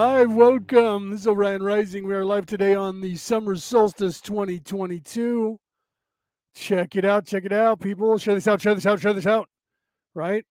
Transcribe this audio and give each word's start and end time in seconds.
live. 0.00 0.32
Welcome. 0.32 1.10
This 1.10 1.20
is 1.20 1.26
Orion 1.26 1.62
Rising. 1.62 2.06
We 2.06 2.14
are 2.14 2.24
live 2.24 2.46
today 2.46 2.74
on 2.74 3.02
the 3.02 3.16
summer 3.16 3.54
solstice 3.54 4.18
2022. 4.22 5.58
Check 6.54 6.96
it 6.96 7.04
out. 7.04 7.26
Check 7.26 7.44
it 7.44 7.52
out, 7.52 7.80
people. 7.80 8.16
Share 8.16 8.34
this 8.34 8.48
out. 8.48 8.62
Share 8.62 8.74
this 8.74 8.86
out. 8.86 8.98
Share 8.98 9.12
this 9.12 9.26
out. 9.26 9.46
Right? 10.14 10.46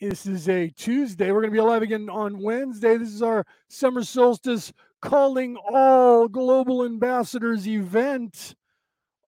This 0.00 0.24
is 0.24 0.48
a 0.48 0.70
Tuesday. 0.70 1.30
We're 1.30 1.42
going 1.42 1.50
to 1.50 1.56
be 1.56 1.58
alive 1.58 1.82
again 1.82 2.08
on 2.08 2.42
Wednesday. 2.42 2.96
This 2.96 3.12
is 3.12 3.20
our 3.20 3.44
summer 3.68 4.02
solstice 4.02 4.72
calling 5.02 5.58
all 5.70 6.26
global 6.26 6.82
ambassadors 6.82 7.68
event. 7.68 8.54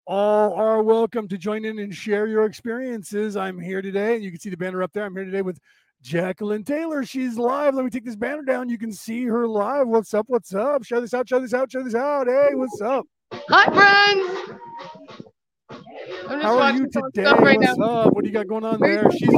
All 0.06 0.54
are 0.54 0.82
welcome 0.82 1.28
to 1.28 1.36
join 1.36 1.66
in 1.66 1.78
and 1.78 1.94
share 1.94 2.26
your 2.26 2.46
experiences. 2.46 3.36
I'm 3.36 3.60
here 3.60 3.82
today, 3.82 4.14
and 4.14 4.24
you 4.24 4.30
can 4.30 4.40
see 4.40 4.48
the 4.48 4.56
banner 4.56 4.82
up 4.82 4.94
there. 4.94 5.04
I'm 5.04 5.14
here 5.14 5.26
today 5.26 5.42
with 5.42 5.60
Jacqueline 6.02 6.64
Taylor. 6.64 7.04
She's 7.04 7.36
live. 7.36 7.74
Let 7.74 7.84
me 7.84 7.90
take 7.90 8.04
this 8.04 8.16
banner 8.16 8.42
down. 8.42 8.68
You 8.68 8.78
can 8.78 8.92
see 8.92 9.24
her 9.24 9.46
live. 9.48 9.88
What's 9.88 10.14
up? 10.14 10.26
What's 10.28 10.54
up? 10.54 10.84
Share 10.84 11.00
this 11.00 11.12
out. 11.14 11.28
Share 11.28 11.40
this 11.40 11.54
out. 11.54 11.70
Share 11.70 11.82
this 11.84 11.94
out. 11.94 12.26
Hey, 12.28 12.54
what's 12.54 12.80
up? 12.80 13.04
Hi, 13.32 13.64
friends. 13.72 14.52
How 16.28 16.52
are 16.54 16.56
watching 16.56 16.80
you 16.82 16.88
today? 17.12 17.24
right 17.24 17.58
What's 17.58 17.76
now. 17.78 17.84
up? 17.84 18.14
What 18.14 18.24
do 18.24 18.28
you 18.30 18.32
got 18.32 18.46
going 18.46 18.64
on 18.64 18.80
there? 18.80 19.10
She's 19.10 19.34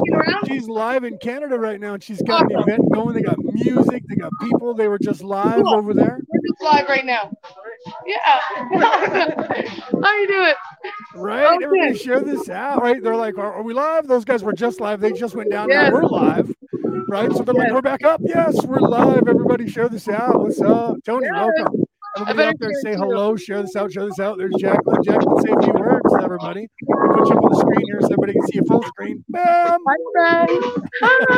she's 0.47 0.69
live 0.69 1.03
in 1.05 1.17
Canada 1.19 1.59
right 1.59 1.81
now, 1.81 1.95
and 1.95 2.03
she's 2.03 2.23
got 2.23 2.43
an 2.53 2.59
event 2.61 2.83
going. 2.93 3.15
They 3.15 3.23
got 3.23 3.39
music. 3.43 4.05
They 4.09 4.15
got 4.17 4.31
people. 4.41 4.75
They 4.75 4.87
were 4.89 4.99
just 4.99 5.23
live 5.25 5.57
Cool. 5.57 5.75
over 5.75 5.93
there, 5.95 6.21
We're 6.29 6.41
just 6.49 6.63
live 6.63 6.89
right 6.89 7.05
now. 7.05 7.33
Yeah. 8.07 8.41
How 10.03 10.19
you 10.19 10.27
doing? 10.29 10.55
right? 11.15 11.55
Okay. 11.57 11.65
Everybody 11.65 11.99
share 11.99 12.21
this 12.21 12.49
out, 12.49 12.83
right? 12.83 13.03
They're 13.03 13.17
like, 13.17 13.39
are, 13.39 13.53
are 13.55 13.63
we 13.63 13.73
live? 13.73 14.07
Those 14.07 14.25
guys 14.25 14.43
were 14.43 14.53
just 14.53 14.81
live. 14.81 15.01
They 15.01 15.13
just 15.13 15.35
went 15.35 15.51
down. 15.51 15.69
Yes. 15.69 15.91
Now 15.91 15.95
we're 16.01 16.09
live, 16.09 16.55
right? 17.09 17.33
So 17.33 17.43
they're 17.43 17.55
like, 17.55 17.73
we're 17.73 17.83
back 17.83 18.05
up. 18.05 18.21
Yes, 18.25 18.65
we're 18.65 18.81
live. 18.81 19.27
Everybody 19.29 19.69
share 19.69 19.89
this 19.89 20.09
out. 20.09 20.41
What's 20.41 20.61
up, 20.61 20.97
Tony? 21.05 21.27
Yes. 21.27 21.51
Welcome. 21.57 21.85
Everybody 22.17 22.49
out 22.49 22.55
there, 22.59 22.73
say 22.83 22.95
hello. 22.95 23.37
Share 23.37 23.63
this 23.63 23.77
out. 23.77 23.93
Share 23.93 24.07
this 24.07 24.19
out. 24.19 24.37
There's 24.39 24.55
Jacqueline. 24.59 25.03
Jacqueline, 25.05 25.43
say 25.43 25.53
a 25.53 25.63
few 25.63 25.73
words 25.73 26.11
to 26.11 26.23
everybody. 26.23 26.69
I'll 26.93 27.15
put 27.17 27.29
you 27.29 27.37
up 27.37 27.45
on 27.45 27.51
the 27.51 27.59
screen 27.59 27.87
here 27.87 28.01
so 28.01 28.07
everybody 28.07 28.33
can 28.33 28.47
see 28.49 28.59
a 28.59 28.63
full 28.65 28.83
screen. 28.83 29.25
Bam. 29.29 29.81
Hi, 29.87 30.47
friends. 30.47 30.65
Hi. 31.03 31.37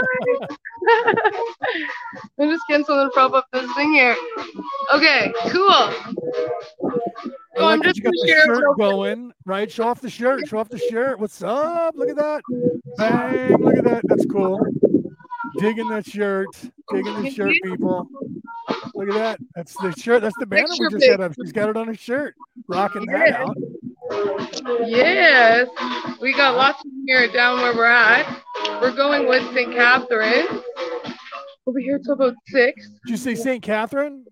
I'm 2.40 2.50
just 2.50 2.62
getting 2.68 2.86
something 2.86 3.06
to 3.06 3.10
prop 3.12 3.32
up 3.34 3.46
this 3.52 3.72
thing 3.74 3.92
here. 3.92 4.16
Okay, 4.94 5.32
cool. 5.48 5.92
So 7.56 7.66
I'm 7.66 7.82
just 7.82 7.98
you 7.98 8.04
got 8.04 8.12
the 8.12 8.44
shirt 8.46 8.78
going, 8.78 9.32
right? 9.44 9.70
Show 9.70 9.88
off 9.88 10.00
the 10.00 10.08
shirt. 10.08 10.48
Show 10.48 10.58
off 10.58 10.70
the 10.70 10.78
shirt. 10.78 11.18
What's 11.20 11.42
up? 11.42 11.94
Look 11.96 12.08
at 12.08 12.16
that. 12.16 12.42
Bang. 12.96 13.56
Look 13.62 13.76
at 13.76 13.84
that. 13.84 14.02
That's 14.04 14.24
cool. 14.26 14.58
Digging 15.58 15.88
that 15.90 16.06
shirt. 16.06 16.46
Digging 16.90 17.22
the 17.22 17.30
shirt, 17.30 17.54
people. 17.62 18.08
Look 18.94 19.08
at 19.08 19.14
that. 19.14 19.40
That's 19.54 19.74
the 19.80 19.92
shirt. 19.92 20.22
That's 20.22 20.34
the 20.38 20.46
banner 20.46 20.66
we 20.70 20.86
Picture 20.86 20.90
just 20.98 21.04
set 21.04 21.18
pic. 21.18 21.26
up. 21.30 21.32
She's 21.40 21.52
got 21.52 21.68
it 21.68 21.76
on 21.76 21.86
her 21.88 21.94
shirt. 21.94 22.34
Rocking 22.68 23.06
that 23.06 23.28
Yeah. 23.28 23.42
out. 23.44 23.56
Yes, 24.86 25.68
we 26.20 26.32
got 26.34 26.56
lots 26.56 26.84
of 26.84 26.90
here 27.06 27.28
down 27.32 27.60
where 27.60 27.74
we're 27.74 27.84
at. 27.86 28.42
We're 28.80 28.94
going 28.94 29.28
with 29.28 29.42
St. 29.54 29.72
Catherine. 29.72 30.46
We'll 31.64 31.74
be 31.74 31.82
here 31.82 31.98
till 31.98 32.14
about 32.14 32.34
six. 32.48 32.88
Did 33.06 33.10
you 33.10 33.16
say 33.16 33.34
St. 33.34 33.62
Catherine? 33.62 34.24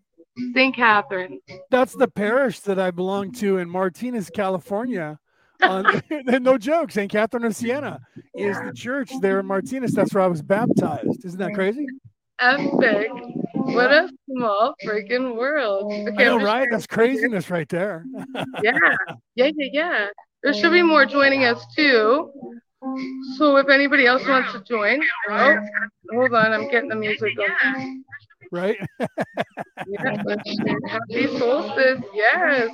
St. 0.55 0.75
Catherine. 0.75 1.41
That's 1.71 1.95
the 1.95 2.09
parish 2.09 2.61
that 2.61 2.79
I 2.79 2.91
belong 2.91 3.33
to 3.35 3.59
in 3.59 3.69
Martinez, 3.71 4.31
California. 4.31 5.19
On, 5.63 5.85
no 6.43 6.57
joke. 6.59 6.91
St. 6.91 7.11
Catherine 7.11 7.45
of 7.45 7.55
Siena 7.55 8.01
is 8.35 8.57
the 8.65 8.73
church 8.75 9.11
there 9.21 9.41
in 9.41 9.47
Martinez. 9.47 9.93
That's 9.93 10.15
where 10.15 10.23
I 10.25 10.27
was 10.27 10.43
baptized. 10.43 11.25
Isn't 11.25 11.39
that 11.39 11.55
crazy? 11.55 11.87
Epic. 12.41 13.11
What 13.65 13.93
a 13.93 14.09
small 14.29 14.75
freaking 14.85 15.37
world. 15.37 15.93
Oh, 15.93 16.09
okay, 16.09 16.25
I 16.27 16.37
know, 16.37 16.39
right? 16.41 16.69
That's 16.71 16.87
craziness 16.87 17.51
right 17.51 17.69
there. 17.69 18.05
Yeah, 18.63 18.73
yeah, 19.37 19.51
yeah, 19.57 19.69
yeah. 19.73 20.07
There 20.43 20.53
should 20.55 20.73
be 20.73 20.83
more 20.83 21.05
joining 21.07 21.45
us 21.45 21.65
too. 21.75 22.31
So 23.37 23.57
if 23.57 23.69
anybody 23.69 24.07
else 24.07 24.27
wants 24.27 24.53
to 24.53 24.61
join, 24.65 25.01
oh, 25.29 25.57
hold 26.13 26.33
on, 26.35 26.53
I'm 26.53 26.69
getting 26.71 26.89
the 26.89 26.97
music 26.97 27.37
going. 27.37 28.05
right? 28.51 28.77
Yeah, 28.99 30.17
happy 30.87 31.39
solstice. 31.39 32.01
Yes. 32.15 32.71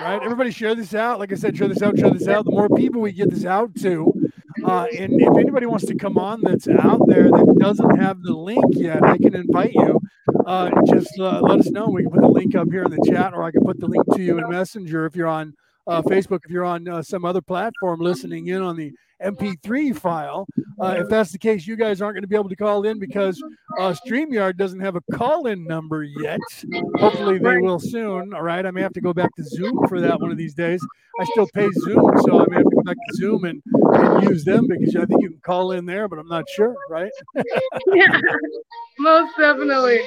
right? 0.00 0.22
Everybody 0.22 0.50
share 0.50 0.74
this 0.74 0.94
out. 0.94 1.18
Like 1.18 1.32
I 1.32 1.36
said, 1.36 1.56
share 1.56 1.68
this 1.68 1.82
out, 1.82 1.98
share 1.98 2.10
this 2.10 2.28
out. 2.28 2.44
The 2.44 2.50
more 2.50 2.68
people 2.68 3.00
we 3.00 3.12
get 3.12 3.30
this 3.30 3.44
out 3.46 3.74
to, 3.76 4.12
uh, 4.64 4.86
and 4.98 5.20
if 5.20 5.36
anybody 5.36 5.66
wants 5.66 5.86
to 5.86 5.94
come 5.94 6.18
on 6.18 6.40
that's 6.42 6.68
out 6.68 7.00
there 7.06 7.24
that 7.24 7.56
doesn't 7.58 7.96
have 7.98 8.22
the 8.22 8.32
link 8.32 8.64
yet, 8.72 9.02
I 9.02 9.18
can 9.18 9.34
invite 9.34 9.72
you. 9.74 10.00
Uh, 10.46 10.70
just 10.86 11.18
uh, 11.18 11.40
let 11.40 11.60
us 11.60 11.70
know. 11.70 11.88
We 11.88 12.02
can 12.02 12.12
put 12.12 12.22
the 12.22 12.28
link 12.28 12.54
up 12.54 12.68
here 12.70 12.82
in 12.82 12.90
the 12.90 13.10
chat, 13.10 13.34
or 13.34 13.42
I 13.42 13.50
can 13.50 13.62
put 13.64 13.80
the 13.80 13.86
link 13.86 14.04
to 14.14 14.22
you 14.22 14.38
in 14.38 14.48
Messenger 14.48 15.06
if 15.06 15.16
you're 15.16 15.28
on 15.28 15.54
uh, 15.86 16.02
Facebook, 16.02 16.40
if 16.44 16.50
you're 16.50 16.64
on 16.64 16.86
uh, 16.88 17.02
some 17.02 17.24
other 17.24 17.40
platform 17.40 18.00
listening 18.00 18.48
in 18.48 18.62
on 18.62 18.76
the 18.76 18.92
MP3 19.22 19.96
file. 19.96 20.46
Uh, 20.80 20.96
if 20.98 21.08
that's 21.08 21.30
the 21.30 21.38
case, 21.38 21.66
you 21.66 21.76
guys 21.76 22.02
aren't 22.02 22.14
going 22.14 22.22
to 22.22 22.28
be 22.28 22.34
able 22.34 22.48
to 22.48 22.56
call 22.56 22.84
in 22.84 22.98
because 22.98 23.40
StreamYard 23.78 24.56
doesn't 24.56 24.80
have 24.80 24.96
a 24.96 25.00
call 25.12 25.46
in 25.46 25.64
number 25.64 26.02
yet. 26.02 26.40
Hopefully, 26.96 27.38
they 27.38 27.58
will 27.58 27.78
soon. 27.78 28.34
All 28.34 28.42
right. 28.42 28.66
I 28.66 28.70
may 28.72 28.82
have 28.82 28.92
to 28.94 29.00
go 29.00 29.12
back 29.12 29.30
to 29.36 29.44
Zoom 29.44 29.86
for 29.86 30.00
that 30.00 30.20
one 30.20 30.32
of 30.32 30.36
these 30.36 30.54
days. 30.54 30.84
I 31.20 31.24
still 31.26 31.48
pay 31.54 31.68
Zoom, 31.84 32.10
so 32.22 32.40
I 32.40 32.46
may 32.48 32.56
have 32.56 32.64
to 32.64 32.76
go 32.76 32.82
back 32.82 32.96
to 32.96 33.16
Zoom 33.16 33.44
and, 33.44 33.62
and 33.94 34.22
use 34.28 34.44
them 34.44 34.66
because 34.66 34.96
I 34.96 35.04
think 35.06 35.22
you 35.22 35.30
can 35.30 35.40
call 35.40 35.72
in 35.72 35.86
there, 35.86 36.08
but 36.08 36.18
I'm 36.18 36.28
not 36.28 36.48
sure. 36.48 36.74
Right. 36.88 37.10
Yeah, 37.94 38.06
most 38.98 39.36
definitely. 39.36 40.00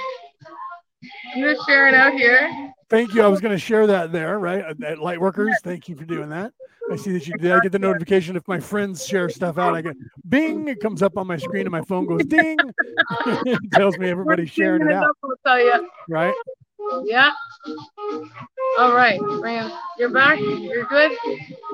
I'm 1.36 1.42
just 1.42 1.66
sharing 1.68 1.96
out 1.96 2.14
here. 2.14 2.72
Thank 2.90 3.14
you. 3.14 3.24
I 3.24 3.28
was 3.28 3.42
going 3.42 3.52
to 3.52 3.60
share 3.60 3.88
that 3.88 4.12
there, 4.12 4.40
right? 4.40 4.64
Uh, 4.64 4.70
at 4.70 4.84
at 4.84 4.98
Lightworkers. 5.00 5.54
Thank 5.64 5.90
you 5.90 5.96
for 5.96 6.06
doing 6.06 6.30
that. 6.30 6.54
I 6.92 6.96
see 6.98 7.12
that 7.14 7.28
you 7.28 7.34
did. 7.38 7.52
I 7.52 7.60
get 7.62 7.72
the 7.72 7.80
notification 7.80 8.36
if 8.36 8.48
my 8.48 8.60
friends 8.60 9.06
share 9.06 9.28
stuff 9.30 9.58
out. 9.58 9.74
I 9.74 9.82
get 9.82 9.96
bing. 10.30 10.68
It 10.68 10.80
comes 10.80 11.02
up 11.02 11.18
on 11.18 11.26
my 11.26 11.38
screen 11.38 11.64
and 11.64 11.72
my 11.72 11.82
phone 11.82 12.06
goes 12.06 12.26
ding. 12.26 12.58
it 13.26 13.72
tells 13.72 13.98
me 13.98 14.10
everybody's 14.10 14.52
sharing 14.52 14.84
it 14.84 14.92
out, 14.92 15.08
I'll 15.24 15.36
tell 15.46 15.60
you. 15.60 15.90
right? 16.10 16.36
Yeah. 17.06 17.32
All 18.80 18.94
right, 18.94 19.20
Fran, 19.40 19.72
you're 19.98 20.10
back. 20.10 20.40
You're 20.40 20.86
good. 20.86 21.12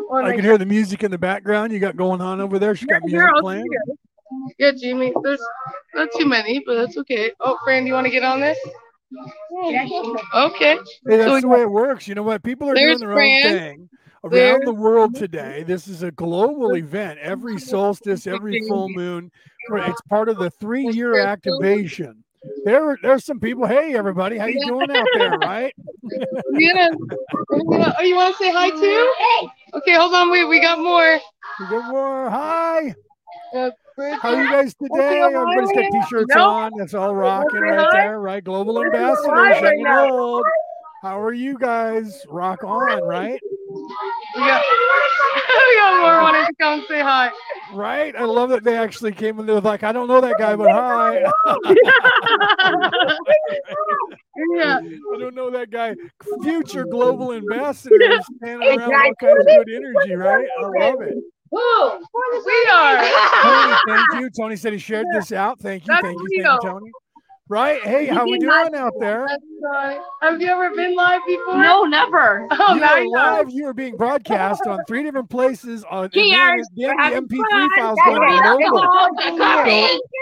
Or 0.10 0.24
I 0.24 0.36
can 0.36 0.44
hear 0.44 0.58
the 0.58 0.66
music 0.66 1.04
in 1.04 1.12
the 1.12 1.18
background 1.18 1.72
you 1.74 1.80
got 1.80 1.96
going 1.96 2.22
on 2.22 2.40
over 2.42 2.60
there. 2.60 2.76
She 2.76 2.86
got 2.86 3.02
music 3.04 3.30
playing. 3.40 3.66
Yeah, 4.58 4.72
Jimmy. 4.72 5.14
There's 5.24 5.42
not 5.94 6.10
too 6.18 6.26
many, 6.26 6.62
but 6.66 6.76
that's 6.76 6.98
okay. 6.98 7.32
Oh, 7.42 7.58
Fran, 7.64 7.84
do 7.84 7.88
you 7.90 7.94
want 7.94 8.06
to 8.06 8.12
get 8.12 8.24
on 8.24 8.40
this? 8.40 8.58
Okay. 10.34 10.78
Hey, 11.08 11.18
that's 11.18 11.24
So 11.30 11.42
the 11.42 11.48
way 11.48 11.62
it 11.62 11.70
works. 11.72 12.08
You 12.08 12.16
know 12.16 12.24
what? 12.24 12.44
People 12.44 12.70
are 12.70 12.74
doing 12.76 13.00
their 13.00 13.12
Fran. 13.12 13.46
own 13.46 13.52
thing 13.52 13.90
around 14.24 14.32
There's- 14.32 14.62
the 14.66 14.74
world 14.74 15.16
today. 15.16 15.64
This 15.64 15.88
is 15.88 16.04
a 16.04 16.12
global 16.12 16.76
event. 16.76 17.20
Every 17.20 17.60
solstice, 17.60 18.28
every 18.28 18.62
full 18.68 18.88
moon, 18.90 19.32
it's 19.74 20.02
part 20.04 20.30
of 20.30 20.38
the 20.38 20.50
three-year 20.50 21.20
activation. 21.20 22.24
There, 22.66 22.98
there's 23.02 23.26
some 23.26 23.40
people. 23.40 23.66
Hey, 23.68 23.96
everybody, 23.96 24.38
how 24.38 24.46
you 24.46 24.60
Yeah. 24.60 24.66
doing 24.68 24.92
out 24.92 25.08
there? 25.14 25.38
Right? 25.38 25.74
Gonna, 26.60 26.90
gonna, 27.50 27.96
oh, 28.00 28.04
you 28.04 28.16
want 28.16 28.36
to 28.36 28.44
say 28.44 28.52
hi 28.52 28.70
too? 28.70 29.14
Okay, 29.76 29.94
hold 29.94 30.14
on. 30.14 30.32
Wait, 30.32 30.46
we 30.46 30.60
got 30.60 30.80
more. 30.80 31.20
We 31.60 31.66
got 31.68 31.86
more. 31.86 32.30
Hi. 32.30 32.96
Uh, 33.56 33.70
How 34.22 34.34
are 34.34 34.44
you 34.44 34.50
guys 34.50 34.74
today? 34.74 35.22
Everybody's 35.22 35.72
got 35.74 35.86
t-shirts 35.92 36.34
Nope. 36.34 36.48
on. 36.48 36.72
That's 36.78 36.94
all 36.94 37.14
rocking 37.14 37.62
right 37.62 37.88
there, 37.92 38.20
right? 38.20 38.44
Global 38.44 38.82
ambassadors, 38.84 39.28
right 39.62 39.64
and 39.64 39.84
now. 39.84 40.10
old. 40.10 40.46
How 41.02 41.22
are 41.22 41.34
you 41.34 41.58
guys? 41.58 42.26
Rock 42.30 42.64
on, 42.64 43.04
right? 43.04 43.40
We 43.72 44.42
got, 44.42 44.62
we 44.64 45.76
got 45.78 46.02
more 46.02 46.22
wanting 46.22 46.46
to 46.46 46.54
come 46.60 46.86
say 46.88 47.00
hi. 47.00 47.32
Right? 47.74 48.16
I 48.16 48.26
love 48.26 48.50
that 48.50 48.64
they 48.64 48.78
actually 48.78 49.14
came 49.14 49.40
in 49.40 49.46
there 49.46 49.62
like, 49.62 49.84
I 49.84 49.92
don't 49.92 50.08
know 50.08 50.20
that 50.20 50.36
guy, 50.38 50.56
but 50.56 50.70
hi. 50.72 51.22
yeah. 54.56 54.80
I 54.80 55.20
don't 55.20 55.36
know 55.36 55.50
that 55.52 55.70
guy. 55.70 55.96
Future 56.44 56.86
global 56.86 57.34
ambassadors 57.34 58.26
standing 58.38 58.80
around 58.80 58.94
all 58.94 59.14
kinds 59.16 59.40
of 59.40 59.46
good 59.46 59.70
energy, 59.70 60.16
right? 60.16 60.48
I 60.60 60.64
love 60.64 61.02
it. 61.02 61.16
Who? 61.52 62.06
We 62.46 62.70
are. 62.72 62.98
Tony, 63.44 63.76
thank 63.88 64.22
you. 64.22 64.30
Tony 64.30 64.56
said 64.56 64.74
he 64.74 64.80
shared 64.80 65.06
this 65.14 65.32
out. 65.32 65.60
Thank 65.60 65.84
you, 65.84 65.88
That's 65.88 66.02
thank 66.04 66.18
you, 66.18 66.44
thank 66.44 66.64
you, 66.64 66.70
Tony. 66.70 66.92
Right? 67.52 67.84
Hey, 67.84 68.06
how 68.06 68.22
are 68.22 68.28
we 68.28 68.40
doing 68.40 68.74
out 68.76 68.94
there? 69.02 69.28
Right. 69.62 69.98
Uh, 70.22 70.32
have 70.32 70.42
you 70.42 70.48
ever 70.48 70.74
been 70.74 70.96
live 70.96 71.20
before? 71.28 71.58
No, 71.62 71.84
never. 71.84 72.48
Oh, 72.52 72.76
You 72.76 72.80
now 72.80 72.94
are 72.94 73.06
live. 73.10 73.50
You 73.50 73.66
are 73.68 73.74
being 73.74 73.98
broadcast 73.98 74.66
on 74.66 74.80
three 74.88 75.04
different 75.04 75.30
places. 75.30 75.84
On 75.92 76.06
and 76.06 76.14
Cheers. 76.14 76.70
then, 76.78 76.96
then 76.98 76.98
We're 76.98 77.12
the 77.28 77.28
MP3 77.28 77.68
files 77.78 78.00
going 78.06 78.22
right. 78.22 78.58
global. 78.58 78.88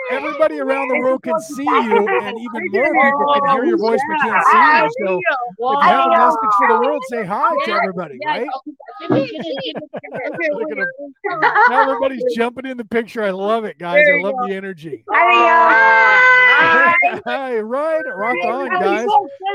Coffee. 0.10 0.22
So 0.22 0.28
everybody 0.28 0.60
around 0.60 0.88
the 0.90 0.96
world 0.96 1.24
can 1.24 1.40
see 1.40 1.64
you, 1.64 2.08
and 2.08 2.38
even 2.40 2.72
more 2.72 2.92
people 2.94 3.34
can 3.34 3.46
hear 3.52 3.66
your 3.66 3.78
voice 3.78 4.02
but 4.08 4.20
can't 4.20 4.44
see 4.44 4.58
you. 4.58 4.90
So 5.08 5.20
if 5.74 5.84
you 5.84 5.88
have 5.90 6.06
a 6.06 6.10
message 6.18 6.56
for 6.58 6.68
the 6.68 6.82
world, 6.82 7.04
say 7.10 7.26
hi 7.26 7.56
to 7.66 7.72
everybody, 7.72 8.20
right? 8.26 8.48
Look 9.10 10.72
at 10.72 10.80
'em. 10.80 10.88
Now 11.70 11.82
everybody's 11.84 12.24
jumping 12.36 12.66
in 12.66 12.78
the 12.78 12.86
picture. 12.86 13.24
I 13.24 13.30
love 13.32 13.64
it, 13.66 13.78
guys. 13.78 14.08
I 14.10 14.22
love 14.22 14.36
the 14.48 14.56
energy. 14.56 15.04
Hi, 15.12 16.96
Hey, 17.26 17.62
right, 17.62 18.02
rock 18.16 18.36
on, 18.46 18.70
guys. 18.70 19.08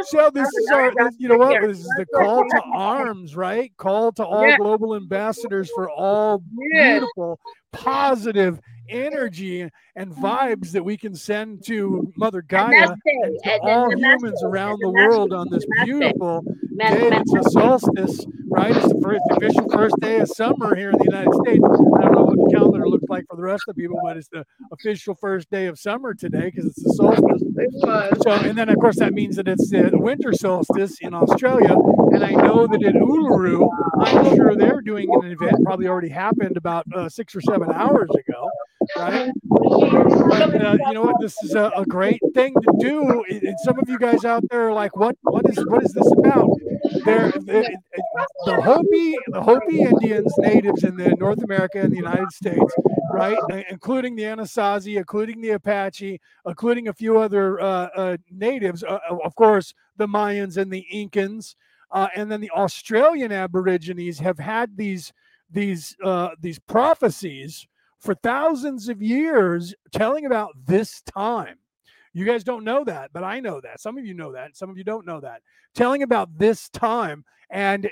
So 0.07 0.31
this 0.31 0.49
is 0.55 0.71
our, 0.71 0.93
you 1.19 1.29
know 1.29 1.37
what? 1.39 1.61
This 1.61 1.79
is 1.79 1.93
the 1.97 2.07
call 2.07 2.45
to 2.49 2.63
arms, 2.75 3.35
right? 3.37 3.73
Call 3.77 4.13
to 4.13 4.25
all 4.25 4.57
global 4.57 4.95
ambassadors 4.97 5.71
for 5.75 5.91
all 5.91 6.43
beautiful, 6.73 7.39
positive 7.73 8.61
energy 8.89 9.69
and 9.97 10.13
vibes 10.13 10.73
that 10.73 10.85
we 10.85 10.97
can 10.97 11.15
send 11.15 11.65
to 11.67 12.13
Mother 12.17 12.43
Gaia 12.43 12.91
and 13.05 13.39
to 13.45 13.59
all 13.63 13.91
humans 13.97 14.43
around 14.43 14.79
the 14.81 14.91
world 14.91 15.33
on 15.33 15.49
this 15.51 15.65
beautiful 15.85 16.43
day. 16.79 17.11
It's 17.13 17.47
a 17.47 17.51
solstice, 17.51 18.27
right? 18.51 18.77
It's 18.77 18.89
the 18.89 19.01
first 19.03 19.23
the 19.29 19.37
official 19.37 19.69
first 19.71 19.95
day 20.01 20.19
of 20.21 20.29
summer 20.29 20.75
here 20.75 20.91
in 20.91 20.99
the 20.99 21.05
United 21.05 21.33
States. 21.45 21.65
I 21.65 22.03
don't 22.03 22.13
know 22.13 22.25
what 22.25 22.37
the 22.37 22.57
calendar 22.57 22.89
looks 22.89 23.05
like 23.09 23.25
for 23.29 23.37
the 23.37 23.43
rest 23.43 23.63
of 23.69 23.77
the 23.77 23.83
people, 23.83 23.99
but 24.03 24.17
it's 24.17 24.29
the 24.29 24.45
official 24.73 25.15
first 25.15 25.51
day 25.51 25.67
of 25.67 25.79
summer 25.79 26.15
today 26.15 26.51
because 26.51 26.67
it's 26.67 26.83
the 26.83 26.93
solstice. 26.95 27.43
So, 28.23 28.31
and 28.33 28.57
then 28.59 28.69
of 28.69 28.77
course 28.79 28.99
that 28.99 29.13
means 29.13 29.37
that 29.37 29.49
it's 29.49 29.71
the 29.71 29.91
winter 29.95 30.33
solstice 30.33 30.99
in 31.01 31.15
Australia, 31.15 31.75
and 32.13 32.25
I 32.25 32.31
know 32.31 32.67
that 32.67 32.83
in 32.83 32.95
Uluru, 32.95 33.69
I'm 34.01 34.37
sure 34.37 34.57
they're 34.57 34.81
doing 34.81 35.09
an 35.23 35.31
event. 35.31 35.63
Probably 35.65 35.87
already 35.87 36.09
happened 36.09 36.57
about 36.57 36.85
uh, 36.95 37.09
six 37.09 37.35
or 37.35 37.41
seven 37.41 37.71
hours 37.73 38.11
ago, 38.11 38.34
right? 38.97 39.31
But 40.27 40.63
uh, 40.63 40.77
you 40.87 40.95
know 40.95 41.03
what? 41.03 41.17
This 41.21 41.37
is 41.43 41.55
a, 41.55 41.71
a 41.77 41.85
great 41.85 42.21
thing 42.35 42.55
to 42.55 42.73
do. 42.79 43.25
And 43.31 43.57
some 43.63 43.79
of 43.79 43.89
you 43.89 43.99
guys 43.99 44.25
out 44.25 44.43
there 44.51 44.69
are 44.69 44.73
like, 44.73 44.97
"What? 44.97 45.17
What 45.23 45.49
is? 45.49 45.59
What 45.67 45.83
is 45.83 45.93
this 45.93 46.11
about?" 46.19 46.49
There, 47.05 47.31
the, 47.31 47.79
the 48.47 48.61
Hopi, 48.61 49.15
the 49.29 49.43
Hopi 49.43 49.81
Indians, 49.83 50.33
natives 50.39 50.85
in 50.85 50.97
the 50.97 51.15
North 51.19 51.43
America 51.43 51.81
and 51.81 51.93
the 51.93 51.97
United 51.97 52.31
States, 52.33 52.75
right, 53.13 53.39
uh, 53.53 53.63
including 53.71 54.17
the 54.17 54.25
Anasazi, 54.25 54.97
including 54.97 55.41
the 55.41 55.51
Apache, 55.51 56.21
including 56.47 56.89
a 56.89 56.93
few 56.93 57.19
other 57.19 57.61
uh, 57.61 57.89
uh, 57.97 58.17
natives, 58.31 58.83
uh, 58.83 58.99
uh, 59.11 59.17
of 59.25 59.35
course, 59.35 59.75
the 59.97 60.07
Mayans 60.07 60.57
and 60.57 60.71
the 60.73 60.87
Incans, 60.93 61.55
uh, 61.91 62.09
and 62.15 62.31
then 62.31 62.41
the 62.41 62.51
Australian 62.51 63.33
Aborigines 63.33 64.19
have 64.19 64.39
had 64.39 64.77
these 64.77 65.13
these 65.51 65.97
uh, 66.03 66.31
these 66.41 66.59
prophecies 66.59 67.67
for 68.05 68.15
thousands 68.15 68.89
of 68.89 69.03
years 69.03 69.75
telling 69.93 70.27
about 70.27 70.53
this 70.67 71.01
time. 71.03 71.57
You 72.13 72.25
guys 72.25 72.45
don't 72.45 72.63
know 72.63 72.85
that, 72.85 73.11
but 73.13 73.25
I 73.25 73.41
know 73.41 73.61
that. 73.63 73.81
Some 73.81 73.99
of 73.99 74.05
you 74.05 74.15
know 74.15 74.33
that. 74.33 74.57
Some 74.57 74.71
of 74.71 74.79
you 74.79 74.85
don't 74.85 75.07
know 75.07 75.21
that. 75.21 75.41
Telling 75.75 76.05
about 76.05 76.39
this 76.39 76.69
time, 76.69 77.25
and 77.51 77.91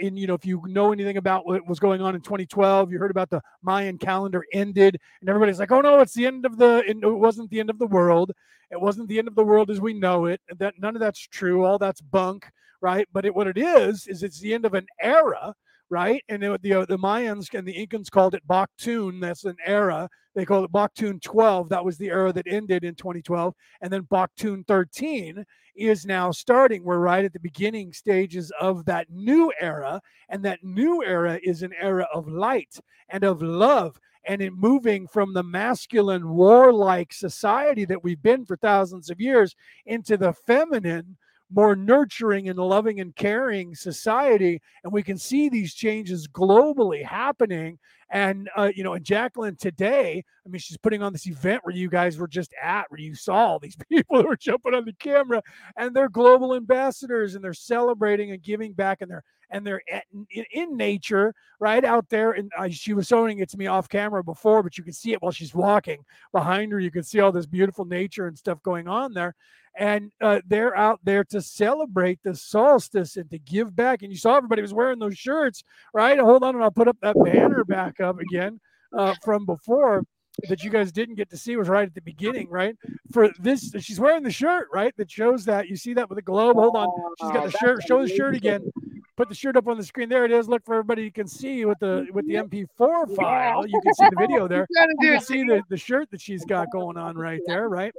and 0.00 0.16
you 0.18 0.28
know, 0.28 0.34
if 0.34 0.46
you 0.46 0.62
know 0.66 0.92
anything 0.92 1.16
about 1.16 1.44
what 1.46 1.66
was 1.66 1.80
going 1.80 2.00
on 2.00 2.14
in 2.14 2.20
2012, 2.20 2.92
you 2.92 2.98
heard 2.98 3.10
about 3.10 3.30
the 3.30 3.40
Mayan 3.62 3.98
calendar 3.98 4.44
ended, 4.52 5.00
and 5.20 5.28
everybody's 5.28 5.58
like, 5.58 5.72
"Oh 5.72 5.80
no, 5.80 5.98
it's 6.00 6.14
the 6.14 6.26
end 6.26 6.46
of 6.46 6.56
the. 6.56 6.84
It 6.86 6.96
wasn't 7.02 7.50
the 7.50 7.58
end 7.58 7.70
of 7.70 7.80
the 7.80 7.86
world. 7.86 8.30
It 8.70 8.80
wasn't 8.80 9.08
the 9.08 9.18
end 9.18 9.28
of 9.28 9.34
the 9.34 9.44
world 9.44 9.70
as 9.70 9.80
we 9.80 9.92
know 9.92 10.26
it. 10.26 10.40
That 10.56 10.74
none 10.78 10.94
of 10.94 11.00
that's 11.00 11.20
true. 11.20 11.64
All 11.64 11.78
that's 11.78 12.00
bunk, 12.00 12.48
right? 12.80 13.08
But 13.12 13.24
it, 13.24 13.34
what 13.34 13.48
it 13.48 13.58
is 13.58 14.06
is 14.06 14.22
it's 14.22 14.38
the 14.38 14.54
end 14.54 14.66
of 14.66 14.74
an 14.74 14.86
era." 15.00 15.54
Right? 15.90 16.22
And 16.28 16.42
it, 16.42 16.62
the 16.62 16.74
uh, 16.74 16.86
the 16.86 16.98
Mayans 16.98 17.52
and 17.54 17.66
the 17.66 17.74
Incans 17.74 18.10
called 18.10 18.34
it 18.34 18.46
Baktun. 18.46 19.20
That's 19.20 19.44
an 19.44 19.56
era. 19.64 20.08
They 20.34 20.44
called 20.44 20.64
it 20.64 20.72
Baktun 20.72 21.22
12. 21.22 21.68
That 21.68 21.84
was 21.84 21.96
the 21.96 22.08
era 22.08 22.32
that 22.32 22.46
ended 22.48 22.84
in 22.84 22.94
2012. 22.94 23.54
And 23.80 23.92
then 23.92 24.02
Baktun 24.02 24.66
13 24.66 25.44
is 25.76 26.04
now 26.04 26.30
starting. 26.32 26.82
We're 26.82 26.98
right 26.98 27.24
at 27.24 27.32
the 27.32 27.40
beginning 27.40 27.92
stages 27.92 28.52
of 28.60 28.84
that 28.86 29.06
new 29.10 29.52
era. 29.60 30.00
And 30.28 30.44
that 30.44 30.64
new 30.64 31.04
era 31.04 31.38
is 31.42 31.62
an 31.62 31.72
era 31.80 32.06
of 32.12 32.26
light 32.28 32.78
and 33.08 33.24
of 33.24 33.42
love. 33.42 34.00
And 34.26 34.40
in 34.40 34.54
moving 34.54 35.06
from 35.06 35.34
the 35.34 35.42
masculine, 35.42 36.30
warlike 36.30 37.12
society 37.12 37.84
that 37.84 38.02
we've 38.02 38.22
been 38.22 38.44
for 38.44 38.56
thousands 38.56 39.10
of 39.10 39.20
years 39.20 39.54
into 39.86 40.16
the 40.16 40.32
feminine, 40.32 41.16
more 41.52 41.76
nurturing 41.76 42.48
and 42.48 42.58
loving 42.58 43.00
and 43.00 43.14
caring 43.16 43.74
society 43.74 44.60
and 44.82 44.92
we 44.92 45.02
can 45.02 45.18
see 45.18 45.48
these 45.48 45.74
changes 45.74 46.26
globally 46.28 47.04
happening. 47.04 47.78
And 48.10 48.48
uh, 48.56 48.70
you 48.74 48.84
know 48.84 48.92
and 48.92 49.04
jacqueline 49.04 49.56
today 49.56 50.22
i 50.46 50.48
mean 50.48 50.60
she's 50.60 50.76
putting 50.76 51.02
on 51.02 51.12
this 51.12 51.26
event 51.26 51.62
where 51.64 51.74
you 51.74 51.88
guys 51.88 52.16
were 52.18 52.28
just 52.28 52.52
at 52.62 52.84
where 52.90 53.00
you 53.00 53.14
saw 53.14 53.34
all 53.34 53.58
these 53.58 53.76
people 53.88 54.20
who 54.20 54.28
were 54.28 54.36
jumping 54.36 54.74
on 54.74 54.84
the 54.84 54.92
camera 54.92 55.42
and 55.78 55.96
they're 55.96 56.10
global 56.10 56.54
ambassadors 56.54 57.34
and 57.34 57.42
they're 57.42 57.54
celebrating 57.54 58.30
and 58.30 58.42
giving 58.42 58.72
back 58.72 59.00
and 59.00 59.10
they're 59.10 59.24
and 59.54 59.66
they're 59.66 59.80
at, 59.90 60.04
in, 60.30 60.44
in 60.52 60.76
nature 60.76 61.34
right 61.60 61.84
out 61.84 62.08
there 62.10 62.32
and 62.32 62.50
she 62.74 62.92
was 62.92 63.06
showing 63.06 63.38
it 63.38 63.48
to 63.48 63.56
me 63.56 63.66
off 63.66 63.88
camera 63.88 64.22
before 64.22 64.62
but 64.62 64.76
you 64.76 64.84
can 64.84 64.92
see 64.92 65.12
it 65.12 65.22
while 65.22 65.32
she's 65.32 65.54
walking 65.54 66.04
behind 66.32 66.72
her 66.72 66.80
you 66.80 66.90
can 66.90 67.02
see 67.02 67.20
all 67.20 67.32
this 67.32 67.46
beautiful 67.46 67.86
nature 67.86 68.26
and 68.26 68.36
stuff 68.36 68.62
going 68.62 68.86
on 68.86 69.14
there 69.14 69.34
and 69.76 70.12
uh, 70.20 70.40
they're 70.46 70.76
out 70.76 71.00
there 71.02 71.24
to 71.24 71.40
celebrate 71.40 72.20
the 72.22 72.34
solstice 72.34 73.16
and 73.16 73.28
to 73.30 73.38
give 73.38 73.74
back. 73.74 74.02
And 74.02 74.12
you 74.12 74.18
saw 74.18 74.36
everybody 74.36 74.62
was 74.62 74.74
wearing 74.74 74.98
those 74.98 75.18
shirts, 75.18 75.64
right? 75.92 76.18
Hold 76.18 76.44
on, 76.44 76.54
and 76.54 76.62
I'll 76.62 76.70
put 76.70 76.88
up 76.88 76.96
that 77.02 77.16
banner 77.24 77.64
back 77.64 78.00
up 78.00 78.20
again 78.20 78.60
uh, 78.96 79.14
from 79.22 79.44
before 79.44 80.04
that 80.48 80.62
you 80.62 80.70
guys 80.70 80.92
didn't 80.92 81.14
get 81.14 81.30
to 81.30 81.36
see 81.36 81.56
was 81.56 81.68
right 81.68 81.86
at 81.88 81.94
the 81.94 82.00
beginning, 82.02 82.48
right? 82.50 82.76
For 83.12 83.30
this, 83.40 83.72
she's 83.80 84.00
wearing 84.00 84.22
the 84.22 84.30
shirt, 84.30 84.68
right? 84.72 84.94
That 84.96 85.10
shows 85.10 85.44
that 85.46 85.68
you 85.68 85.76
see 85.76 85.94
that 85.94 86.08
with 86.08 86.16
the 86.16 86.22
globe. 86.22 86.56
Hold 86.56 86.76
on, 86.76 86.88
she's 87.20 87.30
got 87.30 87.44
the 87.44 87.50
shirt. 87.58 87.82
Show 87.86 88.02
the 88.02 88.08
shirt 88.08 88.34
again. 88.34 88.70
Put 89.16 89.28
the 89.28 89.34
shirt 89.34 89.56
up 89.56 89.68
on 89.68 89.76
the 89.76 89.84
screen. 89.84 90.08
There 90.08 90.24
it 90.24 90.32
is. 90.32 90.48
Look 90.48 90.64
for 90.64 90.74
everybody. 90.74 91.04
You 91.04 91.12
can 91.12 91.28
see 91.28 91.64
with 91.64 91.78
the 91.78 92.06
with 92.12 92.26
the 92.26 92.34
MP4 92.34 93.14
file. 93.14 93.64
You 93.66 93.80
can 93.80 93.94
see 93.94 94.08
the 94.10 94.16
video 94.16 94.48
there. 94.48 94.66
Gotta 94.74 94.92
You 95.00 95.12
can 95.12 95.20
see 95.20 95.44
the, 95.44 95.62
the 95.68 95.76
shirt 95.76 96.10
that 96.10 96.20
she's 96.20 96.44
got 96.44 96.70
going 96.72 96.96
on 96.96 97.16
right 97.16 97.40
there, 97.46 97.68
right? 97.68 97.94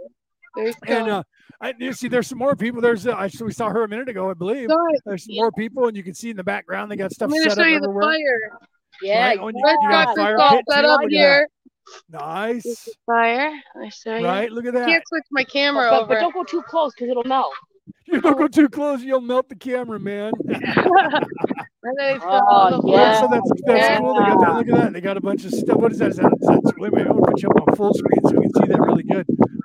There 0.56 0.74
And 0.88 1.08
uh, 1.10 1.24
I 1.62 1.74
you 1.80 1.94
see 1.94 2.10
there's 2.10 2.28
some 2.28 2.38
more 2.38 2.56
people. 2.56 2.82
There's 2.82 3.08
uh, 3.08 3.14
I 3.14 3.30
we 3.42 3.54
saw 3.54 3.70
her 3.70 3.84
a 3.84 3.88
minute 3.88 4.10
ago, 4.10 4.30
I 4.30 4.34
believe. 4.34 4.70
There's 5.06 5.26
some 5.26 5.36
more 5.36 5.52
people, 5.54 5.88
and 5.88 5.96
you 5.96 6.04
can 6.04 6.14
see 6.14 6.30
in 6.32 6.38
the 6.38 6.44
background 6.44 6.92
they 6.92 6.98
got 6.98 7.14
stuff 7.14 7.32
I'm 7.32 7.42
set 7.42 7.56
show 7.56 7.62
up 7.62 7.68
you 7.68 7.80
the 7.80 7.88
fire. 8.02 8.60
Yeah, 9.02 9.20
Right, 9.22 9.42
when 9.42 9.56
you- 9.56 9.64
you 9.82 9.90
got 9.90 10.08
got 10.08 10.18
a 10.18 10.22
fire 10.22 10.40
all 10.40 10.50
pit 10.52 10.66
set 10.70 10.86
up 10.86 11.00
here. 11.10 11.48
Nice, 12.10 12.90
fire. 13.06 13.52
Let 13.76 13.82
me 13.84 13.90
show 13.92 14.16
you. 14.18 14.26
right? 14.26 14.52
Look 14.52 14.66
at 14.66 14.76
I 14.76 14.80
that. 14.80 14.88
can't 14.88 15.04
switch 15.08 15.24
my 15.32 15.44
camera 15.44 15.88
but, 15.90 16.02
over. 16.04 16.08
but 16.16 16.20
don't 16.22 16.34
go 16.34 16.44
too 16.44 16.62
close 16.64 16.94
because 16.94 17.10
it'll 17.10 17.24
melt. 17.24 17.54
You 18.08 18.22
don't 18.22 18.38
go 18.38 18.48
too 18.48 18.70
close, 18.70 19.02
you'll 19.02 19.20
melt 19.22 19.50
the 19.50 19.56
camera, 19.56 20.00
man. 20.00 20.32
And 20.48 21.98
then 22.00 22.16
it's 22.16 22.24
Oh, 22.28 22.82
yeah. 22.86 23.20
so 23.20 23.28
that's 23.28 23.50
that's 23.66 23.80
Yeah. 23.80 24.00
cool. 24.00 24.14
They 24.16 24.22
got 24.22 24.40
that. 24.42 24.54
Look 24.56 24.68
at 24.70 24.76
that. 24.76 24.94
They 24.94 25.02
got 25.02 25.18
a 25.18 25.22
bunch 25.22 25.46
of 25.46 25.52
stuff. 25.52 25.78
What 25.78 25.92
is 25.92 26.00
that? 26.00 26.12
Is 26.12 26.18
that, 26.18 26.32
is 26.40 26.48
that 26.48 26.74
wait 26.78 26.94
a 26.94 26.96
minute, 26.96 27.10
I'm 27.12 27.20
gonna 27.20 27.32
put 27.32 27.42
you 27.44 27.50
up 27.50 27.68
on 27.68 27.76
full 27.76 27.94
screen 27.94 28.22
so 28.24 28.32
we 28.36 28.42
can 28.42 28.54
see 28.54 28.60
that 28.60 28.68
really 28.68 28.70
good. 28.70 28.75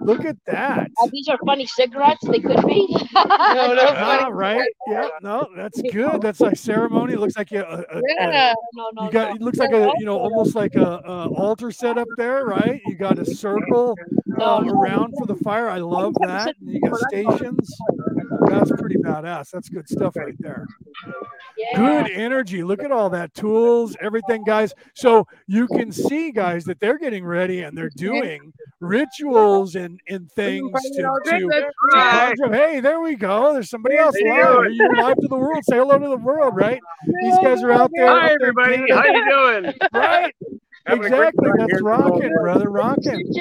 Look 0.01 0.25
at 0.25 0.37
that. 0.47 0.91
Uh, 1.03 1.09
these 1.13 1.29
are 1.29 1.39
funny 1.45 1.67
cigarettes. 1.67 2.25
They 2.27 2.41
could 2.41 2.65
be. 2.67 2.87
No, 3.15 3.75
no, 3.75 3.85
Ah, 3.89 4.19
funny. 4.21 4.33
right. 4.33 4.71
Yeah. 4.87 5.09
No, 5.23 5.49
that's 5.57 5.81
good. 5.83 6.23
That's 6.23 6.41
like 6.41 6.57
ceremony. 6.57 7.15
It 7.15 7.21
looks 7.21 7.37
like 7.37 7.51
you, 7.51 7.61
uh, 7.61 7.85
uh, 7.93 7.97
uh, 7.97 8.01
Yeah. 8.19 8.55
no, 8.75 8.89
no, 8.95 9.05
you 9.05 9.11
got. 9.13 9.29
no. 9.31 9.35
It 9.37 9.43
looks 9.43 9.59
like 9.59 9.73
a 9.73 9.91
you 9.99 10.07
know 10.07 10.19
almost 10.19 10.55
like 10.55 10.75
a, 10.77 11.03
a 11.05 11.29
altar 11.35 11.71
set 11.71 11.99
up 11.99 12.09
there, 12.17 12.45
right? 12.47 12.81
You 12.87 12.97
got 12.97 13.19
a 13.19 13.25
circle 13.27 13.97
uh, 14.41 14.63
around 14.67 15.15
for 15.19 15.27
the 15.27 15.37
fire. 15.37 15.69
I 15.69 15.79
love 15.79 16.15
that. 16.21 16.55
And 16.61 16.71
you 16.71 16.81
got 16.81 16.99
stations. 17.09 17.69
That's 18.51 18.71
pretty 18.73 18.97
badass. 18.97 19.51
That's 19.51 19.69
good 19.69 19.89
stuff 19.89 20.17
right 20.17 20.35
there. 20.39 20.67
Yeah. 21.57 21.77
Good 21.77 22.11
energy. 22.13 22.63
Look 22.63 22.83
at 22.83 22.91
all 22.93 23.11
that 23.11 23.33
tools, 23.35 23.97
everything, 24.01 24.45
guys. 24.45 24.73
So 24.95 25.27
you 25.47 25.67
can 25.69 25.93
see, 25.93 26.31
guys, 26.33 26.65
that 26.65 26.81
they're 26.81 26.99
getting 26.99 27.25
ready 27.25 27.61
and 27.63 27.77
they're 27.77 27.91
doing 27.97 28.53
rituals 28.81 29.75
and, 29.77 30.01
and 30.09 30.31
things 30.33 30.71
to, 30.73 31.03
to, 31.25 31.49
That's 31.51 32.37
to 32.37 32.39
conjure- 32.41 32.53
Hey, 32.55 32.81
there 32.81 33.01
we 33.01 33.15
go. 33.17 33.53
There's 33.53 33.71
somebody 33.71 33.97
else 33.97 34.17
live. 34.25 34.73
You're 34.73 34.97
live 34.97 35.17
to 35.19 35.29
the 35.29 35.37
world. 35.37 35.65
Say 35.65 35.77
hello 35.77 35.99
to 35.99 36.09
the 36.09 36.17
world, 36.17 36.55
right? 36.57 36.81
These 37.23 37.37
guys 37.39 37.63
are 37.63 37.73
out 37.73 37.91
there. 37.95 38.07
Hi 38.09 38.29
there 38.29 38.49
everybody, 38.49 38.91
how 38.93 39.05
you 39.05 39.25
doing? 39.63 39.75
Right. 39.93 40.35
Having 40.87 41.05
Exactly. 41.05 41.51
That's 41.59 41.73
here. 41.73 41.83
rocking, 41.83 42.33
brother. 42.41 42.71
Rocking. 42.71 43.33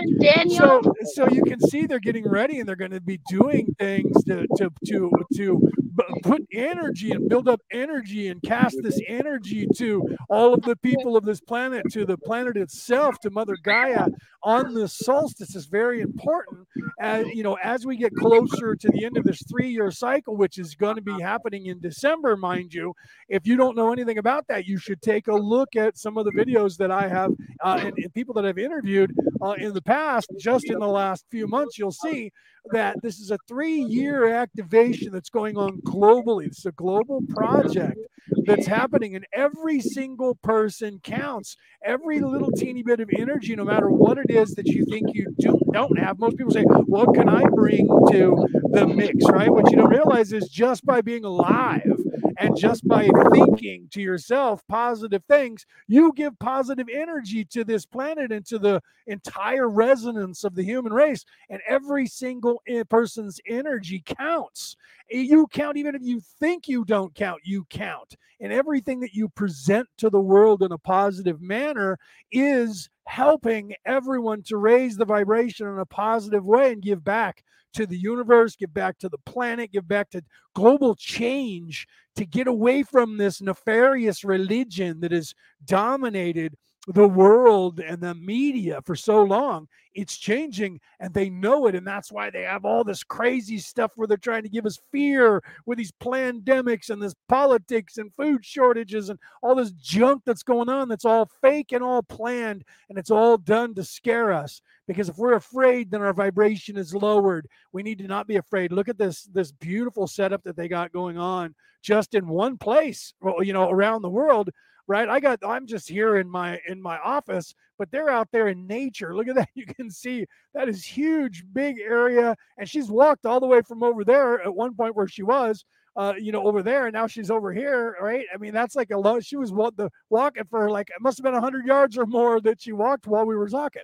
So, 0.49 0.81
so 1.13 1.27
you 1.29 1.43
can 1.43 1.59
see 1.61 1.85
they're 1.85 1.99
getting 1.99 2.27
ready 2.27 2.59
and 2.59 2.67
they're 2.67 2.75
going 2.75 2.91
to 2.91 3.01
be 3.01 3.19
doing 3.29 3.75
things 3.79 4.23
to 4.25 4.45
to 4.57 4.69
to 4.87 5.11
to 5.35 5.59
b- 5.59 5.88
put 6.23 6.45
energy 6.53 7.11
and 7.11 7.29
build 7.29 7.47
up 7.47 7.61
energy 7.71 8.27
and 8.27 8.41
cast 8.41 8.77
this 8.81 8.99
energy 9.07 9.67
to 9.77 10.17
all 10.29 10.53
of 10.53 10.61
the 10.61 10.75
people 10.77 11.17
of 11.17 11.25
this 11.25 11.41
planet, 11.41 11.83
to 11.91 12.05
the 12.05 12.17
planet 12.17 12.57
itself, 12.57 13.19
to 13.19 13.29
Mother 13.29 13.57
Gaia 13.63 14.07
on 14.43 14.73
the 14.73 14.87
solstice 14.87 15.55
is 15.55 15.65
very 15.65 16.01
important. 16.01 16.67
As 16.99 17.27
you 17.27 17.43
know, 17.43 17.57
as 17.63 17.85
we 17.85 17.97
get 17.97 18.13
closer 18.15 18.75
to 18.75 18.89
the 18.89 19.05
end 19.05 19.17
of 19.17 19.23
this 19.23 19.41
three-year 19.49 19.91
cycle, 19.91 20.35
which 20.35 20.57
is 20.57 20.75
going 20.75 20.95
to 20.95 21.01
be 21.01 21.19
happening 21.21 21.67
in 21.67 21.79
December, 21.79 22.37
mind 22.37 22.73
you. 22.73 22.93
If 23.27 23.45
you 23.45 23.57
don't 23.57 23.75
know 23.75 23.91
anything 23.91 24.17
about 24.17 24.47
that, 24.47 24.65
you 24.65 24.77
should 24.77 25.01
take 25.01 25.27
a 25.27 25.35
look 25.35 25.75
at 25.75 25.97
some 25.97 26.17
of 26.17 26.25
the 26.25 26.31
videos 26.31 26.77
that 26.77 26.91
I 26.91 27.07
have 27.07 27.31
uh, 27.63 27.79
and, 27.81 27.93
and 27.97 28.13
people 28.13 28.33
that 28.35 28.45
I've 28.45 28.57
interviewed 28.57 29.13
uh, 29.41 29.55
in 29.57 29.73
the 29.73 29.81
past, 29.81 30.29
just 30.39 30.69
in 30.69 30.79
the 30.79 30.87
last 30.87 31.25
few 31.29 31.47
months, 31.47 31.77
you'll 31.77 31.91
see 31.91 32.31
that 32.71 32.97
this 33.01 33.19
is 33.19 33.31
a 33.31 33.37
three 33.47 33.81
year 33.81 34.29
activation 34.33 35.11
that's 35.11 35.29
going 35.29 35.57
on 35.57 35.81
globally. 35.81 36.47
It's 36.47 36.65
a 36.65 36.71
global 36.71 37.21
project 37.29 37.97
that's 38.45 38.67
happening, 38.67 39.15
and 39.15 39.25
every 39.33 39.79
single 39.79 40.35
person 40.35 40.99
counts. 41.03 41.55
Every 41.83 42.19
little 42.19 42.51
teeny 42.51 42.83
bit 42.83 42.99
of 42.99 43.09
energy, 43.17 43.55
no 43.55 43.63
matter 43.65 43.89
what 43.89 44.17
it 44.17 44.29
is 44.29 44.55
that 44.55 44.67
you 44.67 44.85
think 44.85 45.07
you 45.13 45.33
do, 45.39 45.59
don't 45.73 45.97
have. 45.97 46.19
Most 46.19 46.37
people 46.37 46.51
say, 46.51 46.63
What 46.63 47.13
can 47.15 47.29
I 47.29 47.43
bring 47.53 47.87
to 48.11 48.47
the 48.71 48.87
mix? 48.87 49.25
Right? 49.29 49.49
What 49.49 49.69
you 49.71 49.77
don't 49.77 49.89
realize 49.89 50.33
is 50.33 50.49
just 50.49 50.85
by 50.85 51.01
being 51.01 51.25
alive 51.25 51.98
and 52.39 52.57
just 52.57 52.87
by 52.87 53.09
thinking 53.31 53.89
to 53.91 54.01
yourself 54.01 54.65
positive 54.69 55.23
things, 55.25 55.65
you 55.87 56.13
give 56.15 56.39
positive 56.39 56.87
energy 56.91 57.43
to 57.45 57.65
this 57.65 57.85
planet 57.85 58.31
and 58.31 58.45
to 58.45 58.57
the 58.57 58.81
entire 59.07 59.67
resonance 59.67 60.45
of 60.45 60.55
the 60.55 60.63
human 60.63 60.93
race. 60.93 61.25
And 61.49 61.59
every 61.67 62.07
single 62.07 62.61
eh, 62.65 62.83
person's 62.89 63.41
energy 63.45 64.01
counts. 64.05 64.77
Eh, 65.11 65.19
you 65.19 65.47
count, 65.47 65.75
even 65.75 65.95
if 65.95 66.01
you 66.01 66.21
think 66.39 66.69
you 66.69 66.85
don't 66.85 67.13
count, 67.13 67.41
you 67.43 67.65
count. 67.69 68.15
And 68.39 68.53
everything 68.53 69.01
that 69.01 69.13
you 69.13 69.27
present 69.27 69.89
to 69.97 70.09
the 70.09 70.21
world 70.21 70.63
in 70.63 70.71
a 70.71 70.77
positive 70.77 71.41
manner 71.41 71.99
is 72.31 72.89
helping 73.05 73.73
everyone 73.85 74.43
to 74.43 74.55
raise 74.55 74.95
the 74.95 75.03
vibration 75.03 75.67
in 75.67 75.77
a 75.77 75.85
positive 75.85 76.45
way 76.45 76.71
and 76.71 76.81
give 76.81 77.03
back 77.03 77.43
to 77.73 77.85
the 77.85 77.97
universe, 77.97 78.55
give 78.55 78.73
back 78.73 78.97
to 78.99 79.09
the 79.09 79.17
planet, 79.25 79.71
give 79.71 79.87
back 79.87 80.09
to 80.11 80.23
global 80.55 80.95
change 80.95 81.87
to 82.15 82.25
get 82.25 82.47
away 82.47 82.83
from 82.83 83.17
this 83.17 83.41
nefarious 83.41 84.23
religion 84.23 84.99
that 85.01 85.11
has 85.11 85.33
dominated 85.65 86.55
the 86.91 87.07
world 87.07 87.79
and 87.79 88.01
the 88.01 88.15
media 88.15 88.81
for 88.83 88.95
so 88.95 89.21
long. 89.21 89.67
It's 89.93 90.17
changing 90.17 90.79
and 90.99 91.13
they 91.13 91.29
know 91.29 91.67
it. 91.67 91.75
And 91.75 91.85
that's 91.85 92.11
why 92.11 92.31
they 92.31 92.41
have 92.41 92.65
all 92.65 92.83
this 92.83 93.03
crazy 93.03 93.59
stuff 93.59 93.91
where 93.95 94.07
they're 94.07 94.17
trying 94.17 94.41
to 94.43 94.49
give 94.49 94.65
us 94.65 94.79
fear 94.91 95.43
with 95.67 95.77
these 95.77 95.91
pandemics 95.91 96.89
and 96.89 96.99
this 96.99 97.13
politics 97.27 97.99
and 97.99 98.11
food 98.15 98.43
shortages 98.43 99.09
and 99.09 99.19
all 99.43 99.53
this 99.53 99.71
junk 99.71 100.23
that's 100.25 100.41
going 100.41 100.67
on 100.67 100.89
that's 100.89 101.05
all 101.05 101.29
fake 101.41 101.73
and 101.73 101.83
all 101.83 102.01
planned. 102.01 102.63
And 102.89 102.97
it's 102.97 103.11
all 103.11 103.37
done 103.37 103.75
to 103.75 103.83
scare 103.83 104.31
us. 104.31 104.61
Because 104.87 105.09
if 105.09 105.17
we're 105.19 105.33
afraid, 105.33 105.91
then 105.91 106.01
our 106.01 106.13
vibration 106.13 106.75
is 106.75 106.95
lowered. 106.95 107.47
We 107.71 107.83
need 107.83 107.99
to 107.99 108.07
not 108.07 108.25
be 108.25 108.37
afraid. 108.37 108.71
Look 108.71 108.89
at 108.89 108.97
this, 108.97 109.23
this 109.25 109.51
beautiful 109.51 110.07
setup 110.07 110.43
that 110.43 110.55
they 110.55 110.67
got 110.67 110.91
going 110.91 111.19
on 111.19 111.53
just 111.83 112.15
in 112.15 112.27
one 112.27 112.57
place, 112.57 113.13
you 113.41 113.53
know, 113.53 113.69
around 113.69 114.01
the 114.01 114.09
world 114.09 114.49
right 114.89 115.07
i 115.07 115.19
got 115.19 115.39
i'm 115.45 115.65
just 115.65 115.87
here 115.87 116.17
in 116.17 116.29
my 116.29 116.59
in 116.67 116.81
my 116.81 116.97
office 116.99 117.55
but 117.77 117.89
they're 117.91 118.09
out 118.09 118.27
there 118.33 118.49
in 118.49 118.67
nature 118.67 119.15
look 119.15 119.29
at 119.29 119.35
that 119.35 119.47
you 119.55 119.65
can 119.65 119.89
see 119.89 120.25
that 120.53 120.67
is 120.67 120.83
huge 120.83 121.45
big 121.53 121.77
area 121.79 122.35
and 122.57 122.67
she's 122.67 122.89
walked 122.89 123.25
all 123.25 123.39
the 123.39 123.47
way 123.47 123.61
from 123.61 123.83
over 123.83 124.03
there 124.03 124.41
at 124.41 124.53
one 124.53 124.75
point 124.75 124.95
where 124.95 125.07
she 125.07 125.23
was 125.23 125.63
uh, 125.95 126.13
you 126.17 126.31
know, 126.31 126.43
over 126.47 126.63
there, 126.63 126.85
and 126.85 126.93
now 126.93 127.07
she's 127.07 127.29
over 127.29 127.51
here, 127.51 127.97
right? 127.99 128.25
I 128.33 128.37
mean, 128.37 128.53
that's 128.53 128.73
like 128.73 128.89
a 128.91 128.97
low. 128.97 129.19
She 129.19 129.35
was 129.35 129.51
what 129.51 129.75
the 129.75 129.89
walking 130.09 130.45
for 130.49 130.69
like 130.69 130.87
it 130.89 131.01
must 131.01 131.17
have 131.17 131.25
been 131.25 131.33
hundred 131.33 131.65
yards 131.65 131.97
or 131.97 132.05
more 132.05 132.39
that 132.41 132.61
she 132.61 132.71
walked 132.71 133.05
while 133.05 133.25
we 133.25 133.35
were 133.35 133.49
talking, 133.49 133.81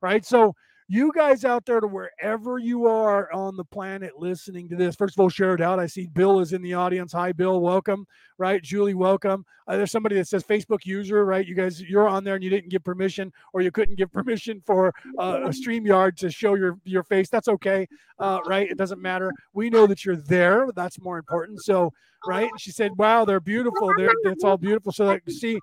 right? 0.00 0.24
So 0.24 0.54
you 0.88 1.12
guys 1.14 1.44
out 1.44 1.66
there 1.66 1.78
to 1.78 1.86
wherever 1.86 2.58
you 2.58 2.86
are 2.86 3.32
on 3.32 3.56
the 3.56 3.64
planet 3.64 4.18
listening 4.18 4.68
to 4.70 4.76
this, 4.76 4.96
first 4.96 5.14
of 5.14 5.20
all, 5.20 5.28
share 5.28 5.54
it 5.54 5.60
out. 5.60 5.78
I 5.78 5.86
see 5.86 6.08
Bill 6.08 6.40
is 6.40 6.52
in 6.52 6.62
the 6.62 6.74
audience. 6.74 7.12
Hi, 7.12 7.30
Bill. 7.30 7.60
Welcome. 7.60 8.06
Right. 8.38 8.60
Julie, 8.60 8.94
welcome. 8.94 9.44
Uh, 9.70 9.76
there's 9.76 9.92
somebody 9.92 10.16
that 10.16 10.26
says 10.26 10.42
Facebook 10.42 10.84
user, 10.84 11.24
right? 11.24 11.46
You 11.46 11.54
guys, 11.54 11.80
you're 11.80 12.08
on 12.08 12.24
there 12.24 12.34
and 12.34 12.42
you 12.42 12.50
didn't 12.50 12.70
give 12.70 12.82
permission 12.82 13.32
or 13.52 13.60
you 13.60 13.70
couldn't 13.70 13.94
give 13.94 14.12
permission 14.12 14.60
for 14.66 14.92
uh, 15.16 15.38
StreamYard 15.50 16.16
to 16.16 16.30
show 16.30 16.54
your, 16.54 16.76
your 16.84 17.04
face. 17.04 17.28
That's 17.28 17.46
okay. 17.46 17.86
Uh, 18.18 18.40
right. 18.46 18.68
It 18.68 18.76
doesn't 18.76 19.00
matter. 19.00 19.32
We 19.52 19.70
know 19.70 19.86
that 19.86 20.04
you're 20.04 20.16
there. 20.16 20.66
That's 20.74 21.00
more 21.00 21.18
important. 21.18 21.62
So, 21.62 21.92
right. 22.26 22.50
She 22.58 22.72
said, 22.72 22.96
wow, 22.96 23.24
they're 23.24 23.38
beautiful. 23.38 23.92
They're, 23.96 24.10
it's 24.24 24.42
all 24.42 24.58
beautiful. 24.58 24.90
So 24.90 25.06
that 25.06 25.30
see, 25.30 25.60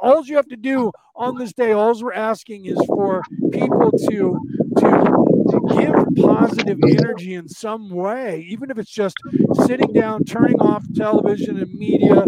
all 0.00 0.24
you 0.24 0.36
have 0.36 0.48
to 0.48 0.56
do 0.56 0.90
on 1.14 1.36
this 1.36 1.52
day, 1.52 1.72
all 1.72 1.94
we're 2.02 2.14
asking 2.14 2.64
is 2.64 2.78
for 2.86 3.22
people 3.52 3.92
to 4.08 4.40
to 5.50 5.60
give 5.78 6.24
positive 6.24 6.78
energy 6.82 7.34
in 7.34 7.48
some 7.48 7.88
way, 7.88 8.44
even 8.48 8.70
if 8.70 8.78
it's 8.78 8.90
just 8.90 9.16
sitting 9.64 9.92
down, 9.92 10.24
turning 10.24 10.60
off 10.60 10.84
television 10.94 11.58
and 11.58 11.72
media, 11.72 12.24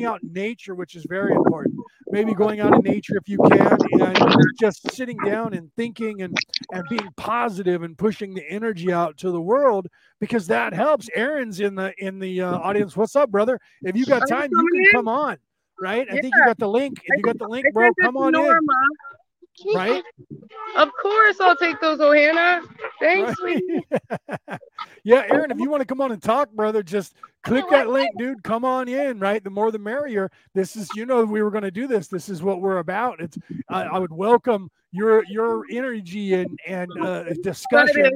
going 0.00 0.12
out 0.12 0.22
in 0.22 0.32
nature, 0.32 0.74
which 0.74 0.94
is 0.94 1.04
very 1.08 1.34
important. 1.34 1.74
Maybe 2.08 2.34
going 2.34 2.60
out 2.60 2.74
in 2.74 2.80
nature 2.80 3.16
if 3.16 3.28
you 3.28 3.38
can, 3.50 3.78
and 3.92 4.18
just 4.58 4.90
sitting 4.92 5.16
down 5.24 5.54
and 5.54 5.70
thinking 5.76 6.22
and 6.22 6.36
and 6.72 6.84
being 6.88 7.08
positive 7.16 7.82
and 7.82 7.96
pushing 7.96 8.34
the 8.34 8.44
energy 8.48 8.92
out 8.92 9.16
to 9.18 9.30
the 9.30 9.40
world 9.40 9.86
because 10.20 10.46
that 10.48 10.72
helps. 10.72 11.08
Aaron's 11.14 11.60
in 11.60 11.74
the 11.74 11.92
in 11.98 12.18
the 12.18 12.42
uh, 12.42 12.58
audience. 12.58 12.96
What's 12.96 13.14
up, 13.14 13.30
brother? 13.30 13.60
If 13.82 13.96
you 13.96 14.06
got 14.06 14.28
time, 14.28 14.50
you 14.50 14.68
can 14.72 14.92
come 14.92 15.08
on. 15.08 15.38
Right? 15.80 16.06
I 16.10 16.20
think 16.20 16.34
you 16.34 16.44
got 16.44 16.58
the 16.58 16.68
link. 16.68 16.98
If 17.04 17.16
you 17.16 17.22
got 17.22 17.38
the 17.38 17.48
link, 17.48 17.64
bro, 17.72 17.90
come 18.02 18.16
on 18.16 18.34
in 18.34 18.60
right? 19.74 20.02
Of 20.76 20.90
course, 21.00 21.40
I'll 21.40 21.56
take 21.56 21.80
those, 21.80 21.98
Ohana. 21.98 22.62
Thanks, 23.00 23.34
right. 23.42 23.62
yeah, 25.04 25.24
Aaron, 25.30 25.50
if 25.50 25.58
you 25.58 25.70
want 25.70 25.80
to 25.80 25.86
come 25.86 26.00
on 26.00 26.12
and 26.12 26.22
talk, 26.22 26.50
brother, 26.52 26.82
just 26.82 27.14
click 27.42 27.64
that 27.70 27.88
link, 27.88 28.10
dude. 28.18 28.42
Come 28.42 28.64
on 28.64 28.88
in, 28.88 29.18
right? 29.18 29.42
The 29.42 29.50
more 29.50 29.70
the 29.70 29.78
merrier. 29.78 30.30
This 30.54 30.76
is, 30.76 30.88
you 30.94 31.06
know, 31.06 31.24
we 31.24 31.42
were 31.42 31.50
going 31.50 31.64
to 31.64 31.70
do 31.70 31.86
this. 31.86 32.08
This 32.08 32.28
is 32.28 32.42
what 32.42 32.60
we're 32.60 32.78
about. 32.78 33.20
It's, 33.20 33.38
I, 33.68 33.82
I 33.82 33.98
would 33.98 34.12
welcome 34.12 34.70
your 34.92 35.24
your 35.26 35.64
energy 35.70 36.34
and 36.34 36.58
and 36.66 36.90
uh, 37.00 37.24
discussion. 37.42 38.10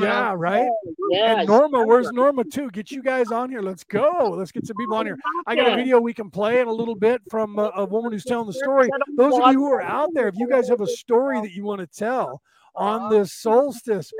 Yeah, 0.00 0.34
right. 0.36 0.68
Yes. 1.10 1.38
And 1.38 1.48
Norma, 1.48 1.84
where's 1.84 2.10
Norma 2.12 2.44
too? 2.44 2.70
Get 2.70 2.90
you 2.90 3.02
guys 3.02 3.30
on 3.30 3.50
here. 3.50 3.60
Let's 3.60 3.84
go. 3.84 4.34
Let's 4.36 4.52
get 4.52 4.66
some 4.66 4.76
people 4.76 4.96
on 4.96 5.06
here. 5.06 5.18
I 5.46 5.54
got 5.54 5.72
a 5.72 5.76
video 5.76 6.00
we 6.00 6.14
can 6.14 6.30
play 6.30 6.60
in 6.60 6.68
a 6.68 6.72
little 6.72 6.94
bit 6.94 7.20
from 7.30 7.58
a, 7.58 7.70
a 7.76 7.84
woman 7.84 8.12
who's 8.12 8.24
telling 8.24 8.46
the 8.46 8.54
story. 8.54 8.88
Those 9.16 9.34
of 9.34 9.52
you 9.52 9.58
who 9.60 9.72
are 9.72 9.82
out 9.82 10.10
there, 10.14 10.28
if 10.28 10.34
you 10.36 10.48
guys 10.48 10.68
have 10.68 10.80
a 10.80 10.86
story 10.86 11.40
that 11.40 11.52
you 11.52 11.64
want 11.64 11.80
to 11.80 11.86
tell 11.86 12.40
on 12.74 13.10
this 13.10 13.32
solstice, 13.42 14.12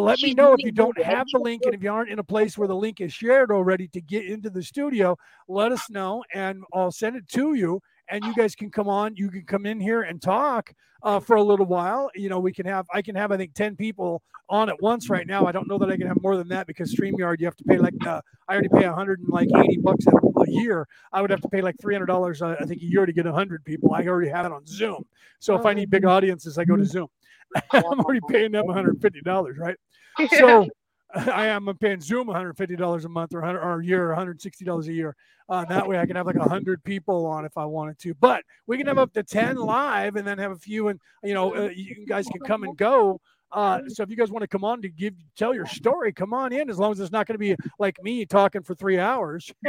let 0.00 0.20
me 0.20 0.34
know 0.34 0.52
if 0.52 0.60
you 0.64 0.72
don't 0.72 1.00
have 1.02 1.26
the 1.32 1.38
link 1.38 1.62
and 1.64 1.74
if 1.74 1.82
you 1.82 1.90
aren't 1.90 2.10
in 2.10 2.18
a 2.18 2.24
place 2.24 2.56
where 2.56 2.68
the 2.68 2.76
link 2.76 3.00
is 3.00 3.12
shared 3.12 3.50
already 3.50 3.88
to 3.88 4.00
get 4.00 4.24
into 4.24 4.50
the 4.50 4.62
studio 4.62 5.16
let 5.48 5.72
us 5.72 5.88
know 5.90 6.22
and 6.34 6.62
i'll 6.74 6.92
send 6.92 7.16
it 7.16 7.28
to 7.28 7.54
you 7.54 7.80
and 8.10 8.24
you 8.24 8.34
guys 8.34 8.54
can 8.54 8.70
come 8.70 8.88
on. 8.88 9.16
You 9.16 9.30
can 9.30 9.44
come 9.44 9.64
in 9.64 9.80
here 9.80 10.02
and 10.02 10.20
talk 10.20 10.74
uh, 11.02 11.20
for 11.20 11.36
a 11.36 11.42
little 11.42 11.66
while. 11.66 12.10
You 12.14 12.28
know, 12.28 12.40
we 12.40 12.52
can 12.52 12.66
have, 12.66 12.86
I 12.92 13.02
can 13.02 13.14
have, 13.14 13.32
I 13.32 13.36
think, 13.36 13.54
10 13.54 13.76
people 13.76 14.22
on 14.48 14.68
at 14.68 14.82
once 14.82 15.08
right 15.08 15.26
now. 15.26 15.46
I 15.46 15.52
don't 15.52 15.68
know 15.68 15.78
that 15.78 15.88
I 15.88 15.96
can 15.96 16.08
have 16.08 16.20
more 16.20 16.36
than 16.36 16.48
that 16.48 16.66
because 16.66 16.94
StreamYard, 16.94 17.36
you 17.38 17.46
have 17.46 17.56
to 17.56 17.64
pay 17.64 17.78
like, 17.78 17.94
uh, 18.06 18.20
I 18.48 18.54
already 18.54 18.68
pay 18.68 18.86
180 18.86 19.78
bucks 19.78 20.06
a, 20.06 20.10
a, 20.10 20.50
year. 20.50 20.86
I 21.12 21.22
would 21.22 21.30
have 21.30 21.40
to 21.42 21.48
pay 21.48 21.62
like 21.62 21.76
$300, 21.78 22.42
uh, 22.42 22.56
I 22.60 22.64
think, 22.66 22.82
a 22.82 22.84
year 22.84 23.06
to 23.06 23.12
get 23.12 23.24
100 23.24 23.64
people. 23.64 23.94
I 23.94 24.04
already 24.06 24.30
have 24.30 24.44
it 24.44 24.52
on 24.52 24.66
Zoom. 24.66 25.04
So 25.38 25.54
if 25.54 25.64
I 25.64 25.72
need 25.72 25.88
big 25.88 26.04
audiences, 26.04 26.58
I 26.58 26.64
go 26.64 26.76
to 26.76 26.84
Zoom. 26.84 27.08
I'm 27.72 28.00
already 28.00 28.20
paying 28.28 28.52
them 28.52 28.66
$150, 28.66 29.58
right? 29.58 29.76
So, 30.30 30.68
I 31.14 31.46
am 31.48 31.66
paying 31.80 32.00
Zoom 32.00 32.28
$150 32.28 33.04
a 33.04 33.08
month 33.08 33.34
or, 33.34 33.40
hundred 33.40 33.60
or 33.60 33.80
a 33.80 33.84
year, 33.84 34.14
$160 34.16 34.86
a 34.86 34.92
year. 34.92 35.16
Uh, 35.48 35.64
that 35.64 35.88
way 35.88 35.98
I 35.98 36.06
can 36.06 36.14
have 36.14 36.26
like 36.26 36.36
100 36.36 36.84
people 36.84 37.26
on 37.26 37.44
if 37.44 37.56
I 37.58 37.64
wanted 37.64 37.98
to. 38.00 38.14
But 38.14 38.44
we 38.68 38.78
can 38.78 38.86
have 38.86 38.98
up 38.98 39.12
to 39.14 39.24
10 39.24 39.56
live 39.56 40.14
and 40.14 40.26
then 40.26 40.38
have 40.38 40.52
a 40.52 40.58
few, 40.58 40.88
and 40.88 41.00
you 41.24 41.34
know, 41.34 41.54
uh, 41.56 41.70
you 41.74 42.06
guys 42.06 42.28
can 42.28 42.40
come 42.42 42.62
and 42.62 42.76
go. 42.76 43.20
Uh, 43.52 43.80
so 43.88 44.02
if 44.02 44.10
you 44.10 44.16
guys 44.16 44.30
want 44.30 44.42
to 44.42 44.48
come 44.48 44.64
on 44.64 44.80
to 44.82 44.88
give 44.88 45.14
tell 45.36 45.52
your 45.54 45.66
story, 45.66 46.12
come 46.12 46.32
on 46.32 46.52
in. 46.52 46.70
As 46.70 46.78
long 46.78 46.92
as 46.92 47.00
it's 47.00 47.10
not 47.10 47.26
going 47.26 47.34
to 47.34 47.38
be 47.38 47.56
like 47.78 48.00
me 48.02 48.24
talking 48.24 48.62
for 48.62 48.74
three 48.74 48.98
hours. 48.98 49.52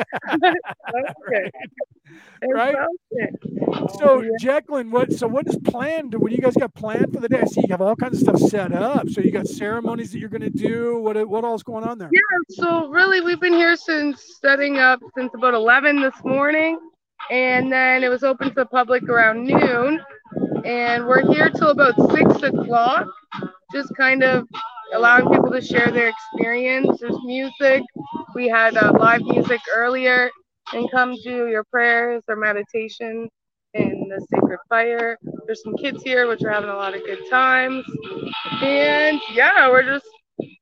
right? 1.25 1.51
right? 2.53 2.75
So 3.97 4.29
Jacqueline, 4.39 4.91
what 4.91 5.11
so 5.13 5.27
what 5.27 5.47
is 5.47 5.57
planned? 5.65 6.13
What 6.13 6.29
do 6.29 6.35
you 6.35 6.41
guys 6.41 6.55
got 6.55 6.73
planned 6.75 7.13
for 7.13 7.19
the 7.19 7.29
day? 7.29 7.41
I 7.41 7.45
see 7.45 7.61
you 7.61 7.67
have 7.71 7.81
all 7.81 7.95
kinds 7.95 8.21
of 8.21 8.37
stuff 8.37 8.49
set 8.49 8.71
up. 8.71 9.09
So 9.09 9.21
you 9.21 9.31
got 9.31 9.47
ceremonies 9.47 10.11
that 10.11 10.19
you're 10.19 10.29
going 10.29 10.41
to 10.41 10.49
do. 10.49 10.99
What 10.99 11.27
what 11.27 11.43
all's 11.43 11.63
going 11.63 11.83
on 11.83 11.97
there? 11.97 12.09
Yeah. 12.11 12.19
So 12.49 12.87
really, 12.89 13.21
we've 13.21 13.39
been 13.39 13.53
here 13.53 13.75
since 13.75 14.37
setting 14.39 14.77
up 14.77 14.99
since 15.17 15.33
about 15.33 15.55
11 15.55 16.01
this 16.01 16.23
morning, 16.23 16.79
and 17.31 17.71
then 17.71 18.03
it 18.03 18.09
was 18.09 18.23
open 18.23 18.49
to 18.49 18.55
the 18.55 18.65
public 18.65 19.03
around 19.03 19.45
noon, 19.45 20.01
and 20.65 21.07
we're 21.07 21.25
here 21.33 21.49
till 21.49 21.69
about 21.69 21.95
six 22.11 22.43
o'clock 22.43 23.07
just 23.73 23.95
kind 23.95 24.23
of 24.23 24.47
allowing 24.93 25.29
people 25.29 25.51
to 25.51 25.61
share 25.61 25.91
their 25.91 26.09
experience. 26.09 26.99
There's 26.99 27.17
music. 27.23 27.83
We 28.35 28.47
had 28.47 28.77
uh, 28.77 28.93
live 28.99 29.21
music 29.21 29.61
earlier, 29.73 30.29
and 30.73 30.89
come 30.91 31.15
do 31.23 31.47
your 31.47 31.63
prayers 31.65 32.23
or 32.27 32.35
meditation 32.35 33.29
in 33.73 34.09
the 34.09 34.25
sacred 34.33 34.59
fire. 34.69 35.17
There's 35.45 35.63
some 35.63 35.75
kids 35.77 36.03
here, 36.03 36.27
which 36.27 36.43
are 36.43 36.51
having 36.51 36.69
a 36.69 36.75
lot 36.75 36.95
of 36.95 37.03
good 37.05 37.29
times. 37.29 37.85
And 38.61 39.21
yeah, 39.33 39.69
we're 39.69 39.83
just 39.83 40.05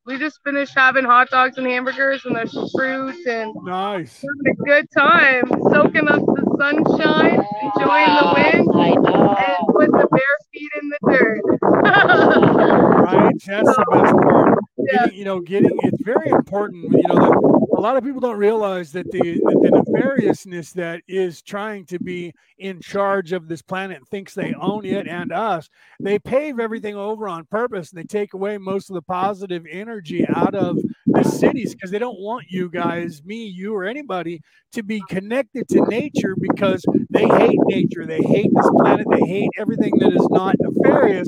we 0.06 0.18
just 0.18 0.40
finished 0.44 0.74
having 0.76 1.06
hot 1.06 1.30
dogs 1.30 1.58
and 1.58 1.68
hamburgers 1.68 2.26
and 2.26 2.36
there's 2.36 2.52
some 2.52 2.68
fruit 2.76 3.16
and 3.28 3.54
nice 3.64 4.24
having 4.24 4.60
a 4.60 4.64
good 4.66 4.88
time, 4.98 5.44
soaking 5.72 6.08
up 6.08 6.20
the 6.20 6.58
sunshine, 6.60 7.40
enjoying 7.62 8.16
the 8.16 8.34
wind, 8.36 8.68
and 9.06 9.58
with 9.70 9.92
the 9.92 10.08
bare 10.12 10.38
feet 10.52 10.72
in 10.82 10.90
the 10.90 10.98
dirt. 11.12 12.96
right, 13.18 13.36
that's 13.46 13.68
the 13.68 13.86
best 13.92 14.14
part. 14.14 14.60
Yeah. 14.78 15.04
Getting, 15.04 15.20
you 15.20 15.26
know, 15.26 15.40
getting 15.40 15.78
it's 15.84 16.02
very 16.04 16.30
important. 16.30 16.92
You 16.92 17.08
know, 17.08 17.68
a 17.78 17.82
lot 17.82 17.96
of 17.96 18.04
people 18.04 18.20
don't 18.20 18.38
realize 18.38 18.92
that 18.94 19.10
the, 19.12 19.20
that 19.20 19.60
the 19.62 19.92
nefariousness 19.92 20.74
that 20.74 21.02
is 21.08 21.42
trying 21.42 21.86
to 21.86 22.00
be 22.00 22.34
in 22.58 22.82
charge 22.82 23.32
of 23.32 23.48
this 23.48 23.62
planet 23.62 24.06
thinks 24.08 24.34
they 24.34 24.54
own 24.54 24.86
it 24.86 25.08
and 25.08 25.32
us, 25.32 25.70
they 26.00 26.20
pave 26.20 26.60
everything 26.60 26.96
over 26.96 27.28
on 27.28 27.46
purpose 27.46 27.92
and 27.92 28.00
they 28.00 28.04
take 28.04 28.34
away 28.34 28.58
most 28.58 28.90
of 28.90 28.96
the 28.96 29.02
positive 29.02 29.66
energy 29.70 30.26
out 30.28 30.56
of 30.56 30.78
the 31.06 31.24
cities 31.24 31.74
because 31.74 31.92
they 31.92 32.00
don't 32.00 32.20
want 32.20 32.46
you 32.50 32.70
guys, 32.70 33.24
me, 33.24 33.46
you, 33.46 33.74
or 33.74 33.86
anybody 33.86 34.42
to 34.72 34.84
be 34.84 35.02
connected 35.10 35.68
to 35.70 35.86
nature 35.88 36.36
because 36.40 36.84
they 37.10 37.28
hate 37.28 37.60
nature. 37.66 38.06
They 38.06 38.22
hate 38.22 38.52
this 38.54 38.70
planet. 38.78 39.08
They 39.10 39.26
hate 39.26 39.50
everything 39.58 39.94
that 40.00 40.14
is 40.14 40.28
not 40.30 40.56
nefarious. 40.60 41.28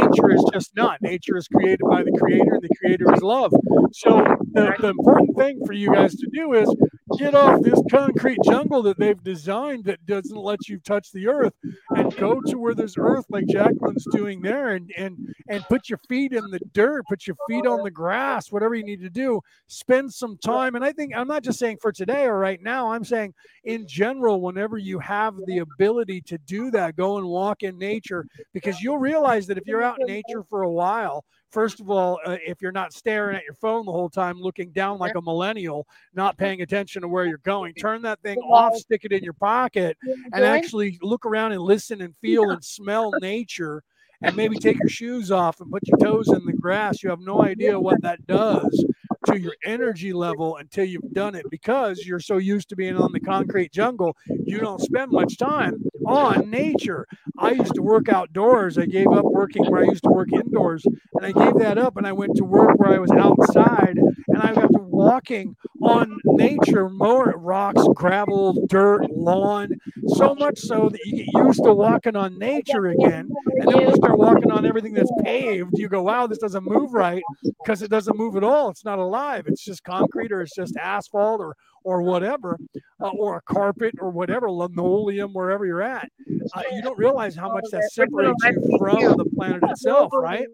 Nature 0.00 0.30
is 0.32 0.44
just 0.52 0.76
not. 0.76 1.02
Nature 1.02 1.36
is 1.36 1.48
created 1.48 1.80
by 1.88 2.02
the 2.02 2.12
creator, 2.18 2.54
and 2.54 2.62
the 2.62 2.74
creator 2.80 3.12
is 3.14 3.22
love. 3.22 3.52
So 3.92 4.18
the, 4.52 4.74
the 4.80 4.88
important 4.88 5.36
thing 5.36 5.60
for 5.66 5.72
you 5.72 5.92
guys 5.92 6.14
to 6.16 6.28
do 6.32 6.52
is 6.54 6.74
get 7.18 7.34
off 7.34 7.60
this 7.62 7.80
concrete 7.90 8.38
jungle 8.44 8.82
that 8.82 8.98
they've 8.98 9.22
designed 9.22 9.84
that 9.84 10.04
doesn't 10.06 10.36
let 10.36 10.68
you 10.68 10.78
touch 10.78 11.10
the 11.12 11.26
earth 11.26 11.52
and 11.90 12.14
go 12.16 12.40
to 12.40 12.58
where 12.58 12.74
there's 12.74 12.96
earth 12.96 13.24
like 13.28 13.46
Jacqueline's 13.46 14.06
doing 14.12 14.40
there 14.40 14.74
and 14.74 14.90
and 14.96 15.34
and 15.48 15.64
put 15.64 15.88
your 15.88 15.98
feet 16.08 16.32
in 16.32 16.44
the 16.50 16.60
dirt, 16.72 17.04
put 17.08 17.26
your 17.26 17.36
feet 17.48 17.66
on 17.66 17.82
the 17.82 17.90
grass, 17.90 18.52
whatever 18.52 18.74
you 18.74 18.84
need 18.84 19.00
to 19.00 19.10
do. 19.10 19.40
Spend 19.66 20.12
some 20.12 20.36
time. 20.38 20.74
And 20.74 20.84
I 20.84 20.92
think 20.92 21.16
I'm 21.16 21.28
not 21.28 21.42
just 21.42 21.58
saying 21.58 21.78
for 21.80 21.92
today 21.92 22.24
or 22.24 22.38
right 22.38 22.62
now, 22.62 22.92
I'm 22.92 23.04
saying 23.04 23.34
in 23.64 23.86
general, 23.86 24.40
whenever 24.40 24.78
you 24.78 24.98
have 25.00 25.34
the 25.46 25.58
ability 25.58 26.20
to 26.22 26.38
do 26.38 26.70
that, 26.70 26.96
go 26.96 27.18
and 27.18 27.26
walk 27.26 27.62
in 27.62 27.78
nature 27.78 28.26
because 28.52 28.80
you'll 28.80 28.98
realize 28.98 29.46
that 29.46 29.58
if 29.58 29.66
you're 29.66 29.82
out 29.82 30.00
in 30.00 30.06
nature 30.06 30.42
for 30.48 30.62
a 30.62 30.70
while, 30.70 31.24
first 31.50 31.80
of 31.80 31.90
all, 31.90 32.18
uh, 32.24 32.36
if 32.44 32.60
you're 32.60 32.72
not 32.72 32.92
staring 32.92 33.36
at 33.36 33.44
your 33.44 33.54
phone 33.54 33.86
the 33.86 33.92
whole 33.92 34.10
time, 34.10 34.38
looking 34.40 34.70
down 34.70 34.98
like 34.98 35.14
a 35.14 35.22
millennial, 35.22 35.86
not 36.14 36.36
paying 36.36 36.62
attention 36.62 37.02
to 37.02 37.08
where 37.08 37.24
you're 37.26 37.38
going, 37.38 37.74
turn 37.74 38.02
that 38.02 38.20
thing 38.22 38.38
off, 38.38 38.74
stick 38.76 39.02
it 39.04 39.12
in 39.12 39.22
your 39.22 39.32
pocket, 39.34 39.96
and 40.32 40.44
actually 40.44 40.98
look 41.02 41.24
around 41.26 41.52
and 41.52 41.62
listen 41.62 42.00
and 42.00 42.14
feel 42.16 42.50
and 42.50 42.64
smell 42.64 43.12
nature. 43.20 43.82
And 44.22 44.34
maybe 44.34 44.56
take 44.58 44.78
your 44.78 44.88
shoes 44.88 45.30
off 45.30 45.60
and 45.60 45.70
put 45.70 45.86
your 45.86 45.98
toes 45.98 46.28
in 46.28 46.44
the 46.44 46.52
grass. 46.52 47.02
You 47.02 47.10
have 47.10 47.20
no 47.20 47.42
idea 47.44 47.78
what 47.78 48.02
that 48.02 48.26
does 48.26 48.84
to 49.28 49.40
your 49.40 49.54
energy 49.64 50.12
level 50.12 50.56
until 50.56 50.84
you've 50.84 51.12
done 51.12 51.34
it 51.34 51.46
because 51.50 52.04
you're 52.04 52.20
so 52.20 52.38
used 52.38 52.68
to 52.70 52.76
being 52.76 52.96
on 52.96 53.12
the 53.12 53.20
concrete 53.20 53.72
jungle. 53.72 54.16
You 54.26 54.58
don't 54.58 54.80
spend 54.80 55.12
much 55.12 55.38
time 55.38 55.84
on 56.06 56.50
nature. 56.50 57.06
I 57.38 57.52
used 57.52 57.74
to 57.74 57.82
work 57.82 58.08
outdoors. 58.08 58.78
I 58.78 58.86
gave 58.86 59.08
up 59.08 59.24
working 59.24 59.64
where 59.66 59.82
I 59.82 59.86
used 59.86 60.04
to 60.04 60.10
work 60.10 60.32
indoors, 60.32 60.84
and 60.84 61.24
I 61.24 61.32
gave 61.32 61.58
that 61.58 61.78
up 61.78 61.96
and 61.96 62.06
I 62.06 62.12
went 62.12 62.36
to 62.36 62.44
work 62.44 62.78
where 62.78 62.92
I 62.92 62.98
was 62.98 63.10
outside 63.12 63.96
and 64.28 64.42
I 64.42 64.54
got 64.54 64.72
to 64.72 64.78
walking 64.98 65.54
on 65.80 66.18
nature, 66.24 66.88
more 66.88 67.34
rocks, 67.36 67.82
gravel, 67.94 68.66
dirt, 68.66 69.08
lawn, 69.10 69.70
so 70.08 70.34
much 70.34 70.58
so 70.58 70.88
that 70.88 70.98
you 71.04 71.24
get 71.24 71.46
used 71.46 71.62
to 71.62 71.72
walking 71.72 72.16
on 72.16 72.38
nature 72.38 72.86
again. 72.88 73.28
And 73.56 73.68
then 73.68 73.80
you 73.88 73.94
start 73.94 74.18
walking 74.18 74.50
on 74.50 74.66
everything 74.66 74.94
that's 74.94 75.12
paved, 75.22 75.78
you 75.78 75.88
go, 75.88 76.02
wow, 76.02 76.26
this 76.26 76.38
doesn't 76.38 76.64
move 76.64 76.92
right 76.92 77.22
because 77.62 77.82
it 77.82 77.90
doesn't 77.90 78.16
move 78.16 78.36
at 78.36 78.44
all. 78.44 78.70
It's 78.70 78.84
not 78.84 78.98
alive. 78.98 79.17
It's 79.46 79.64
just 79.64 79.84
concrete 79.84 80.32
or 80.32 80.42
it's 80.42 80.54
just 80.54 80.76
asphalt 80.76 81.40
or 81.40 81.56
or 81.84 82.02
whatever, 82.02 82.58
uh, 83.00 83.08
or 83.08 83.36
a 83.36 83.42
carpet 83.42 83.94
or 84.00 84.10
whatever, 84.10 84.50
linoleum, 84.50 85.32
wherever 85.32 85.64
you're 85.64 85.82
at. 85.82 86.10
Uh, 86.54 86.62
you 86.72 86.82
don't 86.82 86.98
realize 86.98 87.36
how 87.36 87.52
much 87.52 87.64
that 87.70 87.90
separates 87.92 88.44
you 88.44 88.78
from 88.78 89.16
the 89.16 89.24
planet 89.36 89.62
itself, 89.62 90.12
right? 90.12 90.46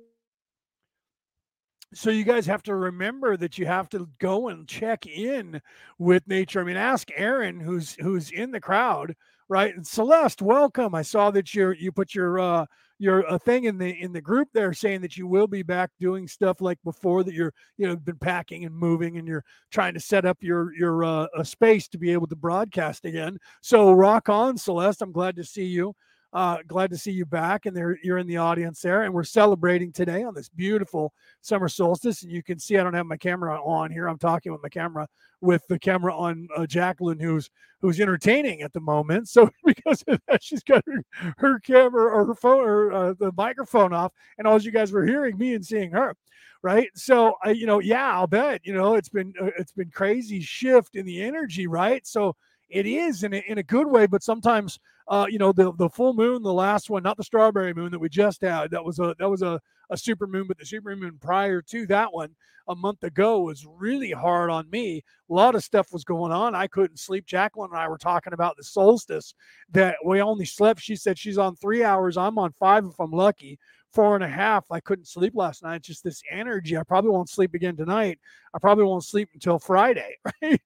so 1.95 2.11
you 2.11 2.25
guys 2.25 2.47
have 2.47 2.63
to 2.65 2.75
remember 2.75 3.37
that 3.37 3.57
you 3.57 3.67
have 3.67 3.89
to 3.89 4.09
go 4.19 4.49
and 4.49 4.69
check 4.69 5.07
in 5.07 5.61
with 5.99 6.27
nature. 6.27 6.61
I 6.61 6.65
mean, 6.65 6.77
ask 6.77 7.09
Aaron, 7.15 7.61
who's 7.61 7.95
who's 8.01 8.31
in 8.31 8.51
the 8.51 8.61
crowd, 8.61 9.15
right? 9.49 9.75
And 9.75 9.87
Celeste, 9.87 10.43
welcome. 10.43 10.95
I 10.95 11.03
saw 11.03 11.31
that 11.31 11.55
you 11.55 11.71
you 11.71 11.93
put 11.93 12.15
your 12.15 12.39
uh 12.39 12.67
your 12.99 13.21
a 13.23 13.39
thing 13.39 13.65
in 13.65 13.79
the 13.79 13.91
in 14.01 14.13
the 14.13 14.21
group 14.21 14.49
there 14.55 14.73
saying 14.73 15.01
that 15.01 15.17
you 15.17 15.27
will 15.27 15.47
be 15.47 15.63
back 15.63 15.91
doing 15.99 16.29
stuff 16.29 16.61
like 16.61 16.79
before 16.85 17.25
that 17.25 17.35
you're 17.35 17.53
you 17.77 17.87
know 17.87 17.97
been 17.97 18.19
packing 18.19 18.65
and 18.65 18.75
moving 18.75 19.19
and 19.19 19.27
you're 19.27 19.45
trying 19.71 19.95
to 19.95 20.01
set 20.01 20.25
up 20.25 20.39
your 20.41 20.75
your 20.75 21.05
uh, 21.05 21.27
a 21.37 21.45
space 21.45 21.89
to 21.89 21.99
be 21.99 22.13
able 22.13 22.27
to 22.27 22.37
broadcast 22.37 23.05
again. 23.05 23.39
So 23.63 23.93
rock 23.93 24.29
on, 24.29 24.57
Celeste. 24.57 25.03
I'm 25.03 25.13
glad 25.13 25.37
to 25.37 25.45
see 25.45 25.67
you. 25.67 25.95
Uh, 26.35 26.59
glad 26.67 26.91
to 26.91 26.99
see 26.99 27.13
you 27.13 27.25
back, 27.25 27.65
and 27.65 27.77
there 27.77 27.97
you're 28.03 28.19
in 28.19 28.27
the 28.27 28.37
audience 28.37 28.81
there, 28.81 29.03
and 29.03 29.15
we're 29.15 29.23
celebrating 29.23 29.93
today 29.93 30.25
on 30.25 30.35
this 30.35 30.49
beautiful 30.49 31.13
summer 31.41 31.69
solstice. 31.69 32.25
And 32.25 32.33
you 32.33 32.43
can 32.43 32.59
see 32.59 32.77
I 32.77 32.83
don't 32.83 32.93
have 32.95 33.07
my 33.07 33.17
camera 33.17 33.63
on 33.63 33.93
here; 33.93 34.09
I'm 34.09 34.19
talking 34.19 34.51
with 34.51 34.61
my 34.61 34.69
camera 34.69 35.07
with 35.41 35.65
the 35.69 35.79
camera 35.79 36.13
on 36.13 36.49
uh, 36.57 36.67
Jacqueline, 36.67 37.21
who's 37.21 37.51
who's 37.81 38.01
entertaining 38.01 38.63
at 38.63 38.73
the 38.73 38.81
moment. 38.81 39.29
So 39.29 39.49
because 39.65 40.03
of 40.09 40.21
that, 40.27 40.43
she's 40.43 40.65
got 40.65 40.83
her, 40.89 41.35
her 41.39 41.61
camera 41.61 42.03
or 42.03 42.25
her 42.27 42.35
phone 42.35 42.65
or 42.65 42.93
uh, 42.93 43.15
the 43.17 43.31
microphone 43.37 43.93
off, 43.93 44.13
and 44.37 44.45
all 44.45 44.61
you 44.61 44.73
guys 44.73 44.91
were 44.91 45.07
hearing 45.07 45.39
me 45.39 45.55
and 45.55 45.65
seeing 45.65 45.93
her 45.93 46.17
right 46.63 46.89
so 46.95 47.35
you 47.49 47.67
know 47.67 47.79
yeah 47.79 48.11
i'll 48.17 48.27
bet 48.27 48.59
you 48.65 48.73
know 48.73 48.95
it's 48.95 49.11
been 49.11 49.35
uh, 49.39 49.51
it's 49.59 49.73
been 49.73 49.91
crazy 49.91 50.41
shift 50.41 50.97
in 50.97 51.05
the 51.05 51.21
energy 51.21 51.67
right 51.67 52.07
so 52.07 52.35
it 52.69 52.87
is 52.87 53.23
in 53.23 53.35
a, 53.35 53.45
in 53.49 53.59
a 53.59 53.63
good 53.63 53.87
way 53.87 54.07
but 54.07 54.23
sometimes 54.23 54.79
uh, 55.09 55.27
you 55.29 55.39
know, 55.39 55.53
the 55.53 55.73
the 55.75 55.89
full 55.89 56.15
moon, 56.15 56.43
the 56.43 56.53
last 56.53 56.89
one, 56.89 57.03
not 57.03 57.17
the 57.17 57.25
strawberry 57.25 57.75
moon 57.75 57.91
that 57.91 57.99
we 57.99 58.09
just 58.09 58.41
had. 58.41 58.71
That 58.71 58.85
was 58.85 58.99
a 58.99 59.15
that 59.19 59.29
was 59.29 59.43
a, 59.43 59.61
a 59.91 59.97
super 59.97 60.27
moon, 60.27 60.47
but 60.49 60.59
the 60.59 60.65
super 60.65 60.97
moon 60.97 61.19
prior 61.21 61.61
to 61.63 61.87
that 61.89 62.13
one 62.13 62.35
a 62.69 62.75
month 62.75 63.03
ago 63.03 63.41
was 63.41 63.67
really 63.67 64.11
hard 64.11 64.49
on 64.49 64.71
me. 64.71 65.05
A 65.29 65.33
lot 65.33 65.55
of 65.55 65.63
stuff 65.63 65.93
was 65.93 66.05
going 66.05 66.33
on. 66.33 66.55
I 66.55 66.67
couldn't 66.67 66.99
sleep. 66.99 67.27
Jacqueline 67.27 67.71
and 67.71 67.79
I 67.79 67.89
were 67.89 67.99
talking 67.99 68.33
about 68.33 68.57
the 68.57 68.65
solstice 68.65 69.35
that 69.71 69.97
we 70.03 70.23
only 70.23 70.47
slept. 70.47 70.81
She 70.81 70.97
said 70.97 71.19
she's 71.19 71.37
on 71.37 71.57
three 71.57 71.85
hours. 71.85 72.17
I'm 72.17 72.39
on 72.39 72.53
five 72.53 72.87
if 72.87 72.99
I'm 72.99 73.11
lucky 73.11 73.59
four 73.95 74.17
and 74.17 74.25
a 74.25 74.29
half. 74.29 74.65
I 74.71 74.81
couldn't 74.81 75.07
sleep 75.07 75.35
last 75.37 75.63
night. 75.63 75.83
Just 75.83 76.03
this 76.03 76.23
energy. 76.31 76.77
I 76.77 76.83
probably 76.83 77.11
won't 77.11 77.29
sleep 77.29 77.55
again 77.55 77.77
tonight. 77.77 78.19
I 78.53 78.59
probably 78.59 78.85
won't 78.85 79.05
sleep 79.05 79.31
until 79.33 79.59
Friday, 79.59 80.17
right? 80.43 80.61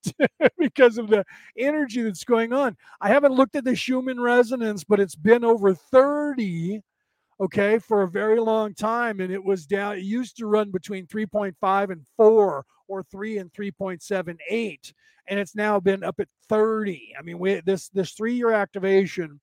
because 0.59 0.99
of 0.99 1.09
the 1.09 1.25
energy 1.57 2.03
that's 2.03 2.25
going 2.25 2.53
on. 2.53 2.77
I 3.01 3.09
haven't 3.09 3.35
looked 3.35 3.57
at 3.57 3.64
the 3.64 3.77
Schumann 3.77 4.21
resonance, 4.21 4.83
but 4.83 4.99
it's 4.99 5.14
been 5.14 5.45
over 5.45 5.75
30, 5.75 6.81
okay, 7.41 7.79
for 7.79 8.03
a 8.03 8.11
very 8.11 8.41
long 8.41 8.75
time. 8.75 9.21
And 9.21 9.33
it 9.33 9.45
was 9.45 9.67
down, 9.67 9.99
it 9.99 10.05
used 10.05 10.38
to 10.38 10.47
run 10.47 10.71
between 10.71 11.07
3.5 11.07 11.91
and 11.91 12.07
4 12.17 12.64
or 12.88 13.03
3 13.03 13.38
and 13.38 13.53
3.78. 13.53 14.93
And 15.31 15.38
it's 15.38 15.55
now 15.55 15.79
been 15.79 16.03
up 16.03 16.19
at 16.21 16.29
30. 16.49 17.14
I 17.19 17.23
mean, 17.23 17.38
we, 17.38 17.61
this 17.61 17.91
this 17.91 18.12
three 18.12 18.33
year 18.33 18.51
activation 18.51 19.38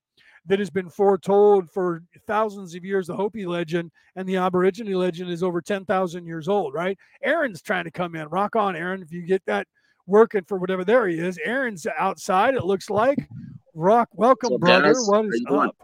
that 0.48 0.60
has 0.60 0.70
been 0.70 0.90
foretold 0.90 1.72
for 1.72 2.04
thousands 2.28 2.76
of 2.76 2.86
years. 2.86 3.08
The 3.08 3.16
Hopi 3.16 3.46
legend 3.46 3.92
and 4.16 4.28
the 4.28 4.38
Aborigine 4.38 4.94
legend 4.94 5.30
is 5.30 5.44
over 5.44 5.62
10,000 5.62 6.26
years 6.26 6.48
old, 6.48 6.74
right? 6.74 6.98
Aaron's 7.24 7.62
trying 7.62 7.86
to 7.86 7.92
come 7.92 8.16
in. 8.16 8.28
Rock 8.28 8.56
on, 8.56 8.76
Aaron. 8.76 9.02
If 9.02 9.12
you 9.12 9.24
get 9.24 9.44
that 9.46 9.68
working 10.08 10.44
for 10.44 10.58
whatever 10.58 10.84
there 10.84 11.08
he 11.08 11.20
is. 11.20 11.40
Aaron's 11.44 11.88
outside, 11.98 12.56
it 12.56 12.66
looks 12.66 12.90
like. 12.90 13.28
Rock, 13.74 14.10
welcome, 14.14 14.50
so 14.50 14.58
brother. 14.58 14.84
Dennis, 14.84 15.08
what 15.08 15.26
is 15.26 15.46
up? 15.50 15.76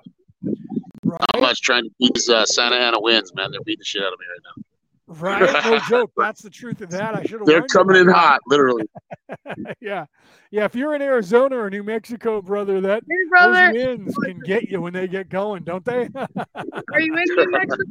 Right? 1.03 1.19
Not 1.33 1.41
much 1.41 1.61
trying 1.61 1.83
to 1.83 1.91
beat 1.99 2.17
uh, 2.29 2.45
Santa 2.45 2.75
Ana 2.75 2.99
wins, 2.99 3.33
man. 3.33 3.51
They're 3.51 3.61
beating 3.61 3.79
the 3.79 3.85
shit 3.85 4.03
out 4.03 4.13
of 4.13 4.19
me 4.19 4.25
right 4.29 4.39
now. 4.45 4.63
Right, 5.19 5.41
no 5.65 5.79
joke. 5.89 6.11
That's 6.15 6.41
the 6.41 6.49
truth 6.49 6.81
of 6.81 6.89
that. 6.91 7.15
I 7.15 7.23
should 7.23 7.39
have. 7.39 7.45
They're 7.45 7.63
coming 7.63 7.97
in 7.97 8.07
hot, 8.07 8.39
literally. 8.47 8.85
yeah, 9.81 10.05
yeah. 10.51 10.65
If 10.65 10.73
you're 10.73 10.95
in 10.95 11.01
Arizona 11.01 11.57
or 11.57 11.69
New 11.69 11.83
Mexico, 11.83 12.41
brother, 12.41 12.79
that 12.81 13.03
hey, 13.09 13.15
brother. 13.29 13.73
those 13.73 13.87
winds 13.87 14.15
can 14.23 14.39
get 14.39 14.69
you 14.69 14.79
when 14.79 14.93
they 14.93 15.07
get 15.07 15.27
going, 15.27 15.63
don't 15.63 15.83
they? 15.83 16.07
Are 16.55 17.01
you 17.01 17.15
in 17.17 17.23
New 17.25 17.51
Mexico? 17.51 17.83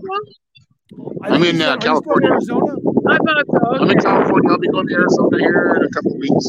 I'm 1.23 1.45
in 1.45 1.61
uh, 1.61 1.77
California. 1.77 2.31
Arizona? 2.31 2.75
I 3.09 3.19
thought 3.19 3.45
so. 3.47 3.69
Okay. 3.69 3.85
I'm 3.85 3.91
in 3.91 3.99
California. 3.99 4.51
I'll 4.51 4.59
be 4.59 4.69
going 4.69 4.89
to 4.89 4.95
Arizona 4.95 5.39
here 5.39 5.77
in 5.77 5.85
a 5.85 5.91
couple 5.91 6.13
of 6.13 6.19
weeks. 6.19 6.47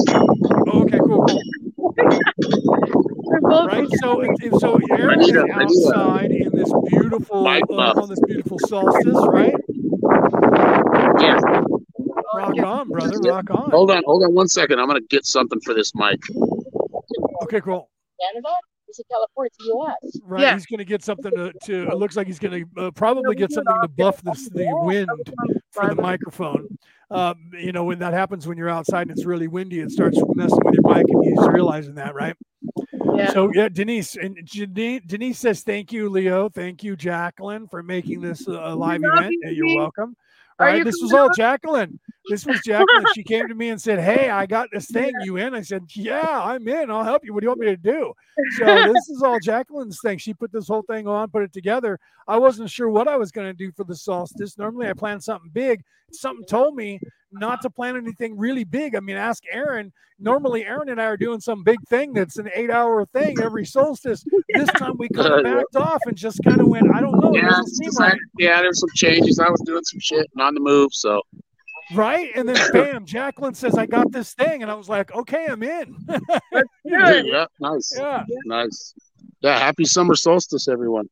Oh, 0.68 0.84
okay, 0.84 1.00
cool, 1.00 1.26
cool. 1.26 1.42
right, 3.68 3.88
so 4.02 4.24
so 4.58 4.80
Aaron's 4.92 5.32
outside 5.36 6.32
in 6.32 6.50
this 6.56 6.72
beautiful 6.88 7.46
uh, 7.46 7.60
on 7.94 8.10
this 8.10 8.20
beautiful 8.26 8.58
solstice, 8.60 9.28
right? 9.28 9.54
Yeah. 11.20 11.40
Rock 12.34 12.58
on, 12.58 12.90
brother. 12.90 13.20
Rock 13.20 13.50
on. 13.52 13.72
Hold 13.72 13.92
on, 13.92 14.04
hold 14.06 14.24
on 14.24 14.34
one 14.34 14.48
second. 14.48 14.80
I'm 14.80 14.88
gonna 14.88 15.02
get 15.10 15.26
something 15.26 15.60
for 15.62 15.74
this 15.74 15.94
mic. 15.96 16.20
Okay, 17.44 17.62
cool. 17.62 17.90
Canada? 18.22 18.50
Is 18.90 19.00
it 19.00 19.08
California? 19.10 19.50
It's 19.58 19.68
U.S. 19.68 20.22
Right. 20.24 20.42
Yeah. 20.42 20.54
He's 20.54 20.66
gonna 20.66 20.84
get 20.84 21.04
something 21.04 21.32
to. 21.32 21.54
to 21.64 21.88
it 21.90 21.98
looks 21.98 22.16
like 22.16 22.28
he's 22.28 22.40
gonna 22.40 22.64
uh, 22.78 22.92
probably 22.92 23.36
get 23.36 23.52
something 23.52 23.76
to 23.82 23.88
buff 23.88 24.22
this 24.22 24.50
the 24.50 24.68
wind 24.84 25.10
for 25.72 25.94
the 25.94 26.02
microphone. 26.02 26.78
Um, 27.10 27.52
you 27.54 27.72
know, 27.72 27.84
when 27.84 28.00
that 28.00 28.14
happens 28.14 28.48
when 28.48 28.58
you're 28.58 28.70
outside 28.70 29.04
and 29.04 29.12
it's 29.12 29.26
really 29.26 29.48
windy, 29.48 29.80
it 29.80 29.92
starts 29.92 30.18
messing 30.36 30.60
with 30.64 30.76
your 30.76 30.94
mic, 30.96 31.06
and 31.10 31.24
he's 31.24 31.48
realizing 31.48 31.96
that, 31.96 32.16
right? 32.16 32.36
Yeah. 33.18 33.32
So 33.32 33.52
yeah, 33.54 33.70
Denise 33.70 34.16
and 34.16 34.38
Denise 34.46 35.40
says 35.40 35.62
thank 35.64 35.92
you, 35.92 36.10
Leo. 36.10 36.50
Thank 36.50 36.84
you, 36.84 36.96
Jacqueline, 36.96 37.68
for 37.68 37.84
making 37.84 38.22
this 38.22 38.48
a 38.48 38.74
live 38.76 39.02
event. 39.04 39.34
You're 39.42 39.78
welcome 39.78 40.16
Are 40.60 40.68
Right? 40.68 40.78
you 40.78 40.84
This 40.84 41.00
was 41.02 41.14
all? 41.14 41.30
Jacqueline. 41.34 42.00
This 42.32 42.46
was 42.46 42.62
Jacqueline. 42.66 43.06
she 43.14 43.24
came 43.24 43.48
to 43.50 43.54
me 43.56 43.70
and 43.70 43.82
said, 43.82 44.00
Hey, 44.00 44.30
I 44.30 44.46
got 44.46 44.70
this 44.72 44.88
thing. 44.90 45.12
You 45.24 45.36
in? 45.36 45.54
I 45.54 45.62
said, 45.62 45.84
Yeah, 45.94 46.42
I'm 46.44 46.66
in. 46.68 46.90
I'll 46.90 47.04
help 47.04 47.26
you. 47.26 47.34
What 47.34 47.42
do 47.42 47.46
you 47.46 47.50
want 47.50 47.60
me 47.60 47.68
to 47.68 47.78
do? 47.78 48.14
So 48.58 48.66
this 48.66 49.10
is 49.10 49.22
all 49.22 49.38
Jacqueline's 49.40 50.00
thing. 50.02 50.18
She 50.18 50.34
put 50.34 50.52
this 50.52 50.68
whole 50.68 50.84
thing 50.84 51.08
on, 51.08 51.30
put 51.30 51.44
it 51.44 51.52
together. 51.52 52.00
I 52.28 52.38
wasn't 52.38 52.70
sure 52.70 52.90
what 52.90 53.10
I 53.10 53.18
was 53.18 53.32
going 53.32 53.48
to 53.48 53.54
do 53.54 53.72
for 53.74 53.84
the 53.84 53.96
solstice. 53.96 54.58
Normally 54.58 54.88
I 54.88 54.94
plan 54.94 55.20
something 55.20 55.52
big. 55.52 55.84
Something 56.14 56.46
told 56.46 56.76
me 56.76 57.00
not 57.32 57.62
to 57.62 57.70
plan 57.70 57.98
anything 57.98 58.38
really 58.38 58.64
big. 58.64 58.96
I 58.96 59.02
mean, 59.02 59.18
ask 59.18 59.44
Aaron. 59.52 59.92
Normally, 60.20 60.66
Aaron 60.66 60.90
and 60.90 61.02
I 61.02 61.06
are 61.06 61.18
doing 61.18 61.40
some 61.40 61.64
big 61.64 61.80
thing 61.90 62.14
that's 62.14 62.38
an 62.38 62.50
eight 62.54 62.70
hour 62.70 63.06
thing 63.08 63.42
every 63.42 63.66
solstice. 63.66 64.24
This 64.54 64.70
time 64.70 64.94
we 64.98 65.10
kind 65.10 65.34
of 65.34 65.44
backed 65.44 65.76
off 65.76 66.02
and 66.06 66.16
just 66.16 66.40
kind 66.44 66.62
of 66.62 66.68
went, 66.68 66.94
I 66.94 67.02
don't 67.02 67.20
know. 67.20 67.34
Yeah, 67.34 67.50
doesn't 67.50 67.64
it's 67.64 67.78
seem 67.78 67.88
just 67.88 68.00
right. 68.00 68.18
yeah, 68.38 68.62
there's 68.62 68.80
some 68.80 68.90
changes. 68.96 69.40
I 69.40 69.50
was 69.50 69.62
doing 69.62 69.84
some 69.84 70.00
shit 70.00 70.30
and 70.34 70.42
on 70.42 70.54
the 70.54 70.60
move, 70.60 70.94
so 70.94 71.22
Right. 71.94 72.32
And 72.36 72.48
then 72.48 72.58
bam, 72.74 73.06
Jacqueline 73.06 73.54
says, 73.54 73.78
I 73.78 73.86
got 73.86 74.12
this 74.12 74.34
thing. 74.34 74.62
And 74.62 74.72
I 74.72 74.76
was 74.76 74.90
like, 74.90 75.14
okay, 75.14 75.48
I'm 75.50 75.64
in. 75.64 75.98
Yeah, 76.84 77.46
nice, 77.60 77.94
yeah. 77.96 78.24
nice. 78.46 78.94
Yeah, 79.40 79.58
happy 79.58 79.86
summer 79.86 80.16
solstice, 80.16 80.68
everyone. 80.68 81.08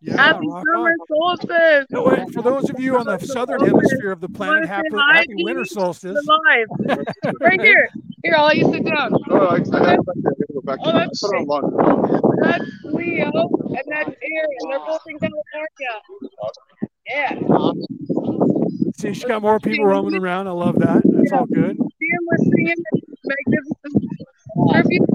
Yeah. 0.00 0.16
Happy 0.16 0.46
summer 0.46 0.90
on. 0.90 0.96
solstice. 1.08 1.86
No, 1.90 2.06
and 2.06 2.32
for 2.32 2.42
those 2.42 2.70
of 2.70 2.78
you 2.78 2.96
on 2.98 3.06
the 3.06 3.18
southern 3.18 3.64
hemisphere 3.64 4.12
of 4.12 4.20
the 4.20 4.28
planet, 4.28 4.68
happy, 4.68 4.88
happy 4.92 5.42
winter 5.42 5.64
solstice. 5.64 6.16
We're 6.26 6.96
live. 6.96 7.06
right 7.40 7.60
here. 7.60 7.88
Here, 8.22 8.34
I'll 8.36 8.46
let 8.46 8.56
you 8.56 8.70
sit 8.72 8.84
down. 8.84 9.12
Oh, 9.30 9.46
I, 9.46 9.54
I, 9.54 9.56
I, 9.56 9.60
gotta 9.60 10.46
go 10.52 10.60
back 10.62 10.82
to 10.82 10.88
Oh, 10.88 10.92
that's 10.92 11.20
put 11.20 11.36
on 11.36 11.46
laundry. 11.46 12.20
That's 12.42 12.70
Leo 12.84 13.30
and 13.30 13.84
that's 13.86 14.10
Aaron. 14.10 14.50
They're 14.70 14.78
both 14.80 15.02
in 15.06 15.18
California. 15.18 15.94
Yeah. 17.06 17.38
See, 18.96 19.12
she 19.12 19.26
got 19.26 19.42
more 19.42 19.60
people 19.60 19.84
roaming 19.84 20.14
around. 20.20 20.48
I 20.48 20.52
love 20.52 20.76
that. 20.76 21.02
That's 21.04 21.32
all 21.32 21.46
good. 21.46 21.76
Sam 21.76 22.20
was 22.26 22.40
singing 22.40 22.82
magnificent 23.24 23.94
tribute. 24.72 25.08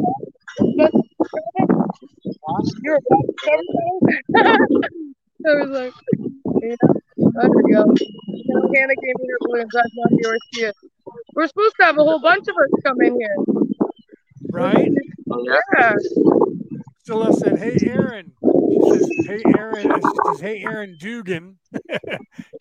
You're 2.82 3.00
I 4.36 5.54
was 5.56 5.70
like, 5.70 5.94
yeah, 6.62 6.76
there 7.18 7.50
we 7.50 7.74
go. 7.74 7.86
Now 7.86 8.62
Hannah 8.76 8.96
gave 8.96 9.16
me 9.20 9.28
her 9.30 9.38
balloons. 9.42 9.76
I 9.76 9.82
thought 9.82 10.12
you 10.12 10.72
were 11.34 11.48
supposed 11.48 11.76
to 11.80 11.86
have 11.86 11.98
a 11.98 12.04
whole 12.04 12.20
bunch 12.20 12.48
of 12.48 12.56
us 12.56 12.82
come 12.86 13.02
in 13.02 13.20
here. 13.20 13.36
Right? 14.52 14.90
Yeah. 15.44 15.60
Yeah. 15.78 15.94
Celeste 17.06 17.40
said, 17.40 17.60
Hey, 17.60 17.78
Aaron. 17.88 18.34
She 18.72 18.90
says, 18.90 19.10
Hey, 19.26 19.44
Aaron. 19.56 19.92
and 19.92 20.04
says, 20.26 20.40
Hey, 20.40 20.62
Aaron 20.62 20.98
Dugan. 21.00 21.58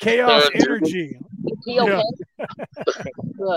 Chaos 0.00 0.44
Aaron 0.54 0.64
energy. 0.82 1.18
Is 1.46 1.58
he 1.64 1.80
okay? 1.80 2.02
Yeah. 2.38 2.46
Good. 3.38 3.56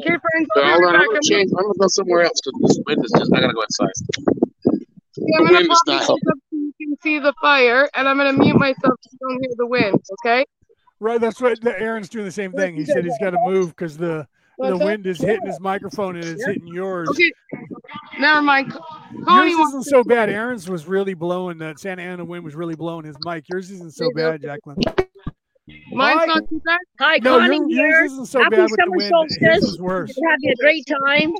Okay, 0.00 0.16
friends, 0.20 0.48
So 0.54 0.62
I'll 0.62 0.70
hold 0.70 0.80
be 0.80 0.86
on, 0.86 0.92
back. 0.92 1.00
I'm 1.02 1.06
gonna 1.08 1.20
change. 1.22 1.50
I'm 1.56 1.62
gonna 1.64 1.74
go 1.78 1.86
somewhere 1.88 2.22
else 2.22 2.40
because 2.44 2.60
this 2.62 2.78
wind 2.86 3.04
is 3.04 3.12
just. 3.18 3.32
I 3.34 3.40
gotta 3.40 3.52
go 3.52 3.62
inside. 3.62 3.92
Yeah, 5.16 5.38
I'm 5.38 5.46
The 5.46 5.52
wind 5.52 5.72
is 5.72 5.82
not 5.86 6.04
helping. 6.04 6.22
so 6.26 6.32
you 6.52 6.72
can 6.80 6.96
see 7.02 7.18
the 7.18 7.32
fire, 7.40 7.88
and 7.94 8.08
I'm 8.08 8.16
gonna 8.16 8.32
mute 8.32 8.56
myself 8.56 8.76
so 8.82 9.08
you 9.12 9.18
don't 9.20 9.40
hear 9.40 9.50
the 9.56 9.66
wind. 9.66 10.00
Okay? 10.24 10.44
Right. 11.00 11.20
That's 11.20 11.40
what 11.40 11.60
the, 11.60 11.78
Aaron's 11.78 12.08
doing 12.08 12.24
the 12.24 12.32
same 12.32 12.52
thing. 12.52 12.74
He 12.76 12.84
said 12.84 13.04
he's 13.04 13.18
got 13.18 13.30
to 13.30 13.38
move 13.44 13.68
because 13.70 13.96
the, 13.96 14.06
the 14.06 14.26
What's 14.56 14.78
that? 14.78 14.84
wind 14.84 15.06
is 15.06 15.20
hitting 15.20 15.46
his 15.46 15.60
microphone 15.60 16.16
and 16.16 16.24
it's 16.24 16.44
hitting 16.44 16.66
yours. 16.66 17.08
Okay. 17.10 17.32
Never 18.18 18.42
mind. 18.42 18.72
Yours 19.12 19.24
Connie 19.26 19.54
wants 19.56 19.70
isn't 19.74 19.84
so 19.84 20.04
bad. 20.04 20.28
Aaron's 20.28 20.68
was 20.68 20.86
really 20.86 21.14
blowing. 21.14 21.58
That 21.58 21.78
Santa 21.78 22.02
Ana 22.02 22.24
wind 22.24 22.44
was 22.44 22.54
really 22.54 22.74
blowing 22.76 23.04
his 23.04 23.16
mic. 23.24 23.44
Yours 23.48 23.70
isn't 23.70 23.94
so 23.94 24.10
bad, 24.14 24.42
Jacqueline. 24.42 24.78
Mine's 25.92 26.20
Hi. 26.20 26.24
not 26.26 26.48
too 26.48 26.60
bad. 26.64 26.78
Hi, 27.00 27.18
No, 27.22 27.38
Connie 27.38 27.56
your, 27.56 27.68
here. 27.68 27.88
yours 28.00 28.12
isn't 28.12 28.26
so 28.26 28.42
Happy 28.42 28.56
bad 28.56 28.62
with 28.62 28.70
the 28.70 28.76
summer 28.84 28.96
wind. 28.96 29.08
solstice. 29.10 29.38
His 29.40 29.64
is 29.64 29.80
worse. 29.80 30.14
You're 30.16 30.30
having 30.30 30.50
a 30.50 30.54
great 30.56 30.84
time. 30.86 31.32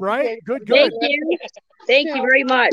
Right? 0.00 0.38
Good, 0.46 0.62
Thank 0.68 0.92
you. 1.00 1.38
Thank 1.86 2.08
you 2.08 2.22
very 2.22 2.44
much. 2.44 2.70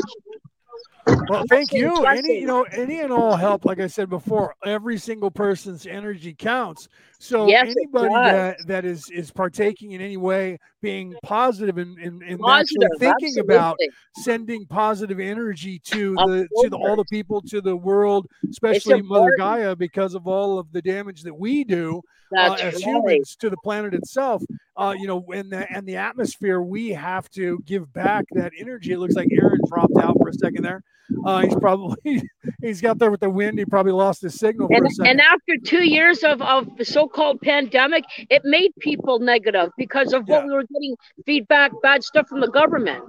Well, 1.28 1.44
thank 1.48 1.72
you. 1.72 2.04
Any, 2.04 2.40
you 2.40 2.46
know, 2.46 2.62
any 2.72 3.00
and 3.00 3.12
all 3.12 3.36
help. 3.36 3.64
Like 3.64 3.80
I 3.80 3.86
said 3.86 4.08
before, 4.08 4.54
every 4.64 4.98
single 4.98 5.30
person's 5.30 5.86
energy 5.86 6.34
counts. 6.34 6.88
So 7.18 7.48
Yes, 7.48 7.74
anybody 7.76 8.14
that, 8.14 8.58
that 8.66 8.84
is 8.84 9.08
is 9.10 9.30
partaking 9.30 9.92
in 9.92 10.00
any 10.00 10.16
way, 10.16 10.58
being 10.82 11.14
positive 11.22 11.78
and 11.78 11.98
and, 11.98 12.22
and 12.22 12.38
Positive. 12.38 12.88
thinking 12.98 13.38
about 13.38 13.78
sending 14.16 14.66
positive 14.66 15.20
energy 15.20 15.78
to 15.86 16.14
Of 16.18 16.30
the 16.30 16.48
to 16.62 16.68
the, 16.70 16.76
all 16.76 16.96
the 16.96 17.04
people 17.06 17.40
to 17.42 17.60
the 17.60 17.76
world, 17.76 18.26
especially 18.50 19.02
Mother. 19.02 19.36
Gaia, 19.38 19.74
because 19.76 20.14
of 20.14 20.26
all 20.26 20.58
of 20.58 20.70
the 20.72 20.82
damage 20.82 21.22
that 21.22 21.34
we 21.34 21.64
do 21.64 22.02
uh, 22.36 22.54
as 22.54 22.74
right. 22.74 22.84
humans 22.84 23.36
to 23.40 23.50
the 23.50 23.56
planet 23.58 23.94
itself. 23.94 24.42
Uh, 24.76 24.94
you 24.98 25.06
know, 25.06 25.24
and 25.32 25.50
the 25.50 25.70
and 25.72 25.86
the 25.86 25.96
atmosphere, 25.96 26.60
we 26.60 26.88
have 26.90 27.30
to 27.30 27.60
give 27.64 27.92
back 27.92 28.24
that 28.32 28.52
energy. 28.58 28.92
It 28.92 28.98
looks 28.98 29.14
like 29.14 29.28
Aaron 29.30 29.60
dropped 29.68 29.96
out 30.00 30.16
for 30.20 30.28
a 30.28 30.32
second 30.34 30.62
there. 30.64 30.82
Uh, 31.24 31.42
he's 31.42 31.54
probably 31.56 32.22
he's 32.62 32.80
got 32.80 32.98
there 32.98 33.10
with 33.10 33.20
the 33.20 33.30
wind. 33.30 33.58
He 33.58 33.64
probably 33.66 33.92
lost 33.92 34.22
his 34.22 34.34
signal 34.34 34.68
for 34.68 34.74
And, 34.74 34.86
a 34.86 34.90
second. 34.90 35.10
and 35.10 35.20
after 35.20 35.56
two 35.64 35.84
years 35.84 36.24
of, 36.24 36.40
of 36.42 36.76
the 36.76 36.84
so-called 36.84 37.40
pandemic, 37.40 38.04
it 38.30 38.42
made 38.44 38.72
people 38.80 39.18
negative 39.20 39.70
because 39.76 40.12
of 40.12 40.26
what 40.26 40.42
Yeah. 40.42 40.46
we 40.46 40.54
were 40.54 40.64
getting 40.64 40.96
feedback, 41.26 41.72
bad 41.82 42.02
stuff 42.02 42.26
from 42.28 42.40
the 42.40 42.50
government. 42.50 43.04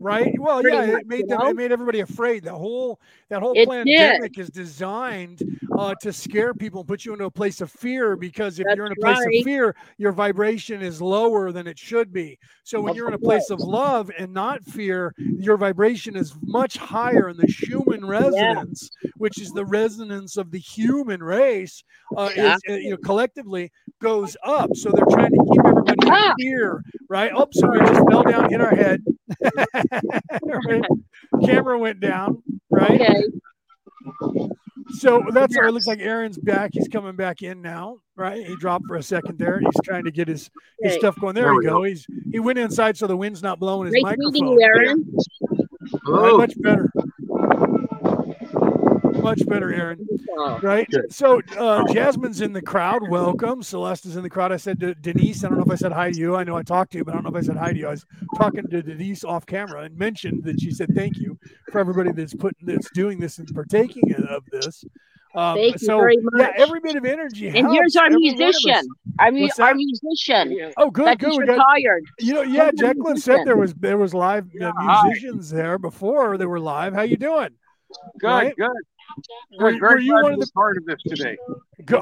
Right? 0.00 0.32
Well, 0.38 0.60
pretty 0.60 0.76
yeah, 0.76 0.86
much, 0.86 1.00
it 1.02 1.06
made 1.06 1.20
you 1.20 1.26
them. 1.28 1.38
know? 1.40 1.48
It 1.48 1.56
made 1.56 1.72
everybody 1.72 2.00
afraid. 2.00 2.44
The 2.44 2.52
whole 2.52 3.00
that 3.30 3.40
whole 3.42 3.52
It 3.52 3.66
did. 3.66 3.68
pandemic 3.68 4.38
is 4.38 4.48
designed 4.50 5.42
uh, 5.76 5.94
to 6.02 6.12
scare 6.12 6.54
people 6.54 6.80
and 6.80 6.88
put 6.88 7.04
you 7.04 7.12
into 7.12 7.24
a 7.26 7.30
place 7.30 7.60
of 7.60 7.70
fear. 7.70 8.16
Because 8.16 8.58
if 8.58 8.66
you're 8.74 8.86
in 8.86 8.92
a 8.92 8.96
place 8.96 9.18
right. 9.18 9.38
of 9.38 9.44
fear, 9.44 9.76
your 9.98 10.12
vibration 10.12 10.82
is 10.82 11.02
lower 11.02 11.52
than 11.52 11.66
it 11.66 11.78
should 11.78 12.12
be. 12.12 12.38
So 12.64 12.80
when 12.80 12.94
you're 12.94 13.08
in 13.08 13.14
a 13.14 13.18
place 13.18 13.50
of 13.50 13.60
love 13.60 14.10
and 14.18 14.32
not 14.32 14.64
fear, 14.64 15.14
your 15.18 15.56
vibration 15.56 16.16
is 16.16 16.34
much 16.42 16.76
higher, 16.76 17.28
and 17.28 17.38
the 17.38 17.46
human 17.46 18.04
resonance, 18.06 18.90
which 19.16 19.40
is 19.40 19.50
the 19.50 19.64
resonance 19.64 20.36
of 20.36 20.50
the 20.50 20.58
human 20.58 21.22
race, 21.22 21.82
uh, 22.16 22.30
is 22.34 22.60
uh, 22.68 22.74
you 22.74 22.90
know 22.90 22.96
collectively 22.98 23.70
goes 24.00 24.36
up. 24.44 24.70
So 24.74 24.90
they're 24.90 25.04
trying 25.06 25.30
to 25.32 25.44
keep 25.52 25.64
everybody 25.66 26.06
in 26.06 26.12
Ah. 26.12 26.34
fear, 26.38 26.82
right? 27.08 27.30
Oh, 27.34 27.48
so 27.52 27.68
we 27.70 27.78
just 27.80 28.02
fell 28.10 28.22
down, 28.22 28.48
hit 28.50 28.60
our 28.60 28.74
head. 28.74 29.02
Right? 30.42 30.84
Camera 31.44 31.78
went 31.78 32.00
down, 32.00 32.42
right? 32.70 33.00
Okay. 33.00 33.22
So 34.90 35.22
that's 35.32 35.54
it 35.54 35.62
looks 35.72 35.86
like 35.86 36.00
Aaron's 36.00 36.38
back. 36.38 36.70
He's 36.72 36.88
coming 36.88 37.14
back 37.14 37.42
in 37.42 37.60
now, 37.60 37.98
right? 38.16 38.46
He 38.46 38.56
dropped 38.56 38.86
for 38.88 38.96
a 38.96 39.02
second 39.02 39.38
there. 39.38 39.60
He's 39.60 39.68
trying 39.84 40.04
to 40.04 40.10
get 40.10 40.28
his, 40.28 40.50
his 40.80 40.94
stuff 40.94 41.20
going. 41.20 41.34
There, 41.34 41.44
There 41.44 41.52
we 41.52 41.58
we 41.58 41.64
go. 41.66 41.82
He's 41.82 42.06
he 42.32 42.38
went 42.38 42.58
inside 42.58 42.96
so 42.96 43.06
the 43.06 43.16
wind's 43.16 43.42
not 43.42 43.58
blowing 43.60 43.86
his 43.86 43.94
Nice 43.94 44.02
microphone. 44.16 44.32
meeting 44.32 44.48
you, 44.48 44.62
Aaron. 44.62 45.14
Right, 46.06 46.36
much 46.36 46.54
better. 46.62 46.90
Much 49.28 49.46
better, 49.46 49.72
Aaron. 49.72 50.06
Oh, 50.38 50.58
Right. 50.62 50.88
Good. 50.90 51.12
So 51.12 51.42
uh, 51.58 51.84
Jasmine's 51.92 52.40
in 52.40 52.52
the 52.54 52.62
crowd. 52.62 53.08
Welcome. 53.10 53.62
Celeste 53.62 54.06
is 54.06 54.16
in 54.16 54.22
the 54.22 54.30
crowd. 54.30 54.52
I 54.52 54.56
said 54.56 54.80
to 54.80 54.94
Denise, 54.94 55.44
I 55.44 55.48
don't 55.48 55.58
know 55.58 55.64
if 55.64 55.70
I 55.70 55.74
said 55.74 55.92
hi 55.92 56.10
to 56.10 56.18
you. 56.18 56.34
I 56.36 56.44
know 56.44 56.56
I 56.56 56.62
talked 56.62 56.92
to 56.92 56.98
you, 56.98 57.04
but 57.04 57.12
I 57.12 57.16
don't 57.18 57.24
know 57.24 57.30
if 57.30 57.36
I 57.36 57.46
said 57.46 57.56
hi 57.56 57.72
to 57.72 57.78
you. 57.78 57.86
I 57.88 57.90
was 57.90 58.06
talking 58.36 58.66
to 58.68 58.82
Denise 58.82 59.24
off 59.24 59.44
camera 59.44 59.82
and 59.82 59.96
mentioned 59.98 60.44
that 60.44 60.60
she 60.60 60.70
said 60.70 60.94
thank 60.94 61.18
you 61.18 61.38
for 61.70 61.78
everybody 61.78 62.10
that's 62.12 62.34
putting 62.34 62.66
that's 62.66 62.90
doing 62.92 63.18
this 63.20 63.38
and 63.38 63.52
partaking 63.54 64.14
of 64.30 64.44
this. 64.50 64.84
Um, 65.34 65.56
Thank 65.56 65.74
you 65.74 65.78
so 65.86 65.98
very 65.98 66.16
yeah, 66.38 66.46
much. 66.46 66.52
every 66.56 66.80
bit 66.80 66.96
of 66.96 67.04
energy. 67.04 67.48
And 67.48 67.58
helps 67.58 67.74
here's 67.74 67.96
our 67.96 68.06
every 68.06 68.16
one 68.16 68.32
of 68.34 68.40
us. 68.40 68.64
musician. 68.64 68.88
Our, 69.18 69.30
mu- 69.30 69.42
What's 69.42 69.58
our 69.60 69.74
that? 69.74 69.76
musician 69.76 70.72
Oh, 70.78 70.90
good, 70.90 71.06
that 71.06 71.18
good. 71.18 71.26
just 71.26 71.38
We 71.38 71.46
got 71.46 71.52
retired. 71.52 72.02
you 72.18 72.32
know, 72.34 72.42
yeah. 72.42 72.70
Who's 72.70 72.80
Jacqueline 72.80 73.18
said 73.18 73.40
there 73.44 73.56
was 73.58 73.74
there 73.74 73.98
was 73.98 74.14
live 74.14 74.46
uh, 74.46 74.48
Yeah, 74.54 74.72
hi. 74.78 75.02
musicians 75.04 75.50
there 75.50 75.76
before 75.78 76.38
they 76.38 76.46
were 76.46 76.58
live. 76.58 76.94
How 76.94 77.02
you 77.02 77.18
doing? 77.18 77.50
Good, 78.18 78.26
Right? 78.26 78.56
good. 78.56 78.68
Were, 79.58 79.72
Good. 79.72 79.80
were 79.80 79.88
Very 79.90 80.04
you 80.04 80.12
glad 80.12 80.22
one 80.22 80.32
to 80.32 80.34
of 80.34 80.40
be 80.40 80.46
the 80.46 80.52
part 80.52 80.76
of 80.76 80.84
this 80.86 81.02
today. 81.06 81.36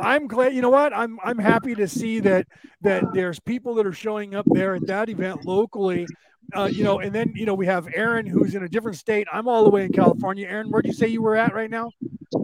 I'm 0.00 0.26
glad. 0.26 0.54
You 0.54 0.62
know 0.62 0.70
what? 0.70 0.92
I'm 0.92 1.18
I'm 1.22 1.38
happy 1.38 1.74
to 1.74 1.88
see 1.88 2.20
that 2.20 2.46
that 2.82 3.04
there's 3.12 3.38
people 3.40 3.74
that 3.76 3.86
are 3.86 3.92
showing 3.92 4.34
up 4.34 4.46
there 4.50 4.74
at 4.74 4.86
that 4.86 5.08
event 5.08 5.44
locally. 5.44 6.06
Uh, 6.54 6.66
you 6.66 6.84
know, 6.84 7.00
and 7.00 7.12
then 7.12 7.32
you 7.34 7.44
know 7.44 7.54
we 7.54 7.66
have 7.66 7.88
Aaron 7.94 8.24
who's 8.26 8.54
in 8.54 8.62
a 8.62 8.68
different 8.68 8.96
state. 8.96 9.26
I'm 9.32 9.48
all 9.48 9.64
the 9.64 9.70
way 9.70 9.84
in 9.84 9.92
California. 9.92 10.46
Aaron, 10.46 10.68
where'd 10.70 10.86
you 10.86 10.92
say 10.92 11.08
you 11.08 11.22
were 11.22 11.36
at 11.36 11.52
right 11.54 11.70
now? 11.70 11.90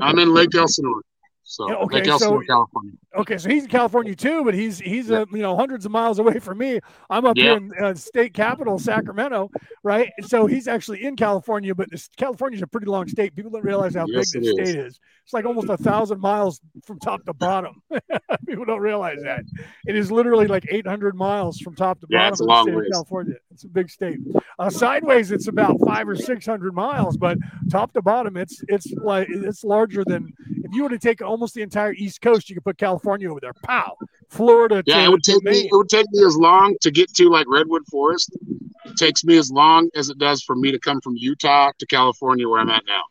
I'm 0.01 0.19
in 0.19 0.35
Lake 0.35 0.55
Elsinore, 0.55 1.03
so 1.43 1.69
Yeah, 1.69 1.75
okay, 1.77 1.99
so- 2.19 2.41
California. 2.47 2.93
Okay, 3.15 3.37
so 3.37 3.51
he's 3.51 3.65
in 3.65 3.69
California 3.69 4.17
too, 4.17 4.43
but 4.43 4.55
he's 4.55 4.79
he's 4.79 5.11
uh, 5.11 5.27
you 5.33 5.43
know 5.43 5.55
hundreds 5.55 5.85
of 5.85 5.93
miles 5.93 6.19
away 6.19 6.39
from 6.39 6.57
me. 6.57 6.81
I'm 7.11 7.27
up 7.27 7.37
here 7.37 7.57
in 7.59 7.71
uh, 7.79 7.95
state 7.95 8.33
capital 8.33 8.79
Sacramento, 8.79 9.51
right? 9.83 10.11
So 10.27 10.47
he's 10.47 10.67
actually 10.67 11.05
in 11.05 11.15
California, 11.15 11.75
but 11.75 11.91
this, 11.91 12.09
California's 12.17 12.63
a 12.63 12.67
pretty 12.67 12.87
long 12.87 13.07
state. 13.09 13.37
People 13.37 13.51
don't 13.51 13.65
realize 13.65 13.95
how 13.95 14.07
Yes, 14.07 14.31
big 14.33 14.43
it 14.43 14.55
the 14.55 14.63
is. 14.63 14.71
state 14.71 14.81
is. 14.87 15.01
It's 15.25 15.35
like 15.35 15.45
almost 15.45 15.69
a 15.69 15.77
thousand 15.77 16.21
miles 16.21 16.59
from 16.87 16.99
top 17.01 17.23
to 17.27 17.35
bottom. 17.35 17.83
People 18.49 18.65
don't 18.65 18.81
realize 18.81 19.19
that 19.23 19.45
it 19.87 19.95
is 19.95 20.11
literally 20.11 20.47
like 20.47 20.65
800 20.71 21.15
miles 21.15 21.59
from 21.59 21.75
top 21.75 22.01
to 22.01 22.07
Yeah, 22.09 22.19
bottom 22.19 22.33
it's 22.33 22.41
a 22.41 22.45
long 22.45 22.65
state 22.65 22.75
of 22.77 22.85
California. 22.93 23.35
It's 23.51 23.65
a 23.65 23.69
big 23.69 23.91
state. 23.91 24.21
Uh, 24.59 24.71
sideways, 24.71 25.33
it's 25.33 25.49
about 25.49 25.79
five 25.85 26.09
or 26.09 26.17
six 26.17 26.47
hundred 26.47 26.75
miles, 26.75 27.19
but 27.19 27.39
top 27.71 27.93
to 27.93 28.01
bottom, 28.01 28.39
it's 28.39 28.63
it's 28.69 28.91
like 29.05 29.29
it's 29.29 29.65
larger 29.65 30.03
than 30.05 30.33
if 30.65 30.73
you 30.75 30.85
were 30.85 30.89
to 30.89 30.99
take 30.99 31.21
almost 31.33 31.55
the 31.55 31.63
entire 31.63 31.93
East 31.95 32.21
Coast, 32.21 32.49
you 32.49 32.55
could 32.55 32.65
put 32.65 32.79
California 32.79 33.29
over 33.31 33.41
there. 33.41 33.53
Pow, 33.65 33.97
Florida. 34.29 34.83
Yeah, 34.87 34.99
to, 34.99 35.05
it 35.05 35.09
would 35.11 35.23
take 35.25 35.43
me. 35.43 35.61
It 35.67 35.73
would 35.73 35.89
take 35.89 36.07
me 36.13 36.25
as 36.25 36.37
long 36.37 36.77
to 36.83 36.91
get 36.91 37.13
to 37.15 37.29
like 37.29 37.47
Redwood 37.49 37.83
Forest. 37.91 38.37
It 38.85 38.97
takes 38.97 39.25
me 39.25 39.37
as 39.39 39.51
long 39.51 39.91
as 39.97 40.09
it 40.11 40.19
does 40.19 40.43
for 40.43 40.55
me 40.55 40.71
to 40.71 40.79
come 40.79 41.01
from 41.01 41.17
Utah 41.17 41.73
to 41.79 41.87
California, 41.87 42.49
where 42.49 42.61
I'm 42.61 42.71
at 42.71 42.83
now. 42.87 43.03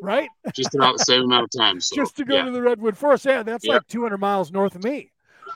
right? 0.00 0.28
Just 0.54 0.74
about 0.74 0.98
the 0.98 1.04
same 1.04 1.22
amount 1.22 1.44
of 1.44 1.50
time. 1.58 1.80
So, 1.80 1.96
Just 1.96 2.16
to 2.16 2.24
go 2.24 2.36
yeah. 2.36 2.44
to 2.44 2.50
the 2.50 2.60
Redwood 2.62 2.96
Forest. 2.98 3.24
Yeah, 3.26 3.42
that's 3.42 3.64
Yeah. 3.66 3.74
like 3.74 3.86
200 3.88 4.18
miles 4.18 4.50
north 4.52 4.74
of 4.74 4.84
me, 4.84 5.10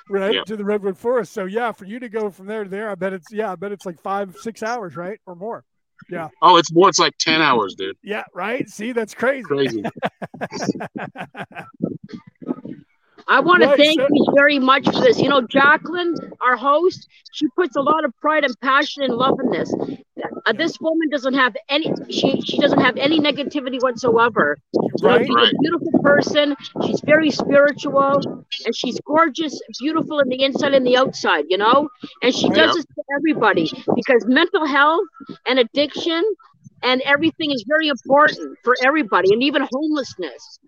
right? 0.08 0.34
Yeah. 0.34 0.42
To 0.44 0.56
the 0.56 0.64
Redwood 0.64 0.96
Forest. 0.98 1.32
So 1.32 1.44
yeah, 1.44 1.72
for 1.72 1.84
you 1.84 1.98
to 2.00 2.08
go 2.08 2.30
from 2.30 2.46
there 2.46 2.64
to 2.64 2.70
there, 2.70 2.90
I 2.90 2.94
bet 2.94 3.12
it's 3.12 3.30
yeah, 3.32 3.52
I 3.52 3.56
bet 3.56 3.72
it's 3.72 3.84
like 3.86 4.00
five, 4.02 4.36
six 4.40 4.62
hours, 4.62 4.96
right, 4.96 5.18
or 5.26 5.34
more. 5.34 5.64
Oh, 6.42 6.56
it's 6.56 6.72
more. 6.72 6.88
It's 6.88 6.98
like 6.98 7.16
ten 7.18 7.40
hours, 7.42 7.74
dude. 7.74 7.96
Yeah, 8.02 8.24
right. 8.34 8.68
See, 8.68 8.92
that's 8.92 9.14
crazy. 9.14 9.42
Crazy. 9.44 9.82
I 13.30 13.40
want 13.40 13.62
to 13.62 13.76
thank 13.76 14.00
so- 14.00 14.08
you 14.10 14.26
very 14.34 14.58
much 14.58 14.84
for 14.86 15.00
this. 15.00 15.20
You 15.20 15.28
know, 15.28 15.40
Jacqueline, 15.42 16.14
our 16.42 16.56
host, 16.56 17.08
she 17.32 17.46
puts 17.56 17.76
a 17.76 17.80
lot 17.80 18.04
of 18.04 18.12
pride 18.20 18.44
and 18.44 18.54
passion 18.60 19.04
and 19.04 19.14
love 19.14 19.38
in 19.42 19.50
this. 19.50 19.72
Uh, 20.46 20.52
this 20.52 20.78
woman 20.80 21.08
doesn't 21.10 21.34
have 21.34 21.54
any. 21.68 21.92
She 22.10 22.40
she 22.42 22.58
doesn't 22.58 22.80
have 22.80 22.96
any 22.96 23.20
negativity 23.20 23.80
whatsoever. 23.82 24.58
You 24.74 24.80
know, 25.02 25.08
Right. 25.10 25.26
she's 25.26 25.34
Right. 25.36 25.52
a 25.52 25.56
beautiful 25.62 25.92
person. 26.02 26.56
She's 26.86 27.00
very 27.02 27.30
spiritual, 27.30 28.44
and 28.66 28.74
she's 28.74 28.98
gorgeous, 29.06 29.60
beautiful 29.80 30.18
in 30.20 30.28
the 30.28 30.42
inside 30.42 30.74
and 30.74 30.86
the 30.86 30.96
outside. 30.96 31.44
You 31.48 31.58
know, 31.58 31.88
and 32.22 32.34
she 32.34 32.48
Right. 32.48 32.56
does 32.56 32.74
this 32.76 32.84
for 32.94 33.04
everybody 33.16 33.70
because 33.94 34.26
mental 34.26 34.66
health 34.66 35.06
and 35.46 35.58
addiction 35.58 36.24
and 36.82 37.02
everything 37.02 37.50
is 37.50 37.64
very 37.66 37.88
important 37.88 38.58
for 38.64 38.74
everybody, 38.82 39.32
and 39.32 39.42
even 39.42 39.66
homelessness. 39.70 40.58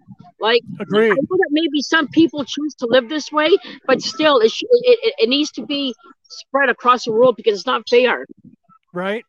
Like 0.40 0.62
I 0.80 0.84
know 0.88 1.14
that 1.14 1.48
maybe 1.50 1.80
some 1.80 2.08
people 2.08 2.44
choose 2.44 2.74
to 2.76 2.86
live 2.86 3.08
this 3.08 3.30
way, 3.30 3.50
but 3.86 4.02
still, 4.02 4.38
it, 4.38 4.52
it, 4.60 5.14
it, 5.18 5.28
needs 5.28 5.52
to 5.52 5.64
be 5.64 5.94
spread 6.28 6.68
across 6.68 7.04
the 7.04 7.12
world 7.12 7.36
because 7.36 7.54
it's 7.54 7.66
not 7.66 7.88
fair. 7.88 8.26
Right. 8.92 9.24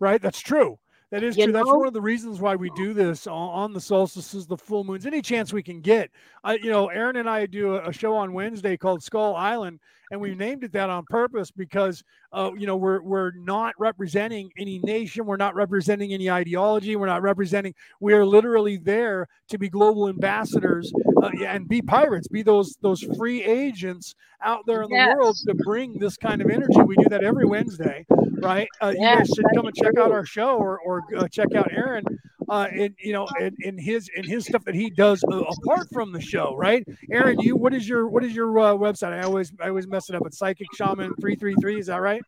Right. 0.00 0.22
That's 0.22 0.38
true. 0.38 0.78
That 1.10 1.22
is 1.22 1.36
You 1.36 1.44
true. 1.44 1.52
That's 1.52 1.66
one 1.66 1.86
of 1.86 1.92
the 1.92 2.00
reasons 2.00 2.40
why 2.40 2.56
we 2.56 2.70
do 2.76 2.92
this 2.92 3.26
on, 3.26 3.72
the 3.72 3.80
solstices, 3.80 4.46
the 4.46 4.56
full 4.56 4.84
moons, 4.84 5.06
any 5.06 5.22
chance 5.22 5.52
we 5.52 5.62
can 5.62 5.80
get. 5.80 6.10
I, 6.42 6.54
you 6.54 6.70
know, 6.70 6.88
Aaron 6.88 7.16
and 7.16 7.30
I 7.30 7.46
do 7.46 7.76
a 7.76 7.92
show 7.92 8.14
on 8.14 8.32
Wednesday 8.32 8.76
called 8.76 9.02
Skull 9.02 9.36
Island, 9.36 9.80
and 10.10 10.20
we 10.20 10.34
named 10.34 10.64
it 10.64 10.72
that 10.72 10.90
on 10.90 11.04
purpose 11.04 11.50
because, 11.50 12.02
uh, 12.32 12.50
you 12.56 12.66
know, 12.66 12.76
we're 12.76 13.02
we're 13.02 13.32
not 13.32 13.74
representing 13.78 14.50
any 14.58 14.78
nation, 14.80 15.26
we're 15.26 15.36
not 15.36 15.54
representing 15.54 16.12
any 16.12 16.30
ideology, 16.30 16.96
we're 16.96 17.06
not 17.06 17.22
representing. 17.22 17.74
We 18.00 18.12
are 18.14 18.24
literally 18.24 18.76
there 18.76 19.26
to 19.48 19.58
be 19.58 19.68
global 19.68 20.08
ambassadors 20.08 20.92
uh, 21.22 21.30
and 21.44 21.68
be 21.68 21.82
pirates, 21.82 22.28
be 22.28 22.42
those 22.42 22.76
those 22.82 23.02
free 23.16 23.42
agents 23.42 24.14
out 24.42 24.60
there 24.66 24.82
in 24.82 24.90
the 24.90 25.14
world 25.16 25.36
to 25.46 25.54
bring 25.54 25.98
this 25.98 26.16
kind 26.16 26.40
of 26.40 26.50
energy. 26.50 26.80
We 26.82 26.96
do 26.96 27.08
that 27.10 27.24
every 27.24 27.46
Wednesday 27.46 28.06
right? 28.42 28.68
Uh, 28.82 28.92
you 28.94 29.00
guys 29.00 29.28
should 29.34 29.46
come 29.54 29.66
and 29.66 29.74
check 29.74 29.96
out 29.98 30.12
our 30.12 30.24
show 30.24 30.56
or, 30.56 30.78
or 30.80 31.02
uh, 31.16 31.28
check 31.28 31.54
out 31.54 31.70
Aaron 31.72 32.04
uh, 32.48 32.66
in 32.72 32.94
you 32.98 33.12
know 33.12 33.26
in, 33.40 33.54
in 33.60 33.78
his 33.78 34.08
in 34.16 34.24
his 34.24 34.46
stuff 34.46 34.64
that 34.64 34.74
he 34.74 34.90
does 34.90 35.22
uh, 35.24 35.42
apart 35.42 35.88
from 35.92 36.12
the 36.12 36.20
show, 36.20 36.54
right? 36.56 36.84
Aaron, 37.10 37.38
you 37.40 37.56
what 37.56 37.74
is 37.74 37.88
your 37.88 38.08
what 38.08 38.24
is 38.24 38.34
your 38.34 38.58
uh, 38.58 38.72
website? 38.74 39.12
I 39.12 39.22
always 39.22 39.52
I 39.60 39.68
always 39.68 39.86
mess 39.86 40.08
it 40.08 40.14
up. 40.16 40.22
It's 40.26 40.38
Psychic 40.38 40.68
Shaman 40.74 41.14
three 41.20 41.36
three 41.36 41.54
three. 41.60 41.78
Is 41.78 41.86
that 41.86 42.00
right? 42.00 42.22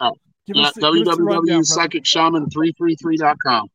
Oh, 0.00 0.12
Give 0.46 0.56
Yeah, 0.56 0.68
us 0.68 0.74
the- 0.74 0.80
give 0.92 1.08
us 1.08 1.16
the 1.16 1.22
rundown, 1.24 1.62
brother. 1.62 1.88
www.psychicshaman333.com. 1.88 3.68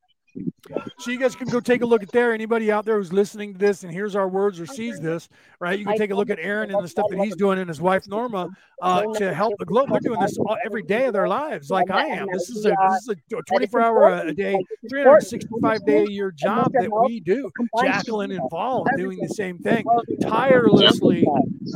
So 0.99 1.11
you 1.11 1.19
guys 1.19 1.35
can 1.35 1.47
go 1.47 1.59
take 1.59 1.81
a 1.81 1.85
look 1.85 2.01
at 2.01 2.11
there. 2.11 2.33
Anybody 2.33 2.71
out 2.71 2.85
there 2.85 2.97
who's 2.97 3.11
listening 3.11 3.53
to 3.53 3.59
this 3.59 3.83
and 3.83 3.91
hears 3.91 4.15
our 4.15 4.27
words 4.27 4.59
or 4.59 4.65
sees 4.65 4.99
this, 4.99 5.27
right? 5.59 5.77
You 5.77 5.85
can 5.85 5.97
take 5.97 6.11
a 6.11 6.15
look 6.15 6.29
at 6.29 6.39
Aaron 6.39 6.73
and 6.73 6.83
the 6.83 6.87
stuff 6.87 7.05
that 7.09 7.19
he's 7.19 7.35
doing 7.35 7.59
and 7.59 7.67
his 7.67 7.81
wife 7.81 8.07
Norma 8.07 8.49
uh, 8.81 9.03
to 9.15 9.33
help 9.33 9.53
the 9.59 9.65
globe. 9.65 9.89
They're 9.91 9.99
doing 9.99 10.19
this 10.19 10.37
all, 10.37 10.57
every 10.65 10.83
day 10.83 11.05
of 11.05 11.13
their 11.13 11.27
lives, 11.27 11.69
like 11.69 11.91
I 11.91 12.05
am. 12.05 12.27
This 12.31 12.49
is 12.49 12.65
a 12.65 12.69
this 12.69 13.09
is 13.09 13.15
a 13.33 13.41
24 13.47 13.81
hour 13.81 14.13
a 14.25 14.33
day, 14.33 14.57
365 14.89 15.85
day 15.85 16.03
a 16.03 16.09
year 16.09 16.31
job 16.31 16.71
that 16.73 16.89
we 17.05 17.19
do. 17.19 17.51
Jacqueline 17.81 18.31
involved 18.31 18.89
doing 18.97 19.19
the 19.19 19.29
same 19.29 19.59
thing, 19.59 19.85
tirelessly 20.21 21.27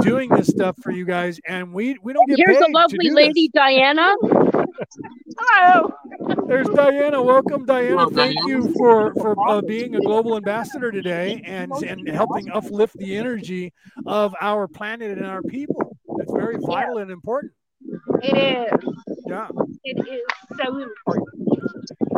doing 0.01 0.29
this 0.29 0.47
stuff 0.47 0.77
for 0.81 0.91
you 0.91 1.05
guys, 1.05 1.39
and 1.47 1.73
we 1.73 1.97
we 2.01 2.13
don't 2.13 2.27
get 2.27 2.37
Here's 2.37 2.57
paid 2.57 2.63
the 2.63 2.67
to 2.67 2.73
lovely 2.73 3.09
do 3.09 3.15
lady 3.15 3.49
Diana. 3.53 4.15
Hello. 5.39 5.93
There's 6.47 6.67
Diana. 6.69 7.21
Welcome, 7.21 7.65
Diana. 7.65 7.89
Hello, 7.89 8.09
Thank 8.09 8.35
Diana. 8.35 8.46
You 8.47 8.73
for 8.77 9.13
for 9.15 9.35
uh, 9.49 9.61
being 9.61 9.95
a 9.95 9.99
global 9.99 10.35
ambassador 10.37 10.91
today 10.91 11.41
and 11.45 11.71
and 11.83 12.07
helping 12.09 12.49
uplift 12.51 12.97
the 12.97 13.15
energy 13.17 13.73
of 14.05 14.33
our 14.41 14.67
planet 14.67 15.17
and 15.17 15.25
our 15.25 15.41
people. 15.43 15.97
It's 16.19 16.31
very 16.31 16.57
vital 16.59 16.97
and 16.99 17.11
important. 17.11 17.53
It 18.21 18.37
is. 18.37 18.93
Yeah. 19.27 19.47
It 19.83 20.07
is 20.07 20.21
so 20.59 20.79
important. 20.79 21.27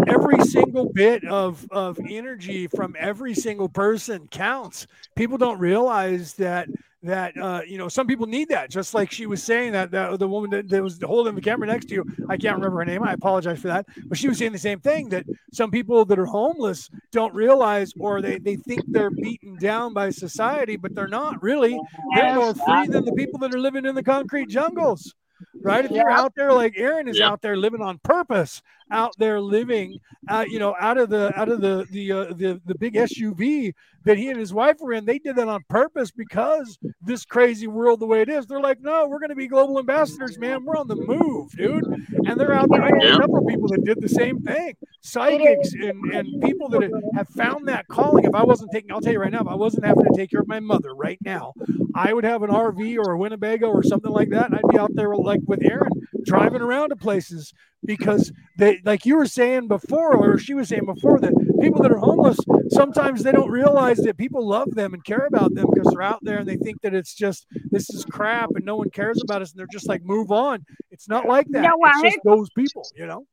every 0.07 0.39
single 0.45 0.91
bit 0.93 1.23
of 1.25 1.65
of 1.71 1.99
energy 2.09 2.67
from 2.67 2.95
every 2.97 3.33
single 3.33 3.69
person 3.69 4.27
counts. 4.29 4.87
People 5.15 5.37
don't 5.37 5.59
realize 5.59 6.33
that 6.35 6.67
that 7.03 7.37
uh, 7.37 7.61
you 7.65 7.77
know 7.77 7.87
some 7.87 8.07
people 8.07 8.27
need 8.27 8.49
that. 8.49 8.69
Just 8.69 8.93
like 8.93 9.11
she 9.11 9.25
was 9.25 9.41
saying 9.41 9.71
that, 9.73 9.91
that 9.91 10.19
the 10.19 10.27
woman 10.27 10.49
that, 10.51 10.69
that 10.69 10.83
was 10.83 10.99
holding 11.01 11.35
the 11.35 11.41
camera 11.41 11.67
next 11.67 11.85
to 11.87 11.95
you, 11.95 12.05
I 12.27 12.37
can't 12.37 12.55
remember 12.55 12.79
her 12.79 12.85
name. 12.85 13.03
I 13.03 13.13
apologize 13.13 13.59
for 13.59 13.67
that, 13.69 13.85
but 14.09 14.17
she 14.17 14.27
was 14.27 14.37
saying 14.37 14.51
the 14.51 14.57
same 14.57 14.79
thing 14.79 15.09
that 15.09 15.25
some 15.51 15.71
people 15.71 16.05
that 16.05 16.19
are 16.19 16.25
homeless 16.25 16.89
don't 17.11 17.33
realize, 17.33 17.93
or 17.99 18.21
they 18.21 18.39
they 18.39 18.55
think 18.55 18.83
they're 18.91 19.11
beaten 19.11 19.57
down 19.57 19.93
by 19.93 20.09
society, 20.09 20.75
but 20.75 20.93
they're 20.93 21.07
not 21.07 21.41
really. 21.41 21.77
They're 22.15 22.35
more 22.35 22.53
free 22.53 22.87
than 22.87 23.05
the 23.05 23.13
people 23.13 23.39
that 23.39 23.53
are 23.53 23.59
living 23.59 23.85
in 23.85 23.95
the 23.95 24.03
concrete 24.03 24.49
jungles 24.49 25.15
right? 25.63 25.85
If 25.85 25.91
you're 25.91 26.09
out 26.09 26.33
there 26.35 26.53
like 26.53 26.73
Aaron 26.77 27.07
is 27.07 27.19
Yeah. 27.19 27.29
out 27.29 27.41
there 27.41 27.57
living 27.57 27.81
on 27.81 27.99
purpose, 27.99 28.61
out 28.91 29.13
there 29.17 29.39
living, 29.39 29.99
uh, 30.27 30.45
you 30.47 30.59
know, 30.59 30.75
out 30.79 30.97
of 30.97 31.09
the 31.09 31.37
out 31.39 31.49
of 31.49 31.61
the 31.61 31.85
the 31.91 32.11
uh, 32.11 32.23
the 32.25 32.61
the 32.65 32.75
big 32.75 32.95
SUV 32.95 33.73
that 34.05 34.17
he 34.17 34.29
and 34.29 34.39
his 34.39 34.53
wife 34.53 34.77
were 34.79 34.93
in, 34.93 35.05
they 35.05 35.19
did 35.19 35.35
that 35.35 35.47
on 35.47 35.63
purpose 35.69 36.11
because 36.11 36.79
this 37.01 37.25
crazy 37.25 37.67
world 37.67 37.99
the 37.99 38.05
way 38.05 38.21
it 38.21 38.29
is. 38.29 38.45
They're 38.45 38.61
like, 38.61 38.79
no, 38.81 39.07
we're 39.07 39.19
going 39.19 39.29
to 39.29 39.35
be 39.35 39.47
global 39.47 39.77
ambassadors, 39.77 40.37
man. 40.39 40.63
We're 40.63 40.77
on 40.77 40.87
the 40.87 40.95
move, 40.95 41.51
dude. 41.51 41.83
And 42.25 42.39
they're 42.39 42.53
out 42.53 42.69
there. 42.69 42.81
I 42.81 42.89
know 42.89 43.17
several 43.17 43.45
people 43.45 43.67
that 43.69 43.83
did 43.83 44.01
the 44.01 44.09
same 44.09 44.41
thing. 44.41 44.75
Psychics 45.01 45.73
and, 45.73 46.13
and 46.13 46.41
people 46.41 46.69
that 46.69 46.89
have 47.15 47.27
found 47.29 47.67
that 47.67 47.87
calling. 47.87 48.25
If 48.25 48.35
I 48.35 48.43
wasn't 48.43 48.71
taking, 48.71 48.91
I'll 48.91 49.01
tell 49.01 49.13
you 49.13 49.19
right 49.19 49.31
now, 49.31 49.41
if 49.41 49.47
I 49.47 49.55
wasn't 49.55 49.85
having 49.85 50.05
to 50.05 50.11
take 50.15 50.31
care 50.31 50.41
of 50.41 50.47
my 50.47 50.59
mother 50.59 50.93
right 50.95 51.19
now, 51.21 51.53
I 51.95 52.13
would 52.13 52.23
have 52.23 52.43
an 52.43 52.49
RV 52.49 52.97
or 52.97 53.11
a 53.11 53.17
Winnebago 53.17 53.67
or 53.67 53.83
something 53.83 54.11
like 54.11 54.29
that, 54.29 54.47
and 54.47 54.55
I'd 54.55 54.71
be 54.71 54.77
out 54.77 54.91
there 54.93 55.15
like 55.15 55.41
with 55.45 55.63
Aaron 55.63 55.91
driving 56.23 56.61
around 56.61 56.89
to 56.89 56.95
places 56.95 57.53
because 57.85 58.31
they, 58.57 58.81
like 58.85 59.05
you 59.05 59.17
were 59.17 59.25
saying 59.25 59.67
before, 59.67 60.15
or 60.15 60.37
she 60.37 60.53
was 60.53 60.69
saying 60.69 60.85
before, 60.85 61.19
that 61.19 61.33
people 61.61 61.81
that 61.81 61.91
are 61.91 61.97
homeless 61.97 62.37
sometimes 62.69 63.23
they 63.23 63.31
don't 63.31 63.49
realize 63.49 63.97
that 63.97 64.17
people 64.17 64.47
love 64.47 64.73
them 64.75 64.93
and 64.93 65.03
care 65.03 65.25
about 65.27 65.53
them 65.53 65.67
because 65.71 65.91
they're 65.91 66.01
out 66.01 66.19
there 66.21 66.39
and 66.39 66.47
they 66.47 66.55
think 66.55 66.81
that 66.81 66.93
it's 66.93 67.13
just 67.13 67.45
this 67.71 67.89
is 67.89 68.05
crap 68.05 68.49
and 68.55 68.65
no 68.65 68.75
one 68.75 68.89
cares 68.89 69.21
about 69.23 69.41
us 69.41 69.51
and 69.51 69.59
they're 69.59 69.67
just 69.71 69.87
like 69.87 70.03
move 70.03 70.31
on. 70.31 70.63
It's 70.91 71.07
not 71.07 71.25
like 71.25 71.47
that. 71.49 71.61
know 71.61 71.75
it's 71.81 71.97
what? 71.97 72.03
just 72.03 72.19
those 72.23 72.49
people, 72.51 72.83
you 72.95 73.05
know. 73.05 73.25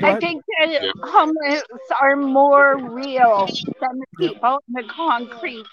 Go 0.00 0.06
I 0.06 0.20
think 0.20 0.42
that 0.58 0.92
homeless 1.02 1.62
are 2.00 2.16
more 2.16 2.76
real 2.76 3.46
than 3.46 3.98
the 3.98 4.06
people 4.18 4.58
in 4.68 4.74
the 4.74 4.92
concrete 4.92 5.66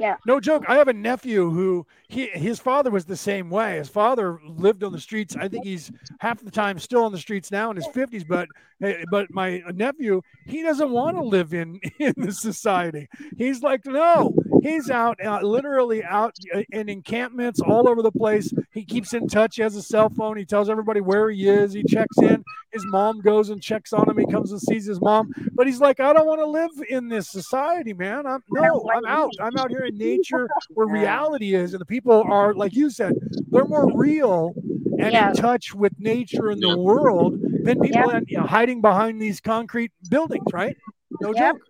house. 0.00 0.18
No 0.26 0.40
joke. 0.40 0.64
I 0.68 0.76
have 0.76 0.88
a 0.88 0.92
nephew 0.92 1.50
who 1.50 1.86
he 2.08 2.26
his 2.28 2.58
father 2.58 2.90
was 2.90 3.04
the 3.04 3.16
same 3.16 3.50
way. 3.50 3.78
His 3.78 3.88
father 3.88 4.40
lived 4.46 4.82
on 4.82 4.92
the 4.92 5.00
streets. 5.00 5.36
I 5.36 5.48
think 5.48 5.64
he's 5.64 5.90
half 6.20 6.42
the 6.42 6.50
time 6.50 6.78
still 6.78 7.04
on 7.04 7.12
the 7.12 7.18
streets 7.18 7.50
now 7.50 7.70
in 7.70 7.76
his 7.76 7.86
fifties. 7.88 8.24
But 8.24 8.48
eh, 8.82 9.04
but 9.10 9.30
my 9.30 9.62
nephew 9.74 10.22
he 10.46 10.62
doesn't 10.62 10.90
want 10.90 11.16
to 11.16 11.22
live 11.22 11.54
in 11.54 11.80
in 11.98 12.14
this 12.16 12.40
society. 12.40 13.08
He's 13.36 13.62
like 13.62 13.84
no. 13.86 14.34
He's 14.62 14.90
out 14.90 15.18
uh, 15.24 15.40
literally 15.42 16.02
out 16.04 16.34
uh, 16.54 16.62
in 16.70 16.88
encampments 16.88 17.60
all 17.60 17.88
over 17.88 18.02
the 18.02 18.12
place. 18.12 18.52
He 18.72 18.84
keeps 18.84 19.12
in 19.12 19.28
touch. 19.28 19.56
He 19.56 19.62
has 19.62 19.76
a 19.76 19.82
cell 19.82 20.08
phone. 20.08 20.36
He 20.36 20.44
tells 20.44 20.68
everybody 20.70 21.00
where 21.00 21.30
he 21.30 21.48
is. 21.48 21.72
He 21.72 21.84
checks 21.84 22.18
in. 22.18 22.42
His 22.72 22.84
mom 22.86 23.20
goes 23.20 23.50
and 23.50 23.62
checks 23.62 23.92
on 23.92 24.08
him. 24.08 24.18
He 24.18 24.26
comes 24.26 24.50
and 24.52 24.60
sees 24.60 24.84
his 24.86 25.00
mom. 25.00 25.30
But 25.54 25.66
he's 25.66 25.80
like, 25.80 26.00
I 26.00 26.12
don't 26.12 26.26
want 26.26 26.40
to 26.40 26.46
live 26.46 26.70
in 26.88 27.08
this 27.08 27.28
society, 27.28 27.92
man. 27.92 28.26
I'm 28.26 28.42
no, 28.50 28.90
I'm 28.94 29.04
out. 29.06 29.30
I'm 29.40 29.56
out 29.56 29.70
here 29.70 29.84
in 29.84 29.96
nature 29.96 30.48
where 30.70 30.86
reality 30.86 31.54
is, 31.54 31.74
and 31.74 31.80
the 31.80 31.86
people 31.86 32.24
are 32.26 32.54
like 32.54 32.74
you 32.74 32.90
said, 32.90 33.14
they're 33.50 33.66
more 33.66 33.94
real 33.96 34.54
and 34.98 35.12
Yeah. 35.12 35.30
in 35.30 35.34
touch 35.36 35.74
with 35.74 35.92
nature 35.98 36.50
and 36.50 36.62
the 36.62 36.78
world 36.78 37.38
than 37.64 37.80
people 37.80 38.10
Yeah. 38.12 38.20
you 38.26 38.38
know, 38.38 38.46
hiding 38.46 38.80
behind 38.80 39.20
these 39.20 39.40
concrete 39.40 39.92
buildings, 40.08 40.52
right? 40.52 40.76
No 41.20 41.32
Yeah. 41.34 41.52
joke. 41.52 41.62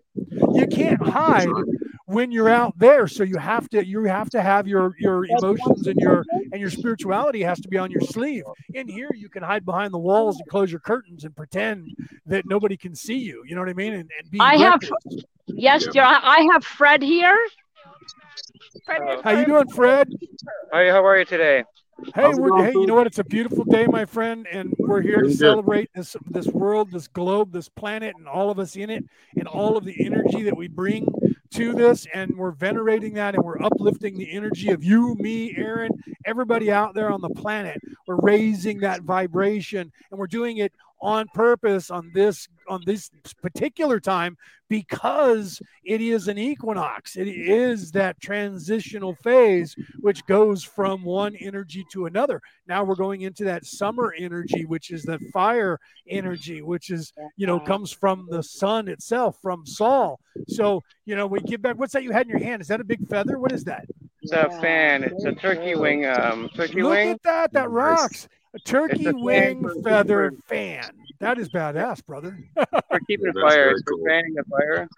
You 0.55 0.67
can't 0.69 1.03
hide 1.03 1.49
when 2.07 2.31
you're 2.31 2.49
out 2.49 2.79
there. 2.79 3.07
So 3.09 3.23
you 3.25 3.37
have 3.39 3.69
to 3.71 3.87
you 3.87 4.05
have 4.05 4.31
to 4.31 4.43
have 4.43 4.67
your 4.67 4.95
your 4.99 5.25
emotions 5.27 5.87
and 5.87 5.99
your 6.01 6.25
and 6.53 6.61
your 6.61 6.71
spirituality 6.71 7.43
has 7.43 7.61
to 7.61 7.69
be 7.69 7.79
on 7.79 7.91
your 7.91 8.03
sleeve. 8.03 8.45
In 8.75 8.89
here, 8.89 9.11
you 9.15 9.29
can 9.29 9.43
hide 9.43 9.65
behind 9.65 9.93
the 9.95 9.99
walls 9.99 10.39
and 10.39 10.49
close 10.49 10.71
your 10.71 10.81
curtains 10.81 11.25
and 11.25 11.35
pretend 11.35 11.89
that 12.27 12.45
nobody 12.47 12.77
can 12.77 12.95
see 12.95 13.19
you. 13.19 13.43
You 13.47 13.55
know 13.55 13.61
what 13.63 13.71
I 13.71 13.75
mean? 13.75 13.93
And, 13.95 14.11
and 14.19 14.31
be 14.31 14.41
I 14.41 14.57
have- 14.59 14.83
reckless. 14.83 15.25
Yes, 15.47 15.87
dear. 15.87 16.03
I 16.03 16.21
I 16.23 16.49
have 16.53 16.65
Fred 16.65 17.03
here. 17.03 17.37
Fred, 18.85 19.01
Oh. 19.07 19.23
How 19.23 19.31
you 19.39 19.47
doing, 19.47 19.69
Fred? 19.69 20.13
Hi, 20.73 20.91
how 20.91 21.05
are 21.05 21.19
you 21.19 21.25
today? 21.25 21.65
Hey, 22.15 22.29
we're, 22.35 22.65
hey, 22.65 22.73
you 22.73 22.87
know 22.87 22.95
what? 22.95 23.07
It's 23.07 23.21
a 23.21 23.25
beautiful 23.25 23.65
day, 23.65 23.87
my 23.87 24.05
friend, 24.05 24.47
and 24.51 24.75
we're 24.79 25.01
here 25.01 25.23
to 25.23 25.33
celebrate 25.33 25.91
this 25.95 26.17
this 26.29 26.47
world, 26.49 26.91
this 26.91 27.07
globe, 27.07 27.53
this 27.53 27.69
planet, 27.69 28.15
and 28.19 28.27
all 28.27 28.51
of 28.51 28.59
us 28.59 28.75
in 28.77 28.91
it, 28.91 29.05
and 29.37 29.47
all 29.47 29.77
of 29.77 29.85
the 29.85 30.05
energy 30.05 30.43
that 30.43 30.57
we 30.57 30.67
bring 30.67 31.07
to 31.55 31.73
this. 31.75 32.07
And 32.13 32.37
we're 32.37 32.53
venerating 32.53 33.15
that, 33.15 33.35
and 33.35 33.45
we're 33.45 33.63
uplifting 33.63 34.17
the 34.17 34.31
energy 34.33 34.71
of 34.71 34.85
you, 34.85 35.15
me, 35.17 35.55
Aaron, 35.57 35.91
everybody 36.25 36.71
out 36.71 36.95
there 36.95 37.11
on 37.11 37.21
the 37.21 37.31
planet. 37.31 37.81
We're 38.07 38.17
raising 38.17 38.81
that 38.81 39.03
vibration, 39.03 39.93
and 40.11 40.19
we're 40.19 40.27
doing 40.27 40.59
it 40.59 40.73
on 41.05 41.29
purpose 41.35 41.91
on 41.91 42.11
this 42.15 42.49
on 42.67 42.81
this 42.87 43.11
particular 43.43 44.01
time 44.01 44.39
because 44.71 45.61
it 45.85 46.01
is 46.01 46.29
an 46.29 46.39
equinox. 46.39 47.17
It 47.17 47.29
is 47.29 47.93
that 47.93 48.19
transitional 48.23 49.15
phase 49.17 49.77
which 50.01 50.25
goes 50.25 50.65
from 50.65 51.05
one 51.05 51.37
energy 51.37 51.85
to 51.93 52.07
another. 52.07 52.41
Now 52.67 52.83
we're 52.83 52.95
going 52.95 53.21
into 53.21 53.45
that 53.45 53.67
summer 53.67 54.15
energy, 54.19 54.65
which 54.65 54.91
is 54.91 55.03
that 55.03 55.21
fire 55.31 55.79
energy, 56.09 56.63
which 56.63 56.89
is, 56.89 57.13
you 57.37 57.47
know, 57.47 57.61
comes 57.61 57.93
from 57.93 58.27
the 58.31 58.43
sun 58.43 58.89
itself, 58.89 59.37
from 59.43 59.67
Sol. 59.67 60.19
So, 60.49 60.83
you 61.05 61.17
know, 61.17 61.27
we 61.27 61.41
give 61.41 61.61
back. 61.61 61.79
What's 61.79 61.93
that 61.93 62.03
you 62.03 62.13
had 62.13 62.27
in 62.27 62.31
your 62.31 62.39
hand? 62.39 62.63
Is 62.63 62.69
that 62.69 62.81
a 62.81 62.85
big 62.85 63.07
feather? 63.09 63.39
What 63.39 63.53
is 63.53 63.65
that? 63.65 63.85
It's 64.23 64.33
a 64.33 64.49
fan. 64.63 65.05
It's 65.05 65.25
a 65.25 65.33
turkey 65.33 65.75
wing. 65.75 66.07
Um, 66.07 66.49
turkey 66.55 66.83
Look 66.83 66.93
wing. 66.93 67.11
at 67.11 67.23
that. 67.25 67.53
That 67.53 67.71
rocks. 67.71 68.27
A 68.55 68.59
turkey 68.61 69.05
fan 69.05 69.21
wing 69.21 69.83
feather 69.83 70.33
fan. 70.47 70.93
That 71.21 71.39
is 71.39 71.49
badass, 71.49 72.05
brother. 72.07 72.39
for 72.57 73.01
keeping 73.09 73.27
That's 73.27 73.41
fire. 73.41 73.63
very 73.63 73.73
It's 73.73 73.83
for 73.83 73.95
cool. 73.97 74.07
fanning 74.07 74.35
the 74.35 74.45
fire. 74.45 74.89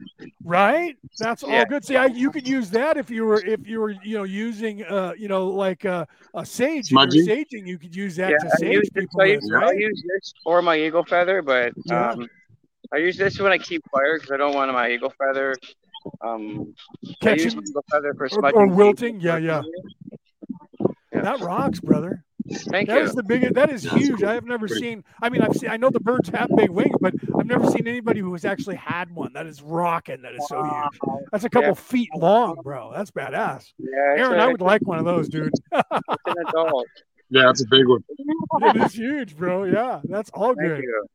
right 0.44 0.96
that's 1.18 1.42
all 1.42 1.64
good 1.64 1.84
see 1.84 1.96
I, 1.96 2.06
you 2.06 2.30
could 2.30 2.46
use 2.46 2.68
that 2.70 2.96
if 2.98 3.08
you 3.10 3.24
were 3.24 3.42
if 3.42 3.66
you 3.66 3.80
were 3.80 3.90
you 3.90 4.18
know 4.18 4.24
using 4.24 4.84
uh 4.84 5.14
you 5.16 5.28
know 5.28 5.48
like 5.48 5.84
uh, 5.86 6.04
a 6.34 6.44
sage 6.44 6.86
if 6.86 6.90
you 6.92 6.98
were 6.98 7.06
Smudging? 7.06 7.26
saging 7.26 7.66
you 7.66 7.78
could 7.78 7.96
use 7.96 8.16
that 8.16 8.30
Yeah, 8.30 8.36
to 8.38 8.54
I 8.54 8.58
sage 8.58 8.72
use 8.74 8.90
people 8.90 9.20
I 9.22 9.24
with, 9.24 9.42
use, 9.42 9.50
I 9.54 9.72
use 9.72 10.02
this 10.14 10.34
or 10.44 10.60
my 10.60 10.76
eagle 10.76 11.04
feather, 11.04 11.40
but 11.40 11.72
Yeah. 11.86 12.10
um, 12.10 12.28
I 12.92 12.98
use 12.98 13.16
this 13.16 13.38
when 13.40 13.50
I 13.52 13.58
keep 13.58 13.82
fire 13.90 14.18
because 14.18 14.30
I 14.30 14.36
don't 14.36 14.54
want 14.54 14.70
my 14.72 14.90
eagle 14.90 15.12
feather. 15.18 15.56
Um, 16.20 16.74
I 17.24 17.30
use 17.30 17.44
catching 17.44 17.56
my 17.56 17.62
eagle 17.66 17.84
feather 17.90 18.14
for 18.14 18.26
or, 18.26 18.28
smudging. 18.28 18.58
or 18.58 18.64
people. 18.64 18.76
wilting 18.76 19.20
yeah 19.20 19.38
yeah 19.38 19.62
Yeah. 21.12 21.22
that 21.22 21.40
rocks 21.40 21.80
brother 21.80 22.24
Thank 22.70 22.88
that 22.88 22.98
you. 22.98 23.04
is 23.04 23.14
the 23.14 23.22
biggest 23.22 23.54
that 23.54 23.70
is 23.70 23.82
That's 23.85 23.96
huge 23.96 24.20
cool. 24.20 24.28
i 24.28 24.35
have 24.35 24.44
never 24.44 24.66
Pretty- 24.68 24.80
seen 24.82 25.04
i 25.22 25.28
mean 25.28 25.42
i've 25.42 25.54
seen 25.56 25.70
i 25.70 25.76
know 25.76 25.90
the 25.90 26.00
birds 26.00 26.28
have 26.30 26.48
big 26.56 26.70
wings 26.70 26.94
but 27.00 27.14
i've 27.38 27.46
never 27.46 27.68
seen 27.70 27.87
anybody 27.88 28.20
who 28.20 28.32
has 28.32 28.44
actually 28.44 28.76
had 28.76 29.11
one 29.14 29.32
that 29.32 29.46
is 29.46 29.62
rocking 29.62 30.22
that 30.22 30.35
is 30.35 30.46
so 30.48 30.62
huge 30.62 30.98
that's 31.32 31.44
a 31.44 31.50
couple 31.50 31.70
Yeah. 31.70 31.74
feet 31.74 32.09
long 32.14 32.56
bro 32.62 32.92
that's 32.94 33.11
badass 33.11 33.72
Yeah, 33.78 34.12
it's, 34.12 34.20
aaron 34.20 34.38
a, 34.40 34.42
i 34.44 34.46
would 34.46 34.61
like 34.61 34.82
one 34.87 34.98
of 34.98 35.04
those 35.04 35.28
dude 35.28 35.48
it's 35.48 35.61
an 35.72 36.35
adult. 36.48 36.87
Yeah, 37.30 37.42
that's 37.46 37.62
a 37.62 37.66
big 37.68 37.87
one. 37.88 38.04
it 38.62 38.76
is 38.76 38.92
huge 38.94 39.37
bro 39.37 39.64
yeah 39.64 40.00
that's 40.04 40.30
all 40.30 40.54
Thank 40.54 40.61
good 40.68 40.82
you. 40.85 41.06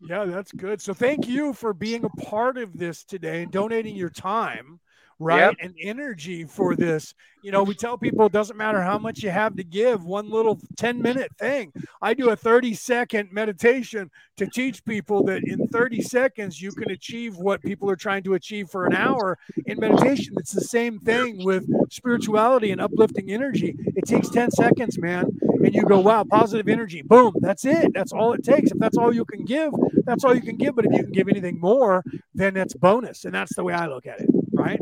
Yeah, 0.00 0.26
that's 0.26 0.52
good. 0.52 0.80
So 0.80 0.94
thank 0.94 1.26
you 1.26 1.52
for 1.52 1.74
being 1.74 2.04
a 2.04 2.08
part 2.08 2.56
of 2.56 2.78
this 2.78 3.02
today 3.02 3.42
and 3.42 3.50
donating 3.50 3.96
your 3.96 4.10
time, 4.10 4.78
right? 5.18 5.40
Yep. 5.40 5.54
And 5.60 5.74
energy 5.82 6.44
for 6.44 6.76
this. 6.76 7.14
You 7.42 7.52
know, 7.52 7.62
we 7.62 7.74
tell 7.74 7.96
people 7.96 8.26
it 8.26 8.32
doesn't 8.32 8.56
matter 8.56 8.82
how 8.82 8.98
much 8.98 9.22
you 9.22 9.30
have 9.30 9.56
to 9.56 9.64
give, 9.64 10.04
one 10.04 10.30
little 10.30 10.58
10 10.76 11.00
minute 11.00 11.30
thing. 11.38 11.72
I 12.02 12.14
do 12.14 12.30
a 12.30 12.36
30 12.36 12.74
second 12.74 13.32
meditation 13.32 14.10
to 14.36 14.46
teach 14.46 14.84
people 14.84 15.24
that 15.24 15.42
in 15.44 15.66
30 15.68 16.02
seconds 16.02 16.60
you 16.60 16.72
can 16.72 16.90
achieve 16.90 17.36
what 17.36 17.62
people 17.62 17.90
are 17.90 17.96
trying 17.96 18.22
to 18.24 18.34
achieve 18.34 18.70
for 18.70 18.86
an 18.86 18.94
hour 18.94 19.38
in 19.66 19.78
meditation. 19.78 20.34
It's 20.38 20.52
the 20.52 20.60
same 20.60 20.98
thing 21.00 21.44
with 21.44 21.66
spirituality 21.92 22.70
and 22.70 22.80
uplifting 22.80 23.30
energy. 23.30 23.76
It 23.96 24.04
takes 24.06 24.28
10 24.30 24.50
seconds, 24.52 24.98
man. 24.98 25.38
And 25.64 25.74
you 25.74 25.84
go, 25.84 25.98
wow, 26.00 26.24
positive 26.24 26.68
energy. 26.68 27.02
Boom. 27.02 27.34
That's 27.40 27.64
it. 27.64 27.92
That's 27.92 28.12
all 28.12 28.32
it 28.32 28.44
takes. 28.44 28.70
If 28.70 28.78
that's 28.78 28.96
all 28.96 29.12
you 29.12 29.24
can 29.24 29.44
give, 29.44 29.72
that's 30.04 30.24
all 30.24 30.34
you 30.34 30.40
can 30.40 30.56
give. 30.56 30.76
But 30.76 30.86
if 30.86 30.92
you 30.92 31.02
can 31.02 31.12
give 31.12 31.28
anything 31.28 31.60
more, 31.60 32.04
then 32.34 32.54
that's 32.54 32.74
bonus. 32.74 33.24
And 33.24 33.34
that's 33.34 33.54
the 33.54 33.64
way 33.64 33.74
I 33.74 33.86
look 33.86 34.06
at 34.06 34.20
it. 34.20 34.28
Right. 34.52 34.80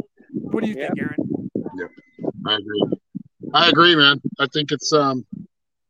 What 0.50 0.62
do 0.62 0.68
you 0.68 0.74
Yeah. 0.74 0.88
think, 0.88 0.98
Aaron? 0.98 1.50
Yeah, 1.78 1.86
I 2.46 2.56
agree. 2.56 2.84
I 3.54 3.68
agree, 3.68 3.96
man. 3.96 4.20
I 4.38 4.46
think 4.46 4.70
it's 4.72 4.92
um 4.92 5.24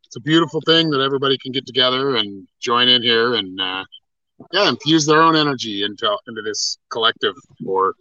it's 0.05 0.17
a 0.17 0.21
beautiful 0.21 0.61
thing 0.67 0.91
that 0.91 1.01
everybody 1.01 1.37
can 1.39 1.53
get 1.53 1.67
together 1.67 2.17
and 2.17 2.47
join 2.61 2.89
in 2.89 3.03
here 3.03 3.35
and 3.35 3.61
uh, 3.61 3.85
yeah, 4.53 4.69
infuse 4.69 5.07
their 5.07 5.23
own 5.23 5.37
energy 5.37 5.83
into 5.85 6.17
into 6.29 6.43
this 6.43 6.79
collective 6.91 7.35
or 7.67 7.95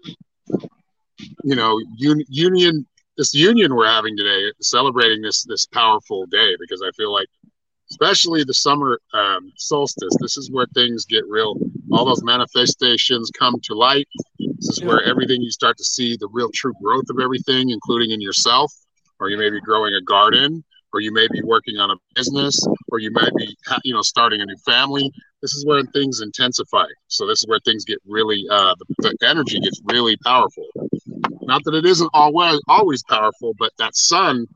you 1.44 1.56
know 1.56 1.80
un- 2.10 2.24
union 2.30 2.86
this 3.18 3.34
union 3.34 3.76
we're 3.76 3.88
having 3.88 4.16
today, 4.18 4.52
celebrating 4.62 5.22
this 5.22 5.44
this 5.46 5.66
powerful 5.66 6.26
day 6.28 6.56
because 6.60 6.82
I 6.86 6.92
feel 6.92 7.14
like 7.14 7.28
especially 7.92 8.44
the 8.44 8.54
summer 8.54 9.00
um, 9.14 9.52
solstice, 9.58 10.16
this 10.20 10.38
is 10.38 10.52
where 10.52 10.66
things 10.74 11.06
get 11.06 11.24
real. 11.28 11.56
All 11.92 12.06
those 12.06 12.24
manifestations 12.24 13.32
come 13.38 13.56
to 13.64 13.74
light. 13.74 14.08
This 14.40 14.70
is 14.70 14.82
where 14.84 15.04
everything 15.04 15.42
you 15.42 15.52
start 15.52 15.78
to 15.78 15.84
see 15.84 16.18
the 16.18 16.28
real 16.32 16.50
true 16.54 16.74
growth 16.82 17.06
of 17.10 17.20
everything, 17.20 17.70
including 17.70 18.12
in 18.12 18.22
yourself, 18.22 18.72
or 19.20 19.30
you 19.30 19.38
may 19.38 19.50
be 19.50 19.62
growing 19.62 19.94
a 19.94 20.02
garden, 20.02 20.64
or 20.94 21.02
you 21.02 21.14
may 21.14 21.28
be 21.32 21.42
working 21.44 21.78
on 21.78 21.92
a 21.92 21.96
business, 22.16 22.66
or 22.90 23.00
you 23.00 23.12
might 23.12 23.34
be, 23.36 23.56
you 23.84 23.94
know, 23.94 24.02
starting 24.02 24.42
a 24.42 24.46
new 24.46 24.58
family. 24.66 25.12
This 25.42 25.54
is 25.54 25.66
where 25.66 25.84
things 25.94 26.22
intensify. 26.22 26.86
So 27.08 27.28
this 27.28 27.40
is 27.40 27.48
where 27.48 27.60
things 27.66 27.86
get 27.86 28.00
really, 28.08 28.44
uh, 28.50 28.74
the, 29.00 29.14
the 29.20 29.28
energy 29.30 29.60
gets 29.60 29.82
really 29.86 30.18
powerful. 30.24 30.66
Not 31.42 31.64
that 31.66 31.76
it 31.76 31.86
isn't 31.86 32.10
always 32.14 32.60
always 32.68 33.04
powerful, 33.04 33.54
but 33.60 33.72
that 33.78 33.96
sun 33.96 34.48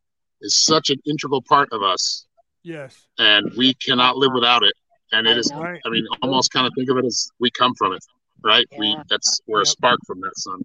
is 0.41 0.55
such 0.63 0.89
an 0.89 0.97
integral 1.05 1.41
part 1.47 1.69
of 1.71 1.83
us, 1.83 2.25
Yes. 2.63 2.97
and 3.17 3.51
we 3.57 3.73
cannot 3.75 4.17
live 4.17 4.31
without 4.33 4.63
it. 4.63 4.73
And 5.11 5.27
it 5.27 5.37
is, 5.37 5.51
Right. 5.53 5.81
I 5.85 5.89
mean, 5.89 6.05
almost 6.21 6.51
kind 6.51 6.67
of 6.67 6.73
think 6.75 6.89
of 6.89 6.97
it 6.97 7.05
as 7.05 7.31
we 7.39 7.49
come 7.51 7.73
from 7.75 7.93
it, 7.93 8.03
right? 8.43 8.65
We 8.77 8.95
that's 9.09 9.41
we're 9.47 9.61
a 9.61 9.65
spark 9.65 9.99
from 10.05 10.21
that 10.21 10.37
sun. 10.37 10.61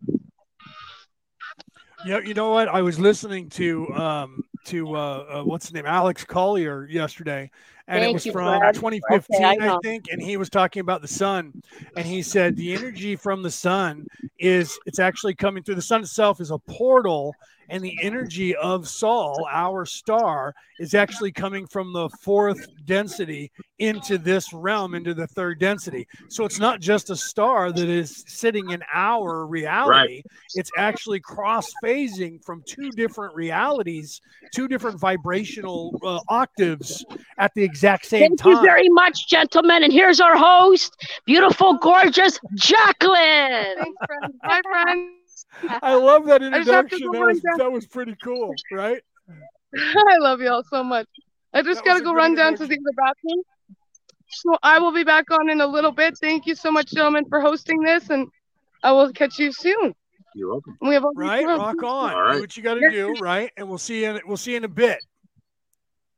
Yeah, 2.07 2.18
you 2.18 2.35
know 2.35 2.51
what? 2.51 2.68
I 2.68 2.83
was 2.83 2.99
listening 2.99 3.49
to 3.51 3.93
um 3.95 4.45
to 4.66 4.95
uh, 4.95 5.41
uh 5.41 5.45
what's 5.45 5.66
his 5.66 5.75
name, 5.75 5.87
Alex 5.87 6.25
Collier 6.25 6.87
yesterday, 6.87 7.51
and 7.89 8.05
it 8.05 8.12
was 8.12 8.27
you, 8.27 8.33
from 8.33 8.61
Fred. 8.61 8.75
2015, 8.75 9.45
Okay, 9.45 9.59
I 9.59 9.75
I, 9.75 9.79
think, 9.83 10.05
and 10.11 10.21
he 10.21 10.37
was 10.37 10.51
talking 10.51 10.81
about 10.81 11.01
the 11.01 11.09
sun, 11.09 11.53
and 11.97 12.07
he 12.07 12.23
said 12.23 12.57
the 12.57 12.75
energy 12.75 13.16
from 13.16 13.43
the 13.43 13.51
sun 13.51 14.07
is 14.39 14.79
it's 14.85 14.99
actually 14.99 15.35
coming 15.35 15.62
through 15.62 15.77
the 15.77 15.83
sun 15.83 16.03
itself 16.03 16.41
is 16.41 16.51
a 16.51 16.59
portal, 16.59 17.35
and 17.69 17.83
the 17.83 17.97
energy 18.03 18.55
of 18.57 18.89
Sol, 18.89 19.47
our 19.51 19.85
star, 19.87 20.55
is 20.79 20.95
actually 20.95 21.33
coming 21.33 21.67
from 21.67 21.93
the 21.93 22.09
fourth 22.21 22.67
density 22.85 23.51
into 23.79 24.19
this 24.19 24.53
realm, 24.53 24.95
into 24.95 25.15
the 25.15 25.27
third 25.29 25.59
density. 25.59 26.07
So 26.29 26.45
it's 26.45 26.59
not 26.59 26.81
just 26.81 27.11
a 27.11 27.17
star 27.17 27.73
that 27.73 27.89
is 27.89 28.25
sitting 28.27 28.71
in 28.71 28.83
our 28.93 29.47
reality 29.47 30.23
it's 30.55 30.71
actually 30.77 31.21
cross 31.21 31.73
phasing 31.83 32.43
from 32.45 32.62
two 32.67 32.91
different 32.91 33.35
realities, 33.35 34.21
two 34.55 34.69
different 34.69 35.01
vibrational 35.01 35.99
uh, 36.05 36.21
octaves 36.29 37.05
at 37.39 37.53
the 37.55 37.62
exact 37.62 38.07
same 38.07 38.21
Thank 38.21 38.41
time. 38.41 38.53
you 38.53 38.62
very 38.62 38.89
much, 38.89 39.29
gentlemen. 39.29 39.83
And 39.83 39.93
here's 39.93 40.21
our 40.21 40.37
host, 40.37 40.97
beautiful, 41.25 41.75
gorgeous 41.79 42.39
Jacqueline. 42.55 43.77
Thanks, 43.79 44.07
friends. 44.07 44.35
Bye, 44.43 44.61
friends. 44.65 45.24
I 45.83 45.95
love 45.95 46.27
that 46.27 46.43
I 46.43 46.59
just 46.59 46.71
have 46.71 46.89
to 46.89 46.97
introduction. 46.97 47.13
That 47.13 47.27
was, 47.27 47.43
that 47.59 47.73
was 47.73 47.87
pretty 47.87 48.17
cool, 48.23 48.55
right? 48.71 49.03
I 49.75 50.19
love 50.19 50.41
y'all 50.41 50.65
so 50.71 50.85
much. 50.85 51.07
I 51.53 51.63
just 51.63 51.85
gotta 51.85 52.03
go 52.03 52.13
run 52.13 52.35
down 52.35 52.57
to 52.57 52.67
the 52.67 52.75
other 52.75 52.97
bathroom. 52.97 53.43
So 54.29 54.57
I 54.63 54.79
will 54.79 54.93
be 54.93 55.05
back 55.05 55.31
on 55.31 55.51
in 55.51 55.61
a 55.61 55.67
little 55.67 55.93
bit. 55.93 56.17
Thank 56.21 56.47
you 56.47 56.55
so 56.55 56.71
much, 56.71 56.93
gentlemen, 56.93 57.25
for 57.29 57.41
hosting 57.41 57.83
this, 57.83 58.11
and 58.11 58.29
I 58.83 58.93
will 58.93 59.13
catch 59.13 59.39
you 59.39 59.53
soon. 59.53 59.95
You're 60.35 60.51
welcome. 60.51 60.77
We 60.81 60.95
have 60.95 61.05
all 61.05 61.13
these 61.15 61.29
Right, 61.29 61.47
rock 61.47 61.83
on. 61.83 62.13
All 62.13 62.23
right. 62.23 62.35
Do 62.35 62.41
what 62.41 62.57
you 62.57 62.63
got 62.63 62.75
to 62.75 62.91
do, 62.91 63.15
right? 63.21 63.51
And 63.57 63.69
we'll 63.69 63.79
see 63.79 64.03
you. 64.03 64.11
In, 64.11 64.21
we'll 64.27 64.37
see 64.37 64.53
you 64.53 64.57
in 64.57 64.65
a 64.65 64.69
bit. 64.69 64.99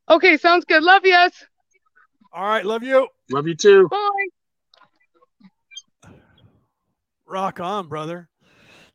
Okay, 0.09 0.37
sounds 0.37 0.65
good. 0.65 0.81
Love 0.81 1.03
yous. 1.05 1.45
All 2.33 2.43
right, 2.43 2.65
love 2.65 2.83
you. 2.83 3.07
Love 3.29 3.47
you 3.47 3.55
too. 3.55 3.87
Bye. 3.89 6.09
Rock 7.25 7.59
on, 7.59 7.87
brother. 7.87 8.29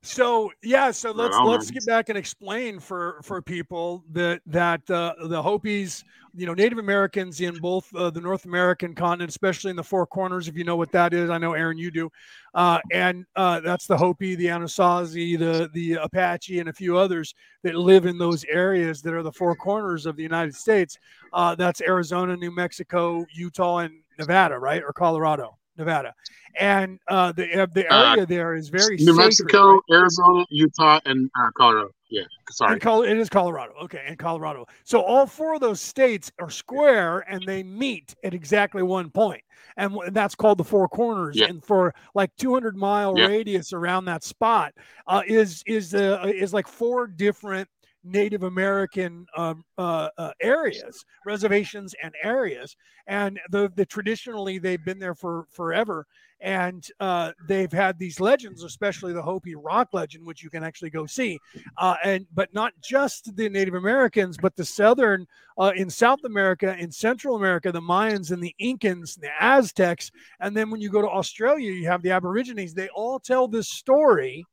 So 0.05 0.50
yeah, 0.64 0.90
so 0.90 1.12
let's 1.12 1.38
let's 1.38 1.70
get 1.70 1.86
back 1.86 2.09
and 2.09 2.18
explain 2.18 2.80
for 2.80 3.20
for 3.22 3.40
people 3.40 4.03
that 4.11 4.40
that 4.46 4.90
uh, 4.90 5.14
the 5.28 5.40
Hopis, 5.40 6.03
you 6.34 6.44
know, 6.44 6.55
Native 6.55 6.78
Americans 6.78 7.40
in 7.40 7.57
both 7.59 7.94
uh, 7.94 8.11
the 8.11 8.20
North 8.20 8.44
American 8.44 8.96
continent, 8.96 9.30
especially 9.30 9.70
in 9.70 9.76
the 9.76 9.84
Four 9.84 10.05
Corners, 10.09 10.48
if 10.48 10.57
you 10.57 10.64
know 10.64 10.74
what 10.74 10.90
that 10.90 11.14
is. 11.14 11.30
I 11.30 11.38
know 11.38 11.53
Aaron, 11.53 11.78
you 11.78 11.92
do, 11.92 12.11
uh, 12.53 12.80
and 12.90 13.24
uh, 13.36 13.61
that's 13.61 13.86
the 13.86 13.96
Hopi, 13.96 14.34
the 14.34 14.46
Anasazi, 14.46 15.38
the 15.38 15.70
the 15.72 15.94
Apache, 15.94 16.59
and 16.59 16.68
a 16.68 16.72
few 16.72 16.98
others 16.98 17.32
that 17.62 17.76
live 17.76 18.05
in 18.05 18.18
those 18.18 18.44
areas 18.46 19.03
that 19.03 19.14
are 19.14 19.22
the 19.22 19.30
Four 19.30 19.55
Corners 19.55 20.05
of 20.05 20.16
the 20.16 20.24
United 20.24 20.57
States. 20.57 20.98
Uh, 21.32 21.55
that's 21.55 21.80
Arizona, 21.80 22.36
New 22.36 22.50
Mexico, 22.50 23.24
Utah, 23.32 23.78
and 23.78 23.94
Nevada, 24.18 24.59
right, 24.59 24.82
or 24.82 24.92
Colorado, 24.92 25.57
Nevada, 25.76 26.14
and 26.58 26.98
uh, 27.08 27.32
the 27.32 27.68
the 27.72 27.90
Uh, 27.90 28.10
area 28.12 28.26
there 28.26 28.54
is 28.54 28.68
very 28.68 28.96
New 28.96 29.06
sacred, 29.14 29.24
Mexico, 29.24 29.72
right? 29.74 29.80
Arizona, 29.90 30.44
Utah, 30.50 31.00
and 31.04 31.30
uh, 31.38 31.50
Colorado. 31.56 31.90
Yeah, 32.10 32.22
sorry. 32.50 32.78
Col- 32.78 33.04
it 33.04 33.16
is 33.16 33.28
Colorado. 33.30 33.72
Okay, 33.84 34.04
in 34.08 34.16
Colorado. 34.16 34.66
So 34.84 35.00
all 35.00 35.26
four 35.26 35.54
of 35.54 35.60
those 35.60 35.80
states 35.80 36.30
are 36.38 36.50
square 36.50 37.20
and 37.28 37.46
they 37.46 37.62
meet 37.62 38.14
at 38.22 38.34
exactly 38.34 38.82
one 38.82 39.10
point. 39.10 39.42
And 39.78 39.92
wh- 39.92 40.10
that's 40.10 40.34
called 40.34 40.58
the 40.58 40.64
Four 40.64 40.88
Corners. 40.88 41.36
Yeah. 41.38 41.46
And 41.46 41.64
for 41.64 41.94
like 42.14 42.30
200 42.36 42.76
mile 42.76 43.14
Yeah. 43.14 43.26
radius 43.28 43.72
around 43.72 44.04
that 44.06 44.22
spot 44.24 44.74
uh, 45.06 45.22
is 45.26 45.62
is 45.66 45.94
uh, 45.94 46.30
is 46.34 46.52
like 46.52 46.68
four 46.68 47.06
different 47.06 47.68
Native 48.05 48.42
American 48.42 49.26
um, 49.36 49.64
uh, 49.78 50.09
uh, 50.18 50.32
areas, 50.40 51.05
reservations, 51.26 51.94
and 52.03 52.12
areas. 52.22 52.76
And 53.07 53.40
the 53.50 53.70
the 53.74 53.86
traditionally 53.86 54.59
they've 54.59 54.84
been 54.84 54.98
there 54.98 55.14
for 55.14 55.46
forever 55.50 56.07
and 56.42 56.84
uh, 56.98 57.30
they've 57.46 57.72
had 57.72 57.98
these 57.98 58.18
legends, 58.18 58.64
especially 58.64 59.12
the 59.12 59.22
Hopi 59.22 59.55
rock 59.55 59.88
legend, 59.92 60.26
which 60.26 60.42
you 60.42 60.50
can 60.50 60.64
actually 60.64 60.90
go 60.90 61.07
see. 61.07 61.38
Uh, 61.78 61.94
and 62.03 62.26
but 62.34 62.53
not 62.53 62.72
just 62.82 63.34
the 63.36 63.48
Native 63.48 63.74
Americans, 63.74 64.36
but 64.42 64.57
the 64.57 64.64
southern 64.64 65.24
uh, 65.57 65.72
in 65.76 65.88
South 65.88 66.18
America, 66.24 66.76
in 66.78 66.90
Central 66.90 67.36
America, 67.36 67.70
the 67.70 67.80
Mayans 67.80 68.32
and 68.32 68.42
the 68.42 68.55
Incans, 68.61 69.14
and 69.14 69.22
the 69.22 69.30
Aztecs, 69.40 70.11
and 70.40 70.57
then 70.57 70.68
when 70.68 70.80
you 70.80 70.90
go 70.90 71.00
to 71.00 71.09
Australia, 71.09 71.70
you 71.70 71.86
have 71.86 72.03
the 72.03 72.11
Aborigines. 72.11 72.74
They 72.74 72.88
all 72.88 73.20
tell 73.20 73.46
this 73.46 73.70
story 73.70 74.44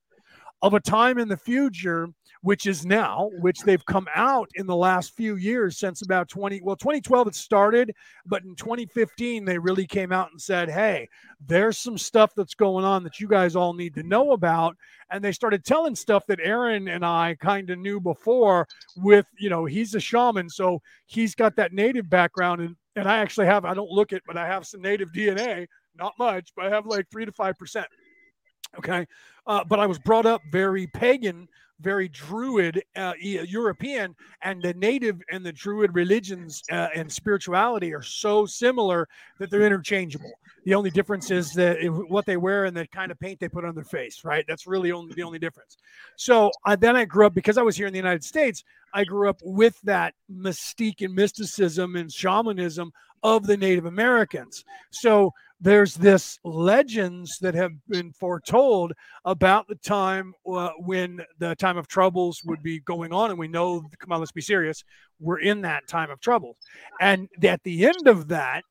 of 0.62 0.76
a 0.76 0.80
time 0.80 1.18
in 1.18 1.28
the 1.28 1.38
future 1.38 2.10
which 2.42 2.66
is 2.68 2.86
now 2.86 3.30
which 3.40 3.62
they've 3.62 3.86
come 3.86 4.08
out 4.16 4.50
in 4.56 4.66
the 4.66 4.76
last 4.76 5.16
few 5.16 5.36
years 5.36 5.78
since 5.78 6.02
about 6.02 6.30
20 6.30 6.62
well 6.62 6.76
2012 6.76 7.28
it 7.28 7.36
started 7.36 7.94
but 8.26 8.44
in 8.44 8.56
2015 8.56 9.44
they 9.44 9.58
really 9.58 9.86
came 9.86 10.12
out 10.12 10.32
and 10.32 10.42
said 10.42 10.70
hey 10.70 11.08
there's 11.46 11.78
some 11.78 11.98
stuff 11.98 12.32
that's 12.36 12.54
going 12.54 12.86
on 12.86 13.04
that 13.04 13.20
you 13.20 13.28
guys 13.28 13.56
all 13.56 13.74
need 13.74 13.94
to 13.94 14.04
know 14.04 14.32
about 14.32 14.76
and 15.12 15.24
they 15.24 15.32
started 15.32 15.66
telling 15.66 15.96
stuff 15.96 16.26
that 16.28 16.40
aaron 16.42 16.88
and 16.88 17.06
i 17.06 17.36
kind 17.42 17.70
of 17.70 17.80
knew 17.80 18.00
before 18.00 18.68
with 18.98 19.26
you 19.38 19.50
know 19.50 19.66
he's 19.66 19.96
a 19.96 20.00
shaman 20.00 20.50
so 20.50 20.82
he's 21.08 21.36
got 21.36 21.56
that 21.56 21.74
native 21.74 22.10
background 22.10 22.62
and 22.62 22.76
and 22.96 23.08
i 23.10 23.18
actually 23.18 23.46
have 23.46 23.66
i 23.66 23.74
don't 23.74 23.92
look 23.92 24.14
it 24.14 24.24
but 24.26 24.38
i 24.38 24.46
have 24.46 24.66
some 24.66 24.82
native 24.82 25.12
dna 25.12 25.68
not 25.96 26.14
much 26.18 26.52
but 26.56 26.66
i 26.66 26.70
have 26.70 26.86
like 26.86 27.06
three 27.12 27.26
to 27.26 27.32
five 27.32 27.58
percent 27.58 27.88
okay? 28.78 29.06
Uh, 29.48 29.64
but 29.64 29.80
i 29.80 29.86
was 29.86 30.00
brought 30.00 30.26
up 30.26 30.42
very 30.52 30.88
pagan 30.88 31.48
very 31.82 32.10
druid 32.10 32.84
uh, 32.96 33.14
european 33.22 34.16
and 34.42 34.62
the 34.62 34.74
native 34.74 35.22
and 35.32 35.46
the 35.46 35.52
druid 35.52 35.94
religions 35.94 36.62
uh, 36.72 36.88
and 36.96 37.12
spirituality 37.12 37.94
are 37.94 38.02
so 38.02 38.46
similar 38.46 39.08
that 39.40 39.50
they're 39.50 39.66
interchangeable. 39.66 40.32
The 40.66 40.76
only 40.76 40.90
difference 40.90 41.32
is 41.32 41.52
that 41.54 41.78
what 42.10 42.26
they 42.26 42.38
wear 42.38 42.66
and 42.66 42.76
the 42.76 42.86
kind 42.88 43.12
of 43.12 43.20
paint 43.20 43.40
they 43.40 43.50
put 43.50 43.66
on 43.66 43.76
their 43.76 43.84
face 43.84 44.24
right? 44.24 44.46
That's 44.48 44.68
really 44.68 44.92
only 44.92 45.14
the 45.14 45.24
only 45.24 45.40
difference. 45.40 45.78
So 46.16 46.52
uh, 46.66 46.76
then 46.76 46.96
i 46.96 47.06
grew 47.06 47.26
up 47.26 47.34
because 47.34 47.58
i 47.58 47.62
was 47.62 47.76
here 47.76 47.88
in 47.88 47.94
the 47.94 48.00
united 48.00 48.24
states 48.24 48.64
i 48.94 49.04
grew 49.04 49.30
up 49.30 49.40
with 49.44 49.80
that 49.84 50.14
mystique 50.32 51.02
and 51.02 51.14
mysticism 51.14 51.96
and 51.96 52.12
shamanism 52.12 52.92
of 53.24 53.46
the 53.46 53.58
native 53.58 53.86
americans. 53.86 54.64
So 54.92 55.34
there's 55.62 55.96
this 55.96 56.40
legends 56.44 57.38
that 57.40 57.54
have 57.54 57.72
been 57.88 58.12
foretold 58.14 58.94
about 59.26 59.68
the 59.68 59.76
time 59.76 60.34
uh, 60.48 60.70
when 60.80 61.22
the 61.40 61.56
time 61.56 61.78
of 61.78 61.88
troubles 61.88 62.42
would 62.46 62.64
be 62.64 62.80
going 62.80 63.12
on 63.12 63.30
and 63.30 63.40
we 63.40 63.48
know 63.48 63.82
come 64.00 64.12
on 64.12 64.20
let's 64.20 64.32
be 64.32 64.42
serious 64.42 64.84
we're 65.20 65.40
in 65.40 65.62
that 65.62 65.88
time 65.88 66.10
of 66.10 66.20
trouble 66.22 66.56
and 67.02 67.28
at 67.44 67.62
the 67.64 67.86
end 67.86 68.08
of 68.08 68.28
that 68.28 68.64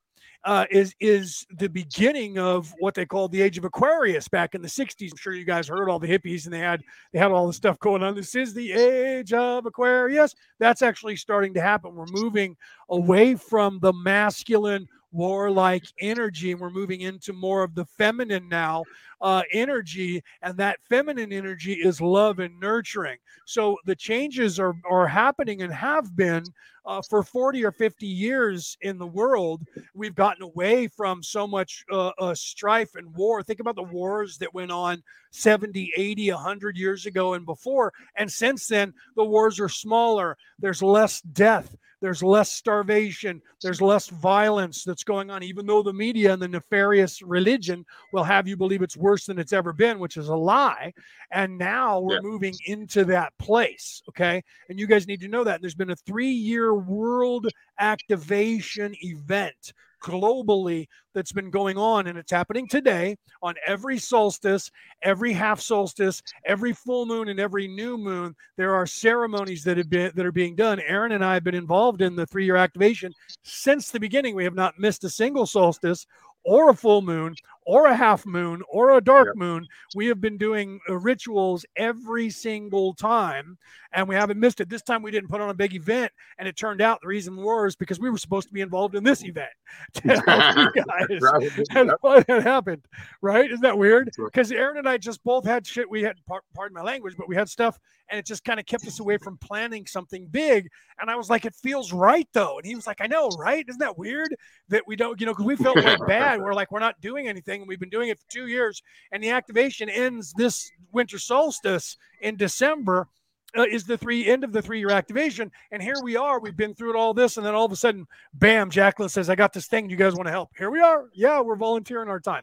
uh, 0.44 0.64
is 0.70 0.94
is 1.00 1.46
the 1.58 1.68
beginning 1.68 2.38
of 2.38 2.72
what 2.78 2.94
they 2.94 3.04
called 3.04 3.32
the 3.32 3.42
age 3.42 3.58
of 3.58 3.64
Aquarius 3.64 4.28
back 4.28 4.54
in 4.54 4.62
the 4.62 4.68
60s. 4.68 5.10
I'm 5.10 5.16
sure 5.16 5.34
you 5.34 5.44
guys 5.44 5.68
heard 5.68 5.90
all 5.90 5.98
the 5.98 6.08
hippies 6.08 6.44
and 6.44 6.54
they 6.54 6.60
had 6.60 6.80
they 7.12 7.18
had 7.18 7.32
all 7.32 7.46
the 7.46 7.52
stuff 7.52 7.78
going 7.80 8.02
on. 8.02 8.14
This 8.14 8.34
is 8.34 8.54
the 8.54 8.72
age 8.72 9.32
of 9.32 9.66
Aquarius. 9.66 10.34
That's 10.60 10.80
actually 10.80 11.16
starting 11.16 11.54
to 11.54 11.60
happen. 11.60 11.94
We're 11.94 12.06
moving 12.10 12.56
away 12.88 13.34
from 13.34 13.80
the 13.80 13.92
masculine 13.92 14.86
warlike 15.12 15.86
energy 16.00 16.52
and 16.52 16.60
we're 16.60 16.70
moving 16.70 17.00
into 17.00 17.32
more 17.32 17.62
of 17.62 17.74
the 17.74 17.84
feminine 17.84 18.48
now 18.48 18.84
uh, 19.20 19.42
energy 19.52 20.22
and 20.42 20.56
that 20.58 20.78
feminine 20.88 21.32
energy 21.32 21.74
is 21.74 22.00
love 22.00 22.38
and 22.38 22.58
nurturing. 22.60 23.18
So 23.46 23.76
the 23.84 23.96
changes 23.96 24.60
are 24.60 24.74
are 24.88 25.08
happening 25.08 25.62
and 25.62 25.72
have 25.72 26.14
been 26.14 26.44
uh, 26.86 27.02
for 27.02 27.22
40 27.22 27.64
or 27.64 27.72
50 27.72 28.06
years 28.06 28.76
in 28.80 28.98
the 28.98 29.06
world. 29.06 29.62
We've 29.94 30.14
gotten 30.14 30.42
away 30.42 30.88
from 30.88 31.22
so 31.22 31.46
much 31.46 31.84
uh, 31.90 32.12
uh, 32.18 32.34
strife 32.34 32.94
and 32.94 33.14
war. 33.14 33.42
Think 33.42 33.60
about 33.60 33.76
the 33.76 33.82
wars 33.82 34.38
that 34.38 34.54
went 34.54 34.70
on 34.70 35.02
70 35.30 35.92
80 35.96 36.32
100 36.32 36.76
years 36.76 37.06
ago 37.06 37.34
and 37.34 37.44
before. 37.44 37.92
And 38.16 38.30
since 38.30 38.66
then 38.66 38.94
the 39.16 39.24
wars 39.24 39.58
are 39.60 39.68
smaller. 39.68 40.36
There's 40.58 40.82
less 40.82 41.20
death 41.20 41.76
there's 42.00 42.22
less 42.22 42.50
starvation 42.52 43.40
there's 43.62 43.80
less 43.82 44.08
violence 44.08 44.84
that's 44.84 45.04
going 45.04 45.30
on 45.30 45.42
even 45.42 45.66
though 45.66 45.82
the 45.82 45.92
media 45.92 46.32
and 46.32 46.40
the 46.42 46.48
nefarious 46.48 47.22
religion 47.22 47.84
will 48.12 48.24
have 48.24 48.46
you 48.46 48.56
believe 48.56 48.82
it's 48.82 48.96
worse 48.96 49.26
than 49.26 49.38
it's 49.38 49.52
ever 49.52 49.72
been 49.72 49.98
which 49.98 50.16
is 50.16 50.28
a 50.28 50.36
lie. 50.36 50.92
And 51.30 51.58
now 51.58 52.00
we're 52.00 52.14
Yeah. 52.14 52.20
moving 52.22 52.54
into 52.66 53.04
that 53.06 53.32
place 53.38 54.02
okay? 54.08 54.42
And 54.68 54.78
you 54.78 54.86
guys 54.86 55.06
need 55.06 55.20
to 55.20 55.28
know 55.28 55.44
that. 55.44 55.60
There's 55.60 55.74
been 55.74 55.90
a 55.90 55.96
three 55.96 56.30
year 56.30 56.74
world 56.74 57.48
activation 57.78 58.94
event 59.02 59.72
globally 60.02 60.86
that's 61.14 61.32
been 61.32 61.50
going 61.50 61.76
on 61.76 62.06
and 62.06 62.18
it's 62.18 62.30
happening 62.30 62.68
today 62.68 63.16
on 63.42 63.54
every 63.66 63.98
solstice 63.98 64.70
every 65.02 65.32
half 65.32 65.60
solstice 65.60 66.22
every 66.44 66.72
full 66.72 67.06
moon 67.06 67.28
and 67.28 67.40
every 67.40 67.68
new 67.68 67.98
moon. 67.98 68.34
There 68.56 68.74
are 68.74 68.86
ceremonies 68.86 69.64
that 69.64 69.76
have 69.76 69.90
been 69.90 70.12
that 70.14 70.26
are 70.26 70.32
being 70.32 70.54
done. 70.54 70.80
Aaron 70.80 71.12
and 71.12 71.24
i 71.24 71.34
have 71.34 71.44
been 71.44 71.54
involved 71.54 72.02
in 72.02 72.16
the 72.16 72.26
three 72.26 72.44
year 72.44 72.56
activation 72.56 73.12
since 73.42 73.90
the 73.90 74.00
beginning. 74.00 74.34
We 74.34 74.44
have 74.44 74.54
not 74.54 74.78
missed 74.78 75.04
a 75.04 75.10
single 75.10 75.46
solstice 75.46 76.06
or 76.44 76.70
a 76.70 76.74
full 76.74 77.02
moon 77.02 77.34
or 77.68 77.86
a 77.86 77.94
half 77.94 78.24
moon 78.24 78.62
or 78.70 78.96
a 78.96 79.00
dark 79.00 79.26
Yep. 79.28 79.36
moon 79.36 79.66
we 79.94 80.06
have 80.06 80.20
been 80.20 80.38
doing 80.38 80.80
uh, 80.88 80.96
rituals 80.96 81.66
every 81.76 82.30
single 82.30 82.94
time 82.94 83.58
and 83.92 84.08
we 84.08 84.14
haven't 84.14 84.40
missed 84.40 84.60
it 84.60 84.68
this 84.70 84.82
time 84.82 85.02
we 85.02 85.10
didn't 85.10 85.28
put 85.28 85.40
on 85.40 85.50
a 85.50 85.54
big 85.54 85.74
event 85.74 86.10
and 86.38 86.48
it 86.48 86.56
turned 86.56 86.80
out 86.80 87.00
the 87.02 87.08
reason 87.08 87.36
was 87.36 87.76
because 87.76 88.00
we 88.00 88.08
were 88.10 88.16
supposed 88.16 88.48
to 88.48 88.54
be 88.54 88.62
involved 88.62 88.94
in 88.94 89.04
this 89.04 89.22
event 89.22 89.50
to 89.92 90.08
help 90.26 90.74
you 90.74 90.82
guys 90.82 91.66
and 91.74 91.92
what 92.00 92.26
had 92.28 92.42
happened, 92.42 92.84
right? 93.20 93.50
Isn't 93.50 93.60
that 93.62 93.76
weird? 93.76 94.06
That's 94.06 94.18
right. 94.18 94.32
Because 94.32 94.50
Aaron 94.52 94.78
and 94.78 94.88
I 94.88 94.96
just 94.96 95.22
both 95.24 95.44
had 95.44 95.66
shit. 95.66 95.88
We 95.90 96.02
had, 96.02 96.16
pardon 96.54 96.74
my 96.74 96.82
language, 96.82 97.14
but 97.18 97.28
we 97.28 97.36
had 97.36 97.48
stuff, 97.48 97.78
and 98.10 98.18
it 98.18 98.24
just 98.26 98.44
kind 98.44 98.58
of 98.58 98.66
kept 98.66 98.86
us 98.86 99.00
away 99.00 99.18
from 99.18 99.36
planning 99.38 99.86
something 99.86 100.26
big. 100.30 100.68
And 101.00 101.10
I 101.10 101.16
was 101.16 101.28
like, 101.28 101.44
it 101.44 101.54
feels 101.54 101.92
right 101.92 102.28
though. 102.32 102.56
And 102.56 102.66
he 102.66 102.74
was 102.74 102.86
like, 102.86 103.00
I 103.00 103.06
know, 103.06 103.28
right? 103.38 103.64
Isn't 103.68 103.80
that 103.80 103.98
weird 103.98 104.34
that 104.68 104.84
we 104.86 104.96
don't, 104.96 105.20
you 105.20 105.26
know, 105.26 105.32
because 105.32 105.44
we 105.46 105.56
felt 105.56 105.76
like 105.76 105.98
bad. 106.06 106.40
We're 106.40 106.54
like, 106.54 106.70
we're 106.72 106.80
not 106.80 107.00
doing 107.00 107.28
anything, 107.28 107.57
and 107.60 107.68
we've 107.68 107.80
been 107.80 107.88
doing 107.88 108.08
it 108.08 108.18
for 108.18 108.26
two 108.30 108.46
years, 108.46 108.82
and 109.12 109.22
the 109.22 109.30
activation 109.30 109.88
ends 109.88 110.32
this 110.36 110.70
winter 110.92 111.18
solstice 111.18 111.96
in 112.20 112.36
December. 112.36 113.08
Uh, 113.56 113.62
is 113.62 113.84
the 113.84 113.96
three 113.96 114.26
end 114.26 114.44
of 114.44 114.52
the 114.52 114.60
three 114.60 114.78
year 114.78 114.90
activation, 114.90 115.50
and 115.72 115.82
here 115.82 115.96
we 116.02 116.16
are. 116.16 116.38
We've 116.38 116.54
been 116.54 116.74
through 116.74 116.90
it 116.90 116.96
all 116.96 117.14
this, 117.14 117.38
and 117.38 117.46
then 117.46 117.54
all 117.54 117.64
of 117.64 117.72
a 117.72 117.76
sudden, 117.76 118.06
bam! 118.34 118.68
Jacqueline 118.68 119.08
says, 119.08 119.30
"I 119.30 119.36
got 119.36 119.54
this 119.54 119.66
thing. 119.66 119.88
You 119.88 119.96
guys 119.96 120.14
want 120.14 120.26
to 120.26 120.30
help?" 120.30 120.50
Here 120.58 120.70
we 120.70 120.80
are. 120.80 121.06
Yeah, 121.14 121.40
we're 121.40 121.56
volunteering 121.56 122.10
our 122.10 122.20
time, 122.20 122.42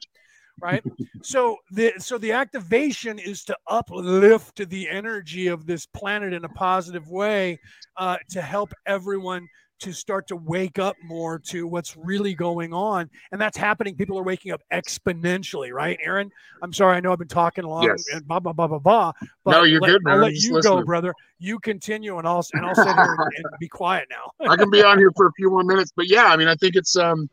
right? 0.60 0.84
so 1.22 1.58
the 1.70 1.94
so 2.00 2.18
the 2.18 2.32
activation 2.32 3.20
is 3.20 3.44
to 3.44 3.56
uplift 3.68 4.68
the 4.68 4.90
energy 4.90 5.46
of 5.46 5.68
this 5.68 5.86
planet 5.86 6.34
in 6.34 6.44
a 6.44 6.50
positive 6.50 7.08
way, 7.08 7.60
uh, 7.98 8.18
to 8.32 8.42
help 8.42 8.74
everyone 8.88 9.48
to 9.80 9.92
start 9.92 10.28
to 10.30 10.36
wake 10.36 10.80
up 10.80 10.96
more 11.04 11.38
to 11.38 11.68
what's 11.68 11.98
really 11.98 12.34
going 12.34 12.74
on, 12.74 13.10
and 13.32 13.42
that's 13.42 13.58
happening. 13.58 13.96
People 13.96 14.18
are 14.18 14.24
waking 14.24 14.52
up 14.52 14.62
exponentially, 14.72 15.72
right, 15.72 15.98
Aaron? 16.02 16.32
I'm 16.62 16.72
sorry, 16.72 16.96
I 16.96 17.00
know 17.02 17.12
I've 17.12 17.20
been 17.20 17.28
talking 17.28 17.66
long 17.66 17.84
Yes. 17.84 18.06
and 18.14 18.26
blah 18.28 18.40
blah 18.40 18.54
blah 18.54 18.68
blah 18.68 18.80
blah. 18.80 19.12
But 19.44 19.52
No, 19.52 19.64
you're 19.64 19.82
let- 19.82 19.90
good, 19.90 20.04
man. 20.04 20.14
I'll 20.16 20.20
let 20.22 20.34
just 20.34 20.46
you 20.46 20.62
go, 20.62 20.84
brother. 20.84 21.14
You 21.40 21.60
continue, 21.60 22.18
and 22.18 22.28
I'll 22.28 22.46
and 22.54 22.66
I'll 22.66 22.76
sit 22.76 22.86
here 22.86 23.18
and, 23.20 23.32
and 23.38 23.46
be 23.60 23.68
quiet 23.68 24.08
now. 24.10 24.32
I 24.50 24.56
can 24.56 24.70
be 24.70 24.82
on 24.82 24.98
here 24.98 25.12
for 25.16 25.28
a 25.28 25.32
few 25.34 25.50
more 25.50 25.64
minutes, 25.64 25.92
but 25.96 26.08
yeah, 26.10 26.26
I 26.28 26.38
mean, 26.38 26.48
I 26.48 26.56
think 26.56 26.76
it's 26.76 26.96
um, 26.96 27.30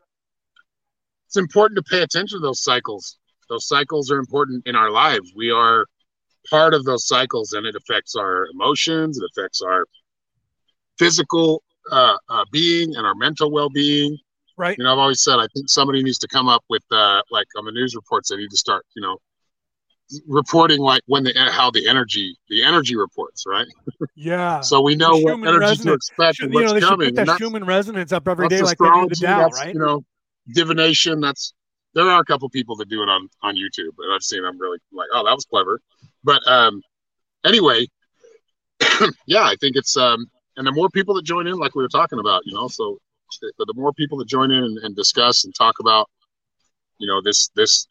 it's 1.27 1.37
important 1.37 1.77
to 1.77 1.83
pay 1.83 2.01
attention 2.03 2.39
to 2.39 2.41
those 2.41 2.61
cycles. 2.63 3.17
Those 3.49 3.67
cycles 3.67 4.11
are 4.11 4.19
important 4.19 4.67
in 4.67 4.75
our 4.75 4.89
lives. 4.89 5.31
We 5.35 5.49
are 5.51 5.85
part 6.49 6.73
of 6.73 6.83
those 6.83 7.07
cycles 7.07 7.53
and 7.53 7.65
it 7.65 7.73
affects 7.73 8.17
our 8.17 8.47
emotions 8.53 9.17
it 9.17 9.23
affects 9.33 9.61
our 9.61 9.85
physical 10.99 11.63
uh, 11.91 12.15
uh, 12.29 12.45
being 12.51 12.95
and 12.95 13.05
our 13.05 13.15
mental 13.15 13.51
well-being 13.51 14.17
Right. 14.55 14.77
you 14.77 14.83
know 14.83 14.91
i've 14.93 14.99
always 14.99 15.23
said 15.23 15.39
i 15.39 15.47
think 15.55 15.67
somebody 15.69 16.03
needs 16.03 16.19
to 16.19 16.27
come 16.27 16.47
up 16.47 16.63
with 16.69 16.83
uh, 16.91 17.21
like 17.31 17.47
on 17.57 17.65
the 17.65 17.71
news 17.71 17.95
reports 17.95 18.29
they 18.29 18.37
need 18.37 18.51
to 18.51 18.57
start 18.57 18.85
you 18.95 19.01
know 19.01 19.17
reporting 20.27 20.79
like 20.79 21.01
when 21.07 21.23
the 21.23 21.33
how 21.51 21.71
the 21.71 21.87
energy 21.87 22.35
the 22.49 22.63
energy 22.63 22.95
reports 22.95 23.45
right 23.47 23.65
Yeah. 24.15 24.59
so 24.61 24.81
we 24.81 24.95
know 24.95 25.17
what 25.17 25.39
energy 25.47 25.75
to 25.77 25.93
expect 25.93 26.37
Should- 26.37 26.45
and 26.45 26.53
you 26.53 26.61
know, 26.61 26.73
what's 26.73 26.85
coming 26.85 27.15
put 27.15 27.25
that 27.25 27.37
Schumann 27.39 27.65
resonance 27.65 28.11
up 28.11 28.27
every 28.27 28.47
day 28.47 28.61
like 28.61 28.77
they 28.77 28.85
do 28.89 29.07
the 29.09 29.15
Dow, 29.15 29.47
right? 29.49 29.73
you 29.73 29.79
know 29.79 30.03
divination 30.53 31.19
that's 31.19 31.53
there 31.95 32.07
are 32.09 32.19
a 32.21 32.25
couple 32.25 32.47
people 32.49 32.75
that 32.75 32.89
do 32.89 33.01
it 33.01 33.09
on 33.09 33.27
on 33.41 33.55
youtube 33.55 33.91
and 33.97 34.13
i've 34.13 34.21
seen 34.21 34.43
them 34.43 34.59
really 34.59 34.77
like 34.91 35.07
oh 35.13 35.23
that 35.25 35.33
was 35.33 35.45
clever 35.45 35.79
but 36.23 36.45
um 36.47 36.81
anyway 37.45 37.87
yeah 39.25 39.43
i 39.43 39.55
think 39.61 39.75
it's 39.75 39.95
um 39.97 40.25
and 40.57 40.65
the 40.67 40.71
more 40.71 40.89
people 40.89 41.15
that 41.15 41.25
join 41.25 41.47
in 41.47 41.57
like 41.57 41.75
we 41.75 41.83
were 41.83 41.89
talking 41.89 42.19
about 42.19 42.41
you 42.45 42.53
know 42.53 42.67
so 42.67 42.97
the, 43.41 43.65
the 43.65 43.73
more 43.75 43.93
people 43.93 44.17
that 44.17 44.27
join 44.27 44.51
in 44.51 44.63
and, 44.63 44.77
and 44.79 44.95
discuss 44.95 45.43
and 45.45 45.53
talk 45.55 45.75
about 45.79 46.09
you 46.99 47.07
know 47.07 47.21
this 47.21 47.49
this 47.55 47.87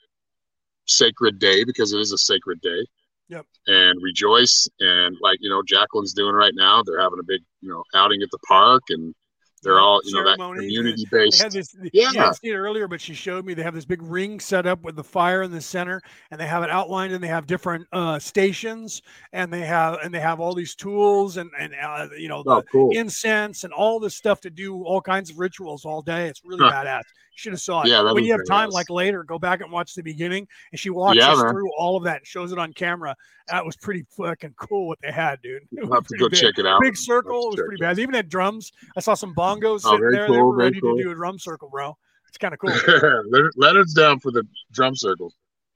sacred 0.87 1.39
day 1.39 1.65
because 1.65 1.93
it 1.93 2.01
is 2.01 2.13
a 2.13 2.19
sacred 2.19 2.61
day 2.61 2.87
Yep. 3.29 3.47
and 3.67 4.03
rejoice 4.03 4.69
and 4.81 5.17
like 5.23 5.39
you 5.41 5.49
know 5.49 5.63
jacqueline's 5.67 6.13
doing 6.13 6.35
right 6.35 6.53
now 6.55 6.83
they're 6.85 7.01
having 7.01 7.19
a 7.21 7.25
big 7.27 7.41
you 7.61 7.71
know 7.71 7.83
outing 7.95 8.21
at 8.23 8.31
the 8.31 8.39
park 8.47 8.83
and 8.91 9.15
they're 9.63 9.81
all 9.81 10.01
you 10.05 10.13
know 10.15 10.25
that 10.25 10.39
community 10.39 11.07
based 11.11 11.43
had 11.43 11.53
this. 11.53 11.75
Yeah. 11.93 12.11
You 12.11 12.13
didn't 12.13 12.37
see 12.37 12.49
it 12.49 12.55
earlier, 12.57 12.89
but 12.89 13.01
she 13.01 13.15
showed 13.15 13.45
me 13.45 13.55
they 13.55 13.63
have 13.63 13.75
this 13.75 13.85
big 13.85 14.03
ring 14.03 14.41
set 14.41 14.67
up 14.67 14.83
with 14.83 14.97
the 14.97 15.05
fire 15.05 15.43
in 15.43 15.51
the 15.51 15.61
center, 15.61 16.01
and 16.31 16.41
they 16.41 16.47
have 16.47 16.63
it 16.63 16.71
outlined, 16.71 17.13
and 17.13 17.23
they 17.23 17.29
have 17.29 17.47
different 17.47 17.87
uh, 17.93 18.19
stations, 18.19 19.03
and 19.33 19.53
they 19.53 19.61
have 19.61 19.99
and 20.03 20.13
they 20.13 20.21
have 20.21 20.41
all 20.41 20.55
these 20.55 20.75
tools, 20.75 21.37
and 21.37 21.51
and 21.59 21.75
uh, 21.75 22.09
you 22.19 22.29
know 22.29 22.43
the 22.43 22.51
oh 22.51 22.63
cool 22.71 22.91
incense 22.93 23.65
and 23.65 23.73
all 23.73 24.01
this 24.01 24.15
stuff 24.15 24.41
to 24.43 24.51
do 24.51 24.83
all 24.85 25.01
kinds 25.01 25.31
of 25.31 25.39
rituals 25.39 25.85
all 25.85 26.03
day. 26.03 26.27
It's 26.29 26.43
really 26.45 26.63
Huh. 26.65 26.73
badass. 26.73 27.03
Should 27.35 27.53
have 27.53 27.61
saw 27.61 27.83
it. 27.83 27.89
Yeah, 27.89 28.13
when 28.13 28.25
you 28.25 28.33
have 28.33 28.43
time, 28.47 28.69
badass. 28.69 28.73
like 28.73 28.91
later, 28.91 29.25
go 29.25 29.39
back 29.39 29.63
and 29.63 29.73
watch 29.73 29.95
the 29.95 30.03
beginning, 30.03 30.47
and 30.71 30.79
she 30.79 30.91
walks 30.91 31.17
Yeah, 31.17 31.33
us 31.33 31.43
man. 31.43 31.53
through 31.53 31.71
all 31.79 31.97
of 31.97 32.05
that, 32.05 32.19
and 32.19 32.27
shows 32.27 32.53
it 32.53 32.59
on 32.59 32.73
camera. 32.75 33.17
That 33.49 33.65
was 33.65 33.75
pretty 33.77 34.05
fucking 34.17 34.55
cool 34.59 34.87
what 34.89 34.99
they 35.03 35.11
had, 35.11 35.41
dude. 35.43 35.63
It 35.73 35.91
have 35.93 36.07
to 36.07 36.17
go 36.19 36.29
big. 36.29 36.39
check 36.39 36.59
it 36.59 36.67
out 36.67 36.81
Big 36.83 36.97
circle. 36.97 37.41
It 37.53 37.57
was 37.57 37.61
pretty 37.67 37.75
it. 37.77 37.81
bad. 37.81 37.97
They 37.97 38.03
even 38.03 38.15
had 38.15 38.29
drums. 38.29 38.71
I 38.97 39.01
saw 39.01 39.15
some 39.15 39.35
bongos 39.35 39.81
Oh, 39.85 39.93
sitting 39.93 39.99
very 40.01 40.13
there. 40.17 40.29
they 40.29 40.37
were 40.39 40.55
ready 40.55 40.81
cool. 40.81 40.97
to 40.97 41.03
do 41.03 41.11
a 41.11 41.15
drum 41.15 41.39
circle, 41.39 41.69
bro. 41.71 41.97
It's 42.29 42.39
kind 42.39 42.55
of 42.55 42.61
cool. 42.61 43.51
Leonard's 43.57 43.95
down 43.95 44.21
for 44.21 44.31
the 44.31 44.47
drum 44.73 44.95
circle. 44.97 45.33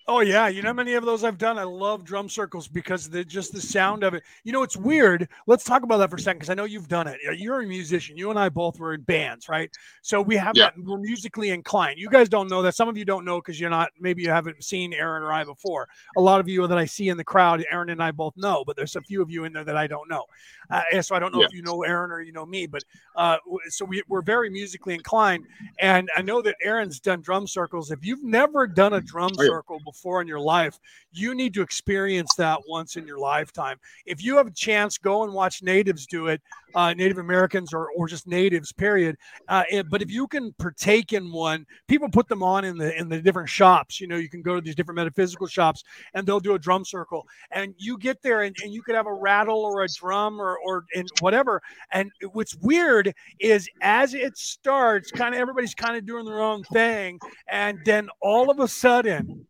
Oh 0.08 0.20
yeah, 0.20 0.46
you 0.46 0.62
know 0.62 0.68
how 0.68 0.72
many 0.74 0.94
of 0.94 1.04
those 1.04 1.24
I've 1.24 1.36
done. 1.36 1.58
I 1.58 1.64
love 1.64 2.04
drum 2.04 2.28
circles 2.28 2.68
because 2.68 3.10
the 3.10 3.24
just 3.24 3.52
the 3.52 3.60
sound 3.60 4.04
of 4.04 4.14
it. 4.14 4.22
You 4.44 4.52
know, 4.52 4.62
it's 4.62 4.76
weird. 4.76 5.28
Let's 5.48 5.64
talk 5.64 5.82
about 5.82 5.96
that 5.96 6.10
for 6.10 6.14
a 6.14 6.20
second 6.20 6.38
because 6.38 6.50
I 6.50 6.54
know 6.54 6.62
you've 6.62 6.86
done 6.86 7.08
it. 7.08 7.18
You're 7.36 7.60
a 7.62 7.66
musician. 7.66 8.16
You 8.16 8.30
and 8.30 8.38
I 8.38 8.48
both 8.48 8.78
were 8.78 8.94
in 8.94 9.00
bands, 9.00 9.48
right? 9.48 9.68
So 10.02 10.22
we 10.22 10.36
have 10.36 10.56
Yeah. 10.56 10.66
that. 10.66 10.78
We're 10.78 10.98
musically 10.98 11.50
inclined. 11.50 11.98
You 11.98 12.08
guys 12.08 12.28
don't 12.28 12.48
know 12.48 12.62
that. 12.62 12.76
Some 12.76 12.88
of 12.88 12.96
you 12.96 13.04
don't 13.04 13.24
know 13.24 13.38
because 13.40 13.58
you're 13.58 13.68
not. 13.68 13.90
Maybe 13.98 14.22
you 14.22 14.30
haven't 14.30 14.62
seen 14.62 14.92
Aaron 14.92 15.24
or 15.24 15.32
I 15.32 15.42
before. 15.42 15.88
A 16.16 16.20
lot 16.20 16.38
of 16.38 16.48
you 16.48 16.64
that 16.68 16.78
I 16.78 16.84
see 16.84 17.08
in 17.08 17.16
the 17.16 17.24
crowd, 17.24 17.64
Aaron 17.68 17.90
and 17.90 18.00
I 18.00 18.12
both 18.12 18.36
know, 18.36 18.62
but 18.64 18.76
there's 18.76 18.94
a 18.94 19.00
few 19.00 19.20
of 19.22 19.28
you 19.28 19.42
in 19.42 19.52
there 19.52 19.64
that 19.64 19.76
I 19.76 19.88
don't 19.88 20.08
know. 20.08 20.26
Uh, 20.70 20.82
and 20.92 21.04
so 21.04 21.16
I 21.16 21.18
don't 21.18 21.34
know 21.34 21.40
Yeah. 21.40 21.46
if 21.46 21.52
you 21.52 21.62
know 21.62 21.82
Aaron 21.82 22.12
or 22.12 22.20
you 22.20 22.30
know 22.30 22.46
me, 22.46 22.68
but 22.68 22.84
uh, 23.16 23.38
so 23.70 23.84
we, 23.84 24.04
we're 24.06 24.22
very 24.22 24.50
musically 24.50 24.94
inclined. 24.94 25.46
And 25.80 26.08
I 26.16 26.22
know 26.22 26.40
that 26.42 26.54
Aaron's 26.62 27.00
done 27.00 27.22
drum 27.22 27.48
circles. 27.48 27.90
If 27.90 28.04
you've 28.04 28.22
never 28.22 28.68
done 28.68 28.92
a 28.92 29.00
drum 29.00 29.32
Oh, 29.36 29.42
yeah. 29.42 29.48
circle 29.48 29.80
before 29.80 29.95
in 30.04 30.26
your 30.28 30.40
life, 30.40 30.78
you 31.12 31.34
need 31.34 31.54
to 31.54 31.62
experience 31.62 32.34
that 32.36 32.60
once 32.68 32.96
in 32.96 33.06
your 33.06 33.18
lifetime. 33.18 33.78
If 34.04 34.22
you 34.22 34.36
have 34.36 34.46
a 34.46 34.50
chance, 34.50 34.98
go 34.98 35.24
and 35.24 35.32
watch 35.32 35.62
natives 35.62 36.06
do 36.06 36.26
it, 36.28 36.40
uh, 36.74 36.92
Native 36.94 37.18
Americans 37.18 37.72
or, 37.72 37.90
or 37.96 38.06
just 38.06 38.26
natives, 38.26 38.72
period. 38.72 39.16
Uh, 39.48 39.64
and- 39.72 39.88
but 39.90 40.02
if 40.02 40.10
you 40.10 40.26
can 40.26 40.52
partake 40.54 41.12
in 41.12 41.32
one, 41.32 41.66
people 41.88 42.08
put 42.08 42.28
them 42.28 42.42
on 42.42 42.64
in 42.64 42.76
the 42.76 42.96
in 42.98 43.08
the 43.08 43.20
different 43.20 43.48
shops. 43.48 44.00
You 44.00 44.06
know, 44.08 44.16
you 44.16 44.28
can 44.28 44.42
go 44.42 44.54
to 44.54 44.60
these 44.60 44.74
different 44.74 44.96
metaphysical 44.96 45.46
shops 45.46 45.82
and 46.14 46.26
they'll 46.26 46.40
do 46.40 46.54
a 46.54 46.58
drum 46.58 46.84
circle. 46.84 47.26
And 47.50 47.74
you 47.78 47.98
get 47.98 48.22
there 48.22 48.42
and, 48.42 48.54
and 48.62 48.72
you 48.72 48.82
could 48.82 48.94
have 48.94 49.06
a 49.06 49.14
rattle 49.14 49.60
or 49.60 49.82
a 49.82 49.88
drum 49.88 50.40
or 50.40 50.58
or 50.58 50.84
and 50.94 51.08
whatever. 51.20 51.62
And 51.92 52.10
what's 52.32 52.54
weird 52.56 53.14
is 53.40 53.68
as 53.80 54.14
it 54.14 54.36
starts, 54.36 55.10
kind 55.10 55.34
of 55.34 55.40
everybody's 55.40 55.74
kind 55.74 55.96
of 55.96 56.06
doing 56.06 56.24
their 56.24 56.42
own 56.42 56.62
thing, 56.64 57.18
and 57.48 57.78
then 57.84 58.08
all 58.20 58.50
of 58.50 58.60
a 58.60 58.68
sudden. 58.68 59.46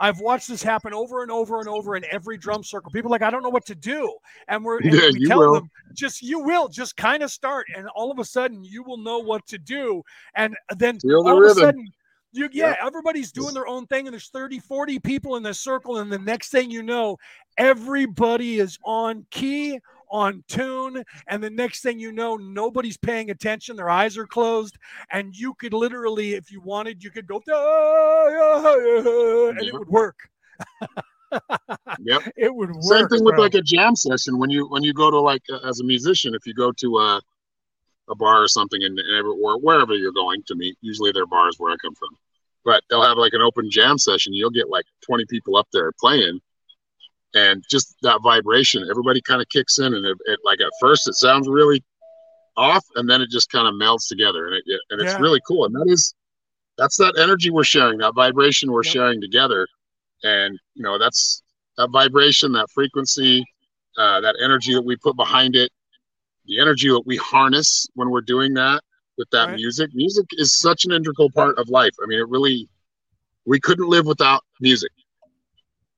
I've 0.00 0.20
watched 0.20 0.48
this 0.48 0.62
happen 0.62 0.92
over 0.92 1.22
and 1.22 1.30
over 1.30 1.60
and 1.60 1.68
over 1.68 1.96
in 1.96 2.04
every 2.10 2.36
drum 2.36 2.62
circle. 2.62 2.90
People 2.90 3.10
are 3.10 3.14
like, 3.14 3.22
I 3.22 3.30
don't 3.30 3.42
know 3.42 3.48
what 3.48 3.66
to 3.66 3.74
do. 3.74 4.14
And 4.48 4.64
we're 4.64 4.78
and 4.78 4.92
Yeah, 4.92 5.10
we 5.12 5.26
tell 5.26 5.38
will. 5.38 5.54
them, 5.54 5.70
just 5.94 6.22
you 6.22 6.40
will 6.40 6.68
just 6.68 6.96
kind 6.96 7.22
of 7.22 7.30
start, 7.30 7.66
and 7.76 7.88
all 7.88 8.10
of 8.10 8.18
a 8.18 8.24
sudden 8.24 8.64
you 8.64 8.82
will 8.82 8.98
know 8.98 9.18
what 9.18 9.46
to 9.46 9.58
do. 9.58 10.02
And 10.34 10.56
then 10.76 10.98
the 11.02 11.14
all 11.16 11.38
of 11.38 11.44
a 11.44 11.54
sudden 11.54 11.92
you 12.32 12.48
yeah, 12.52 12.70
Yeah. 12.70 12.86
everybody's 12.86 13.32
doing 13.32 13.54
their 13.54 13.66
own 13.66 13.86
thing, 13.86 14.06
and 14.06 14.12
there's 14.12 14.28
30, 14.28 14.58
40 14.58 14.98
people 14.98 15.36
in 15.36 15.42
the 15.42 15.54
circle, 15.54 15.98
and 15.98 16.10
the 16.12 16.18
next 16.18 16.50
thing 16.50 16.70
you 16.70 16.82
know, 16.82 17.16
everybody 17.56 18.58
is 18.58 18.78
on 18.84 19.24
key, 19.30 19.78
on 20.14 20.44
tune, 20.46 21.02
and 21.26 21.42
the 21.42 21.50
next 21.50 21.82
thing 21.82 21.98
you 21.98 22.12
know, 22.12 22.36
nobody's 22.36 22.96
paying 22.96 23.30
attention. 23.30 23.74
Their 23.74 23.90
eyes 23.90 24.16
are 24.16 24.28
closed, 24.28 24.78
and 25.10 25.36
you 25.36 25.54
could 25.54 25.74
literally, 25.74 26.34
if 26.34 26.52
you 26.52 26.60
wanted, 26.60 27.02
you 27.02 27.10
could 27.10 27.26
go 27.26 27.42
"Da, 27.44 28.28
ya, 28.28 28.60
ya," 28.62 29.48
and 29.48 29.66
it 29.66 29.74
would 29.74 29.88
work. 29.88 30.16
Yep. 31.98 32.22
It 32.36 32.54
would 32.54 32.70
work. 32.70 32.82
Same 32.84 33.08
thing 33.08 33.24
with 33.24 33.34
bro. 33.34 33.42
like 33.42 33.54
a 33.54 33.60
jam 33.60 33.96
session 33.96 34.38
when 34.38 34.50
you 34.50 34.68
when 34.68 34.84
you 34.84 34.94
go 34.94 35.10
to 35.10 35.18
like 35.18 35.42
uh, 35.52 35.68
as 35.68 35.80
a 35.80 35.84
musician 35.84 36.32
if 36.32 36.46
you 36.46 36.54
go 36.54 36.70
to 36.70 36.98
a 36.98 37.20
a 38.08 38.14
bar 38.14 38.40
or 38.40 38.46
something 38.46 38.84
and, 38.84 38.96
and 38.96 39.26
or 39.26 39.58
wherever 39.58 39.94
you're 39.94 40.12
going 40.12 40.44
to 40.46 40.54
meet 40.54 40.76
usually 40.80 41.10
they're 41.10 41.26
bars 41.26 41.56
where 41.58 41.72
I 41.72 41.76
come 41.82 41.96
from 41.96 42.10
but 42.64 42.84
they'll 42.88 43.02
have 43.02 43.18
like 43.18 43.32
an 43.32 43.40
open 43.40 43.68
jam 43.68 43.98
session 43.98 44.32
you'll 44.32 44.50
get 44.50 44.70
like 44.70 44.84
20 45.06 45.24
people 45.28 45.56
up 45.56 45.66
there 45.72 45.90
playing 45.98 46.38
and 47.34 47.62
just 47.70 47.96
that 48.02 48.20
vibration 48.22 48.86
everybody 48.90 49.20
kind 49.22 49.40
of 49.42 49.48
kicks 49.48 49.78
in 49.78 49.94
and 49.94 50.04
it, 50.06 50.16
it 50.26 50.38
like 50.44 50.60
at 50.60 50.72
first 50.80 51.08
it 51.08 51.14
sounds 51.14 51.48
really 51.48 51.82
off 52.56 52.84
and 52.96 53.08
then 53.08 53.20
it 53.20 53.28
just 53.30 53.50
kind 53.50 53.66
of 53.66 53.74
melds 53.74 54.08
together 54.08 54.46
and 54.46 54.54
it, 54.56 54.62
it- 54.66 54.80
and 54.90 55.00
it's 55.00 55.12
Yeah. 55.12 55.22
really 55.22 55.40
cool 55.46 55.64
and 55.64 55.74
that 55.74 55.86
is 55.88 56.14
that's 56.78 56.96
that 56.96 57.16
energy 57.18 57.50
we're 57.50 57.64
sharing 57.64 57.98
that 57.98 58.14
vibration 58.14 58.70
we're 58.70 58.82
Yep. 58.84 58.92
sharing 58.92 59.20
together 59.20 59.66
and 60.22 60.58
you 60.74 60.82
know 60.82 60.98
that's 60.98 61.42
that 61.76 61.88
vibration 61.90 62.52
that 62.52 62.70
frequency 62.70 63.44
uh, 63.98 64.20
that 64.20 64.36
energy 64.42 64.72
that 64.74 64.82
we 64.84 64.96
put 64.96 65.16
behind 65.16 65.54
it 65.56 65.70
the 66.46 66.60
energy 66.60 66.88
that 66.88 67.02
we 67.06 67.16
harness 67.16 67.88
when 67.94 68.10
we're 68.10 68.20
doing 68.20 68.54
that 68.54 68.80
with 69.18 69.28
that 69.30 69.48
Right. 69.48 69.56
music 69.56 69.90
music 69.94 70.26
is 70.32 70.58
such 70.58 70.84
an 70.84 70.92
integral 70.92 71.30
part 71.30 71.58
of 71.58 71.68
life 71.68 71.92
i 72.02 72.06
mean 72.06 72.18
it 72.20 72.28
really 72.28 72.68
we 73.46 73.58
couldn't 73.60 73.88
live 73.88 74.06
without 74.06 74.42
music 74.60 74.90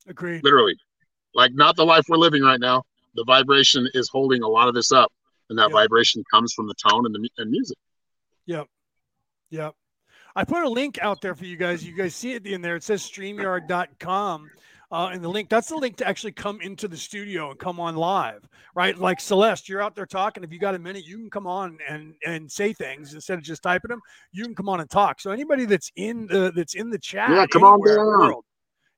Agreed. 0.08 0.42
literally 0.44 0.76
like 1.36 1.52
not 1.54 1.76
the 1.76 1.84
life 1.84 2.04
we're 2.08 2.16
living 2.16 2.42
right 2.42 2.60
now 2.60 2.82
the 3.14 3.24
vibration 3.24 3.88
is 3.94 4.08
holding 4.08 4.42
a 4.42 4.48
lot 4.48 4.66
of 4.68 4.74
this 4.74 4.90
up 4.90 5.12
and 5.50 5.58
that 5.58 5.68
Yeah. 5.70 5.74
vibration 5.74 6.24
comes 6.32 6.52
from 6.52 6.66
the 6.66 6.74
tone 6.74 7.06
and 7.06 7.14
the 7.14 7.28
and 7.38 7.50
music 7.50 7.78
Yep. 8.46 8.66
Yep. 9.50 9.74
I 10.36 10.44
put 10.44 10.62
a 10.62 10.68
link 10.68 10.98
out 11.00 11.20
there 11.20 11.34
for 11.34 11.44
you 11.46 11.56
guys. 11.56 11.84
You 11.84 11.96
guys 11.96 12.14
see 12.14 12.34
it 12.34 12.46
in 12.46 12.60
there. 12.62 12.76
It 12.76 12.84
says 12.84 13.02
streamyard.com. 13.02 14.50
Uh, 14.92 15.10
and 15.12 15.24
the 15.24 15.28
link, 15.28 15.48
that's 15.48 15.68
the 15.68 15.74
link 15.76 15.96
to 15.96 16.06
actually 16.06 16.30
come 16.30 16.60
into 16.60 16.86
the 16.86 16.96
studio 16.96 17.50
and 17.50 17.58
come 17.58 17.80
on 17.80 17.96
live, 17.96 18.48
right? 18.76 18.96
Like 18.96 19.18
Celeste, 19.20 19.68
you're 19.68 19.82
out 19.82 19.96
there 19.96 20.06
talking. 20.06 20.44
If 20.44 20.52
you 20.52 20.60
got 20.60 20.76
a 20.76 20.78
minute, 20.78 21.04
you 21.04 21.16
can 21.18 21.28
come 21.28 21.48
on 21.48 21.76
and 21.88 22.14
and 22.24 22.48
say 22.50 22.72
things 22.72 23.12
instead 23.12 23.36
of 23.36 23.42
just 23.42 23.64
typing 23.64 23.88
them. 23.88 24.00
You 24.30 24.44
can 24.44 24.54
come 24.54 24.68
on 24.68 24.78
and 24.80 24.88
talk. 24.88 25.20
So 25.20 25.32
anybody 25.32 25.64
that's 25.64 25.90
in 25.96 26.28
the 26.28 26.52
that's 26.54 26.74
in 26.74 26.88
the 26.90 27.00
chat, 27.00 27.30
Yeah, 27.30 27.46
come 27.46 27.64
on 27.64 27.80
anywhere 27.80 27.98
in 27.98 28.06
the 28.06 28.12
down. 28.12 28.20
world, 28.20 28.44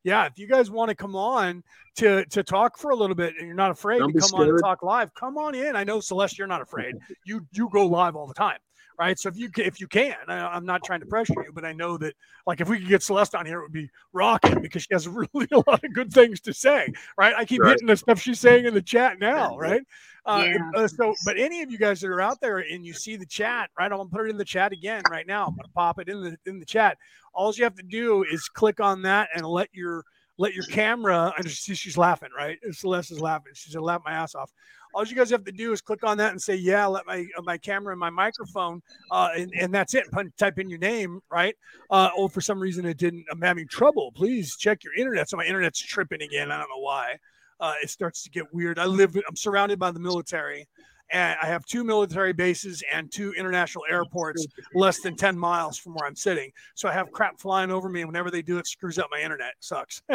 yeah, 0.08 0.24
if 0.26 0.38
you 0.38 0.46
guys 0.46 0.70
want 0.70 0.88
to 0.88 0.94
come 0.94 1.14
on 1.14 1.62
to 1.96 2.24
to 2.26 2.42
talk 2.42 2.78
for 2.78 2.90
a 2.90 2.96
little 2.96 3.14
bit 3.14 3.34
and 3.38 3.46
you're 3.46 3.54
not 3.54 3.70
afraid 3.70 3.98
Don't 3.98 4.12
to 4.12 4.20
come 4.20 4.40
on 4.40 4.48
and 4.48 4.58
talk 4.62 4.82
live, 4.82 5.14
come 5.14 5.36
on 5.36 5.54
in. 5.54 5.76
I 5.76 5.84
know 5.84 6.00
Celeste, 6.00 6.38
you're 6.38 6.46
not 6.46 6.62
afraid. 6.62 6.96
You 7.24 7.46
you 7.52 7.68
go 7.70 7.86
live 7.86 8.16
all 8.16 8.26
the 8.26 8.34
time 8.34 8.58
right? 8.98 9.18
So 9.18 9.28
if 9.28 9.36
you 9.36 9.50
if 9.56 9.80
you 9.80 9.88
can, 9.88 10.16
I, 10.28 10.38
I'm 10.48 10.66
not 10.66 10.82
trying 10.82 11.00
to 11.00 11.06
pressure 11.06 11.38
you, 11.40 11.52
but 11.52 11.64
I 11.64 11.72
know 11.72 11.96
that 11.98 12.14
like 12.46 12.60
if 12.60 12.68
we 12.68 12.78
could 12.78 12.88
get 12.88 13.02
Celeste 13.02 13.34
on 13.34 13.46
here, 13.46 13.60
it 13.60 13.64
would 13.64 13.72
be 13.72 13.90
rocking 14.12 14.60
because 14.60 14.82
she 14.82 14.88
has 14.92 15.08
really 15.34 15.48
a 15.52 15.58
lot 15.68 15.84
of 15.84 15.92
good 15.92 16.12
things 16.12 16.40
to 16.42 16.54
say, 16.54 16.90
right? 17.18 17.34
I 17.36 17.44
keep 17.44 17.64
Right. 17.64 17.64
hitting 17.64 17.86
the 17.86 17.96
stuff 17.96 18.20
she's 18.20 18.40
saying 18.40 18.66
in 18.66 18.74
the 18.74 18.82
chat 18.82 19.18
now, 19.20 19.56
right? 19.58 19.82
Uh, 20.26 20.46
Yeah. 20.46 20.72
uh, 20.74 20.88
so, 20.88 21.16
but 21.24 21.38
any 21.38 21.62
of 21.62 21.70
you 21.70 21.78
guys 21.78 22.00
that 22.00 22.08
are 22.10 22.20
out 22.20 22.40
there 22.40 22.58
and 22.58 22.84
you 22.86 22.94
see 22.94 23.16
the 23.16 23.26
chat, 23.26 23.70
right? 23.78 23.90
I'm 23.90 23.98
gonna 23.98 24.10
put 24.10 24.26
it 24.26 24.30
in 24.30 24.36
the 24.36 24.44
chat 24.44 24.72
again 24.72 25.06
right 25.06 25.26
now. 25.26 25.46
I'm 25.48 25.56
gonna 25.56 25.68
pop 25.74 25.98
it 26.00 26.08
in 26.08 26.22
the 26.22 26.38
in 26.46 26.58
the 26.60 26.66
chat. 26.66 26.98
All 27.34 27.52
you 27.54 27.64
have 27.64 27.76
to 27.76 27.82
do 27.82 28.24
is 28.24 28.48
click 28.48 28.80
on 28.80 29.02
that 29.02 29.30
and 29.34 29.46
let 29.46 29.68
your 29.72 30.04
let 30.38 30.54
your 30.54 30.64
camera. 30.64 31.32
And 31.36 31.50
see, 31.50 31.74
she's 31.74 31.98
laughing, 31.98 32.30
right? 32.36 32.58
Celeste 32.72 33.12
is 33.12 33.20
laughing. 33.20 33.52
She's 33.54 33.74
gonna 33.74 33.84
laugh 33.86 34.02
my 34.04 34.12
ass 34.12 34.34
off. 34.34 34.50
All 34.94 35.04
you 35.04 35.14
guys 35.16 35.30
have 35.30 35.44
to 35.44 35.52
do 35.52 35.72
is 35.72 35.80
click 35.82 36.02
on 36.04 36.16
that 36.18 36.32
and 36.32 36.40
say, 36.40 36.54
"Yeah, 36.56 36.86
let 36.86 37.06
my 37.06 37.26
uh, 37.36 37.42
my 37.42 37.58
camera 37.58 37.92
and 37.92 38.00
my 38.00 38.10
microphone," 38.10 38.80
uh, 39.10 39.28
and 39.36 39.52
and 39.60 39.74
that's 39.74 39.94
it. 39.94 40.04
Type 40.38 40.58
in 40.58 40.70
your 40.70 40.78
name, 40.78 41.20
right? 41.30 41.54
Uh, 41.90 42.08
oh, 42.16 42.28
for 42.28 42.40
some 42.40 42.58
reason 42.60 42.86
it 42.86 42.96
didn't. 42.96 43.26
I'm 43.30 43.42
having 43.42 43.68
trouble. 43.68 44.12
Please 44.12 44.56
check 44.56 44.82
your 44.84 44.94
internet. 44.94 45.28
So 45.28 45.36
my 45.36 45.44
internet's 45.44 45.80
tripping 45.80 46.22
again. 46.22 46.50
I 46.50 46.58
don't 46.58 46.68
know 46.70 46.80
why. 46.80 47.16
uh, 47.60 47.74
it 47.82 47.90
starts 47.90 48.22
to 48.24 48.30
get 48.30 48.44
weird. 48.52 48.78
I 48.78 48.86
live, 48.86 49.16
I'm 49.28 49.36
surrounded 49.36 49.78
by 49.78 49.90
the 49.90 50.00
military, 50.00 50.66
and 51.10 51.36
I 51.42 51.46
have 51.46 51.64
two 51.64 51.84
military 51.84 52.32
bases 52.32 52.82
and 52.92 53.10
two 53.10 53.32
international 53.32 53.84
airports 53.88 54.46
less 54.74 55.00
than 55.00 55.16
10 55.16 55.38
miles 55.38 55.78
from 55.78 55.94
where 55.94 56.06
I'm 56.06 56.16
sitting. 56.16 56.52
So 56.74 56.88
I 56.88 56.92
have 56.92 57.10
crap 57.12 57.38
flying 57.38 57.70
over 57.70 57.88
me. 57.88 58.00
And 58.00 58.08
whenever 58.08 58.30
they 58.30 58.42
do, 58.42 58.58
it 58.58 58.66
screws 58.66 58.98
up 58.98 59.08
my 59.10 59.20
internet. 59.20 59.48
It 59.50 59.56
sucks. 59.60 60.02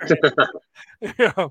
yeah. 1.18 1.48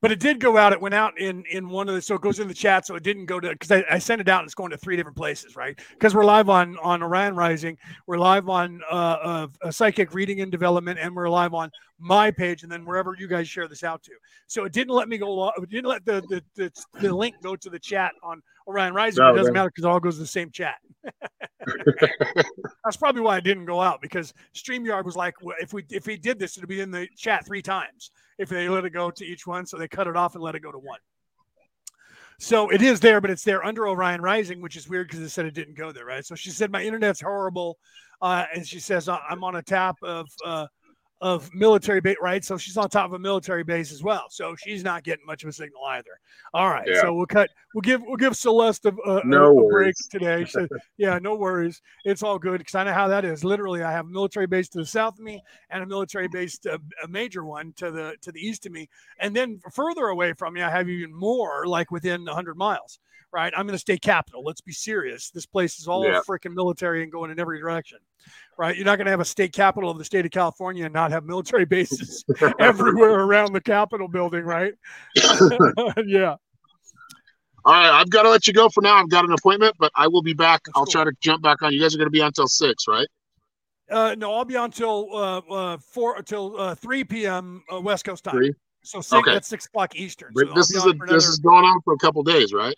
But 0.00 0.12
it 0.12 0.20
did 0.20 0.40
go 0.40 0.56
out. 0.56 0.72
It 0.72 0.80
went 0.80 0.94
out 0.94 1.18
in 1.18 1.44
in 1.50 1.68
one 1.68 1.88
of 1.88 1.94
the 1.94 2.02
so 2.02 2.14
it 2.14 2.20
goes 2.20 2.38
in 2.38 2.48
the 2.48 2.54
chat. 2.54 2.86
So 2.86 2.94
it 2.94 3.02
didn't 3.02 3.26
go 3.26 3.40
to 3.40 3.50
because 3.50 3.70
I, 3.70 3.84
I 3.90 3.98
sent 3.98 4.20
it 4.20 4.28
out 4.28 4.40
and 4.40 4.46
it's 4.46 4.54
going 4.54 4.70
to 4.70 4.76
three 4.76 4.96
different 4.96 5.16
places, 5.16 5.56
right? 5.56 5.78
Because 5.90 6.14
we're 6.14 6.24
live 6.24 6.48
on 6.48 6.76
on 6.78 7.02
Orion 7.02 7.34
Rising, 7.34 7.76
we're 8.06 8.18
live 8.18 8.48
on 8.48 8.80
uh, 8.90 9.48
uh, 9.62 9.70
Psychic 9.70 10.14
Reading 10.14 10.40
and 10.40 10.52
Development, 10.52 10.98
and 11.00 11.14
we're 11.14 11.28
live 11.28 11.54
on 11.54 11.70
my 11.98 12.30
page, 12.30 12.62
and 12.62 12.70
then 12.70 12.84
wherever 12.84 13.16
you 13.18 13.26
guys 13.26 13.48
share 13.48 13.66
this 13.66 13.82
out 13.82 14.02
to. 14.04 14.12
So 14.46 14.64
it 14.64 14.72
didn't 14.72 14.94
let 14.94 15.08
me 15.08 15.18
go. 15.18 15.48
It 15.56 15.68
didn't 15.68 15.88
let 15.88 16.04
the 16.04 16.22
the, 16.28 16.42
the, 16.54 16.72
the 17.00 17.14
link 17.14 17.36
go 17.42 17.56
to 17.56 17.70
the 17.70 17.78
chat 17.78 18.12
on 18.22 18.42
Orion 18.68 18.94
Rising. 18.94 19.24
No, 19.24 19.32
it 19.32 19.36
doesn't 19.36 19.54
no. 19.54 19.60
matter 19.60 19.70
because 19.70 19.84
it 19.84 19.88
all 19.88 20.00
goes 20.00 20.16
to 20.16 20.20
the 20.20 20.26
same 20.26 20.50
chat. 20.50 20.76
That's 22.84 22.96
probably 22.96 23.22
why 23.22 23.36
I 23.36 23.40
didn't 23.40 23.64
go 23.64 23.80
out 23.80 24.00
because 24.00 24.34
StreamYard 24.54 25.04
was 25.04 25.16
like, 25.16 25.34
well, 25.42 25.56
if 25.60 25.72
we 25.72 25.84
if 25.90 26.06
we 26.06 26.16
did 26.16 26.38
this, 26.38 26.56
it'd 26.56 26.68
be 26.68 26.80
in 26.80 26.90
the 26.90 27.08
chat 27.16 27.46
three 27.46 27.62
times 27.62 28.10
if 28.38 28.48
they 28.48 28.68
let 28.68 28.84
it 28.84 28.90
go 28.90 29.10
to 29.10 29.24
each 29.24 29.46
one. 29.46 29.66
So 29.66 29.76
they 29.76 29.88
cut 29.88 30.06
it 30.06 30.16
off 30.16 30.34
and 30.34 30.44
let 30.44 30.54
it 30.54 30.60
go 30.60 30.70
to 30.70 30.78
one. 30.78 31.00
So 32.38 32.70
it 32.70 32.82
is 32.82 33.00
there, 33.00 33.20
but 33.20 33.30
it's 33.30 33.42
there 33.42 33.64
under 33.64 33.88
Orion 33.88 34.20
Rising, 34.20 34.62
which 34.62 34.76
is 34.76 34.88
weird 34.88 35.08
because 35.08 35.20
it 35.20 35.30
said 35.30 35.46
it 35.46 35.54
didn't 35.54 35.76
go 35.76 35.90
there, 35.90 36.04
right? 36.04 36.24
So 36.24 36.36
she 36.36 36.50
said 36.50 36.70
my 36.70 36.82
internet's 36.82 37.20
horrible, 37.20 37.78
uh, 38.22 38.44
and 38.54 38.66
she 38.66 38.78
says 38.78 39.08
"I- 39.08 39.22
I'm 39.28 39.42
on 39.42 39.56
a 39.56 39.62
tap 39.62 39.96
of 40.02 40.28
uh, 40.44 40.66
of 41.20 41.52
military 41.52 42.00
base, 42.00 42.16
right? 42.22 42.44
So 42.44 42.56
she's 42.56 42.76
on 42.76 42.88
top 42.88 43.06
of 43.06 43.12
a 43.12 43.18
military 43.18 43.64
base 43.64 43.90
as 43.90 44.02
well. 44.02 44.26
So 44.30 44.54
she's 44.54 44.84
not 44.84 45.02
getting 45.02 45.26
much 45.26 45.42
of 45.42 45.48
a 45.48 45.52
signal 45.52 45.84
either. 45.84 46.20
All 46.54 46.70
right, 46.70 46.86
Yeah. 46.86 47.00
so 47.00 47.14
we'll 47.14 47.26
cut. 47.26 47.50
We'll 47.74 47.82
give 47.82 48.02
we'll 48.02 48.16
give 48.16 48.36
Celeste 48.36 48.86
a, 48.86 48.94
a, 49.04 49.22
No 49.24 49.58
a, 49.58 49.68
break 49.68 49.96
today. 50.10 50.44
Said, 50.44 50.68
yeah, 50.96 51.18
no 51.18 51.34
worries. 51.34 51.82
It's 52.04 52.22
all 52.22 52.38
good 52.38 52.58
because 52.58 52.74
I 52.76 52.84
know 52.84 52.92
how 52.92 53.08
that 53.08 53.24
is. 53.24 53.42
Literally, 53.44 53.82
I 53.82 53.90
have 53.90 54.06
a 54.06 54.10
military 54.10 54.46
base 54.46 54.68
to 54.70 54.78
the 54.78 54.86
south 54.86 55.14
of 55.18 55.24
me 55.24 55.42
and 55.70 55.82
a 55.82 55.86
military 55.86 56.28
base, 56.28 56.58
to, 56.60 56.80
a 57.02 57.08
major 57.08 57.44
one 57.44 57.72
to 57.78 57.90
the 57.90 58.14
to 58.22 58.30
the 58.30 58.40
east 58.40 58.66
of 58.66 58.72
me, 58.72 58.88
and 59.18 59.34
then 59.34 59.60
further 59.72 60.06
away 60.06 60.32
from 60.34 60.54
me, 60.54 60.62
I 60.62 60.70
have 60.70 60.88
even 60.88 61.12
more, 61.12 61.66
like 61.66 61.90
within 61.90 62.24
100 62.24 62.56
miles. 62.56 63.00
Right, 63.30 63.52
I'm 63.54 63.68
in 63.68 63.72
the 63.72 63.78
state 63.78 64.00
capital. 64.00 64.42
Let's 64.42 64.62
be 64.62 64.72
serious. 64.72 65.30
This 65.30 65.44
place 65.44 65.78
is 65.78 65.86
all 65.86 66.02
Yeah. 66.06 66.22
freaking 66.26 66.54
military 66.54 67.02
and 67.02 67.12
going 67.12 67.30
in 67.30 67.38
every 67.38 67.60
direction. 67.60 67.98
Right, 68.58 68.74
you're 68.74 68.84
not 68.84 68.96
going 68.96 69.04
to 69.04 69.12
have 69.12 69.20
a 69.20 69.24
state 69.24 69.52
capital 69.52 69.88
of 69.88 69.98
the 69.98 70.04
state 70.04 70.24
of 70.24 70.32
California 70.32 70.84
and 70.84 70.92
not 70.92 71.12
have 71.12 71.24
military 71.24 71.64
bases 71.64 72.24
everywhere 72.58 73.20
around 73.20 73.52
the 73.52 73.60
Capitol 73.60 74.08
building, 74.08 74.44
right? 74.44 74.74
yeah. 76.04 76.34
All 77.64 77.74
right, 77.74 78.00
I've 78.00 78.10
got 78.10 78.22
to 78.22 78.30
let 78.30 78.48
you 78.48 78.52
go 78.52 78.68
for 78.68 78.80
now. 78.80 78.96
I've 78.96 79.10
got 79.10 79.24
an 79.24 79.32
appointment, 79.32 79.76
but 79.78 79.92
I 79.94 80.08
will 80.08 80.22
be 80.22 80.32
back. 80.32 80.62
That's 80.64 80.76
I'll 80.76 80.84
cool. 80.86 80.92
try 80.92 81.04
to 81.04 81.12
jump 81.20 81.42
back 81.42 81.62
on. 81.62 81.72
You 81.72 81.80
guys 81.80 81.94
are 81.94 81.98
going 81.98 82.06
to 82.06 82.10
be 82.10 82.20
on 82.20 82.32
till 82.32 82.48
six, 82.48 82.88
right? 82.88 83.06
Uh, 83.90 84.16
no, 84.18 84.34
I'll 84.34 84.44
be 84.44 84.56
on 84.56 84.70
till 84.70 85.08
uh, 85.14 85.38
uh, 85.38 85.78
four 85.78 86.16
until 86.16 86.58
uh, 86.58 86.74
three 86.74 87.04
p.m. 87.04 87.62
Uh, 87.72 87.80
West 87.80 88.04
Coast 88.04 88.24
time. 88.24 88.34
Three. 88.34 88.54
So 88.82 89.00
six, 89.00 89.18
Okay. 89.18 89.32
that's 89.32 89.48
six 89.48 89.66
o'clock 89.66 89.96
Eastern. 89.96 90.34
So 90.34 90.52
this 90.54 90.74
is 90.74 90.84
a, 90.84 90.94
for 90.94 91.06
this 91.06 91.26
is 91.26 91.38
going 91.38 91.64
on 91.64 91.80
for 91.82 91.94
a 91.94 91.98
couple 91.98 92.22
days, 92.22 92.52
right? 92.52 92.76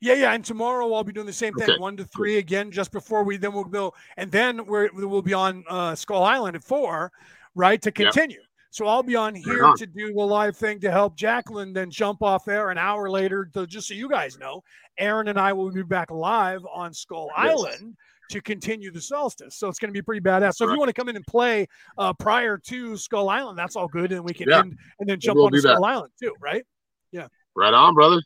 Yeah, 0.00 0.14
yeah. 0.14 0.32
And 0.32 0.44
tomorrow 0.44 0.92
I'll 0.92 1.04
be 1.04 1.12
doing 1.12 1.26
the 1.26 1.32
same 1.32 1.54
thing, 1.54 1.70
Okay, 1.70 1.78
one 1.78 1.96
to 1.96 2.04
three 2.04 2.38
again, 2.38 2.70
just 2.70 2.92
before 2.92 3.24
we 3.24 3.36
then 3.36 3.52
we'll 3.52 3.64
go, 3.64 3.94
and 4.16 4.30
then 4.30 4.64
we're 4.66 4.90
we'll 4.92 5.22
be 5.22 5.34
on 5.34 5.64
uh, 5.68 5.94
Skull 5.94 6.22
Island 6.24 6.56
at 6.56 6.64
four, 6.64 7.12
right, 7.54 7.80
to 7.82 7.90
continue. 7.90 8.40
So 8.70 8.88
I'll 8.88 9.04
be 9.04 9.14
on 9.14 9.36
here 9.36 9.64
on. 9.66 9.76
to 9.76 9.86
do 9.86 10.12
the 10.12 10.20
live 10.20 10.56
thing 10.56 10.80
to 10.80 10.90
help 10.90 11.16
Jacqueline, 11.16 11.72
then 11.72 11.90
jump 11.92 12.22
off 12.22 12.44
there 12.44 12.70
an 12.70 12.78
hour 12.78 13.08
later. 13.08 13.48
To, 13.54 13.68
just 13.68 13.86
so 13.86 13.94
you 13.94 14.08
guys 14.08 14.36
know, 14.36 14.64
Aaron 14.98 15.28
and 15.28 15.38
I 15.38 15.52
will 15.52 15.70
be 15.70 15.84
back 15.84 16.10
live 16.10 16.60
on 16.72 16.92
Skull 16.92 17.30
Yes. 17.38 17.50
Island 17.50 17.96
to 18.30 18.40
continue 18.40 18.90
the 18.90 19.00
solstice. 19.00 19.54
So 19.54 19.68
it's 19.68 19.78
going 19.78 19.90
to 19.90 19.92
be 19.92 20.02
pretty 20.02 20.22
badass. 20.22 20.54
So 20.56 20.64
if 20.64 20.72
you 20.72 20.78
want 20.78 20.88
to 20.88 20.92
come 20.92 21.08
in 21.08 21.14
and 21.14 21.24
play 21.24 21.68
uh, 21.98 22.12
prior 22.14 22.58
to 22.58 22.96
Skull 22.96 23.28
Island, 23.28 23.56
that's 23.56 23.76
all 23.76 23.86
good, 23.86 24.10
and 24.10 24.24
we 24.24 24.34
can 24.34 24.48
Yeah. 24.48 24.58
end 24.60 24.76
and 24.98 25.08
then 25.08 25.20
jump 25.20 25.36
we'll 25.36 25.46
on. 25.46 25.56
Skull 25.56 25.84
Island 25.84 26.12
too, 26.20 26.34
right? 26.40 26.64
Yeah. 27.12 27.28
Right 27.54 27.72
on, 27.74 27.94
brother. 27.94 28.20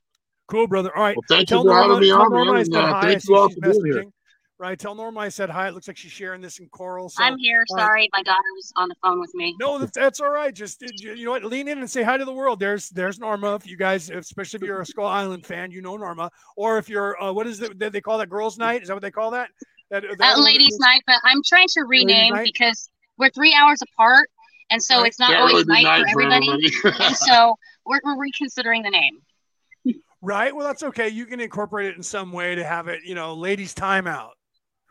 Cool, 0.49 0.67
brother. 0.67 0.95
All 0.97 1.03
right. 1.03 1.17
Well, 1.17 1.25
thank 1.29 1.43
you 1.51 1.57
Tell 1.57 1.63
for 1.65 1.73
having 1.75 1.89
Norma, 1.89 2.01
me 2.01 2.11
on, 2.11 2.31
Norma 2.31 2.53
man. 2.55 2.65
said 2.65 2.75
And, 2.75 2.85
uh, 2.85 2.93
hi. 2.95 3.01
Thank 3.03 3.29
you 3.29 3.37
all 3.37 3.49
she's 3.49 3.55
for 3.57 3.61
being 3.61 3.85
here. 3.85 3.95
messaging. 4.05 4.13
Right. 4.61 4.77
Tell 4.79 4.95
Norma 4.97 5.21
I 5.21 5.29
said 5.29 5.51
hi. 5.51 5.69
It 5.69 5.75
looks 5.75 5.87
like 5.87 5.97
she's 5.97 6.11
sharing 6.11 6.41
this 6.41 6.59
in 6.59 6.69
Coral. 6.71 7.09
So 7.11 7.23
I'm 7.23 7.39
here. 7.39 7.65
all 7.71 7.77
right. 7.77 7.83
Sorry, 7.85 8.09
my 8.13 8.23
daughter 8.25 8.39
was 8.57 8.73
on 8.77 8.89
the 8.89 8.97
phone 9.03 9.21
with 9.21 9.33
me. 9.35 9.55
no, 9.61 9.79
that's, 9.79 9.93
that's 9.93 10.21
all 10.21 10.31
right. 10.31 10.53
Just 10.53 10.83
you 11.01 11.13
you 11.15 11.25
know 11.27 11.31
what? 11.31 11.45
Lean 11.45 11.69
in 11.69 11.79
and 11.79 11.89
say 11.89 12.03
hi 12.03 12.17
to 12.17 12.25
the 12.25 12.33
world. 12.33 12.59
There's 12.59 12.89
there's 12.89 13.19
Norma. 13.21 13.55
If 13.55 13.67
you 13.69 13.77
guys, 13.77 14.11
especially 14.11 14.59
if 14.59 14.63
you're 14.65 14.81
a 14.81 14.87
Skull 14.87 15.07
Island 15.07 15.47
fan, 15.47 15.71
you 15.71 15.81
know 15.81 15.97
Norma. 15.97 16.31
Or 16.57 16.79
if 16.79 16.89
you're 16.89 17.23
uh, 17.23 17.33
what 17.33 17.47
is 17.47 17.61
it? 17.63 17.79
Did 17.79 17.93
they 17.93 18.01
call 18.01 18.19
that 18.19 18.29
girls' 18.31 18.59
night? 18.59 18.83
Is 18.83 18.89
that 18.89 18.95
what 18.95 19.03
they 19.03 19.13
call 19.13 19.31
that? 19.33 19.51
That, 19.91 20.03
that 20.19 20.37
Uh, 20.37 20.41
ladies' 20.43 20.73
was- 20.73 20.81
night, 20.81 21.03
but 21.07 21.17
I'm 21.25 21.41
trying 21.47 21.69
to 21.69 21.83
rename 21.85 22.35
because 22.43 22.91
we're 23.17 23.31
three 23.31 23.55
hours 23.55 23.81
apart, 23.83 24.29
and 24.71 24.83
so 24.83 24.99
Right. 24.99 25.07
it's 25.07 25.21
not 25.21 25.29
Can't 25.31 25.41
always 25.41 25.67
really 25.67 25.85
night, 25.85 26.03
night 26.05 26.13
for 26.13 26.21
everybody. 26.23 26.73
and 27.05 27.17
so 27.17 27.55
we're, 27.87 28.01
we're 28.05 28.19
reconsidering 28.19 28.83
the 28.83 28.91
name. 28.91 29.19
Right. 30.21 30.55
Well, 30.55 30.67
that's 30.67 30.83
okay. 30.83 31.09
You 31.09 31.27
can 31.27 31.41
incorporate 31.41 31.91
it 31.91 31.97
in 31.97 32.03
some 32.03 32.33
way 32.33 32.55
to 32.55 32.65
have 32.65 32.89
it, 32.89 33.03
you 33.05 33.15
know, 33.15 33.35
ladies' 33.35 33.75
timeout. 33.75 34.31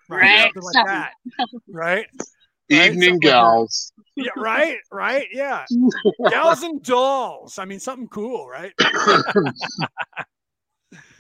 Right. 0.09 0.39
Something 0.39 0.63
like 0.63 0.86
that. 0.86 1.11
Right. 1.69 2.05
Right? 2.69 2.89
Evening 2.91 3.01
Something 3.01 3.13
like 3.13 3.21
gals. 3.21 3.91
Yeah. 4.15 4.30
Right. 4.36 4.78
Right. 4.91 5.28
Yeah. 5.32 5.65
Gals 6.30 6.63
and 6.63 6.82
dolls. 6.84 7.59
I 7.59 7.65
mean, 7.65 7.80
something 7.80 8.07
cool, 8.09 8.47
right? 8.47 8.73
All 8.80 8.86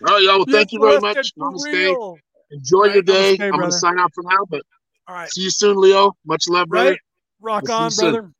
right, 0.01 0.21
y'all. 0.23 0.37
Well, 0.37 0.45
thank 0.49 0.71
you 0.71 0.79
very 0.79 0.93
Yes, 0.93 1.01
much. 1.01 1.33
for 1.37 1.51
Namaste. 1.51 1.63
real. 1.63 2.17
Enjoy 2.51 2.83
Right, 2.83 2.93
your 2.93 3.03
day. 3.03 3.37
namaste, 3.37 3.43
I'm 3.53 3.59
going 3.59 3.71
to 3.71 3.71
sign 3.71 3.99
off 3.99 4.11
for 4.13 4.23
now, 4.23 4.45
but 4.49 4.63
All 5.07 5.15
right. 5.15 5.29
see 5.29 5.41
you 5.41 5.49
soon, 5.49 5.77
Leo. 5.77 6.13
Much 6.25 6.47
love, 6.47 6.69
brother. 6.69 6.91
Right. 6.91 6.99
Rock 7.39 7.63
We'll 7.63 7.77
on, 7.77 7.85
you 7.85 7.91
soon. 7.91 8.11
brother. 8.11 8.31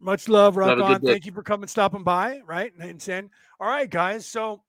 Much 0.00 0.28
love. 0.28 0.56
Rock 0.56 0.68
Have 0.70 0.78
a 0.78 0.82
good 0.82 0.90
on. 0.90 1.00
Thank 1.02 1.26
you 1.26 1.32
for 1.32 1.42
coming, 1.42 1.68
stopping 1.68 2.04
by. 2.04 2.40
Right. 2.46 2.72
And 2.78 3.00
saying, 3.02 3.30
all 3.60 3.68
right, 3.68 3.90
guys. 3.90 4.26
So 4.26 4.62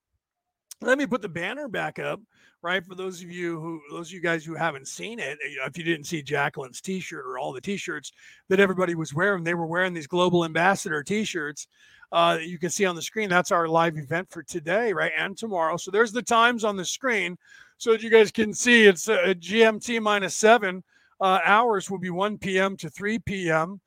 let 0.81 0.97
me 0.97 1.05
put 1.05 1.21
the 1.21 1.29
banner 1.29 1.67
back 1.67 1.99
up. 1.99 2.19
Right. 2.61 2.85
For 2.85 2.93
those 2.93 3.23
of 3.23 3.31
you 3.31 3.57
who, 3.57 3.79
those 3.89 4.09
of 4.09 4.13
you 4.13 4.19
guys 4.19 4.43
who 4.43 4.53
haven't 4.53 4.89
seen 4.89 5.17
it, 5.17 5.37
if 5.41 5.77
you 5.77 5.83
didn't 5.85 6.07
see 6.07 6.21
Jacqueline's 6.21 6.81
t 6.81 6.99
shirt 6.99 7.25
or 7.25 7.39
all 7.39 7.53
the 7.53 7.61
t 7.61 7.77
shirts 7.77 8.11
that 8.49 8.59
everybody 8.59 8.95
was 8.95 9.13
wearing, 9.13 9.45
they 9.45 9.53
were 9.53 9.65
wearing 9.65 9.93
these 9.93 10.07
global 10.07 10.43
ambassador 10.43 11.01
t 11.01 11.23
shirts. 11.23 11.67
Uh, 12.11 12.37
you 12.41 12.59
can 12.59 12.69
see 12.69 12.85
on 12.85 12.97
the 12.97 13.01
screen. 13.01 13.29
That's 13.29 13.51
our 13.51 13.69
live 13.69 13.97
event 13.97 14.29
for 14.29 14.43
today, 14.43 14.91
right? 14.91 15.13
And 15.17 15.37
tomorrow. 15.37 15.77
So 15.77 15.89
there's 15.89 16.11
the 16.11 16.21
times 16.21 16.65
on 16.65 16.75
the 16.75 16.83
screen 16.83 17.37
so 17.77 17.91
that 17.91 18.03
you 18.03 18.09
guys 18.09 18.29
can 18.29 18.53
see 18.53 18.87
it's 18.87 19.07
uh, 19.07 19.33
GMT 19.39 20.01
minus 20.01 20.35
seven 20.35 20.83
uh, 21.21 21.39
hours 21.43 21.89
will 21.89 21.99
be 21.99 22.09
1 22.09 22.37
p.m. 22.37 22.75
to 22.77 22.89
3 22.89 23.19
p.m. 23.19 23.79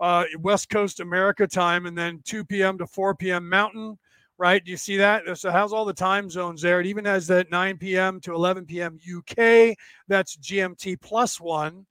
Uh, 0.00 0.24
West 0.40 0.70
Coast 0.70 1.00
America 1.00 1.46
time, 1.46 1.86
and 1.86 1.96
then 1.96 2.20
2 2.24 2.44
p.m. 2.44 2.78
to 2.78 2.86
4 2.86 3.14
p.m. 3.14 3.48
Mountain. 3.48 3.98
Right? 4.38 4.64
Do 4.64 4.70
you 4.70 4.76
see 4.76 4.96
that? 4.98 5.36
So 5.36 5.50
has 5.50 5.72
all 5.72 5.84
the 5.84 5.92
time 5.92 6.30
zones 6.30 6.62
there. 6.62 6.80
It 6.80 6.86
even 6.86 7.04
has 7.06 7.26
that 7.26 7.50
9 7.50 7.76
p.m. 7.78 8.20
to 8.20 8.34
11 8.34 8.66
p.m. 8.66 8.98
UK. 9.16 9.76
That's 10.06 10.36
GMT 10.36 11.00
plus 11.00 11.40
one. 11.40 11.86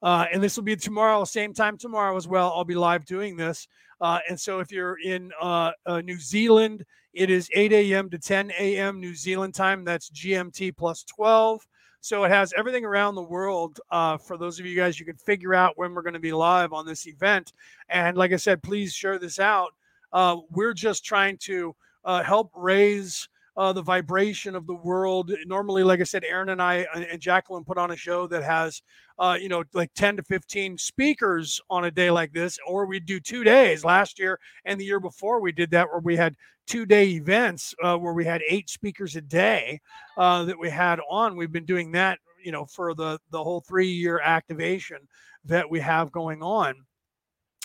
Uh, 0.00 0.26
and 0.32 0.40
this 0.40 0.56
will 0.56 0.64
be 0.64 0.76
tomorrow, 0.76 1.24
same 1.24 1.52
time 1.52 1.76
tomorrow 1.76 2.16
as 2.16 2.28
well. 2.28 2.52
I'll 2.54 2.64
be 2.64 2.76
live 2.76 3.04
doing 3.04 3.36
this. 3.36 3.66
Uh, 4.00 4.20
and 4.28 4.38
so 4.38 4.60
if 4.60 4.70
you're 4.70 4.98
in 5.00 5.32
uh, 5.40 5.72
uh, 5.86 6.00
New 6.00 6.20
Zealand, 6.20 6.84
it 7.14 7.30
is 7.30 7.50
8 7.52 7.72
a.m. 7.72 8.08
to 8.10 8.18
10 8.18 8.52
a.m. 8.58 9.00
New 9.00 9.14
Zealand 9.14 9.54
time. 9.54 9.84
That's 9.84 10.10
GMT 10.10 10.76
plus 10.76 11.02
12. 11.02 11.66
So 12.00 12.22
it 12.22 12.30
has 12.30 12.54
everything 12.56 12.84
around 12.84 13.16
the 13.16 13.22
world. 13.22 13.80
Uh, 13.90 14.16
for 14.16 14.38
those 14.38 14.60
of 14.60 14.66
you 14.66 14.76
guys, 14.76 15.00
you 15.00 15.06
can 15.06 15.16
figure 15.16 15.52
out 15.52 15.76
when 15.76 15.94
we're 15.94 16.02
going 16.02 16.14
to 16.14 16.20
be 16.20 16.32
live 16.32 16.72
on 16.72 16.86
this 16.86 17.08
event. 17.08 17.52
And 17.88 18.16
like 18.16 18.32
I 18.32 18.36
said, 18.36 18.62
please 18.62 18.94
share 18.94 19.18
this 19.18 19.40
out. 19.40 19.70
Uh, 20.12 20.36
we're 20.50 20.74
just 20.74 21.04
trying 21.04 21.36
to 21.38 21.74
uh, 22.08 22.22
help 22.22 22.50
raise 22.56 23.28
uh, 23.58 23.72
the 23.72 23.82
vibration 23.82 24.54
of 24.56 24.66
the 24.66 24.74
world. 24.74 25.30
Normally, 25.46 25.82
like 25.82 26.00
I 26.00 26.04
said, 26.04 26.24
Aaron 26.24 26.48
and 26.48 26.62
I 26.62 26.84
uh, 26.94 27.00
and 27.00 27.20
Jacqueline 27.20 27.64
put 27.64 27.76
on 27.76 27.90
a 27.90 27.96
show 27.96 28.26
that 28.28 28.42
has, 28.42 28.82
uh, 29.18 29.36
you 29.38 29.48
know, 29.50 29.62
like 29.74 29.92
10 29.94 30.16
to 30.16 30.22
15 30.22 30.78
speakers 30.78 31.60
on 31.68 31.84
a 31.84 31.90
day 31.90 32.10
like 32.10 32.32
this, 32.32 32.58
or 32.66 32.86
we 32.86 32.98
do 32.98 33.20
two 33.20 33.44
days. 33.44 33.84
Last 33.84 34.18
year 34.18 34.40
and 34.64 34.80
the 34.80 34.86
year 34.86 35.00
before, 35.00 35.40
we 35.42 35.52
did 35.52 35.70
that 35.72 35.88
where 35.88 36.00
we 36.00 36.16
had 36.16 36.34
two 36.66 36.86
day 36.86 37.08
events 37.10 37.74
uh, 37.82 37.96
where 37.98 38.14
we 38.14 38.24
had 38.24 38.42
eight 38.48 38.70
speakers 38.70 39.16
a 39.16 39.20
day 39.20 39.78
uh, 40.16 40.44
that 40.44 40.58
we 40.58 40.70
had 40.70 41.00
on. 41.10 41.36
We've 41.36 41.52
been 41.52 41.66
doing 41.66 41.92
that, 41.92 42.18
you 42.42 42.52
know, 42.52 42.64
for 42.64 42.94
the 42.94 43.18
the 43.30 43.42
whole 43.44 43.60
three 43.60 43.90
year 43.90 44.18
activation 44.20 44.98
that 45.44 45.68
we 45.68 45.80
have 45.80 46.10
going 46.10 46.42
on. 46.42 46.74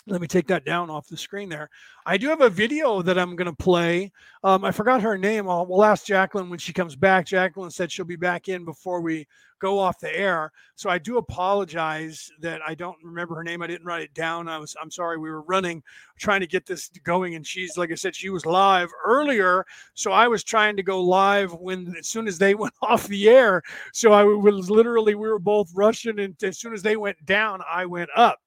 Let 0.06 0.20
me 0.20 0.26
take 0.26 0.46
that 0.48 0.66
down 0.66 0.90
off 0.90 1.08
the 1.08 1.16
screen 1.16 1.48
there. 1.48 1.70
I 2.04 2.18
do 2.18 2.28
have 2.28 2.42
a 2.42 2.50
video 2.50 3.00
that 3.02 3.18
I'm 3.18 3.36
going 3.36 3.50
to 3.50 3.56
play. 3.56 4.12
Um, 4.42 4.64
I 4.64 4.70
forgot 4.70 5.00
her 5.00 5.16
name. 5.16 5.48
I'll, 5.48 5.66
we'll 5.66 5.84
ask 5.84 6.04
Jacqueline 6.04 6.50
when 6.50 6.58
she 6.58 6.74
comes 6.74 6.94
back. 6.94 7.26
Jacqueline 7.26 7.70
said 7.70 7.90
she'll 7.90 8.04
be 8.04 8.16
back 8.16 8.48
in 8.48 8.66
before 8.66 9.00
we 9.00 9.26
go 9.60 9.78
off 9.78 9.98
the 9.98 10.14
air. 10.14 10.52
So 10.74 10.90
I 10.90 10.98
do 10.98 11.16
apologize 11.16 12.30
that 12.40 12.60
I 12.66 12.74
don't 12.74 12.98
remember 13.02 13.34
her 13.36 13.42
name. 13.42 13.62
I 13.62 13.66
didn't 13.66 13.86
write 13.86 14.02
it 14.02 14.12
down. 14.12 14.46
I 14.46 14.58
was 14.58 14.76
I'm 14.82 14.90
sorry. 14.90 15.16
We 15.16 15.30
were 15.30 15.40
running 15.40 15.82
trying 16.18 16.40
to 16.40 16.46
get 16.46 16.66
this 16.66 16.90
going 17.02 17.34
and 17.34 17.46
she's 17.46 17.78
like 17.78 17.90
I 17.90 17.94
said 17.94 18.14
she 18.14 18.28
was 18.28 18.44
live 18.44 18.90
earlier. 19.06 19.64
So 19.94 20.12
I 20.12 20.28
was 20.28 20.44
trying 20.44 20.76
to 20.76 20.82
go 20.82 21.00
live 21.00 21.54
when 21.54 21.94
as 21.98 22.08
soon 22.08 22.28
as 22.28 22.36
they 22.36 22.54
went 22.54 22.74
off 22.82 23.08
the 23.08 23.30
air. 23.30 23.62
So 23.94 24.12
I 24.12 24.24
was 24.24 24.70
literally 24.70 25.14
we 25.14 25.28
were 25.28 25.38
both 25.38 25.70
rushing 25.74 26.18
and 26.18 26.34
as 26.42 26.58
soon 26.58 26.74
as 26.74 26.82
they 26.82 26.98
went 26.98 27.24
down 27.24 27.62
I 27.70 27.86
went 27.86 28.10
up. 28.14 28.40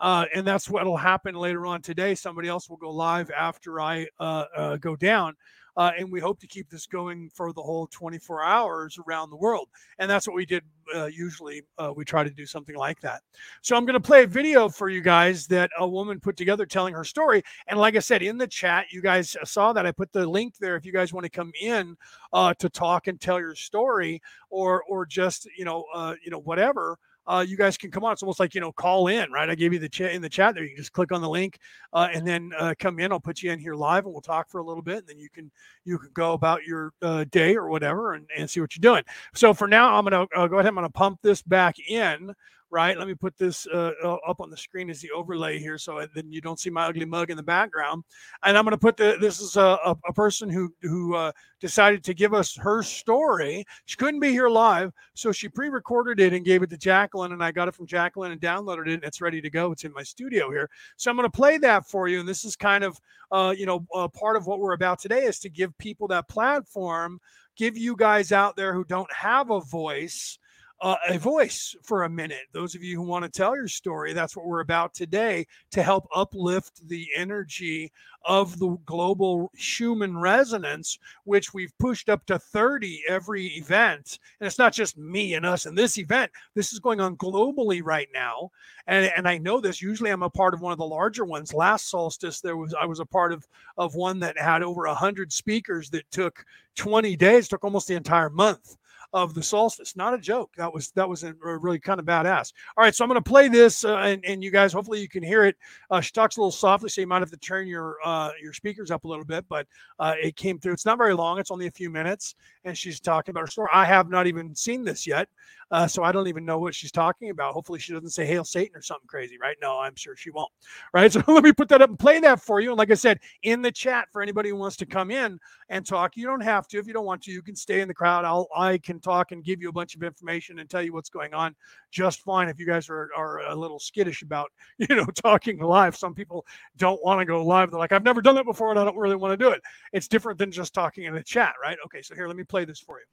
Uh, 0.00 0.24
and 0.34 0.46
that's 0.46 0.68
what 0.68 0.84
will 0.84 0.96
happen 0.96 1.34
later 1.34 1.66
on 1.66 1.82
today. 1.82 2.14
Somebody 2.14 2.48
else 2.48 2.68
will 2.68 2.78
go 2.78 2.90
live 2.90 3.30
after 3.30 3.80
I 3.80 4.08
uh, 4.18 4.44
uh, 4.56 4.76
go 4.76 4.96
down. 4.96 5.36
Uh, 5.76 5.92
and 5.96 6.10
we 6.10 6.18
hope 6.18 6.40
to 6.40 6.48
keep 6.48 6.68
this 6.68 6.84
going 6.84 7.30
for 7.32 7.52
the 7.52 7.62
whole 7.62 7.86
24 7.86 8.42
hours 8.42 8.98
around 9.06 9.30
the 9.30 9.36
world. 9.36 9.68
And 9.98 10.10
that's 10.10 10.26
what 10.26 10.34
we 10.34 10.44
did. 10.44 10.64
Uh, 10.92 11.06
usually, 11.06 11.62
uh, 11.78 11.92
we 11.94 12.04
try 12.04 12.24
to 12.24 12.30
do 12.30 12.44
something 12.44 12.74
like 12.74 13.00
that. 13.02 13.22
So, 13.62 13.76
I'm 13.76 13.84
going 13.84 13.94
to 13.94 14.00
play 14.00 14.24
a 14.24 14.26
video 14.26 14.68
for 14.68 14.88
you 14.90 15.00
guys 15.00 15.46
that 15.46 15.70
a 15.78 15.86
woman 15.86 16.18
put 16.18 16.36
together 16.36 16.66
telling 16.66 16.92
her 16.94 17.04
story. 17.04 17.44
And 17.68 17.78
like 17.78 17.94
I 17.94 18.00
said 18.00 18.22
in 18.22 18.36
the 18.36 18.48
chat, 18.48 18.86
you 18.90 19.00
guys 19.00 19.36
saw 19.44 19.72
that 19.72 19.86
I 19.86 19.92
put 19.92 20.12
the 20.12 20.26
link 20.26 20.56
there 20.58 20.74
if 20.74 20.84
you 20.84 20.92
guys 20.92 21.12
want 21.12 21.24
to 21.24 21.30
come 21.30 21.52
in 21.60 21.96
to 22.34 22.68
talk 22.68 23.06
and 23.06 23.20
tell 23.20 23.38
your 23.38 23.54
story, 23.54 24.20
or 24.50 24.82
or 24.82 25.06
just 25.06 25.48
you 25.56 25.64
know 25.64 25.84
you 26.24 26.32
know 26.32 26.40
whatever 26.40 26.98
uh, 27.30 27.40
you 27.40 27.56
guys 27.56 27.76
can 27.76 27.90
come 27.90 28.02
on. 28.02 28.12
It's 28.12 28.22
almost 28.22 28.40
like 28.40 28.54
you 28.54 28.60
know, 28.60 28.72
call 28.72 29.06
in, 29.06 29.30
right? 29.30 29.48
I 29.48 29.54
gave 29.54 29.72
you 29.72 29.78
the 29.78 29.88
chat 29.88 30.12
in 30.12 30.20
the 30.20 30.28
chat 30.28 30.54
there. 30.54 30.64
You 30.64 30.70
can 30.70 30.78
just 30.78 30.92
click 30.92 31.12
on 31.12 31.20
the 31.20 31.28
link 31.28 31.58
uh, 31.92 32.08
and 32.12 32.26
then 32.26 32.50
uh, 32.58 32.74
come 32.78 32.98
in. 32.98 33.12
I'll 33.12 33.20
put 33.20 33.40
you 33.40 33.52
in 33.52 33.58
here 33.60 33.74
live, 33.74 34.04
and 34.04 34.12
we'll 34.12 34.20
talk 34.20 34.48
for 34.48 34.58
a 34.58 34.64
little 34.64 34.82
bit, 34.82 34.98
and 34.98 35.06
then 35.06 35.18
you 35.18 35.30
can 35.30 35.50
you 35.84 35.96
can 35.98 36.10
go 36.12 36.32
about 36.32 36.64
your 36.64 36.92
uh, 37.02 37.24
day 37.30 37.56
or 37.56 37.68
whatever 37.68 38.14
and, 38.14 38.26
and 38.36 38.50
see 38.50 38.60
what 38.60 38.74
you're 38.74 38.80
doing. 38.80 39.04
So 39.34 39.54
for 39.54 39.68
now, 39.68 39.94
I'm 39.94 40.04
gonna 40.04 40.26
uh, 40.34 40.48
go 40.48 40.56
ahead. 40.56 40.66
I'm 40.66 40.74
gonna 40.74 40.90
pump 40.90 41.20
this 41.22 41.40
back 41.40 41.76
in 41.78 42.34
right? 42.70 42.96
Let 42.96 43.08
me 43.08 43.14
put 43.14 43.36
this 43.36 43.66
uh, 43.66 43.92
up 44.26 44.40
on 44.40 44.50
the 44.50 44.56
screen 44.56 44.90
as 44.90 45.00
the 45.00 45.10
overlay 45.10 45.58
here, 45.58 45.76
so 45.78 46.06
then 46.14 46.30
you 46.30 46.40
don't 46.40 46.58
see 46.58 46.70
my 46.70 46.86
ugly 46.86 47.04
mug 47.04 47.30
in 47.30 47.36
the 47.36 47.42
background. 47.42 48.04
And 48.44 48.56
I'm 48.56 48.64
going 48.64 48.72
to 48.72 48.78
put 48.78 48.96
the. 48.96 49.16
This 49.20 49.40
is 49.40 49.56
a, 49.56 49.78
a, 49.84 49.96
a 50.08 50.12
person 50.12 50.48
who 50.48 50.72
who 50.82 51.14
uh, 51.14 51.32
decided 51.60 52.04
to 52.04 52.14
give 52.14 52.32
us 52.32 52.56
her 52.56 52.82
story. 52.82 53.64
She 53.86 53.96
couldn't 53.96 54.20
be 54.20 54.30
here 54.30 54.48
live, 54.48 54.92
so 55.14 55.32
she 55.32 55.48
pre-recorded 55.48 56.20
it 56.20 56.32
and 56.32 56.44
gave 56.44 56.62
it 56.62 56.70
to 56.70 56.76
Jacqueline, 56.76 57.32
and 57.32 57.42
I 57.42 57.52
got 57.52 57.68
it 57.68 57.74
from 57.74 57.86
Jacqueline 57.86 58.32
and 58.32 58.40
downloaded 58.40 58.86
it. 58.86 58.94
And 58.94 59.04
it's 59.04 59.20
ready 59.20 59.40
to 59.40 59.50
go. 59.50 59.72
It's 59.72 59.84
in 59.84 59.92
my 59.92 60.02
studio 60.02 60.50
here, 60.50 60.70
so 60.96 61.10
I'm 61.10 61.16
going 61.16 61.28
to 61.28 61.36
play 61.36 61.58
that 61.58 61.86
for 61.86 62.08
you. 62.08 62.20
And 62.20 62.28
this 62.28 62.44
is 62.44 62.56
kind 62.56 62.84
of, 62.84 63.00
uh, 63.32 63.54
you 63.56 63.66
know, 63.66 63.84
uh, 63.94 64.08
part 64.08 64.36
of 64.36 64.46
what 64.46 64.60
we're 64.60 64.74
about 64.74 65.00
today 65.00 65.24
is 65.24 65.38
to 65.40 65.48
give 65.48 65.76
people 65.78 66.06
that 66.08 66.28
platform, 66.28 67.20
give 67.56 67.76
you 67.76 67.96
guys 67.96 68.32
out 68.32 68.56
there 68.56 68.72
who 68.72 68.84
don't 68.84 69.12
have 69.12 69.50
a 69.50 69.60
voice 69.60 70.38
uh, 70.82 70.96
a 71.08 71.18
voice 71.18 71.76
for 71.82 72.04
a 72.04 72.08
minute. 72.08 72.46
Those 72.52 72.74
of 72.74 72.82
you 72.82 72.96
who 72.96 73.02
want 73.02 73.24
to 73.24 73.30
tell 73.30 73.54
your 73.54 73.68
story, 73.68 74.12
that's 74.12 74.36
what 74.36 74.46
we're 74.46 74.60
about 74.60 74.94
today 74.94 75.46
to 75.72 75.82
help 75.82 76.08
uplift 76.14 76.88
the 76.88 77.06
energy 77.14 77.92
of 78.24 78.58
the 78.58 78.76
global 78.86 79.50
Schumann 79.56 80.16
resonance, 80.16 80.98
which 81.24 81.52
we've 81.52 81.76
pushed 81.78 82.08
up 82.08 82.24
to 82.26 82.38
30 82.38 83.02
every 83.08 83.46
event. 83.48 84.18
And 84.40 84.46
it's 84.46 84.58
not 84.58 84.72
just 84.72 84.96
me 84.96 85.34
and 85.34 85.44
us 85.44 85.66
in 85.66 85.74
this 85.74 85.98
event, 85.98 86.30
this 86.54 86.72
is 86.72 86.78
going 86.78 87.00
on 87.00 87.16
globally 87.16 87.82
right 87.84 88.08
now. 88.14 88.50
And, 88.86 89.10
and 89.16 89.28
I 89.28 89.38
know 89.38 89.60
this, 89.60 89.82
usually 89.82 90.10
I'm 90.10 90.22
a 90.22 90.30
part 90.30 90.54
of 90.54 90.62
one 90.62 90.72
of 90.72 90.78
the 90.78 90.86
larger 90.86 91.24
ones. 91.24 91.52
Last 91.52 91.90
solstice, 91.90 92.40
there 92.40 92.56
was 92.56 92.74
I 92.74 92.86
was 92.86 93.00
a 93.00 93.06
part 93.06 93.32
of, 93.32 93.46
of 93.76 93.94
one 93.94 94.18
that 94.20 94.38
had 94.38 94.62
over 94.62 94.86
100 94.86 95.32
speakers 95.32 95.90
that 95.90 96.10
took 96.10 96.44
20 96.76 97.16
days, 97.16 97.48
took 97.48 97.64
almost 97.64 97.88
the 97.88 97.94
entire 97.94 98.30
month 98.30 98.76
of 99.12 99.34
the 99.34 99.42
solstice. 99.42 99.96
Not 99.96 100.14
a 100.14 100.18
joke. 100.18 100.52
That 100.56 100.72
was 100.72 100.90
that 100.92 101.08
was 101.08 101.24
a, 101.24 101.34
really 101.34 101.78
kind 101.78 101.98
of 101.98 102.06
badass. 102.06 102.52
All 102.76 102.84
right, 102.84 102.94
so 102.94 103.04
I'm 103.04 103.08
going 103.08 103.22
to 103.22 103.28
play 103.28 103.48
this, 103.48 103.84
uh, 103.84 103.96
and, 103.96 104.24
and 104.24 104.42
you 104.42 104.50
guys, 104.50 104.72
hopefully, 104.72 105.00
you 105.00 105.08
can 105.08 105.22
hear 105.22 105.44
it. 105.44 105.56
Uh, 105.90 106.00
she 106.00 106.12
talks 106.12 106.36
a 106.36 106.40
little 106.40 106.52
softly, 106.52 106.88
so 106.88 107.00
you 107.00 107.06
might 107.06 107.20
have 107.20 107.30
to 107.30 107.36
turn 107.36 107.66
your 107.66 107.96
uh, 108.04 108.30
your 108.40 108.52
speakers 108.52 108.90
up 108.90 109.04
a 109.04 109.08
little 109.08 109.24
bit, 109.24 109.44
but 109.48 109.66
uh, 109.98 110.14
it 110.22 110.36
came 110.36 110.58
through. 110.58 110.72
It's 110.72 110.86
not 110.86 110.98
very 110.98 111.14
long. 111.14 111.38
It's 111.38 111.50
only 111.50 111.66
a 111.66 111.72
few 111.72 111.90
minutes, 111.90 112.34
and 112.64 112.76
she's 112.76 113.00
talking 113.00 113.32
about 113.32 113.40
her 113.40 113.46
story. 113.46 113.68
I 113.72 113.84
have 113.84 114.10
not 114.10 114.26
even 114.26 114.54
seen 114.54 114.84
this 114.84 115.06
yet, 115.06 115.28
uh, 115.70 115.86
so 115.86 116.02
I 116.02 116.12
don't 116.12 116.28
even 116.28 116.44
know 116.44 116.58
what 116.58 116.74
she's 116.74 116.92
talking 116.92 117.30
about. 117.30 117.52
Hopefully, 117.52 117.78
she 117.78 117.92
doesn't 117.92 118.10
say 118.10 118.26
"Hail 118.26 118.44
Satan" 118.44 118.76
or 118.76 118.82
something 118.82 119.08
crazy, 119.08 119.38
right? 119.40 119.56
No, 119.60 119.78
I'm 119.78 119.96
sure 119.96 120.16
she 120.16 120.30
won't. 120.30 120.50
Right. 120.94 121.10
So 121.20 121.24
let 121.26 121.42
me 121.42 121.52
put 121.52 121.68
that 121.70 121.82
up 121.82 121.90
and 121.90 121.98
play 121.98 122.20
that 122.20 122.40
for 122.40 122.60
you. 122.60 122.70
And 122.70 122.78
like 122.78 122.92
I 122.92 122.94
said, 122.94 123.18
in 123.42 123.62
the 123.62 123.72
chat 123.72 124.06
for 124.12 124.22
anybody 124.22 124.50
who 124.50 124.56
wants 124.56 124.76
to 124.76 124.86
come 124.86 125.10
in 125.10 125.40
and 125.70 125.86
talk, 125.86 126.16
you 126.16 126.26
don't 126.26 126.42
have 126.42 126.66
to. 126.66 126.78
If 126.78 126.88
you 126.88 126.92
don't 126.92 127.06
want 127.06 127.22
to, 127.22 127.30
you 127.30 127.42
can 127.42 127.54
stay 127.54 127.80
in 127.80 127.88
the 127.88 127.94
crowd. 127.94 128.24
I'll 128.24 128.48
I 128.54 128.76
can 128.78 129.00
talk 129.00 129.30
and 129.30 129.42
give 129.42 129.62
you 129.62 129.68
a 129.68 129.72
bunch 129.72 129.94
of 129.94 130.02
information 130.02 130.58
and 130.58 130.68
tell 130.68 130.82
you 130.82 130.92
what's 130.92 131.08
going 131.08 131.32
on 131.32 131.54
just 131.92 132.22
fine. 132.22 132.48
If 132.48 132.58
you 132.58 132.66
guys 132.66 132.90
are 132.90 133.08
are 133.16 133.38
a 133.48 133.54
little 133.54 133.78
skittish 133.78 134.22
about 134.22 134.50
you 134.78 134.94
know 134.94 135.06
talking 135.06 135.58
live, 135.58 135.96
some 135.96 136.12
people 136.14 136.44
don't 136.76 137.02
want 137.02 137.20
to 137.20 137.24
go 137.24 137.42
live. 137.44 137.70
They're 137.70 137.78
like, 137.78 137.92
I've 137.92 138.04
never 138.04 138.20
done 138.20 138.34
that 138.34 138.44
before, 138.44 138.70
and 138.70 138.78
I 138.78 138.84
don't 138.84 138.96
really 138.96 139.16
want 139.16 139.32
to 139.32 139.42
do 139.42 139.50
it. 139.50 139.62
It's 139.92 140.08
different 140.08 140.38
than 140.38 140.50
just 140.50 140.74
talking 140.74 141.04
in 141.04 141.14
the 141.14 141.22
chat, 141.22 141.54
right? 141.62 141.78
Okay, 141.86 142.02
so 142.02 142.14
here, 142.14 142.26
let 142.26 142.36
me 142.36 142.44
play 142.44 142.64
this 142.64 142.80
for 142.80 142.98
you. 142.98 143.06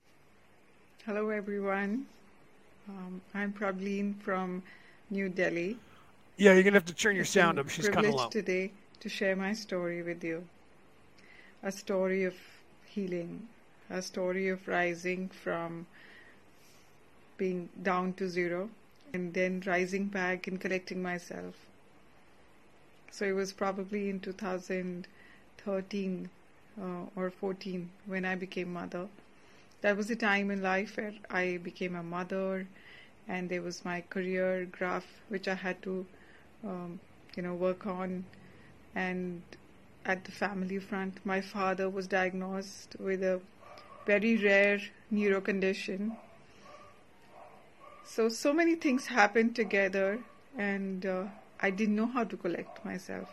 Hello, 1.05 1.29
everyone. 1.29 2.05
Um, 2.89 3.21
I'm 3.35 3.53
Prableen 3.53 4.19
from 4.19 4.63
New 5.11 5.29
Delhi. 5.29 5.77
Yeah, 6.37 6.53
you're 6.53 6.63
gonna 6.63 6.75
have 6.75 6.85
to 6.85 6.93
turn 6.93 7.15
your 7.15 7.25
sound 7.25 7.59
up. 7.59 7.69
She's 7.69 7.87
kind 7.87 8.07
of 8.07 8.15
low. 8.15 8.29
today 8.29 8.71
to 8.99 9.09
share 9.09 9.35
my 9.35 9.53
story 9.53 10.01
with 10.01 10.23
you. 10.23 10.43
A 11.63 11.71
story 11.71 12.23
of 12.23 12.35
healing, 12.85 13.47
a 13.89 14.01
story 14.01 14.49
of 14.49 14.67
rising 14.67 15.29
from 15.29 15.85
being 17.37 17.69
down 17.81 18.13
to 18.13 18.29
zero 18.29 18.69
and 19.13 19.33
then 19.33 19.63
rising 19.65 20.05
back 20.05 20.47
and 20.47 20.59
collecting 20.59 21.01
myself. 21.01 21.55
So 23.11 23.25
it 23.25 23.33
was 23.33 23.53
probably 23.53 24.09
in 24.09 24.19
2013 24.19 26.29
uh, 26.79 26.83
or 27.15 27.31
14 27.31 27.89
when 28.05 28.25
I 28.25 28.35
became 28.35 28.73
mother 28.73 29.07
that 29.81 29.95
was 29.95 30.09
a 30.09 30.15
time 30.15 30.49
in 30.49 30.61
life 30.61 30.97
where 30.97 31.13
I 31.29 31.57
became 31.57 31.95
a 31.95 32.03
mother, 32.03 32.67
and 33.27 33.49
there 33.49 33.61
was 33.61 33.85
my 33.85 34.01
career 34.01 34.67
graph 34.71 35.05
which 35.29 35.47
I 35.47 35.53
had 35.53 35.81
to, 35.83 36.05
um, 36.63 36.99
you 37.35 37.43
know, 37.43 37.53
work 37.53 37.85
on. 37.85 38.25
And 38.95 39.41
at 40.07 40.23
the 40.23 40.31
family 40.31 40.79
front, 40.79 41.19
my 41.25 41.41
father 41.41 41.89
was 41.89 42.07
diagnosed 42.07 42.95
with 42.97 43.21
a 43.21 43.41
very 44.05 44.37
rare 44.37 44.79
neuro 45.11 45.41
condition. 45.41 46.15
So 48.05 48.29
so 48.29 48.53
many 48.53 48.75
things 48.75 49.07
happened 49.07 49.53
together, 49.55 50.19
and 50.57 51.05
uh, 51.05 51.25
I 51.59 51.71
didn't 51.71 51.97
know 51.97 52.05
how 52.05 52.23
to 52.23 52.37
collect 52.37 52.85
myself. 52.85 53.27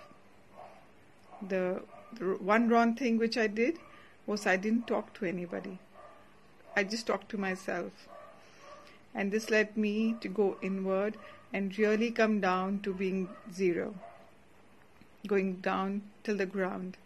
The, 1.48 1.82
the 2.18 2.24
one 2.54 2.68
wrong 2.68 2.96
thing 2.96 3.18
which 3.18 3.38
I 3.38 3.46
did 3.46 3.78
was 4.26 4.46
I 4.46 4.56
didn't 4.56 4.88
talk 4.88 5.14
to 5.14 5.26
anybody. 5.26 5.78
I 6.74 6.82
just 6.82 7.06
talked 7.06 7.28
to 7.30 7.38
myself. 7.38 8.08
And 9.14 9.30
this 9.30 9.48
led 9.48 9.76
me 9.76 10.16
to 10.22 10.28
go 10.28 10.56
inward 10.60 11.16
and 11.52 11.78
really 11.78 12.10
come 12.10 12.40
down 12.40 12.80
to 12.80 12.92
being 12.92 13.28
zero, 13.52 13.94
going 15.26 15.56
down 15.56 16.02
till 16.22 16.36
the 16.36 16.46
ground. 16.46 16.96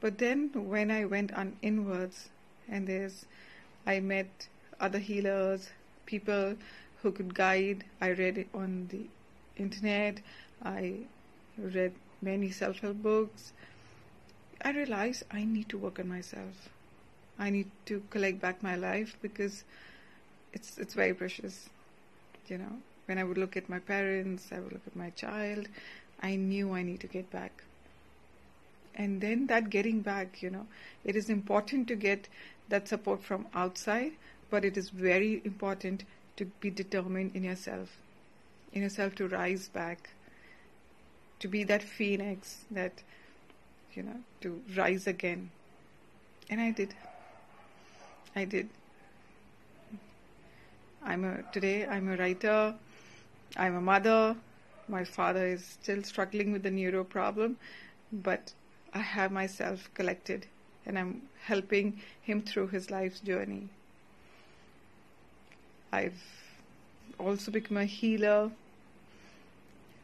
But 0.00 0.18
then 0.18 0.50
when 0.54 0.90
I 0.90 1.04
went 1.04 1.32
on 1.32 1.56
inwards, 1.62 2.28
and 2.68 2.86
there's, 2.86 3.26
I 3.86 4.00
met 4.00 4.48
other 4.80 4.98
healers, 4.98 5.70
people 6.06 6.56
who 7.02 7.12
could 7.12 7.34
guide. 7.34 7.84
I 8.00 8.08
read 8.08 8.46
on 8.54 8.88
the 8.90 9.06
internet. 9.62 10.20
I 10.62 11.06
read 11.58 11.92
many 12.22 12.50
self-help 12.50 13.02
books. 13.02 13.52
I 14.64 14.70
realized 14.70 15.24
I 15.30 15.44
need 15.44 15.68
to 15.68 15.78
work 15.78 15.98
on 15.98 16.08
myself. 16.08 16.70
I 17.38 17.50
need 17.50 17.70
to 17.86 18.02
collect 18.10 18.40
back 18.40 18.62
my 18.62 18.76
life 18.76 19.16
because 19.20 19.64
it's 20.52 20.78
it's 20.78 20.94
very 20.94 21.12
precious. 21.12 21.68
You 22.48 22.58
know, 22.58 22.78
when 23.06 23.18
I 23.18 23.24
would 23.24 23.38
look 23.38 23.56
at 23.56 23.68
my 23.68 23.78
parents, 23.78 24.48
I 24.52 24.60
would 24.60 24.72
look 24.72 24.86
at 24.86 24.96
my 24.96 25.10
child, 25.10 25.68
I 26.24 26.36
knew 26.36 26.72
I 26.72 26.82
need 26.82 27.00
to 27.00 27.06
get 27.06 27.30
back. 27.30 27.64
And 28.94 29.20
then 29.20 29.46
that 29.48 29.68
getting 29.68 30.00
back, 30.00 30.42
you 30.42 30.48
know, 30.48 30.66
it 31.04 31.16
is 31.16 31.28
important 31.28 31.86
to 31.88 31.96
get 31.96 32.28
that 32.70 32.88
support 32.88 33.22
from 33.22 33.46
outside, 33.54 34.12
but 34.50 34.64
it 34.64 34.78
is 34.78 34.88
very 34.88 35.42
important 35.44 36.04
to 36.36 36.46
be 36.60 36.70
determined 36.70 37.32
in 37.34 37.44
yourself, 37.44 37.98
in 38.72 38.80
yourself 38.82 39.14
to 39.16 39.28
rise 39.28 39.68
back, 39.68 40.08
to 41.40 41.48
be 41.48 41.62
that 41.64 41.82
phoenix 41.82 42.64
that, 42.70 43.02
you 43.94 44.02
know, 44.02 44.16
to 44.40 44.62
rise 44.74 45.06
again. 45.06 45.50
And 46.48 46.58
I 46.58 46.70
did. 46.70 46.94
I 48.34 48.46
did. 48.46 48.70
I'm 51.04 51.24
a 51.24 51.42
today 51.52 51.86
I'm 51.86 52.08
a 52.08 52.16
writer, 52.16 52.74
I'm 53.58 53.76
a 53.76 53.80
mother, 53.80 54.36
My 54.88 55.04
father 55.04 55.46
is 55.46 55.64
still 55.64 56.02
struggling 56.02 56.52
with 56.52 56.62
the 56.62 56.70
neuro 56.70 57.04
problem, 57.04 57.56
but 58.12 58.52
I 58.92 58.98
have 58.98 59.32
myself 59.32 59.90
collected 59.94 60.46
and 60.86 60.98
I'm 60.98 61.22
helping 61.44 62.00
him 62.20 62.42
through 62.42 62.68
his 62.68 62.90
life's 62.90 63.20
journey. 63.20 63.68
I've 65.92 66.22
also 67.18 67.50
become 67.50 67.76
a 67.76 67.84
healer. 67.84 68.50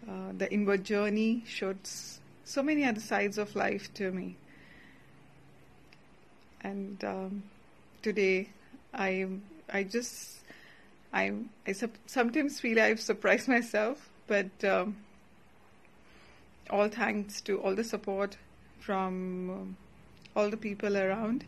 Uh, 0.09 0.33
the 0.37 0.51
inward 0.53 0.85
journey 0.85 1.43
showed 1.47 1.79
so 2.45 2.63
many 2.63 2.85
other 2.85 3.01
sides 3.01 3.39
of 3.39 3.55
life 3.55 3.93
to 3.95 4.11
me. 4.11 4.37
And 6.63 7.03
um, 7.05 7.43
today, 8.03 8.51
I 8.93 9.27
I 9.73 9.85
just 9.85 10.41
I 11.13 11.33
I 11.67 11.75
sometimes 12.07 12.61
feel 12.61 12.81
I've 12.81 13.01
surprised 13.01 13.49
myself, 13.57 14.10
but 14.31 14.65
um, 14.65 14.97
all 16.71 16.89
thanks 16.89 17.41
to 17.41 17.61
all 17.61 17.75
the 17.75 17.83
support 17.83 18.37
from 18.79 19.15
um, 19.51 19.77
all 20.37 20.51
the 20.51 20.57
people 20.57 20.97
around, 20.97 21.45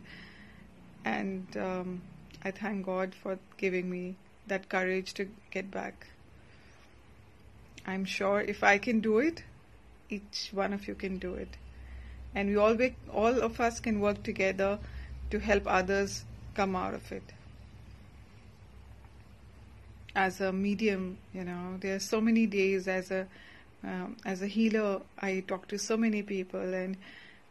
and 1.05 1.55
um, 1.55 2.01
I 2.43 2.51
thank 2.51 2.85
God 2.85 3.15
for 3.15 3.39
giving 3.57 3.89
me 3.89 4.15
that 4.47 4.67
courage 4.67 5.13
to 5.13 5.29
get 5.49 5.71
back. 5.71 6.07
I'm 7.85 8.03
sure 8.03 8.41
if 8.41 8.63
I 8.63 8.77
can 8.77 8.99
do 8.99 9.19
it, 9.19 9.43
each 10.09 10.49
one 10.51 10.73
of 10.73 10.85
you 10.89 10.95
can 10.95 11.19
do 11.19 11.35
it, 11.35 11.55
and 12.35 12.49
we 12.49 12.57
all 12.57 12.75
all 13.13 13.41
of 13.51 13.61
us 13.61 13.79
can 13.79 14.01
work 14.01 14.23
together 14.23 14.77
to 15.31 15.39
help 15.39 15.63
others 15.67 16.25
come 16.53 16.75
out 16.75 16.93
of 16.93 17.13
it 17.13 17.33
as 20.15 20.41
a 20.41 20.51
medium, 20.51 21.17
you 21.33 21.43
know, 21.43 21.77
there 21.79 21.95
are 21.95 21.99
so 21.99 22.21
many 22.21 22.45
days 22.45 22.87
as 22.87 23.11
a 23.11 23.27
um, 23.83 24.15
as 24.25 24.41
a 24.41 24.47
healer, 24.47 25.01
I 25.19 25.43
talk 25.45 25.67
to 25.67 25.77
so 25.77 25.97
many 25.97 26.23
people, 26.23 26.73
and 26.73 26.95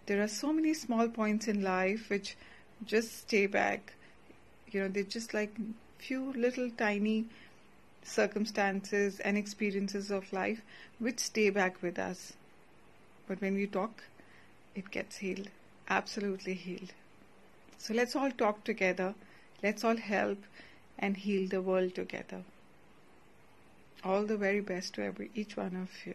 there 0.06 0.22
are 0.22 0.28
so 0.28 0.52
many 0.52 0.72
small 0.72 1.08
points 1.08 1.46
in 1.46 1.62
life 1.62 2.08
which 2.08 2.36
just 2.86 3.18
stay 3.18 3.46
back. 3.46 3.92
You 4.70 4.80
know, 4.80 4.88
they're 4.88 5.02
just 5.02 5.34
like 5.34 5.54
few 5.98 6.32
little 6.32 6.70
tiny 6.70 7.26
circumstances 8.02 9.20
and 9.20 9.36
experiences 9.36 10.10
of 10.10 10.32
life 10.32 10.62
which 10.98 11.20
stay 11.20 11.50
back 11.50 11.82
with 11.82 11.98
us. 11.98 12.32
But 13.28 13.40
when 13.40 13.54
we 13.54 13.66
talk, 13.66 14.04
it 14.74 14.90
gets 14.90 15.18
healed, 15.18 15.48
absolutely 15.88 16.54
healed. 16.54 16.92
So 17.76 17.92
let's 17.92 18.16
all 18.16 18.30
talk 18.30 18.64
together, 18.64 19.14
let's 19.62 19.84
all 19.84 19.96
help 19.96 20.38
and 20.98 21.16
heal 21.16 21.48
the 21.48 21.60
world 21.60 21.94
together. 21.94 22.42
All 24.05 24.24
the 24.24 24.36
very 24.36 24.61
best 24.61 24.94
to 24.94 25.05
every 25.05 25.30
each 25.34 25.57
one 25.57 25.76
of 25.76 26.07
you. 26.07 26.14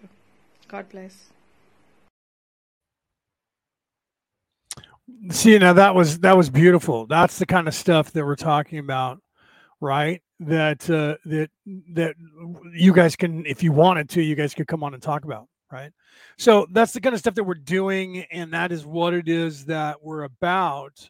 God 0.67 0.89
bless. 0.89 1.29
See, 5.29 5.57
now 5.57 5.73
that 5.73 5.95
was 5.95 6.19
that 6.19 6.35
was 6.35 6.49
beautiful. 6.49 7.05
That's 7.07 7.39
the 7.39 7.45
kind 7.45 7.67
of 7.67 7.73
stuff 7.73 8.11
that 8.11 8.25
we're 8.25 8.35
talking 8.35 8.79
about, 8.79 9.19
right? 9.79 10.21
That 10.41 10.89
uh, 10.89 11.15
that 11.25 11.49
that 11.93 12.15
you 12.73 12.93
guys 12.93 13.15
can, 13.15 13.45
if 13.45 13.63
you 13.63 13.71
wanted 13.71 14.09
to, 14.09 14.21
you 14.21 14.35
guys 14.35 14.53
could 14.53 14.67
come 14.67 14.83
on 14.83 14.93
and 14.93 15.01
talk 15.01 15.23
about, 15.23 15.47
right? 15.71 15.91
So 16.37 16.67
that's 16.71 16.91
the 16.91 16.99
kind 16.99 17.13
of 17.13 17.19
stuff 17.19 17.35
that 17.35 17.45
we're 17.45 17.55
doing, 17.55 18.25
and 18.31 18.53
that 18.53 18.73
is 18.73 18.85
what 18.85 19.13
it 19.13 19.29
is 19.29 19.65
that 19.65 20.03
we're 20.03 20.23
about 20.23 21.09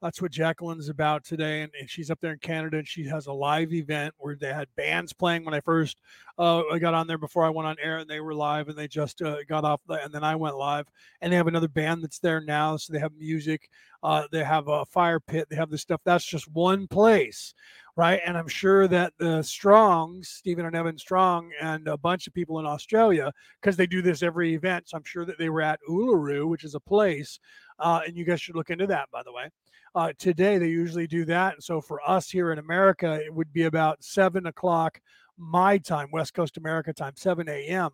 that's 0.00 0.22
what 0.22 0.30
Jacqueline's 0.30 0.88
about 0.88 1.24
today. 1.24 1.62
And, 1.62 1.72
and, 1.78 1.90
she's 1.90 2.10
up 2.10 2.20
there 2.20 2.32
in 2.32 2.38
Canada 2.38 2.78
and 2.78 2.86
she 2.86 3.04
has 3.06 3.26
a 3.26 3.32
live 3.32 3.72
event 3.72 4.14
where 4.18 4.36
they 4.36 4.52
had 4.52 4.68
bands 4.76 5.12
playing 5.12 5.44
when 5.44 5.54
I 5.54 5.60
first 5.60 5.96
uh, 6.38 6.62
I 6.72 6.78
got 6.78 6.94
on 6.94 7.06
there 7.06 7.18
before 7.18 7.44
I 7.44 7.50
went 7.50 7.66
on 7.66 7.76
air 7.82 7.98
and 7.98 8.08
they 8.08 8.20
were 8.20 8.34
live 8.34 8.68
and 8.68 8.76
they 8.76 8.86
just 8.86 9.22
uh, 9.22 9.42
got 9.48 9.64
off 9.64 9.80
and 9.88 10.12
then 10.12 10.22
I 10.22 10.36
went 10.36 10.56
live 10.56 10.86
and 11.20 11.32
they 11.32 11.36
have 11.36 11.48
another 11.48 11.68
band 11.68 12.02
that's 12.02 12.20
there 12.20 12.40
now. 12.40 12.76
So 12.76 12.92
they 12.92 13.00
have 13.00 13.12
music, 13.18 13.68
uh, 14.02 14.24
they 14.30 14.44
have 14.44 14.68
a 14.68 14.84
fire 14.86 15.20
pit, 15.20 15.48
they 15.50 15.56
have 15.56 15.70
this 15.70 15.82
stuff. 15.82 16.00
That's 16.04 16.24
just 16.24 16.48
one 16.52 16.86
place. 16.86 17.54
Right. 17.96 18.20
And 18.24 18.38
I'm 18.38 18.46
sure 18.46 18.86
that 18.86 19.14
the 19.18 19.42
Strongs, 19.42 20.28
Steven 20.28 20.64
and 20.64 20.76
Evan 20.76 20.96
Strong, 20.98 21.50
and 21.60 21.88
a 21.88 21.98
bunch 21.98 22.28
of 22.28 22.32
people 22.32 22.60
in 22.60 22.66
Australia, 22.66 23.32
because 23.60 23.76
they 23.76 23.88
do 23.88 24.02
this 24.02 24.22
every 24.22 24.54
event. 24.54 24.88
So 24.88 24.96
I'm 24.96 25.02
sure 25.02 25.24
that 25.24 25.36
they 25.36 25.48
were 25.48 25.62
at 25.62 25.80
Uluru, 25.90 26.48
which 26.48 26.62
is 26.62 26.76
a 26.76 26.80
place. 26.80 27.40
Uh, 27.80 28.02
and 28.06 28.16
you 28.16 28.24
guys 28.24 28.40
should 28.40 28.54
look 28.54 28.70
into 28.70 28.86
that, 28.86 29.10
by 29.10 29.24
the 29.24 29.32
way. 29.32 29.50
Uh, 29.98 30.12
today, 30.16 30.58
they 30.58 30.68
usually 30.68 31.08
do 31.08 31.24
that. 31.24 31.54
And 31.54 31.62
So 31.62 31.80
for 31.80 32.00
us 32.08 32.30
here 32.30 32.52
in 32.52 32.60
America, 32.60 33.14
it 33.14 33.34
would 33.34 33.52
be 33.52 33.64
about 33.64 34.04
seven 34.04 34.46
o'clock 34.46 35.00
my 35.36 35.76
time, 35.76 36.08
West 36.12 36.34
Coast 36.34 36.56
America 36.56 36.92
time, 36.92 37.14
7 37.16 37.48
a.m. 37.48 37.90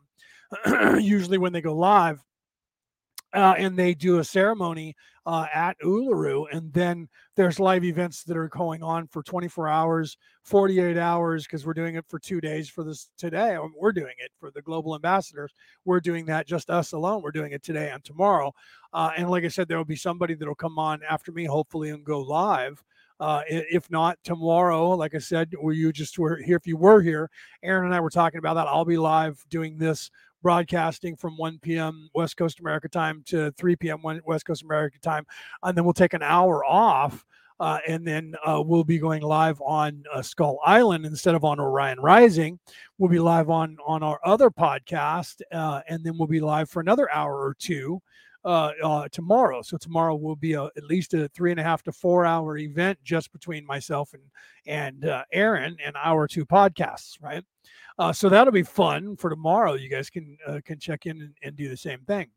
usually 1.00 1.38
when 1.38 1.54
they 1.54 1.62
go 1.62 1.74
live 1.74 2.22
uh, 3.34 3.54
and 3.58 3.76
they 3.76 3.94
do 3.94 4.18
a 4.18 4.24
ceremony 4.24 4.94
uh, 5.26 5.46
at 5.52 5.78
Uluru, 5.80 6.46
and 6.52 6.72
then 6.72 7.08
there's 7.34 7.58
live 7.58 7.84
events 7.84 8.22
that 8.24 8.36
are 8.36 8.48
going 8.48 8.82
on 8.82 9.06
for 9.08 9.22
24 9.22 9.68
hours, 9.68 10.16
48 10.42 10.98
hours, 10.98 11.44
because 11.44 11.64
we're 11.64 11.74
doing 11.74 11.96
it 11.96 12.04
for 12.08 12.18
two 12.18 12.40
days 12.40 12.68
for 12.68 12.84
this 12.84 13.10
today. 13.16 13.56
We're 13.76 13.92
doing 13.92 14.14
it 14.18 14.30
for 14.38 14.50
the 14.50 14.62
global 14.62 14.94
ambassadors. 14.94 15.52
We're 15.84 16.00
doing 16.00 16.26
that 16.26 16.46
just 16.46 16.70
us 16.70 16.92
alone. 16.92 17.22
We're 17.22 17.32
doing 17.32 17.52
it 17.52 17.62
today 17.62 17.90
and 17.90 18.04
tomorrow. 18.04 18.52
Uh, 18.92 19.10
and 19.16 19.30
like 19.30 19.44
I 19.44 19.48
said, 19.48 19.66
there 19.66 19.78
will 19.78 19.84
be 19.84 19.96
somebody 19.96 20.34
that'll 20.34 20.54
come 20.54 20.78
on 20.78 21.00
after 21.08 21.32
me, 21.32 21.46
hopefully, 21.46 21.90
and 21.90 22.04
go 22.04 22.20
live. 22.20 22.84
Uh, 23.20 23.42
if 23.48 23.90
not 23.90 24.18
tomorrow, 24.24 24.90
like 24.90 25.14
I 25.14 25.18
said, 25.18 25.52
were 25.60 25.72
you 25.72 25.92
just 25.92 26.18
were 26.18 26.36
here? 26.36 26.56
If 26.56 26.66
you 26.66 26.76
were 26.76 27.00
here, 27.00 27.30
Aaron 27.62 27.86
and 27.86 27.94
I 27.94 28.00
were 28.00 28.10
talking 28.10 28.38
about 28.38 28.54
that. 28.54 28.66
I'll 28.66 28.84
be 28.84 28.98
live 28.98 29.44
doing 29.48 29.78
this 29.78 30.10
broadcasting 30.44 31.16
from 31.16 31.38
1 31.38 31.58
p.m. 31.60 32.10
West 32.14 32.36
Coast 32.36 32.60
America 32.60 32.86
time 32.86 33.22
to 33.24 33.50
3 33.52 33.76
p.m. 33.76 34.02
West 34.26 34.44
Coast 34.44 34.62
America 34.62 34.98
time. 35.00 35.26
And 35.62 35.76
then 35.76 35.84
we'll 35.84 35.94
take 35.94 36.12
an 36.12 36.22
hour 36.22 36.62
off. 36.64 37.24
Uh, 37.58 37.78
and 37.88 38.06
then 38.06 38.34
uh, 38.46 38.62
we'll 38.64 38.84
be 38.84 38.98
going 38.98 39.22
live 39.22 39.58
on 39.62 40.04
uh, 40.12 40.20
Skull 40.20 40.58
Island 40.66 41.06
instead 41.06 41.34
of 41.34 41.44
on 41.44 41.58
Orion 41.58 41.98
Rising. 41.98 42.58
We'll 42.98 43.10
be 43.10 43.18
live 43.18 43.48
on 43.48 43.78
on 43.86 44.02
our 44.02 44.20
other 44.24 44.50
podcast, 44.50 45.40
uh, 45.52 45.80
and 45.88 46.04
then 46.04 46.18
we'll 46.18 46.26
be 46.26 46.40
live 46.40 46.68
for 46.68 46.80
another 46.80 47.08
hour 47.12 47.32
or 47.32 47.54
two 47.54 48.02
uh, 48.44 48.72
uh, 48.82 49.08
tomorrow. 49.08 49.62
So 49.62 49.76
tomorrow 49.76 50.14
will 50.16 50.36
be 50.36 50.52
a, 50.52 50.64
at 50.64 50.84
least 50.84 51.14
a 51.14 51.28
three 51.28 51.50
and 51.50 51.60
a 51.60 51.62
half 51.62 51.82
to 51.84 51.92
four 51.92 52.26
hour 52.26 52.58
event 52.58 52.98
just 53.02 53.32
between 53.32 53.66
myself 53.66 54.12
and 54.12 54.22
and 54.66 55.24
Aaron 55.32 55.76
and 55.84 55.96
our 56.02 56.26
two 56.26 56.44
podcasts, 56.44 57.22
right? 57.22 57.44
Uh, 57.98 58.12
so 58.12 58.28
that'll 58.28 58.52
be 58.52 58.62
fun 58.62 59.16
for 59.16 59.30
tomorrow. 59.30 59.74
You 59.74 59.88
guys 59.88 60.10
can 60.10 60.36
uh, 60.46 60.60
can 60.64 60.78
check 60.78 61.06
in 61.06 61.20
and, 61.20 61.34
and, 61.42 61.56
do 61.56 61.68
the 61.68 61.76
same 61.76 62.00
thing. 62.00 62.28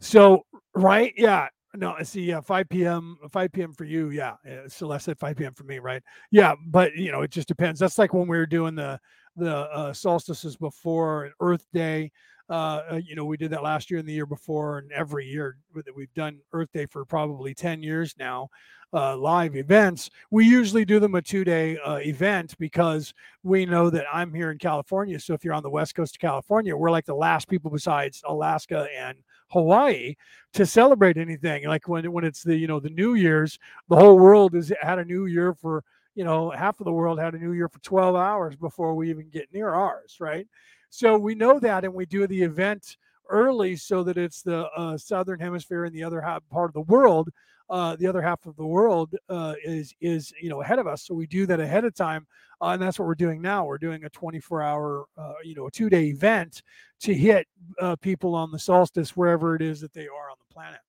So 0.00 0.44
right, 0.74 1.12
yeah. 1.16 1.48
No, 1.74 1.94
I 1.98 2.02
see. 2.02 2.22
Yeah, 2.22 2.40
5 2.40 2.68
p.m. 2.68 3.16
5 3.30 3.52
p.m. 3.52 3.72
for 3.72 3.84
you. 3.84 4.10
Yeah, 4.10 4.34
Celeste 4.68 5.08
at 5.08 5.18
5 5.18 5.36
p.m. 5.36 5.54
for 5.54 5.64
me. 5.64 5.78
Right. 5.78 6.02
Yeah, 6.30 6.54
but 6.66 6.94
you 6.96 7.10
know, 7.10 7.22
it 7.22 7.30
just 7.30 7.48
depends. 7.48 7.80
That's 7.80 7.96
like 7.96 8.12
when 8.12 8.28
we 8.28 8.36
were 8.36 8.46
doing 8.46 8.74
the 8.74 9.00
the 9.36 9.56
uh, 9.56 9.92
solstices 9.94 10.56
before 10.56 11.30
Earth 11.40 11.66
Day. 11.72 12.12
Uh, 12.50 12.82
uh, 12.92 13.00
you 13.04 13.14
know, 13.14 13.24
we 13.24 13.36
did 13.36 13.50
that 13.50 13.62
last 13.62 13.90
year 13.90 14.00
and 14.00 14.08
the 14.08 14.12
year 14.12 14.26
before, 14.26 14.78
and 14.78 14.92
every 14.92 15.26
year 15.26 15.56
that 15.74 15.94
we've 15.94 16.12
done 16.14 16.38
Earth 16.52 16.70
Day 16.72 16.86
for 16.86 17.04
probably 17.04 17.54
10 17.54 17.82
years 17.82 18.14
now 18.18 18.48
uh, 18.94 19.16
live 19.16 19.56
events, 19.56 20.10
we 20.30 20.44
usually 20.44 20.84
do 20.84 21.00
them 21.00 21.14
a 21.14 21.22
two 21.22 21.44
day 21.44 21.78
uh, 21.78 21.96
event 21.96 22.54
because 22.58 23.14
we 23.42 23.64
know 23.64 23.88
that 23.90 24.04
I'm 24.12 24.32
here 24.34 24.50
in 24.50 24.58
California. 24.58 25.18
So 25.18 25.34
if 25.34 25.44
you're 25.44 25.54
on 25.54 25.62
the 25.62 25.70
west 25.70 25.94
coast 25.94 26.16
of 26.16 26.20
California, 26.20 26.76
we're 26.76 26.90
like 26.90 27.06
the 27.06 27.14
last 27.14 27.48
people 27.48 27.70
besides 27.70 28.22
Alaska 28.26 28.86
and 28.96 29.18
Hawaii 29.48 30.14
to 30.54 30.66
celebrate 30.66 31.16
anything. 31.16 31.66
Like 31.66 31.88
when 31.88 32.10
when 32.12 32.24
it's 32.24 32.42
the 32.42 32.56
you 32.56 32.66
know 32.66 32.80
the 32.80 32.90
New 32.90 33.14
Year's, 33.14 33.58
the 33.88 33.96
whole 33.96 34.18
world 34.18 34.54
has 34.54 34.72
had 34.80 34.98
a 34.98 35.04
New 35.04 35.26
Year 35.26 35.54
for 35.54 35.84
you 36.14 36.24
know 36.24 36.50
half 36.50 36.78
of 36.80 36.84
the 36.84 36.92
world 36.92 37.18
had 37.18 37.34
a 37.34 37.38
New 37.38 37.52
Year 37.52 37.68
for 37.68 37.78
12 37.80 38.14
hours 38.14 38.56
before 38.56 38.94
we 38.94 39.08
even 39.10 39.30
get 39.30 39.52
near 39.52 39.72
ours, 39.72 40.18
right? 40.20 40.46
So 40.94 41.16
we 41.16 41.34
know 41.34 41.58
that, 41.58 41.84
and 41.84 41.94
we 41.94 42.04
do 42.04 42.26
the 42.26 42.42
event 42.42 42.96
early 43.30 43.76
so 43.76 44.02
that 44.04 44.18
it's 44.18 44.42
the 44.42 44.68
uh, 44.76 44.98
southern 44.98 45.40
hemisphere 45.40 45.84
and 45.84 45.94
the 45.94 46.04
other 46.04 46.20
half, 46.20 46.42
part 46.50 46.68
of 46.68 46.74
the 46.74 46.92
world 46.92 47.30
uh, 47.72 47.96
the 47.96 48.06
other 48.06 48.20
half 48.20 48.44
of 48.44 48.54
the 48.56 48.66
world 48.66 49.14
uh, 49.30 49.54
is 49.64 49.94
is 50.02 50.30
you 50.40 50.50
know 50.50 50.60
ahead 50.60 50.78
of 50.78 50.86
us. 50.86 51.06
So 51.06 51.14
we 51.14 51.26
do 51.26 51.46
that 51.46 51.58
ahead 51.58 51.86
of 51.86 51.94
time, 51.94 52.26
uh, 52.60 52.68
and 52.68 52.82
that's 52.82 52.98
what 52.98 53.08
we're 53.08 53.14
doing 53.14 53.40
now. 53.40 53.64
We're 53.64 53.78
doing 53.78 54.04
a 54.04 54.10
24 54.10 54.62
hour, 54.62 55.06
uh, 55.16 55.32
you 55.42 55.54
know, 55.54 55.70
two 55.70 55.88
day 55.88 56.08
event 56.08 56.62
to 57.00 57.14
hit 57.14 57.46
uh, 57.80 57.96
people 57.96 58.34
on 58.34 58.50
the 58.52 58.58
solstice 58.58 59.16
wherever 59.16 59.56
it 59.56 59.62
is 59.62 59.80
that 59.80 59.94
they 59.94 60.06
are 60.06 60.30
on 60.30 60.36
the 60.38 60.54
planet. 60.54 60.80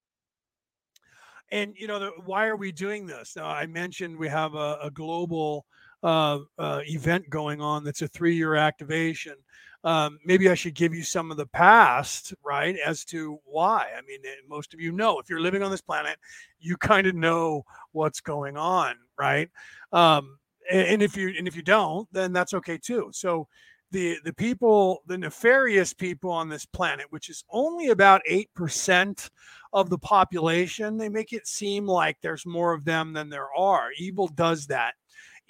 And 1.51 1.73
you 1.77 1.87
know, 1.87 1.99
the, 1.99 2.11
why 2.25 2.47
are 2.47 2.57
we 2.57 2.73
doing 2.73 3.07
this? 3.07 3.37
Now, 3.37 3.45
I 3.45 3.65
mentioned 3.65 4.17
we 4.17 4.27
have 4.27 4.53
a, 4.55 4.79
a 4.83 4.91
global 4.91 5.65
event 6.05 7.29
going 7.29 7.61
on 7.61 7.85
that's 7.85 8.01
a 8.01 8.09
three 8.09 8.35
year 8.35 8.55
activation 8.55 9.35
um, 9.83 10.19
maybe 10.23 10.49
I 10.49 10.55
should 10.55 10.75
give 10.75 10.93
you 10.93 11.03
some 11.03 11.29
of 11.31 11.37
the 11.37 11.45
past, 11.45 12.33
right, 12.43 12.77
as 12.85 13.03
to 13.05 13.39
why. 13.45 13.89
I 13.97 14.01
mean, 14.01 14.19
most 14.47 14.73
of 14.73 14.79
you 14.79 14.91
know 14.91 15.19
if 15.19 15.29
you're 15.29 15.41
living 15.41 15.63
on 15.63 15.71
this 15.71 15.81
planet, 15.81 16.17
you 16.59 16.77
kind 16.77 17.07
of 17.07 17.15
know 17.15 17.65
what's 17.91 18.21
going 18.21 18.55
on, 18.55 18.95
right? 19.17 19.49
Um, 19.91 20.37
and, 20.71 20.87
and 20.87 21.03
if 21.03 21.17
you 21.17 21.33
and 21.37 21.47
if 21.47 21.55
you 21.55 21.61
don't, 21.61 22.07
then 22.13 22.31
that's 22.31 22.53
okay 22.53 22.77
too. 22.77 23.09
So 23.13 23.47
the 23.91 24.17
the 24.23 24.33
people, 24.33 25.03
the 25.07 25.17
nefarious 25.17 25.93
people 25.93 26.31
on 26.31 26.49
this 26.49 26.65
planet, 26.65 27.07
which 27.09 27.29
is 27.29 27.43
only 27.51 27.89
about 27.89 28.21
eight 28.25 28.49
percent 28.55 29.29
of 29.73 29.89
the 29.89 29.97
population, 29.97 30.97
they 30.97 31.09
make 31.09 31.33
it 31.33 31.47
seem 31.47 31.85
like 31.85 32.17
there's 32.21 32.45
more 32.45 32.73
of 32.73 32.85
them 32.85 33.11
than 33.11 33.29
there 33.29 33.53
are. 33.53 33.89
Evil 33.97 34.27
does 34.29 34.67
that. 34.67 34.93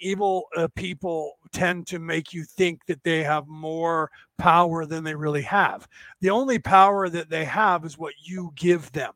Evil 0.00 0.44
uh, 0.56 0.68
people 0.74 1.38
tend 1.52 1.86
to 1.86 1.98
make 1.98 2.32
you 2.32 2.44
think 2.44 2.84
that 2.86 3.02
they 3.04 3.22
have 3.22 3.46
more 3.46 4.10
power 4.38 4.84
than 4.84 5.04
they 5.04 5.14
really 5.14 5.42
have. 5.42 5.86
The 6.20 6.30
only 6.30 6.58
power 6.58 7.08
that 7.08 7.30
they 7.30 7.44
have 7.44 7.84
is 7.84 7.96
what 7.96 8.14
you 8.22 8.52
give 8.56 8.90
them. 8.92 9.12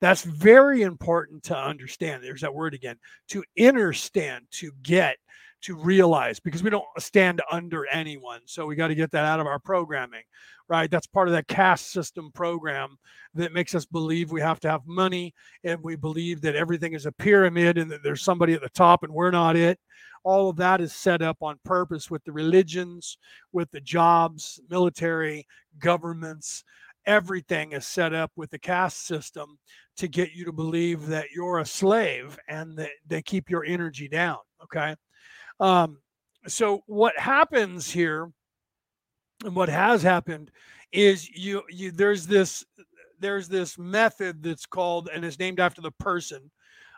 That's 0.00 0.22
very 0.22 0.82
important 0.82 1.42
to 1.44 1.56
understand. 1.56 2.22
There's 2.22 2.40
that 2.42 2.54
word 2.54 2.74
again 2.74 2.96
to 3.28 3.42
understand, 3.58 4.44
to 4.52 4.72
get, 4.82 5.16
to 5.62 5.76
realize, 5.76 6.40
because 6.40 6.62
we 6.62 6.70
don't 6.70 6.84
stand 6.98 7.40
under 7.50 7.86
anyone. 7.86 8.40
So 8.46 8.66
we 8.66 8.74
got 8.74 8.88
to 8.88 8.94
get 8.94 9.10
that 9.12 9.24
out 9.24 9.40
of 9.40 9.46
our 9.46 9.58
programming, 9.60 10.24
right? 10.72 10.90
That's 10.90 11.06
part 11.06 11.28
of 11.28 11.34
that 11.34 11.48
caste 11.48 11.92
system 11.92 12.30
program 12.32 12.96
that 13.34 13.52
makes 13.52 13.74
us 13.74 13.84
believe 13.84 14.32
we 14.32 14.40
have 14.40 14.58
to 14.60 14.70
have 14.70 14.86
money 14.86 15.34
and 15.64 15.78
we 15.82 15.96
believe 15.96 16.40
that 16.40 16.56
everything 16.56 16.94
is 16.94 17.04
a 17.04 17.12
pyramid 17.12 17.76
and 17.76 17.90
that 17.90 18.02
there's 18.02 18.22
somebody 18.22 18.54
at 18.54 18.62
the 18.62 18.70
top 18.70 19.02
and 19.02 19.12
we're 19.12 19.30
not 19.30 19.54
it. 19.54 19.78
All 20.24 20.48
of 20.48 20.56
that 20.56 20.80
is 20.80 20.94
set 20.94 21.20
up 21.20 21.36
on 21.42 21.58
purpose 21.62 22.10
with 22.10 22.24
the 22.24 22.32
religions, 22.32 23.18
with 23.52 23.70
the 23.70 23.82
jobs, 23.82 24.60
military, 24.70 25.46
governments 25.78 26.64
everything 27.04 27.72
is 27.72 27.84
set 27.84 28.14
up 28.14 28.30
with 28.36 28.48
the 28.50 28.58
caste 28.60 29.04
system 29.08 29.58
to 29.96 30.06
get 30.06 30.32
you 30.32 30.44
to 30.44 30.52
believe 30.52 31.08
that 31.08 31.26
you're 31.34 31.58
a 31.58 31.66
slave 31.66 32.38
and 32.46 32.78
that 32.78 32.90
they 33.08 33.20
keep 33.20 33.50
your 33.50 33.64
energy 33.64 34.06
down. 34.06 34.38
Okay. 34.62 34.94
Um, 35.58 35.98
so 36.46 36.84
what 36.86 37.18
happens 37.18 37.90
here 37.90 38.30
and 39.44 39.54
what 39.54 39.68
has 39.68 40.02
happened 40.02 40.50
is 40.92 41.28
you 41.30 41.62
you 41.68 41.90
there's 41.90 42.26
this 42.26 42.64
there's 43.18 43.48
this 43.48 43.78
method 43.78 44.42
that's 44.42 44.66
called 44.66 45.08
and 45.12 45.24
is 45.24 45.38
named 45.38 45.60
after 45.60 45.80
the 45.80 45.92
person 45.92 46.50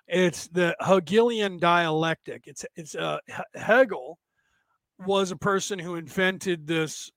it's 0.08 0.48
the 0.48 0.76
hegelian 0.80 1.58
dialectic 1.58 2.44
it's 2.46 2.64
it's 2.76 2.94
uh 2.94 3.18
hegel 3.54 4.18
was 5.06 5.30
a 5.30 5.36
person 5.36 5.78
who 5.78 5.96
invented 5.96 6.66
this 6.66 7.10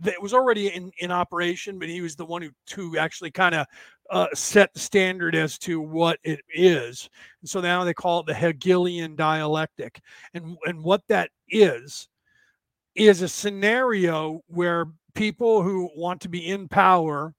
that 0.00 0.20
was 0.20 0.32
already 0.32 0.68
in, 0.68 0.92
in 0.98 1.10
operation, 1.10 1.78
but 1.78 1.88
he 1.88 2.00
was 2.00 2.14
the 2.14 2.24
one 2.24 2.42
who 2.42 2.50
to 2.66 2.98
actually 2.98 3.30
kind 3.30 3.54
of 3.54 3.66
uh, 4.10 4.28
set 4.34 4.72
the 4.74 4.80
standard 4.80 5.34
as 5.34 5.58
to 5.58 5.80
what 5.80 6.18
it 6.22 6.40
is. 6.54 7.08
And 7.40 7.48
so 7.48 7.60
now 7.60 7.82
they 7.82 7.94
call 7.94 8.20
it 8.20 8.26
the 8.26 8.34
Hegelian 8.34 9.16
dialectic. 9.16 10.00
And 10.34 10.56
and 10.66 10.82
what 10.82 11.02
that 11.08 11.30
is 11.48 12.08
is 12.94 13.22
a 13.22 13.28
scenario 13.28 14.40
where 14.46 14.86
people 15.14 15.62
who 15.62 15.90
want 15.96 16.20
to 16.22 16.28
be 16.28 16.48
in 16.48 16.68
power, 16.68 17.34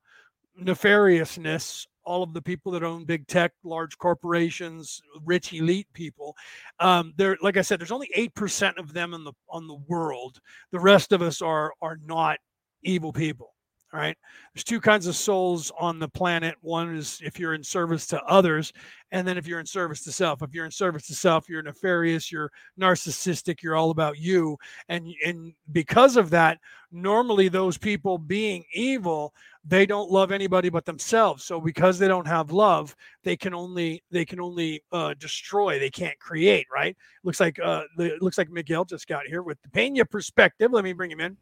nefariousness, 0.62 1.88
all 2.06 2.24
of 2.24 2.34
the 2.34 2.42
people 2.42 2.72
that 2.72 2.84
own 2.84 3.06
big 3.06 3.28
tech, 3.28 3.54
large 3.64 3.98
corporations, 3.98 5.02
rich 5.24 5.54
elite 5.54 5.88
people. 5.94 6.36
Um, 6.80 7.14
there, 7.18 7.38
like 7.42 7.58
I 7.58 7.62
said, 7.62 7.80
there's 7.80 7.92
only 7.92 8.10
eight 8.14 8.36
percent 8.36 8.78
of 8.78 8.94
them 8.94 9.14
in 9.14 9.24
the 9.24 9.34
on 9.50 9.68
the 9.68 9.80
world. 9.88 10.40
The 10.72 10.80
rest 10.80 11.12
of 11.12 11.22
us 11.22 11.42
are 11.42 11.74
are 11.82 11.98
not 12.06 12.38
evil 12.84 13.14
people. 13.14 13.54
Right. 13.94 14.18
There's 14.56 14.64
two 14.64 14.82
kinds 14.82 15.06
of 15.06 15.16
souls 15.16 15.72
on 15.80 16.00
the 16.00 16.08
planet. 16.08 16.56
One 16.62 16.96
is 16.96 17.22
if 17.24 17.40
you're 17.40 17.54
in 17.54 17.64
service 17.64 18.08
to 18.08 18.20
others, 18.24 18.74
and 19.12 19.28
then 19.28 19.38
if 19.38 19.46
you're 19.46 19.60
in 19.60 19.68
service 19.68 20.04
to 20.06 20.12
self. 20.12 20.42
If 20.42 20.52
you're 20.52 20.66
in 20.66 20.72
service 20.72 21.06
to 21.08 21.14
self, 21.14 21.48
you're 21.48 21.62
nefarious, 21.62 22.32
you're 22.32 22.52
narcissistic, 22.80 23.62
you're 23.62 23.76
all 23.76 23.92
about 23.92 24.18
you. 24.18 24.58
And 24.90 25.14
and 25.24 25.54
because 25.72 26.18
of 26.18 26.32
that, 26.32 26.58
normally 26.92 27.50
those 27.50 27.78
people 27.78 28.18
being 28.18 28.66
evil, 28.74 29.32
they 29.64 29.86
don't 29.86 30.10
love 30.10 30.32
anybody 30.32 30.70
but 30.70 30.86
themselves. 30.86 31.44
So 31.44 31.62
because 31.62 32.00
they 32.00 32.08
don't 32.08 32.28
have 32.28 32.52
love, 32.52 32.96
they 33.24 33.38
can 33.38 33.54
only 33.54 34.02
they 34.10 34.26
can 34.26 34.40
only 34.40 34.82
uh, 34.92 35.14
destroy. 35.20 35.78
They 35.78 35.92
can't 35.92 36.18
create. 36.18 36.66
Right? 36.74 36.98
Looks 37.24 37.40
like 37.40 37.60
uh, 37.60 37.84
looks 37.98 38.40
like 38.40 38.50
Miguel 38.50 38.86
just 38.86 39.08
got 39.08 39.28
here 39.28 39.44
with 39.44 39.62
the 39.62 39.70
Pena 39.70 40.04
perspective. 40.04 40.72
Let 40.72 40.84
me 40.84 40.94
bring 40.94 41.12
him 41.12 41.20
in. 41.20 41.38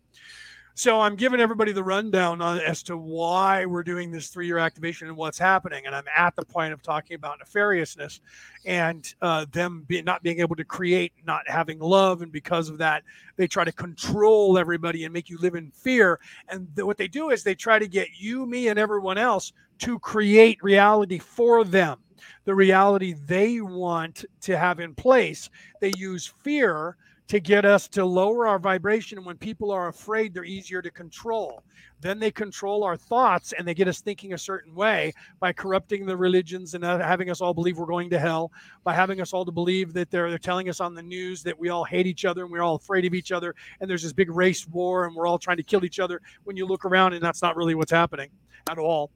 So 0.74 1.02
I'm 1.02 1.16
giving 1.16 1.42
everybody 1.42 1.74
the 1.74 1.84
rundown 1.84 2.42
on, 2.42 2.60
as 2.60 2.82
to 2.84 2.98
why 2.98 3.66
we're 3.66 3.84
doing 3.84 4.10
this 4.10 4.30
three-year 4.30 4.58
activation 4.58 5.08
and 5.08 5.18
what's 5.18 5.38
happening. 5.38 5.86
And 5.86 5.94
I'm 5.94 6.06
at 6.16 6.36
the 6.36 6.46
point 6.46 6.74
of 6.74 6.82
talking 6.82 7.16
about 7.16 7.40
nefariousness 7.40 8.22
and 8.66 9.14
uh, 9.22 9.46
them 9.52 9.84
be, 9.88 10.02
not 10.02 10.24
being 10.24 10.40
able 10.40 10.56
to 10.56 10.64
create, 10.64 11.14
not 11.26 11.48
having 11.48 11.80
love, 11.80 12.22
and 12.22 12.32
because 12.32 12.70
of 12.70 12.78
that, 12.78 13.04
they 13.36 13.48
try 13.48 13.64
to 13.64 13.72
control 13.72 14.58
everybody 14.58 15.04
and 15.04 15.14
make 15.14 15.30
you 15.30 15.38
live 15.40 15.56
in 15.56 15.72
fear. 15.72 16.20
And 16.48 16.68
th- 16.76 16.86
what 16.86 16.98
they 16.98 17.08
do 17.08 17.32
is 17.32 17.44
they 17.44 17.56
try 17.56 17.78
to 17.78 17.88
get 17.88 18.08
you, 18.18 18.46
me, 18.46 18.70
and 18.70 18.80
everyone 18.80 19.18
else 19.18 19.52
to 19.80 20.00
create 20.00 20.64
reality 20.64 21.20
for 21.20 21.64
them. 21.64 21.98
The 22.46 22.56
reality 22.56 23.14
they 23.14 23.62
want 23.62 24.26
to 24.42 24.58
have 24.58 24.80
in 24.80 24.96
place. 24.96 25.50
They 25.80 25.92
use 25.98 26.34
fear 26.44 26.98
to 27.32 27.40
get 27.40 27.64
us 27.64 27.88
to 27.88 28.04
lower 28.04 28.46
our 28.46 28.60
vibration. 28.60 29.18
And 29.18 29.26
when 29.26 29.38
people 29.38 29.72
are 29.72 29.88
afraid, 29.88 30.34
they're 30.34 30.44
easier 30.44 30.82
to 30.82 30.92
control. 30.92 31.64
Then 32.02 32.20
they 32.20 32.30
control 32.30 32.84
our 32.84 32.98
thoughts 32.98 33.54
and 33.54 33.66
they 33.66 33.74
get 33.74 33.88
us 33.88 34.02
thinking 34.02 34.34
a 34.34 34.38
certain 34.38 34.76
way 34.76 35.14
by 35.40 35.54
corrupting 35.54 36.06
the 36.06 36.18
religions 36.18 36.74
and 36.74 36.84
uh, 36.84 37.00
having 37.00 37.30
us 37.30 37.40
all 37.40 37.54
believe 37.54 37.78
we're 37.78 37.86
going 37.86 38.10
to 38.10 38.20
hell, 38.20 38.52
by 38.84 38.94
having 38.94 39.22
us 39.22 39.32
all 39.32 39.46
to 39.46 39.52
believe 39.54 39.94
that 39.94 40.12
they're, 40.12 40.28
they're 40.28 40.38
telling 40.38 40.68
us 40.68 40.82
on 40.82 40.94
the 40.94 41.02
news 41.02 41.42
that 41.44 41.58
we 41.58 41.70
all 41.70 41.86
hate 41.86 42.06
each 42.06 42.26
other 42.26 42.44
and 42.44 42.52
we're 42.52 42.64
all 42.64 42.76
afraid 42.76 43.06
of 43.06 43.14
each 43.14 43.32
other. 43.32 43.56
And 43.80 43.90
there's 43.90 44.04
this 44.04 44.12
big 44.12 44.30
race 44.30 44.68
war 44.68 45.06
and 45.06 45.16
we're 45.16 45.26
all 45.26 45.40
trying 45.40 45.56
to 45.56 45.64
kill 45.64 45.86
each 45.86 46.02
other 46.02 46.22
when 46.44 46.58
you 46.58 46.66
look 46.66 46.84
around 46.84 47.14
and 47.14 47.24
that's 47.24 47.42
not 47.42 47.56
really 47.56 47.76
what's 47.76 47.94
happening 47.94 48.30
at 48.70 48.78
all. 48.78 49.10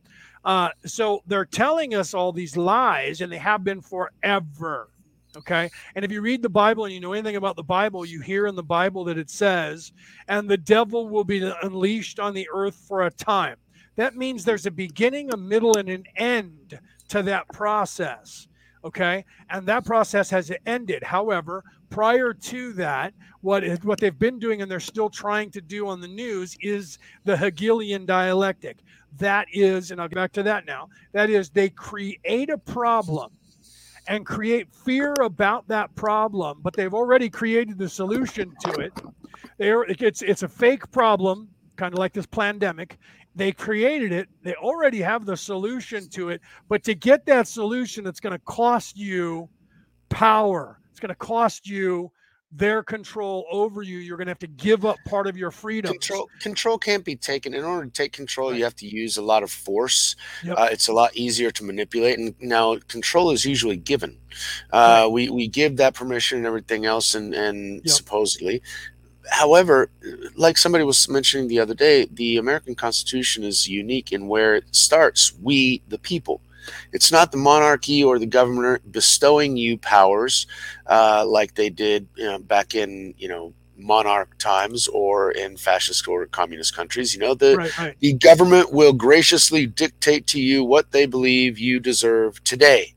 Uh, 0.46 0.70
so 0.86 1.22
they're 1.28 1.44
telling 1.44 1.96
us 1.96 2.14
all 2.14 2.32
these 2.32 2.56
lies 2.56 3.20
and 3.20 3.30
they 3.30 3.38
have 3.38 3.66
been 3.66 3.82
forever 3.82 4.88
Okay. 5.38 5.70
And 5.96 6.06
if 6.06 6.12
you 6.12 6.22
read 6.22 6.42
the 6.42 6.50
Bible 6.50 6.86
and 6.86 6.94
you 6.94 7.00
know 7.00 7.14
anything 7.14 7.36
about 7.36 7.56
the 7.56 7.64
Bible, 7.64 8.06
you 8.06 8.22
hear 8.22 8.48
in 8.48 8.56
the 8.56 8.64
Bible 8.64 9.04
that 9.06 9.18
it 9.18 9.30
says, 9.30 9.92
and 10.28 10.50
the 10.50 10.58
devil 10.58 11.10
will 11.10 11.24
be 11.24 11.52
unleashed 11.64 12.20
on 12.20 12.34
the 12.34 12.48
earth 12.54 12.76
for 12.88 13.04
a 13.04 13.12
time. 13.12 13.58
That 13.96 14.16
means 14.16 14.44
there's 14.44 14.66
a 14.66 14.72
beginning, 14.72 15.34
a 15.34 15.38
middle, 15.38 15.78
and 15.78 15.90
an 15.90 16.04
end 16.16 16.80
to 17.10 17.24
that 17.24 17.48
process. 17.50 18.48
Okay. 18.84 19.26
And 19.50 19.68
that 19.68 19.86
process 19.86 20.30
has 20.30 20.52
ended. 20.66 21.04
However, 21.04 21.64
prior 21.90 22.34
to 22.34 22.74
that, 22.74 23.14
what, 23.42 23.64
what 23.84 24.00
they've 24.00 24.18
been 24.18 24.40
doing 24.40 24.62
and 24.62 24.70
they're 24.70 24.80
still 24.80 25.10
trying 25.10 25.50
to 25.52 25.62
do 25.62 25.88
on 25.88 26.02
the 26.02 26.08
news 26.08 26.58
is 26.62 26.98
the 27.24 27.38
Hegelian 27.38 28.06
dialectic. 28.06 28.78
That 29.18 29.48
is, 29.54 29.92
and 29.92 30.02
I'll 30.02 30.08
get 30.08 30.16
back 30.16 30.34
to 30.34 30.44
that 30.44 30.66
now, 30.66 30.90
that 31.14 31.30
is, 31.30 31.50
they 31.50 31.70
create 31.70 32.50
a 32.50 32.58
problem 32.58 33.32
and 34.08 34.26
create 34.26 34.74
fear 34.74 35.14
about 35.22 35.68
that 35.68 35.94
problem, 35.96 36.60
but 36.62 36.76
they've 36.76 36.94
already 36.94 37.30
created 37.30 37.78
the 37.78 37.90
solution 37.90 38.54
to 38.66 38.72
it. 38.80 38.94
It's 39.60 40.22
it's 40.22 40.44
a 40.44 40.48
fake 40.50 40.90
problem, 40.92 41.50
kind 41.76 41.94
of 41.94 42.00
like 42.00 42.14
this 42.14 42.26
pandemic. 42.26 42.98
They 43.36 43.52
created 43.52 44.12
it. 44.12 44.30
They 44.44 44.54
already 44.56 45.02
have 45.02 45.26
the 45.26 45.36
solution 45.36 46.08
to 46.10 46.30
it, 46.30 46.42
but 46.70 46.84
to 46.84 46.96
get 46.96 47.26
that 47.26 47.48
solution, 47.48 48.08
it's 48.08 48.20
going 48.20 48.34
to 48.34 48.46
cost 48.46 48.98
you 48.98 49.50
power. 50.10 50.80
It's 50.92 51.00
going 51.00 51.10
to 51.10 51.16
cost 51.16 51.68
you 51.68 52.12
their 52.58 52.84
control 52.84 53.46
over 53.52 53.82
you, 53.82 53.98
you're 53.98 54.18
going 54.18 54.28
to 54.28 54.32
have 54.32 54.40
to 54.40 54.48
give 54.48 54.86
up 54.86 54.98
part 55.06 55.28
of 55.28 55.36
your 55.36 55.52
freedom. 55.52 55.92
Control 55.94 56.30
control 56.40 56.78
can't 56.78 57.04
be 57.04 57.16
taken. 57.16 57.54
In 57.54 57.64
order 57.64 57.86
to 57.86 57.92
take 57.92 58.14
control, 58.14 58.50
right. 58.50 58.58
you 58.58 58.64
have 58.64 58.76
to 58.78 58.88
use 58.88 59.18
a 59.18 59.22
lot 59.22 59.44
of 59.44 59.52
force. 59.52 60.16
Yep. 60.44 60.58
Uh, 60.58 60.68
it's 60.72 60.88
a 60.88 60.94
lot 60.94 61.16
easier 61.16 61.52
to 61.52 61.64
manipulate. 61.64 62.18
And 62.18 62.34
now 62.40 62.78
control 62.88 63.32
is 63.32 63.46
usually 63.46 63.78
given. 63.78 64.18
Uh, 64.72 65.04
right. 65.04 65.08
We 65.08 65.30
we 65.30 65.48
give 65.48 65.78
that 65.78 65.94
permission 65.96 66.38
and 66.38 66.48
everything 66.48 66.86
else, 66.86 67.14
and 67.14 67.34
and 67.34 67.82
yep. 67.84 67.90
supposedly. 67.90 68.62
However, 69.32 69.90
like 70.36 70.58
somebody 70.58 70.84
was 70.84 71.10
mentioning 71.10 71.48
the 71.48 71.60
other 71.60 71.74
day, 71.74 72.08
the 72.12 72.38
American 72.38 72.76
Constitution 72.76 73.44
is 73.44 73.68
unique 73.68 74.12
in 74.12 74.28
where 74.28 74.56
it 74.56 74.66
starts. 74.72 75.34
We, 75.42 75.82
the 75.88 75.98
people. 75.98 76.42
It's 76.94 77.12
not 77.12 77.32
the 77.32 77.38
monarchy 77.38 78.04
or 78.04 78.20
the 78.20 78.26
government 78.26 78.92
bestowing 78.92 79.58
you 79.58 79.78
powers 79.78 80.48
uh, 80.88 81.26
like 81.28 81.56
they 81.56 81.70
did 81.70 82.08
you 82.16 82.26
know, 82.26 82.40
back 82.40 82.76
in 82.76 83.14
you 83.18 83.28
know 83.28 83.54
monarch 83.78 84.38
times 84.38 84.88
or 84.88 85.32
in 85.32 85.58
fascist 85.58 86.08
or 86.08 86.26
communist 86.28 86.76
countries. 86.76 87.14
You 87.14 87.22
know 87.22 87.34
the 87.34 87.58
right, 87.58 87.78
right. 87.78 88.00
the 88.00 88.14
government 88.14 88.72
will 88.72 88.94
graciously 88.94 89.66
dictate 89.66 90.28
to 90.28 90.42
you 90.42 90.64
what 90.64 90.92
they 90.92 91.06
believe 91.06 91.60
you 91.60 91.80
deserve 91.80 92.44
today, 92.44 92.94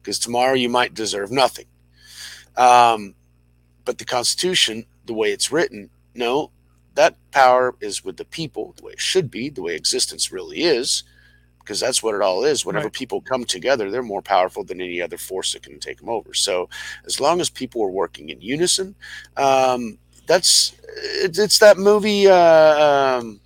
because 0.00 0.18
tomorrow 0.18 0.54
you 0.54 0.68
might 0.68 0.94
deserve 0.94 1.30
nothing. 1.30 1.66
Um, 2.56 3.14
but 3.84 3.98
the 3.98 4.04
Constitution, 4.04 4.86
the 5.04 5.14
way 5.14 5.30
it's 5.30 5.52
written, 5.52 5.90
no, 6.14 6.50
that 6.94 7.14
power 7.30 7.76
is 7.80 8.04
with 8.04 8.16
the 8.16 8.24
people, 8.24 8.74
the 8.76 8.84
way 8.84 8.92
it 8.92 9.00
should 9.00 9.30
be, 9.30 9.50
the 9.50 9.62
way 9.62 9.74
existence 9.74 10.32
really 10.32 10.62
is 10.62 11.04
because 11.66 11.80
that's 11.80 12.00
what 12.00 12.14
it 12.14 12.22
all 12.22 12.44
is. 12.44 12.64
Whenever 12.64 12.86
right. 12.86 12.92
people 12.92 13.20
come 13.20 13.44
together, 13.44 13.90
they're 13.90 14.02
more 14.02 14.22
powerful 14.22 14.62
than 14.62 14.80
any 14.80 15.02
other 15.02 15.18
force 15.18 15.52
that 15.52 15.64
can 15.64 15.80
take 15.80 15.98
them 15.98 16.08
over. 16.08 16.32
So, 16.32 16.68
as 17.04 17.20
long 17.20 17.40
as 17.40 17.50
people 17.50 17.82
are 17.82 17.90
working 17.90 18.28
in 18.30 18.40
unison, 18.40 18.94
um, 19.36 19.98
That's 20.26 20.72
it's, 21.22 21.38
it's 21.38 21.58
that 21.58 21.76
movie, 21.78 22.28
uh, 22.28 23.18
um, 23.18 23.40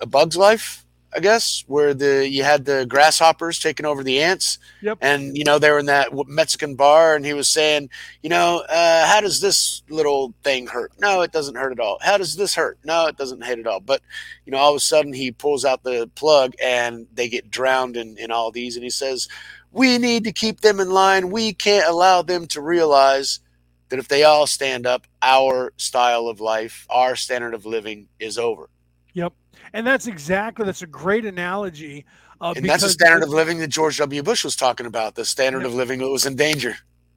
A 0.00 0.06
Bug's 0.06 0.36
Life. 0.36 0.83
I 1.14 1.20
guess, 1.20 1.64
where 1.66 1.94
the 1.94 2.28
you 2.28 2.42
had 2.42 2.64
the 2.64 2.86
grasshoppers 2.86 3.60
taking 3.60 3.86
over 3.86 4.02
the 4.02 4.20
ants. 4.20 4.58
Yep. 4.82 4.98
And 5.00 5.36
you 5.36 5.44
know 5.44 5.58
they 5.58 5.70
were 5.70 5.78
in 5.78 5.86
that 5.86 6.08
Mexican 6.26 6.74
bar, 6.74 7.14
and 7.14 7.24
he 7.24 7.34
was 7.34 7.48
saying, 7.48 7.90
you 8.22 8.30
know, 8.30 8.64
uh, 8.68 9.06
how 9.06 9.20
does 9.20 9.40
this 9.40 9.82
little 9.88 10.34
thing 10.42 10.66
hurt? 10.66 10.92
No, 10.98 11.22
it 11.22 11.32
doesn't 11.32 11.54
hurt 11.54 11.72
at 11.72 11.80
all. 11.80 11.98
How 12.00 12.18
does 12.18 12.36
this 12.36 12.54
hurt? 12.54 12.78
No, 12.84 13.06
it 13.06 13.16
doesn't 13.16 13.42
hurt 13.42 13.58
at 13.58 13.66
all. 13.66 13.80
But 13.80 14.02
you 14.44 14.50
know, 14.50 14.58
all 14.58 14.70
of 14.70 14.76
a 14.76 14.80
sudden 14.80 15.12
he 15.12 15.30
pulls 15.30 15.64
out 15.64 15.84
the 15.84 16.10
plug, 16.14 16.54
and 16.62 17.06
they 17.14 17.28
get 17.28 17.50
drowned 17.50 17.96
in 17.96 18.18
in 18.18 18.30
all 18.30 18.50
these, 18.50 18.76
and 18.76 18.84
he 18.84 18.90
says, 18.90 19.28
we 19.74 19.98
need 19.98 20.24
to 20.24 20.32
keep 20.32 20.60
them 20.60 20.80
in 20.80 20.90
line. 20.90 21.30
We 21.30 21.52
can't 21.52 21.88
allow 21.88 22.22
them 22.22 22.46
to 22.48 22.60
realize 22.60 23.40
that 23.88 23.98
if 23.98 24.08
they 24.08 24.22
all 24.24 24.46
stand 24.46 24.86
up, 24.86 25.06
our 25.20 25.72
style 25.76 26.28
of 26.28 26.40
life, 26.40 26.86
our 26.88 27.16
standard 27.16 27.54
of 27.54 27.66
living 27.66 28.08
is 28.18 28.38
over. 28.38 28.70
Yep. 29.12 29.32
And 29.72 29.86
that's 29.86 30.06
exactly 30.06 30.64
that's 30.64 30.82
a 30.82 30.86
great 30.86 31.24
analogy. 31.24 32.04
Uh, 32.40 32.52
and 32.56 32.64
that's 32.68 32.82
the 32.82 32.90
standard 32.90 33.22
of 33.22 33.30
living 33.30 33.58
that 33.58 33.68
George 33.68 33.98
W. 33.98 34.22
Bush 34.22 34.44
was 34.44 34.56
talking 34.56 34.86
about. 34.86 35.14
The 35.14 35.24
standard 35.24 35.60
yep. 35.60 35.68
of 35.68 35.74
living 35.74 36.00
that 36.00 36.08
was 36.08 36.26
in 36.26 36.36
danger. 36.36 36.76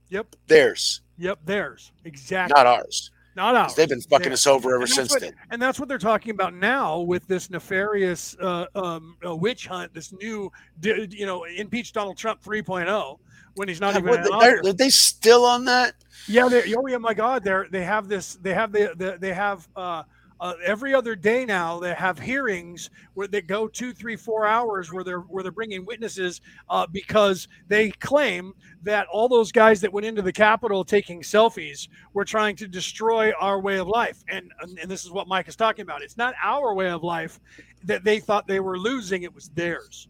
Yep. 0.09 0.35
Theirs. 0.47 1.01
Yep. 1.17 1.39
Theirs. 1.45 1.91
Exactly. 2.05 2.53
Not 2.55 2.65
ours. 2.65 3.11
Not 3.35 3.55
ours. 3.55 3.75
They've 3.75 3.89
been 3.89 4.01
fucking 4.01 4.29
theirs. 4.29 4.45
us 4.45 4.47
over 4.47 4.75
ever 4.75 4.87
since 4.87 5.11
what, 5.11 5.21
then. 5.21 5.33
And 5.51 5.61
that's 5.61 5.79
what 5.79 5.89
they're 5.89 5.97
talking 5.97 6.31
about 6.31 6.53
now 6.53 6.99
with 6.99 7.27
this 7.27 7.49
nefarious 7.49 8.35
uh, 8.39 8.65
um, 8.75 9.17
uh, 9.25 9.35
witch 9.35 9.67
hunt. 9.67 9.93
This 9.93 10.13
new, 10.13 10.51
you 10.81 11.25
know, 11.25 11.43
impeach 11.43 11.93
Donald 11.93 12.17
Trump 12.17 12.41
3.0 12.41 13.19
when 13.55 13.67
he's 13.67 13.81
not 13.81 13.93
yeah, 13.93 13.99
even. 13.99 14.23
What, 14.31 14.65
are 14.65 14.73
they 14.73 14.89
still 14.89 15.45
on 15.45 15.65
that? 15.65 15.95
Yeah. 16.27 16.47
They're, 16.47 16.63
oh 16.77 16.87
yeah. 16.87 16.97
My 16.97 17.13
God. 17.13 17.43
They're 17.43 17.67
they 17.69 17.83
have 17.83 18.07
this. 18.07 18.35
They 18.35 18.53
have 18.53 18.71
the, 18.71 18.93
the 18.95 19.17
they 19.19 19.33
have. 19.33 19.67
uh 19.75 20.03
uh, 20.39 20.53
every 20.63 20.93
other 20.93 21.15
day 21.15 21.45
now 21.45 21.79
they 21.79 21.93
have 21.93 22.19
hearings 22.19 22.89
where 23.13 23.27
they 23.27 23.41
go 23.41 23.67
two 23.67 23.93
three 23.93 24.15
four 24.15 24.45
hours 24.45 24.91
where 24.91 25.03
they're 25.03 25.21
where 25.21 25.43
they're 25.43 25.51
bringing 25.51 25.85
witnesses 25.85 26.41
uh, 26.69 26.85
because 26.91 27.47
they 27.67 27.89
claim 27.91 28.53
that 28.83 29.07
all 29.07 29.27
those 29.27 29.51
guys 29.51 29.81
that 29.81 29.91
went 29.91 30.05
into 30.05 30.21
the 30.21 30.31
capitol 30.31 30.83
taking 30.83 31.21
selfies 31.21 31.87
were 32.13 32.25
trying 32.25 32.55
to 32.55 32.67
destroy 32.67 33.31
our 33.39 33.59
way 33.59 33.77
of 33.77 33.87
life 33.87 34.23
and 34.29 34.51
and 34.61 34.89
this 34.89 35.05
is 35.05 35.11
what 35.11 35.27
mike 35.27 35.47
is 35.47 35.55
talking 35.55 35.83
about 35.83 36.01
it's 36.01 36.17
not 36.17 36.33
our 36.43 36.73
way 36.73 36.89
of 36.89 37.03
life 37.03 37.39
that 37.83 38.03
they 38.03 38.19
thought 38.19 38.47
they 38.47 38.59
were 38.59 38.77
losing 38.77 39.23
it 39.23 39.33
was 39.33 39.49
theirs 39.49 40.07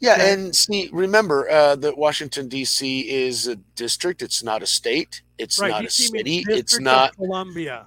yeah, 0.00 0.12
okay. 0.12 0.32
and 0.32 0.54
see, 0.54 0.88
remember 0.92 1.50
uh, 1.50 1.74
that 1.76 1.98
Washington 1.98 2.48
D.C. 2.48 3.10
is 3.10 3.48
a 3.48 3.56
district; 3.74 4.22
it's 4.22 4.44
not 4.44 4.62
a 4.62 4.66
state. 4.66 5.22
It's 5.38 5.58
right. 5.58 5.70
not 5.70 5.82
DC 5.82 5.86
a 5.86 5.90
city. 5.90 6.44
It's 6.48 6.78
not 6.78 7.16
Columbia. 7.16 7.86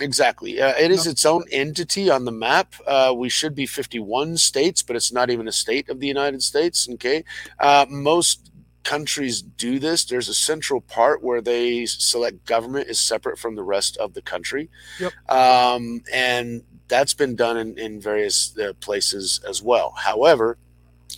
Exactly. 0.00 0.60
Uh, 0.60 0.74
it 0.78 0.90
is 0.90 1.06
its 1.06 1.26
own 1.26 1.44
entity 1.52 2.10
on 2.10 2.24
the 2.24 2.32
map. 2.32 2.74
Uh, 2.86 3.12
we 3.16 3.28
should 3.28 3.54
be 3.54 3.66
51 3.66 4.36
states, 4.36 4.82
but 4.82 4.96
it's 4.96 5.12
not 5.12 5.30
even 5.30 5.46
a 5.46 5.52
state 5.52 5.88
of 5.88 6.00
the 6.00 6.06
United 6.06 6.42
States. 6.42 6.88
Okay. 6.90 7.24
Uh, 7.58 7.86
most 7.88 8.50
countries 8.84 9.42
do 9.42 9.78
this. 9.78 10.04
There's 10.04 10.28
a 10.28 10.34
central 10.34 10.80
part 10.80 11.22
where 11.22 11.40
they 11.40 11.86
select 11.86 12.44
government 12.46 12.88
is 12.88 12.98
separate 12.98 13.38
from 13.38 13.54
the 13.54 13.62
rest 13.62 13.96
of 13.98 14.14
the 14.14 14.22
country. 14.22 14.70
Yep. 14.98 15.12
Um, 15.28 16.02
and 16.12 16.62
that's 16.88 17.14
been 17.14 17.36
done 17.36 17.56
in, 17.56 17.78
in 17.78 18.00
various 18.00 18.56
uh, 18.58 18.72
places 18.80 19.40
as 19.48 19.62
well. 19.62 19.94
However, 19.96 20.58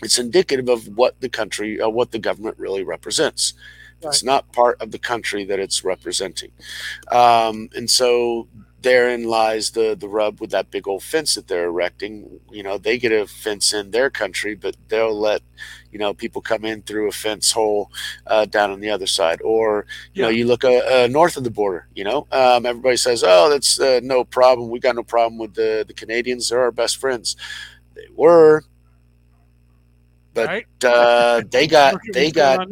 it's 0.02 0.18
indicative 0.18 0.68
of 0.68 0.88
what 0.88 1.20
the 1.20 1.28
country, 1.28 1.80
uh, 1.80 1.88
what 1.88 2.10
the 2.10 2.18
government 2.18 2.58
really 2.58 2.82
represents. 2.82 3.54
It's 4.04 4.24
not 4.24 4.52
part 4.52 4.80
of 4.80 4.90
the 4.90 4.98
country 4.98 5.44
that 5.44 5.58
it's 5.58 5.84
representing. 5.84 6.50
Um, 7.10 7.68
and 7.74 7.90
so 7.90 8.48
therein 8.84 9.24
lies 9.24 9.70
the 9.70 9.96
the 9.98 10.08
rub 10.08 10.40
with 10.40 10.50
that 10.50 10.70
big 10.70 10.86
old 10.86 11.02
fence 11.02 11.34
that 11.34 11.48
they're 11.48 11.66
erecting. 11.66 12.40
You 12.52 12.62
know, 12.62 12.78
they 12.78 12.98
get 12.98 13.10
a 13.10 13.26
fence 13.26 13.72
in 13.72 13.90
their 13.90 14.10
country, 14.10 14.54
but 14.54 14.76
they'll 14.88 15.18
let 15.18 15.42
you 15.90 15.98
know 15.98 16.14
people 16.14 16.40
come 16.40 16.64
in 16.64 16.82
through 16.82 17.08
a 17.08 17.12
fence 17.12 17.50
hole 17.50 17.90
uh, 18.26 18.44
down 18.44 18.70
on 18.70 18.80
the 18.80 18.90
other 18.90 19.06
side. 19.06 19.40
Or 19.42 19.86
you 20.12 20.20
yeah. 20.20 20.26
know, 20.26 20.30
you 20.30 20.46
look 20.46 20.64
uh, 20.64 20.82
uh, 21.04 21.08
north 21.10 21.36
of 21.36 21.44
the 21.44 21.50
border. 21.50 21.88
You 21.94 22.04
know, 22.04 22.26
um, 22.30 22.66
everybody 22.66 22.96
says, 22.96 23.24
"Oh, 23.26 23.48
that's 23.50 23.80
uh, 23.80 24.00
no 24.04 24.22
problem. 24.22 24.70
We 24.70 24.78
got 24.78 24.94
no 24.94 25.02
problem 25.02 25.38
with 25.38 25.54
the 25.54 25.84
the 25.88 25.94
Canadians. 25.94 26.50
They're 26.50 26.60
our 26.60 26.70
best 26.70 26.98
friends." 26.98 27.36
They 27.94 28.08
were, 28.14 28.62
but 30.34 30.46
right. 30.46 30.66
Uh, 30.84 31.42
they 31.50 31.66
got 31.66 31.98
they 32.12 32.30
got 32.30 32.68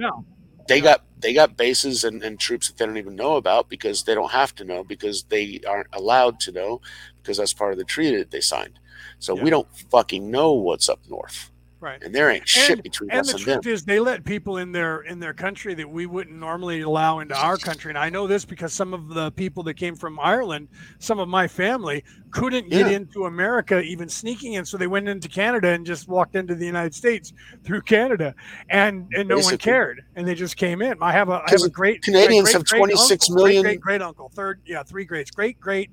they 0.69 0.81
got 0.81 1.03
they 1.23 1.33
got 1.33 1.57
bases 1.57 2.05
and, 2.05 2.23
and 2.23 2.39
troops 2.39 2.69
that 2.69 2.77
they 2.77 2.85
don't 2.85 2.99
even 2.99 3.17
know 3.17 3.37
about 3.37 3.69
because 3.69 4.03
they 4.03 4.15
don't 4.15 4.33
have 4.33 4.55
to 4.57 4.65
know 4.65 4.85
because 4.85 5.23
they 5.25 5.61
aren't 5.67 5.89
allowed 5.93 6.41
to 6.41 6.53
know 6.53 6.81
because 7.23 7.39
that's 7.39 7.55
part 7.55 7.73
of 7.73 7.79
the 7.79 7.85
treaty 7.85 8.17
that 8.17 8.31
they 8.31 8.41
signed. 8.41 8.79
So 9.21 9.37
yeah. 9.37 9.45
we 9.45 9.51
don't 9.51 9.69
fucking 9.91 10.31
know 10.31 10.53
what's 10.53 10.89
up 10.89 11.01
north. 11.09 11.52
Right. 11.83 12.01
And 12.01 12.15
there 12.15 12.31
ain't 12.31 12.47
shit 12.47 12.71
and, 12.71 12.83
between 12.85 13.11
and 13.11 13.21
us 13.21 13.27
the 13.27 13.35
and 13.35 13.43
truth 13.43 13.63
them. 13.63 13.73
is 13.73 13.85
they 13.85 13.99
let 13.99 14.25
people 14.25 14.59
in 14.59 14.71
their 14.71 15.01
in 15.01 15.19
their 15.19 15.35
country 15.35 15.75
that 15.75 15.91
we 15.91 16.07
wouldn't 16.07 16.39
normally 16.39 16.83
allow 16.83 17.19
into 17.19 17.37
our 17.37 17.57
country. 17.57 17.91
And 17.91 17.99
I 17.99 18.09
know 18.09 18.29
this 18.29 18.45
because 18.45 18.73
some 18.73 18.95
of 18.95 19.09
the 19.09 19.33
people 19.33 19.65
that 19.65 19.75
came 19.75 19.97
from 19.97 20.21
Ireland, 20.21 20.69
some 21.01 21.19
of 21.19 21.27
my 21.27 21.49
family, 21.49 22.05
couldn't 22.31 22.71
get 22.71 22.87
into 22.93 23.25
America 23.25 23.81
even 23.81 24.09
sneaking 24.09 24.53
in. 24.53 24.65
So 24.65 24.77
they 24.77 24.87
went 24.87 25.09
into 25.09 25.29
Canada 25.29 25.71
and 25.71 25.85
just 25.85 26.07
walked 26.07 26.37
into 26.37 26.55
the 26.55 26.65
United 26.67 26.95
States 26.95 27.33
through 27.65 27.83
Canada. 27.83 28.37
And 28.71 29.11
and 29.13 29.29
no 29.29 29.39
one 29.41 29.59
cared. 29.59 30.05
And 30.15 30.25
they 30.25 30.37
just 30.37 30.57
came 30.57 30.83
in. 30.83 30.99
I 31.03 31.11
have 31.11 31.31
a 31.31 31.43
I 31.45 31.51
have 31.51 31.63
a 31.63 31.69
great 31.69 32.03
Canadians 32.03 32.45
great, 32.45 32.53
have 32.53 32.65
great, 32.65 32.79
26 32.79 33.29
uncle, 33.29 33.45
million- 33.45 33.63
great 33.65 33.81
great 33.81 34.03
uncle, 34.03 34.29
third 34.29 34.61
yeah, 34.65 34.85
three 34.85 35.05
greats, 35.05 35.33
great 35.33 35.59
great 35.59 35.91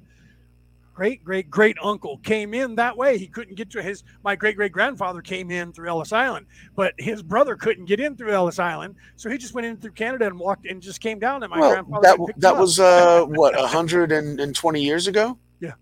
great 0.99 1.23
great 1.23 1.49
great 1.49 1.77
uncle 1.81 2.17
came 2.17 2.53
in 2.53 2.75
that 2.75 2.95
way. 2.97 3.17
He 3.17 3.25
couldn't 3.25 3.55
get 3.55 3.69
to 3.71 3.81
his 3.81 4.03
my 4.25 4.35
great 4.35 4.57
great 4.57 4.73
grandfather 4.73 5.21
came 5.21 5.49
in 5.49 5.71
through 5.71 5.87
Ellis 5.87 6.11
Island, 6.11 6.45
but 6.75 6.93
his 6.97 7.23
brother 7.23 7.55
couldn't 7.55 7.85
get 7.85 8.01
in 8.01 8.17
through 8.17 8.33
Ellis 8.33 8.59
Island, 8.59 8.95
so 9.15 9.29
he 9.29 9.37
just 9.37 9.53
went 9.53 9.65
in 9.65 9.77
through 9.77 9.93
Canada 9.93 10.27
and 10.27 10.37
walked 10.37 10.65
and 10.65 10.81
just 10.81 10.99
came 10.99 11.17
down. 11.17 11.41
And 11.41 11.51
my 11.51 11.59
well, 11.59 11.71
grandfather 11.71 12.17
that 12.17 12.33
that 12.41 12.57
was 12.57 12.81
uh 12.81 13.23
what 13.27 13.55
120 13.55 14.83
years 14.83 15.07
ago. 15.07 15.37
Yeah. 15.61 15.73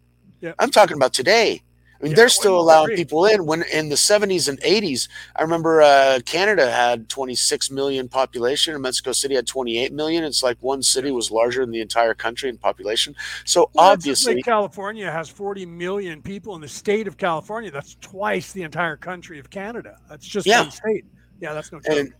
Yeah. 0.42 0.54
I'm 0.60 0.72
talking 0.72 0.98
about 0.98 1.14
today. 1.14 1.62
I 2.00 2.04
mean, 2.04 2.12
Yeah, 2.12 2.16
they're 2.18 2.30
still 2.30 2.60
allowing 2.60 2.96
people 2.96 3.26
in. 3.26 3.46
When 3.46 3.64
in 3.64 3.90
the 3.90 3.96
70s 3.96 4.48
and 4.50 4.60
80s, 4.62 5.08
I 5.36 5.42
remember 5.42 5.82
uh, 5.82 6.20
Canada 6.26 6.70
had 6.72 7.10
26 7.10 7.72
million 7.72 8.08
population, 8.08 8.74
and 8.74 8.84
Mexico 8.84 9.12
City 9.12 9.36
had 9.36 9.48
28 9.48 9.92
million. 9.94 10.24
It's 10.24 10.44
like 10.44 10.58
one 10.62 10.84
city 10.84 11.12
was 11.12 11.32
larger 11.32 11.62
than 11.62 11.72
the 11.72 11.82
entire 11.82 12.14
country 12.14 12.50
in 12.50 12.58
population. 12.58 13.16
So 13.46 13.70
Well, 13.74 13.90
obviously, 13.92 14.36
like 14.36 14.46
California 14.46 15.12
has 15.12 15.30
40 15.30 15.66
million 15.66 16.22
people 16.22 16.56
in 16.56 16.62
the 16.62 16.68
state 16.68 17.08
of 17.08 17.18
California. 17.18 17.72
That's 17.72 17.96
twice 18.02 18.52
the 18.52 18.64
entire 18.64 18.98
country 18.98 19.40
of 19.40 19.50
Canada. 19.50 19.98
That's 20.10 20.28
just 20.28 20.46
Yeah. 20.46 20.62
one 20.62 20.72
state. 20.72 21.06
Yeah, 21.40 21.54
that's 21.54 21.72
no 21.72 21.80
joke. 21.80 21.98
and 21.98 22.14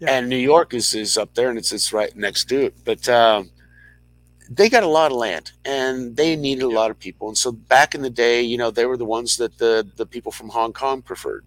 Yeah. 0.00 0.10
and 0.10 0.28
New 0.28 0.36
York 0.36 0.74
is 0.74 0.94
is 0.94 1.16
up 1.16 1.32
there, 1.34 1.48
and 1.48 1.58
it's 1.58 1.72
it's 1.72 1.92
right 1.92 2.14
next 2.16 2.44
to 2.50 2.66
it. 2.66 2.74
But 2.84 3.08
um, 3.08 3.50
they 4.50 4.68
got 4.68 4.82
a 4.82 4.88
lot 4.88 5.10
of 5.10 5.16
land, 5.16 5.52
and 5.64 6.16
they 6.16 6.36
needed 6.36 6.64
a 6.64 6.68
lot 6.68 6.90
of 6.90 6.98
people. 6.98 7.28
And 7.28 7.38
so 7.38 7.52
back 7.52 7.94
in 7.94 8.02
the 8.02 8.10
day, 8.10 8.42
you 8.42 8.56
know, 8.56 8.70
they 8.70 8.86
were 8.86 8.96
the 8.96 9.04
ones 9.04 9.36
that 9.38 9.58
the 9.58 9.88
the 9.96 10.06
people 10.06 10.32
from 10.32 10.48
Hong 10.48 10.72
Kong 10.72 11.02
preferred. 11.02 11.44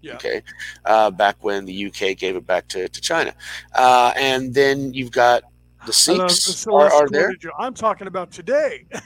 Yeah. 0.00 0.14
Okay, 0.14 0.42
uh, 0.84 1.10
back 1.10 1.36
when 1.40 1.64
the 1.64 1.86
UK 1.86 2.16
gave 2.16 2.34
it 2.36 2.46
back 2.46 2.68
to 2.68 2.88
to 2.88 3.00
China, 3.00 3.34
uh, 3.74 4.12
and 4.16 4.52
then 4.52 4.92
you've 4.92 5.12
got 5.12 5.44
the 5.86 5.92
Sikhs 5.92 6.66
are, 6.66 6.92
are 6.92 7.08
there. 7.08 7.34
I'm 7.58 7.74
talking 7.74 8.06
about 8.06 8.30
today. 8.30 8.86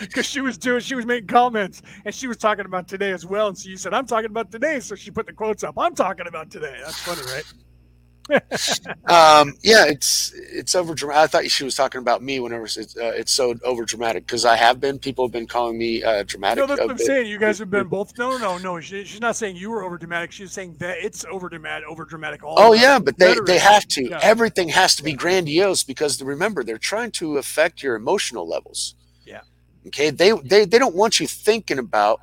Because 0.00 0.26
she 0.26 0.40
was 0.40 0.58
doing, 0.58 0.80
she 0.80 0.94
was 0.94 1.06
making 1.06 1.26
comments, 1.28 1.82
and 2.04 2.14
she 2.14 2.26
was 2.26 2.36
talking 2.36 2.64
about 2.64 2.88
today 2.88 3.10
as 3.10 3.26
well. 3.26 3.48
And 3.48 3.58
so 3.58 3.68
you 3.68 3.76
said, 3.76 3.92
"I'm 3.92 4.06
talking 4.06 4.30
about 4.30 4.50
today," 4.50 4.80
so 4.80 4.94
she 4.94 5.10
put 5.10 5.26
the 5.26 5.32
quotes 5.32 5.64
up. 5.64 5.74
I'm 5.76 5.94
talking 5.94 6.26
about 6.26 6.50
today. 6.50 6.80
That's 6.84 6.98
funny, 7.00 7.22
right? 7.32 7.44
Um, 9.06 9.54
yeah, 9.62 9.84
it's 9.86 10.32
it's 10.34 10.74
over 10.74 10.94
dramatic. 10.94 11.22
I 11.22 11.26
thought 11.26 11.50
she 11.50 11.64
was 11.64 11.74
talking 11.74 12.00
about 12.00 12.22
me 12.22 12.40
whenever 12.40 12.64
it's 12.64 12.96
uh, 12.96 13.12
it's 13.16 13.32
so 13.32 13.54
over 13.64 13.84
dramatic 13.84 14.26
because 14.26 14.44
I 14.44 14.56
have 14.56 14.80
been. 14.80 14.98
People 14.98 15.26
have 15.26 15.32
been 15.32 15.46
calling 15.46 15.76
me 15.76 16.02
uh, 16.02 16.22
dramatic. 16.22 16.58
No, 16.62 16.66
that's 16.66 16.80
what 16.80 16.90
I'm 16.90 16.96
bit. 16.96 17.06
saying. 17.06 17.26
You 17.28 17.38
guys 17.38 17.58
have 17.58 17.70
been 17.70 17.88
both. 17.88 18.16
No, 18.18 18.38
no, 18.38 18.58
no. 18.58 18.80
She, 18.80 19.04
she's 19.04 19.20
not 19.20 19.36
saying 19.36 19.56
you 19.56 19.70
were 19.70 19.82
over 19.82 19.98
dramatic. 19.98 20.32
She's 20.32 20.52
saying 20.52 20.76
that 20.78 20.98
it's 20.98 21.24
over 21.30 21.48
dramatic, 21.48 21.88
over 21.88 22.04
dramatic. 22.04 22.42
All 22.42 22.54
Oh 22.58 22.72
yeah, 22.72 22.98
but 22.98 23.18
they, 23.18 23.34
they 23.46 23.58
have 23.58 23.86
to. 23.88 24.08
Yeah. 24.08 24.20
Everything 24.22 24.68
has 24.68 24.96
to 24.96 25.02
be 25.02 25.12
grandiose 25.12 25.82
because 25.82 26.22
remember 26.22 26.62
they're 26.64 26.78
trying 26.78 27.10
to 27.12 27.38
affect 27.38 27.82
your 27.82 27.96
emotional 27.96 28.48
levels. 28.48 28.94
Yeah. 29.26 29.40
Okay. 29.88 30.10
They 30.10 30.32
they 30.32 30.64
they 30.64 30.78
don't 30.78 30.94
want 30.94 31.20
you 31.20 31.26
thinking 31.26 31.78
about. 31.78 32.20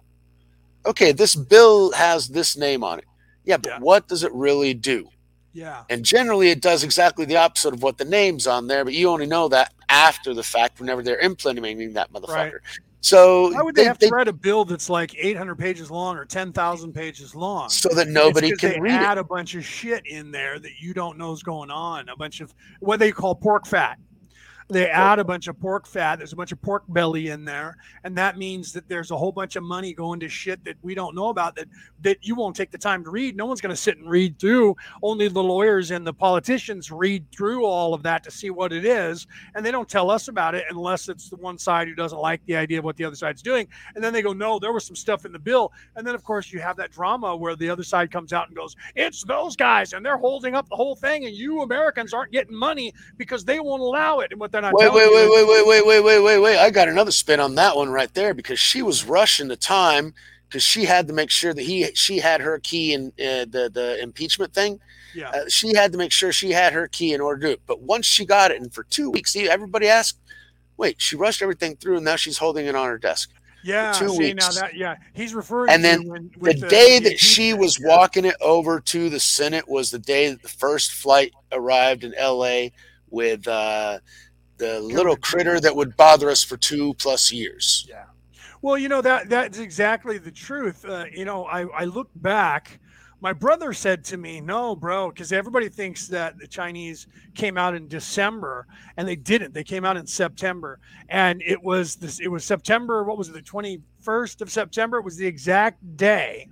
Okay, 0.86 1.12
this 1.12 1.36
bill 1.36 1.92
has 1.92 2.30
this 2.30 2.56
name 2.56 2.84
on 2.86 3.00
it. 3.00 3.06
Yeah, 3.44 3.58
but 3.58 3.70
Yeah. 3.70 3.80
what 3.80 4.08
does 4.08 4.24
it 4.24 4.34
really 4.34 4.74
do? 4.74 5.10
Yeah. 5.54 5.84
And 5.90 6.06
generally, 6.06 6.50
it 6.50 6.62
does 6.62 6.84
exactly 6.84 7.26
the 7.26 7.38
opposite 7.38 7.74
of 7.74 7.82
what 7.84 7.98
the 7.98 8.06
name's 8.06 8.46
on 8.48 8.68
there. 8.68 8.84
But 8.86 8.94
you 8.94 9.10
only 9.10 9.26
know 9.26 9.48
that 9.50 9.74
after 9.90 10.34
the 10.34 10.44
fact, 10.44 10.80
whenever 10.80 11.02
they're 11.02 11.20
implementing 11.20 11.94
that 11.94 12.12
motherfucker. 12.14 12.28
Right. 12.36 12.54
So 13.02 13.52
Why 13.54 13.62
would 13.62 13.76
they, 13.76 13.84
they, 13.84 13.88
have 13.88 13.98
they- 13.98 14.10
to 14.10 14.14
write 14.14 14.28
a 14.28 14.34
bill 14.34 14.66
that's 14.66 14.90
like 14.90 15.16
800 15.18 15.56
pages 15.58 15.90
long 15.90 16.18
or 16.18 16.26
10,000 16.26 16.94
pages 16.94 17.34
long? 17.34 17.70
so 17.70 17.90
that 17.96 18.10
nobody 18.10 18.52
can 18.58 18.72
they 18.74 18.80
read 18.80 18.92
add 18.92 19.18
it. 19.18 19.22
a 19.22 19.24
bunch 19.24 19.56
of 19.56 19.64
shit 19.66 20.06
in 20.06 20.32
there 20.32 20.60
that 20.60 20.80
you 20.82 20.94
don't 20.94 21.18
know 21.18 21.32
is 21.32 21.42
going 21.42 21.72
on. 21.72 22.10
A 22.10 22.16
bunch 22.18 22.42
of 22.42 22.54
what 22.82 23.00
they 23.00 23.12
call 23.12 23.34
pork 23.36 23.66
fat. 23.66 23.98
They 24.72 24.88
add 24.88 25.18
a 25.18 25.24
bunch 25.24 25.48
of 25.48 25.60
pork 25.60 25.88
fat. 25.88 26.18
There's 26.18 26.34
a 26.34 26.36
bunch 26.36 26.52
of 26.52 26.62
pork 26.62 26.84
belly 26.90 27.30
in 27.30 27.44
there, 27.44 27.76
and 28.04 28.16
that 28.20 28.38
means 28.38 28.72
that 28.74 28.88
there's 28.88 29.10
a 29.10 29.18
whole 29.18 29.32
bunch 29.32 29.56
of 29.56 29.64
money 29.64 29.94
going 29.94 30.20
to 30.20 30.30
shit 30.30 30.64
that 30.66 30.76
we 30.84 30.94
don't 30.94 31.16
know 31.16 31.30
about 31.30 31.56
that 31.56 31.68
that 32.02 32.20
you 32.22 32.36
won't 32.36 32.56
take 32.56 32.70
the 32.70 32.78
time 32.78 33.04
to 33.04 33.10
read. 33.10 33.36
No 33.36 33.48
one's 33.48 33.62
going 33.62 33.76
to 33.76 33.82
sit 33.82 33.98
and 33.98 34.08
read 34.08 34.38
through. 34.38 34.76
Only 35.02 35.28
the 35.28 35.42
lawyers 35.42 35.90
and 35.90 36.06
the 36.06 36.14
politicians 36.14 36.92
read 36.92 37.26
through 37.32 37.66
all 37.66 37.96
of 37.96 38.04
that 38.04 38.24
to 38.26 38.32
see 38.32 38.52
what 38.52 38.72
it 38.72 38.86
is, 38.86 39.26
and 39.56 39.66
they 39.66 39.72
don't 39.72 39.90
tell 39.90 40.12
us 40.12 40.28
about 40.28 40.54
it 40.54 40.66
unless 40.70 41.10
it's 41.10 41.30
the 41.30 41.38
one 41.38 41.58
side 41.58 41.88
who 41.88 41.96
doesn't 41.96 42.20
like 42.20 42.46
the 42.46 42.56
idea 42.56 42.78
of 42.78 42.86
what 42.86 42.96
the 42.96 43.06
other 43.06 43.16
side's 43.16 43.42
doing. 43.42 43.68
And 43.96 44.04
then 44.04 44.14
they 44.14 44.22
go, 44.22 44.34
"No, 44.34 44.60
there 44.60 44.72
was 44.72 44.86
some 44.86 44.96
stuff 44.96 45.26
in 45.26 45.32
the 45.32 45.40
bill." 45.40 45.74
And 45.96 46.06
then 46.06 46.14
of 46.14 46.24
course 46.24 46.52
you 46.52 46.60
have 46.60 46.78
that 46.78 46.92
drama 46.92 47.36
where 47.36 47.56
the 47.56 47.72
other 47.72 47.84
side 47.84 48.12
comes 48.12 48.34
out 48.34 48.50
and 48.50 48.56
goes, 48.56 48.76
"It's 48.96 49.24
those 49.24 49.56
guys, 49.56 49.94
and 49.94 50.06
they're 50.06 50.18
holding 50.18 50.54
up 50.54 50.70
the 50.70 50.76
whole 50.76 50.96
thing, 50.96 51.26
and 51.26 51.34
you 51.34 51.64
Americans 51.64 52.14
aren't 52.14 52.32
getting 52.32 52.56
money 52.56 52.94
because 53.18 53.44
they 53.44 53.60
won't 53.60 53.82
allow 53.82 54.20
it." 54.20 54.30
And 54.30 54.40
what 54.40 54.59
not 54.62 54.74
Wait, 54.74 54.92
wait, 54.92 55.12
wait, 55.12 55.30
wait, 55.30 55.48
wait, 55.48 55.66
wait, 55.68 55.86
wait, 55.86 56.02
wait, 56.02 56.20
wait, 56.22 56.40
wait. 56.40 56.58
I 56.58 56.70
got 56.70 56.88
another 56.88 57.12
spin 57.12 57.40
on 57.40 57.56
that 57.56 57.76
one 57.76 57.90
right 57.90 58.14
there 58.14 58.34
because 58.34 58.60
she 58.60 58.82
was 58.82 59.06
rushing 59.06 59.48
the 59.48 59.56
time 59.56 60.14
because 60.48 60.64
she 60.64 60.86
had 60.86 61.08
to 61.08 61.14
make 61.14 61.30
sure 61.30 61.54
that 61.54 61.62
he 61.62 61.90
she 61.94 62.18
had 62.18 62.42
her 62.42 62.60
key 62.60 62.94
in 62.94 63.08
uh, 63.20 63.46
the 63.50 63.70
the 63.74 64.00
impeachment 64.02 64.54
thing. 64.54 64.80
Yeah. 65.14 65.30
Uh, 65.30 65.50
she 65.50 65.74
had 65.76 65.92
to 65.92 65.98
make 65.98 66.12
sure 66.12 66.32
she 66.32 66.52
had 66.52 66.74
her 66.74 66.88
key 66.88 67.14
in 67.14 67.22
order 67.22 67.42
to 67.42 67.48
do 67.48 67.54
it. 67.54 67.62
But 67.66 67.82
once 67.82 68.06
she 68.06 68.26
got 68.26 68.52
it, 68.52 68.62
and 68.62 68.74
for 68.74 68.84
two 68.84 69.10
weeks, 69.10 69.36
everybody 69.36 69.88
asked, 69.88 70.18
"Wait, 70.78 71.02
she 71.02 71.16
rushed 71.16 71.42
everything 71.42 71.76
through, 71.76 71.98
and 71.98 72.06
now 72.06 72.16
she's 72.16 72.38
holding 72.38 72.66
it 72.66 72.76
on 72.76 72.88
her 72.88 72.98
desk." 72.98 73.32
Yeah, 73.64 73.92
two 73.92 74.10
see 74.10 74.34
now 74.34 74.48
weeks. 74.48 74.60
that 74.60 74.76
yeah, 74.76 74.96
he's 75.14 75.34
referring 75.34 75.72
And 75.72 75.84
then 75.84 76.08
when, 76.08 76.32
the 76.34 76.40
with 76.40 76.70
day 76.70 77.00
the 77.00 77.10
that 77.10 77.20
she 77.20 77.54
was 77.54 77.78
yeah. 77.80 77.88
walking 77.88 78.26
it 78.26 78.36
over 78.40 78.80
to 78.80 79.10
the 79.10 79.20
Senate 79.20 79.68
was 79.68 79.92
the 79.92 80.00
day 80.00 80.30
that 80.30 80.42
the 80.42 80.48
first 80.48 80.94
flight 80.94 81.34
arrived 81.52 82.04
in 82.04 82.14
L.A. 82.14 82.72
with 83.10 83.48
uh, 83.48 84.00
the 84.60 84.80
little 84.82 85.16
critter 85.16 85.60
that 85.60 85.76
would 85.76 85.98
bother 85.98 86.30
us 86.30 86.44
for 86.44 86.58
two 86.58 86.94
plus 86.96 87.32
years. 87.32 87.86
Yeah. 87.90 88.06
Well, 88.62 88.78
you 88.78 88.90
know 88.90 89.02
that 89.02 89.30
that's 89.30 89.58
exactly 89.58 90.18
the 90.18 90.32
truth. 90.32 90.86
Uh, 90.86 91.06
you 91.12 91.26
know, 91.26 91.46
I 91.46 91.62
I 91.68 91.86
look 91.86 92.10
back. 92.16 92.80
My 93.22 93.34
brother 93.34 93.74
said 93.74 94.04
to 94.06 94.18
me, 94.18 94.42
"No, 94.42 94.76
bro," 94.76 95.10
because 95.10 95.32
everybody 95.32 95.70
thinks 95.70 96.08
that 96.08 96.38
the 96.38 96.48
Chinese 96.48 97.08
came 97.36 97.58
out 97.58 97.74
in 97.74 97.88
December, 97.88 98.68
and 98.98 99.08
they 99.08 99.16
didn't. 99.16 99.54
They 99.54 99.64
came 99.64 99.86
out 99.86 99.98
in 99.98 100.06
September, 100.06 100.80
and 101.08 101.42
it 101.46 101.62
was 101.64 101.96
this. 101.96 102.20
It 102.20 102.28
was 102.28 102.44
September. 102.44 103.04
What 103.04 103.18
was 103.18 103.30
it? 103.30 103.34
The 103.34 103.42
twenty 103.42 103.82
first 104.02 104.42
of 104.42 104.52
September. 104.52 104.98
It 104.98 105.06
was 105.06 105.18
the 105.18 105.28
exact 105.28 105.98
day. 105.98 106.48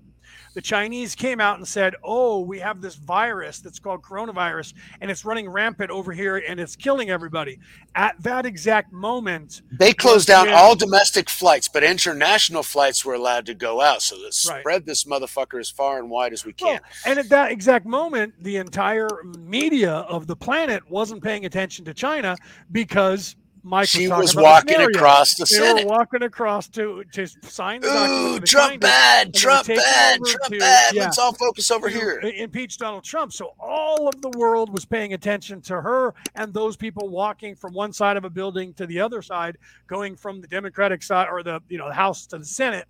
The 0.57 0.61
Chinese 0.63 1.13
came 1.13 1.39
out 1.39 1.59
and 1.59 1.67
said, 1.67 1.93
"Oh, 2.03 2.39
we 2.39 2.57
have 2.57 2.81
this 2.81 2.95
virus 2.95 3.59
that's 3.59 3.77
called 3.77 4.01
coronavirus, 4.01 4.73
and 4.99 5.11
it's 5.11 5.23
running 5.23 5.47
rampant 5.47 5.91
over 5.91 6.11
here, 6.11 6.37
and 6.37 6.59
it's 6.59 6.75
killing 6.75 7.11
everybody." 7.11 7.59
At 7.93 8.15
that 8.23 8.47
exact 8.47 8.91
moment, 8.91 9.61
They 9.71 9.93
closed 9.93 10.25
down 10.27 10.49
all 10.49 10.75
domestic 10.75 11.29
flights, 11.29 11.67
but 11.67 11.83
international 11.83 12.63
flights 12.63 13.05
were 13.05 13.13
allowed 13.13 13.45
to 13.45 13.53
go 13.53 13.81
out. 13.81 14.01
So 14.01 14.17
let's 14.17 14.49
Right. 14.49 14.61
spread 14.61 14.87
this 14.87 15.03
motherfucker 15.03 15.59
as 15.59 15.69
far 15.69 15.99
and 15.99 16.09
wide 16.09 16.33
as 16.33 16.43
we 16.43 16.55
Well, 16.59 16.79
can. 16.79 16.81
and 17.05 17.19
at 17.19 17.29
that 17.29 17.51
exact 17.51 17.85
moment, 17.85 18.33
the 18.43 18.55
entire 18.55 19.09
media 19.37 19.91
of 19.93 20.25
the 20.25 20.35
planet 20.35 20.89
wasn't 20.89 21.21
paying 21.23 21.45
attention 21.45 21.85
to 21.85 21.93
China 21.93 22.35
because 22.71 23.35
Mike 23.63 23.87
She 23.87 24.07
was, 24.07 24.35
was 24.35 24.35
walking 24.35 24.79
across 24.81 25.35
the 25.35 25.45
they 25.45 25.57
Senate. 25.57 25.85
were 25.85 25.91
walking 25.91 26.23
across 26.23 26.67
to 26.69 27.03
to 27.13 27.27
sign 27.43 27.81
the. 27.81 27.87
Ooh, 27.87 28.39
Trump 28.39 28.79
bad, 28.81 29.27
and 29.27 29.33
they 29.33 29.37
were 29.37 29.41
Trump 29.41 29.67
bad, 29.67 30.19
Trump 30.25 30.53
to- 30.53 30.59
bad. 30.59 30.93
yeah, 30.95 31.03
Let's 31.03 31.17
all 31.17 31.33
focus 31.33 31.69
over 31.71 31.89
here. 31.89 32.19
Impeach 32.19 32.77
Donald 32.77 33.03
Trump. 33.03 33.33
So 33.33 33.53
all 33.59 34.07
of 34.07 34.21
the 34.21 34.29
world 34.37 34.71
was 34.71 34.85
paying 34.85 35.13
attention 35.13 35.61
to 35.63 35.81
her 35.81 36.13
and 36.35 36.53
those 36.53 36.75
people 36.77 37.09
walking 37.09 37.55
from 37.55 37.73
one 37.73 37.91
side 37.93 38.17
of 38.17 38.23
a 38.25 38.29
building 38.29 38.73
to 38.75 38.85
the 38.85 38.99
other 38.99 39.21
side, 39.21 39.57
going 39.87 40.15
from 40.15 40.41
the 40.41 40.47
Democratic 40.47 41.03
side 41.03 41.27
or 41.29 41.43
the 41.43 41.61
you 41.69 41.77
know 41.77 41.87
the 41.87 41.93
House 41.93 42.25
to 42.27 42.37
the 42.37 42.45
Senate, 42.45 42.85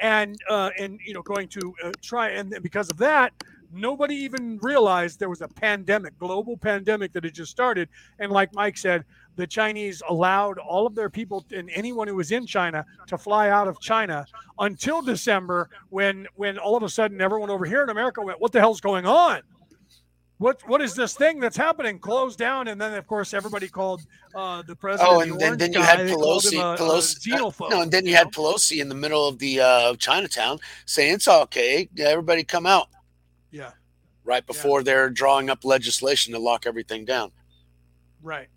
and 0.00 0.36
uh, 0.48 0.70
and 0.78 0.98
you 1.04 1.14
know 1.14 1.22
going 1.22 1.48
to 1.48 1.74
uh, 1.84 1.92
try 2.02 2.30
and 2.30 2.54
because 2.62 2.90
of 2.90 2.96
that. 2.98 3.32
Nobody 3.72 4.14
even 4.16 4.58
realized 4.62 5.18
there 5.18 5.28
was 5.28 5.40
a 5.42 5.48
pandemic, 5.48 6.18
global 6.18 6.56
pandemic 6.56 7.12
that 7.12 7.24
had 7.24 7.34
just 7.34 7.50
started. 7.50 7.88
And 8.18 8.32
like 8.32 8.54
Mike 8.54 8.76
said, 8.78 9.04
the 9.36 9.46
Chinese 9.46 10.02
allowed 10.08 10.58
all 10.58 10.86
of 10.86 10.94
their 10.94 11.10
people 11.10 11.44
and 11.54 11.70
anyone 11.74 12.08
who 12.08 12.14
was 12.16 12.32
in 12.32 12.46
China 12.46 12.84
to 13.06 13.18
fly 13.18 13.50
out 13.50 13.68
of 13.68 13.80
China 13.80 14.24
until 14.58 15.02
December, 15.02 15.68
when 15.90 16.26
when 16.36 16.58
all 16.58 16.76
of 16.76 16.82
a 16.82 16.88
sudden 16.88 17.20
everyone 17.20 17.50
over 17.50 17.64
here 17.66 17.82
in 17.82 17.90
America 17.90 18.22
went, 18.22 18.40
"What 18.40 18.52
the 18.52 18.60
hell's 18.60 18.80
going 18.80 19.04
on? 19.06 19.42
What 20.38 20.60
what 20.68 20.80
is 20.82 20.94
this 20.94 21.14
thing 21.14 21.40
that's 21.40 21.56
happening? 21.56 21.98
Close 21.98 22.36
down!" 22.36 22.68
And 22.68 22.80
then 22.80 22.94
of 22.94 23.06
course 23.06 23.32
everybody 23.34 23.68
called 23.68 24.02
uh, 24.34 24.62
the 24.62 24.76
president. 24.76 25.10
Oh, 25.14 25.24
the 25.24 25.32
and 25.32 25.40
then, 25.40 25.58
then 25.58 25.72
you 25.72 25.80
had 25.82 25.98
Pelosi. 26.00 26.54
a- 26.60 26.74
a 26.74 26.76
Pelosi. 26.78 27.32
uh, 27.32 27.36
xenophobe, 27.38 27.70
no, 27.70 27.80
and 27.82 27.90
then 27.90 28.04
you 28.04 28.10
you 28.10 28.16
had 28.16 28.26
know? 28.26 28.30
Pelosi 28.30 28.80
in 28.80 28.88
the 28.88 28.94
middle 28.94 29.26
of 29.28 29.38
the 29.38 29.60
uh, 29.60 29.94
Chinatown 29.96 30.58
saying 30.84 31.14
it's 31.14 31.28
okay. 31.28 31.88
Everybody 31.98 32.44
come 32.44 32.66
out. 32.66 32.88
Yeah. 33.56 33.70
Right 34.24 34.44
before 34.46 34.82
they're 34.82 35.08
drawing 35.08 35.48
up 35.50 35.64
legislation 35.64 36.32
to 36.34 36.38
lock 36.38 36.66
everything 36.66 37.04
down. 37.04 37.30
Right. 38.22 38.48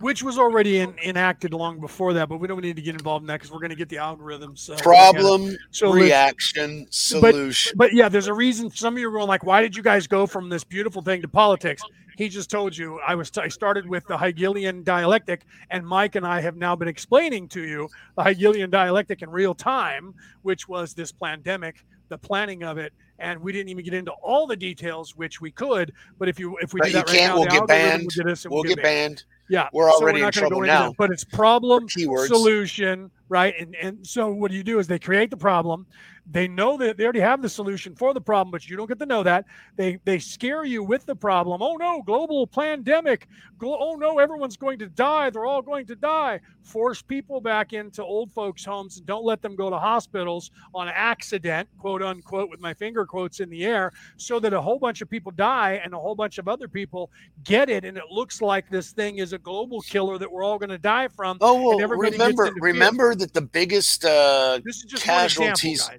Which 0.00 0.22
was 0.22 0.38
already 0.38 0.78
in, 0.78 0.94
enacted 1.04 1.52
long 1.52 1.80
before 1.80 2.12
that, 2.12 2.28
but 2.28 2.36
we 2.38 2.46
don't 2.46 2.60
need 2.60 2.76
to 2.76 2.82
get 2.82 2.94
involved 2.94 3.24
in 3.24 3.26
that 3.28 3.38
because 3.40 3.50
we're 3.50 3.58
going 3.58 3.70
to 3.70 3.76
get 3.76 3.88
the 3.88 3.96
algorithms. 3.96 4.58
So 4.60 4.76
Problem, 4.76 5.56
So 5.72 5.90
let's- 5.90 6.04
reaction, 6.04 6.84
but, 6.84 6.94
solution. 6.94 7.72
but 7.76 7.92
yeah, 7.92 8.08
there's 8.08 8.28
a 8.28 8.34
reason. 8.34 8.70
Some 8.70 8.94
of 8.94 9.00
you 9.00 9.08
are 9.08 9.12
going 9.12 9.26
like, 9.26 9.42
"Why 9.44 9.60
did 9.60 9.74
you 9.76 9.82
guys 9.82 10.06
go 10.06 10.24
from 10.26 10.48
this 10.50 10.62
beautiful 10.62 11.02
thing 11.02 11.20
to 11.22 11.28
politics?" 11.28 11.82
He 12.16 12.28
just 12.28 12.48
told 12.50 12.76
you. 12.76 13.00
I 13.06 13.14
was. 13.16 13.36
I 13.38 13.48
started 13.48 13.88
with 13.88 14.04
the 14.06 14.18
Hegelian 14.18 14.84
dialectic, 14.84 15.42
and 15.70 15.84
Mike 15.86 16.14
and 16.16 16.24
I 16.26 16.40
have 16.42 16.56
now 16.56 16.76
been 16.76 16.88
explaining 16.88 17.48
to 17.48 17.62
you 17.64 17.88
the 18.16 18.22
Hegelian 18.24 18.70
dialectic 18.70 19.22
in 19.22 19.30
real 19.30 19.54
time, 19.54 20.14
which 20.42 20.68
was 20.68 20.94
this 20.94 21.10
pandemic, 21.12 21.84
the 22.08 22.18
planning 22.18 22.62
of 22.62 22.76
it, 22.78 22.92
and 23.18 23.40
we 23.40 23.52
didn't 23.52 23.68
even 23.68 23.84
get 23.84 23.94
into 23.94 24.12
all 24.22 24.46
the 24.46 24.56
details, 24.56 25.16
which 25.16 25.40
we 25.40 25.50
could. 25.50 25.92
But 26.18 26.28
if 26.28 26.38
you 26.38 26.56
if 26.60 26.72
we 26.72 26.80
But 26.80 26.86
do 26.86 26.92
that 26.92 27.08
right 27.08 27.20
now, 27.20 27.36
We'll 27.36 27.46
get 27.46 27.66
banned. 27.66 28.08
will 28.16 28.24
get 28.24 28.50
We'll 28.50 28.62
get 28.62 28.82
banned. 28.82 29.24
Yeah, 29.50 29.68
We're 29.72 29.90
so 29.90 30.02
already 30.02 30.20
not 30.20 30.36
in 30.36 30.40
trouble 30.40 30.56
go 30.58 30.62
into 30.64 30.72
that, 30.72 30.80
now. 30.80 30.94
But 30.98 31.10
it's 31.10 31.24
problem 31.24 31.88
solution, 31.88 33.10
right? 33.28 33.54
And 33.58 33.74
and 33.76 34.06
so 34.06 34.30
what 34.30 34.50
do 34.50 34.56
you 34.56 34.62
do 34.62 34.78
is 34.78 34.86
they 34.86 34.98
create 34.98 35.30
the 35.30 35.36
problem. 35.36 35.86
They 36.30 36.46
know 36.46 36.76
that 36.76 36.96
they 36.96 37.04
already 37.04 37.20
have 37.20 37.40
the 37.40 37.48
solution 37.48 37.94
for 37.94 38.12
the 38.12 38.20
problem, 38.20 38.50
but 38.50 38.68
you 38.68 38.76
don't 38.76 38.86
get 38.86 38.98
to 38.98 39.06
know 39.06 39.22
that. 39.22 39.46
They 39.76 39.98
they 40.04 40.18
scare 40.18 40.64
you 40.64 40.82
with 40.82 41.06
the 41.06 41.16
problem. 41.16 41.62
Oh 41.62 41.76
no, 41.76 42.02
global 42.02 42.46
pandemic. 42.46 43.28
Oh 43.62 43.96
no, 43.98 44.18
everyone's 44.18 44.56
going 44.56 44.78
to 44.80 44.88
die. 44.88 45.30
They're 45.30 45.46
all 45.46 45.62
going 45.62 45.86
to 45.86 45.96
die. 45.96 46.40
Force 46.62 47.00
people 47.00 47.40
back 47.40 47.72
into 47.72 48.04
old 48.04 48.30
folks' 48.32 48.64
homes 48.64 48.98
and 48.98 49.06
don't 49.06 49.24
let 49.24 49.40
them 49.40 49.56
go 49.56 49.70
to 49.70 49.78
hospitals 49.78 50.50
on 50.74 50.88
accident, 50.88 51.68
quote 51.78 52.02
unquote, 52.02 52.50
with 52.50 52.60
my 52.60 52.74
finger 52.74 53.06
quotes 53.06 53.40
in 53.40 53.48
the 53.48 53.64
air, 53.64 53.92
so 54.16 54.38
that 54.38 54.52
a 54.52 54.60
whole 54.60 54.78
bunch 54.78 55.00
of 55.00 55.08
people 55.08 55.32
die 55.32 55.80
and 55.82 55.94
a 55.94 55.98
whole 55.98 56.14
bunch 56.14 56.38
of 56.38 56.46
other 56.46 56.68
people 56.68 57.10
get 57.44 57.70
it, 57.70 57.84
and 57.84 57.96
it 57.96 58.04
looks 58.10 58.42
like 58.42 58.68
this 58.68 58.92
thing 58.92 59.18
is 59.18 59.32
a 59.32 59.38
global 59.38 59.80
killer 59.80 60.18
that 60.18 60.30
we're 60.30 60.44
all 60.44 60.58
going 60.58 60.68
to 60.68 60.78
die 60.78 61.08
from. 61.08 61.38
Oh 61.40 61.78
well, 61.78 61.88
remember 61.88 62.52
remember 62.60 63.14
that 63.14 63.32
the 63.32 63.40
biggest 63.40 64.04
uh, 64.04 64.60
This 64.64 64.76
is 64.76 64.84
just 64.84 65.06
one 65.06 65.24
example, 65.24 65.46
casualties. 65.48 65.88
Go 65.88 65.94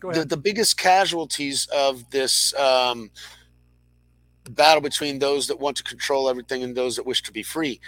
the, 0.00 0.24
the 0.24 0.36
biggest 0.36 0.76
casualties 0.76 1.66
of 1.74 2.08
this 2.10 2.54
um, 2.54 3.10
battle 4.50 4.80
between 4.80 5.18
those 5.18 5.46
that 5.46 5.60
want 5.60 5.76
to 5.76 5.82
control 5.82 6.28
everything 6.28 6.62
and 6.62 6.76
those 6.76 6.96
that 6.96 7.06
wish 7.06 7.22
to 7.22 7.32
be 7.32 7.42
free 7.42 7.80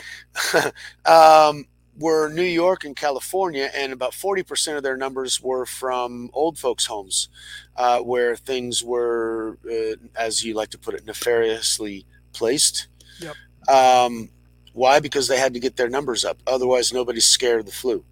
um, 1.07 1.67
were 1.99 2.29
New 2.29 2.43
York 2.43 2.85
and 2.85 2.97
California, 2.97 3.71
and 3.75 3.93
about 3.93 4.15
forty 4.15 4.43
percent 4.43 4.77
of 4.77 4.83
their 4.83 4.97
numbers 4.97 5.41
were 5.41 5.67
from 5.67 6.31
old 6.33 6.59
folks' 6.59 6.87
homes, 6.87 7.29
uh, 7.77 7.99
where 8.01 8.37
things 8.37 8.83
were, 8.83 9.59
uh, 9.71 9.97
as 10.17 10.45
you 10.45 10.55
like 10.55 10.71
to 10.71 10.79
put 10.79 10.95
it, 10.95 11.05
nefariously 11.07 12.07
placed. 12.33 12.89
Yep. 13.21 13.35
Um, 13.69 14.31
why? 14.73 15.01
Because 15.01 15.29
they 15.29 15.39
had 15.39 15.53
to 15.55 15.61
get 15.61 15.77
their 15.77 15.89
numbers 15.91 16.25
up. 16.25 16.39
Otherwise, 16.47 16.93
nobody's 16.93 17.27
scared 17.27 17.61
of 17.61 17.67
the 17.67 17.73
flu. 17.73 18.05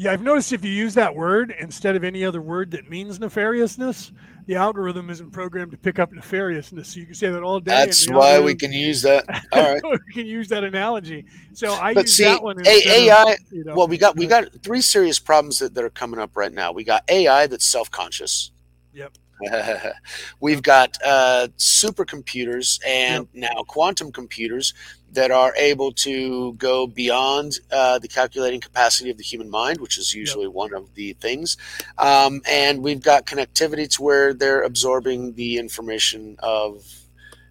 Yeah, 0.00 0.12
I've 0.12 0.22
noticed 0.22 0.54
if 0.54 0.64
you 0.64 0.70
use 0.70 0.94
that 0.94 1.14
word 1.14 1.54
instead 1.60 1.94
of 1.94 2.04
any 2.04 2.24
other 2.24 2.40
word 2.40 2.70
that 2.70 2.88
means 2.88 3.18
nefariousness, 3.18 4.12
the 4.46 4.54
algorithm 4.54 5.10
isn't 5.10 5.30
programmed 5.30 5.72
to 5.72 5.76
pick 5.76 5.98
up 5.98 6.10
nefariousness. 6.10 6.86
So 6.86 7.00
you 7.00 7.04
can 7.04 7.14
say 7.14 7.28
that 7.28 7.42
all 7.42 7.60
day. 7.60 7.70
That's 7.70 8.08
why 8.08 8.40
we 8.40 8.54
can 8.54 8.72
use 8.72 9.02
that. 9.02 9.26
All 9.52 9.62
right. 9.62 9.82
we 10.06 10.14
can 10.14 10.24
use 10.24 10.48
that 10.48 10.64
analogy. 10.64 11.26
So 11.52 11.74
I 11.74 11.92
but 11.92 12.04
use 12.04 12.14
see, 12.16 12.24
that 12.24 12.42
one. 12.42 12.56
A- 12.56 12.60
instead 12.60 12.92
of, 12.92 12.96
AI. 12.96 13.36
you 13.50 13.64
know, 13.64 13.74
well, 13.74 13.88
we 13.88 13.98
got 13.98 14.16
we 14.16 14.26
got 14.26 14.48
three 14.62 14.80
serious 14.80 15.18
problems 15.18 15.58
that, 15.58 15.74
that 15.74 15.84
are 15.84 15.90
coming 15.90 16.18
up 16.18 16.34
right 16.34 16.50
now. 16.50 16.72
We 16.72 16.82
got 16.82 17.04
AI 17.10 17.46
that's 17.46 17.66
self 17.66 17.90
conscious. 17.90 18.52
Yep. 18.94 19.12
We've 20.40 20.62
got 20.62 20.96
uh, 21.04 21.48
supercomputers 21.58 22.80
and 22.86 23.28
now 23.34 23.64
quantum 23.66 24.12
computers 24.12 24.72
that 25.12 25.30
are 25.30 25.52
able 25.56 25.92
to 25.92 26.52
go 26.54 26.86
beyond 26.86 27.58
uh, 27.72 27.98
the 27.98 28.08
calculating 28.08 28.60
capacity 28.60 29.10
of 29.10 29.16
the 29.16 29.24
human 29.24 29.50
mind, 29.50 29.80
which 29.80 29.98
is 29.98 30.14
usually 30.14 30.46
one 30.46 30.72
of 30.74 30.94
the 30.94 31.12
things. 31.14 31.56
Um, 31.98 32.42
and 32.48 32.82
we've 32.82 33.02
got 33.02 33.26
connectivity 33.26 33.88
to 33.96 34.02
where 34.02 34.32
they're 34.32 34.62
absorbing 34.62 35.34
the 35.34 35.58
information 35.58 36.36
of 36.38 36.84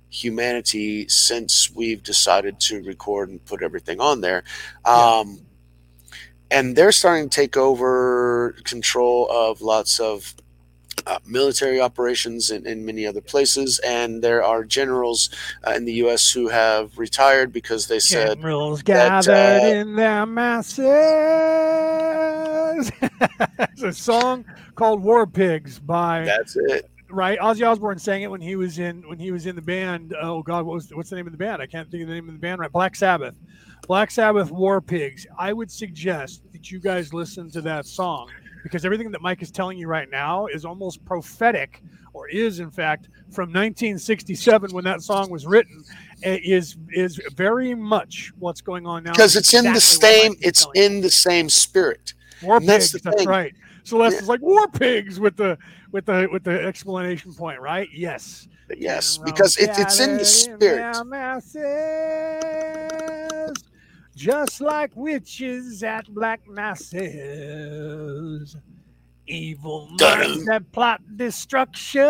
humanity 0.10 1.08
since 1.08 1.70
we've 1.72 2.02
decided 2.02 2.60
to 2.60 2.82
record 2.84 3.30
and 3.30 3.44
put 3.46 3.62
everything 3.62 4.00
on 4.00 4.22
there. 4.22 4.44
Um, 4.86 5.42
and 6.52 6.76
they're 6.76 6.92
starting 6.92 7.30
to 7.30 7.36
take 7.36 7.58
over 7.58 8.56
control 8.64 9.28
of 9.30 9.62
lots 9.62 10.00
of 10.00 10.34
uh, 11.10 11.20
military 11.26 11.82
operations 11.82 12.52
in, 12.52 12.68
in 12.68 12.86
many 12.86 13.08
other 13.08 13.22
places. 13.22 13.80
And 13.80 14.24
there 14.24 14.44
are 14.44 14.64
generals 14.64 15.32
uh, 15.66 15.72
in 15.72 15.86
the 15.86 15.94
U.S. 15.94 16.32
who 16.32 16.48
have 16.48 16.96
retired 16.98 17.52
because 17.52 17.88
they 17.88 18.00
said 18.00 18.38
Generals 18.38 18.84
that, 18.84 19.26
gathered 19.26 19.64
uh, 19.64 19.76
in 19.76 19.96
their 19.96 20.28
masses. 20.28 20.86
it's 23.60 23.84
a 23.84 23.92
song 23.92 24.46
called 24.76 25.04
"War 25.04 25.26
Pigs" 25.26 25.80
by 25.80 26.26
that's 26.26 26.56
it. 26.56 26.90
right. 27.10 27.40
Ozzy 27.40 27.68
Osbourne 27.68 27.98
sang 27.98 28.22
it 28.22 28.32
when 28.32 28.42
he 28.42 28.56
was 28.56 28.80
in 28.80 29.02
when 29.10 29.20
he 29.20 29.32
was 29.32 29.48
in 29.48 29.56
the 29.56 29.62
band. 29.62 30.16
Oh 30.22 30.44
God, 30.44 30.66
what 30.66 30.76
was 30.76 30.94
what's 30.94 31.10
the 31.10 31.16
name 31.16 31.26
of 31.26 31.34
the 31.34 31.38
band? 31.38 31.62
I 31.62 31.66
can't 31.66 31.90
think 31.90 32.04
of 32.04 32.10
the 32.10 32.14
name 32.14 32.28
of 32.28 32.34
the 32.34 32.40
band. 32.40 32.62
Right, 32.62 32.72
Black 32.72 32.96
Sabbath. 32.96 33.36
Black 33.88 34.12
Sabbath 34.12 34.52
War 34.52 34.82
Pigs. 34.82 35.26
I 35.38 35.52
would 35.52 35.72
suggest 35.72 36.44
that 36.52 36.70
you 36.70 36.80
guys 36.80 37.14
listen 37.14 37.50
to 37.52 37.62
that 37.62 37.88
song 37.88 38.30
because 38.64 38.86
everything 38.86 39.12
that 39.12 39.22
Mike 39.22 39.42
is 39.42 39.52
telling 39.52 39.78
you 39.78 39.88
right 39.88 40.10
now 40.10 40.48
is 40.48 40.66
almost 40.66 41.04
prophetic, 41.06 41.82
or 42.14 42.28
is 42.28 42.60
in 42.60 42.72
fact 42.72 43.10
from 43.32 43.50
1967 43.50 44.72
when 44.72 44.84
that 44.84 45.02
song 45.02 45.30
was 45.30 45.46
written. 45.46 45.84
It 46.22 46.44
Is 46.44 46.76
is 46.92 47.22
very 47.36 47.74
much 47.74 48.34
what's 48.40 48.62
going 48.62 48.86
on 48.86 49.04
now. 49.04 49.12
Because 49.12 49.36
it's 49.36 49.54
in 49.54 49.72
the 49.72 49.80
same, 49.80 50.36
it's 50.42 50.64
telling 50.64 50.76
you. 50.76 50.84
in 50.84 51.02
the 51.02 51.10
same 51.10 51.48
spirit. 51.48 52.14
War 52.42 52.60
that's 52.60 52.92
pigs. 52.92 53.04
the 53.04 53.12
That's 53.12 53.26
right. 53.26 53.54
Celeste 53.84 54.22
is 54.22 54.28
like 54.28 54.42
war 54.42 54.68
pigs 54.68 55.20
with 55.20 55.38
the 55.38 55.58
with 55.92 56.06
the 56.06 56.28
with 56.32 56.44
the 56.44 56.62
explanation 56.62 57.34
point. 57.34 57.60
Right? 57.62 57.88
Yes. 57.94 58.48
Yes, 58.78 59.18
because 59.18 59.58
it's 59.58 59.80
it's 59.80 60.00
in 60.00 60.18
the 60.18 60.26
spirit. 60.26 60.96
Just 64.20 64.60
like 64.60 64.92
witches 64.96 65.82
at 65.82 66.06
black 66.14 66.42
masses. 66.48 66.98
Evil 69.32 69.88
minds 70.00 70.44
that 70.48 70.72
plot 70.72 71.02
destruction 71.16 72.02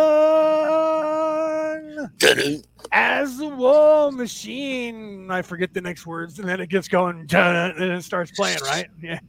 Dun-dun. 2.18 2.64
as 2.94 3.38
the 3.38 3.50
war 3.50 4.10
machine. 4.10 5.30
I 5.30 5.42
forget 5.42 5.74
the 5.74 5.82
next 5.82 6.08
words, 6.08 6.40
and 6.40 6.48
then 6.48 6.62
it 6.62 6.70
gets 6.70 6.88
going, 6.88 7.28
and 7.34 7.84
it 7.84 8.04
starts 8.06 8.32
playing. 8.32 8.60
Right? 8.64 8.88
Yeah. 9.02 9.20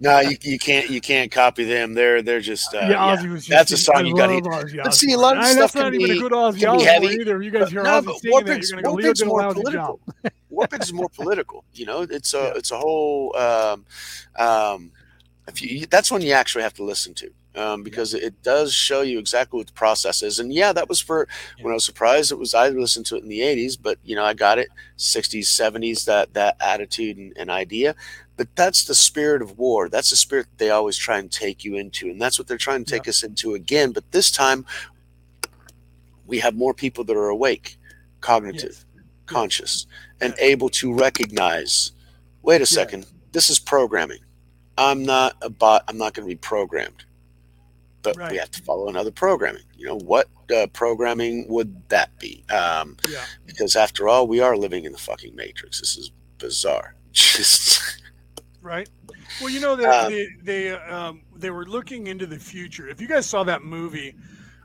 No, 0.00 0.20
you, 0.20 0.36
you 0.42 0.58
can't 0.60 0.88
you 0.90 1.00
can't 1.00 1.32
copy 1.32 1.64
them. 1.64 1.92
They're 1.94 2.22
they're 2.22 2.40
just 2.40 2.72
uh, 2.72 2.78
yeah, 2.82 3.14
yeah. 3.20 3.22
Just 3.34 3.48
That's 3.48 3.72
a 3.72 3.76
song 3.76 4.06
you 4.06 4.14
got 4.14 4.28
to 4.28 4.40
But 4.84 4.94
see, 4.94 5.12
a 5.12 5.18
lot 5.18 5.36
of 5.38 5.42
I- 5.42 5.50
stuff 5.50 5.72
That's 5.72 5.74
not 5.74 5.94
even 5.94 6.12
a 6.16 6.20
good 6.20 6.30
Ozzy 6.32 6.68
Osbourne 6.68 7.20
either. 7.20 7.42
You 7.42 7.50
guys 7.50 7.70
hear 7.70 7.82
no, 7.82 8.00
but 8.00 8.16
singing 8.20 8.44
that, 8.44 8.62
you're 8.68 8.80
gonna 8.80 8.82
go, 8.82 8.92
Leo 8.92 9.08
Warpig's 9.10 9.18
did 9.18 9.26
a 9.26 9.28
more 9.28 9.42
lousy 9.42 9.72
job. 9.72 9.98
Warpig's 10.58 10.86
is 10.86 10.92
more 10.92 11.08
political. 11.08 11.64
You 11.72 11.86
know, 11.86 12.02
it's 12.02 12.34
a 12.34 12.52
it's 12.56 12.72
a 12.72 12.78
whole. 12.78 13.36
Um, 13.36 13.86
um, 14.38 14.90
if 15.46 15.62
you, 15.62 15.86
that's 15.86 16.10
when 16.10 16.20
you 16.20 16.32
actually 16.32 16.62
have 16.62 16.74
to 16.74 16.84
listen 16.84 17.14
to. 17.14 17.30
Um, 17.54 17.82
because 17.82 18.14
it 18.14 18.40
does 18.42 18.72
show 18.72 19.00
you 19.00 19.18
exactly 19.18 19.56
what 19.56 19.66
the 19.66 19.72
process 19.72 20.22
is, 20.22 20.38
and 20.38 20.52
yeah, 20.52 20.72
that 20.72 20.88
was 20.88 21.00
for 21.00 21.26
when 21.60 21.72
I 21.72 21.74
was 21.74 21.84
surprised. 21.84 22.30
It 22.30 22.38
was 22.38 22.54
I 22.54 22.68
listened 22.68 23.06
to 23.06 23.16
it 23.16 23.22
in 23.22 23.28
the 23.28 23.40
'80s, 23.40 23.76
but 23.80 23.98
you 24.04 24.14
know 24.14 24.24
I 24.24 24.34
got 24.34 24.58
it 24.58 24.68
'60s, 24.96 25.46
'70s 25.46 26.04
that 26.04 26.34
that 26.34 26.56
attitude 26.60 27.16
and, 27.16 27.32
and 27.36 27.50
idea. 27.50 27.96
But 28.36 28.54
that's 28.54 28.84
the 28.84 28.94
spirit 28.94 29.42
of 29.42 29.58
war. 29.58 29.88
That's 29.88 30.10
the 30.10 30.16
spirit 30.16 30.46
that 30.50 30.58
they 30.58 30.70
always 30.70 30.96
try 30.96 31.18
and 31.18 31.32
take 31.32 31.64
you 31.64 31.74
into, 31.74 32.08
and 32.08 32.20
that's 32.20 32.38
what 32.38 32.46
they're 32.46 32.58
trying 32.58 32.84
to 32.84 32.90
take 32.90 33.08
us 33.08 33.24
into 33.24 33.54
again. 33.54 33.90
But 33.90 34.12
this 34.12 34.30
time, 34.30 34.64
we 36.26 36.38
have 36.38 36.54
more 36.54 36.74
people 36.74 37.02
that 37.04 37.16
are 37.16 37.28
awake, 37.30 37.76
cognitive, 38.20 38.84
conscious, 39.28 39.86
and 40.20 40.34
able 40.38 40.68
to 40.70 40.92
recognize. 40.92 41.92
Wait 42.42 42.60
a 42.60 42.66
second, 42.66 43.06
this 43.32 43.50
is 43.50 43.58
programming. 43.58 44.20
I'm 44.76 45.02
not 45.02 45.36
a 45.42 45.50
bot. 45.50 45.84
I'm 45.88 45.98
not 45.98 46.14
going 46.14 46.26
to 46.26 46.34
be 46.34 46.38
programmed. 46.38 47.04
But 48.02 48.16
we 48.30 48.38
have 48.38 48.50
to 48.52 48.62
follow 48.62 48.88
another 48.88 49.10
programming. 49.10 49.64
You 49.76 49.86
know 49.86 49.98
what 49.98 50.28
uh, 50.54 50.68
programming 50.68 51.46
would 51.48 51.88
that 51.88 52.16
be? 52.18 52.44
Um, 52.48 52.96
Yeah. 53.08 53.24
Because 53.44 53.76
after 53.76 54.08
all, 54.08 54.26
we 54.26 54.40
are 54.40 54.56
living 54.56 54.84
in 54.84 54.92
the 54.92 54.98
fucking 54.98 55.34
matrix. 55.34 55.80
This 55.80 55.96
is 55.96 56.12
bizarre. 56.38 56.94
Just 57.12 58.02
right? 58.62 58.88
Well, 59.40 59.50
you 59.50 59.60
know 59.60 59.76
they 59.76 59.84
Um, 59.84 60.12
they 60.12 60.28
they, 60.42 60.70
um, 60.70 61.22
they 61.36 61.50
were 61.50 61.66
looking 61.66 62.06
into 62.06 62.26
the 62.26 62.38
future. 62.38 62.88
If 62.88 63.00
you 63.00 63.08
guys 63.08 63.26
saw 63.26 63.44
that 63.44 63.64
movie, 63.64 64.14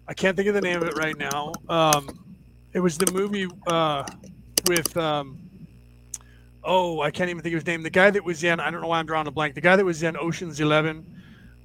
I 0.08 0.14
can't 0.14 0.36
think 0.36 0.48
of 0.48 0.56
the 0.56 0.62
name 0.62 0.82
of 0.82 0.88
it 0.88 0.96
right 0.96 1.18
now. 1.18 1.54
Um, 1.70 2.08
it 2.74 2.80
was 2.80 2.98
the 2.98 3.12
movie 3.12 3.48
uh, 3.68 4.04
with 4.68 4.96
um, 4.98 5.40
oh, 6.64 7.02
I 7.02 7.12
can't 7.12 7.30
even 7.30 7.42
think 7.42 7.54
of 7.54 7.62
his 7.62 7.68
name. 7.68 7.84
The 7.84 7.90
guy 7.90 8.10
that 8.10 8.24
was 8.24 8.44
in 8.44 8.60
I 8.60 8.72
don't 8.72 8.82
know 8.82 8.88
why 8.88 9.00
I'm 9.00 9.06
drawing 9.06 9.28
a 9.28 9.32
blank. 9.32 9.56
The 9.56 9.62
guy 9.62 9.76
that 9.76 9.86
was 9.86 10.04
in 10.04 10.18
Ocean's 10.18 10.60
Eleven. 10.60 11.06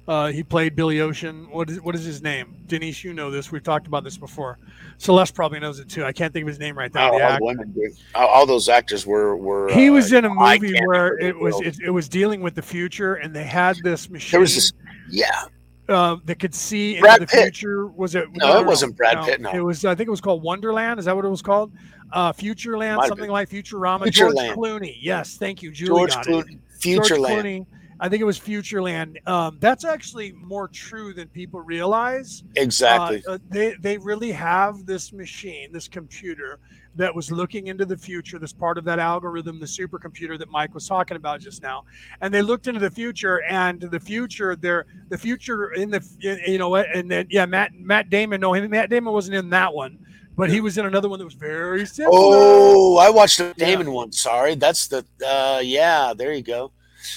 Uh, 0.07 0.31
he 0.31 0.41
played 0.41 0.75
Billy 0.75 1.01
Ocean. 1.01 1.47
What 1.51 1.69
is 1.69 1.79
what 1.81 1.93
is 1.93 2.03
his 2.03 2.23
name? 2.23 2.63
Denise, 2.65 3.03
you 3.03 3.13
know 3.13 3.29
this. 3.29 3.51
We've 3.51 3.61
talked 3.61 3.85
about 3.85 4.03
this 4.03 4.17
before. 4.17 4.57
Celeste 4.97 5.35
probably 5.35 5.59
knows 5.59 5.79
it 5.79 5.87
too. 5.87 6.03
I 6.03 6.11
can't 6.11 6.33
think 6.33 6.41
of 6.41 6.47
his 6.47 6.57
name 6.57 6.75
right 6.75 6.91
now. 6.91 7.11
all, 7.11 7.21
all 7.21 7.37
women. 7.39 7.75
All, 8.15 8.27
all 8.27 8.45
those 8.47 8.69
actors 8.69 9.05
were 9.05 9.37
were. 9.37 9.69
He 9.69 9.87
uh, 9.87 9.93
was 9.93 10.11
in 10.11 10.25
a 10.25 10.29
movie 10.29 10.73
where 10.85 11.15
it 11.19 11.37
was 11.37 11.61
it, 11.61 11.77
it 11.85 11.91
was 11.91 12.09
dealing 12.09 12.41
with 12.41 12.55
the 12.55 12.61
future, 12.63 13.15
and 13.15 13.35
they 13.35 13.43
had 13.43 13.77
this 13.83 14.09
machine. 14.09 14.31
There 14.31 14.39
was 14.39 14.55
this, 14.55 14.73
yeah. 15.11 15.43
uh, 15.89 16.17
that 16.25 16.39
could 16.39 16.55
see 16.55 16.97
into 16.97 17.19
the 17.19 17.27
Pitt. 17.27 17.43
future. 17.43 17.85
Was 17.85 18.15
it? 18.15 18.25
No, 18.33 18.59
it 18.61 18.65
wasn't 18.65 18.97
Brad 18.97 19.23
Pitt, 19.25 19.41
no. 19.41 19.51
it 19.51 19.59
was. 19.59 19.85
I 19.85 19.93
think 19.93 20.07
it 20.07 20.11
was 20.11 20.21
called 20.21 20.41
Wonderland. 20.41 20.99
Is 20.99 21.05
that 21.05 21.15
what 21.15 21.23
it 21.23 21.29
was 21.29 21.43
called? 21.43 21.71
Uh, 22.11 22.33
Futureland, 22.33 23.05
something 23.07 23.29
like 23.29 23.49
Futurama. 23.49 24.09
George 24.11 24.35
Futureland. 24.35 24.55
Clooney. 24.55 24.97
Yes, 24.99 25.37
thank 25.37 25.61
you, 25.61 25.71
Julie. 25.71 25.89
George 25.89 26.13
Clooney. 26.15 26.53
it. 26.53 26.79
George 26.79 27.09
Futureland. 27.09 27.43
Clooney. 27.43 27.65
I 28.01 28.07
think 28.07 28.21
it 28.21 28.25
was 28.25 28.39
Futureland. 28.39 29.27
Um, 29.27 29.57
that's 29.59 29.83
actually 29.83 30.31
more 30.31 30.69
true 30.69 31.13
than 31.13 31.27
people 31.27 31.59
realize. 31.59 32.43
Exactly. 32.55 33.21
Uh, 33.27 33.33
uh, 33.33 33.37
they 33.49 33.75
they 33.81 33.97
really 33.97 34.31
have 34.31 34.85
this 34.85 35.11
machine, 35.11 35.71
this 35.73 35.87
computer 35.87 36.59
that 36.95 37.13
was 37.13 37.31
looking 37.31 37.67
into 37.67 37.85
the 37.85 37.97
future. 37.97 38.39
This 38.39 38.53
part 38.53 38.77
of 38.77 38.85
that 38.85 38.99
algorithm, 38.99 39.59
the 39.59 39.65
supercomputer 39.65 40.39
that 40.39 40.49
Mike 40.49 40.73
was 40.73 40.87
talking 40.87 41.17
about 41.17 41.41
just 41.41 41.61
now, 41.61 41.83
and 42.21 42.33
they 42.33 42.41
looked 42.41 42.67
into 42.67 42.79
the 42.79 42.89
future. 42.89 43.43
And 43.43 43.81
the 43.81 43.99
future, 43.99 44.55
there, 44.55 44.85
the 45.09 45.17
future 45.17 45.73
in 45.73 45.91
the, 45.91 46.01
you 46.47 46.57
know, 46.57 46.75
and 46.75 47.11
then 47.11 47.27
yeah, 47.29 47.45
Matt 47.45 47.73
Matt 47.75 48.09
Damon. 48.09 48.39
No, 48.39 48.53
him 48.53 48.69
Matt 48.69 48.89
Damon 48.89 49.13
wasn't 49.13 49.35
in 49.35 49.49
that 49.49 49.73
one, 49.73 49.99
but 50.39 50.49
he 50.49 50.61
was 50.61 50.77
in 50.77 50.85
another 50.85 51.09
one 51.09 51.19
that 51.19 51.25
was 51.25 51.33
very 51.33 51.85
similar. 51.85 52.13
Oh, 52.13 52.95
I 52.95 53.09
watched 53.09 53.39
the 53.39 53.53
Damon 53.57 53.91
one. 53.91 54.13
Sorry, 54.13 54.55
that's 54.55 54.87
the. 54.87 55.05
uh 55.27 55.59
Yeah, 55.61 56.13
there 56.15 56.31
you 56.31 56.41
go. 56.41 56.71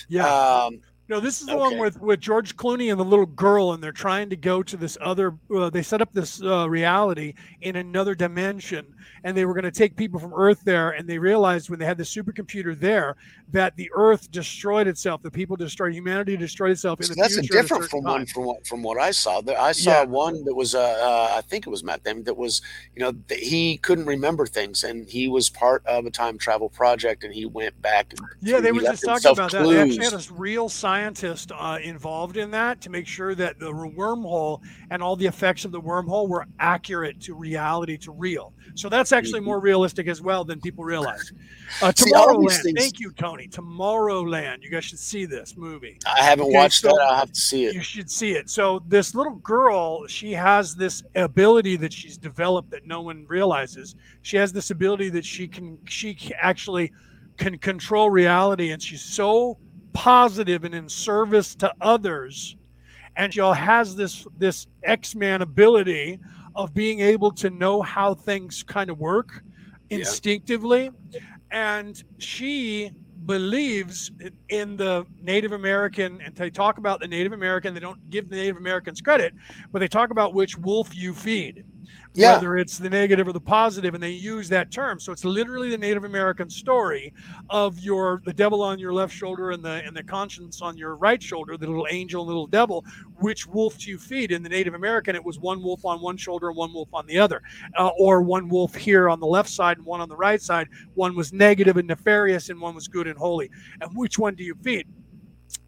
Yeah. 0.08 0.26
Um, 0.26 0.80
No, 1.12 1.20
this 1.20 1.42
is 1.42 1.46
the 1.46 1.58
one 1.58 1.76
with 1.76 2.00
with 2.00 2.20
George 2.20 2.56
Clooney 2.56 2.90
and 2.90 2.98
the 2.98 3.04
little 3.04 3.26
girl, 3.26 3.72
and 3.74 3.84
they're 3.84 3.92
trying 3.92 4.30
to 4.30 4.36
go 4.36 4.62
to 4.62 4.78
this 4.78 4.96
other. 5.02 5.36
Uh, 5.54 5.68
they 5.68 5.82
set 5.82 6.00
up 6.00 6.10
this 6.10 6.42
uh, 6.42 6.66
reality 6.70 7.34
in 7.60 7.76
another 7.76 8.14
dimension, 8.14 8.94
and 9.22 9.36
they 9.36 9.44
were 9.44 9.52
going 9.52 9.64
to 9.64 9.70
take 9.70 9.94
people 9.94 10.18
from 10.18 10.32
Earth 10.34 10.62
there. 10.64 10.92
And 10.92 11.06
they 11.06 11.18
realized 11.18 11.68
when 11.68 11.78
they 11.78 11.84
had 11.84 11.98
the 11.98 12.04
supercomputer 12.04 12.78
there 12.80 13.14
that 13.50 13.76
the 13.76 13.90
Earth 13.94 14.30
destroyed 14.30 14.86
itself. 14.86 15.20
The 15.20 15.30
people 15.30 15.54
destroyed 15.54 15.92
humanity, 15.92 16.34
destroyed 16.34 16.70
itself 16.70 17.00
in 17.00 17.06
so 17.06 17.14
that's 17.14 17.36
a 17.36 17.40
future. 17.40 17.58
a 17.58 17.62
different 17.62 17.90
from 17.90 18.04
one 18.04 18.24
from 18.24 18.44
what 18.44 18.66
from 18.66 18.82
what 18.82 18.98
I 18.98 19.10
saw. 19.10 19.42
There, 19.42 19.60
I 19.60 19.72
saw 19.72 19.90
Yeah. 19.90 20.04
one 20.04 20.42
that 20.44 20.54
was 20.54 20.74
uh, 20.74 20.80
uh 20.80 21.34
I 21.36 21.42
think 21.42 21.66
it 21.66 21.70
was 21.70 21.84
Matt 21.84 22.04
Damon 22.04 22.24
that 22.24 22.38
was 22.38 22.62
you 22.96 23.02
know 23.02 23.12
that 23.28 23.38
he 23.38 23.76
couldn't 23.76 24.06
remember 24.06 24.46
things 24.46 24.82
and 24.82 25.06
he 25.06 25.28
was 25.28 25.50
part 25.50 25.84
of 25.84 26.06
a 26.06 26.10
time 26.10 26.38
travel 26.38 26.70
project 26.70 27.22
and 27.22 27.34
he 27.34 27.44
went 27.44 27.80
back. 27.82 28.14
And 28.16 28.26
Yeah, 28.40 28.60
they 28.60 28.72
were 28.72 28.80
just 28.80 29.04
talking 29.04 29.30
about 29.30 29.50
that. 29.50 29.68
They 29.68 29.78
actually 29.78 30.04
had 30.04 30.14
a 30.14 30.22
real 30.32 30.70
scientist 31.02 31.50
uh, 31.52 31.78
involved 31.82 32.36
in 32.36 32.50
that 32.52 32.80
to 32.80 32.88
make 32.90 33.06
sure 33.06 33.34
that 33.34 33.58
the 33.58 33.66
wormhole 33.72 34.60
and 34.90 35.02
all 35.02 35.16
the 35.16 35.26
effects 35.26 35.64
of 35.64 35.72
the 35.72 35.80
wormhole 35.80 36.28
were 36.28 36.46
accurate 36.60 37.20
to 37.20 37.34
reality, 37.34 37.96
to 37.98 38.12
real. 38.12 38.52
So 38.76 38.88
that's 38.88 39.10
actually 39.10 39.40
more 39.40 39.58
realistic 39.60 40.06
as 40.06 40.22
well 40.22 40.44
than 40.44 40.60
people 40.60 40.84
realize. 40.84 41.32
Uh, 41.80 41.90
Mm-hmm. 41.92 42.04
See, 42.04 42.12
Tomorrowland. 42.12 42.76
Thank 42.78 43.00
you, 43.00 43.12
Tony. 43.12 43.48
Tomorrowland. 43.48 44.62
You 44.62 44.70
guys 44.70 44.84
should 44.84 44.98
see 44.98 45.24
this 45.24 45.56
movie. 45.56 45.98
I 46.06 46.22
haven't 46.22 46.46
Okay, 46.46 46.54
watched 46.54 46.80
so 46.82 46.88
that. 46.88 47.00
I'll 47.00 47.16
have 47.16 47.32
to 47.32 47.40
see 47.40 47.64
it. 47.64 47.74
You 47.74 47.80
should 47.82 48.10
see 48.10 48.32
it. 48.32 48.50
So 48.50 48.82
this 48.88 49.14
little 49.14 49.36
girl, 49.36 50.06
she 50.06 50.32
has 50.32 50.74
this 50.74 51.02
ability 51.14 51.76
that 51.76 51.92
she's 51.92 52.18
developed 52.18 52.70
that 52.70 52.86
no 52.86 53.00
one 53.00 53.24
realizes. 53.26 53.94
She 54.20 54.36
has 54.36 54.52
this 54.52 54.70
ability 54.70 55.08
that 55.10 55.24
she 55.24 55.48
can 55.48 55.78
she 55.88 56.16
actually 56.38 56.92
can 57.38 57.56
control 57.58 58.10
reality, 58.10 58.70
and 58.72 58.82
she's 58.82 59.02
so 59.02 59.56
positive 59.92 60.64
and 60.64 60.74
in 60.74 60.88
service 60.88 61.54
to 61.56 61.72
others. 61.80 62.56
And 63.16 63.32
she 63.32 63.40
all 63.40 63.52
has 63.52 63.94
this 63.94 64.26
this 64.38 64.66
X-Man 64.82 65.42
ability 65.42 66.18
of 66.54 66.74
being 66.74 67.00
able 67.00 67.30
to 67.32 67.50
know 67.50 67.82
how 67.82 68.14
things 68.14 68.62
kind 68.62 68.90
of 68.90 68.98
work 68.98 69.42
instinctively 69.90 70.90
and 71.52 72.02
she 72.18 72.90
believes 73.26 74.10
in 74.48 74.76
the 74.76 75.06
Native 75.20 75.52
American, 75.52 76.20
and 76.22 76.34
they 76.34 76.50
talk 76.50 76.78
about 76.78 76.98
the 76.98 77.06
Native 77.06 77.32
American. 77.32 77.72
They 77.72 77.80
don't 77.80 78.10
give 78.10 78.28
the 78.28 78.36
Native 78.36 78.56
Americans 78.56 79.00
credit, 79.00 79.32
but 79.70 79.78
they 79.78 79.86
talk 79.86 80.10
about 80.10 80.34
which 80.34 80.58
wolf 80.58 80.96
you 80.96 81.14
feed. 81.14 81.64
Yeah. 82.14 82.34
whether 82.34 82.58
it's 82.58 82.76
the 82.76 82.90
negative 82.90 83.26
or 83.26 83.32
the 83.32 83.40
positive, 83.40 83.94
and 83.94 84.02
they 84.02 84.10
use 84.10 84.48
that 84.50 84.70
term. 84.70 85.00
So 85.00 85.12
it's 85.12 85.24
literally 85.24 85.70
the 85.70 85.78
Native 85.78 86.04
American 86.04 86.50
story 86.50 87.14
of 87.48 87.78
your 87.80 88.22
the 88.26 88.34
devil 88.34 88.60
on 88.62 88.78
your 88.78 88.92
left 88.92 89.14
shoulder 89.14 89.52
and 89.52 89.64
the 89.64 89.82
and 89.86 89.96
the 89.96 90.02
conscience 90.02 90.60
on 90.60 90.76
your 90.76 90.96
right 90.96 91.22
shoulder, 91.22 91.56
the 91.56 91.66
little 91.66 91.86
angel, 91.90 92.22
and 92.22 92.28
little 92.28 92.46
devil. 92.46 92.84
Which 93.20 93.46
wolf 93.46 93.78
do 93.78 93.90
you 93.90 93.98
feed? 93.98 94.30
In 94.30 94.42
the 94.42 94.48
Native 94.48 94.74
American, 94.74 95.16
it 95.16 95.24
was 95.24 95.38
one 95.38 95.62
wolf 95.62 95.86
on 95.86 96.02
one 96.02 96.16
shoulder 96.18 96.48
and 96.48 96.56
one 96.56 96.72
wolf 96.74 96.88
on 96.92 97.06
the 97.06 97.18
other, 97.18 97.40
uh, 97.78 97.90
or 97.98 98.20
one 98.20 98.48
wolf 98.48 98.74
here 98.74 99.08
on 99.08 99.18
the 99.18 99.26
left 99.26 99.48
side 99.48 99.78
and 99.78 99.86
one 99.86 100.00
on 100.00 100.08
the 100.08 100.16
right 100.16 100.42
side. 100.42 100.68
One 100.94 101.16
was 101.16 101.32
negative 101.32 101.78
and 101.78 101.88
nefarious, 101.88 102.50
and 102.50 102.60
one 102.60 102.74
was 102.74 102.88
good 102.88 103.06
and 103.06 103.16
holy. 103.16 103.50
And 103.80 103.90
which 103.96 104.18
one 104.18 104.34
do 104.34 104.44
you 104.44 104.54
feed? 104.62 104.86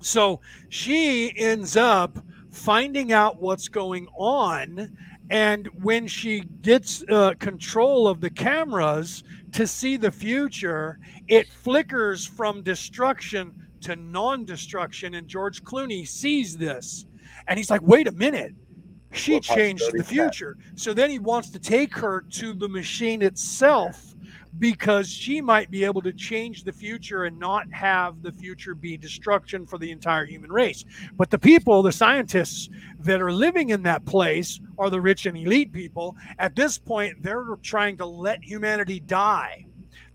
So 0.00 0.40
she 0.68 1.32
ends 1.38 1.76
up 1.76 2.18
finding 2.50 3.12
out 3.12 3.40
what's 3.40 3.68
going 3.68 4.06
on. 4.16 4.96
And 5.30 5.68
when 5.82 6.06
she 6.06 6.40
gets 6.62 7.02
uh, 7.08 7.34
control 7.38 8.06
of 8.06 8.20
the 8.20 8.30
cameras 8.30 9.24
to 9.52 9.66
see 9.66 9.96
the 9.96 10.10
future, 10.10 10.98
it 11.28 11.48
flickers 11.48 12.26
from 12.26 12.62
destruction 12.62 13.54
to 13.82 13.96
non 13.96 14.44
destruction. 14.44 15.14
And 15.14 15.26
George 15.26 15.62
Clooney 15.62 16.06
sees 16.06 16.56
this 16.56 17.06
and 17.48 17.58
he's 17.58 17.70
like, 17.70 17.82
wait 17.82 18.06
a 18.06 18.12
minute. 18.12 18.54
She 19.12 19.38
changed 19.38 19.92
the 19.92 20.02
future. 20.02 20.56
So 20.74 20.92
then 20.92 21.08
he 21.08 21.20
wants 21.20 21.50
to 21.50 21.58
take 21.60 21.94
her 21.96 22.24
to 22.32 22.52
the 22.52 22.68
machine 22.68 23.22
itself 23.22 24.13
because 24.58 25.08
she 25.08 25.40
might 25.40 25.70
be 25.70 25.84
able 25.84 26.02
to 26.02 26.12
change 26.12 26.64
the 26.64 26.72
future 26.72 27.24
and 27.24 27.38
not 27.38 27.70
have 27.72 28.22
the 28.22 28.32
future 28.32 28.74
be 28.74 28.96
destruction 28.96 29.66
for 29.66 29.78
the 29.78 29.90
entire 29.90 30.24
human 30.24 30.50
race. 30.52 30.84
But 31.16 31.30
the 31.30 31.38
people, 31.38 31.82
the 31.82 31.92
scientists 31.92 32.68
that 33.00 33.20
are 33.20 33.32
living 33.32 33.70
in 33.70 33.82
that 33.82 34.04
place 34.04 34.60
are 34.78 34.90
the 34.90 35.00
rich 35.00 35.26
and 35.26 35.36
elite 35.36 35.72
people. 35.72 36.16
At 36.38 36.54
this 36.54 36.78
point, 36.78 37.22
they're 37.22 37.56
trying 37.62 37.96
to 37.98 38.06
let 38.06 38.42
humanity 38.42 39.00
die. 39.00 39.66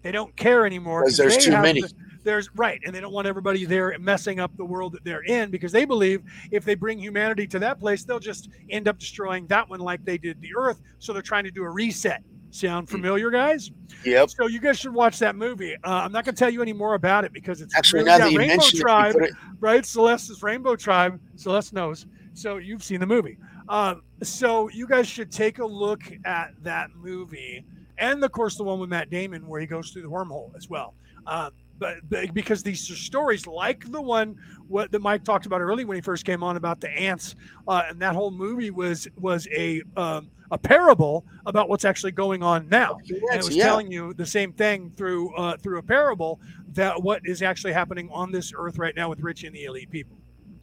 They 0.02 0.12
don't 0.12 0.36
care 0.36 0.66
anymore 0.66 1.04
Because 1.04 1.18
there's 1.18 1.38
too 1.38 1.52
many. 1.52 1.82
the- 1.82 1.94
there's 2.24 2.50
right, 2.56 2.80
and 2.86 2.94
they 2.94 3.00
don't 3.00 3.14
want 3.14 3.28
everybody 3.28 3.64
there 3.66 3.98
messing 3.98 4.40
up 4.42 4.56
the 4.58 4.66
world 4.66 4.92
that 4.94 5.04
they're 5.06 5.24
in 5.24 5.50
because 5.50 5.72
they 5.72 5.86
believe 5.86 6.22
if 6.52 6.66
they 6.66 6.76
bring 6.76 7.00
humanity 7.00 7.48
to 7.48 7.60
that 7.60 7.80
place, 7.80 8.04
they'll 8.04 8.20
just 8.20 8.50
end 8.70 8.88
up 8.90 9.00
destroying 9.00 9.48
that 9.48 9.68
one 9.70 9.80
like 9.80 10.04
they 10.04 10.18
did 10.18 10.40
the 10.42 10.54
Earth. 10.56 10.82
So 11.00 11.14
they're 11.14 11.22
trying 11.22 11.46
to 11.46 11.52
do 11.52 11.64
a 11.64 11.70
reset. 11.70 12.22
Sound 12.52 12.90
familiar, 12.90 13.30
guys? 13.30 13.72
Yep. 14.06 14.30
So 14.32 14.48
you 14.48 14.60
guys 14.60 14.80
should 14.80 14.94
watch 14.94 15.20
that 15.20 15.36
movie. 15.36 15.76
Uh, 15.84 16.02
I'm 16.04 16.12
not 16.12 16.26
going 16.26 16.34
to 16.36 16.40
tell 16.40 16.50
you 16.50 16.62
any 16.62 16.74
more 16.74 16.96
about 16.96 17.24
it 17.26 17.32
because 17.34 17.62
it's 17.62 17.76
Actually, 17.78 18.00
really- 18.04 18.10
now 18.12 18.18
that 18.20 18.32
you 18.32 18.40
Rainbow 18.40 18.64
it, 18.66 18.76
Tribe, 18.76 19.14
put 19.14 19.24
it- 19.24 19.34
right? 19.60 19.86
Celeste's 19.86 20.42
Rainbow 20.42 20.76
Tribe. 20.76 21.20
Celeste 21.36 21.74
knows. 21.74 22.06
So 22.34 22.58
you've 22.58 22.84
seen 22.84 23.00
the 23.02 23.06
movie. 23.06 23.38
Um, 23.68 24.02
so 24.24 24.70
you 24.70 24.88
guys 24.88 25.08
should 25.08 25.32
take 25.32 25.60
a 25.60 25.66
look 25.66 26.02
at 26.26 26.54
that 26.64 26.90
movie, 26.96 27.64
and 28.00 28.24
of 28.24 28.32
course 28.32 28.56
the 28.56 28.64
one 28.64 28.80
with 28.80 28.90
Matt 28.90 29.10
Damon 29.12 29.48
where 29.48 29.62
he 29.62 29.68
goes 29.68 29.92
through 29.92 30.02
the 30.02 30.10
wormhole 30.10 30.56
as 30.56 30.70
well. 30.70 30.96
Uh, 31.28 31.52
but, 31.80 31.98
but 32.10 32.34
because 32.34 32.62
these 32.62 32.90
are 32.92 32.96
stories 32.96 33.48
like 33.48 33.90
the 33.92 34.02
one 34.02 34.36
what 34.68 34.92
that 34.92 35.02
Mike 35.02 35.24
talked 35.24 35.46
about 35.46 35.62
early 35.62 35.86
when 35.86 35.96
he 35.96 36.02
first 36.02 36.26
came 36.26 36.44
on 36.44 36.58
about 36.58 36.80
the 36.80 36.90
ants, 36.90 37.36
uh, 37.68 37.84
and 37.90 38.00
that 38.02 38.14
whole 38.14 38.32
movie 38.32 38.70
was 38.70 39.08
was 39.18 39.48
a 39.52 39.82
um, 39.98 40.30
a 40.52 40.58
parable 40.58 41.26
about 41.46 41.70
what's 41.70 41.86
actually 41.86 42.12
going 42.12 42.44
on 42.44 42.68
now. 42.70 42.98
And 43.10 43.24
it 43.34 43.46
was 43.46 43.56
yeah. 43.56 43.66
telling 43.66 43.92
you 43.92 44.14
the 44.14 44.26
same 44.26 44.54
thing 44.54 44.92
through 44.96 45.34
uh, 45.36 45.58
through 45.58 45.80
a 45.80 45.84
parable 45.84 46.40
that 46.74 47.02
what 47.02 47.22
is 47.26 47.42
actually 47.42 47.74
happening 47.74 48.10
on 48.12 48.32
this 48.32 48.54
earth 48.56 48.78
right 48.78 48.96
now 48.96 49.10
with 49.10 49.20
rich 49.22 49.44
and 49.44 49.56
the 49.56 49.66
elite 49.66 49.90
people. 49.90 50.18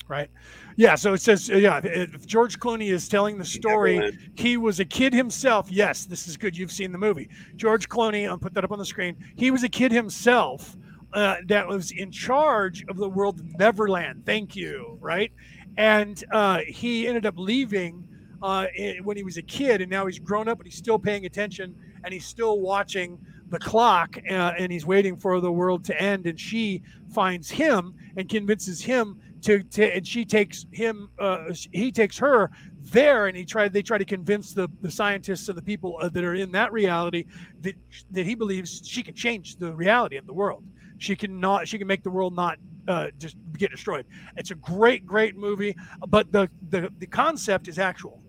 Right. 0.08 0.30
Yeah. 0.76 0.94
So 0.94 1.14
it 1.14 1.20
says, 1.20 1.48
yeah, 1.48 1.80
if 1.82 2.26
George 2.26 2.60
Clooney 2.60 2.92
is 2.92 3.08
telling 3.08 3.38
the 3.38 3.44
story, 3.44 4.16
he 4.36 4.56
was 4.56 4.78
a 4.78 4.84
kid 4.84 5.12
himself. 5.12 5.68
Yes, 5.68 6.04
this 6.04 6.28
is 6.28 6.36
good. 6.36 6.56
You've 6.56 6.70
seen 6.70 6.92
the 6.92 6.98
movie. 6.98 7.28
George 7.56 7.88
Clooney, 7.88 8.28
I'll 8.28 8.38
put 8.38 8.54
that 8.54 8.62
up 8.62 8.70
on 8.70 8.78
the 8.78 8.86
screen. 8.86 9.16
He 9.34 9.50
was 9.50 9.64
a 9.64 9.68
kid 9.68 9.90
himself 9.90 10.76
uh, 11.16 11.36
that 11.46 11.66
was 11.66 11.92
in 11.92 12.10
charge 12.10 12.84
of 12.88 12.98
the 12.98 13.08
world 13.08 13.40
Neverland. 13.58 14.24
Thank 14.26 14.54
you. 14.54 14.98
Right. 15.00 15.32
And 15.78 16.22
uh, 16.30 16.60
he 16.68 17.08
ended 17.08 17.24
up 17.24 17.34
leaving 17.38 18.06
uh, 18.42 18.66
when 19.02 19.16
he 19.16 19.22
was 19.22 19.38
a 19.38 19.42
kid, 19.42 19.80
and 19.80 19.90
now 19.90 20.04
he's 20.04 20.18
grown 20.18 20.46
up, 20.46 20.58
but 20.58 20.66
he's 20.66 20.76
still 20.76 20.98
paying 20.98 21.24
attention 21.24 21.74
and 22.04 22.12
he's 22.12 22.26
still 22.26 22.60
watching 22.60 23.18
the 23.48 23.58
clock 23.58 24.18
uh, 24.28 24.52
and 24.58 24.70
he's 24.70 24.84
waiting 24.84 25.16
for 25.16 25.40
the 25.40 25.50
world 25.50 25.84
to 25.86 26.00
end. 26.00 26.26
And 26.26 26.38
she 26.38 26.82
finds 27.14 27.50
him 27.50 27.94
and 28.16 28.28
convinces 28.28 28.82
him 28.82 29.18
to, 29.42 29.62
to 29.62 29.96
and 29.96 30.06
she 30.06 30.24
takes 30.24 30.66
him, 30.70 31.08
uh, 31.18 31.46
he 31.72 31.90
takes 31.90 32.18
her 32.18 32.50
there, 32.82 33.26
and 33.26 33.36
he 33.36 33.44
tried. 33.44 33.72
They 33.72 33.82
try 33.82 33.98
to 33.98 34.04
convince 34.04 34.52
the 34.52 34.68
the 34.82 34.90
scientists 34.90 35.48
and 35.48 35.56
the 35.56 35.62
people 35.62 35.98
uh, 36.00 36.08
that 36.10 36.24
are 36.24 36.34
in 36.34 36.52
that 36.52 36.72
reality 36.72 37.24
that 37.62 37.74
that 38.10 38.26
he 38.26 38.34
believes 38.34 38.82
she 38.84 39.02
can 39.02 39.14
change 39.14 39.56
the 39.56 39.72
reality 39.74 40.16
of 40.16 40.26
the 40.26 40.32
world. 40.32 40.64
She 40.98 41.16
can 41.16 41.40
not. 41.40 41.68
She 41.68 41.78
can 41.78 41.86
make 41.86 42.02
the 42.02 42.10
world 42.10 42.34
not 42.34 42.58
uh, 42.88 43.08
just 43.18 43.36
get 43.58 43.70
destroyed. 43.70 44.06
It's 44.36 44.50
a 44.50 44.54
great, 44.54 45.06
great 45.06 45.36
movie, 45.36 45.76
but 46.08 46.30
the 46.32 46.48
the 46.70 46.90
the 46.98 47.06
concept 47.06 47.68
is 47.68 47.78
actual. 47.78 48.22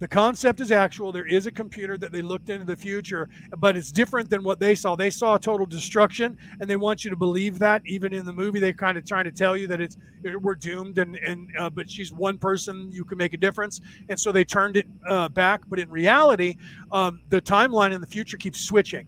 The 0.00 0.08
concept 0.08 0.60
is 0.60 0.72
actual. 0.72 1.12
There 1.12 1.26
is 1.26 1.46
a 1.46 1.50
computer 1.50 1.98
that 1.98 2.10
they 2.10 2.22
looked 2.22 2.48
into 2.48 2.64
the 2.64 2.74
future, 2.74 3.28
but 3.58 3.76
it's 3.76 3.92
different 3.92 4.30
than 4.30 4.42
what 4.42 4.58
they 4.58 4.74
saw. 4.74 4.96
They 4.96 5.10
saw 5.10 5.36
total 5.36 5.66
destruction, 5.66 6.38
and 6.58 6.70
they 6.70 6.76
want 6.76 7.04
you 7.04 7.10
to 7.10 7.16
believe 7.16 7.58
that. 7.58 7.82
Even 7.84 8.14
in 8.14 8.24
the 8.24 8.32
movie, 8.32 8.60
they're 8.60 8.72
kind 8.72 8.96
of 8.96 9.04
trying 9.04 9.24
to 9.24 9.30
tell 9.30 9.58
you 9.58 9.66
that 9.66 9.78
it's 9.78 9.98
we're 10.40 10.54
doomed, 10.54 10.96
and 10.96 11.16
and 11.16 11.50
uh, 11.58 11.68
but 11.68 11.90
she's 11.90 12.12
one 12.12 12.38
person. 12.38 12.90
You 12.90 13.04
can 13.04 13.18
make 13.18 13.34
a 13.34 13.36
difference, 13.36 13.82
and 14.08 14.18
so 14.18 14.32
they 14.32 14.44
turned 14.44 14.78
it 14.78 14.86
uh, 15.06 15.28
back. 15.28 15.60
But 15.68 15.78
in 15.78 15.90
reality, 15.90 16.56
um, 16.92 17.20
the 17.28 17.42
timeline 17.42 17.92
in 17.92 18.00
the 18.00 18.06
future 18.06 18.38
keeps 18.38 18.60
switching. 18.60 19.06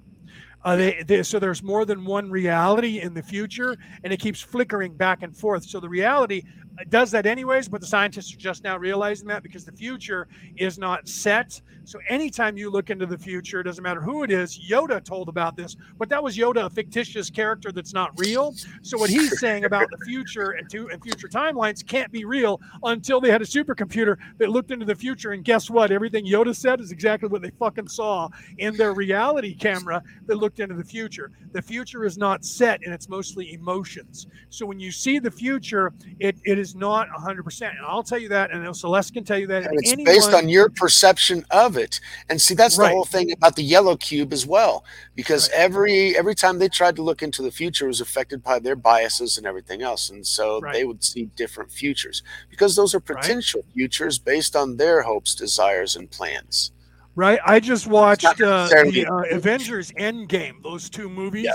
Uh, 0.65 0.77
they, 0.77 1.03
they, 1.07 1.23
so 1.23 1.39
there's 1.39 1.63
more 1.63 1.85
than 1.85 2.05
one 2.05 2.31
reality 2.31 3.01
in 3.01 3.15
the 3.15 3.23
future, 3.23 3.77
and 4.05 4.13
it 4.13 4.21
keeps 4.21 4.41
flickering 4.41 4.95
back 4.95 5.23
and 5.23 5.37
forth. 5.37 5.65
So 5.65 5.81
the 5.81 5.89
reality 5.89 6.43
does 6.89 7.11
that 7.11 7.27
anyways, 7.27 7.69
but 7.69 7.81
the 7.81 7.86
scientists 7.86 8.35
are 8.35 8.39
just 8.39 8.65
now 8.65 8.77
realizing 8.77 9.28
that 9.28 9.43
because 9.43 9.65
the 9.65 9.73
future 9.73 10.28
is 10.57 10.78
not 10.78 11.09
set. 11.09 11.61
So 11.85 11.99
anytime 12.09 12.57
you 12.57 12.70
look 12.70 12.90
into 12.90 13.07
the 13.07 13.19
future, 13.19 13.61
it 13.61 13.65
doesn't 13.65 13.82
matter 13.82 14.01
who 14.01 14.23
it 14.23 14.31
is. 14.31 14.59
Yoda 14.59 15.03
told 15.03 15.28
about 15.28 15.57
this, 15.57 15.77
but 15.99 16.09
that 16.09 16.23
was 16.23 16.36
Yoda, 16.36 16.66
a 16.66 16.70
fictitious 16.70 17.31
character 17.31 17.73
that's 17.73 17.93
not 17.93 18.11
real. 18.19 18.55
So 18.82 18.97
what 18.99 19.11
he's 19.11 19.39
saying 19.40 19.65
about 19.65 19.89
the 19.90 19.99
future 20.07 20.53
and, 20.53 20.69
to, 20.70 20.89
and 20.90 21.03
future 21.03 21.28
timelines 21.28 21.86
can't 21.86 22.11
be 22.12 22.24
real 22.24 22.61
until 22.85 23.20
they 23.20 23.31
had 23.31 23.43
a 23.43 23.47
supercomputer 23.47 24.16
that 24.39 24.51
looked 24.51 24.70
into 24.70 24.86
the 24.86 24.94
future. 24.94 25.32
And 25.32 25.44
guess 25.44 25.69
what? 25.69 25.90
Everything 25.90 26.24
Yoda 26.24 26.55
said 26.55 26.81
is 26.81 26.93
exactly 26.93 27.28
what 27.28 27.43
they 27.43 27.51
fucking 27.51 27.89
saw 27.89 28.28
in 28.59 28.77
their 28.77 28.93
reality 28.94 29.55
camera 29.55 30.03
that 30.27 30.36
looked 30.36 30.61
into 30.61 30.74
the 30.74 30.85
future. 30.85 31.31
The 31.53 31.62
future 31.62 32.05
is 32.05 32.16
not 32.16 32.44
set, 32.44 32.81
and 32.85 32.94
it's 32.94 33.09
mostly 33.09 33.53
emotions. 33.53 34.27
So 34.51 34.65
when 34.66 34.81
you 34.81 34.90
see 34.90 35.19
the 35.19 35.31
future, 35.31 35.93
it, 36.20 36.36
it 36.44 36.59
is 36.63 36.75
not 36.75 37.09
100%. 37.11 37.69
And 37.69 37.85
I'll 37.87 38.03
tell 38.03 38.19
you 38.19 38.31
that, 38.31 38.51
and 38.51 38.75
Celeste 38.75 39.13
can 39.13 39.25
tell 39.25 39.37
you 39.39 39.47
that. 39.49 39.65
And 39.67 39.79
it's 39.79 39.93
anyone- 39.93 40.15
based 40.15 40.33
on 40.33 40.49
your 40.49 40.71
perception 40.71 41.45
of 41.51 41.77
it. 41.77 42.01
And 42.31 42.41
see, 42.41 42.55
that's 42.55 42.79
the 42.79 42.89
whole 42.89 43.05
thing 43.05 43.31
about 43.33 43.57
the 43.57 43.63
yellow 43.63 43.97
cube 43.97 44.33
as 44.33 44.47
well. 44.47 44.85
Because 45.15 45.51
every 45.51 46.17
every 46.17 46.35
time 46.35 46.59
they 46.59 46.69
tried 46.69 46.97
to 46.97 47.03
look 47.03 47.23
into 47.23 47.43
the 47.43 47.51
future 47.51 47.87
was 47.87 48.01
affected 48.01 48.43
by 48.43 48.59
their 48.59 48.77
biases 48.77 49.37
and 49.37 49.47
everything 49.47 49.83
else. 49.83 50.09
And 50.09 50.27
so 50.27 50.61
Right. 50.61 50.73
they 50.73 50.85
would 50.85 51.05
see 51.05 51.27
different 51.37 51.71
futures. 51.71 52.23
Because 52.49 52.75
those 52.77 52.95
are 52.95 53.01
potential 53.01 53.63
futures 53.75 54.19
based 54.19 54.57
on 54.57 54.77
their 54.79 55.03
hopes, 55.03 55.35
desires, 55.35 55.97
and 55.97 56.11
plans. 56.11 56.73
Right. 57.15 57.41
I 57.45 57.61
just 57.61 57.87
watched 57.87 58.25
uh, 58.25 58.69
the 58.69 59.07
uh, 59.07 59.37
Avengers 59.37 59.93
Endgame, 59.93 60.63
those 60.63 60.89
two 60.89 61.11
movies. 61.11 61.51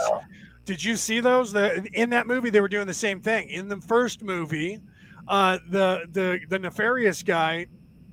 Did 0.66 0.84
you 0.84 0.98
see 0.98 1.22
those? 1.22 1.54
The, 1.54 1.88
in 1.94 2.10
that 2.10 2.28
movie, 2.28 2.50
they 2.50 2.60
were 2.60 2.68
doing 2.68 2.88
the 2.88 2.94
same 2.94 3.22
thing. 3.22 3.48
In 3.50 3.70
the 3.70 3.78
first 3.78 4.22
movie, 4.22 4.82
uh, 5.28 5.60
the 5.70 6.06
the 6.12 6.40
the 6.50 6.60
nefarious 6.60 7.24
guy 7.24 7.68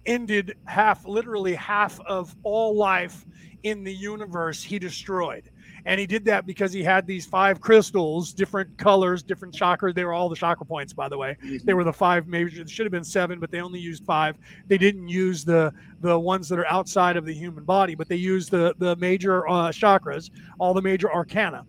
ended 0.06 0.56
half, 0.66 1.06
literally 1.06 1.54
half 1.54 1.98
of 2.00 2.34
all 2.42 2.76
life 2.76 3.24
in 3.62 3.84
the 3.84 3.94
universe. 3.94 4.62
He 4.62 4.78
destroyed, 4.78 5.50
and 5.86 5.98
he 5.98 6.06
did 6.06 6.24
that 6.26 6.46
because 6.46 6.72
he 6.72 6.82
had 6.82 7.06
these 7.06 7.24
five 7.24 7.60
crystals, 7.60 8.32
different 8.32 8.76
colors, 8.76 9.22
different 9.22 9.54
chakras. 9.54 9.94
They 9.94 10.04
were 10.04 10.12
all 10.12 10.28
the 10.28 10.36
chakra 10.36 10.66
points, 10.66 10.92
by 10.92 11.08
the 11.08 11.16
way. 11.16 11.36
They 11.64 11.72
were 11.74 11.84
the 11.84 11.92
five 11.92 12.26
major. 12.26 12.60
It 12.60 12.68
should 12.68 12.84
have 12.84 12.92
been 12.92 13.04
seven, 13.04 13.40
but 13.40 13.50
they 13.50 13.60
only 13.60 13.80
used 13.80 14.04
five. 14.04 14.36
They 14.66 14.78
didn't 14.78 15.08
use 15.08 15.44
the 15.44 15.72
the 16.00 16.18
ones 16.18 16.48
that 16.48 16.58
are 16.58 16.66
outside 16.66 17.16
of 17.16 17.24
the 17.24 17.34
human 17.34 17.64
body, 17.64 17.94
but 17.94 18.08
they 18.08 18.16
used 18.16 18.50
the 18.50 18.74
the 18.78 18.96
major 18.96 19.48
uh, 19.48 19.68
chakras, 19.68 20.30
all 20.58 20.74
the 20.74 20.82
major 20.82 21.12
arcana. 21.12 21.64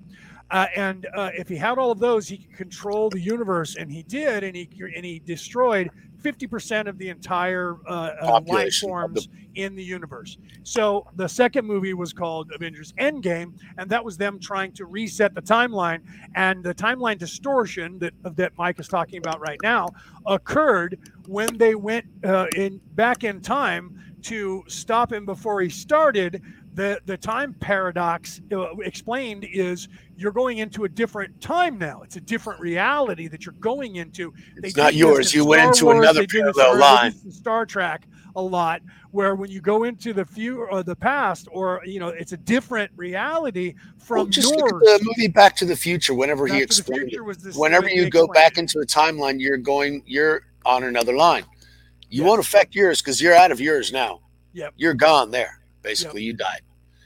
Uh, 0.52 0.68
and 0.76 1.08
uh, 1.16 1.32
if 1.34 1.50
he 1.50 1.56
had 1.56 1.78
all 1.78 1.92
of 1.92 2.00
those, 2.00 2.28
he 2.28 2.38
could 2.38 2.56
control 2.56 3.10
the 3.10 3.20
universe, 3.20 3.76
and 3.78 3.92
he 3.92 4.04
did, 4.04 4.44
and 4.44 4.56
he 4.56 4.70
and 4.96 5.04
he 5.04 5.20
destroyed 5.20 5.90
50% 6.22 6.88
of 6.88 6.98
the 6.98 7.10
entire 7.10 7.76
uh, 7.88 8.12
uh, 8.22 8.42
life 8.48 8.76
forms 8.76 9.30
in 9.54 9.76
the 9.76 9.84
universe. 9.84 10.38
So 10.64 11.08
the 11.16 11.28
second 11.28 11.66
movie 11.66 11.94
was 11.94 12.14
called 12.14 12.52
Avengers 12.54 12.94
Endgame, 12.94 13.54
and 13.78 13.90
that 13.92 14.04
was 14.04 14.18
them 14.18 14.40
trying 14.40 14.72
to 14.74 14.86
reset 14.86 15.36
the 15.36 15.42
timeline. 15.42 16.02
And 16.36 16.64
the 16.64 16.74
timeline 16.74 17.20
distortion 17.20 18.00
that 18.00 18.14
that 18.36 18.54
Mike 18.58 18.80
is 18.80 18.88
talking 18.88 19.20
about 19.20 19.40
right 19.40 19.60
now 19.62 19.90
occurred 20.26 21.00
when 21.28 21.58
they 21.58 21.76
went 21.76 22.06
uh, 22.24 22.48
in 22.56 22.80
back 22.96 23.24
in 23.24 23.42
time 23.42 24.00
to 24.24 24.64
stop 24.68 25.14
him 25.14 25.26
before 25.26 25.62
he 25.62 25.70
started. 25.70 26.42
The 26.76 27.00
the 27.06 27.16
time 27.16 27.54
paradox 27.54 28.42
uh, 28.52 28.76
explained 28.78 29.46
is 29.46 29.88
you're 30.18 30.34
going 30.34 30.58
into 30.58 30.84
a 30.84 30.90
different 30.90 31.40
time 31.40 31.78
now. 31.78 32.02
It's 32.04 32.18
a 32.18 32.22
different 32.22 32.60
reality 32.60 33.30
that 33.30 33.46
you're 33.46 33.56
going 33.62 33.96
into. 33.96 34.34
They 34.60 34.68
It's 34.68 34.78
not 34.78 34.94
yours. 34.94 35.34
You 35.34 35.46
went 35.46 35.64
into 35.64 35.86
Wars, 35.86 36.00
another 36.00 36.20
they 36.22 36.26
did 36.26 36.46
this 36.46 36.58
parallel 36.58 36.80
line. 36.80 37.32
Star 37.32 37.66
Trek 37.66 38.06
a 38.36 38.42
lot, 38.42 38.82
where 39.12 39.36
when 39.36 39.50
you 39.50 39.62
go 39.62 39.86
into 39.86 40.12
the 40.12 40.26
few 40.26 40.62
or 40.64 40.84
the 40.84 40.98
past, 40.98 41.48
or 41.50 41.82
you 41.86 42.00
know, 42.00 42.10
it's 42.10 42.34
a 42.34 42.38
different 42.38 42.92
reality 42.98 43.76
from 43.98 44.18
Well, 44.18 44.26
just 44.26 44.50
yours. 44.50 44.72
look 44.74 44.84
at 44.84 45.00
the 45.00 45.06
movie 45.06 45.30
Back 45.30 45.56
to 45.58 45.66
the 45.66 45.78
Future. 45.78 46.14
Whenever 46.14 46.46
he 46.46 46.52
Back 46.52 46.60
the 46.60 46.64
explained 46.66 47.14
it, 47.14 47.56
whenever 47.56 47.88
you 47.88 48.10
go 48.10 48.26
explained 48.26 48.34
back 48.34 48.58
into 48.58 48.80
a 48.80 48.86
timeline, 48.86 49.40
you're 49.40 49.56
going, 49.56 50.04
you're 50.06 50.48
on 50.66 50.84
another 50.84 51.16
line. 51.16 51.46
You 52.10 52.26
won't 52.26 52.42
affect 52.42 52.76
yours 52.76 53.02
because 53.02 53.22
you're 53.22 53.34
out 53.34 53.52
of 53.52 53.62
yours 53.62 53.94
now. 53.94 54.20
Yep. 54.54 54.74
You're 54.76 54.94
gone 54.94 55.32
there. 55.32 55.62
Basically, 55.86 56.24
you 56.24 56.34
died. 56.34 56.62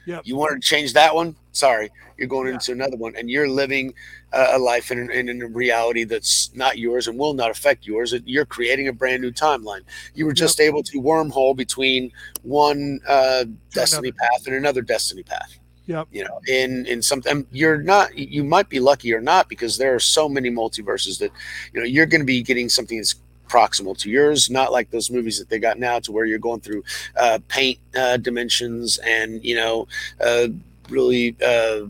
Yep. 0.06 0.22
You 0.24 0.36
wanted 0.36 0.62
to 0.62 0.66
change 0.66 0.94
that 0.94 1.14
one? 1.14 1.36
Sorry, 1.52 1.90
you're 2.16 2.26
going 2.26 2.48
into 2.48 2.72
another 2.72 2.96
one, 2.96 3.14
and 3.16 3.30
you're 3.30 3.48
living 3.48 3.92
a 4.32 4.58
life 4.58 4.90
in, 4.90 5.10
in, 5.10 5.28
in 5.28 5.42
a 5.42 5.46
reality 5.46 6.04
that's 6.04 6.50
not 6.54 6.78
yours 6.78 7.06
and 7.08 7.18
will 7.18 7.34
not 7.34 7.50
affect 7.50 7.86
yours. 7.86 8.14
You're 8.24 8.44
creating 8.44 8.88
a 8.88 8.92
brand 8.92 9.22
new 9.22 9.32
timeline. 9.32 9.82
You 10.14 10.26
were 10.26 10.32
just 10.32 10.60
able 10.60 10.82
to 10.84 11.00
wormhole 11.00 11.56
between 11.56 12.12
one 12.42 13.00
uh, 13.06 13.44
destiny 13.72 14.12
path 14.12 14.46
and 14.46 14.54
another 14.54 14.82
destiny 14.82 15.22
path 15.22 15.58
Yep. 15.86 16.08
you 16.12 16.22
know 16.22 16.40
in 16.46 16.86
in 16.86 17.02
something 17.02 17.44
you're 17.50 17.82
not 17.82 18.16
you 18.16 18.44
might 18.44 18.68
be 18.68 18.78
lucky 18.78 19.12
or 19.12 19.20
not 19.20 19.48
because 19.48 19.76
there 19.76 19.92
are 19.92 19.98
so 19.98 20.28
many 20.28 20.48
multiverses 20.48 21.18
that 21.18 21.32
you 21.72 21.80
know 21.80 21.86
you're 21.86 22.06
going 22.06 22.20
to 22.20 22.26
be 22.26 22.42
getting 22.42 22.68
something 22.68 22.98
that's 22.98 23.16
proximal 23.50 23.98
to 23.98 24.08
yours 24.08 24.48
not 24.48 24.70
like 24.70 24.90
those 24.90 25.10
movies 25.10 25.38
that 25.38 25.48
they 25.48 25.58
got 25.58 25.78
now 25.78 25.98
to 25.98 26.12
where 26.12 26.24
you're 26.24 26.38
going 26.38 26.60
through 26.60 26.82
uh, 27.16 27.38
paint 27.48 27.78
uh, 27.96 28.16
dimensions 28.16 28.98
and 28.98 29.44
you 29.44 29.56
know 29.56 29.88
uh, 30.20 30.46
really 30.88 31.36
uh, 31.44 31.80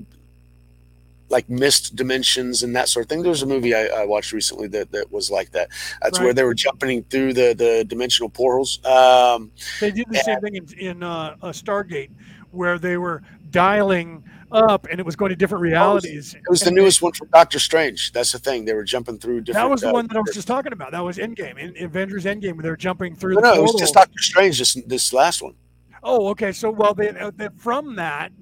like 1.30 1.48
missed 1.48 1.96
dimensions 1.96 2.62
and 2.62 2.74
that 2.74 2.88
sort 2.88 3.06
of 3.06 3.08
thing. 3.08 3.22
There 3.22 3.30
was 3.30 3.42
a 3.42 3.46
movie 3.46 3.74
I, 3.74 3.86
I 3.86 4.04
watched 4.04 4.32
recently 4.32 4.66
that, 4.68 4.90
that 4.90 5.10
was 5.12 5.30
like 5.30 5.52
that. 5.52 5.68
That's 6.02 6.18
where 6.18 6.34
they 6.34 6.42
were 6.42 6.54
jumping 6.54 7.04
through 7.04 7.34
the, 7.34 7.54
the 7.54 7.84
dimensional 7.84 8.28
portals. 8.28 8.84
Um, 8.84 9.52
They 9.80 9.92
did 9.92 10.06
the 10.10 10.18
same 10.18 10.40
thing 10.40 10.56
in, 10.56 10.66
in 10.78 11.02
uh, 11.02 11.36
uh, 11.40 11.52
Stargate, 11.52 12.10
where 12.50 12.78
they 12.78 12.96
were 12.96 13.22
dialing 13.50 14.24
up, 14.52 14.86
and 14.90 15.00
it 15.00 15.06
was 15.06 15.16
going 15.16 15.30
to 15.30 15.36
different 15.36 15.62
realities. 15.62 16.34
It 16.34 16.48
was 16.48 16.60
the 16.60 16.70
newest 16.70 17.02
one 17.02 17.12
from 17.12 17.28
Doctor 17.28 17.58
Strange. 17.58 18.12
That's 18.12 18.32
the 18.32 18.38
thing. 18.38 18.64
They 18.64 18.74
were 18.74 18.84
jumping 18.84 19.18
through 19.18 19.42
different. 19.42 19.64
That 19.64 19.70
was 19.70 19.80
the 19.80 19.90
uh, 19.90 19.92
one 19.92 20.06
that 20.08 20.16
I 20.16 20.20
was 20.20 20.34
just 20.34 20.48
talking 20.48 20.72
about. 20.72 20.92
That 20.92 21.04
was 21.04 21.18
Endgame, 21.18 21.58
in 21.58 21.84
Avengers 21.84 22.24
Endgame, 22.24 22.54
where 22.54 22.62
they 22.62 22.70
were 22.70 22.76
jumping 22.76 23.14
through. 23.14 23.34
No, 23.34 23.40
the 23.40 23.54
no, 23.54 23.54
it 23.54 23.62
was 23.62 23.74
just 23.74 23.94
Doctor 23.94 24.18
Strange. 24.18 24.58
This 24.58 24.74
this 24.86 25.12
last 25.12 25.42
one. 25.42 25.54
Oh, 26.02 26.28
okay. 26.28 26.52
So, 26.52 26.70
well, 26.70 26.94
they, 26.94 27.10
uh, 27.10 27.30
they, 27.36 27.48
from 27.56 27.94
that, 27.96 28.32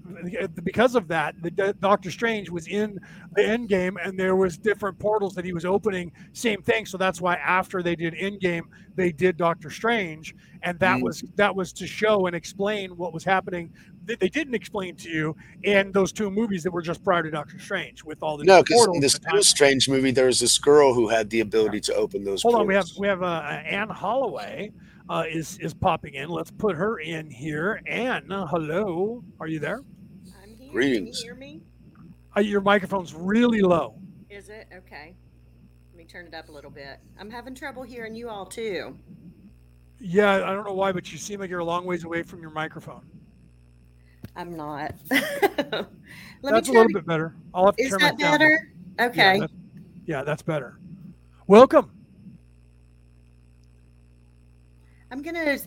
uh, 0.40 0.46
because 0.62 0.94
of 0.94 1.08
that, 1.08 1.34
the, 1.42 1.50
the 1.50 1.74
Doctor 1.80 2.10
Strange 2.10 2.50
was 2.50 2.68
in 2.68 2.98
the 3.34 3.42
Endgame, 3.42 3.96
and 4.04 4.18
there 4.18 4.36
was 4.36 4.56
different 4.56 4.98
portals 4.98 5.34
that 5.34 5.44
he 5.44 5.52
was 5.52 5.64
opening. 5.64 6.12
Same 6.32 6.62
thing. 6.62 6.86
So 6.86 6.96
that's 6.96 7.20
why 7.20 7.34
after 7.36 7.82
they 7.82 7.96
did 7.96 8.14
Endgame, 8.14 8.62
they 8.94 9.10
did 9.12 9.36
Doctor 9.36 9.70
Strange, 9.70 10.34
and 10.62 10.78
that 10.80 10.98
Mm. 10.98 11.02
was 11.02 11.24
that 11.36 11.54
was 11.54 11.72
to 11.74 11.86
show 11.86 12.26
and 12.26 12.34
explain 12.34 12.96
what 12.96 13.12
was 13.12 13.24
happening 13.24 13.70
that 14.06 14.18
they 14.20 14.28
didn't 14.28 14.54
explain 14.54 14.96
to 14.96 15.10
you 15.10 15.36
in 15.64 15.92
those 15.92 16.12
two 16.12 16.30
movies 16.30 16.62
that 16.62 16.70
were 16.70 16.82
just 16.82 17.04
prior 17.04 17.22
to 17.22 17.30
Doctor 17.30 17.58
Strange 17.58 18.02
with 18.04 18.22
all 18.22 18.36
the 18.38 18.44
No, 18.44 18.62
because 18.62 18.86
in 18.94 19.00
this 19.00 19.20
new. 19.32 19.42
Strange 19.42 19.88
movie, 19.88 20.10
there 20.10 20.26
was 20.26 20.40
this 20.40 20.58
girl 20.58 20.94
who 20.94 21.08
had 21.08 21.28
the 21.30 21.40
ability 21.40 21.80
to 21.80 21.94
open 21.94 22.24
those. 22.24 22.42
Hold 22.42 22.54
on, 22.54 22.66
we 22.66 22.74
have 22.74 22.84
portals. 22.84 22.98
we 23.00 23.06
have 23.08 23.22
uh, 23.22 23.60
Anne 23.66 23.90
Holloway 23.90 24.72
uh, 25.08 25.24
is 25.28 25.58
is 25.58 25.74
popping 25.74 26.14
in. 26.14 26.28
Let's 26.28 26.50
put 26.50 26.76
her 26.76 26.98
in 27.00 27.30
here. 27.30 27.80
Anne, 27.86 28.26
hello, 28.28 29.22
are 29.40 29.46
you 29.46 29.58
there? 29.58 29.82
I'm 30.42 30.70
Greetings. 30.70 31.18
Can 31.20 31.26
you 31.26 31.32
hear 31.32 31.34
me? 31.34 31.62
Uh, 32.36 32.40
your 32.40 32.60
microphone's 32.60 33.14
really 33.14 33.60
low. 33.60 33.98
Is 34.30 34.48
it? 34.48 34.68
Okay. 34.76 35.14
Let 35.92 35.96
me 35.96 36.04
turn 36.04 36.26
it 36.26 36.34
up 36.34 36.48
a 36.48 36.52
little 36.52 36.70
bit. 36.70 37.00
I'm 37.18 37.30
having 37.30 37.54
trouble 37.54 37.82
hearing 37.82 38.14
you 38.14 38.28
all 38.28 38.46
too. 38.46 38.96
Yeah, 40.00 40.34
I 40.48 40.52
don't 40.52 40.64
know 40.64 40.74
why, 40.74 40.92
but 40.92 41.10
you 41.10 41.18
seem 41.18 41.40
like 41.40 41.50
you're 41.50 41.58
a 41.58 41.64
long 41.64 41.84
ways 41.84 42.04
away 42.04 42.22
from 42.22 42.40
your 42.40 42.50
microphone. 42.50 43.02
I'm 44.36 44.56
not. 44.56 44.94
Let 45.10 45.88
that's 46.42 46.68
me 46.68 46.76
a 46.76 46.78
little 46.78 46.88
to- 46.88 46.94
bit 46.94 47.06
better. 47.06 47.34
I'll 47.52 47.66
have 47.66 47.76
to 47.76 47.82
Is 47.82 47.90
turn 47.90 47.98
that 48.00 48.14
it 48.14 48.18
down. 48.20 48.32
better? 48.38 48.72
Yeah, 48.98 49.06
Okay. 49.06 49.40
Yeah, 50.06 50.22
that's 50.22 50.42
better. 50.42 50.78
Welcome. 51.48 51.90
I'm 55.10 55.22
gonna. 55.22 55.40
I 55.40 55.58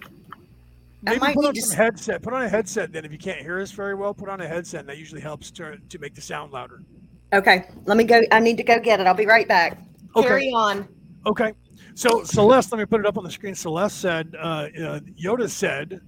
Maybe 1.01 1.19
might 1.19 1.35
put 1.35 1.45
on 1.45 1.55
some 1.55 1.75
headset. 1.75 2.21
Put 2.21 2.33
on 2.33 2.43
a 2.43 2.49
headset. 2.49 2.91
Then, 2.91 3.05
if 3.05 3.11
you 3.11 3.17
can't 3.17 3.39
hear 3.39 3.59
us 3.59 3.71
very 3.71 3.95
well, 3.95 4.13
put 4.13 4.29
on 4.29 4.39
a 4.41 4.47
headset. 4.47 4.81
And 4.81 4.89
that 4.89 4.97
usually 4.97 5.21
helps 5.21 5.49
to 5.51 5.77
to 5.89 5.99
make 5.99 6.13
the 6.13 6.21
sound 6.21 6.51
louder. 6.51 6.83
Okay. 7.33 7.65
Let 7.85 7.97
me 7.97 8.03
go. 8.03 8.21
I 8.31 8.39
need 8.39 8.57
to 8.57 8.63
go 8.63 8.79
get 8.79 8.99
it. 8.99 9.07
I'll 9.07 9.13
be 9.13 9.25
right 9.25 9.47
back. 9.47 9.79
Okay. 10.15 10.27
Carry 10.27 10.51
on. 10.51 10.87
Okay. 11.25 11.53
So 11.95 12.23
Celeste, 12.23 12.71
let 12.71 12.79
me 12.79 12.85
put 12.85 12.99
it 12.99 13.05
up 13.05 13.17
on 13.17 13.23
the 13.23 13.31
screen. 13.31 13.55
Celeste 13.55 13.99
said, 13.99 14.35
uh, 14.37 14.39
uh, 14.39 14.99
Yoda 15.21 15.49
said, 15.49 16.01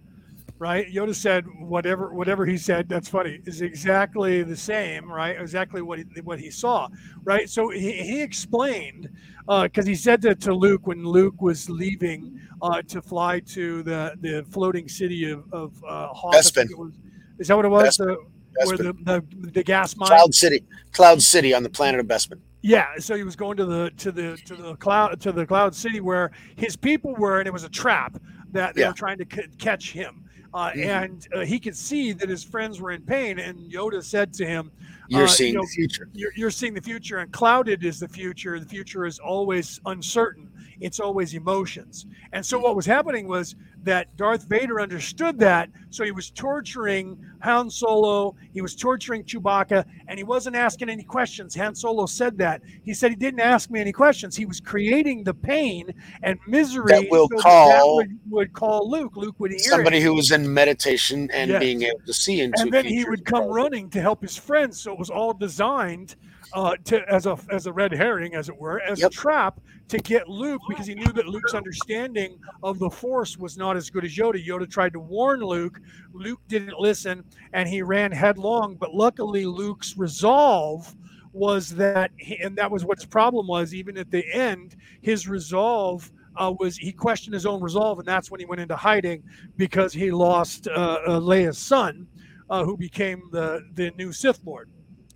right? 0.59 0.87
Yoda 0.87 1.13
said 1.13 1.45
whatever 1.59 2.13
whatever 2.13 2.45
he 2.45 2.57
said. 2.57 2.87
That's 2.87 3.09
funny. 3.09 3.41
Is 3.45 3.61
exactly 3.61 4.43
the 4.43 4.55
same, 4.55 5.11
right? 5.11 5.39
Exactly 5.39 5.81
what 5.81 5.99
he 5.99 6.05
what 6.21 6.39
he 6.39 6.49
saw, 6.49 6.87
right? 7.23 7.49
So 7.49 7.69
he, 7.69 7.91
he 7.91 8.21
explained 8.21 9.09
because 9.47 9.85
he 9.85 9.95
said 9.95 10.21
that 10.21 10.39
to 10.41 10.53
Luke 10.53 10.87
when 10.87 11.03
Luke 11.05 11.41
was 11.41 11.69
leaving 11.69 12.39
uh, 12.61 12.81
to 12.83 13.01
fly 13.01 13.39
to 13.41 13.83
the 13.83 14.15
the 14.21 14.45
floating 14.49 14.87
city 14.87 15.29
of 15.29 15.51
of 15.53 15.73
uh, 15.87 16.07
Hoth, 16.07 16.33
Bespin. 16.35 16.67
was. 16.77 16.93
Is 17.39 17.47
that 17.47 17.55
what 17.55 17.65
it 17.65 17.69
was? 17.69 17.97
Bespin. 17.97 18.05
The, 18.05 18.65
where 18.67 18.77
the, 18.77 18.93
the 18.93 19.23
the 19.51 19.63
gas 19.63 19.95
mine? 19.97 20.07
Cloud 20.07 20.33
City, 20.35 20.63
Cloud 20.91 21.21
City 21.21 21.53
on 21.53 21.63
the 21.63 21.69
planet 21.69 21.99
of 21.99 22.05
Bespin. 22.05 22.39
Yeah, 22.61 22.85
so 22.99 23.15
he 23.15 23.23
was 23.23 23.35
going 23.35 23.57
to 23.57 23.65
the 23.65 23.91
to 23.97 24.11
the 24.11 24.37
to 24.45 24.55
the 24.55 24.75
cloud 24.75 25.19
to 25.21 25.31
the 25.31 25.45
cloud 25.45 25.75
city 25.75 25.99
where 25.99 26.31
his 26.55 26.75
people 26.75 27.13
were, 27.15 27.39
and 27.39 27.47
it 27.47 27.51
was 27.51 27.63
a 27.65 27.69
trap 27.69 28.15
that 28.51 28.75
they 28.75 28.81
Yeah. 28.81 28.89
were 28.89 28.93
trying 28.93 29.17
to 29.17 29.25
c- 29.35 29.47
catch 29.57 29.91
him. 29.91 30.19
Uh, 30.53 30.69
Mhm. 30.69 30.85
And 30.85 31.27
uh, 31.33 31.39
he 31.41 31.59
could 31.59 31.75
see 31.75 32.13
that 32.13 32.29
his 32.29 32.43
friends 32.43 32.79
were 32.79 32.91
in 32.91 33.01
pain, 33.01 33.39
and 33.39 33.57
Yoda 33.71 34.03
said 34.03 34.31
to 34.35 34.45
him, 34.45 34.71
You're 35.13 35.25
uh, 35.25 35.27
seeing 35.27 35.53
you 35.53 35.59
know, 35.59 35.65
the 35.65 35.67
future. 35.67 36.09
You're, 36.13 36.31
you're 36.35 36.51
seeing 36.51 36.73
the 36.73 36.81
future, 36.81 37.19
and 37.19 37.31
clouded 37.31 37.83
is 37.83 37.99
the 37.99 38.07
future. 38.07 38.59
The 38.59 38.65
future 38.65 39.05
is 39.05 39.19
always 39.19 39.79
uncertain. 39.85 40.49
It's 40.79 40.99
always 40.99 41.33
emotions. 41.33 42.05
And 42.31 42.45
so 42.45 42.59
what 42.59 42.75
was 42.75 42.85
happening 42.85 43.27
was 43.27 43.55
that 43.83 44.15
Darth 44.17 44.45
Vader 44.47 44.79
understood 44.79 45.37
that, 45.39 45.69
so 45.89 46.03
he 46.03 46.11
was 46.11 46.29
torturing 46.31 47.17
Han 47.41 47.69
Solo. 47.69 48.35
He 48.53 48.61
was 48.61 48.75
torturing 48.75 49.23
Chewbacca, 49.23 49.85
and 50.07 50.17
he 50.17 50.23
wasn't 50.23 50.55
asking 50.55 50.89
any 50.89 51.03
questions. 51.03 51.55
Han 51.55 51.75
Solo 51.75 52.05
said 52.05 52.37
that. 52.37 52.61
He 52.83 52.93
said 52.93 53.11
he 53.11 53.15
didn't 53.17 53.41
ask 53.41 53.69
me 53.69 53.79
any 53.81 53.91
questions. 53.91 54.35
He 54.35 54.45
was 54.45 54.59
creating 54.59 55.23
the 55.23 55.33
pain 55.33 55.93
and 56.23 56.39
misery 56.47 56.85
That 56.87 57.07
will 57.11 57.27
so 57.29 57.35
that 57.37 57.43
call- 57.43 57.95
would, 57.97 58.19
would 58.29 58.53
call 58.53 58.89
Luke. 58.89 59.15
Luke 59.15 59.35
would 59.39 59.51
hear 59.51 59.59
it 59.59 59.63
Somebody 59.63 59.99
who 59.99 60.13
was 60.13 60.31
in 60.31 60.51
meditation 60.53 61.29
and 61.33 61.51
Yes. 61.51 61.59
being 61.59 61.81
able 61.83 61.99
to 62.05 62.13
see 62.13 62.41
into. 62.41 62.61
and 62.61 62.71
then 62.71 62.85
he 62.85 63.03
would 63.05 63.25
come 63.25 63.45
running 63.45 63.89
to 63.91 64.01
help 64.01 64.21
his 64.21 64.37
friends. 64.37 64.79
So 64.81 64.93
it 64.93 64.99
was 64.99 65.09
all 65.09 65.33
designed 65.33 66.15
uh, 66.53 66.75
to 66.85 67.01
as 67.11 67.25
a 67.25 67.37
as 67.49 67.65
a 67.65 67.73
red 67.73 67.91
herring, 67.91 68.35
as 68.35 68.49
it 68.49 68.57
were, 68.57 68.79
as 68.81 69.01
a 69.01 69.09
trap 69.09 69.59
to 69.89 69.97
get 69.97 70.27
Luke 70.29 70.61
because 70.69 70.85
he 70.87 70.95
knew 70.95 71.11
that 71.11 71.27
Luke's 71.27 71.53
understanding 71.53 72.39
of 72.61 72.79
the 72.79 72.89
Force 72.89 73.37
was 73.37 73.57
not 73.57 73.75
as 73.75 73.89
good 73.89 74.05
as 74.05 74.15
Yoda. 74.15 74.45
Yoda 74.45 74.69
tried 74.69 74.93
to 74.93 74.99
warn 74.99 75.41
Luke. 75.41 75.79
Luke 76.13 76.41
didn't 76.47 76.79
listen, 76.79 77.23
and 77.53 77.67
he 77.67 77.81
ran 77.81 78.11
headlong. 78.11 78.75
But 78.75 78.93
luckily, 78.93 79.45
Luke's 79.45 79.97
resolve 79.97 80.93
was 81.33 81.69
that, 81.71 82.11
he, 82.17 82.37
and 82.37 82.55
that 82.57 82.69
was 82.69 82.85
what 82.85 82.99
his 82.99 83.05
problem 83.05 83.47
was. 83.47 83.73
Even 83.73 83.97
at 83.97 84.11
the 84.11 84.23
end, 84.33 84.75
his 85.01 85.27
resolve 85.27 86.11
uh, 86.35 86.53
was 86.59 86.77
he 86.77 86.91
questioned 86.91 87.33
his 87.33 87.45
own 87.45 87.61
resolve, 87.61 87.99
and 87.99 88.07
that's 88.07 88.31
when 88.31 88.39
he 88.39 88.45
went 88.45 88.61
into 88.61 88.75
hiding 88.75 89.23
because 89.57 89.93
he 89.93 90.11
lost 90.11 90.67
uh, 90.67 90.99
uh, 91.07 91.19
Leia's 91.19 91.57
son, 91.57 92.07
uh, 92.49 92.63
who 92.63 92.77
became 92.77 93.23
the 93.31 93.67
the 93.73 93.91
new 93.97 94.11
Sith 94.11 94.39
Lord. 94.45 94.69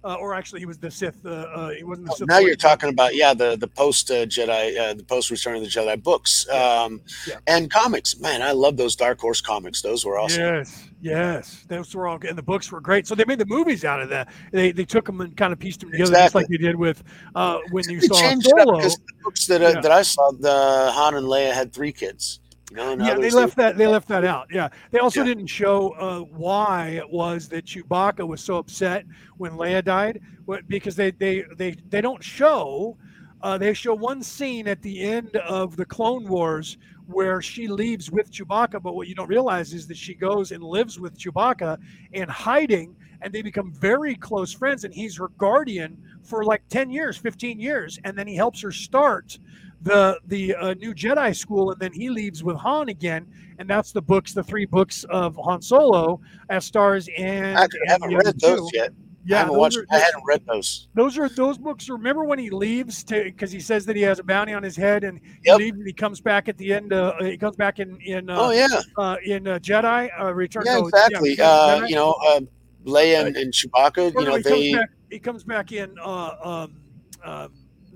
Uh, 0.03 0.15
or 0.15 0.33
actually 0.33 0.59
he 0.59 0.65
was 0.65 0.77
the 0.77 0.89
Sith. 0.91 1.25
Uh, 1.25 1.29
uh, 1.29 1.69
he 1.71 1.83
wasn't 1.83 2.07
the 2.07 2.13
Oh, 2.13 2.15
Sith. 2.17 2.27
now 2.27 2.35
Lord. 2.35 2.47
you're 2.47 2.55
talking 2.55 2.89
about 2.89 3.15
yeah 3.15 3.33
the 3.33 3.55
the 3.57 3.67
post 3.67 4.09
uh, 4.11 4.25
Jedi 4.25 4.77
uh, 4.77 4.93
the 4.93 5.03
post 5.03 5.29
Return 5.31 5.55
of 5.55 5.61
the 5.63 5.67
Jedi 5.67 6.01
books 6.01 6.47
um, 6.49 7.01
Yeah. 7.27 7.35
and 7.47 7.69
comics. 7.71 8.19
Man, 8.19 8.41
I 8.41 8.51
love 8.51 8.77
those 8.77 8.95
Dark 8.95 9.19
Horse 9.19 9.41
comics. 9.41 9.81
Those 9.81 10.05
were 10.05 10.17
awesome. 10.17 10.41
Yes, 10.41 10.89
yes, 11.01 11.65
those 11.67 11.93
were 11.95 12.07
all 12.07 12.17
good, 12.17 12.29
and 12.29 12.37
the 12.37 12.43
books 12.43 12.71
were 12.71 12.81
great. 12.81 13.07
So 13.07 13.15
they 13.15 13.25
made 13.25 13.39
the 13.39 13.45
movies 13.45 13.83
out 13.85 14.01
of 14.01 14.09
that. 14.09 14.29
They 14.51 14.71
they 14.71 14.85
took 14.85 15.05
them 15.05 15.21
and 15.21 15.35
kind 15.35 15.51
of 15.53 15.59
pieced 15.59 15.79
them 15.81 15.91
together, 15.91 16.11
just 16.13 16.35
like 16.35 16.47
they 16.47 16.57
did 16.57 16.75
with 16.75 17.03
uh, 17.35 17.59
when 17.71 17.89
you 17.89 17.99
They 17.99 18.07
saw 18.07 18.19
changed 18.19 18.47
it 18.47 18.53
up 18.59 18.65
Solo. 18.67 18.77
because 18.77 18.95
the 18.97 19.13
books 19.23 19.45
that 19.47 19.61
Yeah. 19.61 19.81
that 19.81 19.91
I 19.91 20.01
saw, 20.03 20.31
the 20.31 20.91
Han 20.93 21.15
and 21.15 21.27
Leia 21.27 21.51
had 21.53 21.73
three 21.73 21.91
kids. 21.91 22.39
And 22.75 23.01
Yeah, 23.01 23.15
they 23.15 23.29
left 23.29 23.55
that. 23.57 23.77
They 23.77 23.87
left 23.87 24.07
that 24.09 24.25
out. 24.25 24.47
Yeah, 24.51 24.69
they 24.91 24.99
also 24.99 25.21
Yeah. 25.21 25.27
didn't 25.27 25.47
show 25.47 25.89
uh, 25.91 26.19
why 26.19 26.89
it 26.89 27.09
was 27.09 27.47
that 27.49 27.65
Chewbacca 27.65 28.27
was 28.27 28.41
so 28.41 28.57
upset 28.57 29.05
when 29.37 29.53
Leia 29.53 29.83
died. 29.83 30.21
Because 30.67 30.95
they 30.95 31.11
they 31.11 31.43
they 31.57 31.75
they 31.89 32.01
don't 32.01 32.23
show. 32.23 32.97
Uh, 33.41 33.57
they 33.57 33.73
show 33.73 33.93
one 33.93 34.23
scene 34.23 34.67
at 34.67 34.81
the 34.81 35.01
end 35.01 35.35
of 35.37 35.75
the 35.77 35.85
Clone 35.85 36.27
Wars 36.27 36.77
where 37.05 37.41
she 37.41 37.67
leaves 37.67 38.09
with 38.09 38.31
Chewbacca, 38.31 38.81
but 38.81 38.95
what 38.95 39.07
you 39.07 39.15
don't 39.15 39.29
realize 39.29 39.73
is 39.73 39.87
that 39.87 39.95
she 39.95 40.13
goes 40.13 40.51
and 40.51 40.63
lives 40.63 40.99
with 40.99 41.17
Chewbacca 41.17 41.77
in 42.13 42.27
hiding, 42.27 42.95
and 43.21 43.31
they 43.31 43.41
become 43.41 43.71
very 43.71 44.15
close 44.15 44.51
friends. 44.51 44.83
And 44.83 44.93
he's 44.93 45.17
her 45.17 45.29
guardian 45.37 45.97
for 46.23 46.43
like 46.43 46.63
ten 46.69 46.89
years, 46.89 47.15
fifteen 47.15 47.59
years, 47.59 47.99
and 48.03 48.17
then 48.17 48.27
he 48.27 48.35
helps 48.35 48.61
her 48.61 48.71
start 48.71 49.37
the 49.81 50.19
the 50.25 50.55
uh, 50.55 50.73
new 50.75 50.93
Jedi 50.93 51.35
school, 51.35 51.71
and 51.71 51.79
then 51.79 51.93
he 51.93 52.09
leaves 52.09 52.43
with 52.43 52.57
Han 52.57 52.89
again, 52.89 53.27
and 53.59 53.69
that's 53.69 53.91
the 53.91 54.01
books, 54.01 54.33
the 54.33 54.43
three 54.43 54.65
books 54.65 55.03
of 55.09 55.35
Han 55.43 55.61
Solo 55.61 56.19
as 56.49 56.65
stars 56.65 57.07
and. 57.17 57.57
I 57.57 57.67
haven't 57.87 58.13
and 58.13 58.17
read 58.25 58.39
those 58.39 58.71
yet. 58.73 58.91
I 58.91 59.29
Yeah, 59.29 59.37
haven't 59.39 59.57
watched. 59.57 59.77
are- 59.77 59.85
I 59.91 59.97
hadn't 59.99 60.23
read 60.25 60.41
those. 60.47 60.87
those 60.95 61.17
are 61.17 61.27
those 61.29 61.57
books. 61.57 61.89
Remember 61.89 62.23
when 62.23 62.39
he 62.39 62.49
leaves 62.49 63.03
to 63.05 63.25
because 63.25 63.51
he 63.51 63.59
says 63.59 63.85
that 63.85 63.95
he 63.95 64.01
has 64.03 64.19
a 64.19 64.23
bounty 64.23 64.53
on 64.53 64.63
his 64.63 64.75
head, 64.77 65.03
and 65.03 65.19
Yep. 65.43 65.57
he 65.59 65.65
leaves 65.65 65.77
and 65.77 65.85
he 65.87 65.93
comes 65.93 66.21
back 66.21 66.47
at 66.47 66.57
the 66.57 66.73
end. 66.73 66.93
Uh, 66.93 67.13
he 67.21 67.37
comes 67.37 67.55
back 67.57 67.79
in 67.79 67.97
in 68.01 68.29
uh, 68.29 68.37
oh 68.39 68.51
yeah, 68.51 68.67
uh, 68.97 69.17
in 69.25 69.47
uh, 69.47 69.59
Jedi 69.59 70.09
uh, 70.19 70.33
Return. 70.33 70.63
yeah, 70.65 70.79
no, 70.79 70.87
exactly. 70.87 71.33
Of 71.33 71.39
uh, 71.41 71.85
you 71.87 71.95
know, 71.95 72.13
uh, 72.25 72.39
Leia 72.85 73.27
and, 73.27 73.35
and 73.35 73.53
Chewbacca. 73.53 74.15
Or 74.15 74.21
You 74.21 74.27
know, 74.27 74.35
he 74.37 74.41
they. 74.43 74.49
comes 74.49 74.71
back. 74.71 74.89
He 75.11 75.19
comes 75.19 75.43
back 75.43 75.71
in 75.73 75.95
uh, 76.03 76.31
um, 76.43 76.79
uh, 77.23 77.47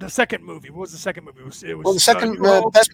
the 0.02 0.10
second 0.10 0.44
movie. 0.44 0.70
What 0.70 0.82
was 0.82 0.92
the 0.92 0.98
second 0.98 1.24
movie? 1.26 1.40
It 1.42 1.46
was, 1.46 1.64
it 1.64 1.78
was 1.78 1.86
Well, 1.86 1.94
the 1.94 1.98
uh, 1.98 2.00
second, 2.00 2.46
uh, 2.46 2.70
that's, 2.74 2.90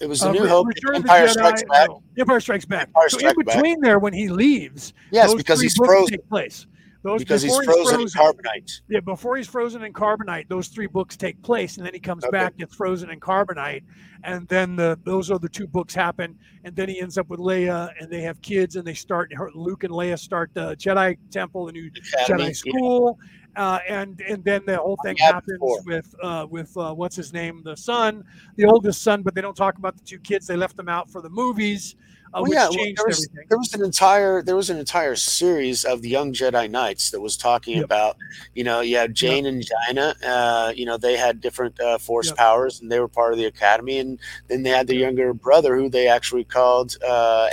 it 0.00 0.08
was 0.08 0.20
the 0.20 0.28
uh, 0.28 0.32
New 0.32 0.46
Hope, 0.46 0.68
Return 0.68 0.92
the 0.92 0.98
Empire 0.98 1.26
Jedi, 1.26 1.30
Strikes 1.32 1.62
Back. 1.64 1.88
no, 1.88 2.02
Empire 2.18 2.40
Strikes 2.40 2.64
Back. 2.64 2.88
Empire 2.88 3.08
so 3.08 3.18
Strikes 3.18 3.36
in 3.38 3.44
Back. 3.44 3.54
between 3.56 3.80
there, 3.80 3.98
when 3.98 4.12
he 4.12 4.28
leaves, 4.28 4.92
Yes, 5.10 5.28
those 5.30 5.36
because 5.36 5.58
three 5.58 5.66
he's 5.66 5.76
frozen. 5.76 6.18
Take 6.18 6.28
place. 6.28 6.66
Those 7.02 7.18
Because 7.20 7.42
he's 7.42 7.52
before 7.52 7.64
frozen 7.64 8.00
in 8.00 8.06
carbonite. 8.06 8.80
Yeah, 8.88 9.00
before 9.00 9.36
he's 9.36 9.46
frozen 9.46 9.84
in 9.84 9.92
carbonite, 9.92 10.48
those 10.48 10.68
three 10.68 10.86
books 10.86 11.18
take 11.18 11.40
place, 11.42 11.76
and 11.76 11.84
then 11.84 11.92
he 11.92 12.00
comes 12.00 12.24
Okay. 12.24 12.30
back, 12.30 12.56
gets 12.56 12.74
frozen 12.74 13.10
in 13.10 13.20
carbonite, 13.20 13.82
and 14.22 14.48
then 14.48 14.74
the 14.74 14.98
those 15.04 15.30
are 15.30 15.38
the 15.38 15.50
two 15.50 15.66
books 15.66 15.92
happen, 15.94 16.38
and 16.64 16.74
then 16.74 16.88
he 16.88 16.98
ends 17.02 17.18
up 17.18 17.28
with 17.28 17.40
Leia, 17.40 17.90
and 18.00 18.10
they 18.10 18.22
have 18.22 18.40
kids, 18.40 18.76
and 18.76 18.86
they 18.86 18.94
start 18.94 19.30
Luke 19.54 19.84
and 19.84 19.92
Leia 19.92 20.18
start 20.18 20.50
the 20.54 20.74
Jedi 20.76 21.18
Temple, 21.30 21.66
the 21.66 21.72
new 21.72 21.90
Academy, 21.94 22.44
Jedi 22.50 22.62
yeah. 22.64 23.10
Uh, 23.56 23.78
and 23.88 24.20
and 24.28 24.42
then 24.44 24.62
the 24.66 24.76
whole 24.76 24.96
thing 25.02 25.16
happens 25.16 25.58
before. 25.58 25.82
with 25.86 26.14
uh, 26.22 26.46
with 26.50 26.76
uh, 26.76 26.92
what's 26.94 27.16
his 27.16 27.32
name, 27.32 27.62
the 27.64 27.76
son, 27.76 28.24
the 28.56 28.64
oldest 28.64 29.02
son, 29.02 29.22
but 29.22 29.34
they 29.34 29.40
don't 29.40 29.56
talk 29.56 29.78
about 29.78 29.96
the 29.96 30.04
two 30.04 30.18
kids. 30.18 30.46
They 30.46 30.56
left 30.56 30.76
them 30.76 30.88
out 30.88 31.10
for 31.10 31.20
the 31.20 31.30
movies, 31.30 31.96
uh, 32.34 32.42
Well, 32.42 32.42
which 32.44 32.52
yeah, 32.52 32.68
well, 32.68 32.78
there 32.96 33.06
was, 33.06 33.28
everything. 33.28 33.46
there 33.48 33.58
was 33.58 33.74
an 33.74 33.84
entire 33.84 34.42
there 34.42 34.56
was 34.56 34.70
an 34.70 34.78
entire 34.78 35.14
series 35.16 35.84
of 35.84 36.02
the 36.02 36.08
Young 36.08 36.32
Jedi 36.32 36.68
Knights 36.70 37.10
that 37.10 37.20
was 37.20 37.36
talking 37.36 37.76
Yep. 37.76 37.84
about, 37.84 38.16
you 38.54 38.64
know, 38.64 38.80
you 38.80 38.96
have 38.96 39.12
Jane 39.12 39.46
and 39.46 39.64
Jaina, 39.64 40.14
uh, 40.26 40.72
you 40.74 40.84
know, 40.86 40.96
they 40.96 41.16
had 41.16 41.40
different 41.40 41.78
uh, 41.80 41.98
force 41.98 42.28
Yep. 42.28 42.36
powers 42.36 42.80
and 42.80 42.90
they 42.90 42.98
were 42.98 43.08
part 43.08 43.32
of 43.32 43.38
the 43.38 43.46
academy, 43.46 43.98
and 43.98 44.18
then 44.48 44.62
they 44.62 44.70
had 44.70 44.86
the 44.86 44.96
younger 44.96 45.32
brother 45.32 45.76
who 45.76 45.88
they 45.88 46.08
actually 46.08 46.44
called 46.44 46.96
uh, 47.06 47.48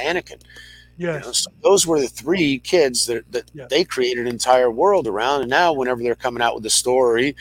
Anakin. 0.99 1.01
You 1.01 1.07
know, 1.19 1.31
so 1.31 1.51
those 1.63 1.87
were 1.87 1.99
the 1.99 2.07
three 2.07 2.59
kids 2.59 3.05
that, 3.07 3.29
that 3.31 3.49
Yeah. 3.53 3.67
they 3.69 3.83
created 3.83 4.25
an 4.25 4.27
entire 4.27 4.71
world 4.71 5.07
around, 5.07 5.41
and 5.41 5.49
now 5.49 5.73
whenever 5.73 6.01
they're 6.03 6.15
coming 6.15 6.41
out 6.41 6.55
with 6.55 6.65
a 6.65 6.69
story, 6.69 7.35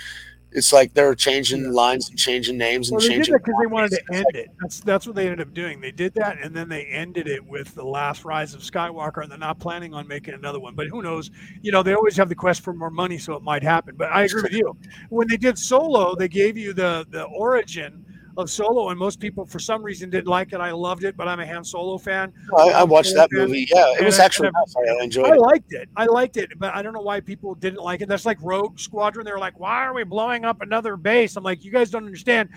it's 0.52 0.72
like 0.72 0.92
they're 0.94 1.14
changing 1.14 1.62
Yeah. 1.62 1.70
lines 1.70 2.08
and 2.10 2.18
changing 2.18 2.58
names 2.58 2.90
and 2.90 2.96
Well, 2.96 3.02
they 3.02 3.08
did 3.08 3.14
changing. 3.18 3.32
that 3.34 3.44
because 3.44 3.60
they 3.60 3.66
wanted 3.66 3.90
to 3.92 4.02
end 4.12 4.26
it. 4.34 4.48
That's 4.60 4.80
that's 4.80 5.06
what 5.06 5.14
they 5.14 5.26
ended 5.28 5.40
up 5.46 5.54
doing. 5.54 5.80
They 5.80 5.92
did 5.92 6.12
that, 6.14 6.38
and 6.42 6.56
then 6.56 6.68
they 6.68 6.86
ended 6.86 7.28
it 7.28 7.44
with 7.46 7.72
the 7.76 7.84
last 7.84 8.24
rise 8.24 8.52
of 8.52 8.60
Skywalker, 8.62 9.22
and 9.22 9.30
they're 9.30 9.38
not 9.38 9.60
planning 9.60 9.94
on 9.94 10.08
making 10.08 10.34
another 10.34 10.58
one. 10.58 10.74
But 10.74 10.88
who 10.88 11.02
knows? 11.02 11.30
You 11.62 11.70
know, 11.70 11.84
they 11.84 11.94
always 11.94 12.16
have 12.16 12.28
the 12.28 12.34
quest 12.34 12.62
for 12.62 12.72
more 12.72 12.90
money, 12.90 13.16
so 13.16 13.34
it 13.34 13.42
might 13.44 13.62
happen. 13.62 13.94
But 13.96 14.10
I 14.10 14.24
agree 14.24 14.42
with 14.42 14.52
you. 14.52 14.76
When 15.08 15.28
they 15.28 15.36
did 15.36 15.56
Solo, 15.56 16.16
they 16.16 16.26
gave 16.28 16.56
you 16.56 16.72
the 16.72 17.06
the 17.10 17.24
origin 17.24 18.04
of 18.36 18.50
Solo, 18.50 18.90
and 18.90 18.98
most 18.98 19.20
people, 19.20 19.44
for 19.44 19.58
some 19.58 19.82
reason, 19.82 20.10
didn't 20.10 20.26
like 20.28 20.52
it. 20.52 20.60
I 20.60 20.70
loved 20.72 21.04
it, 21.04 21.16
but 21.16 21.28
I'm 21.28 21.40
a 21.40 21.46
Han 21.46 21.64
Solo 21.64 21.98
fan. 21.98 22.32
I, 22.56 22.62
I 22.70 22.82
watched 22.84 23.14
that 23.14 23.28
fan. 23.30 23.46
movie. 23.48 23.66
Yeah, 23.70 23.94
it 23.98 24.04
was 24.04 24.18
actually. 24.18 24.48
I-. 24.48 24.90
I, 25.00 25.02
enjoyed 25.04 25.26
I 25.26 25.34
it. 25.34 25.40
liked 25.40 25.72
it. 25.72 25.88
I 25.96 26.06
liked 26.06 26.36
it, 26.36 26.50
but 26.58 26.74
I 26.74 26.82
don't 26.82 26.92
know 26.92 27.00
why 27.00 27.20
people 27.20 27.54
didn't 27.54 27.80
like 27.80 28.00
it. 28.00 28.08
That's 28.08 28.26
like 28.26 28.38
Rogue 28.40 28.78
Squadron. 28.78 29.24
They 29.24 29.32
were 29.32 29.38
like, 29.38 29.58
"Why 29.58 29.84
are 29.84 29.94
we 29.94 30.04
blowing 30.04 30.44
up 30.44 30.60
another 30.62 30.96
base?" 30.96 31.36
I'm 31.36 31.44
like, 31.44 31.64
"You 31.64 31.70
guys 31.70 31.90
don't 31.90 32.04
understand." 32.06 32.48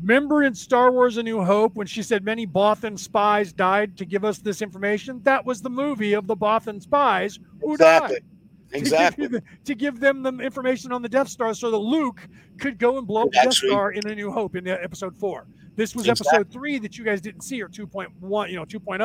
Remember 0.00 0.44
in 0.44 0.54
Star 0.54 0.92
Wars: 0.92 1.16
A 1.16 1.22
New 1.22 1.42
Hope 1.42 1.74
when 1.74 1.86
she 1.86 2.02
said 2.02 2.24
many 2.24 2.46
Bothan 2.46 2.98
spies 2.98 3.52
died 3.52 3.96
to 3.98 4.04
give 4.04 4.24
us 4.24 4.38
this 4.38 4.62
information? 4.62 5.20
That 5.24 5.44
was 5.44 5.60
the 5.60 5.70
movie 5.70 6.12
of 6.12 6.26
the 6.26 6.36
Bothan 6.36 6.80
spies 6.82 7.38
who 7.60 7.72
Exactly. 7.74 8.16
died. 8.16 8.24
Exactly. 8.72 9.26
To 9.28 9.30
give, 9.30 9.32
you 9.32 9.38
the- 9.40 9.64
to 9.64 9.74
give 9.74 10.00
them 10.00 10.22
the 10.22 10.32
information 10.44 10.92
on 10.92 11.02
the 11.02 11.08
Death 11.08 11.28
Star 11.28 11.54
so 11.54 11.70
that 11.70 11.78
Luke 11.78 12.26
could 12.58 12.78
go 12.78 12.98
and 12.98 13.06
blow 13.06 13.22
up 13.22 13.30
the 13.32 13.40
Death 13.44 13.54
Star 13.54 13.92
in 13.92 14.06
A 14.06 14.14
New 14.14 14.30
Hope 14.30 14.56
in 14.56 14.66
uh, 14.68 14.76
Episode 14.82 15.16
Four. 15.18 15.46
This 15.76 15.94
was 15.94 16.08
Exactly. 16.08 16.38
Episode 16.40 16.52
Three 16.52 16.78
that 16.80 16.98
you 16.98 17.04
guys 17.04 17.20
didn't 17.20 17.42
see, 17.42 17.62
or 17.62 17.68
2.1, 17.68 18.50
you 18.50 18.56
know, 18.56 18.64
2.0. 18.64 19.00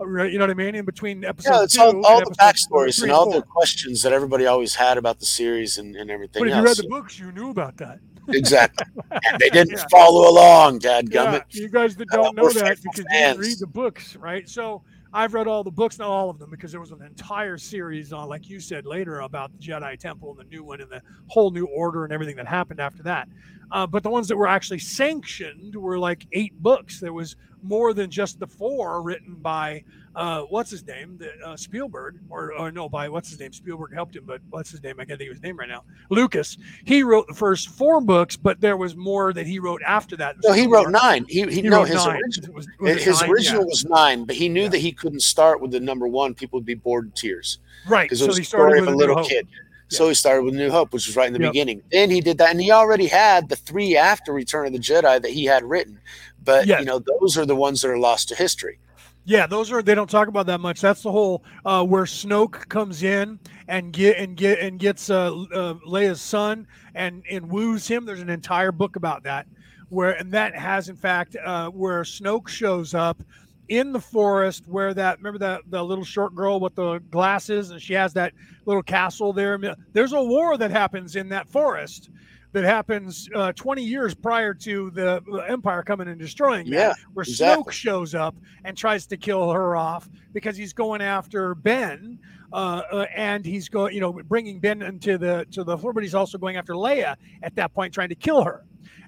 uh, 0.00 0.06
right, 0.06 0.30
You 0.32 0.38
know 0.38 0.44
what 0.44 0.50
I 0.50 0.54
mean? 0.54 0.74
In 0.76 0.84
between 0.84 1.24
Episode 1.24 1.50
Yeah, 1.52 1.62
it's 1.64 1.74
Two 1.74 1.82
all, 1.82 2.06
all 2.06 2.18
the 2.20 2.34
backstories 2.40 3.02
and 3.02 3.10
all 3.10 3.28
the 3.30 3.42
questions 3.42 4.00
that 4.02 4.12
everybody 4.12 4.46
always 4.46 4.74
had 4.76 4.96
about 4.96 5.18
the 5.18 5.26
series 5.26 5.78
and, 5.78 5.96
and 5.96 6.10
everything 6.10 6.40
But 6.40 6.48
if 6.48 6.54
you 6.54 6.60
read 6.62 6.68
else. 6.68 6.76
the 6.78 6.88
books, 6.88 7.18
you 7.18 7.32
knew 7.32 7.50
about 7.50 7.76
that. 7.78 7.98
exactly. 8.28 8.86
And 9.10 9.40
they 9.40 9.50
didn't 9.50 9.76
Yeah. 9.78 9.84
follow 9.90 10.30
along, 10.30 10.78
Dad 10.78 11.08
Yeah, 11.10 11.40
you 11.50 11.68
guys 11.68 11.96
that 11.96 12.06
Uh, 12.12 12.16
don't 12.16 12.36
know 12.36 12.48
that 12.48 12.80
because 12.82 12.98
you 12.98 13.04
didn't 13.10 13.40
read 13.40 13.58
the 13.58 13.66
books, 13.66 14.16
right? 14.16 14.48
So 14.48 14.82
I've 15.16 15.32
read 15.32 15.46
all 15.46 15.62
the 15.62 15.70
books, 15.70 16.00
not 16.00 16.08
all 16.08 16.28
of 16.28 16.40
them, 16.40 16.50
because 16.50 16.72
there 16.72 16.80
was 16.80 16.90
an 16.90 17.00
entire 17.00 17.56
series 17.56 18.12
on, 18.12 18.28
like 18.28 18.48
you 18.48 18.58
said 18.58 18.84
later, 18.84 19.20
about 19.20 19.52
the 19.52 19.58
Jedi 19.58 19.96
Temple 19.96 20.32
and 20.32 20.40
the 20.40 20.44
new 20.44 20.64
one 20.64 20.80
and 20.80 20.90
the 20.90 21.00
whole 21.28 21.52
new 21.52 21.66
order 21.66 22.02
and 22.02 22.12
everything 22.12 22.34
that 22.34 22.48
happened 22.48 22.80
after 22.80 23.04
that. 23.04 23.28
Uh, 23.74 23.84
but 23.86 24.04
the 24.04 24.08
ones 24.10 24.28
that 24.28 24.36
were 24.36 24.46
actually 24.46 24.78
sanctioned 24.78 25.74
were 25.74 25.98
like 25.98 26.26
eight 26.32 26.54
books. 26.62 27.00
There 27.00 27.12
was 27.12 27.34
more 27.62 27.92
than 27.92 28.08
just 28.10 28.38
the 28.38 28.46
four 28.46 29.02
written 29.02 29.34
by 29.34 29.82
uh, 30.14 30.42
what's 30.42 30.70
his 30.70 30.86
name, 30.86 31.18
the, 31.18 31.32
uh, 31.44 31.56
Spielberg, 31.56 32.20
or, 32.30 32.52
or 32.56 32.70
no, 32.70 32.88
by 32.88 33.08
what's 33.08 33.30
his 33.30 33.40
name? 33.40 33.52
Spielberg 33.52 33.92
helped 33.92 34.14
him, 34.14 34.22
but 34.24 34.40
what's 34.50 34.70
his 34.70 34.80
name? 34.80 34.94
I 35.00 35.04
can't 35.04 35.18
think 35.18 35.28
of 35.30 35.34
his 35.36 35.42
name 35.42 35.56
right 35.58 35.68
now. 35.68 35.82
Lucas. 36.08 36.56
He 36.84 37.02
wrote 37.02 37.26
the 37.26 37.34
first 37.34 37.70
four 37.70 38.00
books, 38.00 38.36
but 38.36 38.60
there 38.60 38.76
was 38.76 38.94
more 38.94 39.32
that 39.32 39.44
he 39.44 39.58
wrote 39.58 39.82
after 39.84 40.16
that. 40.18 40.36
No, 40.44 40.52
he 40.52 40.68
wrote 40.68 40.90
nine. 40.90 41.26
He, 41.28 41.42
he, 41.42 41.50
He 41.54 41.62
no, 41.62 41.78
wrote 41.78 41.88
his 41.88 42.06
nine. 42.06 42.20
original, 42.22 42.54
Was- 42.54 42.68
was 42.78 43.02
his 43.02 43.20
nine? 43.22 43.30
original 43.30 43.60
Yeah. 43.62 43.66
was 43.66 43.84
nine, 43.86 44.24
but 44.24 44.36
he 44.36 44.48
knew 44.48 44.68
that 44.68 44.78
he 44.78 44.92
couldn't 44.92 45.22
start 45.22 45.60
with 45.60 45.72
the 45.72 45.80
number 45.80 46.06
one. 46.06 46.32
People 46.32 46.60
would 46.60 46.66
be 46.66 46.74
bored 46.74 47.12
to 47.16 47.20
tears 47.20 47.58
Right. 47.88 48.04
because 48.04 48.20
So 48.20 48.26
it 48.26 48.28
was 48.28 48.36
he 48.36 48.42
a 48.42 48.44
started 48.46 48.76
story 48.76 48.80
with 48.82 48.88
of 48.90 48.94
a 48.94 48.96
little 48.96 49.24
kid. 49.24 49.48
So 49.88 50.08
he 50.08 50.14
started 50.14 50.42
with 50.44 50.54
New 50.54 50.70
Hope, 50.70 50.92
which 50.92 51.06
was 51.06 51.16
right 51.16 51.26
in 51.26 51.32
the 51.34 51.40
Yep. 51.40 51.52
beginning. 51.52 51.82
Then 51.92 52.10
he 52.10 52.20
did 52.20 52.38
that, 52.38 52.50
and 52.50 52.60
he 52.60 52.70
already 52.70 53.06
had 53.06 53.48
the 53.48 53.56
three 53.56 53.96
after 53.96 54.32
Return 54.32 54.66
of 54.66 54.72
the 54.72 54.78
Jedi 54.78 55.20
that 55.22 55.30
he 55.30 55.44
had 55.44 55.62
written. 55.64 56.00
But 56.42 56.66
Yes. 56.66 56.80
you 56.80 56.86
know, 56.86 56.98
those 56.98 57.36
are 57.38 57.46
the 57.46 57.54
ones 57.56 57.82
that 57.82 57.90
are 57.90 57.98
lost 57.98 58.28
to 58.30 58.34
history. 58.34 58.78
Yeah, 59.26 59.46
those 59.46 59.72
are 59.72 59.82
they 59.82 59.94
don't 59.94 60.10
talk 60.10 60.28
about 60.28 60.46
that 60.46 60.60
much. 60.60 60.80
That's 60.82 61.02
the 61.02 61.10
whole 61.10 61.42
uh, 61.64 61.82
where 61.84 62.04
Snoke 62.04 62.68
comes 62.68 63.02
in 63.02 63.38
and 63.68 63.90
get 63.92 64.18
and 64.18 64.36
get 64.36 64.58
and 64.58 64.78
gets 64.78 65.08
uh, 65.08 65.32
uh, 65.32 65.74
Leia's 65.86 66.20
son 66.20 66.66
and 66.94 67.22
and 67.30 67.48
woos 67.50 67.86
him. 67.88 68.04
There's 68.04 68.20
an 68.20 68.28
entire 68.28 68.70
book 68.72 68.96
about 68.96 69.22
that, 69.22 69.46
where 69.88 70.12
and 70.12 70.30
that 70.32 70.54
has 70.54 70.90
in 70.90 70.96
fact 70.96 71.36
uh, 71.42 71.70
where 71.70 72.02
Snoke 72.02 72.48
shows 72.48 72.92
up 72.92 73.22
in 73.68 73.92
the 73.92 74.00
forest 74.00 74.66
where 74.66 74.92
that 74.94 75.18
remember 75.18 75.38
that 75.38 75.62
the 75.68 75.82
little 75.82 76.04
short 76.04 76.34
girl 76.34 76.60
with 76.60 76.74
the 76.74 76.98
glasses 77.10 77.70
and 77.70 77.80
she 77.80 77.94
has 77.94 78.12
that 78.14 78.32
little 78.66 78.82
castle 78.82 79.32
there. 79.32 79.58
There's 79.92 80.12
a 80.12 80.22
war 80.22 80.56
that 80.56 80.70
happens 80.70 81.16
in 81.16 81.28
that 81.30 81.48
forest 81.48 82.10
that 82.52 82.64
happens 82.64 83.28
uh, 83.34 83.52
20 83.52 83.82
years 83.82 84.14
prior 84.14 84.54
to 84.54 84.90
the 84.90 85.22
the 85.26 85.38
Empire 85.50 85.82
coming 85.82 86.08
and 86.08 86.18
destroying 86.18 86.70
that, 86.70 86.72
Yeah, 86.72 86.94
where 87.12 87.24
exactly. 87.24 87.64
Snoke 87.64 87.72
shows 87.72 88.14
up 88.14 88.36
and 88.64 88.76
tries 88.76 89.06
to 89.06 89.16
kill 89.16 89.50
her 89.50 89.76
off 89.76 90.08
because 90.32 90.56
he's 90.56 90.72
going 90.72 91.02
after 91.02 91.54
Ben, 91.56 92.18
uh, 92.52 92.82
uh, 92.92 93.06
and 93.14 93.44
he's 93.44 93.68
going, 93.68 93.92
you 93.92 94.00
know, 94.00 94.12
bringing 94.12 94.60
Ben 94.60 94.82
into 94.82 95.18
the 95.18 95.46
to 95.50 95.64
the 95.64 95.76
floor, 95.76 95.92
but 95.92 96.04
he's 96.04 96.14
also 96.14 96.38
going 96.38 96.56
after 96.56 96.74
Leia 96.74 97.16
at 97.42 97.56
that 97.56 97.74
point, 97.74 97.92
trying 97.92 98.10
to 98.10 98.14
kill 98.14 98.44
her. 98.44 98.64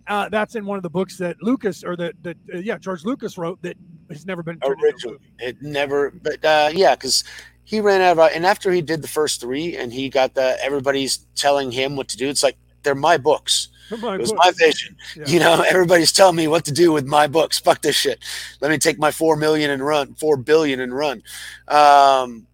Uh, 0.09 0.29
that's 0.29 0.55
in 0.55 0.65
one 0.65 0.77
of 0.77 0.83
the 0.83 0.91
books 0.91 1.17
that 1.19 1.37
Lucas 1.43 1.83
or 1.83 1.97
that 1.97 2.15
that 2.23 2.37
uh, 2.55 2.59
yeah 2.59 2.79
George 2.79 3.05
Lucas 3.05 3.37
wrote 3.37 3.61
that 3.63 3.77
has 4.11 4.25
never 4.27 4.43
been 4.43 4.59
turned 4.61 4.81
into 4.81 4.87
a 4.87 4.91
Original. 4.93 5.17
It 5.41 5.63
never, 5.63 6.11
but 6.11 6.45
uh, 6.45 6.71
yeah, 6.73 6.95
because 6.95 7.25
he 7.65 7.81
ran 7.81 8.01
out 8.01 8.19
of 8.19 8.31
and 8.33 8.47
after 8.47 8.71
he 8.71 8.81
did 8.81 9.03
the 9.03 9.09
first 9.09 9.41
three 9.41 9.77
and 9.77 9.93
he 9.93 10.09
got 10.09 10.35
the 10.35 10.57
everybody's 10.63 11.19
telling 11.35 11.73
him 11.73 11.97
what 11.97 12.07
to 12.09 12.17
do 12.17 12.29
it's 12.29 12.43
like 12.45 12.57
they're 12.85 12.95
my 12.95 13.17
books 13.19 13.69
My 14.01 14.15
it 14.15 14.21
was 14.21 14.33
books. 14.33 14.47
my 14.47 14.53
vision 14.67 14.97
Yeah. 15.17 15.25
you 15.27 15.41
know 15.41 15.63
everybody's 15.69 16.13
telling 16.13 16.37
me 16.37 16.47
what 16.47 16.65
to 16.67 16.73
do 16.73 16.93
with 16.93 17.07
my 17.07 17.27
books 17.27 17.59
fuck 17.59 17.83
this 17.83 17.97
shit 17.97 18.21
let 18.61 18.71
me 18.71 18.79
take 18.79 19.01
my 19.01 19.11
four 19.11 19.35
million 19.35 19.73
and 19.73 19.85
run 19.85 20.15
four 20.15 20.37
billion 20.37 20.79
and 20.79 20.95
run 20.95 21.25
um 21.67 22.47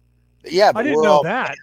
yeah 0.43 0.71
but 0.71 0.79
I 0.79 0.83
didn't 0.83 0.97
we're 0.97 1.03
know 1.03 1.11
all 1.11 1.23
that. 1.23 1.55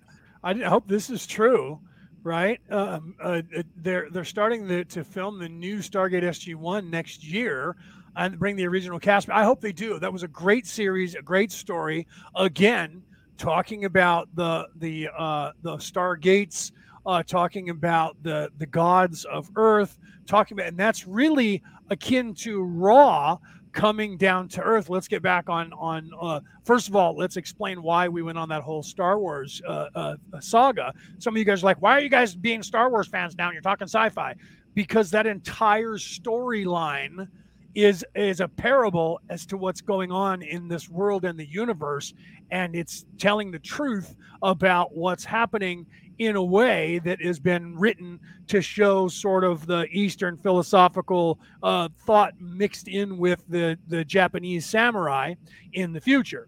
I 0.44 0.52
didn't, 0.52 0.68
hope 0.68 0.86
this 0.86 1.10
is 1.10 1.26
true, 1.26 1.80
right? 2.22 2.60
Um, 2.70 3.14
uh, 3.22 3.42
uh, 3.56 3.62
they're 3.76 4.08
they're 4.10 4.24
starting 4.24 4.66
the, 4.66 4.84
to 4.86 5.04
film 5.04 5.38
the 5.38 5.48
new 5.48 5.78
Stargate 5.78 6.22
SG 6.22 6.54
One 6.54 6.90
next 6.90 7.24
year 7.24 7.76
and 8.16 8.38
bring 8.38 8.56
the 8.56 8.66
original 8.66 8.98
cast. 8.98 9.30
I 9.30 9.44
hope 9.44 9.60
they 9.60 9.72
do. 9.72 9.98
That 9.98 10.12
was 10.12 10.22
a 10.22 10.28
great 10.28 10.66
series, 10.66 11.14
a 11.14 11.22
great 11.22 11.52
story. 11.52 12.06
Again, 12.36 13.02
talking 13.38 13.84
about 13.84 14.28
the 14.34 14.66
the 14.76 15.08
uh, 15.16 15.52
the 15.62 15.76
Stargates, 15.76 16.72
uh, 17.06 17.22
talking 17.22 17.70
about 17.70 18.16
the 18.22 18.50
the 18.58 18.66
gods 18.66 19.24
of 19.24 19.50
Earth, 19.56 19.98
talking 20.26 20.56
about, 20.56 20.68
and 20.68 20.78
that's 20.78 21.06
really 21.06 21.62
akin 21.90 22.34
to 22.34 22.62
Ra 22.62 23.38
coming 23.72 24.16
down 24.16 24.48
to 24.48 24.62
earth. 24.62 24.88
Let's 24.88 25.08
get 25.08 25.22
back 25.22 25.48
on 25.48 25.72
on 25.72 26.10
uh 26.20 26.40
first 26.64 26.88
of 26.88 26.96
all 26.96 27.16
let's 27.16 27.36
explain 27.36 27.82
why 27.82 28.08
we 28.08 28.22
went 28.22 28.38
on 28.38 28.48
that 28.48 28.62
whole 28.62 28.82
star 28.82 29.18
wars 29.18 29.62
uh, 29.66 29.86
uh 29.94 30.16
saga. 30.40 30.92
Some 31.18 31.34
of 31.34 31.38
you 31.38 31.44
guys 31.44 31.62
are 31.62 31.66
like 31.66 31.80
why 31.80 31.92
are 31.92 32.00
you 32.00 32.08
guys 32.08 32.34
being 32.34 32.62
star 32.62 32.90
wars 32.90 33.08
fans 33.08 33.36
now? 33.36 33.50
You're 33.50 33.62
talking 33.62 33.86
sci-fi. 33.86 34.34
Because 34.74 35.10
that 35.10 35.26
entire 35.26 35.94
storyline 35.94 37.28
is 37.74 38.04
is 38.14 38.40
a 38.40 38.48
parable 38.48 39.20
as 39.28 39.46
to 39.46 39.56
what's 39.56 39.80
going 39.80 40.10
on 40.10 40.42
in 40.42 40.68
this 40.68 40.88
world 40.88 41.24
and 41.24 41.38
the 41.38 41.46
universe 41.46 42.14
and 42.50 42.74
it's 42.74 43.04
telling 43.18 43.50
the 43.50 43.58
truth 43.60 44.16
about 44.42 44.94
what's 44.94 45.24
happening 45.24 45.86
in 46.20 46.36
a 46.36 46.42
way 46.42 47.00
that 47.02 47.20
has 47.22 47.40
been 47.40 47.74
written 47.78 48.20
to 48.46 48.60
show 48.60 49.08
sort 49.08 49.42
of 49.42 49.66
the 49.66 49.86
Eastern 49.90 50.36
philosophical 50.36 51.40
uh, 51.62 51.88
thought 52.04 52.34
mixed 52.38 52.88
in 52.88 53.16
with 53.16 53.42
the 53.48 53.78
the 53.88 54.04
Japanese 54.04 54.66
samurai 54.66 55.34
in 55.72 55.94
the 55.94 56.00
future, 56.00 56.46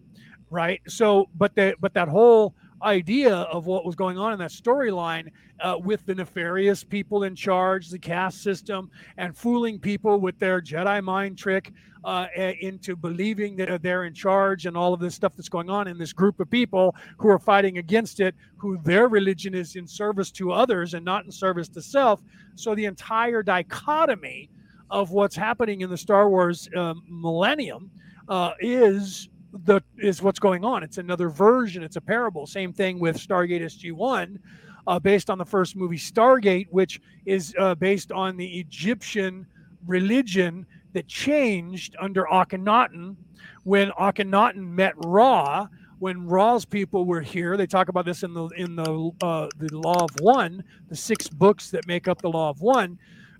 right? 0.51 0.79
So, 0.87 1.27
but 1.35 1.55
the 1.55 1.75
but 1.79 1.95
that 1.95 2.07
whole 2.07 2.53
idea 2.83 3.35
of 3.35 3.65
what 3.65 3.85
was 3.85 3.95
going 3.95 4.17
on 4.17 4.33
in 4.33 4.39
that 4.39 4.51
storyline 4.51 5.29
uh, 5.61 5.77
with 5.81 6.05
the 6.05 6.15
nefarious 6.15 6.83
people 6.83 7.23
in 7.23 7.35
charge, 7.35 7.89
the 7.89 7.99
caste 7.99 8.41
system, 8.41 8.89
and 9.17 9.35
fooling 9.35 9.79
people 9.79 10.19
with 10.19 10.37
their 10.39 10.61
Jedi 10.61 11.01
mind 11.03 11.37
trick 11.37 11.71
uh, 12.03 12.27
into 12.59 12.95
believing 12.95 13.55
that 13.55 13.81
they're 13.81 14.03
in 14.03 14.13
charge 14.13 14.65
and 14.65 14.75
all 14.75 14.93
of 14.93 14.99
this 14.99 15.15
stuff 15.15 15.33
that's 15.35 15.49
going 15.49 15.69
on 15.69 15.87
in 15.87 15.97
this 15.97 16.11
group 16.11 16.39
of 16.39 16.49
people 16.49 16.93
who 17.17 17.29
are 17.29 17.39
fighting 17.39 17.77
against 17.77 18.19
it, 18.19 18.35
who 18.57 18.77
their 18.79 19.07
religion 19.07 19.55
is 19.55 19.75
in 19.75 19.87
service 19.87 20.29
to 20.31 20.51
others 20.51 20.93
and 20.93 21.05
not 21.05 21.23
in 21.23 21.31
service 21.31 21.69
to 21.69 21.81
self. 21.81 22.21
So 22.55 22.75
the 22.75 22.85
entire 22.85 23.41
dichotomy 23.41 24.49
of 24.89 25.11
what's 25.11 25.35
happening 25.35 25.81
in 25.81 25.89
the 25.89 25.97
Star 25.97 26.29
Wars 26.29 26.67
um, 26.75 27.03
millennium 27.07 27.89
uh, 28.27 28.51
is 28.59 29.29
the 29.53 29.81
is 29.97 30.21
what's 30.21 30.39
going 30.39 30.65
on. 30.65 30.83
It's 30.83 30.97
another 30.97 31.29
version. 31.29 31.83
It's 31.83 31.95
a 31.95 32.01
parable. 32.01 32.47
Same 32.47 32.73
thing 32.73 32.99
with 32.99 33.17
Stargate 33.17 33.61
SG 33.61 33.91
One, 33.91 34.39
uh, 34.87 34.99
based 34.99 35.29
on 35.29 35.37
the 35.37 35.45
first 35.45 35.75
movie 35.75 35.97
Stargate, 35.97 36.67
which 36.71 36.99
is 37.25 37.53
uh, 37.59 37.75
based 37.75 38.11
on 38.11 38.35
the 38.35 38.59
Egyptian 38.59 39.45
religion 39.85 40.65
that 40.93 41.07
changed 41.07 41.95
under 41.99 42.23
Akhenaten 42.23 43.15
when 43.63 43.89
Akhenaten 43.91 44.67
met 44.69 44.93
Ra. 44.97 45.67
When 45.99 46.27
Ra's 46.27 46.65
people 46.65 47.05
were 47.05 47.21
here, 47.21 47.55
they 47.55 47.67
talk 47.67 47.87
about 47.87 48.03
this 48.03 48.23
in 48.23 48.33
the 48.33 48.47
in 48.57 48.75
the 48.75 49.11
uh, 49.21 49.47
the 49.57 49.69
Law 49.77 50.03
of 50.03 50.09
One, 50.19 50.63
the 50.89 50.95
six 50.95 51.29
books 51.29 51.69
that 51.71 51.87
make 51.87 52.07
up 52.07 52.21
the 52.21 52.29
Law 52.29 52.49
of 52.49 52.59
One. 52.59 52.97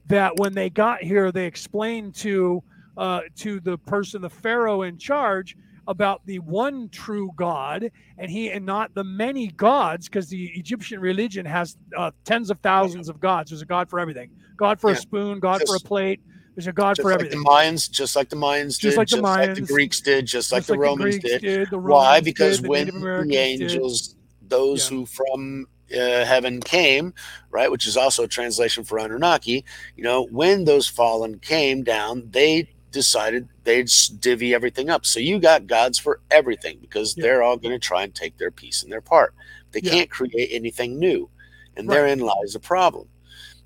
That 0.07 0.37
when 0.37 0.53
they 0.53 0.69
got 0.69 1.01
here, 1.01 1.31
they 1.31 1.45
explained 1.45 2.15
to 2.15 2.63
uh, 2.95 3.21
to 3.37 3.59
the 3.59 3.77
person, 3.79 4.21
the 4.21 4.29
Pharaoh 4.29 4.83
in 4.83 4.97
charge, 4.97 5.57
about 5.87 6.21
the 6.25 6.39
one 6.39 6.89
true 6.89 7.31
God, 7.35 7.91
and 8.17 8.31
he 8.31 8.51
and 8.51 8.65
not 8.65 8.93
the 8.93 9.03
many 9.03 9.47
gods, 9.47 10.07
because 10.07 10.29
the 10.29 10.51
Egyptian 10.55 10.99
religion 10.99 11.45
has 11.45 11.75
uh, 11.97 12.11
tens 12.25 12.49
of 12.49 12.59
thousands 12.59 13.09
of 13.09 13.19
gods. 13.19 13.49
There's 13.51 13.61
a 13.61 13.65
God 13.65 13.89
for 13.89 13.99
everything. 13.99 14.29
God 14.57 14.79
for 14.79 14.89
Yeah. 14.89 14.97
a 14.97 14.99
spoon, 14.99 15.39
God 15.39 15.61
for 15.65 15.75
a 15.75 15.79
plate. 15.79 16.19
There's 16.55 16.67
a 16.67 16.71
God 16.71 16.95
just 16.95 17.01
for 17.03 17.11
like 17.11 17.19
everything. 17.19 17.43
the 17.43 17.49
Mayans, 17.49 17.89
just 17.89 18.15
like 18.15 18.29
the 18.29 18.35
Mayans 18.35 18.79
Just 18.79 18.83
did, 18.83 18.97
like 18.97 19.09
the 19.09 19.15
just 19.17 19.23
like 19.23 19.55
the 19.55 19.61
Greeks 19.61 20.01
did, 20.01 20.25
just 20.25 20.51
like 20.51 20.59
just 20.59 20.67
the 20.67 20.73
like 20.73 20.79
Romans 20.81 21.15
Greeks 21.15 21.29
did. 21.31 21.41
did, 21.41 21.69
the 21.71 21.79
Why? 21.79 22.21
Because 22.21 22.61
did, 22.61 22.65
the 22.65 22.69
when 22.69 22.87
the 23.27 23.37
did. 23.37 23.37
angels, 23.37 24.15
those 24.41 24.87
who 24.87 25.05
from 25.05 25.65
uh, 25.93 26.25
heaven 26.25 26.61
came, 26.61 27.13
right, 27.51 27.71
which 27.71 27.87
is 27.87 27.97
also 27.97 28.23
a 28.23 28.27
translation 28.27 28.83
for 28.83 28.99
Anunnaki, 28.99 29.65
you 29.95 30.03
know, 30.03 30.25
when 30.31 30.65
those 30.65 30.87
fallen 30.87 31.39
came 31.39 31.83
down, 31.83 32.29
they 32.29 32.69
decided 32.93 33.49
they'd 33.65 33.91
divvy 34.19 34.53
everything 34.53 34.89
up. 34.89 35.05
So 35.05 35.19
you 35.19 35.39
got 35.39 35.67
gods 35.67 35.99
for 35.99 36.21
everything 36.31 36.77
because 36.79 37.13
they're 37.15 37.43
all 37.43 37.57
going 37.57 37.73
to 37.73 37.79
try 37.79 38.03
and 38.03 38.15
take 38.15 38.37
their 38.37 38.51
piece 38.51 38.83
and 38.83 38.91
their 38.91 39.01
part. 39.01 39.33
They 39.73 39.81
Yeah. 39.83 39.91
can't 39.91 40.09
create 40.09 40.49
anything 40.51 40.97
new, 40.97 41.29
and 41.75 41.87
Right. 41.89 41.95
therein 41.95 42.19
lies 42.19 42.53
the 42.53 42.59
problem. 42.59 43.09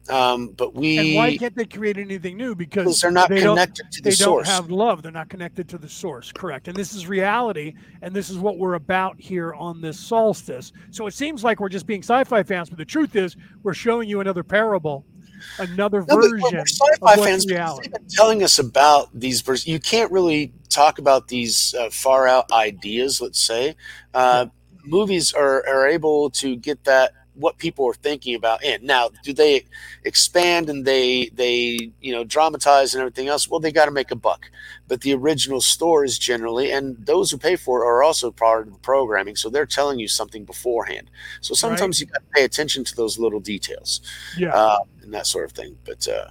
Um, 0.10 0.52
but 0.56 0.74
we 0.74 0.98
and 0.98 1.16
why 1.16 1.36
can't 1.38 1.54
they 1.54 1.66
create 1.66 1.98
anything 1.98 2.38
new? 2.38 2.56
Because 2.56 3.02
they're 3.02 3.12
not 3.12 3.28
they 3.28 3.42
connected 3.42 3.92
to 3.92 4.02
the 4.02 4.10
they 4.10 4.16
source. 4.16 4.48
don't 4.48 4.54
have 4.56 4.72
love. 4.72 5.04
They're 5.04 5.12
not 5.12 5.28
connected 5.28 5.68
to 5.68 5.78
the 5.78 5.90
source. 5.90 6.32
Correct. 6.32 6.70
And 6.70 6.78
this 6.78 6.94
is 6.94 7.08
reality, 7.08 7.74
and 8.02 8.16
this 8.16 8.30
is 8.30 8.38
what 8.38 8.58
we're 8.58 8.76
about 8.76 9.20
here 9.20 9.54
on 9.56 9.82
this 9.82 10.00
solstice. 10.00 10.72
So 10.92 11.06
it 11.08 11.14
seems 11.14 11.44
like 11.44 11.60
we're 11.60 11.68
just 11.68 11.86
being 11.86 12.02
sci-fi 12.04 12.42
fans, 12.44 12.70
but 12.70 12.78
the 12.78 12.86
truth 12.86 13.18
is, 13.18 13.36
we're 13.64 13.74
showing 13.74 14.08
you 14.08 14.22
another 14.22 14.44
parable, 14.44 15.06
another 15.60 16.02
No, 16.08 16.18
but 16.18 16.32
version 16.32 16.60
of 16.60 16.68
sci-fi 16.68 17.16
what's 17.16 17.26
fans 17.26 17.46
reality. 17.46 17.90
they've 17.90 17.92
been 17.92 18.08
telling 18.10 18.44
us 18.44 18.60
about 18.60 19.10
these 19.18 19.42
vers- 19.42 19.68
you 19.68 19.80
can't 19.80 20.12
really 20.12 20.54
talk 20.70 21.00
about 21.00 21.28
these 21.28 21.74
uh, 21.76 21.90
far 21.92 22.28
out 22.28 22.52
ideas 22.52 23.20
let's 23.22 23.40
say 23.40 23.76
uh, 24.14 24.46
movies 24.86 25.34
are, 25.34 25.66
are 25.68 25.88
able 25.88 26.30
to 26.32 26.56
get 26.56 26.84
that 26.86 27.12
what 27.38 27.58
people 27.58 27.86
are 27.88 27.94
thinking 27.94 28.36
about 28.36 28.64
in 28.64 28.84
now 28.86 29.10
do 29.24 29.32
they 29.32 29.64
expand 30.06 30.70
and 30.70 30.86
they 30.86 31.30
they 31.34 31.92
you 32.02 32.12
know 32.12 32.24
dramatize 32.24 32.94
and 32.94 33.02
everything 33.02 33.28
else 33.28 33.50
well 33.50 33.60
they 33.60 33.72
got 33.72 33.86
to 33.86 33.92
make 33.92 34.12
a 34.12 34.16
buck 34.16 34.50
but 34.88 35.02
the 35.02 35.14
original 35.14 35.62
stories 35.62 36.18
generally 36.18 36.72
and 36.72 36.98
those 37.06 37.30
who 37.30 37.38
pay 37.38 37.56
for 37.56 37.84
it 37.84 37.88
are 37.88 38.04
also 38.04 38.32
part 38.32 38.68
of 38.68 38.74
the 38.74 38.80
programming 38.80 39.36
so 39.36 39.50
they're 39.50 39.66
telling 39.66 40.00
you 40.00 40.08
something 40.08 40.44
beforehand 40.46 41.10
so 41.42 41.54
sometimes 41.54 42.00
you 42.00 42.08
got 42.08 42.20
to 42.20 42.26
pay 42.36 42.44
attention 42.44 42.84
to 42.84 42.96
those 42.96 43.20
little 43.20 43.40
details 43.40 44.02
Yeah. 44.38 44.54
uh, 44.54 44.80
and 45.02 45.14
that 45.14 45.28
sort 45.28 45.46
of 45.46 45.52
thing 45.52 45.78
but 45.86 46.08
uh 46.08 46.28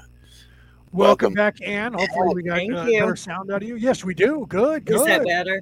Welcome, 0.92 1.34
back, 1.34 1.60
Ann. 1.62 1.92
Hopefully, 1.92 2.34
we 2.36 2.42
got 2.42 2.58
uh, 2.60 2.86
you. 2.86 3.00
better 3.00 3.16
sound 3.16 3.50
out 3.50 3.60
of 3.60 3.68
you. 3.68 3.76
Yes, 3.76 4.02
we 4.02 4.14
do. 4.14 4.46
Good. 4.48 4.86
Good. 4.86 4.96
Is 4.96 5.04
that 5.04 5.24
better? 5.26 5.60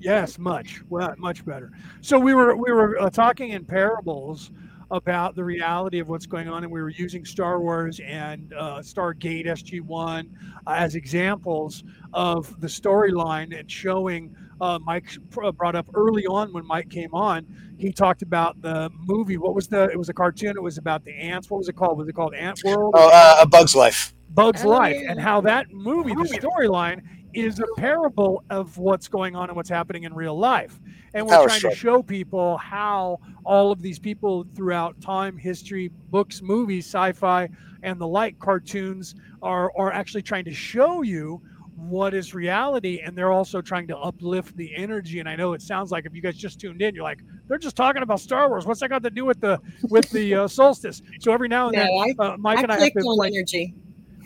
Yes, 0.00 0.38
much, 0.38 0.82
well, 0.88 1.14
much 1.18 1.44
better. 1.44 1.72
So 2.00 2.18
we 2.18 2.34
were 2.34 2.54
we 2.56 2.70
were 2.70 3.00
uh, 3.00 3.10
talking 3.10 3.50
in 3.50 3.64
parables 3.64 4.50
about 4.90 5.34
the 5.34 5.44
reality 5.44 5.98
of 5.98 6.08
what's 6.08 6.26
going 6.26 6.48
on, 6.48 6.64
and 6.64 6.72
we 6.72 6.80
were 6.80 6.88
using 6.90 7.24
Star 7.24 7.60
Wars 7.60 8.00
and 8.00 8.52
uh, 8.54 8.78
Stargate 8.78 9.46
SG 9.46 9.80
One 9.80 10.30
uh, 10.66 10.72
as 10.78 10.94
examples 10.94 11.84
of 12.12 12.58
the 12.60 12.66
storyline 12.68 13.58
and 13.58 13.70
showing. 13.70 14.34
Uh, 14.60 14.76
Mike 14.84 15.06
brought 15.30 15.76
up 15.76 15.86
early 15.94 16.26
on 16.26 16.52
when 16.52 16.66
Mike 16.66 16.88
came 16.90 17.14
on. 17.14 17.46
He 17.78 17.92
talked 17.92 18.22
about 18.22 18.60
the 18.60 18.90
movie. 18.98 19.36
What 19.38 19.54
was 19.54 19.68
the? 19.68 19.84
It 19.84 19.96
was 19.96 20.08
a 20.08 20.12
cartoon. 20.12 20.54
It 20.56 20.62
was 20.62 20.78
about 20.78 21.04
the 21.04 21.12
ants. 21.14 21.48
What 21.48 21.58
was 21.58 21.68
it 21.68 21.76
called? 21.76 21.96
Was 21.96 22.08
it 22.08 22.14
called 22.14 22.34
Ant 22.34 22.60
World? 22.64 22.94
oh 22.96 23.08
uh, 23.12 23.36
a 23.40 23.46
bug's 23.46 23.76
life 23.76 24.14
Bug's 24.30 24.64
Oh, 24.64 24.68
Life 24.68 24.96
yeah. 25.00 25.12
and 25.12 25.20
how 25.20 25.40
that 25.42 25.70
movie, 25.72 26.12
the 26.14 26.28
storyline, 26.38 27.02
is 27.40 27.60
a 27.60 27.66
parable 27.76 28.42
of 28.50 28.78
what's 28.78 29.08
going 29.08 29.36
on 29.36 29.48
and 29.48 29.56
what's 29.56 29.68
happening 29.68 30.04
in 30.04 30.14
real 30.14 30.36
life. 30.38 30.78
And 31.14 31.26
we're 31.26 31.34
trying 31.44 31.58
struggle. 31.58 31.70
to 31.70 31.76
show 31.76 32.02
people 32.02 32.58
how 32.58 33.20
all 33.44 33.72
of 33.72 33.80
these 33.80 33.98
people 33.98 34.46
throughout 34.54 35.00
time, 35.00 35.36
history, 35.36 35.90
books, 36.10 36.42
movies, 36.42 36.86
sci-fi, 36.86 37.48
and 37.82 38.00
the 38.00 38.06
like 38.06 38.38
cartoons 38.38 39.14
are 39.42 39.72
are 39.76 39.92
actually 39.92 40.22
trying 40.22 40.44
to 40.44 40.52
show 40.52 41.02
you 41.02 41.40
what 41.76 42.12
is 42.12 42.34
reality 42.34 43.00
and 43.04 43.16
they're 43.16 43.30
also 43.30 43.60
trying 43.62 43.86
to 43.86 43.96
uplift 43.98 44.56
the 44.56 44.74
energy 44.74 45.20
and 45.20 45.28
i 45.28 45.36
know 45.36 45.52
it 45.52 45.62
sounds 45.62 45.92
like 45.92 46.04
if 46.06 46.12
you 46.12 46.20
guys 46.20 46.36
just 46.36 46.58
tuned 46.58 46.82
in 46.82 46.92
you're 46.92 47.04
like 47.04 47.20
they're 47.46 47.56
just 47.56 47.76
talking 47.76 48.02
about 48.02 48.18
star 48.18 48.48
wars 48.48 48.66
what's 48.66 48.80
that 48.80 48.88
got 48.88 49.00
to 49.00 49.10
do 49.10 49.24
with 49.24 49.40
the 49.40 49.56
with 49.88 50.10
the 50.10 50.34
uh, 50.34 50.48
solstice 50.48 51.00
so 51.20 51.32
every 51.32 51.46
now 51.46 51.68
and 51.68 51.76
No, 51.76 51.82
then 51.84 52.14
I, 52.18 52.24
uh, 52.32 52.36
mike 52.36 52.58
I 52.58 52.62
and 52.62 52.72
i 52.72 52.74
have 52.74 52.80
clicked 52.80 52.98
to 52.98 53.04
on 53.04 53.16
like 53.16 53.32
energy. 53.32 53.74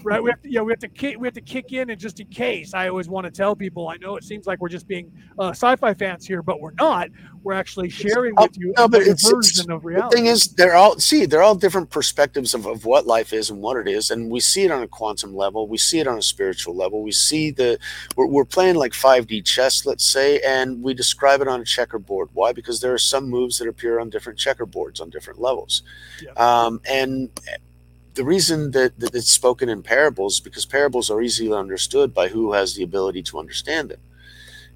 Right? 0.04 0.22
We 0.22 0.30
have 0.30 0.42
to, 0.42 0.50
yeah, 0.50 0.60
we 0.60 0.72
have 0.72 0.80
to 0.80 0.88
kick, 0.88 1.18
we 1.18 1.26
have 1.26 1.34
to 1.34 1.40
kick 1.40 1.72
in, 1.72 1.90
and 1.90 2.00
just 2.00 2.20
in 2.20 2.26
case, 2.28 2.74
I 2.74 2.88
always 2.88 3.08
want 3.08 3.24
to 3.26 3.30
tell 3.30 3.54
people. 3.56 3.88
I 3.88 3.96
know 3.96 4.16
it 4.16 4.24
seems 4.24 4.46
like 4.46 4.60
we're 4.60 4.68
just 4.68 4.86
being 4.86 5.12
uh, 5.38 5.50
sci-fi 5.50 5.94
fans 5.94 6.26
here, 6.26 6.42
but 6.42 6.60
we're 6.60 6.72
not. 6.72 7.08
We're 7.42 7.54
actually 7.54 7.88
sharing 7.88 8.34
with 8.36 8.56
you 8.56 8.72
no, 8.76 8.88
but 8.88 9.02
a 9.02 9.10
it's, 9.10 9.24
it's 9.24 9.32
version 9.32 9.70
of 9.72 9.82
the 9.82 10.08
thing 10.12 10.26
is 10.26 10.48
they're 10.54 10.74
all 10.74 10.98
see 10.98 11.26
they're 11.26 11.42
all 11.42 11.56
different 11.56 11.90
perspectives 11.90 12.54
of, 12.54 12.66
of 12.66 12.84
what 12.84 13.06
life 13.06 13.32
is 13.32 13.50
and 13.50 13.60
what 13.60 13.76
it 13.76 13.88
is 13.88 14.10
and 14.12 14.30
we 14.30 14.38
see 14.38 14.62
it 14.62 14.70
on 14.70 14.82
a 14.82 14.88
quantum 14.88 15.34
level 15.34 15.66
we 15.66 15.76
see 15.76 15.98
it 15.98 16.06
on 16.06 16.18
a 16.18 16.22
spiritual 16.22 16.74
level 16.74 17.02
we 17.02 17.10
see 17.10 17.50
the 17.50 17.78
we're, 18.16 18.26
we're 18.26 18.44
playing 18.44 18.76
like 18.76 18.92
5d 18.92 19.44
chess 19.44 19.84
let's 19.86 20.04
say 20.04 20.40
and 20.40 20.80
we 20.82 20.94
describe 20.94 21.40
it 21.40 21.48
on 21.48 21.60
a 21.60 21.64
checkerboard 21.64 22.28
why 22.32 22.52
because 22.52 22.80
there 22.80 22.94
are 22.94 22.98
some 22.98 23.28
moves 23.28 23.58
that 23.58 23.66
appear 23.66 23.98
on 23.98 24.08
different 24.08 24.38
checkerboards 24.38 25.00
on 25.00 25.10
different 25.10 25.40
levels 25.40 25.82
um, 26.36 26.80
and 26.88 27.28
the 28.14 28.24
reason 28.24 28.72
that, 28.72 28.98
that 29.01 29.14
it's 29.14 29.30
spoken 29.30 29.68
in 29.68 29.82
parables 29.82 30.34
is 30.34 30.40
because 30.40 30.66
parables 30.66 31.10
are 31.10 31.22
easily 31.22 31.52
understood 31.52 32.12
by 32.12 32.28
who 32.28 32.52
has 32.52 32.74
the 32.74 32.82
ability 32.82 33.22
to 33.22 33.39
understand 33.39 33.90
them 33.90 34.01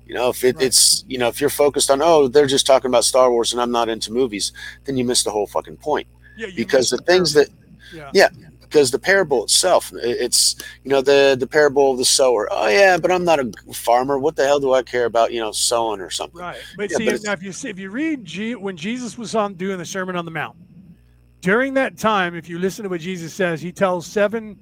you 0.07 0.15
know, 0.15 0.29
if 0.29 0.45
it, 0.45 0.61
it's 0.61 1.05
you 1.09 1.19
know, 1.19 1.27
if 1.27 1.41
you're 1.41 1.51
focused 1.51 1.91
on 1.91 2.01
oh, 2.01 2.29
they're 2.29 2.47
just 2.47 2.67
talking 2.67 2.89
about 2.89 3.05
Star 3.05 3.31
Wars 3.31 3.53
and 3.53 3.61
I'm 3.61 3.73
not 3.73 3.89
into 3.89 4.13
movies, 4.13 4.53
then 4.85 4.97
you 4.97 5.05
miss 5.05 5.25
the 5.25 5.31
whole 5.31 5.49
fucking 5.49 5.79
point. 5.79 6.07
Yeah, 6.37 6.47
because 6.55 6.91
the 6.91 6.99
the 6.99 7.03
things 7.03 7.33
that 7.33 7.49
Yeah. 7.93 8.11
yeah, 8.15 8.29
because 8.61 8.93
the 8.93 9.01
parable 9.01 9.43
itself, 9.43 9.93
it's 9.97 10.55
you 10.85 10.91
know 10.91 11.01
the 11.01 11.37
the 11.39 11.47
parable 11.49 11.91
of 11.91 11.99
the 11.99 12.05
sower. 12.05 12.49
Oh 12.53 12.69
yeah, 12.69 12.99
but 12.99 13.11
I'm 13.11 13.25
not 13.25 13.41
a 13.41 13.51
farmer. 13.73 14.17
What 14.17 14.37
the 14.37 14.45
hell 14.45 14.61
do 14.61 14.73
I 14.73 14.83
care 14.83 15.07
about 15.07 15.33
you 15.33 15.41
know 15.41 15.51
sowing 15.51 16.01
or 16.01 16.11
something? 16.11 16.41
Right. 16.41 16.59
But 16.77 16.93
Yeah, 16.93 16.99
see, 16.99 17.11
but 17.11 17.25
now 17.25 17.33
if 17.33 17.43
you 17.43 17.51
see, 17.51 17.69
if 17.71 17.79
you 17.79 17.91
read 17.91 18.25
G, 18.25 18.55
when 18.55 18.77
Jesus 18.77 19.19
was 19.19 19.35
on 19.35 19.55
doing 19.55 19.79
the 19.79 19.85
Sermon 19.85 20.15
on 20.15 20.25
the 20.25 20.31
Mount, 20.31 20.57
during 21.47 21.75
that 21.75 21.97
time, 21.97 22.35
if 22.35 22.49
you 22.49 22.59
listen 22.59 22.83
to 22.83 22.89
what 22.89 23.01
Jesus 23.01 23.33
says, 23.33 23.63
he 23.63 23.71
tells 23.71 24.05
seven 24.05 24.59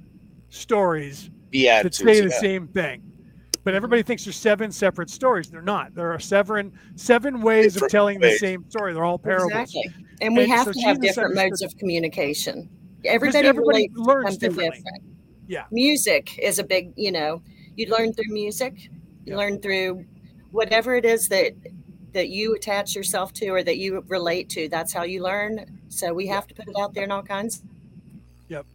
stories 0.50 1.30
that 1.50 1.94
say 1.94 2.20
the 2.20 2.28
yeah. 2.28 2.40
same 2.40 2.68
thing. 2.68 3.02
But 3.64 3.72
everybody 3.72 4.02
thinks 4.02 4.26
there's 4.26 4.36
seven 4.36 4.70
separate 4.70 5.08
stories. 5.08 5.48
They're 5.48 5.62
not. 5.62 5.94
There 5.94 6.12
are 6.12 6.18
seven 6.18 6.78
seven 6.96 7.40
ways 7.40 7.68
of 7.68 7.72
Different 7.74 7.90
telling 7.90 8.20
the 8.20 8.36
same 8.36 8.68
story. 8.68 8.92
They're 8.92 9.02
all 9.02 9.18
parables. 9.18 9.50
Exactly. 9.52 9.94
And 10.20 10.36
we 10.36 10.42
And 10.42 10.52
have 10.52 10.66
so 10.66 10.72
to 10.72 10.80
have 10.80 11.00
Jesus 11.00 11.16
different 11.16 11.34
modes 11.36 11.62
of 11.62 11.74
communication. 11.78 12.68
Everybody, 13.06 13.48
everybody 13.48 13.90
learns 13.94 14.32
something 14.32 14.50
differently. 14.50 14.82
different. 14.82 15.04
Yeah. 15.46 15.64
Music 15.70 16.38
is 16.38 16.58
a 16.58 16.64
big, 16.64 16.92
you 16.96 17.12
know, 17.12 17.40
you 17.76 17.86
learn 17.86 18.12
through 18.12 18.28
music, 18.28 18.74
you 19.24 19.38
learn 19.38 19.58
through 19.58 20.04
whatever 20.50 20.94
it 20.96 21.06
is 21.06 21.30
that 21.30 21.54
that 22.14 22.30
you 22.30 22.54
attach 22.54 22.94
yourself 22.94 23.32
to 23.34 23.48
or 23.48 23.62
that 23.62 23.76
you 23.76 24.02
relate 24.08 24.48
to. 24.50 24.68
That's 24.68 24.92
how 24.92 25.02
you 25.02 25.22
learn. 25.22 25.80
So 25.88 26.14
we 26.14 26.26
have 26.28 26.46
to 26.46 26.54
put 26.54 26.68
it 26.68 26.76
out 26.78 26.94
there 26.94 27.04
in 27.04 27.10
all 27.10 27.22
kinds. 27.22 27.62
Yep. 28.48 28.66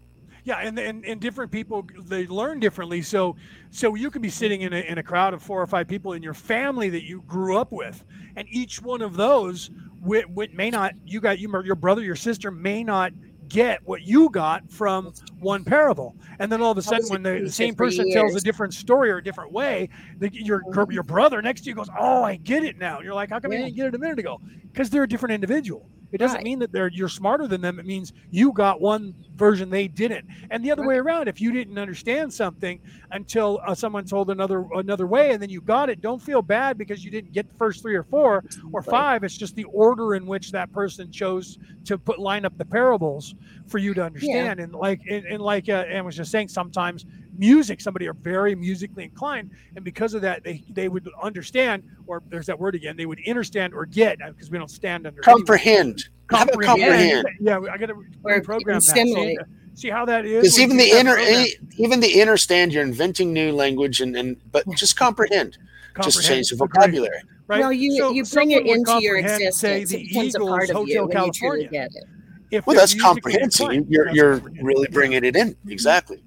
Yeah, 0.43 0.57
and, 0.57 0.77
and 0.77 1.05
and 1.05 1.19
different 1.19 1.51
people 1.51 1.85
they 2.05 2.27
learn 2.27 2.59
differently. 2.59 3.01
So 3.01 3.35
so 3.71 3.95
you 3.95 4.11
could 4.11 4.21
be 4.21 4.29
sitting 4.29 4.61
in 4.61 4.73
a, 4.73 4.79
in 4.79 4.97
a 4.97 5.03
crowd 5.03 5.33
of 5.33 5.41
four 5.41 5.61
or 5.61 5.67
five 5.67 5.87
people 5.87 6.13
in 6.13 6.23
your 6.23 6.33
family 6.33 6.89
that 6.89 7.03
you 7.03 7.23
grew 7.27 7.57
up 7.57 7.71
with, 7.71 8.03
and 8.35 8.47
each 8.49 8.81
one 8.81 9.01
of 9.01 9.15
those 9.15 9.69
wi- 10.01 10.23
wi- 10.23 10.53
may 10.53 10.69
not 10.69 10.93
you 11.05 11.19
got 11.19 11.39
you 11.39 11.51
your 11.63 11.75
brother 11.75 12.01
your 12.01 12.15
sister 12.15 12.51
may 12.51 12.83
not 12.83 13.11
get 13.49 13.79
what 13.85 14.03
you 14.03 14.29
got 14.29 14.69
from 14.71 15.13
one 15.39 15.63
parable. 15.63 16.15
And 16.39 16.51
then 16.51 16.61
all 16.61 16.71
of 16.71 16.77
a 16.77 16.81
sudden 16.81 17.07
when 17.09 17.23
the, 17.23 17.41
the 17.45 17.51
same 17.51 17.75
person 17.75 18.09
tells 18.11 18.35
a 18.35 18.41
different 18.41 18.73
story 18.73 19.09
or 19.09 19.17
a 19.17 19.23
different 19.23 19.51
way 19.51 19.89
the, 20.17 20.29
your 20.31 20.61
your 20.89 21.03
brother 21.03 21.41
next 21.41 21.61
to 21.61 21.69
you 21.69 21.75
goes 21.75 21.89
oh 21.99 22.23
i 22.23 22.35
get 22.35 22.63
it 22.63 22.77
now. 22.77 22.97
And 22.97 23.05
you're 23.05 23.13
like 23.13 23.29
how 23.29 23.39
come 23.39 23.51
you 23.51 23.59
didn't 23.59 23.75
get 23.75 23.87
it 23.87 23.95
a 23.95 23.99
minute 23.99 24.19
ago? 24.19 24.39
Because 24.71 24.89
they're 24.89 25.03
a 25.03 25.09
different 25.09 25.33
individual 25.33 25.89
it 26.11 26.17
doesn't 26.17 26.37
Right. 26.37 26.43
mean 26.43 26.59
that 26.59 26.71
they're 26.71 26.89
you're 26.89 27.09
smarter 27.09 27.47
than 27.47 27.61
them. 27.61 27.79
It 27.79 27.85
means 27.85 28.13
you 28.31 28.51
got 28.51 28.81
one 28.81 29.13
version 29.35 29.69
they 29.69 29.87
didn't, 29.87 30.25
and 30.51 30.63
the 30.63 30.71
other 30.71 30.85
way 30.85 30.97
around. 30.97 31.27
If 31.27 31.39
you 31.41 31.51
didn't 31.51 31.77
understand 31.77 32.33
something 32.33 32.79
until 33.11 33.59
uh, 33.65 33.75
someone 33.75 34.05
told 34.05 34.29
another 34.29 34.65
another 34.75 35.07
way, 35.07 35.31
and 35.31 35.41
then 35.41 35.49
you 35.49 35.61
got 35.61 35.89
it, 35.89 36.01
don't 36.01 36.21
feel 36.21 36.41
bad 36.41 36.77
because 36.77 37.03
you 37.05 37.11
didn't 37.11 37.31
get 37.33 37.47
the 37.47 37.53
first 37.55 37.81
three 37.81 37.95
or 37.95 38.03
four 38.03 38.43
or 38.73 38.81
five. 38.81 39.23
It's 39.23 39.37
just 39.37 39.55
the 39.55 39.65
order 39.65 40.15
in 40.15 40.25
which 40.25 40.51
that 40.51 40.71
person 40.71 41.11
chose 41.11 41.57
to 41.85 41.97
put 41.97 42.19
line 42.19 42.45
up 42.45 42.57
the 42.57 42.65
parables 42.65 43.35
for 43.67 43.77
you 43.77 43.93
to 43.93 44.03
understand. 44.03 44.59
And 44.59 44.73
like 44.73 45.01
and, 45.09 45.25
and 45.25 45.41
like 45.41 45.69
uh, 45.69 45.85
was 46.03 46.15
just 46.15 46.31
saying, 46.31 46.47
sometimes 46.49 47.05
music, 47.39 47.81
somebody 47.81 48.07
are 48.07 48.13
very 48.13 48.53
musically 48.53 49.05
inclined, 49.05 49.51
and 49.75 49.83
because 49.83 50.13
of 50.13 50.21
that, 50.21 50.43
they 50.43 50.63
they 50.69 50.89
would 50.89 51.09
understand, 51.23 51.83
or 52.05 52.21
there's 52.29 52.45
that 52.45 52.59
word 52.59 52.75
again, 52.75 52.95
they 52.97 53.05
would 53.05 53.19
understand 53.27 53.73
or 53.73 53.85
get 53.85 54.17
because 54.19 54.51
we 54.51 54.57
don't 54.57 54.69
stand 54.69 55.07
under 55.07 55.21
anyway. 55.27 55.39
Comprehend. 55.39 56.09
Comprehend? 56.27 57.27
Yeah, 57.39 57.59
I 57.71 57.77
got 57.77 57.87
to 57.87 57.95
program 58.41 58.75
that. 58.75 58.81
See, 58.81 59.37
see 59.73 59.89
how 59.89 60.05
that 60.05 60.25
is? 60.25 60.41
Because 60.43 60.59
even 60.59 60.77
the 60.77 60.91
inner, 60.91 61.15
that 61.15 61.23
program? 61.25 61.45
eh, 61.45 61.73
even 61.77 61.99
the 62.01 62.19
inner 62.21 62.37
stand, 62.37 62.73
you're 62.73 62.83
inventing 62.83 63.33
new 63.33 63.51
language, 63.51 64.01
and, 64.01 64.15
and 64.15 64.37
but 64.51 64.65
just 64.75 64.95
comprehend, 64.97 65.57
just 66.03 66.21
change 66.23 66.49
the 66.49 66.57
vocabulary. 66.57 67.17
right? 67.47 67.61
Well, 67.61 67.73
you 67.73 67.97
So 67.97 68.11
you 68.11 68.25
bring 68.25 68.51
it 68.51 68.65
into 68.65 69.01
your 69.01 69.15
comprehend, 69.21 69.53
say, 69.55 69.81
existence. 69.81 69.89
the 69.91 69.97
It 69.97 70.07
becomes 70.09 70.35
a 70.35 70.39
part 70.39 70.69
of 70.69 70.75
Hotel 70.75 70.85
you 70.87 71.07
when 71.07 71.23
you 71.25 71.31
truly 71.31 71.67
California. 71.67 71.69
get 71.69 71.89
it. 71.95 72.03
If 72.51 72.65
Well, 72.67 72.75
that's 72.75 72.93
musically 72.95 73.33
comprehension. 73.33 73.65
inclined, 73.65 73.85
You're 73.89 74.05
that's 74.05 74.17
you're 74.17 74.41
really 74.61 74.87
bringing 74.91 75.23
it 75.23 75.35
in. 75.35 75.55
Exactly. 75.67 76.21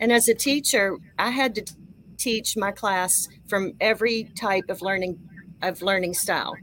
And 0.00 0.12
as 0.12 0.28
a 0.28 0.34
teacher, 0.34 0.98
I 1.18 1.30
had 1.30 1.54
to 1.56 1.64
teach 2.16 2.56
my 2.56 2.72
class 2.72 3.28
from 3.48 3.72
every 3.80 4.24
type 4.34 4.64
of 4.68 4.82
learning 4.82 5.18
of 5.62 5.82
learning 5.82 6.14
style. 6.14 6.54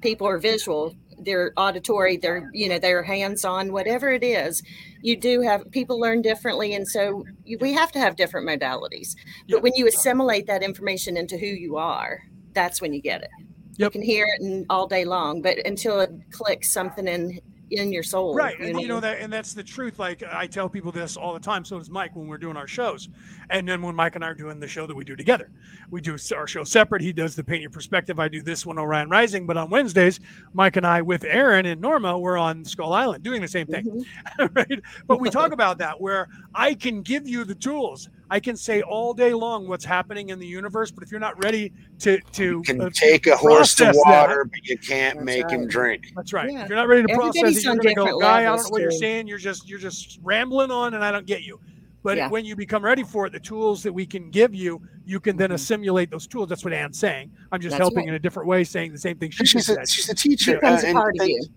People 0.00 0.26
are 0.26 0.38
visual, 0.38 0.94
they're 1.18 1.52
auditory, 1.56 2.16
they're 2.16 2.50
you 2.52 2.68
know 2.68 2.78
they're 2.78 3.02
hands-on, 3.02 3.72
whatever 3.72 4.10
it 4.10 4.22
is. 4.22 4.62
You 5.02 5.16
do 5.16 5.40
have 5.42 5.70
people 5.70 5.98
learn 5.98 6.22
differently, 6.22 6.74
and 6.74 6.86
so 6.86 7.24
you, 7.44 7.58
we 7.60 7.72
have 7.72 7.92
to 7.92 7.98
have 7.98 8.16
different 8.16 8.48
modalities. 8.48 9.14
But 9.48 9.62
when 9.62 9.72
you 9.74 9.86
assimilate 9.86 10.46
that 10.46 10.62
information 10.62 11.16
into 11.16 11.36
who 11.36 11.46
you 11.46 11.76
are, 11.76 12.20
that's 12.52 12.80
when 12.80 12.92
you 12.92 13.00
get 13.00 13.22
it. 13.22 13.30
You 13.76 13.90
can 13.90 14.02
hear 14.02 14.26
it 14.26 14.42
and 14.42 14.66
all 14.68 14.88
day 14.88 15.04
long, 15.04 15.40
but 15.40 15.64
until 15.64 16.00
it 16.00 16.10
clicks 16.32 16.72
something 16.72 17.06
in 17.06 17.40
in 17.70 17.92
your 17.92 18.02
soul, 18.02 18.34
right 18.34 18.58
and 18.60 18.80
you 18.80 18.88
know? 18.88 19.00
that 19.00 19.18
and 19.20 19.32
that's 19.32 19.52
the 19.52 19.62
truth 19.62 19.98
like 19.98 20.22
i 20.32 20.46
tell 20.46 20.68
people 20.68 20.90
this 20.90 21.16
all 21.16 21.34
the 21.34 21.40
time 21.40 21.64
so 21.64 21.78
does 21.78 21.90
mike 21.90 22.14
when 22.16 22.26
we're 22.26 22.38
doing 22.38 22.56
our 22.56 22.66
shows 22.66 23.08
and 23.50 23.68
then 23.68 23.82
when 23.82 23.94
mike 23.94 24.14
and 24.14 24.24
i 24.24 24.28
are 24.28 24.34
doing 24.34 24.58
the 24.58 24.68
show 24.68 24.86
that 24.86 24.94
we 24.94 25.04
do 25.04 25.16
together. 25.16 25.50
We 25.90 26.00
do 26.00 26.16
our 26.34 26.46
show 26.46 26.64
separate 26.64 27.02
he 27.02 27.12
does 27.12 27.34
the 27.36 27.44
paint 27.44 27.62
your 27.62 27.70
perspective 27.70 28.18
i 28.18 28.28
do 28.28 28.42
this 28.42 28.64
one 28.64 28.78
orion 28.78 29.08
rising 29.08 29.46
but 29.46 29.56
on 29.56 29.70
wednesdays 29.70 30.20
mike 30.52 30.76
and 30.76 30.86
i 30.86 31.02
with 31.02 31.24
aaron 31.24 31.66
and 31.66 31.80
norma 31.80 32.18
we're 32.18 32.38
on 32.38 32.64
skull 32.64 32.92
island 32.92 33.22
doing 33.24 33.40
the 33.40 33.48
same 33.48 33.66
thing 33.66 33.78
Mm-hmm. 33.78 34.46
right? 34.54 34.80
But 35.06 35.20
we 35.20 35.30
talk 35.30 35.52
about 35.52 35.78
that 35.78 36.00
where 36.00 36.28
i 36.54 36.74
can 36.74 37.02
give 37.02 37.28
you 37.28 37.44
the 37.44 37.54
tools 37.54 38.08
i 38.30 38.38
can 38.40 38.56
say 38.56 38.82
all 38.82 39.14
day 39.14 39.32
long 39.32 39.66
what's 39.68 39.84
happening 39.84 40.28
in 40.30 40.38
the 40.38 40.46
universe 40.46 40.90
but 40.90 41.02
if 41.02 41.10
you're 41.10 41.20
not 41.20 41.42
ready 41.42 41.72
to 41.98 42.18
to 42.32 42.44
You 42.44 42.62
can 42.62 42.80
uh, 42.80 42.90
take 42.92 43.26
a 43.26 43.36
horse 43.36 43.74
to 43.76 43.84
process 43.84 44.02
that- 44.04 44.10
water, 44.28 44.44
but 44.44 44.64
you 44.64 44.78
can't 44.78 45.22
make 45.22 45.48
him 45.50 45.66
drink. 45.66 46.12
that's 46.14 46.32
right. 46.32 46.50
Yeah. 46.52 46.62
If 46.62 46.68
you're 46.68 46.76
not 46.76 46.88
ready 46.88 47.02
to 47.06 47.14
process 47.14 47.56
it, 47.56 47.62
you're 47.64 47.72
on 47.72 47.78
going 47.78 47.94
to 47.96 48.02
go, 48.04 48.18
guy. 48.20 48.40
I 48.40 48.42
don't 48.42 48.44
know 48.44 48.50
levels, 48.52 48.70
what 48.70 48.80
you're 48.82 48.90
saying. 48.92 49.26
You're 49.26 49.38
just 49.38 49.68
you're 49.68 49.78
just 49.80 50.18
rambling 50.22 50.70
on, 50.70 50.94
and 50.94 51.02
I 51.04 51.10
don't 51.10 51.26
get 51.26 51.42
you. 51.42 51.58
But 52.04 52.16
Yeah. 52.16 52.28
when 52.28 52.44
you 52.44 52.54
become 52.54 52.84
ready 52.84 53.02
for 53.02 53.26
it, 53.26 53.32
the 53.32 53.40
tools 53.40 53.82
that 53.82 53.92
we 53.92 54.06
can 54.06 54.30
give 54.30 54.54
you, 54.54 54.80
you 55.04 55.18
can 55.18 55.32
Mm-hmm. 55.32 55.38
then 55.40 55.52
assimilate 55.52 56.10
those 56.10 56.26
tools. 56.28 56.48
That's 56.48 56.64
what 56.64 56.72
Anne's 56.72 56.98
saying. 56.98 57.32
I'm 57.50 57.60
just 57.60 57.72
That's 57.72 57.80
helping 57.80 57.98
right. 58.04 58.08
in 58.08 58.14
a 58.14 58.18
different 58.20 58.48
way, 58.48 58.62
saying 58.62 58.92
the 58.92 58.98
same 58.98 59.16
thing 59.18 59.30
she 59.30 59.44
She's 59.44 59.66
just 59.66 59.68
a, 59.70 59.74
said. 59.74 59.88
she's 59.88 60.08
a 60.08 60.14
teacher. 60.14 60.54
becomes 60.54 60.84
uh, 60.84 60.86
a 60.86 60.90
and 60.90 61.48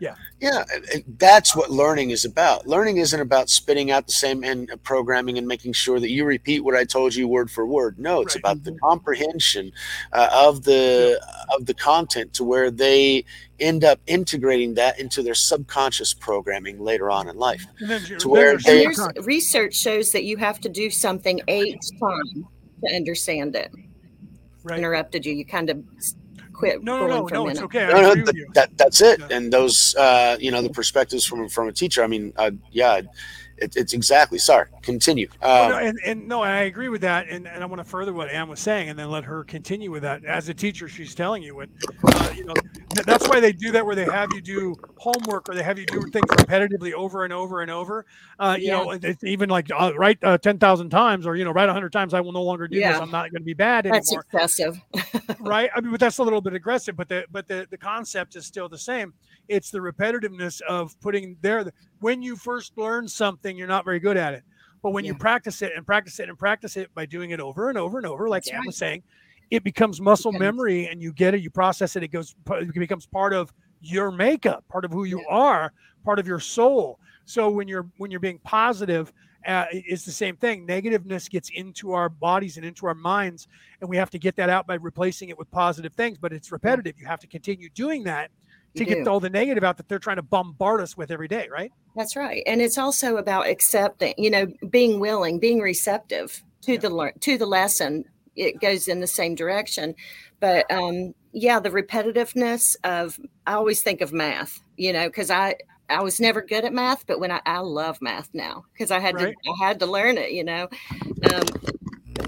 part 0.00 0.12
of 0.12 0.18
they- 0.40 0.46
you. 0.46 0.50
Yeah. 0.50 0.50
Yeah, 0.52 0.64
and- 0.74 0.84
and 0.94 1.18
that's 1.18 1.54
what 1.54 1.70
learning 1.70 2.10
is 2.10 2.24
about. 2.24 2.66
Learning 2.66 2.96
isn't 2.96 3.20
about 3.20 3.50
spitting 3.50 3.90
out 3.90 4.06
the 4.06 4.12
same 4.12 4.42
and 4.44 4.70
programming 4.82 5.36
and 5.38 5.46
making 5.46 5.72
sure 5.74 6.00
that 6.00 6.10
you 6.10 6.24
repeat 6.24 6.60
what 6.60 6.74
I 6.74 6.84
told 6.84 7.14
you 7.14 7.28
word 7.28 7.50
for 7.50 7.66
word. 7.66 7.98
No, 7.98 8.22
it's 8.22 8.34
Right. 8.34 8.40
about 8.40 8.64
the 8.64 8.72
comprehension 8.82 9.72
uh, 10.12 10.28
of 10.32 10.64
the 10.64 11.20
of 11.54 11.66
the 11.66 11.74
content 11.74 12.32
to 12.34 12.44
where 12.44 12.70
they 12.70 13.24
end 13.58 13.84
up 13.84 14.00
integrating 14.06 14.74
that 14.74 14.98
into 14.98 15.22
their 15.22 15.34
subconscious 15.34 16.14
programming 16.14 16.80
later 16.80 17.10
on 17.10 17.28
in 17.28 17.36
life. 17.36 17.66
To 18.20 18.28
where 18.28 18.56
they- 18.56 18.86
research 19.22 19.74
shows 19.74 20.12
that 20.12 20.24
you 20.24 20.36
have 20.38 20.60
to 20.60 20.68
do 20.68 20.88
something 20.90 21.40
eight 21.48 21.78
times 22.00 22.32
to 22.84 22.94
understand 22.94 23.54
it. 23.54 23.70
Right. 24.62 24.78
Interrupted 24.78 25.26
you. 25.26 25.32
You 25.34 25.44
kind 25.44 25.68
of 25.70 25.82
s- 25.98 26.14
quit. 26.60 26.84
No, 26.84 27.00
no, 27.00 27.06
no, 27.06 27.26
for 27.28 27.34
a 27.34 27.38
no. 27.38 27.48
It's 27.48 27.60
okay. 27.62 27.84
I 27.84 27.92
No, 27.92 28.00
no, 28.02 28.10
agree 28.10 28.22
with 28.22 28.34
th- 28.34 28.46
you. 28.46 28.52
that 28.54 28.68
that's 28.76 29.00
it. 29.00 29.20
And 29.30 29.52
those, 29.52 29.94
uh, 29.96 30.36
you 30.40 30.50
know, 30.52 30.62
the 30.62 30.70
perspectives 30.70 31.24
from 31.24 31.48
from 31.48 31.68
a 31.68 31.72
teacher. 31.72 32.04
I 32.04 32.06
mean, 32.06 32.32
uh, 32.36 32.52
yeah, 32.70 33.00
it, 33.60 33.76
it's 33.76 33.92
exactly. 33.92 34.38
Sorry, 34.38 34.66
continue. 34.82 35.28
Oh, 35.42 35.64
Um, 35.64 35.70
no, 35.70 35.76
and, 35.78 35.98
and 36.06 36.28
no, 36.28 36.42
I 36.42 36.60
agree 36.62 36.88
with 36.88 37.00
that, 37.02 37.28
and, 37.28 37.46
and 37.46 37.62
I 37.62 37.66
want 37.66 37.78
to 37.80 37.84
further 37.84 38.12
what 38.12 38.28
Anne 38.30 38.48
was 38.48 38.60
saying, 38.60 38.88
and 38.88 38.98
then 38.98 39.10
let 39.10 39.24
her 39.24 39.44
continue 39.44 39.90
with 39.90 40.02
that. 40.02 40.24
As 40.24 40.48
a 40.48 40.54
teacher, 40.54 40.88
she's 40.88 41.14
telling 41.14 41.42
you 41.42 41.54
what, 41.56 41.68
uh, 42.04 42.32
you 42.34 42.44
know, 42.44 42.54
that's 43.06 43.28
why 43.28 43.40
they 43.40 43.52
do 43.52 43.72
that, 43.72 43.84
where 43.84 43.94
they 43.94 44.04
have 44.04 44.32
you 44.34 44.40
do 44.40 44.74
homework 44.96 45.48
or 45.48 45.54
they 45.54 45.62
have 45.62 45.78
you 45.78 45.86
do 45.86 46.00
things 46.10 46.26
repetitively 46.30 46.92
over 46.92 47.24
and 47.24 47.32
over 47.32 47.60
and 47.62 47.70
over. 47.70 48.04
Uh, 48.38 48.56
you 48.58 48.70
know, 48.70 48.90
it- 48.92 49.04
it's 49.04 49.24
even 49.24 49.48
like 49.48 49.68
uh, 49.76 49.92
write 49.96 50.18
uh, 50.22 50.38
ten 50.38 50.58
thousand 50.58 50.90
times, 50.90 51.26
or 51.26 51.36
you 51.36 51.44
know, 51.44 51.52
write 51.52 51.68
hundred 51.68 51.92
times. 51.92 52.14
I 52.14 52.20
will 52.20 52.32
no 52.32 52.42
longer 52.42 52.66
do 52.68 52.80
this. 52.80 53.00
I'm 53.00 53.10
not 53.10 53.30
going 53.30 53.40
to 53.42 53.44
be 53.46 53.54
bad 53.54 53.84
That's 53.84 54.10
anymore. 54.10 54.24
excessive. 54.32 54.80
right? 55.40 55.70
I 55.74 55.80
mean, 55.80 55.90
but 55.92 56.00
that's 56.00 56.18
a 56.18 56.22
little 56.22 56.40
bit 56.40 56.54
aggressive. 56.54 56.96
But 56.96 57.08
the 57.08 57.24
but 57.30 57.46
the 57.48 57.66
the 57.70 57.78
concept 57.78 58.36
is 58.36 58.46
still 58.46 58.68
the 58.68 58.78
same. 58.78 59.14
It's 59.50 59.70
the 59.70 59.80
repetitiveness 59.80 60.60
of 60.62 60.98
putting 61.00 61.36
there. 61.40 61.70
When 61.98 62.22
you 62.22 62.36
first 62.36 62.78
learn 62.78 63.08
something, 63.08 63.56
you're 63.56 63.66
not 63.66 63.84
very 63.84 63.98
good 63.98 64.16
at 64.16 64.32
it. 64.32 64.44
But 64.82 64.92
when 64.92 65.04
you 65.04 65.14
practice 65.14 65.60
it 65.60 65.72
and 65.76 65.84
practice 65.84 66.20
it 66.20 66.28
and 66.28 66.38
practice 66.38 66.76
it 66.76 66.94
by 66.94 67.04
doing 67.04 67.30
it 67.30 67.40
over 67.40 67.68
and 67.68 67.76
over 67.76 67.98
and 67.98 68.06
over, 68.06 68.28
like 68.28 68.44
That's 68.44 68.54
right. 68.54 68.66
was 68.66 68.76
saying, 68.76 69.02
it 69.50 69.64
becomes 69.64 70.00
muscle 70.00 70.32
memory 70.32 70.86
and 70.86 71.02
you 71.02 71.12
get 71.12 71.34
it, 71.34 71.40
you 71.40 71.50
process 71.50 71.96
it, 71.96 72.02
it 72.04 72.08
goes, 72.08 72.34
it 72.48 72.72
becomes 72.74 73.04
part 73.06 73.34
of 73.34 73.52
your 73.82 74.10
makeup, 74.10 74.64
part 74.68 74.84
of 74.84 74.92
who 74.92 75.04
you 75.04 75.22
are, 75.28 75.72
part 76.04 76.18
of 76.18 76.26
your 76.26 76.40
soul. 76.40 76.98
So 77.24 77.50
when 77.50 77.68
you're 77.68 77.88
when 77.98 78.10
you're 78.10 78.20
being 78.20 78.38
positive, 78.38 79.12
uh, 79.46 79.66
it's 79.72 80.04
the 80.04 80.12
same 80.12 80.36
thing. 80.36 80.66
Negativeness 80.66 81.28
gets 81.28 81.50
into 81.54 81.92
our 81.92 82.08
bodies 82.08 82.56
and 82.56 82.64
into 82.64 82.86
our 82.86 82.94
minds, 82.94 83.48
and 83.80 83.90
we 83.90 83.96
have 83.96 84.10
to 84.10 84.18
get 84.18 84.36
that 84.36 84.48
out 84.48 84.66
by 84.66 84.74
replacing 84.74 85.28
it 85.28 85.38
with 85.38 85.50
positive 85.50 85.92
things. 85.94 86.18
But 86.18 86.32
it's 86.32 86.52
repetitive. 86.52 86.98
You 86.98 87.06
have 87.06 87.20
to 87.20 87.26
continue 87.26 87.68
doing 87.70 88.04
that 88.04 88.30
to 88.76 88.84
You 88.84 88.86
get 88.86 89.04
do. 89.04 89.10
all 89.10 89.20
the 89.20 89.30
negative 89.30 89.64
out 89.64 89.76
that 89.78 89.88
they're 89.88 89.98
trying 89.98 90.16
to 90.16 90.22
bombard 90.22 90.80
us 90.80 90.96
with 90.96 91.10
every 91.10 91.28
day, 91.28 91.48
right? 91.50 91.72
That's 91.96 92.16
right. 92.16 92.42
And 92.46 92.62
it's 92.62 92.78
also 92.78 93.16
about 93.16 93.48
accepting, 93.48 94.14
you 94.16 94.30
know, 94.30 94.46
being 94.68 95.00
willing, 95.00 95.38
being 95.40 95.60
receptive 95.60 96.42
to 96.62 96.78
the 96.78 96.90
learn 96.90 97.12
to 97.20 97.36
the 97.38 97.46
lesson. 97.46 98.04
It 98.36 98.60
goes 98.60 98.86
in 98.88 99.00
the 99.00 99.06
same 99.06 99.34
direction. 99.34 99.94
But 100.38 100.70
um 100.70 101.14
yeah, 101.32 101.60
the 101.60 101.70
repetitiveness 101.70 102.76
of 102.84 103.18
I 103.46 103.54
always 103.54 103.82
think 103.82 104.00
of 104.00 104.12
math, 104.12 104.60
you 104.76 104.92
know, 104.92 105.08
because 105.08 105.30
I 105.30 105.56
I 105.88 106.02
was 106.02 106.20
never 106.20 106.40
good 106.42 106.64
at 106.64 106.72
math, 106.72 107.06
but 107.06 107.18
when 107.18 107.32
I, 107.32 107.40
I 107.44 107.58
love 107.58 107.98
math 108.00 108.28
now 108.32 108.64
because 108.72 108.92
I 108.92 109.00
had 109.00 109.16
Right. 109.16 109.36
to 109.44 109.50
I 109.50 109.66
had 109.66 109.80
to 109.80 109.86
learn 109.86 110.16
it, 110.16 110.30
you 110.32 110.44
know. 110.44 110.68
Um, 111.32 111.42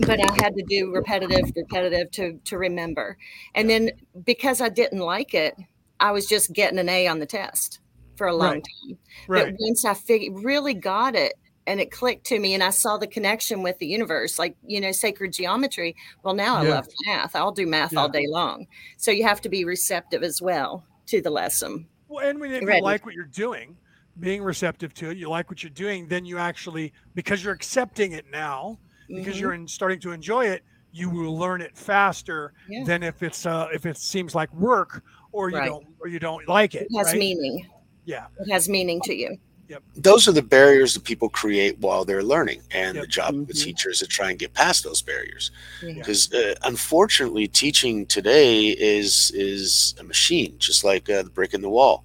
but 0.06 0.18
I 0.20 0.30
had 0.42 0.54
to 0.56 0.64
do 0.68 0.92
repetitive, 0.92 1.52
repetitive 1.54 2.10
to 2.12 2.38
to 2.44 2.58
remember. 2.58 3.16
And 3.54 3.70
then 3.70 3.90
because 4.24 4.60
I 4.60 4.68
didn't 4.68 4.98
like 5.00 5.34
it, 5.34 5.54
I 6.02 6.10
was 6.10 6.26
just 6.26 6.52
getting 6.52 6.78
an 6.80 6.88
A 6.88 7.06
on 7.06 7.20
the 7.20 7.26
test 7.26 7.78
for 8.16 8.26
a 8.26 8.34
long 8.34 8.54
Right. 8.54 8.64
time. 8.88 8.98
Right. 9.28 9.44
But 9.46 9.54
once 9.60 9.84
I 9.84 9.94
really 10.32 10.74
got 10.74 11.14
it 11.14 11.34
and 11.68 11.80
it 11.80 11.92
clicked 11.92 12.26
to 12.26 12.38
me 12.40 12.54
and 12.54 12.62
I 12.62 12.70
saw 12.70 12.98
the 12.98 13.06
connection 13.06 13.62
with 13.62 13.78
the 13.78 13.86
universe, 13.86 14.36
like, 14.36 14.56
you 14.66 14.80
know, 14.80 14.90
sacred 14.90 15.32
geometry. 15.32 15.94
Well, 16.24 16.34
now 16.34 16.56
I 16.56 16.64
Yeah. 16.64 16.70
love 16.74 16.86
math. 17.06 17.36
I'll 17.36 17.52
do 17.52 17.66
math 17.66 17.92
Yeah. 17.92 18.00
all 18.00 18.08
day 18.08 18.26
long. 18.26 18.66
So 18.98 19.12
you 19.12 19.22
have 19.22 19.40
to 19.42 19.48
be 19.48 19.64
receptive 19.64 20.24
as 20.24 20.42
well 20.42 20.84
to 21.06 21.22
the 21.22 21.30
lesson. 21.30 21.86
Well, 22.08 22.28
and 22.28 22.40
when 22.40 22.50
you 22.50 22.66
Ready. 22.66 22.82
like 22.82 23.06
what 23.06 23.14
you're 23.14 23.24
doing, 23.26 23.76
being 24.18 24.42
receptive 24.42 24.92
to 24.94 25.10
it, 25.10 25.16
you 25.16 25.28
like 25.30 25.48
what 25.50 25.62
you're 25.62 25.70
doing, 25.70 26.08
then 26.08 26.24
you 26.26 26.36
actually, 26.36 26.92
because 27.14 27.44
you're 27.44 27.54
accepting 27.54 28.10
it 28.12 28.26
now, 28.30 28.78
because 29.08 29.36
Mhm. 29.36 29.40
you're 29.40 29.54
in, 29.54 29.68
starting 29.68 30.00
to 30.00 30.10
enjoy 30.10 30.46
it, 30.46 30.62
you 30.90 31.08
will 31.08 31.38
learn 31.38 31.62
it 31.62 31.76
faster 31.78 32.52
Yeah. 32.68 32.84
than 32.84 33.02
if 33.02 33.22
it's 33.22 33.46
uh, 33.46 33.68
if 33.72 33.86
it 33.86 33.96
seems 33.96 34.34
like 34.34 34.52
work 34.52 35.02
or 35.32 35.50
you 35.50 35.56
Right. 35.56 35.66
don't 35.66 35.86
or 36.00 36.08
you 36.08 36.18
don't 36.18 36.46
like 36.48 36.74
it. 36.74 36.86
It 36.90 36.96
has 36.98 37.08
right? 37.08 37.18
meaning. 37.18 37.66
Yeah. 38.04 38.26
It 38.40 38.50
has 38.52 38.68
meaning 38.68 39.00
to 39.02 39.14
you. 39.14 39.36
Yep. 39.68 39.82
those 39.96 40.28
are 40.28 40.32
the 40.32 40.42
barriers 40.42 40.92
that 40.92 41.02
people 41.04 41.30
create 41.30 41.78
while 41.78 42.04
they're 42.04 42.22
learning 42.22 42.60
and 42.72 42.98
the 42.98 43.06
job 43.06 43.34
of 43.34 43.46
the 43.46 43.54
Mhm. 43.54 43.62
teacher 43.64 43.88
is 43.90 44.00
to 44.00 44.06
try 44.06 44.28
and 44.28 44.38
get 44.38 44.52
past 44.52 44.84
those 44.84 45.00
barriers 45.00 45.50
Yeah. 45.82 45.94
because 45.94 46.30
uh, 46.34 46.54
unfortunately 46.64 47.48
teaching 47.48 48.04
today 48.04 48.66
is 48.70 49.30
is 49.34 49.94
a 49.98 50.02
machine 50.02 50.56
just 50.58 50.84
like 50.84 51.08
uh, 51.08 51.22
the 51.22 51.30
brick 51.30 51.54
in 51.54 51.62
the 51.62 51.70
wall 51.70 52.04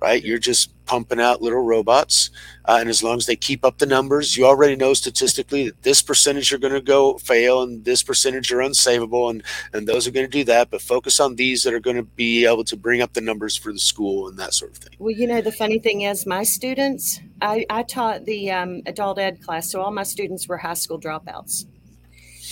right 0.00 0.24
you're 0.24 0.38
just 0.38 0.70
pumping 0.92 1.20
out 1.20 1.42
little 1.42 1.62
robots 1.62 2.30
uh, 2.66 2.76
and 2.80 2.88
as 2.90 3.02
long 3.02 3.16
as 3.16 3.26
they 3.26 3.36
keep 3.36 3.64
up 3.64 3.78
the 3.78 3.86
numbers 3.86 4.36
you 4.36 4.44
already 4.44 4.76
know 4.76 4.92
statistically 4.94 5.62
that 5.68 5.82
this 5.82 6.02
percentage 6.02 6.52
are 6.52 6.58
going 6.58 6.74
to 6.74 6.80
go 6.82 7.18
fail 7.18 7.62
and 7.62 7.84
this 7.84 8.02
percentage 8.02 8.52
are 8.52 8.58
unsavable 8.58 9.30
and 9.30 9.42
and 9.72 9.88
those 9.88 10.06
are 10.06 10.12
going 10.12 10.26
to 10.26 10.38
do 10.40 10.44
that 10.44 10.70
but 10.70 10.82
focus 10.82 11.20
on 11.20 11.36
these 11.36 11.62
that 11.64 11.74
are 11.74 11.80
going 11.88 11.96
to 11.96 12.02
be 12.02 12.46
able 12.46 12.64
to 12.64 12.76
bring 12.76 13.00
up 13.02 13.14
the 13.14 13.22
numbers 13.22 13.56
for 13.56 13.72
the 13.72 13.78
school 13.78 14.28
and 14.28 14.38
that 14.38 14.54
sort 14.54 14.72
of 14.72 14.76
thing 14.78 14.94
Well, 14.98 15.12
you 15.14 15.26
know, 15.26 15.42
the 15.42 15.52
funny 15.52 15.80
thing 15.80 16.02
is, 16.02 16.26
my 16.26 16.44
students, 16.44 17.20
I, 17.42 17.66
I 17.70 17.82
taught 17.84 18.24
the 18.24 18.50
um, 18.52 18.82
adult 18.86 19.18
ed 19.18 19.42
class, 19.42 19.70
so 19.70 19.82
all 19.82 19.92
my 19.92 20.04
students 20.04 20.48
were 20.48 20.58
high 20.58 20.74
school 20.74 21.00
dropouts. 21.00 21.66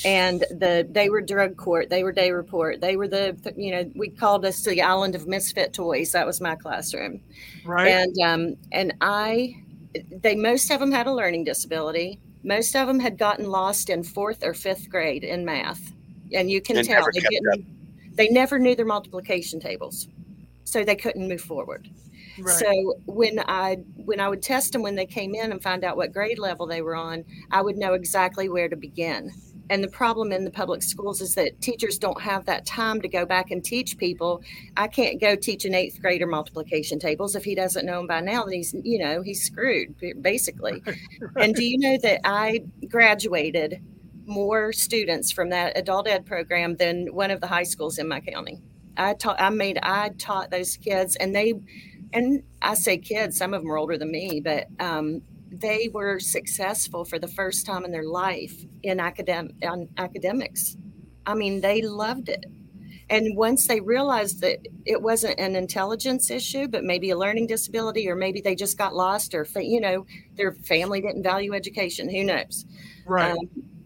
And 0.04 0.40
the 0.50 0.86
they 0.90 1.10
were 1.10 1.20
drug 1.20 1.56
court, 1.56 1.90
they 1.90 2.02
were 2.02 2.12
day 2.12 2.30
report, 2.30 2.80
they 2.80 2.96
were 2.96 3.08
the, 3.08 3.36
you 3.56 3.70
know, 3.70 3.90
we 3.94 4.08
called 4.08 4.44
us 4.44 4.62
the 4.62 4.80
island 4.80 5.14
of 5.14 5.26
misfit 5.26 5.72
toys. 5.72 6.12
That 6.12 6.26
was 6.26 6.40
my 6.40 6.56
classroom. 6.56 7.20
Right. 7.64 7.88
And 7.88 8.18
um, 8.20 8.56
and 8.72 8.94
I, 9.00 9.56
they 10.10 10.34
most 10.36 10.70
of 10.70 10.80
them 10.80 10.92
had 10.92 11.06
a 11.06 11.12
learning 11.12 11.44
disability. 11.44 12.18
Most 12.42 12.74
of 12.74 12.86
them 12.86 12.98
had 12.98 13.18
gotten 13.18 13.50
lost 13.50 13.90
in 13.90 14.02
fourth 14.02 14.42
or 14.42 14.54
fifth 14.54 14.88
grade 14.88 15.24
in 15.24 15.44
math, 15.44 15.92
and 16.32 16.50
you 16.50 16.62
can 16.62 16.78
And 16.78 16.86
tell 16.86 17.06
they 17.12 17.20
didn't. 17.20 17.66
They 18.16 18.28
never 18.28 18.58
knew 18.58 18.74
their 18.74 18.86
multiplication 18.86 19.60
tables, 19.60 20.08
so 20.64 20.82
they 20.82 20.96
couldn't 20.96 21.28
move 21.28 21.42
forward. 21.42 21.90
Right. 22.38 22.54
So 22.54 22.94
when 23.06 23.40
I 23.40 23.76
when 23.96 24.20
I 24.20 24.28
would 24.28 24.42
test 24.42 24.72
them 24.72 24.82
when 24.82 24.94
they 24.94 25.06
came 25.06 25.34
in 25.34 25.52
and 25.52 25.62
find 25.62 25.84
out 25.84 25.96
what 25.96 26.12
grade 26.12 26.38
level 26.38 26.66
they 26.66 26.80
were 26.80 26.96
on, 26.96 27.24
I 27.50 27.60
would 27.60 27.76
know 27.76 27.92
exactly 27.92 28.48
where 28.48 28.68
to 28.68 28.76
begin. 28.76 29.32
And 29.70 29.84
the 29.84 29.88
problem 29.88 30.32
in 30.32 30.44
the 30.44 30.50
public 30.50 30.82
schools 30.82 31.20
is 31.20 31.36
that 31.36 31.60
teachers 31.62 31.96
don't 31.96 32.20
have 32.20 32.44
that 32.46 32.66
time 32.66 33.00
to 33.02 33.08
go 33.08 33.24
back 33.24 33.52
and 33.52 33.64
teach 33.64 33.96
people. 33.96 34.42
I 34.76 34.88
can't 34.88 35.20
go 35.20 35.36
teach 35.36 35.64
an 35.64 35.74
eighth 35.74 36.02
grader 36.02 36.26
multiplication 36.26 36.98
tables 36.98 37.36
if 37.36 37.44
he 37.44 37.54
doesn't 37.54 37.86
know 37.86 37.98
them 37.98 38.08
by 38.08 38.20
now. 38.20 38.44
Then 38.44 38.54
he's 38.54 38.74
you 38.82 38.98
know 38.98 39.22
he's 39.22 39.42
screwed 39.42 39.94
basically. 40.20 40.82
And 41.36 41.54
do 41.54 41.64
you 41.64 41.78
know 41.78 41.96
that 42.02 42.20
I 42.24 42.64
graduated 42.88 43.80
more 44.26 44.72
students 44.72 45.30
from 45.30 45.50
that 45.50 45.78
adult 45.78 46.08
ed 46.08 46.26
program 46.26 46.76
than 46.76 47.06
one 47.14 47.30
of 47.30 47.40
the 47.40 47.46
high 47.46 47.62
schools 47.62 47.98
in 47.98 48.08
my 48.08 48.20
county? 48.20 48.60
I 48.96 49.14
taught. 49.14 49.40
I 49.40 49.50
made. 49.50 49.78
I 49.82 50.10
taught 50.18 50.50
those 50.50 50.76
kids, 50.76 51.14
and 51.16 51.34
they 51.34 51.54
and 52.12 52.42
I 52.60 52.74
say 52.74 52.98
kids, 52.98 53.38
some 53.38 53.54
of 53.54 53.62
them 53.62 53.70
are 53.70 53.78
older 53.78 53.96
than 53.96 54.10
me, 54.10 54.40
but 54.40 54.66
um, 54.80 55.22
they 55.50 55.88
were 55.92 56.20
successful 56.20 57.04
for 57.04 57.18
the 57.18 57.28
first 57.28 57.66
time 57.66 57.84
in 57.84 57.90
their 57.90 58.04
life 58.04 58.64
in 58.82 59.00
academic 59.00 59.54
on 59.66 59.88
academics. 59.96 60.76
I 61.26 61.34
mean, 61.34 61.60
they 61.60 61.82
loved 61.82 62.28
it. 62.28 62.46
And 63.10 63.36
once 63.36 63.66
they 63.66 63.80
realized 63.80 64.40
that 64.42 64.60
it 64.86 65.02
wasn't 65.02 65.40
an 65.40 65.56
intelligence 65.56 66.30
issue, 66.30 66.68
but 66.68 66.84
maybe 66.84 67.10
a 67.10 67.18
learning 67.18 67.48
disability, 67.48 68.08
or 68.08 68.14
maybe 68.14 68.40
they 68.40 68.54
just 68.54 68.78
got 68.78 68.94
lost, 68.94 69.34
or 69.34 69.44
you 69.56 69.80
know, 69.80 70.06
their 70.36 70.52
family 70.52 71.00
didn't 71.00 71.24
value 71.24 71.52
education. 71.52 72.08
Who 72.08 72.22
knows? 72.22 72.64
Right. 73.04 73.32
Um, 73.32 73.38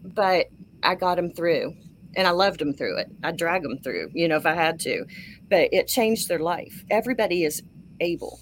but 0.03 0.47
I 0.83 0.93
got 0.93 1.15
them 1.15 1.31
through, 1.31 1.73
and 2.15 2.27
I 2.27 2.31
loved 2.31 2.59
them 2.59 2.73
through 2.73 2.99
it. 2.99 3.07
I 3.23 3.31
drag 3.31 3.63
them 3.63 3.79
through, 3.79 4.11
you 4.13 4.27
know, 4.27 4.37
if 4.37 4.45
I 4.45 4.53
had 4.53 4.79
to. 4.81 5.05
But 5.49 5.69
it 5.73 5.87
changed 5.87 6.29
their 6.29 6.39
life. 6.39 6.85
Everybody 6.91 7.43
is 7.43 7.63
able. 7.99 8.39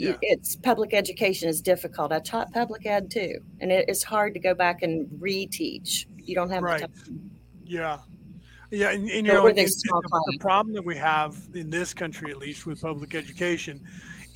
Yeah. 0.00 0.16
It's 0.22 0.56
public 0.56 0.94
education 0.94 1.48
is 1.48 1.60
difficult. 1.60 2.10
I 2.10 2.20
taught 2.20 2.50
public 2.52 2.86
ed 2.86 3.10
too, 3.10 3.38
and 3.60 3.70
it 3.70 3.88
is 3.88 4.02
hard 4.02 4.32
to 4.34 4.40
go 4.40 4.54
back 4.54 4.82
and 4.82 5.06
reteach. 5.20 6.06
You 6.16 6.34
don't 6.34 6.50
have 6.50 6.62
Right. 6.62 6.80
time. 6.80 7.30
Yeah. 7.64 7.98
Yeah, 8.70 8.90
and, 8.90 9.02
and 9.10 9.26
you 9.26 9.32
know, 9.34 9.42
with 9.44 9.50
and- 9.50 9.58
a 9.58 9.62
and 9.62 9.72
small 9.72 10.00
the, 10.00 10.32
the 10.32 10.38
problem 10.38 10.74
that 10.74 10.84
we 10.84 10.96
have 10.96 11.36
in 11.54 11.68
this 11.70 11.92
country, 11.92 12.30
at 12.30 12.38
least 12.38 12.66
with 12.66 12.80
public 12.80 13.14
education, 13.14 13.80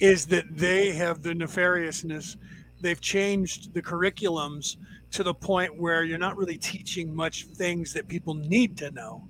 is 0.01 0.27
that 0.27 0.45
they 0.51 0.91
have 0.93 1.23
the 1.23 1.32
nefariousness. 1.32 2.36
They've 2.81 3.01
changed 3.01 3.73
the 3.73 3.81
curriculums 3.81 4.77
to 5.12 5.23
the 5.23 5.32
point 5.32 5.78
where 5.81 6.05
you're 6.05 6.19
not 6.19 6.36
really 6.36 6.59
teaching 6.59 7.15
much 7.15 7.45
things 7.47 7.93
that 7.95 8.09
people 8.09 8.35
need 8.35 8.77
to 8.78 8.91
know. 8.91 9.27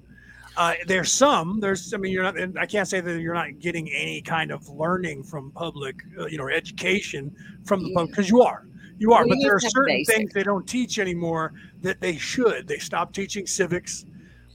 Uh, 0.57 0.75
there's 0.87 1.11
some. 1.13 1.61
There's. 1.61 1.93
I 1.93 1.97
mean, 1.97 2.13
you're 2.13 2.23
not. 2.23 2.39
And 2.39 2.59
I 2.59 2.67
can't 2.67 2.87
say 2.87 3.01
that 3.01 3.21
you're 3.21 3.35
not 3.35 3.59
getting 3.59 3.91
any 3.91 4.23
kind 4.23 4.51
of 4.53 4.69
learning 4.69 5.25
from 5.25 5.51
public, 5.53 5.97
uh, 6.19 6.27
you 6.27 6.39
know, 6.39 6.49
education 6.49 7.35
from 7.65 7.83
the 7.83 7.93
public 7.95 8.11
because 8.13 8.29
you 8.31 8.43
are. 8.43 8.67
You 8.99 9.13
are. 9.13 9.23
Well, 9.23 9.31
but 9.31 9.39
you 9.39 9.45
there 9.45 9.53
are 9.53 9.55
have 9.57 9.61
to 9.61 9.67
have 9.67 9.73
certain 9.73 9.97
basic. 9.97 10.17
things 10.17 10.33
they 10.33 10.43
don't 10.45 10.67
teach 10.67 10.99
anymore 10.99 11.53
that 11.83 12.01
they 12.01 12.17
should. 12.17 12.69
They 12.69 12.79
stopped 12.79 13.15
teaching 13.15 13.47
civics. 13.47 14.05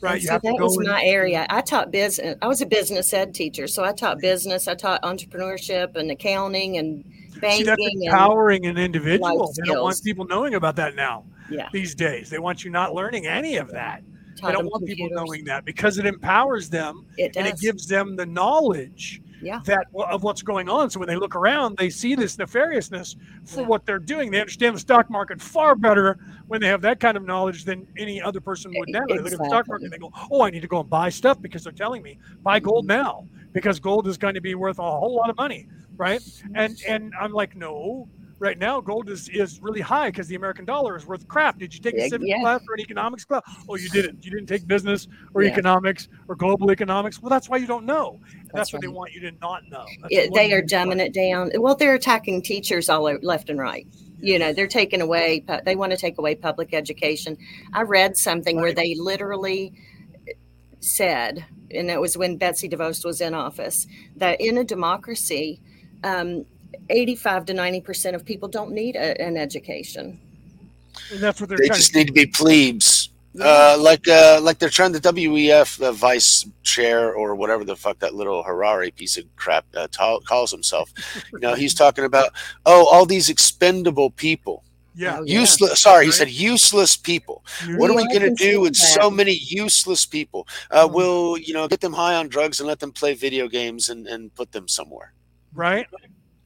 Right. 0.01 0.13
And 0.13 0.21
You 0.21 0.27
see, 0.27 0.31
have 0.31 0.41
to 0.43 0.47
that 0.51 0.63
was 0.63 0.77
and- 0.77 0.87
my 0.87 1.03
area. 1.03 1.45
I 1.49 1.59
taught 1.59 1.91
business. 1.91 2.37
I 2.41 2.47
was 2.47 2.61
a 2.61 2.65
business 2.65 3.13
ed 3.13 3.33
teacher, 3.35 3.67
so 3.67 3.83
I 3.83 3.91
taught 3.91 4.19
business. 4.19 4.69
I 4.69 4.75
taught 4.75 5.01
entrepreneurship 5.03 5.95
and 5.97 6.09
accounting 6.11 6.77
and 6.77 7.03
See, 7.33 7.39
banking. 7.41 7.65
that's 7.65 7.81
and 7.85 8.03
empowering 8.05 8.65
an 8.65 8.77
individual. 8.77 9.51
They 9.57 9.63
don't 9.67 9.83
want 9.83 10.01
people 10.01 10.23
knowing 10.25 10.53
about 10.55 10.77
that 10.77 10.95
now. 10.95 11.25
Yeah. 11.51 11.67
These 11.73 11.95
days, 11.95 12.29
they 12.29 12.39
want 12.39 12.63
you 12.63 12.71
not 12.71 12.93
learning 12.93 13.27
any 13.27 13.57
of 13.57 13.71
that. 13.71 14.01
They 14.41 14.51
don't 14.51 14.65
want 14.65 14.85
people 14.85 15.09
knowing 15.11 15.43
that 15.45 15.65
because 15.65 15.97
it 15.97 16.05
empowers 16.05 16.69
them 16.69 17.05
It 17.17 17.35
and 17.35 17.47
it 17.47 17.57
gives 17.59 17.87
them 17.87 18.15
the 18.15 18.25
knowledge 18.25 19.21
Yeah. 19.41 19.61
that 19.65 19.87
of 19.95 20.23
what's 20.23 20.41
going 20.41 20.67
on. 20.69 20.89
So 20.89 20.99
when 20.99 21.07
they 21.07 21.15
look 21.15 21.35
around, 21.35 21.77
they 21.77 21.89
see 21.89 22.15
this 22.15 22.35
nefariousness 22.37 23.15
for 23.45 23.63
what 23.63 23.85
they're 23.85 23.99
doing. 23.99 24.31
They 24.31 24.39
understand 24.39 24.75
the 24.75 24.79
stock 24.79 25.09
market 25.09 25.41
far 25.41 25.75
better 25.75 26.17
when 26.47 26.59
they 26.61 26.67
have 26.67 26.81
that 26.81 26.99
kind 26.99 27.15
of 27.15 27.23
knowledge 27.23 27.63
than 27.65 27.87
any 27.97 28.21
other 28.21 28.41
person 28.41 28.71
would 28.75 28.89
now. 28.89 29.01
They 29.07 29.17
look 29.19 29.31
at 29.33 29.39
the 29.39 29.45
stock 29.45 29.67
market 29.67 29.85
and 29.85 29.93
they 29.93 29.97
go, 29.97 30.11
"Oh, 30.31 30.41
I 30.41 30.49
need 30.49 30.61
to 30.61 30.67
go 30.67 30.79
and 30.81 30.89
buy 30.89 31.09
stuff 31.09 31.41
because 31.41 31.63
they're 31.63 31.71
telling 31.73 32.01
me 32.03 32.17
buy 32.43 32.59
gold 32.59 32.85
now 32.85 33.27
because 33.53 33.79
gold 33.79 34.07
is 34.07 34.17
going 34.17 34.35
to 34.35 34.41
be 34.41 34.55
worth 34.55 34.79
a 34.79 34.83
whole 34.83 35.15
lot 35.15 35.29
of 35.29 35.37
money, 35.37 35.67
right?" 35.97 36.21
And 36.55 36.77
and 36.87 37.13
I'm 37.19 37.31
like, 37.31 37.55
"No." 37.55 38.07
Right 38.39 38.57
now, 38.57 38.79
gold 38.79 39.09
is, 39.09 39.27
is 39.29 39.59
really 39.61 39.81
high 39.81 40.09
because 40.09 40.27
the 40.27 40.35
American 40.35 40.63
dollar 40.63 40.95
is 40.95 41.05
worth 41.05 41.27
crap. 41.27 41.59
Did 41.59 41.73
you 41.73 41.81
take 41.81 41.95
a 41.95 42.07
civics 42.07 42.23
yeah. 42.25 42.39
class 42.39 42.61
or 42.69 42.75
an 42.75 42.79
economics 42.79 43.25
class? 43.25 43.41
Oh, 43.67 43.75
you 43.75 43.89
didn't. 43.89 44.23
You 44.23 44.31
didn't 44.31 44.47
take 44.47 44.65
business 44.65 45.09
or 45.33 45.43
Yeah. 45.43 45.51
economics 45.51 46.07
or 46.29 46.35
global 46.35 46.71
economics. 46.71 47.21
Well, 47.21 47.29
that's 47.29 47.49
why 47.49 47.57
you 47.57 47.67
don't 47.67 47.85
know. 47.85 48.17
That's, 48.23 48.53
That's 48.53 48.73
what 48.73 48.81
they 48.81 48.87
want 48.87 49.13
you 49.13 49.19
to 49.21 49.31
not 49.41 49.67
know. 49.69 49.85
It, 50.09 50.33
they 50.33 50.53
are 50.53 50.61
dumbing 50.61 50.99
it 50.99 51.13
down. 51.13 51.51
Well, 51.55 51.75
they're 51.75 51.95
attacking 51.95 52.41
teachers 52.43 52.87
all 52.87 53.07
over, 53.07 53.19
left 53.21 53.49
and 53.49 53.59
right. 53.59 53.85
You 54.21 54.39
know, 54.39 54.53
they're 54.53 54.67
taking 54.67 55.01
away, 55.01 55.43
they 55.65 55.75
want 55.75 55.91
to 55.91 55.97
take 55.97 56.17
away 56.17 56.35
public 56.35 56.73
education. 56.73 57.37
I 57.73 57.81
read 57.83 58.17
something 58.17 58.55
where 58.55 58.73
they 58.73 58.95
literally 58.95 59.73
said, 60.79 61.45
and 61.71 61.89
it 61.89 61.99
was 61.99 62.17
when 62.17 62.37
Betsy 62.37 62.67
DeVos 62.69 63.05
was 63.05 63.21
in 63.21 63.33
office, 63.33 63.85
that 64.15 64.41
in 64.41 64.57
a 64.57 64.63
democracy, 64.63 65.61
um, 66.03 66.45
85 66.89 67.45
to 67.45 67.53
90% 67.53 68.15
of 68.15 68.25
people 68.25 68.47
don't 68.47 68.71
need 68.71 68.95
a, 68.95 69.21
an 69.21 69.37
education. 69.37 70.19
And 71.11 71.19
that's 71.19 71.39
what 71.39 71.49
they're 71.49 71.57
They 71.57 71.67
just 71.67 71.91
to 71.93 71.99
need 71.99 72.07
to 72.07 72.13
be 72.13 72.25
plebes. 72.25 73.09
Uh, 73.39 73.77
like 73.79 74.07
uh, 74.07 74.39
like 74.41 74.57
they're 74.57 74.69
trying 74.69 74.91
the 74.91 74.99
WEF 74.99 75.77
the 75.77 75.91
vice 75.91 76.47
chair 76.63 77.13
or 77.13 77.35
whatever 77.35 77.63
the 77.63 77.75
fuck 77.75 77.99
that 77.99 78.15
little 78.15 78.41
Harari 78.41 78.89
piece 78.91 79.17
of 79.17 79.23
crap 79.35 79.65
uh, 79.75 79.87
ta- 79.91 80.19
calls 80.21 80.51
himself. 80.51 80.91
You 81.31 81.39
know, 81.39 81.53
he's 81.53 81.75
talking 81.75 82.05
about 82.05 82.31
oh 82.65 82.87
all 82.91 83.05
these 83.05 83.29
expendable 83.29 84.09
people. 84.09 84.63
Yeah. 84.95 85.21
Useless. 85.23 85.79
Sorry, 85.79 86.07
he 86.07 86.11
said 86.11 86.29
useless 86.29 86.97
people. 86.97 87.45
What 87.77 87.89
are 87.89 87.95
we 87.95 88.05
going 88.07 88.21
to 88.21 88.33
do 88.33 88.59
with 88.59 88.73
that. 88.73 88.99
so 88.99 89.09
many 89.09 89.33
useless 89.33 90.05
people? 90.05 90.45
Uh, 90.71 90.89
we'll, 90.91 91.37
you 91.37 91.53
know, 91.53 91.69
get 91.69 91.79
them 91.79 91.93
high 91.93 92.15
on 92.15 92.27
drugs 92.27 92.59
and 92.59 92.67
let 92.67 92.79
them 92.79 92.91
play 92.91 93.13
video 93.13 93.47
games 93.47 93.89
and, 93.89 94.07
and 94.07 94.33
put 94.35 94.51
them 94.51 94.67
somewhere. 94.67 95.13
right? 95.53 95.87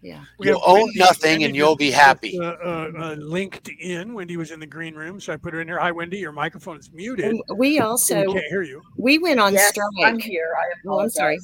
Yeah. 0.03 0.21
We 0.37 0.47
You'll 0.47 0.61
own 0.65 0.81
Wendy- 0.81 0.99
nothing 0.99 1.29
Wendy 1.31 1.45
and 1.45 1.55
you'll 1.55 1.77
be 1.77 1.89
happy. 1.89 2.37
Uh, 2.37 2.43
uh, 2.43 2.91
uh, 2.97 3.15
linked 3.17 3.69
in. 3.69 4.13
Wendy 4.13 4.35
was 4.35 4.51
in 4.51 4.59
the 4.59 4.65
green 4.67 4.95
room, 4.95 5.19
so 5.21 5.31
I 5.31 5.37
put 5.37 5.53
her 5.53 5.61
in 5.61 5.67
here. 5.67 5.79
Hi, 5.79 5.91
Wendy. 5.91 6.17
Your 6.17 6.33
microphone 6.33 6.77
is 6.77 6.91
muted. 6.91 7.25
And 7.25 7.41
we 7.55 7.79
also, 7.79 8.19
we 8.19 8.33
can't 8.33 8.45
hear 8.49 8.63
you. 8.63 8.81
we 8.97 9.17
went 9.17 9.39
on 9.39 9.53
Yes, 9.53 9.69
strike. 9.69 9.87
I'm 10.03 10.19
here. 10.19 10.53
I 10.59 10.65
Oh, 10.89 10.99
I'm 10.99 11.09
sorry. 11.09 11.39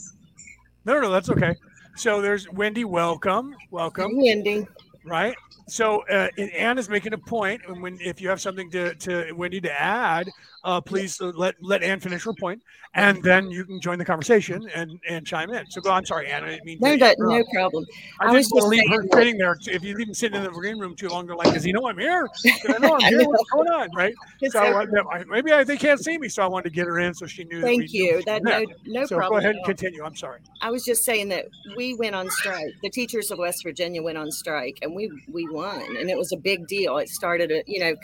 No, 0.83 0.93
no, 0.95 1.01
no, 1.01 1.11
that's 1.11 1.29
okay. 1.29 1.55
So 1.95 2.21
there's 2.21 2.49
Wendy. 2.51 2.83
Welcome, 2.83 3.55
welcome. 3.71 4.11
Wendy. 4.17 4.67
Right. 5.05 5.35
So 5.67 6.03
uh, 6.09 6.27
Anne 6.37 6.77
is 6.77 6.89
making 6.89 7.13
a 7.13 7.17
point, 7.17 7.61
and 7.67 7.81
when 7.81 7.97
if 8.01 8.19
you 8.19 8.27
have 8.27 8.41
something 8.41 8.69
to, 8.71 8.93
to 8.95 9.31
Wendy 9.33 9.61
to 9.61 9.71
add, 9.81 10.29
uh, 10.63 10.81
please 10.81 11.19
uh, 11.21 11.31
let 11.35 11.55
let 11.61 11.83
Anne 11.83 11.99
finish 11.99 12.23
her 12.25 12.33
point, 12.33 12.61
and 12.93 13.21
then 13.23 13.49
you 13.49 13.63
can 13.65 13.79
join 13.79 13.97
the 13.97 14.05
conversation 14.05 14.67
and 14.75 14.99
and 15.07 15.25
chime 15.25 15.51
in. 15.51 15.69
So 15.69 15.81
go. 15.81 15.91
I'm 15.91 16.05
sorry, 16.05 16.27
Anne. 16.27 16.43
I 16.43 16.49
didn't 16.49 16.65
mean 16.65 16.79
No, 16.81 16.97
that, 16.97 17.15
no 17.19 17.43
problem. 17.53 17.85
I, 18.19 18.25
I 18.25 18.31
was 18.31 18.45
just 18.45 18.53
want 18.53 18.63
to 18.63 18.69
leave 18.69 18.89
her 18.89 19.03
sitting 19.13 19.37
there. 19.37 19.55
If 19.67 19.83
you 19.83 19.95
leave 19.95 20.07
him 20.09 20.13
sitting 20.13 20.37
in 20.37 20.43
the 20.43 20.51
green 20.51 20.79
room 20.79 20.95
too 20.95 21.07
long, 21.09 21.25
they're 21.27 21.35
like, 21.35 21.53
"Does 21.53 21.63
he 21.63 21.71
know 21.71 21.87
I'm 21.87 21.97
here? 21.97 22.27
I 22.67 22.77
know 22.79 22.95
I'm 22.99 23.01
here? 23.01 23.27
What's 23.27 23.49
going 23.51 23.69
on?" 23.69 23.89
Right? 23.95 24.13
It's 24.41 24.53
So 24.53 24.61
uh. 24.61 24.85
I- 25.11 25.23
maybe 25.25 25.51
I, 25.51 25.63
they 25.63 25.77
can't 25.77 25.99
see 25.99 26.17
me, 26.17 26.29
so 26.29 26.43
I 26.43 26.47
wanted 26.47 26.69
to 26.69 26.75
get 26.75 26.87
her 26.87 26.99
in 26.99 27.13
so 27.13 27.25
she 27.25 27.43
knew. 27.45 27.61
Thank 27.61 27.91
you. 27.93 28.21
That 28.25 28.43
no, 28.43 28.63
no 28.85 29.05
so 29.05 29.17
problem. 29.17 29.39
go 29.41 29.45
ahead 29.45 29.55
and 29.55 29.65
continue. 29.65 30.03
I'm 30.03 30.15
sorry. 30.15 30.39
I 30.61 30.71
was 30.71 30.85
just 30.85 31.03
saying 31.03 31.29
that 31.29 31.45
we 31.75 31.93
went 31.95 32.15
on 32.15 32.29
strike. 32.29 32.73
The 32.83 32.89
teachers 32.89 33.31
of 33.31 33.39
West 33.39 33.63
Virginia 33.63 34.01
went 34.01 34.17
on 34.17 34.31
strike, 34.31 34.79
and 34.81 34.95
we 34.95 35.11
we 35.31 35.47
won, 35.49 35.81
and 35.97 36.09
it 36.09 36.17
was 36.17 36.31
a 36.31 36.37
big 36.37 36.67
deal. 36.67 36.97
It 36.97 37.09
started, 37.09 37.51
a, 37.51 37.63
you 37.67 37.79
know, 37.79 37.95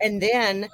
and 0.00 0.22
then 0.22 0.68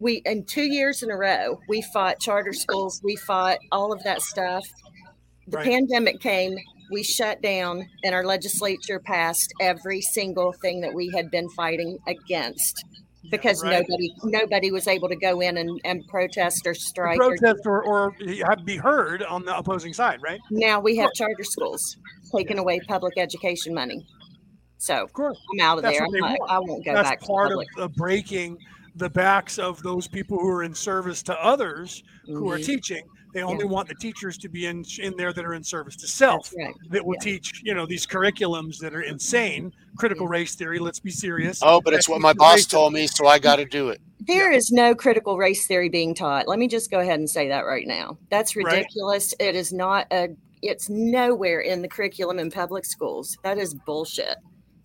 we 0.00 0.22
in 0.24 0.44
two 0.44 0.62
years 0.62 1.02
in 1.02 1.10
a 1.10 1.16
row 1.16 1.60
we 1.68 1.82
fought 1.82 2.20
charter 2.20 2.52
schools. 2.52 3.00
We 3.02 3.16
fought 3.16 3.58
all 3.72 3.92
of 3.92 4.02
that 4.04 4.22
stuff. 4.22 4.64
The 5.48 5.56
Right. 5.58 5.66
pandemic 5.66 6.20
came. 6.20 6.56
We 6.90 7.02
shut 7.02 7.42
down, 7.42 7.86
and 8.04 8.14
our 8.14 8.24
legislature 8.24 8.98
passed 8.98 9.52
every 9.60 10.00
single 10.00 10.52
thing 10.52 10.80
that 10.82 10.94
we 10.94 11.10
had 11.14 11.30
been 11.30 11.48
fighting 11.50 11.98
against. 12.06 12.84
Because 13.30 13.62
right. 13.62 13.72
nobody 13.72 14.10
nobody 14.24 14.70
was 14.70 14.86
able 14.88 15.08
to 15.08 15.16
go 15.16 15.40
in 15.40 15.58
and, 15.58 15.80
and 15.84 16.06
protest 16.08 16.66
or 16.66 16.72
strike. 16.72 17.18
protest 17.18 17.60
or, 17.66 17.82
or 17.82 18.14
have 18.48 18.64
be 18.64 18.76
heard 18.76 19.22
on 19.22 19.44
the 19.44 19.54
opposing 19.56 19.92
side, 19.92 20.20
right? 20.22 20.40
now 20.50 20.80
we 20.80 20.96
have 20.96 21.12
charter 21.12 21.44
schools 21.44 21.96
taking 22.34 22.58
away 22.58 22.80
public 22.88 23.18
education 23.18 23.74
money. 23.74 24.06
So 24.78 25.02
Of 25.02 25.12
course. 25.12 25.38
I'm 25.52 25.60
out 25.60 25.78
of 25.78 25.82
That's 25.82 25.98
there. 25.98 26.06
Not. 26.08 26.38
I 26.48 26.58
won't 26.60 26.84
go 26.84 26.94
That's 26.94 27.08
back 27.10 27.20
to 27.20 27.26
part 27.26 27.52
of 27.52 27.58
uh, 27.76 27.88
breaking 27.88 28.56
the 28.98 29.08
backs 29.10 29.58
of 29.58 29.82
those 29.82 30.08
people 30.08 30.38
who 30.38 30.48
are 30.48 30.62
in 30.64 30.74
service 30.74 31.22
to 31.24 31.44
others 31.44 32.02
who 32.26 32.50
are 32.50 32.58
Mhm. 32.58 32.64
teaching. 32.66 33.02
They 33.34 33.42
only 33.42 33.64
Yeah. 33.64 33.70
want 33.70 33.88
the 33.88 33.94
teachers 33.94 34.38
to 34.38 34.48
be 34.48 34.66
in 34.66 34.84
in 34.98 35.14
there 35.16 35.32
that 35.32 35.44
are 35.44 35.54
in 35.54 35.62
service 35.62 35.96
to 35.96 36.08
self. 36.08 36.52
Right. 36.56 36.74
That 36.90 37.04
will 37.04 37.16
Yeah. 37.20 37.32
teach, 37.32 37.62
you 37.62 37.74
know, 37.74 37.86
these 37.86 38.06
curriculums 38.06 38.78
that 38.78 38.94
are 38.94 39.02
insane. 39.02 39.72
Critical 39.98 40.26
race 40.26 40.54
theory. 40.54 40.78
Let's 40.78 40.98
be 41.00 41.10
serious. 41.10 41.60
Oh, 41.62 41.80
but 41.80 41.94
it's 41.94 42.08
what 42.08 42.20
my 42.20 42.32
boss 42.32 42.66
told 42.66 42.92
me, 42.94 43.06
so 43.06 43.26
I 43.26 43.38
got 43.38 43.56
to 43.56 43.64
do 43.64 43.90
it. 43.90 44.00
There 44.20 44.50
is 44.50 44.70
no 44.72 44.94
critical 44.94 45.36
race 45.38 45.66
theory 45.66 45.88
being 45.88 46.14
taught. 46.14 46.48
Let 46.48 46.58
me 46.58 46.68
just 46.68 46.90
go 46.90 47.00
ahead 47.00 47.18
and 47.18 47.28
say 47.28 47.48
that 47.48 47.66
right 47.66 47.86
now. 47.86 48.18
That's 48.30 48.56
Right. 48.56 48.64
ridiculous. 48.66 49.32
It 49.38 49.54
is 49.54 49.72
not 49.72 50.06
a 50.10 50.28
it's 50.60 50.88
nowhere 50.90 51.60
in 51.60 51.82
the 51.82 51.88
curriculum 51.88 52.40
in 52.40 52.50
public 52.50 52.84
schools. 52.84 53.38
That 53.44 53.58
is 53.58 53.74
bullshit. 53.86 54.36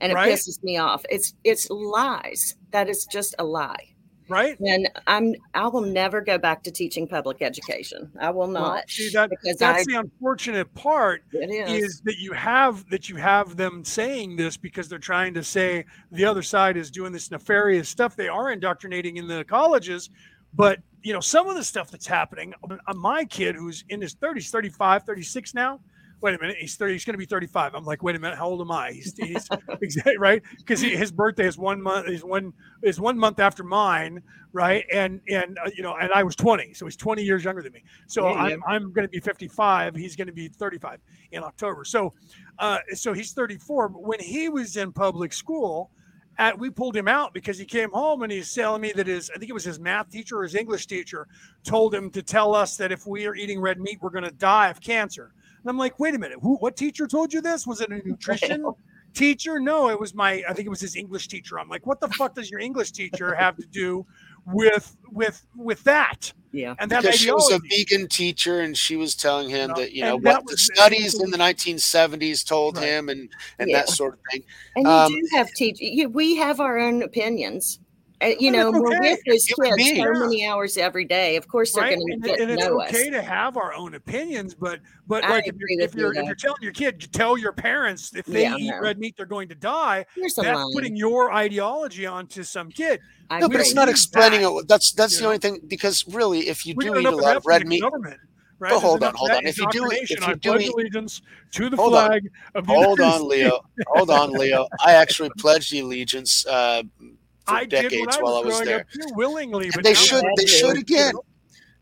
And 0.01 0.11
it 0.11 0.15
Right. 0.15 0.31
pisses 0.31 0.61
me 0.63 0.77
off. 0.77 1.03
It's 1.09 1.33
it's 1.43 1.67
lies. 1.71 2.55
That 2.71 2.89
is 2.89 3.05
just 3.05 3.33
a 3.39 3.43
lie. 3.43 3.92
Right. 4.29 4.59
And 4.59 4.89
I'm 5.07 5.35
I 5.53 5.67
will 5.67 5.81
never 5.81 6.21
go 6.21 6.37
back 6.37 6.63
to 6.63 6.71
teaching 6.71 7.07
public 7.07 7.41
education. 7.41 8.11
I 8.19 8.29
will 8.29 8.41
Well, 8.41 8.49
not. 8.51 8.89
see 8.89 9.09
that 9.09 9.29
because 9.29 9.57
that's 9.57 9.81
I 9.81 9.91
the 9.91 9.99
unfortunate 9.99 10.73
part 10.75 11.23
is. 11.33 11.83
is 11.83 12.01
that 12.01 12.17
you 12.17 12.31
have 12.33 12.89
that 12.89 13.09
you 13.09 13.15
have 13.17 13.57
them 13.57 13.83
saying 13.83 14.35
this 14.35 14.57
because 14.57 14.87
they're 14.87 14.99
trying 14.99 15.33
to 15.33 15.43
say 15.43 15.85
the 16.11 16.25
other 16.25 16.41
side 16.41 16.77
is 16.77 16.89
doing 16.89 17.11
this 17.11 17.31
nefarious 17.31 17.89
stuff 17.89 18.15
they 18.15 18.27
are 18.27 18.51
indoctrinating 18.51 19.17
in 19.17 19.27
the 19.27 19.43
colleges 19.43 20.09
but 20.53 20.79
you 21.01 21.13
know 21.13 21.19
some 21.19 21.47
of 21.47 21.55
the 21.55 21.63
stuff 21.63 21.91
that's 21.91 22.07
happening 22.07 22.53
uh, 22.69 22.93
my 22.93 23.25
kid 23.25 23.55
who's 23.55 23.83
in 23.89 23.99
his 24.01 24.15
30s 24.15 24.49
35 24.49 25.03
36 25.03 25.53
now 25.53 25.79
wait 26.23 26.33
a 26.33 26.39
minute 26.39 26.55
he's 26.57 26.77
30 26.77 26.93
he's 26.93 27.05
going 27.05 27.13
to 27.13 27.17
be 27.17 27.25
35 27.25 27.75
i'm 27.75 27.83
like 27.83 28.01
wait 28.01 28.15
a 28.15 28.19
minute 28.19 28.37
how 28.37 28.47
old 28.47 28.61
am 28.61 28.71
i? 28.71 28.91
He's, 28.91 29.13
he's 29.17 29.47
exactly 29.81 30.17
right? 30.17 30.41
Because 30.57 30.81
his 30.81 31.11
birthday 31.11 31.45
is 31.45 31.57
one 31.57 31.81
month 31.81 32.07
is 32.07 32.23
one 32.23 32.53
is 32.81 32.99
one 32.99 33.19
month 33.19 33.39
after 33.39 33.63
mine 33.63 34.23
right? 34.53 34.85
And 34.91 35.19
and 35.29 35.57
uh, 35.63 35.69
you 35.75 35.83
know 35.83 35.95
and 35.95 36.11
i 36.13 36.23
was 36.23 36.35
20 36.35 36.73
so 36.73 36.85
he's 36.85 36.95
20 36.95 37.21
years 37.23 37.43
younger 37.43 37.61
than 37.61 37.73
me. 37.73 37.83
So 38.07 38.29
Yeah, 38.29 38.47
yeah. 38.47 38.55
i'm, 38.55 38.63
I'm 38.67 38.93
going 38.93 39.05
to 39.05 39.11
be 39.11 39.19
55 39.19 39.95
he's 39.95 40.15
going 40.15 40.27
to 40.27 40.33
be 40.33 40.47
35 40.47 40.99
in 41.31 41.43
october. 41.43 41.83
So 41.83 42.13
uh 42.57 42.79
so 42.93 43.13
he's 43.13 43.33
34 43.33 43.89
but 43.89 44.03
when 44.03 44.19
he 44.19 44.47
was 44.47 44.77
in 44.77 44.93
public 44.93 45.33
school 45.33 45.91
at, 46.39 46.57
we 46.57 46.69
pulled 46.71 46.95
him 46.95 47.07
out 47.07 47.33
because 47.33 47.59
he 47.59 47.65
came 47.65 47.91
home 47.91 48.23
and 48.23 48.31
he's 48.31 48.51
telling 48.53 48.81
me 48.81 48.91
that 48.93 49.05
his 49.07 49.29
i 49.35 49.37
think 49.37 49.49
it 49.49 49.53
was 49.53 49.63
his 49.63 49.79
math 49.79 50.09
teacher 50.09 50.39
or 50.39 50.43
his 50.43 50.55
english 50.55 50.87
teacher 50.87 51.27
told 51.63 51.93
him 51.93 52.09
to 52.09 52.23
tell 52.23 52.55
us 52.55 52.75
that 52.77 52.91
if 52.91 53.05
we 53.05 53.27
are 53.27 53.35
eating 53.35 53.59
red 53.61 53.79
meat 53.79 53.99
we're 54.01 54.09
going 54.09 54.23
to 54.23 54.31
die 54.31 54.69
of 54.69 54.81
cancer 54.81 55.31
and 55.63 55.69
i'm 55.69 55.77
like 55.77 55.99
wait 55.99 56.13
a 56.15 56.19
minute 56.19 56.37
who 56.41 56.55
what 56.57 56.75
teacher 56.75 57.07
told 57.07 57.33
you 57.33 57.41
this 57.41 57.65
was 57.65 57.81
it 57.81 57.89
a 57.89 58.07
nutrition 58.07 58.63
teacher 59.13 59.59
no 59.59 59.89
it 59.89 59.99
was 59.99 60.13
my 60.13 60.43
i 60.49 60.53
think 60.53 60.65
it 60.65 60.69
was 60.69 60.81
his 60.81 60.95
english 60.95 61.27
teacher 61.27 61.59
i'm 61.59 61.69
like 61.69 61.85
what 61.85 61.99
the 61.99 62.07
fuck 62.09 62.33
does 62.35 62.49
your 62.49 62.59
english 62.59 62.91
teacher 62.91 63.33
have 63.35 63.55
to 63.55 63.65
do 63.67 64.05
with 64.47 64.97
with 65.11 65.45
with 65.55 65.83
that 65.83 66.33
Yeah. 66.51 66.75
and 66.79 66.91
that 66.91 67.03
because 67.03 67.19
she 67.19 67.31
was 67.31 67.51
a 67.51 67.59
vegan 67.69 68.07
teacher 68.09 68.59
and 68.61 68.77
she 68.77 68.97
was 68.97 69.15
telling 69.15 69.49
him 69.49 69.69
No, 69.69 69.75
that 69.75 69.93
you 69.93 70.03
know 70.03 70.17
what 70.17 70.45
the 70.47 70.57
studies 70.57 71.17
in 71.21 71.29
the 71.31 71.37
1970s 71.37 72.45
told 72.45 72.75
Right. 72.77 72.87
him 72.87 73.09
and 73.09 73.29
and 73.59 73.69
Yeah. 73.69 73.77
that 73.77 73.89
sort 73.89 74.15
of 74.15 74.19
thing 74.31 74.43
And 74.75 74.85
you 74.85 74.91
Um, 74.91 75.11
do 75.13 75.27
have 75.31 75.49
teach. 75.51 75.77
You, 75.79 76.09
we 76.09 76.35
have 76.35 76.59
our 76.59 76.77
own 76.79 77.03
opinions. 77.03 77.79
Uh, 78.23 78.35
you 78.39 78.51
know, 78.51 78.69
it's 78.69 78.79
we're 78.79 78.99
with 78.99 79.19
those 79.27 79.43
kids 79.45 79.75
being. 79.75 80.03
so 80.03 80.11
many 80.13 80.45
hours 80.45 80.77
every 80.77 81.05
day. 81.05 81.35
Of 81.35 81.47
course, 81.47 81.73
they're 81.73 81.83
right 81.83 81.97
going 81.97 82.13
and, 82.13 82.23
to 82.23 82.29
get 82.29 82.39
and 82.39 82.51
it's 82.51 82.65
okay 82.65 83.07
us. 83.07 83.11
to 83.11 83.21
have 83.21 83.57
our 83.57 83.73
own 83.73 83.95
opinions 83.95 84.55
but 84.55 84.79
but 85.07 85.23
I 85.25 85.29
like 85.29 85.47
if 85.47 85.55
you're, 85.57 85.69
if 85.69 85.91
with 85.91 85.95
you, 85.95 86.01
you're 86.01 86.13
if 86.15 86.25
you're 86.25 86.35
telling 86.35 86.61
your 86.61 86.71
kid 86.71 87.01
you 87.01 87.07
tell 87.09 87.37
your 87.37 87.51
parents 87.53 88.13
if 88.15 88.25
they 88.25 88.43
Yeah, 88.43 88.55
eat 88.57 88.69
no. 88.71 88.79
red 88.79 88.99
meat 88.99 89.15
they're 89.17 89.25
going 89.25 89.49
to 89.49 89.55
die 89.55 90.05
Here's 90.15 90.33
that's 90.35 90.55
line. 90.57 90.71
putting 90.73 90.95
your 90.95 91.31
ideology 91.33 92.05
onto 92.05 92.43
some 92.43 92.69
kid 92.71 92.99
I 93.29 93.39
no 93.39 93.47
we 93.47 93.53
but 93.53 93.61
it's 93.61 93.69
don't 93.69 93.75
not 93.75 93.89
explaining 93.89 94.41
that, 94.41 94.53
it 94.53 94.67
that's 94.67 94.93
that's 94.93 95.13
you 95.13 95.19
the 95.19 95.25
only 95.25 95.37
thing 95.39 95.59
because 95.67 96.05
really 96.07 96.47
if 96.47 96.65
you 96.65 96.73
we 96.77 96.85
do 96.85 96.97
eat 96.97 97.05
a 97.05 97.11
lot 97.15 97.35
of 97.35 97.45
red 97.45 97.67
meat 97.67 97.81
government 97.81 98.17
right 98.59 98.69
But 98.69 98.79
hold 98.79 99.03
on, 99.03 99.13
hold 99.15 99.31
on. 99.31 99.45
If 99.45 99.57
you 99.57 99.67
do- 99.71 99.89
if 99.91 100.09
you 100.11 100.17
I 100.21 100.33
do 100.35 100.57
eat- 100.59 100.69
allegiance 100.73 101.21
to 101.51 101.69
the 101.69 101.77
Hold 101.77 101.95
on. 101.95 102.07
flag 102.09 102.29
of 102.55 102.65
the 102.67 102.73
hold 102.73 102.99
United 102.99 103.23
on 103.23 103.27
leo 103.29 103.59
hold 103.87 104.09
on 104.09 104.31
leo 104.33 104.67
i 104.85 104.93
actually 104.93 105.31
pledged 105.37 105.71
the 105.71 105.79
allegiance 105.79 106.45
uh 106.45 106.83
for 107.01 107.22
I 107.47 107.65
did 107.65 107.73
when 107.73 107.91
decades 107.91 108.17
I 108.17 108.21
while 108.21 108.35
i 108.35 108.39
was 108.41 108.59
was 108.59 108.61
there 108.67 108.79
up 108.81 108.87
too, 108.89 109.13
willingly, 109.15 109.65
and 109.65 109.73
but 109.73 109.83
they 109.83 109.93
should 109.93 110.23
they 110.37 110.43
I'm 110.43 110.47
should 110.47 110.77
again 110.77 111.13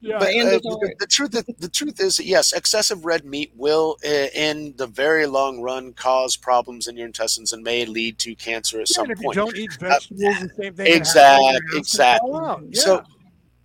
Yeah. 0.04 0.18
But 0.18 0.30
uh, 0.30 0.58
the, 0.58 0.96
the 1.00 1.06
truth, 1.06 1.36
is, 1.36 1.44
the 1.60 1.70
truth 1.70 2.00
is, 2.00 2.18
that 2.18 2.26
yes, 2.26 2.54
excessive 2.54 3.06
red 3.06 3.24
meat 3.24 3.52
will, 3.56 3.98
uh, 4.04 4.30
in 4.34 4.74
the 4.78 4.88
very 4.88 5.28
long 5.28 5.62
run, 5.62 5.94
cause 5.94 6.36
problems 6.36 6.88
in 6.88 6.98
your 6.98 7.06
intestines 7.06 7.54
and 7.54 7.62
may 7.64 7.86
lead 7.86 8.18
to 8.20 8.34
cancer 8.34 8.82
at 8.82 8.90
Yeah, 8.90 8.96
some 8.96 9.04
and 9.04 9.12
if 9.12 9.20
you 9.20 9.26
point. 9.26 9.36
don't 9.36 9.56
eat 9.56 9.72
vegetables, 9.80 10.20
the 10.20 10.34
same 10.34 10.50
thing. 10.50 10.58
can 10.58 10.74
happen. 10.78 10.88
exact- 10.88 11.42
Your 11.44 11.50
ass 11.54 11.62
will 11.72 11.78
exactly. 11.78 12.32
fall 12.32 12.46
out. 12.46 12.64
Yeah. 12.72 12.82
So 12.82 13.04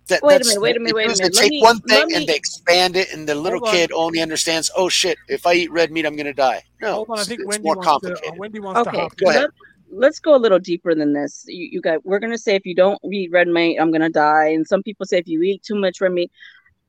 that, 0.09 0.21
Wait 0.21 0.35
a 0.35 0.37
that's- 0.37 0.47
minute, 0.47 0.61
wait 0.61 0.77
a 0.77 0.79
minute, 0.79 0.95
wait 0.95 1.03
a 1.05 1.07
because 1.07 1.19
minute. 1.21 1.33
They 1.33 1.37
Let 1.39 1.43
take 1.43 1.51
me- 1.53 1.61
one 1.63 1.79
thing 1.81 1.97
let 1.97 2.07
me- 2.09 2.13
and 2.17 2.27
they 2.27 2.35
expand 2.35 2.95
it, 2.97 3.11
and 3.13 3.27
the 3.27 3.33
little 3.33 3.57
Hold 3.59 3.69
on. 3.69 3.75
kid 3.75 3.91
only 3.91 4.21
understands. 4.21 4.69
Oh 4.77 4.89
shit! 4.89 5.17
If 5.27 5.47
I 5.47 5.53
eat 5.53 5.71
red 5.71 5.91
meat, 5.91 6.05
I'm 6.05 6.15
going 6.15 6.27
to 6.27 6.33
die. 6.33 6.61
No, 6.83 6.93
Hold 6.93 7.09
on, 7.09 7.17
I 7.17 7.21
it's, 7.21 7.29
think 7.29 7.39
it's 7.41 7.47
Wendy 7.47 7.63
more 7.65 7.75
wants 7.77 7.85
to. 7.85 7.89
complicated. 7.89 8.29
Uh, 8.31 8.35
Wendy 8.37 8.59
wants 8.59 8.83
to 8.83 8.89
Okay, 8.89 8.99
hop. 8.99 9.17
Go 9.17 9.29
ahead. 9.31 9.49
Let, 9.89 9.99
let's 10.05 10.19
go 10.19 10.35
a 10.35 10.37
little 10.37 10.59
deeper 10.59 10.93
than 10.95 11.13
this. 11.13 11.43
You, 11.47 11.69
you 11.73 11.81
guys, 11.81 11.99
we're 12.03 12.19
gonna 12.19 12.37
say 12.37 12.55
if 12.55 12.65
you 12.65 12.75
don't 12.75 12.99
eat 13.11 13.31
red 13.31 13.47
meat, 13.47 13.77
I'm 13.79 13.91
gonna 13.91 14.09
die, 14.09 14.49
and 14.49 14.67
some 14.67 14.83
people 14.83 15.05
say 15.05 15.17
if 15.19 15.27
you 15.27 15.41
eat 15.43 15.63
too 15.63 15.75
much 15.75 16.01
red 16.01 16.11
meat, 16.13 16.31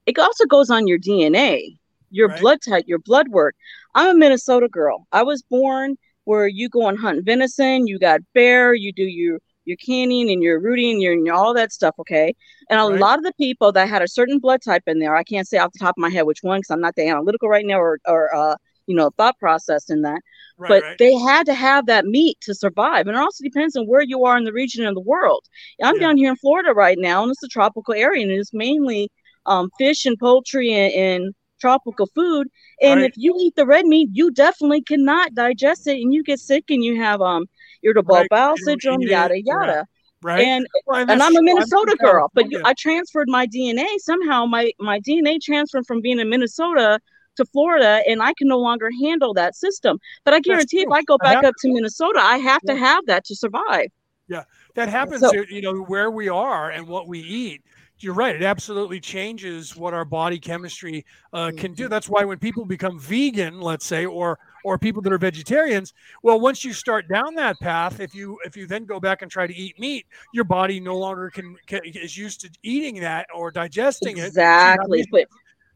it 0.06 0.18
also 0.18 0.46
goes 0.46 0.70
on 0.70 0.86
your 0.86 0.98
DNA, 0.98 1.78
your 2.10 2.28
Right. 2.28 2.40
blood 2.40 2.58
type, 2.66 2.84
your 2.86 2.98
blood 2.98 3.28
work. 3.28 3.54
I'm 3.94 4.16
a 4.16 4.18
Minnesota 4.18 4.68
girl. 4.68 5.06
I 5.12 5.22
was 5.22 5.42
born 5.42 5.96
where 6.24 6.46
you 6.46 6.68
go 6.68 6.88
and 6.88 6.98
hunt 6.98 7.24
venison, 7.24 7.86
you 7.86 7.98
got 7.98 8.20
bear, 8.34 8.74
you 8.74 8.92
do 8.92 9.04
your 9.04 9.38
your 9.64 9.76
canning 9.84 10.30
and 10.30 10.42
your 10.42 10.60
rooting 10.60 10.92
and 10.92 11.02
your, 11.02 11.12
and 11.12 11.28
all 11.30 11.54
that 11.54 11.72
stuff, 11.72 11.94
okay? 12.00 12.34
And 12.70 12.80
a 12.80 12.86
Right. 12.86 13.04
lot 13.04 13.18
of 13.18 13.24
the 13.24 13.32
people 13.40 13.72
that 13.72 13.88
had 13.88 14.02
a 14.02 14.08
certain 14.08 14.38
blood 14.38 14.60
type 14.64 14.82
in 14.86 14.98
there, 14.98 15.14
I 15.16 15.24
can't 15.24 15.46
say 15.46 15.58
off 15.58 15.72
the 15.72 15.78
top 15.78 15.94
of 15.96 16.00
my 16.00 16.10
head 16.10 16.22
which 16.26 16.42
one 16.42 16.58
because 16.60 16.70
I'm 16.70 16.80
not 16.80 16.96
that 16.96 17.06
analytical 17.06 17.48
right 17.48 17.66
now 17.66 17.80
or 17.80 17.98
or 18.06 18.34
uh 18.34 18.56
you 18.88 18.96
know 18.96 19.10
thought 19.18 19.38
process 19.38 19.90
in 19.90 20.02
that, 20.02 20.22
Right, 20.56 20.68
but 20.68 20.84
right. 20.84 20.98
they 20.98 21.14
had 21.18 21.46
to 21.46 21.54
have 21.54 21.86
that 21.86 22.06
meat 22.06 22.38
to 22.42 22.54
survive, 22.54 23.06
and 23.08 23.16
it 23.16 23.20
also 23.20 23.44
depends 23.44 23.76
on 23.76 23.86
where 23.86 24.02
you 24.02 24.24
are 24.24 24.38
in 24.38 24.44
the 24.44 24.52
region 24.52 24.86
of 24.86 24.94
the 24.94 25.00
world. 25.00 25.44
I'm 25.82 25.98
Yeah. 25.98 26.00
down 26.00 26.18
here 26.18 26.30
in 26.30 26.36
Florida 26.36 26.72
right 26.74 26.98
now, 26.98 27.22
and 27.22 27.30
it's 27.30 27.42
a 27.44 27.48
tropical 27.48 27.94
area, 27.94 28.22
and 28.22 28.32
it's 28.32 28.54
mainly 28.54 29.10
um, 29.46 29.70
fish 29.78 30.06
and 30.06 30.18
poultry 30.18 30.72
and, 30.72 30.92
and 30.94 31.34
tropical 31.60 32.06
food. 32.14 32.48
And 32.82 33.00
Right. 33.00 33.04
if 33.04 33.12
you 33.16 33.34
eat 33.40 33.54
the 33.56 33.66
red 33.66 33.86
meat, 33.86 34.10
you 34.12 34.30
definitely 34.30 34.82
cannot 34.82 35.34
digest 35.34 35.86
it, 35.86 36.00
and 36.00 36.12
you 36.14 36.22
get 36.24 36.40
sick, 36.40 36.64
and 36.70 36.84
you 36.84 37.00
have 37.00 37.20
um 37.20 37.46
irritable 37.82 38.24
bowel 38.26 38.56
syndrome, 38.58 39.06
yada 39.06 39.40
yada. 39.42 39.86
Right. 40.22 40.48
And 40.48 40.66
Well, 40.86 41.06
and 41.08 41.22
I'm 41.22 41.36
a. 41.36 41.42
Minnesota 41.42 41.96
from 41.98 41.98
girl, 42.00 42.30
but 42.34 42.46
you, 42.50 42.58
I 42.64 42.74
transferred 42.78 43.28
my 43.28 43.46
DNA 43.46 43.86
somehow. 43.98 44.46
My 44.46 44.70
my 44.78 44.98
DNA 45.00 45.38
transferred 45.38 45.86
from 45.86 46.00
being 46.00 46.18
in 46.20 46.28
Minnesota 46.28 46.98
to 47.38 47.44
Florida, 47.46 48.02
and 48.06 48.22
I 48.22 48.34
can 48.34 48.46
no 48.46 48.58
longer 48.58 48.90
handle 49.02 49.34
that 49.34 49.56
system. 49.56 49.98
But 50.24 50.34
I 50.34 50.40
guarantee, 50.40 50.82
if. 50.82 50.92
I 50.92 51.02
go 51.02 51.18
back 51.18 51.42
up 51.42 51.54
to 51.60 51.72
Minnesota, 51.72 52.20
I 52.20 52.36
have 52.38 52.62
to 52.62 52.76
have 52.76 53.06
that 53.06 53.24
to 53.24 53.34
survive. 53.34 53.88
Yeah, 54.28 54.44
that 54.74 54.88
happens. 54.88 55.20
So- 55.20 55.32
you 55.32 55.62
know 55.62 55.80
where 55.84 56.10
we 56.10 56.28
are 56.28 56.70
and 56.70 56.86
what 56.86 57.08
we 57.08 57.20
eat. 57.20 57.62
You're 58.00 58.14
right. 58.14 58.36
It 58.36 58.44
absolutely 58.44 59.00
changes 59.00 59.74
what 59.74 59.92
our 59.92 60.04
body 60.04 60.38
chemistry 60.38 61.04
uh, 61.32 61.50
can 61.56 61.72
do. 61.74 61.88
That's 61.88 62.08
why 62.08 62.24
when 62.24 62.38
people 62.38 62.64
become 62.64 62.96
vegan, 63.00 63.60
let's 63.60 63.84
say, 63.84 64.06
or 64.06 64.38
or 64.64 64.78
people 64.78 65.02
that 65.02 65.12
are 65.12 65.18
vegetarians, 65.18 65.94
well, 66.22 66.38
once 66.38 66.64
you 66.64 66.72
start 66.72 67.08
down 67.08 67.34
that 67.34 67.58
path, 67.58 67.98
if 67.98 68.14
you 68.14 68.38
if 68.44 68.56
you 68.56 68.68
then 68.68 68.84
go 68.84 69.00
back 69.00 69.22
and 69.22 69.30
try 69.30 69.48
to 69.48 69.54
eat 69.54 69.80
meat, 69.80 70.06
your 70.32 70.44
body 70.44 70.78
no 70.78 70.96
longer 70.96 71.28
can, 71.28 71.56
can 71.66 71.80
is 71.84 72.16
used 72.16 72.40
to 72.42 72.50
eating 72.62 73.00
that 73.00 73.26
or 73.34 73.50
digesting 73.50 74.18
it. 74.18 74.32
So 74.32 74.40
you 74.40 74.46
have 74.66 74.78
Exactly. 74.78 75.06
But 75.10 75.24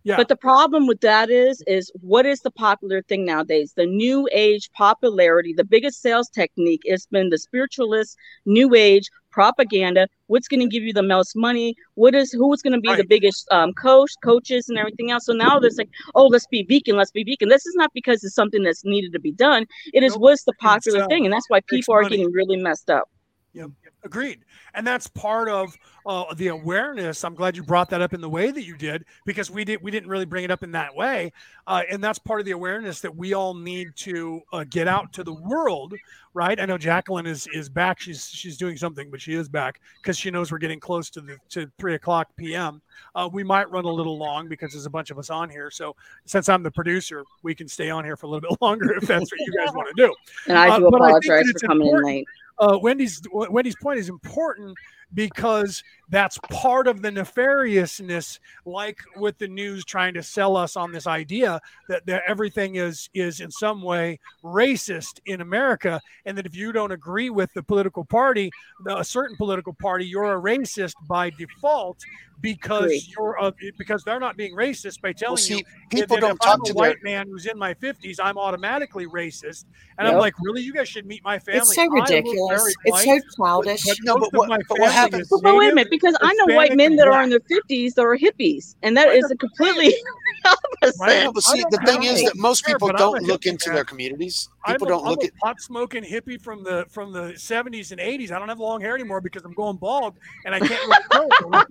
yeah. 0.05 0.17
but 0.17 0.29
the 0.29 0.37
problem 0.37 0.87
with 0.87 1.01
that 1.01 1.31
is 1.31 1.63
is 1.67 1.91
what 2.01 2.27
is 2.27 2.41
the 2.41 2.51
popular 2.51 3.03
thing 3.03 3.25
nowadays? 3.25 3.73
The 3.77 3.87
new 3.87 4.29
age 4.33 4.71
popularity, 4.73 5.53
the 5.53 5.65
biggest 5.65 6.03
sales 6.03 6.29
technique 6.29 6.83
has 6.89 7.07
been 7.07 7.31
the 7.31 7.39
spiritualist 7.39 8.17
new 8.45 8.75
age 8.75 9.09
propaganda. 9.31 10.07
What's 10.27 10.47
going 10.47 10.61
to 10.61 10.69
give 10.69 10.83
you 10.83 10.93
the 10.93 11.03
most 11.03 11.35
money? 11.35 11.75
What 11.95 12.15
is 12.15 12.33
who's 12.33 12.63
going 12.63 12.75
to 12.75 12.81
be 12.81 12.95
the 12.95 13.05
biggest 13.05 13.51
um, 13.51 13.73
coach, 13.73 14.13
coaches, 14.23 14.69
and 14.69 14.79
everything 14.79 15.11
else? 15.11 15.27
So 15.27 15.33
now 15.33 15.59
there's 15.59 15.79
like, 15.79 15.91
oh, 16.15 16.27
let's 16.27 16.47
be 16.47 16.63
vegan, 16.65 16.97
let's 16.97 17.11
be 17.11 17.25
vegan. 17.25 17.49
This 17.49 17.67
is 17.67 17.75
not 17.75 17.91
because 17.95 18.23
it's 18.23 18.35
something 18.35 18.63
that's 18.63 18.85
needed 18.85 19.13
to 19.13 19.21
be 19.21 19.33
done. 19.33 19.67
It 19.93 20.03
is 20.03 20.13
Nope. 20.13 20.23
what's 20.23 20.45
the 20.45 20.53
popular 20.61 21.05
uh, 21.05 21.09
thing, 21.09 21.25
and 21.25 21.33
that's 21.33 21.49
why 21.49 21.61
people 21.69 21.95
are 21.95 22.03
money. 22.03 22.19
getting 22.19 22.33
really 22.33 22.57
messed 22.57 22.91
up. 22.91 23.09
Yeah, 23.53 23.67
agreed. 24.05 24.41
And 24.75 24.87
that's 24.87 25.07
part 25.07 25.49
of 25.49 25.77
uh, 26.07 26.33
the 26.35 26.49
awareness. 26.49 27.25
I'm 27.25 27.35
glad 27.35 27.57
you 27.57 27.63
brought 27.63 27.91
that 27.91 28.01
up 28.03 28.15
in 28.15 28.21
the 28.21 28.29
way 28.29 28.51
that 28.51 28.65
you 28.65 28.77
did 28.77 29.05
because 29.27 29.51
we 29.51 29.65
did 29.65 29.83
we 29.83 29.91
didn't 29.91 30.09
really 30.09 30.25
bring 30.25 30.45
it 30.45 30.51
up 30.51 30.63
in 30.63 30.73
that 30.73 30.95
way. 30.95 31.33
Uh, 31.67 31.83
and 31.91 32.03
that's 32.03 32.19
part 32.19 32.41
of 32.41 32.47
the 32.47 32.53
awareness 32.53 33.01
that 33.01 33.15
we 33.15 33.35
all 33.35 33.55
need 33.55 33.89
to 33.97 34.41
uh, 34.53 34.65
get 34.71 34.89
out 34.89 35.13
to 35.13 35.23
the 35.23 35.33
world, 35.35 35.95
right? 36.35 36.59
I 36.59 36.65
know 36.67 36.77
Jacqueline 36.79 37.27
is 37.27 37.47
is 37.53 37.69
back. 37.69 38.01
She's 38.01 38.29
she's 38.31 38.57
doing 38.57 38.77
something, 38.77 39.11
but 39.11 39.21
she 39.21 39.35
is 39.35 39.49
back 39.49 39.81
because 40.03 40.19
she 40.19 40.31
knows 40.31 40.51
we're 40.51 40.59
getting 40.59 40.81
close 40.81 41.09
to 41.11 41.21
the 41.21 41.37
to 41.51 41.71
three 41.79 41.95
o'clock 41.95 42.29
p.m. 42.37 42.81
Uh, 43.15 43.29
we 43.33 43.45
might 43.45 43.71
run 43.71 43.85
a 43.85 43.91
little 43.91 44.19
long 44.19 44.49
because 44.49 44.73
there's 44.73 44.87
a 44.87 44.91
bunch 44.91 45.11
of 45.11 45.19
us 45.19 45.31
on 45.31 45.49
here. 45.51 45.71
So 45.71 45.95
since 46.25 46.49
I'm 46.49 46.63
the 46.63 46.71
producer, 46.71 47.25
we 47.43 47.55
can 47.55 47.69
stay 47.69 47.91
on 47.91 48.05
here 48.05 48.17
for 48.17 48.27
a 48.27 48.31
little 48.31 48.49
bit 48.51 48.59
longer 48.63 48.95
if 48.95 49.07
that's 49.07 49.31
what 49.31 49.41
you 49.41 49.53
guys 49.65 49.73
want 49.75 49.89
to 49.97 50.07
do. 50.07 50.15
And 50.49 50.59
I 50.59 50.69
Uh, 50.71 50.79
do 50.79 50.87
I 50.87 50.89
apologize 50.89 51.49
it's 51.49 51.63
for 51.63 51.69
coming 51.69 51.89
in 51.89 52.03
late. 52.03 52.27
uh, 52.59 52.79
Wendy's 52.81 53.23
Wendy's 53.33 53.77
point 53.77 53.99
is 53.99 54.09
important 54.09 54.62
certain 54.63 54.75
because 55.15 55.83
that's 56.09 56.39
part 56.51 56.87
of 56.87 57.03
the 57.03 57.11
nefariousness, 57.11 58.39
like 58.65 58.99
with 59.17 59.39
the 59.39 59.49
news 59.49 59.85
trying 59.85 60.15
to 60.15 60.23
sell 60.23 60.57
us 60.57 60.77
on 60.77 60.93
this 60.93 61.07
idea 61.07 61.61
that, 61.89 62.05
that 62.07 62.23
everything 62.27 62.77
is 62.77 63.09
is 63.15 63.41
in 63.41 63.51
some 63.51 63.83
way 63.83 64.19
racist 64.45 65.21
in 65.27 65.41
America, 65.41 66.01
and 66.27 66.37
that 66.37 66.47
if 66.47 66.55
you 66.55 66.73
don't 66.73 66.93
agree 66.93 67.31
with 67.31 67.53
the 67.55 67.63
political 67.63 68.05
party, 68.05 68.51
the- 68.85 68.99
a 68.99 69.05
certain 69.05 69.37
political 69.37 69.73
party, 69.75 70.05
you're 70.07 70.37
a 70.37 70.41
racist 70.41 70.95
by 71.09 71.31
default 71.31 71.99
because 72.41 72.87
Agree. 72.87 73.07
you're 73.17 73.37
a, 73.41 73.53
because 73.79 74.03
they're 74.03 74.19
not 74.19 74.37
being 74.37 74.53
racist 74.57 75.01
by 75.01 75.13
telling 75.13 75.37
see, 75.37 75.59
you 75.59 75.65
people 75.91 76.17
that 76.17 76.23
don't 76.23 76.33
if 76.33 76.39
talk 76.41 76.55
I'm 76.57 76.61
a 76.63 76.65
to 76.65 76.73
their- 76.73 76.81
white 76.91 77.03
man 77.05 77.29
who's 77.29 77.47
in 77.47 77.57
my 77.57 77.73
50s, 77.75 78.19
I'm 78.21 78.37
automatically 78.37 79.07
racist. 79.07 79.67
And 79.97 80.09
I'm 80.09 80.19
like, 80.19 80.35
really? 80.43 80.61
You 80.61 80.73
guys 80.73 80.89
should 80.89 81.07
meet 81.07 81.23
my 81.23 81.39
family. 81.39 81.61
It's 81.61 81.75
so 81.77 81.87
ridiculous. 81.89 82.61
very 82.61 82.73
It's 82.87 83.05
so 83.05 83.21
childish. 83.45 83.85
but 83.85 83.97
No, 84.03 84.17
but 84.19 84.33
what- 84.33 84.49
but 84.69 84.81
what 84.81 84.91
family 84.93 85.02
happens- 85.11 85.29
But, 85.29 85.43
but 85.43 85.57
wait 85.57 85.73
a 85.73 85.75
minute, 85.75 85.91
because 85.91 86.17
I 86.21 86.33
know 86.35 86.55
white 86.55 86.75
men 86.77 86.93
and 86.93 86.99
that 86.99 87.09
are 87.09 87.23
in 87.23 87.31
their 87.31 87.41
fifties 87.41 87.95
that 87.95 88.03
are 88.03 88.17
hippies, 88.17 88.75
and 88.83 88.97
that 88.97 89.09
is 89.09 89.31
a 89.31 89.37
completely 89.37 89.95
opposite. 90.45 91.01
Right. 91.01 91.25
No, 91.25 91.33
but 91.33 91.43
see, 91.45 91.63
the 91.71 91.79
thing 91.87 92.03
is 92.05 92.23
that 92.25 92.37
most 92.37 92.65
people 92.67 92.89
but 92.89 92.99
don't 92.99 93.23
look 93.25 93.47
into 93.47 93.69
man. 93.71 93.77
their 93.77 93.85
communities. 93.85 94.49
I'm 94.65 94.75
People 94.75 94.89
a, 94.89 94.91
don't 94.91 95.05
I'm 95.05 95.11
look 95.11 95.23
a 95.23 95.27
at. 95.27 95.37
pot 95.37 95.61
smoking 95.61 96.03
hippie 96.05 96.41
from 96.41 96.63
the 96.65 96.85
from 96.89 97.13
the 97.13 97.33
70s 97.35 97.93
and 97.93 98.01
80s. 98.01 98.31
I 98.33 98.39
don't 98.39 98.49
have 98.49 98.59
long 98.61 98.81
hair 98.81 98.95
anymore 98.95 99.21
because 99.21 99.43
I'm 99.45 99.55
going 99.55 99.77
bald 99.77 100.15
and 100.45 100.55
I 100.55 100.59
can't 100.61 100.71
really 101.11 101.29
grow. 101.49 101.63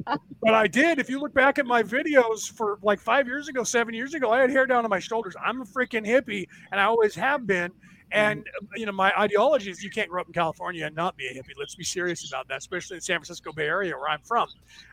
But 0.41 0.53
I 0.53 0.68
did. 0.68 0.99
If 0.99 1.10
you 1.10 1.20
look 1.20 1.34
back 1.34 1.60
at 1.60 1.66
my 1.66 1.84
videos 1.84 2.49
for 2.52 2.80
like 2.82 2.99
five 2.99 3.28
years 3.28 3.48
ago, 3.48 3.64
seven 3.64 3.94
years 3.94 4.14
ago, 4.14 4.32
I 4.32 4.40
had 4.41 4.49
hair 4.49 4.66
down 4.66 4.84
to 4.84 4.90
my 4.90 4.99
shoulders. 4.99 5.36
I'm 5.44 5.62
a 5.62 5.66
freaking 5.66 6.06
hippie, 6.06 6.48
and 6.72 6.80
I 6.80 6.86
always 6.86 7.16
have 7.16 7.45
been. 7.48 7.72
And 8.12 8.46
you 8.76 8.86
know, 8.86 8.92
my 8.92 9.18
ideology 9.18 9.72
is 9.72 9.84
you 9.84 9.90
can't 9.90 10.10
grow 10.10 10.22
up 10.22 10.28
in 10.28 10.34
California 10.34 10.86
and 10.86 10.96
not 10.96 11.16
be 11.16 11.28
a 11.28 11.34
hippie. 11.34 11.54
Let's 11.58 11.76
be 11.76 11.84
serious 11.84 12.28
about 12.28 12.48
that, 12.50 12.58
especially 12.58 12.96
in 12.96 13.02
San 13.02 13.18
Francisco 13.18 13.54
Bay 13.54 13.68
Area 13.68 13.96
where 13.98 14.10
I'm 14.10 14.22
from. 14.22 14.50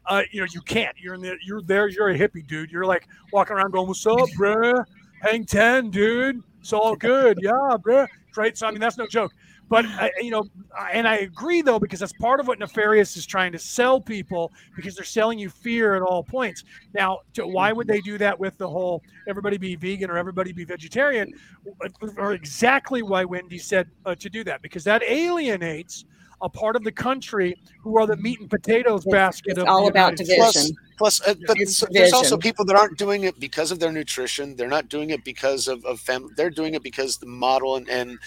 Uh, 0.06 0.22
you 0.30 0.40
know, 0.40 0.46
you 0.52 0.60
can't. 0.60 0.96
You're 0.98 1.14
in 1.14 1.22
the. 1.22 1.36
You're 1.44 1.62
there. 1.62 1.88
You're 1.88 2.10
a 2.10 2.18
hippie, 2.18 2.46
dude. 2.46 2.70
You're 2.70 2.86
like 2.86 3.08
walking 3.32 3.56
around 3.56 3.72
going, 3.72 3.88
"What's 3.88 4.06
up, 4.06 4.28
bruh? 4.38 4.84
Hang 5.20 5.44
ten, 5.44 5.90
dude. 5.90 6.42
It's 6.60 6.72
all 6.72 6.94
good. 6.96 7.38
Yeah, 7.42 7.76
bruh." 7.78 8.06
Right. 8.36 8.56
So 8.56 8.68
I 8.68 8.70
mean, 8.70 8.80
that's 8.80 8.98
no 8.98 9.06
joke. 9.06 9.32
But 9.68 9.84
I, 9.86 10.10
you 10.20 10.30
know, 10.30 10.44
and 10.92 11.06
I 11.06 11.18
agree 11.18 11.62
though 11.62 11.78
because 11.78 12.00
that's 12.00 12.12
part 12.14 12.40
of 12.40 12.48
what 12.48 12.58
nefarious 12.58 13.16
is 13.16 13.26
trying 13.26 13.52
to 13.52 13.58
sell 13.58 14.00
people 14.00 14.52
because 14.74 14.94
they're 14.94 15.04
selling 15.04 15.38
you 15.38 15.50
fear 15.50 15.94
at 15.94 16.02
all 16.02 16.22
points. 16.22 16.64
Now, 16.94 17.20
to, 17.34 17.46
why 17.46 17.72
would 17.72 17.86
they 17.86 18.00
do 18.00 18.18
that 18.18 18.38
with 18.38 18.56
the 18.58 18.68
whole 18.68 19.02
everybody 19.28 19.58
be 19.58 19.76
vegan 19.76 20.10
or 20.10 20.16
everybody 20.16 20.52
be 20.52 20.64
vegetarian? 20.64 21.32
Or 22.16 22.32
exactly 22.32 23.02
why 23.02 23.24
Wendy 23.24 23.58
said 23.58 23.88
uh, 24.06 24.14
to 24.14 24.30
do 24.30 24.42
that 24.44 24.62
because 24.62 24.84
that 24.84 25.02
alienates 25.02 26.04
a 26.40 26.48
part 26.48 26.76
of 26.76 26.84
the 26.84 26.92
country 26.92 27.54
who 27.82 27.98
are 27.98 28.06
the 28.06 28.16
meat 28.16 28.40
and 28.40 28.48
potatoes 28.48 29.04
basket 29.04 29.52
it's 29.52 29.58
of 29.58 29.66
all 29.68 29.84
the 29.84 29.90
about 29.90 30.12
United 30.12 30.24
division. 30.24 30.52
States. 30.52 30.72
Plus, 30.96 31.20
uh, 31.26 31.34
but 31.46 31.56
It's 31.60 31.78
so- 31.78 31.86
there's 31.90 32.12
also 32.12 32.36
people 32.36 32.64
that 32.66 32.76
aren't 32.76 32.98
doing 32.98 33.24
it 33.24 33.38
because 33.38 33.70
of 33.70 33.78
their 33.78 33.92
nutrition. 33.92 34.56
They're 34.56 34.68
not 34.68 34.88
doing 34.88 35.10
it 35.10 35.24
because 35.24 35.68
of, 35.68 35.84
of 35.84 36.00
family. 36.00 36.32
They're 36.36 36.50
doing 36.50 36.74
it 36.74 36.82
because 36.82 37.18
the 37.18 37.26
model 37.26 37.76
and, 37.76 37.88
and 37.88 38.18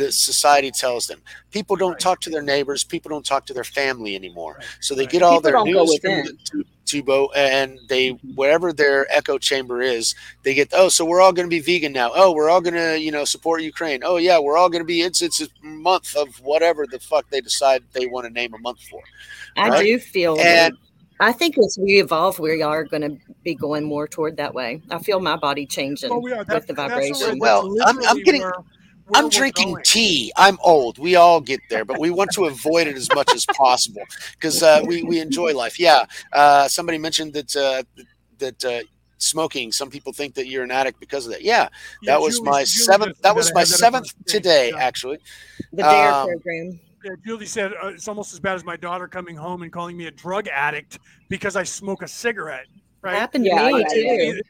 the 0.00 0.10
society 0.12 0.70
tells 0.70 1.06
them. 1.06 1.20
People 1.50 1.76
don't 1.76 1.98
talk 2.00 2.20
to 2.22 2.30
their 2.30 2.42
neighbors. 2.42 2.84
People 2.84 3.10
don't 3.10 3.24
talk 3.24 3.46
to 3.46 3.54
their 3.54 3.64
family 3.64 4.14
anymore. 4.16 4.58
So 4.80 4.94
they 4.94 5.06
get 5.06 5.22
all 5.22 5.40
People 5.40 5.42
their 5.42 5.52
don't 5.52 5.66
news 5.66 5.98
from 5.98 6.10
the 6.56 6.64
tubo 6.86 7.28
and 7.36 7.78
they 7.88 8.10
mm-hmm. 8.10 8.34
wherever 8.34 8.72
their 8.72 9.06
echo 9.10 9.38
chamber 9.38 9.80
is, 9.80 10.14
they 10.42 10.54
get 10.54 10.68
oh, 10.72 10.88
so 10.88 11.04
we're 11.04 11.20
all 11.20 11.32
going 11.32 11.48
to 11.48 11.50
be 11.50 11.60
vegan 11.60 11.92
now. 11.92 12.10
Oh, 12.14 12.32
we're 12.32 12.48
all 12.50 12.60
going 12.60 12.74
to 12.74 12.98
you 13.00 13.12
know 13.12 13.24
support 13.24 13.62
Ukraine. 13.62 14.00
Oh 14.04 14.16
yeah, 14.16 14.38
we're 14.38 14.56
all 14.56 14.70
going 14.70 14.82
to 14.82 14.86
be. 14.86 15.02
It's 15.02 15.22
it's 15.22 15.40
a 15.40 15.48
month 15.62 16.16
of 16.16 16.28
whatever 16.40 16.86
the 16.86 16.98
fuck 16.98 17.28
they 17.30 17.40
decide 17.40 17.82
they 17.92 18.06
want 18.06 18.26
to 18.26 18.32
name 18.32 18.54
a 18.54 18.58
month 18.58 18.82
for. 18.90 19.02
I 19.56 19.68
Right. 19.68 19.84
do 19.84 19.98
feel 19.98 20.32
And- 20.38 20.46
that 20.46 20.72
I 21.22 21.32
think 21.32 21.58
as 21.58 21.78
we 21.78 22.00
evolve, 22.00 22.38
we 22.38 22.62
are 22.62 22.82
going 22.82 23.02
to 23.02 23.14
be 23.44 23.54
going 23.54 23.84
more 23.84 24.08
toward 24.08 24.38
that 24.38 24.54
way. 24.54 24.80
I 24.90 24.98
feel 25.00 25.20
my 25.20 25.36
body 25.36 25.66
changing 25.66 26.08
Well, 26.08 26.22
we 26.22 26.32
are. 26.32 26.44
That's, 26.44 26.66
with 26.66 26.68
the 26.68 26.72
vibration. 26.72 27.14
already- 27.16 27.40
Well, 27.40 27.76
I'm- 27.82 27.98
I'm 28.08 28.22
getting- 28.22 28.40
where- 28.40 28.50
where 28.50 28.64
I'm 29.14 29.24
we're 29.24 29.30
drinking 29.30 29.72
going. 29.72 29.84
tea. 29.84 30.32
I'm 30.36 30.58
old. 30.62 30.98
We 30.98 31.16
all 31.16 31.40
get 31.40 31.60
there, 31.70 31.84
but 31.84 31.98
we 31.98 32.10
want 32.10 32.30
to 32.32 32.44
avoid 32.46 32.86
it 32.86 32.96
as 32.96 33.08
much 33.14 33.32
as 33.34 33.46
possible 33.46 34.02
because 34.32 34.62
uh, 34.62 34.82
we 34.86 35.02
we 35.02 35.20
enjoy 35.20 35.54
life. 35.54 35.78
Yeah. 35.78 36.04
Uh, 36.32 36.68
somebody 36.68 36.98
mentioned 36.98 37.32
that 37.34 37.56
uh, 37.56 37.82
that 38.38 38.64
uh, 38.64 38.80
smoking. 39.18 39.72
Some 39.72 39.90
people 39.90 40.12
think 40.12 40.34
that 40.34 40.46
you're 40.46 40.64
an 40.64 40.70
addict 40.70 40.98
because 41.00 41.26
of 41.26 41.32
that. 41.32 41.42
Yeah, 41.42 41.68
Yeah, 42.02 42.12
that 42.12 42.20
was 42.20 42.36
Julie- 42.38 42.50
my 42.50 42.58
Julie 42.58 42.66
seventh. 42.66 43.22
That 43.22 43.34
was 43.36 43.52
my 43.54 43.60
had 43.60 43.68
that 43.68 43.82
up 43.82 43.94
on 43.94 44.04
seventh 44.04 44.26
today, 44.26 44.70
yeah. 44.70 44.76
actually. 44.78 45.18
the 45.72 45.82
DARE 45.82 46.12
Um, 46.12 46.28
program. 46.28 46.80
Yeah, 47.04 47.12
Julie 47.24 47.46
said 47.46 47.72
uh, 47.82 47.88
it's 47.88 48.08
almost 48.08 48.32
as 48.34 48.40
bad 48.40 48.56
as 48.56 48.64
my 48.64 48.76
daughter 48.76 49.08
coming 49.08 49.34
home 49.34 49.62
and 49.62 49.72
calling 49.72 49.96
me 49.96 50.06
a 50.06 50.10
drug 50.10 50.48
addict 50.48 50.98
because 51.30 51.56
I 51.56 51.62
smoke 51.62 52.02
a 52.02 52.08
cigarette. 52.08 52.66
Right? 53.02 53.14
Happened 53.16 53.44
to 53.46 53.50
Yeah, 53.50 53.70
me 53.70 53.84
too. 53.90 54.40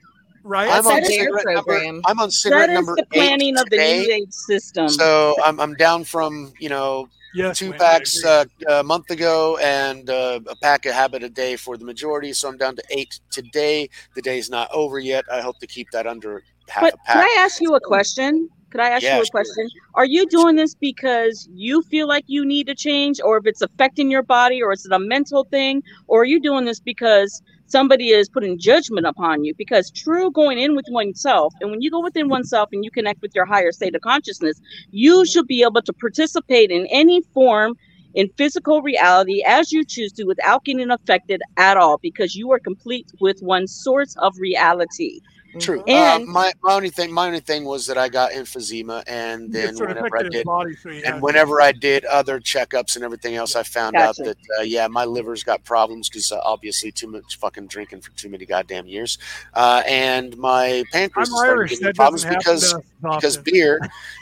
Right? 0.43 0.71
I'm 0.71 0.87
on 0.87 1.05
cigarette 1.05 1.45
number. 1.47 1.63
program. 1.63 2.01
I'm 2.07 2.21
on 2.21 2.31
cigarette 2.31 2.71
is 2.71 2.75
number 2.75 2.97
the 2.97 3.07
planning 3.13 3.57
eight 3.57 3.61
of 3.61 3.65
the 3.71 3.77
today. 3.77 4.07
new 4.07 4.15
age 4.15 4.33
system. 4.33 4.89
So 4.89 5.37
I'm 5.45 5.61
I'm 5.61 5.75
down 5.75 6.05
from 6.05 6.53
you 6.59 6.69
know 6.69 7.09
yes, 7.35 7.59
two 7.59 7.73
packs 7.73 8.25
uh, 8.25 8.45
a 8.69 8.83
month 8.83 9.11
ago 9.11 9.59
and 9.63 10.09
uh, 10.09 10.41
a 10.49 10.57
pack 10.57 10.87
of 10.87 10.95
habit 10.95 11.23
a 11.23 11.29
day 11.29 11.57
for 11.57 11.77
the 11.77 11.85
majority. 11.85 12.33
So 12.33 12.49
I'm 12.49 12.57
down 12.57 12.77
to 12.77 12.83
eight 12.91 13.21
today. 13.31 13.89
The 14.15 14.23
day's 14.23 14.49
not 14.51 14.71
over 14.73 14.99
yet. 14.99 15.25
I 15.31 15.41
hope 15.41 15.59
to 15.61 15.67
keep 15.67 15.91
that 15.93 16.07
under 16.07 16.43
half 16.69 16.83
But 16.83 16.95
a 16.95 16.97
could 16.97 17.05
pack. 17.07 17.17
I 17.17 17.37
ask 17.41 17.61
you 17.61 17.75
a 17.75 17.81
question? 17.81 18.49
Could 18.71 18.81
I 18.81 18.91
ask 18.91 19.03
Yeah, 19.03 19.17
you 19.17 19.23
a 19.23 19.25
sure. 19.27 19.31
question? 19.33 19.69
Are 19.95 20.07
you 20.07 20.27
doing 20.29 20.55
this 20.57 20.75
because 20.77 21.49
you 21.53 21.83
feel 21.83 22.07
like 22.07 22.25
you 22.29 22.47
need 22.47 22.67
to 22.69 22.75
change, 22.75 23.21
or 23.23 23.37
if 23.39 23.47
it's 23.47 23.61
affecting 23.63 24.11
your 24.11 24.23
body, 24.23 24.63
or 24.63 24.73
is 24.73 24.87
it 24.87 24.93
a 24.93 24.99
mental 24.99 25.45
thing, 25.45 25.83
or 26.07 26.23
are 26.23 26.25
you 26.25 26.41
doing 26.41 26.65
this 26.65 26.79
because 26.81 27.43
somebody 27.71 28.11
is 28.11 28.29
putting 28.29 28.59
judgment 28.59 29.07
upon 29.07 29.45
you? 29.45 29.55
Because 29.57 29.91
true 29.91 30.31
going 30.31 30.59
in 30.59 30.77
with 30.77 30.87
oneself, 30.91 31.55
and 31.61 31.71
when 31.71 31.81
you 31.81 31.91
go 31.91 32.03
within 32.03 32.29
oneself 32.29 32.69
and 32.73 32.85
you 32.85 32.91
connect 32.91 33.23
with 33.23 33.35
your 33.35 33.47
higher 33.47 33.73
state 33.73 33.95
of 33.95 34.03
consciousness, 34.03 34.61
you 34.91 35.25
should 35.25 35.47
be 35.47 35.63
able 35.63 35.83
to 35.83 35.93
participate 35.93 36.71
in 36.71 36.87
any 36.87 37.23
form 37.35 37.75
in 38.15 38.29
physical 38.37 38.83
reality 38.83 39.43
as 39.47 39.73
you 39.73 39.85
choose 39.85 40.13
to 40.13 40.25
without 40.25 40.65
getting 40.65 40.91
affected 40.91 41.41
at 41.57 41.77
all 41.77 41.99
because 41.99 42.35
you 42.35 42.51
are 42.51 42.59
complete 42.59 43.11
with 43.21 43.41
one 43.41 43.67
source 43.67 44.17
of 44.19 44.35
reality. 44.39 45.21
True. 45.59 45.83
And 45.87 46.29
uh, 46.29 46.33
my, 46.33 46.53
my 46.63 46.75
only 46.75 46.91
thing, 46.91 47.13
my 47.13 47.27
only 47.27 47.41
thing 47.41 47.65
was 47.65 47.87
that 47.87 47.99
I 47.99 48.09
got 48.09 48.31
emphysema, 48.33 49.03
and 49.07 49.53
then 49.53 49.75
whenever 49.77 50.17
I 50.17 50.23
did, 50.23 50.45
body, 50.47 50.77
so 50.77 50.91
and 50.91 51.05
to- 51.05 51.19
whenever 51.19 51.61
I 51.61 51.73
did 51.73 52.05
other 52.05 52.39
checkups 52.39 52.95
and 52.95 53.05
everything 53.05 53.35
else, 53.35 53.57
I 53.57 53.65
found 53.65 53.97
out 53.97 54.17
that 54.19 54.37
uh, 54.59 54.63
yeah, 54.63 54.87
my 54.87 55.05
liver's 55.05 55.43
got 55.43 55.65
problems 55.65 56.09
because 56.09 56.31
uh, 56.31 56.41
obviously 56.45 56.93
too 56.93 57.09
much 57.09 57.37
fucking 57.39 57.67
drinking 57.67 58.03
for 58.03 58.13
too 58.13 58.29
many 58.29 58.47
goddamn 58.47 58.87
years, 58.87 59.19
uh, 59.55 59.83
and 59.87 60.37
my 60.39 60.85
pancreas 60.93 61.31
I'm 61.31 61.35
is 61.35 61.41
starting 61.41 61.59
Irish. 61.59 61.79
to 61.79 61.85
That 61.85 61.97
problems 61.97 62.25
because 62.25 62.75
because 63.03 63.37
beer, 63.39 63.81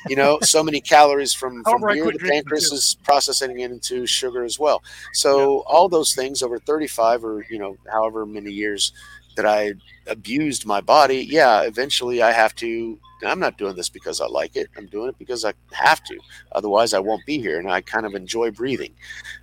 you 0.08 0.16
know, 0.16 0.38
so 0.42 0.62
many 0.62 0.80
calories 0.80 1.34
from 1.34 1.62
from 1.68 1.82
beer, 1.82 2.10
the 2.10 2.18
pancreas 2.18 2.70
too. 2.70 2.76
is 2.76 2.96
processing 3.04 3.58
it 3.60 3.70
into 3.70 4.06
sugar 4.06 4.44
as 4.44 4.58
well. 4.58 4.82
So 5.12 5.60
all 5.66 5.88
those 5.88 6.14
things 6.14 6.42
over 6.42 6.58
35 6.58 7.24
or 7.24 7.44
you 7.50 7.58
know 7.58 7.76
however 7.90 8.24
many 8.24 8.50
years 8.50 8.92
that 9.36 9.46
I 9.46 9.74
abused 10.08 10.66
my 10.66 10.80
body, 10.80 11.24
yeah, 11.24 11.62
eventually 11.62 12.22
I 12.22 12.32
have 12.32 12.54
to. 12.56 12.98
I'm 13.24 13.40
not 13.40 13.58
doing 13.58 13.74
this 13.76 13.88
because 13.88 14.20
I 14.20 14.26
like 14.26 14.56
it. 14.56 14.68
I'm 14.76 14.86
doing 14.86 15.08
it 15.08 15.18
because 15.18 15.44
I 15.44 15.52
have 15.72 16.02
to. 16.04 16.18
Otherwise, 16.52 16.94
I 16.94 16.98
won't 17.00 17.24
be 17.26 17.38
here, 17.38 17.58
and 17.58 17.70
I 17.70 17.80
kind 17.80 18.06
of 18.06 18.14
enjoy 18.14 18.50
breathing. 18.50 18.94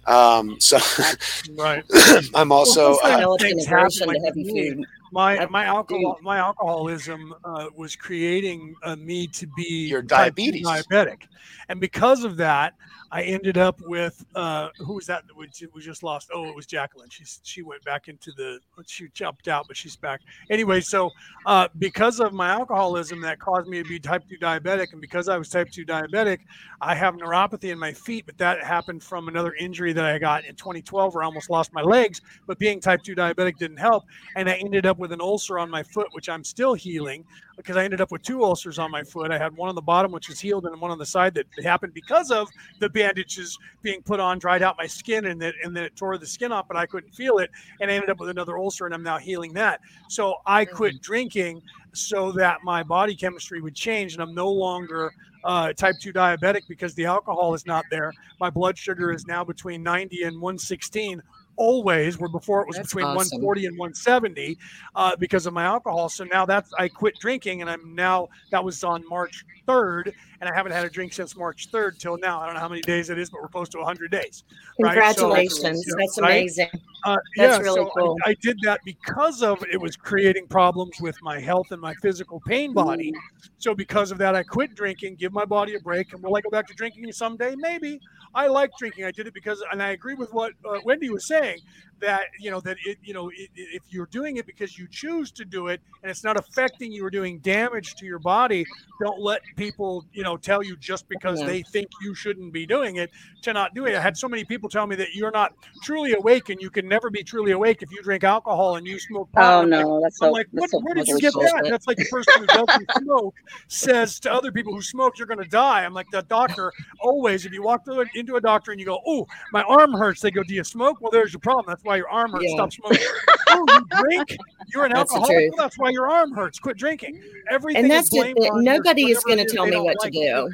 Um, 0.08 0.60
so, 0.60 0.78
Right. 1.58 1.84
I'm 2.34 2.52
also. 2.52 2.98
Well, 3.04 3.34
uh, 3.34 3.38
things 3.38 3.66
happen, 3.66 4.08
like 4.08 4.18
to 4.18 4.26
heavy 4.26 4.44
with 4.44 4.54
me. 4.54 4.70
food. 4.76 4.86
My 5.12 5.46
my 5.46 5.66
alcohol 5.66 6.18
my 6.22 6.38
alcoholism 6.38 7.34
uh, 7.46 7.68
was 7.78 7.96
creating 7.96 8.76
uh, 8.84 8.96
me 8.96 9.28
to 9.28 9.48
be 9.56 9.88
Your 9.88 10.02
diabetes. 10.02 10.66
diabetic, 10.66 11.24
and 11.70 11.80
because 11.80 12.24
of 12.24 12.36
that, 12.38 12.74
I 13.12 13.22
ended 13.24 13.58
up 13.58 13.80
with 13.82 14.26
uh, 14.36 14.70
who 14.80 14.94
was 14.96 15.06
that 15.06 15.24
that 15.28 15.36
we, 15.38 15.48
just 15.82 16.04
lost? 16.04 16.30
Oh, 16.34 16.46
it 16.50 16.56
was 16.56 16.66
Jacqueline. 16.66 17.10
She's 17.10 17.40
she 17.44 17.62
went 17.62 17.84
back 17.86 18.08
into 18.10 18.32
the 18.36 18.60
she 18.88 19.08
jumped 19.14 19.48
out, 19.48 19.68
but 19.68 19.78
she's 19.78 19.96
back 19.96 20.22
anyway. 20.50 20.82
So 20.82 21.12
uh, 21.46 21.70
because 21.78 22.20
of 22.20 22.34
my 22.34 22.50
alcoholism, 22.50 23.22
that 23.22 23.40
caused 23.40 23.65
me 23.68 23.82
to 23.82 23.88
be 23.88 24.00
type 24.00 24.24
two 24.30 24.38
diabetic, 24.38 24.92
and 24.92 25.02
because 25.02 25.30
I 25.30 25.38
was 25.38 25.50
type 25.50 25.70
two 25.70 25.86
diabetic, 25.86 26.40
I 26.82 26.96
have 26.96 27.16
neuropathy 27.16 27.72
in 27.72 27.80
my 27.80 27.94
feet. 27.94 28.26
But 28.26 28.38
that 28.38 28.64
happened 28.64 29.04
from 29.04 29.28
another 29.28 29.54
injury 29.56 29.94
that 29.94 30.06
I 30.06 30.18
got 30.18 30.46
in 30.46 30.56
2012, 30.56 31.14
where 31.14 31.24
I 31.24 31.26
almost 31.26 31.50
lost 31.50 31.74
my 31.74 31.82
legs. 31.82 32.22
But 32.48 32.60
being 32.60 32.80
type 32.80 33.04
two 33.04 33.16
diabetic 33.16 33.58
didn't 33.58 33.78
help, 33.78 34.06
and 34.36 34.50
I 34.50 34.54
ended 34.54 34.86
up 34.86 34.98
with 34.98 35.12
an 35.12 35.22
ulcer 35.22 35.60
on 35.60 35.70
my 35.70 35.84
foot, 35.84 36.08
which 36.14 36.30
I'm 36.30 36.44
still 36.44 36.74
healing 36.74 37.26
because 37.58 37.78
I 37.78 37.84
ended 37.84 38.02
up 38.02 38.12
with 38.12 38.22
two 38.22 38.44
ulcers 38.44 38.80
on 38.80 38.92
my 38.92 39.04
foot. 39.04 39.32
I 39.32 39.38
had 39.38 39.56
one 39.56 39.70
on 39.70 39.76
the 39.76 39.82
bottom, 39.82 40.12
which 40.12 40.30
was 40.30 40.40
healed, 40.40 40.66
and 40.66 40.80
one 40.80 40.92
on 40.92 40.98
the 40.98 41.06
side 41.06 41.34
that 41.36 41.46
happened 41.64 41.94
because 41.94 42.32
of 42.32 42.50
the 42.80 42.90
bandages 42.90 43.58
being 43.82 44.02
put 44.02 44.20
on, 44.20 44.40
dried 44.40 44.62
out 44.62 44.76
my 44.78 44.88
skin, 44.88 45.26
and 45.26 45.42
that 45.42 45.56
and 45.64 45.76
then 45.76 45.84
it 45.84 45.96
tore 45.96 46.18
the 46.18 46.28
skin 46.28 46.52
off, 46.52 46.68
but 46.68 46.78
I 46.78 46.86
couldn't 46.86 47.14
feel 47.14 47.38
it, 47.40 47.50
and 47.82 47.90
I 47.90 47.94
ended 47.94 48.10
up 48.10 48.20
with 48.20 48.30
another 48.30 48.58
ulcer, 48.58 48.86
and 48.86 48.94
I'm 48.94 49.04
now 49.04 49.18
healing 49.18 49.54
that. 49.54 49.80
So 50.10 50.36
I 50.46 50.66
quit 50.66 51.02
drinking 51.02 51.62
so 51.94 52.32
that 52.34 52.60
my 52.64 52.84
body 52.84 53.16
chemistry 53.16 53.62
would 53.62 53.76
change, 53.76 54.14
and 54.14 54.22
I'm 54.22 54.36
no 54.36 54.52
longer 54.52 55.14
uh, 55.46 55.72
type 55.74 55.96
2 56.02 56.12
diabetic 56.12 56.62
because 56.68 56.94
the 56.96 57.06
alcohol 57.06 57.54
is 57.54 57.66
not 57.66 57.86
there. 57.90 58.12
My 58.40 58.50
blood 58.50 58.78
sugar 58.78 59.12
is 59.12 59.26
now 59.28 59.44
between 59.44 59.84
90 59.84 60.24
and 60.24 60.42
116 60.42 61.22
always 61.58 62.18
where 62.20 62.30
before 62.30 62.62
it 62.62 62.68
was 62.68 62.78
That's 62.78 62.90
between 62.90 63.06
awesome. 63.06 63.42
140 63.42 63.66
and 63.68 63.78
170 63.78 64.58
uh, 64.96 65.16
because 65.18 65.46
of 65.46 65.54
my 65.54 65.64
alcohol 65.64 66.10
so 66.10 66.24
now 66.26 66.46
that's 66.46 66.72
i 66.78 66.88
quit 66.88 67.16
drinking 67.20 67.62
and 67.62 67.70
i'm 67.70 67.96
now 67.96 68.28
that 68.52 68.64
was 68.64 68.84
on 68.84 69.08
march 69.08 69.46
3rd 69.68 70.14
and 70.46 70.54
i 70.54 70.56
haven't 70.56 70.72
had 70.72 70.86
a 70.86 70.90
drink 70.90 71.12
since 71.14 71.36
march 71.36 71.70
3rd 71.72 71.98
till 71.98 72.18
now 72.18 72.40
i 72.40 72.46
don't 72.46 72.54
know 72.56 72.60
how 72.62 72.70
many 72.70 72.82
days 72.82 73.10
it 73.10 73.18
is 73.18 73.30
but 73.30 73.42
we're 73.42 73.48
close 73.48 73.70
to 73.70 73.78
100 73.78 74.12
days 74.12 74.44
right? 74.80 74.94
So- 75.16 75.30
Congratulations. 75.30 75.86
That's 75.98 76.20
right? 76.22 76.38
amazing. 76.38 76.70
uh, 77.06 77.18
That's 77.38 77.58
yeah, 77.58 77.64
really 77.64 77.76
so 77.86 77.92
cool. 77.98 78.18
I, 78.26 78.36
did 78.42 78.60
that 78.64 78.82
because 78.84 79.42
of 79.44 79.64
it 79.72 79.80
was 79.80 79.96
creating 79.96 80.48
problems 80.48 81.00
with 81.00 81.16
my 81.22 81.40
health 81.40 81.68
and 81.72 81.80
my 81.82 81.94
physical 81.96 82.42
pain 82.48 82.74
body. 82.74 83.14
So 83.58 83.74
because 83.76 84.12
of 84.12 84.18
that, 84.18 84.36
I 84.36 84.44
quit 84.44 84.76
drinking, 84.76 85.16
give 85.16 85.32
my 85.32 85.46
body 85.46 85.76
a 85.76 85.80
break, 85.80 86.12
and 86.14 86.22
will 86.22 86.36
I 86.36 86.42
go 86.42 86.50
back 86.50 86.68
to 86.68 86.74
drinking 86.74 87.12
someday? 87.14 87.56
Maybe. 87.56 88.00
I 88.34 88.48
like 88.48 88.72
drinking. 88.78 89.06
I 89.06 89.12
did 89.12 89.28
it 89.28 89.34
because, 89.34 89.64
and 89.72 89.82
I 89.82 89.90
agree 89.92 90.16
with 90.16 90.34
what 90.34 90.52
uh, 90.70 90.80
Wendy 90.84 91.10
was 91.10 91.26
saying 91.28 91.60
that 92.02 92.26
you 92.42 92.52
know 92.52 92.60
that 92.60 92.76
it 92.86 92.98
you 93.02 93.14
know 93.14 93.30
it- 93.30 93.50
if 93.56 93.82
you're 93.90 94.08
doing 94.08 94.36
it 94.36 94.46
because 94.46 94.78
you 94.78 94.86
choose 94.92 95.32
to 95.32 95.46
do 95.46 95.68
it 95.68 95.80
and 96.02 96.12
it's 96.12 96.24
not 96.26 96.38
affecting 96.38 96.92
you 96.92 97.06
or 97.06 97.10
doing 97.10 97.40
damage 97.40 97.96
to 97.96 98.06
your 98.06 98.20
body, 98.20 98.66
don't 99.02 99.20
let 99.22 99.42
people 99.56 100.04
you 100.12 100.24
know 100.24 100.35
tell 100.38 100.64
you 100.64 100.76
just 100.78 101.08
because 101.10 101.40
they 101.40 101.62
think 101.62 101.88
you 102.02 102.14
shouldn't 102.16 102.54
be 102.54 102.66
doing 102.66 102.98
it 102.98 103.12
to 103.44 103.54
not 103.54 103.74
do 103.74 103.86
it. 103.86 103.96
I 103.96 104.02
had 104.02 104.18
so 104.18 104.28
many 104.28 104.44
people 104.44 104.70
tell 104.70 104.88
me 104.88 104.96
that 104.98 105.14
you're 105.14 105.32
not 105.32 105.54
truly 105.84 106.14
awake 106.14 106.50
and 106.50 106.62
you 106.62 106.70
can 106.70 106.88
never 106.88 107.10
be 107.10 107.24
truly 107.24 107.52
awake 107.52 107.82
if 107.82 107.92
you 107.92 108.02
drink 108.02 108.24
alcohol 108.24 108.76
and 108.76 108.88
you 108.88 109.00
smoke 109.00 109.32
pot. 109.32 109.44
Oh 109.44 109.62
I'm 109.62 109.70
like- 109.70 109.86
no, 109.86 110.02
that's 110.02 110.22
I'm 110.22 110.28
so. 110.28 110.32
like, 110.32 110.48
what, 110.52 110.70
so 110.70 110.80
where 110.80 110.96
did 110.96 111.08
you 111.08 111.20
get 111.20 111.34
bullshit. 111.34 111.52
that? 111.54 111.70
That's 111.70 111.88
like 111.88 111.98
the 111.98 112.06
person 112.06 112.34
who 112.40 112.46
doesn't 112.48 112.92
smoke 113.00 113.36
says 113.68 114.20
to 114.22 114.34
other 114.34 114.52
people 114.52 114.74
who 114.74 114.82
smoke, 114.82 115.18
you're 115.18 115.28
going 115.28 115.44
to 115.44 115.50
die. 115.50 115.84
I'm 115.86 115.94
like, 115.94 116.10
the 116.12 116.22
doctor 116.24 116.72
always, 117.02 117.46
if 117.46 117.52
you 117.54 117.64
walk 117.64 117.86
through 117.86 118.06
into 118.16 118.36
a 118.36 118.42
doctor 118.42 118.72
and 118.72 118.80
you 118.80 118.86
go, 118.86 119.00
oh, 119.06 119.28
my 119.52 119.64
arm 119.64 119.94
hurts, 119.94 120.22
they 120.22 120.32
go, 120.32 120.44
do 120.44 120.54
you 120.54 120.64
smoke? 120.64 121.02
Well, 121.02 121.12
there's 121.12 121.34
your 121.34 121.40
problem. 121.40 121.66
That's 121.68 121.84
why 121.84 121.98
your 121.98 122.10
arm 122.10 122.32
hurts. 122.32 122.46
Yeah. 122.48 122.56
Stop 122.56 122.74
smoking. 122.74 123.06
oh, 123.50 123.66
you 123.70 124.02
drink? 124.02 124.38
You're 124.74 124.86
an 124.86 124.94
That's 124.94 125.12
alcoholic? 125.14 125.52
Well, 125.52 125.66
that's 125.66 125.78
why 125.78 125.90
your 125.90 126.10
arm 126.10 126.34
hurts. 126.34 126.60
Quit 126.60 126.78
drinking. 126.78 127.22
Everything 127.50 127.84
And 127.84 127.92
that's 127.92 128.06
is 128.06 128.10
the 128.10 128.18
blamed 128.20 128.38
thing. 128.40 128.64
Nobody 128.64 129.12
is 129.12 129.24
going 129.24 129.38
to 129.38 129.46
tell 129.46 129.66
me 129.66 129.78
what 129.78 130.00
to 130.00 130.06
like. 130.06 130.14
Do 130.16 130.50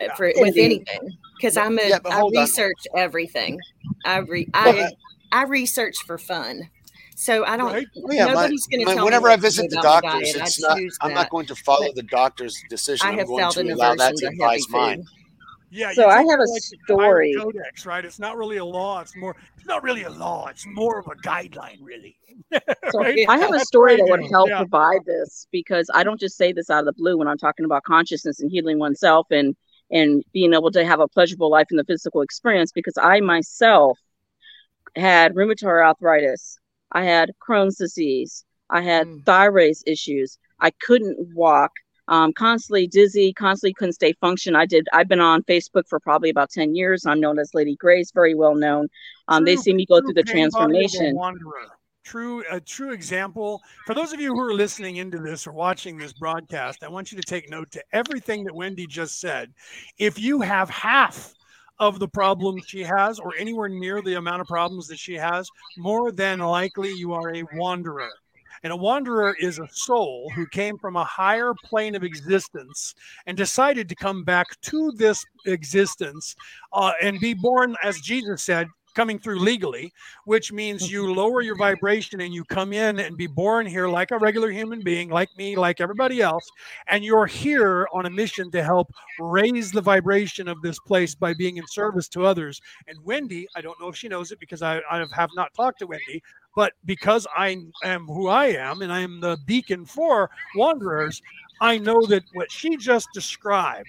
uh, 0.00 0.04
Yeah. 0.04 0.14
for 0.14 0.32
with 0.36 0.56
anything 0.56 1.16
because 1.36 1.56
I'm 1.56 1.78
a 1.78 1.88
Yeah, 1.88 1.98
I 2.04 2.14
hold 2.18 2.34
on. 2.36 2.42
research 2.42 2.86
everything. 2.96 3.58
I 4.04 4.18
re 4.18 4.48
I 4.54 4.90
I 5.32 5.44
research 5.44 5.96
for 6.06 6.18
fun. 6.18 6.68
So 7.14 7.44
I 7.44 7.56
don't. 7.56 7.72
Right? 7.72 7.86
Well, 7.96 8.16
yeah, 8.16 8.26
nobody's 8.26 8.66
going 8.66 8.80
to 8.80 8.86
my- 8.86 8.94
tell 8.94 9.04
whenever 9.04 9.28
me 9.28 9.32
I 9.34 9.36
what 9.36 9.42
to 9.42 9.42
do 9.42 9.62
visit 9.62 9.70
the 9.70 9.80
about 9.80 10.02
my 10.04 10.10
doctors, 10.10 10.32
diet. 10.32 10.46
it's 10.48 10.64
I 10.64 10.68
not. 10.68 10.78
choose 10.78 10.98
I'm 11.02 11.08
that. 11.10 11.14
not 11.14 11.30
going 11.30 11.46
to 11.46 11.54
follow 11.54 11.86
But 11.86 11.94
the 11.94 12.02
doctor's 12.04 12.62
decision. 12.68 13.06
I 13.06 13.10
I'm 13.10 13.18
have 13.18 13.26
going 13.28 13.42
felt 13.42 13.54
to 13.54 13.60
an 13.60 13.70
allow 13.70 13.94
that 13.94 14.12
aversion 14.12 14.16
to 14.16 14.20
to 14.20 14.26
heavy 14.26 14.36
advise 14.42 14.64
food. 14.66 15.04
Yeah, 15.74 15.92
So 15.92 16.06
I 16.08 16.18
have 16.18 16.38
a 16.38 16.44
like 16.44 16.62
story. 16.62 17.34
codex, 17.38 17.86
right? 17.86 18.04
It's 18.04 18.18
not 18.18 18.36
really 18.36 18.58
a 18.58 18.64
law. 18.64 19.00
It's 19.00 19.16
more. 19.16 19.34
It's 19.56 19.66
not 19.66 19.82
really 19.82 20.02
a 20.02 20.10
law. 20.10 20.46
It's 20.48 20.66
more 20.66 20.98
of 20.98 21.06
a 21.06 21.14
guideline, 21.26 21.78
really. 21.80 22.16
So 22.90 22.98
right? 22.98 23.18
I 23.28 23.38
have 23.38 23.54
a 23.54 23.60
story 23.60 23.96
that 23.96 24.06
would 24.06 24.28
help 24.30 24.50
Yeah. 24.50 24.58
provide 24.58 25.04
this 25.06 25.46
because 25.50 25.88
I 25.94 26.04
don't 26.04 26.20
just 26.20 26.36
say 26.36 26.52
this 26.52 26.68
out 26.68 26.80
of 26.80 26.84
the 26.86 26.92
blue 26.92 27.16
when 27.16 27.26
I'm 27.28 27.38
talking 27.38 27.64
about 27.64 27.84
consciousness 27.84 28.40
and 28.40 28.50
healing 28.50 28.78
oneself 28.78 29.26
and 29.30 29.56
and 29.90 30.22
being 30.32 30.52
able 30.54 30.70
to 30.72 30.84
have 30.84 31.00
a 31.00 31.08
pleasurable 31.08 31.50
life 31.50 31.66
in 31.70 31.76
the 31.78 31.84
physical 31.84 32.20
experience 32.22 32.70
because 32.72 32.94
I 33.00 33.20
myself 33.20 33.98
had 34.96 35.34
rheumatoid 35.34 35.82
arthritis. 35.86 36.58
I 36.90 37.04
had 37.04 37.30
Crohn's 37.46 37.76
disease. 37.76 38.44
I 38.68 38.82
had 38.82 39.06
Mm. 39.06 39.24
thyroid 39.24 39.74
issues. 39.86 40.38
I 40.60 40.70
couldn't 40.70 41.34
walk. 41.34 41.72
Um, 42.08 42.32
constantly 42.32 42.86
dizzy, 42.86 43.32
constantly 43.32 43.74
couldn't 43.74 43.92
stay 43.92 44.12
function. 44.14 44.56
I 44.56 44.66
did. 44.66 44.88
I've 44.92 45.08
been 45.08 45.20
on 45.20 45.42
Facebook 45.44 45.84
for 45.88 46.00
probably 46.00 46.30
about 46.30 46.50
ten 46.50 46.74
years. 46.74 47.06
I'm 47.06 47.20
known 47.20 47.38
as 47.38 47.54
Lady 47.54 47.76
Grace, 47.76 48.10
very 48.12 48.34
well 48.34 48.54
known. 48.54 48.88
Um, 49.28 49.44
they 49.44 49.56
see 49.56 49.72
me 49.72 49.86
go 49.86 50.00
through 50.00 50.14
the 50.14 50.24
pain 50.24 50.50
body 50.50 50.64
of 50.64 50.70
a 50.70 50.88
transformation. 50.88 51.14
wanderer. 51.14 51.68
True, 52.04 52.42
a 52.50 52.60
true 52.60 52.92
example. 52.92 53.60
For 53.86 53.94
those 53.94 54.12
of 54.12 54.20
you 54.20 54.34
who 54.34 54.40
are 54.40 54.52
listening 54.52 54.96
into 54.96 55.18
this 55.18 55.46
or 55.46 55.52
watching 55.52 55.96
this 55.96 56.12
broadcast, 56.12 56.82
I 56.82 56.88
want 56.88 57.12
you 57.12 57.20
to 57.20 57.24
take 57.24 57.48
note 57.48 57.70
to 57.70 57.84
everything 57.92 58.42
that 58.44 58.54
Wendy 58.54 58.88
just 58.88 59.20
said. 59.20 59.52
If 59.98 60.18
you 60.18 60.40
have 60.40 60.68
half 60.68 61.32
of 61.78 61.98
the 61.98 62.08
problems 62.08 62.64
she 62.66 62.82
has, 62.82 63.18
or 63.18 63.34
anywhere 63.36 63.68
near 63.68 64.02
the 64.02 64.14
amount 64.14 64.40
of 64.40 64.46
problems 64.46 64.86
that 64.88 64.98
she 64.98 65.14
has, 65.14 65.48
more 65.78 66.12
than 66.12 66.38
likely 66.40 66.92
you 66.92 67.12
are 67.12 67.34
a 67.34 67.44
wanderer. 67.54 68.10
And 68.62 68.72
a 68.72 68.76
wanderer 68.76 69.36
is 69.40 69.58
a 69.58 69.68
soul 69.72 70.30
who 70.34 70.46
came 70.46 70.78
from 70.78 70.96
a 70.96 71.04
higher 71.04 71.52
plane 71.64 71.94
of 71.94 72.04
existence 72.04 72.94
and 73.26 73.36
decided 73.36 73.88
to 73.88 73.94
come 73.94 74.22
back 74.22 74.60
to 74.62 74.92
this 74.92 75.24
existence 75.46 76.36
uh, 76.72 76.92
and 77.02 77.18
be 77.18 77.34
born, 77.34 77.74
as 77.82 78.00
Jesus 78.00 78.44
said, 78.44 78.68
coming 78.94 79.18
through 79.18 79.38
legally, 79.38 79.92
which 80.24 80.52
means 80.52 80.90
you 80.90 81.12
lower 81.14 81.40
your 81.40 81.56
vibration 81.56 82.20
and 82.20 82.32
you 82.32 82.44
come 82.44 82.72
in 82.72 82.98
and 82.98 83.16
be 83.16 83.26
born 83.26 83.66
here 83.66 83.88
like 83.88 84.10
a 84.10 84.18
regular 84.18 84.50
human 84.50 84.82
being, 84.82 85.08
like 85.08 85.28
me, 85.36 85.56
like 85.56 85.80
everybody 85.80 86.20
else. 86.20 86.48
And 86.88 87.04
you're 87.04 87.26
here 87.26 87.88
on 87.92 88.06
a 88.06 88.10
mission 88.10 88.50
to 88.52 88.62
help 88.62 88.92
raise 89.18 89.72
the 89.72 89.80
vibration 89.80 90.48
of 90.48 90.60
this 90.62 90.78
place 90.78 91.14
by 91.14 91.34
being 91.34 91.56
in 91.56 91.66
service 91.66 92.08
to 92.08 92.24
others. 92.24 92.60
And 92.86 92.98
Wendy, 93.04 93.46
I 93.56 93.60
don't 93.60 93.80
know 93.80 93.88
if 93.88 93.96
she 93.96 94.08
knows 94.08 94.32
it 94.32 94.40
because 94.40 94.62
I, 94.62 94.80
I 94.90 95.04
have 95.14 95.30
not 95.34 95.54
talked 95.54 95.78
to 95.80 95.86
Wendy, 95.86 96.22
but 96.54 96.72
because 96.84 97.26
I 97.36 97.56
am 97.84 98.06
who 98.06 98.28
I 98.28 98.46
am 98.46 98.82
and 98.82 98.92
I 98.92 99.00
am 99.00 99.20
the 99.20 99.38
beacon 99.46 99.86
for 99.86 100.30
wanderers, 100.54 101.22
I 101.60 101.78
know 101.78 102.04
that 102.06 102.24
what 102.34 102.50
she 102.50 102.76
just 102.76 103.08
described 103.14 103.88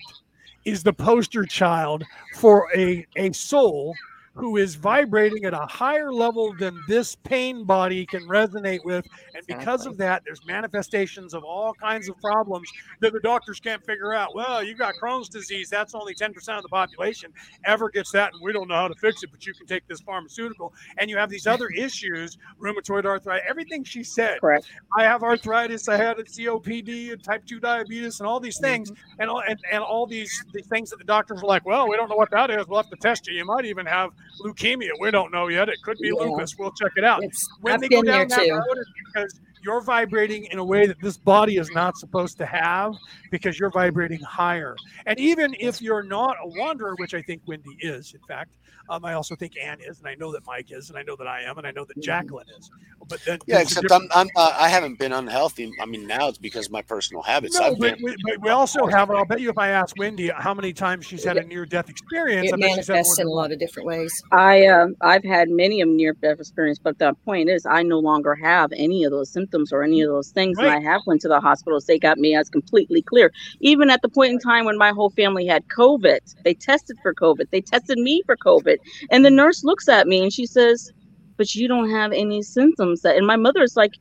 is 0.66 0.84
the 0.84 0.94
poster 0.94 1.46
child 1.46 2.04
for 2.36 2.68
a, 2.76 3.06
a 3.18 3.34
soul 3.34 3.96
who 4.36 4.58
is 4.58 4.76
vibrating 4.76 5.46
at 5.46 5.54
a 5.54 5.66
higher 5.70 6.12
level 6.12 6.56
than 6.58 6.82
this 6.88 7.16
pain 7.16 7.64
body 7.66 8.06
can 8.06 8.24
resonate 8.24 8.84
with. 8.84 9.06
And 9.36 9.46
because 9.46 9.86
of 9.86 9.96
that, 9.98 10.24
there's 10.26 10.44
manifestations 10.46 11.36
of 11.36 11.44
all 11.44 11.74
kinds 11.76 12.10
of 12.10 12.18
problems 12.20 12.68
that 13.02 13.14
the 13.14 13.20
doctors 13.20 13.60
can't 13.60 13.86
figure 13.86 14.14
out. 14.14 14.34
Well, 14.34 14.64
you've 14.64 14.80
got 14.80 14.96
Crohn's 14.96 15.30
disease. 15.30 15.70
That's 15.70 15.94
only 15.94 16.16
10% 16.16 16.36
of 16.58 16.64
the 16.64 16.70
population 16.70 17.32
ever 17.66 17.90
gets 17.90 18.12
that. 18.14 18.34
And 18.34 18.42
we 18.42 18.54
don't 18.54 18.68
know 18.68 18.76
how 18.76 18.88
to 18.88 18.96
fix 18.96 19.22
it, 19.22 19.30
but 19.32 19.46
you 19.46 19.54
can 19.54 19.68
take 19.68 19.88
this 19.88 20.02
pharmaceutical. 20.02 20.74
And 20.98 21.12
you 21.12 21.18
have 21.18 21.30
these 21.30 21.46
other 21.46 21.68
issues, 21.78 22.40
rheumatoid 22.60 23.06
arthritis, 23.06 23.46
everything 23.48 23.84
she 23.84 24.04
said. 24.04 24.42
Correct. 24.42 24.66
I 24.98 25.04
have 25.04 25.22
arthritis, 25.22 25.88
I 25.88 25.98
had 25.98 26.18
a 26.18 26.24
COPD 26.24 27.14
and 27.14 27.24
type 27.24 27.46
2 27.46 27.60
diabetes 27.60 28.20
and 28.20 28.28
all 28.28 28.40
these 28.40 28.60
things. 28.60 28.90
Mm-hmm. 28.90 29.22
And, 29.22 29.30
all, 29.30 29.44
and, 29.48 29.60
and 29.72 29.84
all 29.84 30.08
these, 30.08 30.44
these 30.54 30.68
things 30.68 30.90
that 30.90 30.98
the 30.98 31.06
doctors 31.06 31.44
are 31.44 31.48
like, 31.48 31.68
well, 31.68 31.88
we 31.88 31.96
don't 31.98 32.10
know 32.10 32.16
what 32.16 32.32
that 32.32 32.50
is. 32.50 32.68
We'll 32.68 32.82
have 32.82 32.90
to 32.90 32.98
test 32.98 33.28
you. 33.28 33.36
You 33.36 33.46
might 33.46 33.66
even 33.66 33.86
have 33.86 34.10
leukemia. 34.42 34.90
We 35.00 35.12
don't 35.12 35.32
know 35.32 35.48
yet. 35.48 35.70
It 35.70 35.82
could 35.84 35.98
be 36.00 36.08
Yeah. 36.10 36.26
lupus. 36.26 36.56
We'll 36.58 36.72
check 36.74 36.92
it 36.96 37.04
out. 37.04 37.20
It's- 37.24 37.48
when 37.62 37.74
I've 37.76 37.82
they 37.82 37.90
go 37.90 38.02
down 38.02 38.28
that 38.28 38.40
too. 38.44 38.52
road, 38.52 38.78
it's 38.78 38.92
because 39.14 39.40
you're 39.64 39.82
vibrating 39.82 40.46
in 40.52 40.60
a 40.60 40.64
way 40.64 40.86
that 40.86 41.00
this 41.02 41.18
body 41.18 41.58
is 41.58 41.70
not 41.72 41.98
supposed 41.98 42.38
to 42.38 42.46
have 42.46 42.94
because 43.32 43.60
you're 43.60 43.72
vibrating 43.72 44.20
higher. 44.20 44.76
And 45.06 45.20
even 45.20 45.56
if 45.60 45.82
you're 45.82 46.04
not 46.04 46.36
a 46.44 46.48
wanderer, 46.48 46.96
which 46.98 47.14
I 47.14 47.22
think 47.22 47.42
Wendy 47.46 47.76
is, 47.80 48.14
in 48.14 48.22
fact, 48.28 48.52
um, 48.90 49.06
I 49.06 49.14
also 49.14 49.36
think 49.36 49.58
Ann 49.58 49.78
is, 49.80 50.00
and 50.00 50.08
I 50.08 50.16
know 50.16 50.32
that 50.34 50.46
Mike 50.46 50.72
is, 50.72 50.90
and 50.90 50.98
I 50.98 51.04
know 51.04 51.16
that 51.16 51.28
I 51.28 51.42
am, 51.44 51.58
and 51.58 51.66
I 51.66 51.72
know 51.72 51.86
that 51.86 52.02
Jacqueline 52.02 52.48
is. 52.58 52.70
But 53.08 53.22
then 53.26 53.40
Yeah, 53.46 53.58
there's 53.58 53.78
a 53.78 53.80
except 53.80 53.92
I'm. 53.92 54.08
I'm 54.14 54.28
uh, 54.36 54.56
I 54.58 54.68
haven't 54.68 55.00
been 55.00 55.14
unhealthy. 55.14 55.72
I 55.82 55.86
mean, 55.86 56.06
now 56.06 56.28
it's 56.28 56.38
because 56.38 56.66
of 56.66 56.74
my 56.74 56.82
personal 56.82 57.22
habits. 57.22 57.58
No, 57.60 57.76
but 57.76 57.80
been, 57.80 58.04
we, 58.04 58.16
but 58.24 58.42
we 58.42 58.50
also 58.50 58.86
have. 58.88 59.10
I'll 59.10 59.26
bet 59.26 59.40
you 59.40 59.50
if 59.50 59.58
I 59.58 59.70
ask 59.70 59.98
Wendy 59.98 60.30
how 60.30 60.54
many 60.54 60.74
times 60.74 61.06
she's 61.06 61.24
had 61.24 61.38
a 61.38 61.44
near-death 61.44 61.90
experience, 61.90 62.50
It 62.50 62.56
I 62.56 62.58
bet 62.58 62.70
she's 62.76 62.88
had 62.88 62.94
manifests 62.94 63.18
than 63.18 63.28
in 63.28 63.32
a 63.32 63.34
lot 63.34 63.52
of 63.52 63.60
different 63.60 63.88
ways. 63.88 64.24
I 64.32 64.68
uh, 64.68 64.88
I've 65.02 65.24
had 65.24 65.50
many 65.50 65.82
of 65.82 65.88
near 65.88 66.14
death 66.14 66.40
experience, 66.40 66.80
but 66.80 67.00
the 67.00 67.14
point 67.26 67.50
is, 67.50 67.66
I 67.66 67.84
no 67.84 68.00
longer 68.00 68.36
have 68.36 68.72
any 68.74 69.06
of 69.06 69.12
those 69.12 69.30
symptoms 69.30 69.53
or 69.72 69.84
any 69.84 70.02
of 70.02 70.10
those 70.10 70.30
things, 70.32 70.58
and 70.58 70.68
I 70.68 70.80
have 70.80 71.02
went 71.06 71.22
to 71.22 71.28
the 71.28 71.40
hospitals. 71.40 71.86
They 71.86 72.00
got 72.00 72.18
me 72.18 72.36
as 72.36 72.50
completely 72.50 73.02
clear. 73.02 73.32
Even 73.60 73.90
at 73.90 74.02
the 74.02 74.10
point 74.10 74.34
in 74.34 74.40
time 74.40 74.66
when 74.66 74.78
my 74.78 74.90
whole 74.90 75.10
family 75.12 75.46
had 75.46 75.68
COVID, 75.68 76.20
they 76.44 76.54
tested 76.54 76.98
for 77.02 77.14
COVID. 77.14 77.50
They 77.52 77.62
tested 77.62 77.98
me 77.98 78.22
for 78.26 78.36
COVID, 78.38 78.78
and 79.12 79.24
the 79.24 79.30
nurse 79.32 79.64
looks 79.64 79.88
at 79.88 80.08
me 80.08 80.22
and 80.22 80.34
she 80.34 80.46
says, 80.46 80.92
"But 81.38 81.54
you 81.56 81.68
don't 81.68 81.90
have 81.90 82.12
any 82.12 82.42
symptoms." 82.42 83.02
That 83.02 83.16
and 83.18 83.28
my 83.28 83.36
mother 83.36 83.62
is 83.64 83.78
like, 83.78 83.94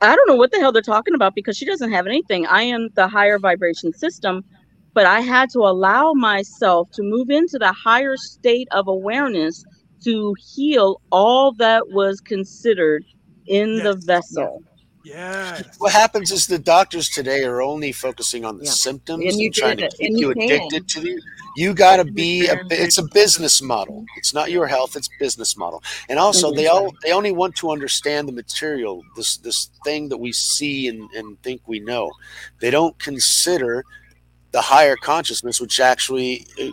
"I 0.00 0.14
don't 0.14 0.28
know 0.28 0.36
what 0.36 0.52
the 0.52 0.58
hell 0.58 0.72
they're 0.72 0.82
talking 0.82 1.14
about 1.14 1.34
because 1.34 1.56
she 1.56 1.66
doesn't 1.66 1.92
have 1.92 2.06
anything. 2.06 2.46
I 2.46 2.62
am 2.62 2.88
the 2.94 3.08
higher 3.08 3.38
vibration 3.38 3.92
system." 3.92 4.44
But 4.94 5.06
I 5.06 5.20
had 5.20 5.48
to 5.50 5.60
allow 5.60 6.12
myself 6.12 6.90
to 6.92 7.02
move 7.02 7.30
into 7.30 7.58
the 7.58 7.72
higher 7.72 8.16
state 8.16 8.68
of 8.72 8.88
awareness 8.88 9.64
to 10.04 10.34
heal 10.54 11.00
all 11.10 11.52
that 11.52 11.88
was 11.90 12.20
considered 12.20 13.04
in 13.46 13.82
the 13.82 13.94
vessel. 13.94 14.62
Yeah. 15.04 15.60
what 15.78 15.92
happens 15.92 16.30
is 16.30 16.46
the 16.46 16.58
doctors 16.58 17.08
today 17.08 17.44
are 17.44 17.60
only 17.62 17.92
focusing 17.92 18.44
on 18.44 18.58
the 18.58 18.66
symptoms 18.66 19.24
And 19.24 19.40
and, 19.40 19.54
trying 19.54 19.76
to 19.78 19.84
it, 19.86 19.94
keep 19.98 20.10
and 20.10 20.18
you 20.18 20.28
you 20.28 20.34
can. 20.34 20.42
addicted 20.44 20.88
to 20.88 21.00
the. 21.00 21.20
You 21.56 21.74
got 21.74 21.96
to 21.96 22.04
be 22.04 22.46
a. 22.48 22.56
It's 22.70 22.98
a 22.98 23.02
business 23.02 23.60
model. 23.62 24.04
It's 24.16 24.32
not 24.32 24.50
your 24.50 24.66
health. 24.66 24.96
It's 24.96 25.08
business 25.18 25.56
model. 25.56 25.82
And 26.08 26.18
also, 26.18 26.52
they 26.52 26.66
all 26.68 26.94
they 27.02 27.12
only 27.12 27.32
want 27.32 27.56
to 27.56 27.70
understand 27.70 28.28
the 28.28 28.32
material. 28.32 29.02
This 29.16 29.36
this 29.38 29.70
thing 29.84 30.08
that 30.10 30.18
we 30.18 30.32
see 30.32 30.88
and, 30.88 31.10
and 31.12 31.40
think 31.42 31.62
we 31.66 31.80
know. 31.80 32.10
They 32.60 32.70
don't 32.70 32.98
consider 32.98 33.84
the 34.52 34.62
higher 34.62 34.96
consciousness, 34.96 35.60
which 35.60 35.80
actually 35.80 36.46
uh, 36.62 36.68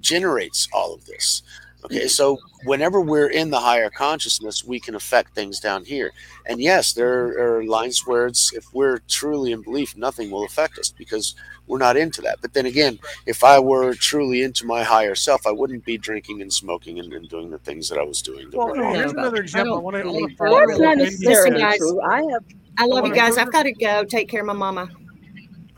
generates 0.00 0.68
all 0.72 0.94
of 0.94 1.04
this. 1.06 1.42
Okay, 1.84 2.08
so 2.08 2.38
whenever 2.64 3.00
we're 3.00 3.30
in 3.30 3.50
the 3.50 3.58
higher 3.58 3.88
consciousness, 3.90 4.64
we 4.64 4.78
can 4.78 4.94
affect 4.94 5.34
things 5.34 5.60
down 5.60 5.84
here. 5.84 6.12
And 6.46 6.60
yes, 6.60 6.92
there 6.92 7.38
are 7.38 7.64
lines 7.64 8.06
where 8.06 8.26
it's 8.26 8.52
if 8.52 8.66
we're 8.74 8.98
truly 9.08 9.52
in 9.52 9.62
belief, 9.62 9.96
nothing 9.96 10.30
will 10.30 10.44
affect 10.44 10.78
us 10.78 10.90
because 10.90 11.34
we're 11.66 11.78
not 11.78 11.96
into 11.96 12.20
that. 12.22 12.38
But 12.42 12.52
then 12.52 12.66
again, 12.66 12.98
if 13.26 13.42
I 13.44 13.58
were 13.58 13.94
truly 13.94 14.42
into 14.42 14.66
my 14.66 14.82
higher 14.82 15.14
self, 15.14 15.46
I 15.46 15.52
wouldn't 15.52 15.84
be 15.84 15.96
drinking 15.96 16.42
and 16.42 16.52
smoking 16.52 16.98
and, 16.98 17.12
and 17.14 17.28
doing 17.28 17.50
the 17.50 17.58
things 17.58 17.88
that 17.88 17.98
I 17.98 18.02
was 18.02 18.20
doing. 18.20 18.50
that 18.50 18.56
Well, 18.58 18.74
no, 18.74 18.92
here's 18.92 19.12
another 19.12 19.40
example. 19.42 19.76
I 19.76 19.80
want 19.80 19.96
to. 19.96 20.02
I 20.02 20.06
want 20.06 20.30
to 20.30 20.36
that. 20.36 20.36
further 20.36 20.56
That's 20.66 20.78
what 20.78 20.84
not 20.84 20.88
Wendy 20.98 21.04
necessarily 21.04 21.50
said. 21.52 21.60
guys. 21.60 21.80
I 22.04 22.22
have. 22.32 22.44
I 22.78 22.86
love 22.86 23.04
I 23.04 23.08
you 23.08 23.14
guys. 23.14 23.28
further- 23.30 23.40
I've 23.42 23.52
got 23.52 23.62
to 23.64 23.72
go 23.72 24.04
take 24.04 24.28
care 24.28 24.40
of 24.40 24.46
my 24.46 24.52
mama. 24.52 24.88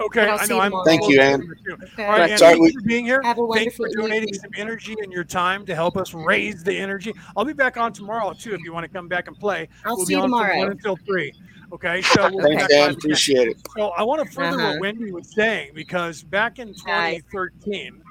Okay, 0.07 0.29
I'll 0.29 0.39
I 0.41 0.47
know. 0.47 0.61
I'm. 0.61 0.73
Thank 0.85 1.09
you, 1.09 1.20
Ann. 1.20 1.43
Okay. 1.73 2.05
All 2.05 2.12
right, 2.12 2.31
Ann, 2.31 2.39
Sorry, 2.39 2.53
thank 2.53 2.62
we- 2.62 2.66
you 2.73 2.81
for 2.81 2.87
being 2.87 3.05
here. 3.05 3.20
Have 3.23 3.39
a 3.39 3.47
Thank 3.53 3.74
for 3.74 3.89
donating 3.89 4.29
evening. 4.29 4.41
some 4.41 4.51
energy 4.57 4.95
and 5.03 5.12
your 5.12 5.24
time 5.24 5.65
to 5.66 5.74
help 5.74 5.97
us 5.97 6.12
raise 6.15 6.62
the 6.65 6.77
energy. 6.77 7.12
I'll 7.37 7.45
be 7.45 7.53
back 7.53 7.77
on 7.77 7.93
tomorrow 7.93 8.33
too 8.33 8.55
if 8.55 8.61
you 8.62 8.73
want 8.73 8.85
to 8.85 8.89
come 8.93 9.09
back 9.09 9.29
and 9.29 9.37
play. 9.39 9.69
I'll 9.85 9.97
we'll 9.97 10.07
see 10.07 10.15
be 10.15 10.16
you 10.19 10.23
on 10.23 10.31
from 10.31 10.39
tomorrow. 10.41 10.59
one 10.59 10.70
until 10.70 10.97
three. 10.97 11.33
Okay, 11.73 12.03
so 12.03 12.29
we'll 12.31 12.39
be 12.49 12.57
Thanks, 12.57 12.62
back 12.65 12.70
Dan. 12.70 12.91
Appreciate 12.93 13.49
it. 13.49 13.57
So 13.77 13.89
I 13.91 14.03
want 14.03 14.27
to 14.27 14.31
further 14.35 14.59
Uh-huh. 14.61 14.73
what 14.73 14.81
Wendy 14.81 15.11
was 15.11 15.33
saying 15.35 15.70
because 15.74 16.23
back 16.23 16.59
in 16.59 16.74
2013, 16.74 18.03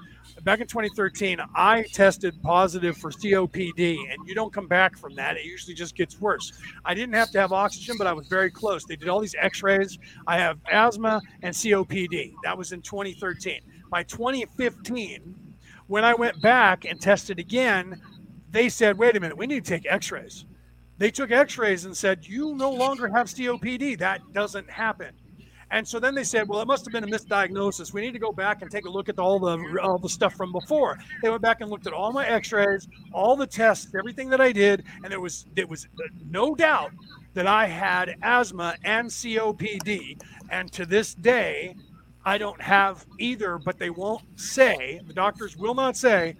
back 0.44 0.60
in 0.60 0.68
2013, 0.68 1.40
I 1.56 1.84
tested 1.94 2.42
positive 2.42 2.98
for 2.98 3.12
COPD, 3.12 4.12
and 4.12 4.28
you 4.28 4.34
don't 4.34 4.54
come 4.54 4.68
back 4.68 4.98
from 4.98 5.16
that. 5.16 5.38
It 5.38 5.46
usually 5.46 5.74
just 5.74 5.96
gets 5.96 6.20
worse. 6.20 6.52
I 6.86 6.94
didn't 6.94 7.16
have 7.16 7.32
to 7.32 7.40
have 7.40 7.52
oxygen, 7.52 7.96
but 7.98 8.08
I 8.08 8.14
was 8.14 8.28
very 8.28 8.50
close. 8.50 8.86
They 8.86 8.96
did 8.96 9.10
all 9.10 9.20
these 9.20 9.36
X-rays. 9.40 9.98
I 10.28 10.38
have 10.38 10.60
asthma 10.72 11.22
and 11.42 11.54
COPD. 11.54 12.34
That 12.44 12.58
was 12.58 12.72
in 12.72 12.82
2013. 12.82 13.62
By 13.90 14.04
2015, 14.04 15.36
when 15.88 16.06
I 16.06 16.14
went 16.14 16.42
back 16.42 16.86
and 16.86 17.00
tested 17.00 17.40
again, 17.40 18.02
they 18.50 18.70
said, 18.70 18.98
"Wait 18.98 19.16
a 19.16 19.20
minute, 19.20 19.38
we 19.38 19.48
need 19.48 19.66
to 19.66 19.70
take 19.70 19.86
X-rays." 19.86 20.46
They 20.98 21.12
took 21.12 21.32
X-rays 21.32 21.86
and 21.86 21.96
said, 21.98 22.28
"You 22.28 22.56
no 22.56 22.72
longer 22.72 23.10
have 23.10 23.28
COPD. 23.28 23.96
That 23.96 24.34
doesn't 24.34 24.70
happen." 24.70 25.16
And 25.72 25.88
so 25.88 26.00
then 26.00 26.14
they 26.14 26.24
said, 26.26 26.48
"Well, 26.48 26.62
it 26.62 26.68
must 26.68 26.86
have 26.86 26.92
been 26.92 27.06
a 27.06 27.08
misdiagnosis. 27.08 27.94
We 27.94 28.02
need 28.02 28.12
to 28.12 28.20
go 28.20 28.32
back 28.32 28.62
and 28.62 28.70
take 28.70 28.86
a 28.86 28.90
look 28.90 29.08
at 29.08 29.18
all 29.20 29.40
the 29.40 29.80
all 29.82 29.98
the 29.98 30.10
stuff 30.10 30.36
from 30.36 30.52
before." 30.52 31.00
They 31.22 31.30
went 31.30 31.42
back 31.42 31.62
and 31.62 31.70
looked 31.70 31.88
at 31.88 31.94
all 31.94 32.12
my 32.12 32.28
X-rays, 32.28 32.88
all 33.14 33.36
the 33.38 33.48
tests, 33.48 33.96
everything 33.98 34.30
that 34.30 34.42
I 34.42 34.52
did, 34.52 34.84
and 35.04 35.12
there 35.12 35.22
was 35.22 35.46
there 35.56 35.68
was 35.68 35.88
no 36.30 36.56
doubt 36.56 36.92
that 37.34 37.48
I 37.48 37.66
had 37.68 38.16
asthma 38.22 38.76
and 38.84 39.10
COPD. 39.10 40.22
And 40.50 40.70
to 40.74 40.86
this 40.86 41.14
day, 41.16 41.76
I 42.26 42.38
don't 42.38 42.62
have 42.62 43.06
either. 43.18 43.58
But 43.58 43.80
they 43.80 43.90
won't 43.90 44.24
say 44.36 45.00
the 45.08 45.14
doctors 45.14 45.56
will 45.56 45.74
not 45.74 45.96
say 45.96 46.36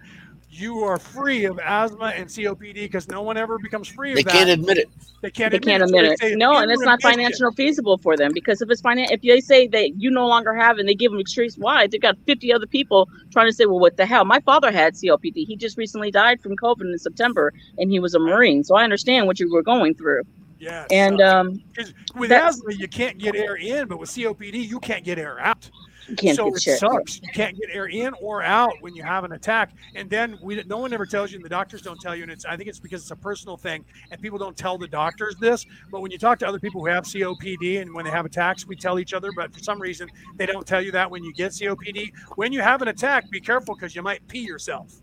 you 0.54 0.80
are 0.80 0.98
free 0.98 1.46
of 1.46 1.58
asthma 1.58 2.12
and 2.14 2.28
COPD 2.28 2.74
because 2.74 3.08
no 3.08 3.22
one 3.22 3.38
ever 3.38 3.58
becomes 3.58 3.88
free 3.88 4.10
of 4.10 4.16
They 4.16 4.22
that. 4.22 4.32
can't 4.32 4.50
admit 4.50 4.76
it. 4.76 4.90
They 5.22 5.30
can't 5.30 5.50
They 5.50 5.56
admit 5.56 5.80
can't 5.80 5.82
it. 5.82 5.88
So 5.88 5.96
admit 5.96 6.18
they 6.20 6.26
it. 6.26 6.30
say 6.32 6.36
No, 6.36 6.58
and 6.58 6.70
it's 6.70 6.82
not 6.82 7.02
remission. 7.02 7.10
financial 7.10 7.52
feasible 7.52 7.96
for 7.96 8.18
them 8.18 8.32
because 8.34 8.60
if 8.60 8.68
it's 8.70 8.82
finance, 8.82 9.10
if 9.10 9.22
they 9.22 9.40
say 9.40 9.66
that 9.68 9.96
you 9.96 10.10
no 10.10 10.26
longer 10.26 10.54
have 10.54 10.76
and 10.76 10.86
they 10.86 10.94
give 10.94 11.10
them 11.10 11.20
extremes, 11.20 11.56
why? 11.56 11.86
they've 11.86 12.00
got 12.00 12.18
50 12.26 12.52
other 12.52 12.66
people 12.66 13.08
trying 13.30 13.46
to 13.46 13.52
say, 13.52 13.64
well, 13.64 13.78
what 13.80 13.96
the 13.96 14.04
hell? 14.04 14.26
My 14.26 14.40
father 14.40 14.70
had 14.70 14.92
COPD. 14.94 15.46
He 15.46 15.56
just 15.56 15.78
recently 15.78 16.10
died 16.10 16.42
from 16.42 16.54
COVID 16.56 16.82
in 16.82 16.98
September, 16.98 17.54
and 17.78 17.90
he 17.90 17.98
was 17.98 18.14
a 18.14 18.18
Marine, 18.18 18.62
so 18.62 18.74
I 18.76 18.84
understand 18.84 19.26
what 19.26 19.40
you 19.40 19.50
were 19.50 19.62
going 19.62 19.94
through. 19.94 20.22
Yeah. 20.58 20.84
And 20.90 21.20
um, 21.22 21.62
'Cause 21.74 21.94
with 22.14 22.30
asthma, 22.30 22.74
you 22.74 22.88
can't 22.88 23.16
get 23.18 23.34
air 23.34 23.56
in, 23.56 23.88
but 23.88 23.98
with 23.98 24.10
COPD, 24.10 24.68
you 24.68 24.78
can't 24.80 25.02
get 25.02 25.18
air 25.18 25.40
out. 25.40 25.68
You 26.08 26.16
can't 26.16 26.36
so 26.36 26.46
get 26.46 26.56
it 26.56 26.62
shit. 26.62 26.78
sucks. 26.78 27.20
You 27.22 27.28
can't 27.32 27.58
get 27.58 27.70
air 27.72 27.86
in 27.86 28.14
or 28.20 28.42
out 28.42 28.74
when 28.80 28.94
you 28.94 29.02
have 29.02 29.24
an 29.24 29.32
attack. 29.32 29.72
And 29.94 30.10
then 30.10 30.38
we 30.42 30.62
no 30.64 30.78
one 30.78 30.92
ever 30.92 31.06
tells 31.06 31.30
you, 31.30 31.36
and 31.36 31.44
the 31.44 31.48
doctors 31.48 31.82
don't 31.82 32.00
tell 32.00 32.14
you. 32.16 32.22
And 32.22 32.32
it's 32.32 32.44
I 32.44 32.56
think 32.56 32.68
it's 32.68 32.80
because 32.80 33.02
it's 33.02 33.10
a 33.10 33.16
personal 33.16 33.56
thing, 33.56 33.84
and 34.10 34.20
people 34.20 34.38
don't 34.38 34.56
tell 34.56 34.78
the 34.78 34.88
doctors 34.88 35.36
this. 35.36 35.64
But 35.90 36.00
when 36.00 36.10
you 36.10 36.18
talk 36.18 36.38
to 36.40 36.46
other 36.46 36.60
people 36.60 36.80
who 36.80 36.88
have 36.88 37.04
COPD 37.04 37.80
and 37.80 37.94
when 37.94 38.04
they 38.04 38.10
have 38.10 38.26
attacks, 38.26 38.66
we 38.66 38.76
tell 38.76 38.98
each 38.98 39.14
other. 39.14 39.30
But 39.34 39.52
for 39.52 39.60
some 39.60 39.80
reason, 39.80 40.08
they 40.36 40.46
don't 40.46 40.66
tell 40.66 40.82
you 40.82 40.92
that 40.92 41.10
when 41.10 41.24
you 41.24 41.32
get 41.32 41.52
COPD. 41.52 42.12
When 42.36 42.52
you 42.52 42.60
have 42.60 42.82
an 42.82 42.88
attack, 42.88 43.30
be 43.30 43.40
careful 43.40 43.74
because 43.74 43.94
you 43.94 44.02
might 44.02 44.26
pee 44.28 44.40
yourself. 44.40 45.02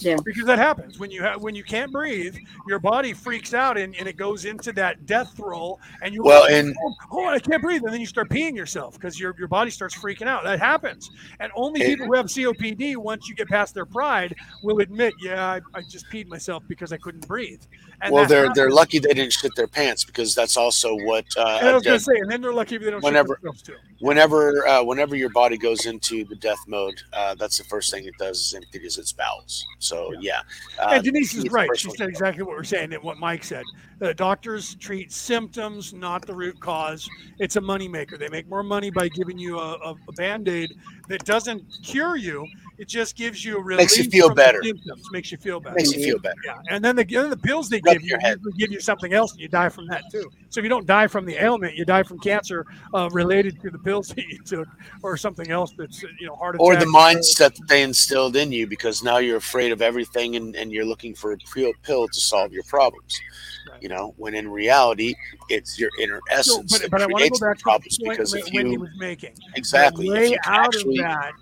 Yeah. 0.00 0.16
Because 0.24 0.44
that 0.46 0.58
happens 0.58 0.98
when 0.98 1.10
you 1.10 1.22
have 1.22 1.40
when 1.42 1.54
you 1.54 1.62
can't 1.62 1.92
breathe, 1.92 2.36
your 2.66 2.78
body 2.78 3.12
freaks 3.12 3.54
out 3.54 3.76
and, 3.78 3.94
and 3.96 4.08
it 4.08 4.16
goes 4.16 4.44
into 4.44 4.72
that 4.72 5.06
death 5.06 5.38
roll, 5.38 5.78
and 6.02 6.14
you 6.14 6.22
Well, 6.22 6.44
and- 6.46 6.74
oh, 6.84 6.94
oh, 7.12 7.26
I 7.28 7.38
can't 7.38 7.62
breathe, 7.62 7.82
and 7.84 7.92
then 7.92 8.00
you 8.00 8.06
start 8.06 8.30
peeing 8.30 8.56
yourself 8.56 8.94
because 8.94 9.20
your 9.20 9.34
your 9.38 9.48
body 9.48 9.70
starts 9.70 9.96
freaking 9.96 10.26
out. 10.26 10.42
That 10.44 10.58
happens, 10.58 11.10
and 11.38 11.52
only 11.54 11.82
It- 11.82 11.86
people 11.88 12.06
who 12.06 12.14
have 12.14 12.26
COPD, 12.26 12.96
once 12.96 13.28
you 13.28 13.34
get 13.34 13.48
past 13.48 13.74
their 13.74 13.86
pride, 13.86 14.34
will 14.62 14.80
admit, 14.80 15.12
yeah, 15.20 15.44
I, 15.74 15.78
I 15.78 15.82
just 15.82 16.06
peed 16.10 16.26
myself 16.26 16.62
because 16.66 16.92
I 16.92 16.96
couldn't 16.96 17.26
breathe. 17.28 17.62
And 18.02 18.14
well, 18.14 18.26
they're 18.26 18.48
they're 18.54 18.70
lucky 18.70 18.98
they 18.98 19.12
didn't 19.12 19.32
shit 19.34 19.54
their 19.54 19.66
pants 19.68 20.04
because 20.04 20.34
that's 20.34 20.56
also 20.56 20.94
what 20.96 21.26
uh, 21.36 21.58
And 21.60 21.68
I 21.68 21.70
a 21.72 21.74
was 21.74 21.84
gonna 21.84 22.00
say, 22.00 22.16
and 22.16 22.30
then 22.30 22.40
they're 22.40 22.52
lucky 22.52 22.78
they 22.78 22.90
don't 22.90 23.02
whenever 23.04 23.34
shit 23.34 23.42
themselves 23.42 23.62
too. 23.62 23.76
whenever 23.98 24.66
uh, 24.66 24.82
whenever 24.82 25.14
your 25.16 25.28
body 25.28 25.58
goes 25.58 25.84
into 25.84 26.24
the 26.24 26.36
death 26.36 26.60
mode, 26.66 26.94
uh, 27.12 27.34
that's 27.34 27.58
the 27.58 27.64
first 27.64 27.90
thing 27.92 28.06
it 28.06 28.14
does 28.18 28.38
is 28.40 28.54
empties 28.54 28.96
its 28.96 29.12
bowels. 29.12 29.59
So 29.78 30.12
yeah, 30.20 30.40
uh, 30.78 30.90
and 30.92 31.04
Denise 31.04 31.34
is 31.34 31.50
right. 31.50 31.68
She 31.76 31.90
said 31.90 32.08
exactly 32.08 32.42
what 32.42 32.56
we're 32.56 32.64
saying 32.64 32.92
and 32.92 33.02
what 33.02 33.18
Mike 33.18 33.44
said. 33.44 33.64
The 33.98 34.14
doctors 34.14 34.74
treat 34.76 35.12
symptoms, 35.12 35.92
not 35.92 36.26
the 36.26 36.34
root 36.34 36.58
cause. 36.60 37.08
It's 37.38 37.56
a 37.56 37.60
moneymaker. 37.60 38.18
They 38.18 38.28
make 38.28 38.48
more 38.48 38.62
money 38.62 38.90
by 38.90 39.08
giving 39.08 39.38
you 39.38 39.58
a, 39.58 39.74
a, 39.74 39.94
a 40.08 40.12
band 40.12 40.48
aid 40.48 40.72
that 41.08 41.24
doesn't 41.24 41.62
cure 41.82 42.16
you. 42.16 42.46
It 42.80 42.88
just 42.88 43.14
gives 43.14 43.44
you 43.44 43.58
a 43.58 43.62
relief 43.62 43.78
Makes 43.82 43.98
you 43.98 44.04
feel 44.04 44.34
better. 44.34 44.62
symptoms. 44.62 45.02
Makes 45.12 45.30
you 45.30 45.36
feel 45.36 45.60
better. 45.60 45.74
Makes 45.76 45.92
you 45.92 46.02
feel 46.02 46.18
better. 46.18 46.34
Yeah, 46.46 46.54
and 46.70 46.82
then 46.82 46.96
the, 46.96 47.04
then 47.04 47.28
the 47.28 47.36
pills 47.36 47.68
they 47.68 47.78
Rub 47.84 47.98
give 47.98 48.02
you 48.02 48.16
give 48.56 48.72
you 48.72 48.80
something 48.80 49.12
else, 49.12 49.32
and 49.32 49.40
you 49.42 49.48
die 49.48 49.68
from 49.68 49.86
that 49.88 50.02
too. 50.10 50.30
So 50.48 50.60
if 50.60 50.64
you 50.64 50.70
don't 50.70 50.86
die 50.86 51.06
from 51.06 51.26
the 51.26 51.36
ailment, 51.36 51.74
you 51.76 51.84
die 51.84 52.02
from 52.02 52.18
cancer 52.20 52.64
uh, 52.94 53.10
related 53.12 53.60
to 53.60 53.70
the 53.70 53.78
pills 53.78 54.08
that 54.08 54.26
you 54.26 54.38
took, 54.46 54.66
or 55.02 55.18
something 55.18 55.50
else 55.50 55.74
that's 55.76 56.02
you 56.18 56.26
know 56.26 56.34
heart 56.36 56.54
attack. 56.54 56.64
or 56.64 56.76
the 56.76 56.86
mindset 56.86 57.54
that 57.56 57.68
they 57.68 57.82
instilled 57.82 58.34
in 58.36 58.50
you 58.50 58.66
because 58.66 59.02
now 59.02 59.18
you're 59.18 59.36
afraid 59.36 59.72
of 59.72 59.82
everything 59.82 60.36
and, 60.36 60.56
and 60.56 60.72
you're 60.72 60.86
looking 60.86 61.14
for 61.14 61.32
a 61.32 61.36
pill, 61.52 61.72
pill 61.82 62.08
to 62.08 62.20
solve 62.20 62.50
your 62.50 62.62
problems 62.64 63.20
you 63.80 63.88
know 63.88 64.14
when 64.16 64.34
in 64.34 64.48
reality 64.48 65.14
it's 65.48 65.78
your 65.78 65.90
inner 66.00 66.18
So, 66.30 66.34
essence 66.38 66.72
but, 66.72 66.80
that 66.82 66.90
but 66.90 67.02
I 67.02 67.06
want 67.06 67.10
to 67.10 67.16
creates 67.18 67.38
go 67.40 67.46
the 67.46 67.50
back 67.50 67.58
to 67.58 67.62
problems 67.62 67.96
the 67.98 68.04
point 68.06 68.18
because 68.18 68.34
if 68.34 68.52
you 68.52 68.80
was 68.80 68.90
making. 68.98 69.32
exactly 69.54 70.06
The 70.06 70.12
way 70.12 70.38
out 70.44 70.66
actually 70.74 70.98
of 70.98 71.04
that 71.04 71.32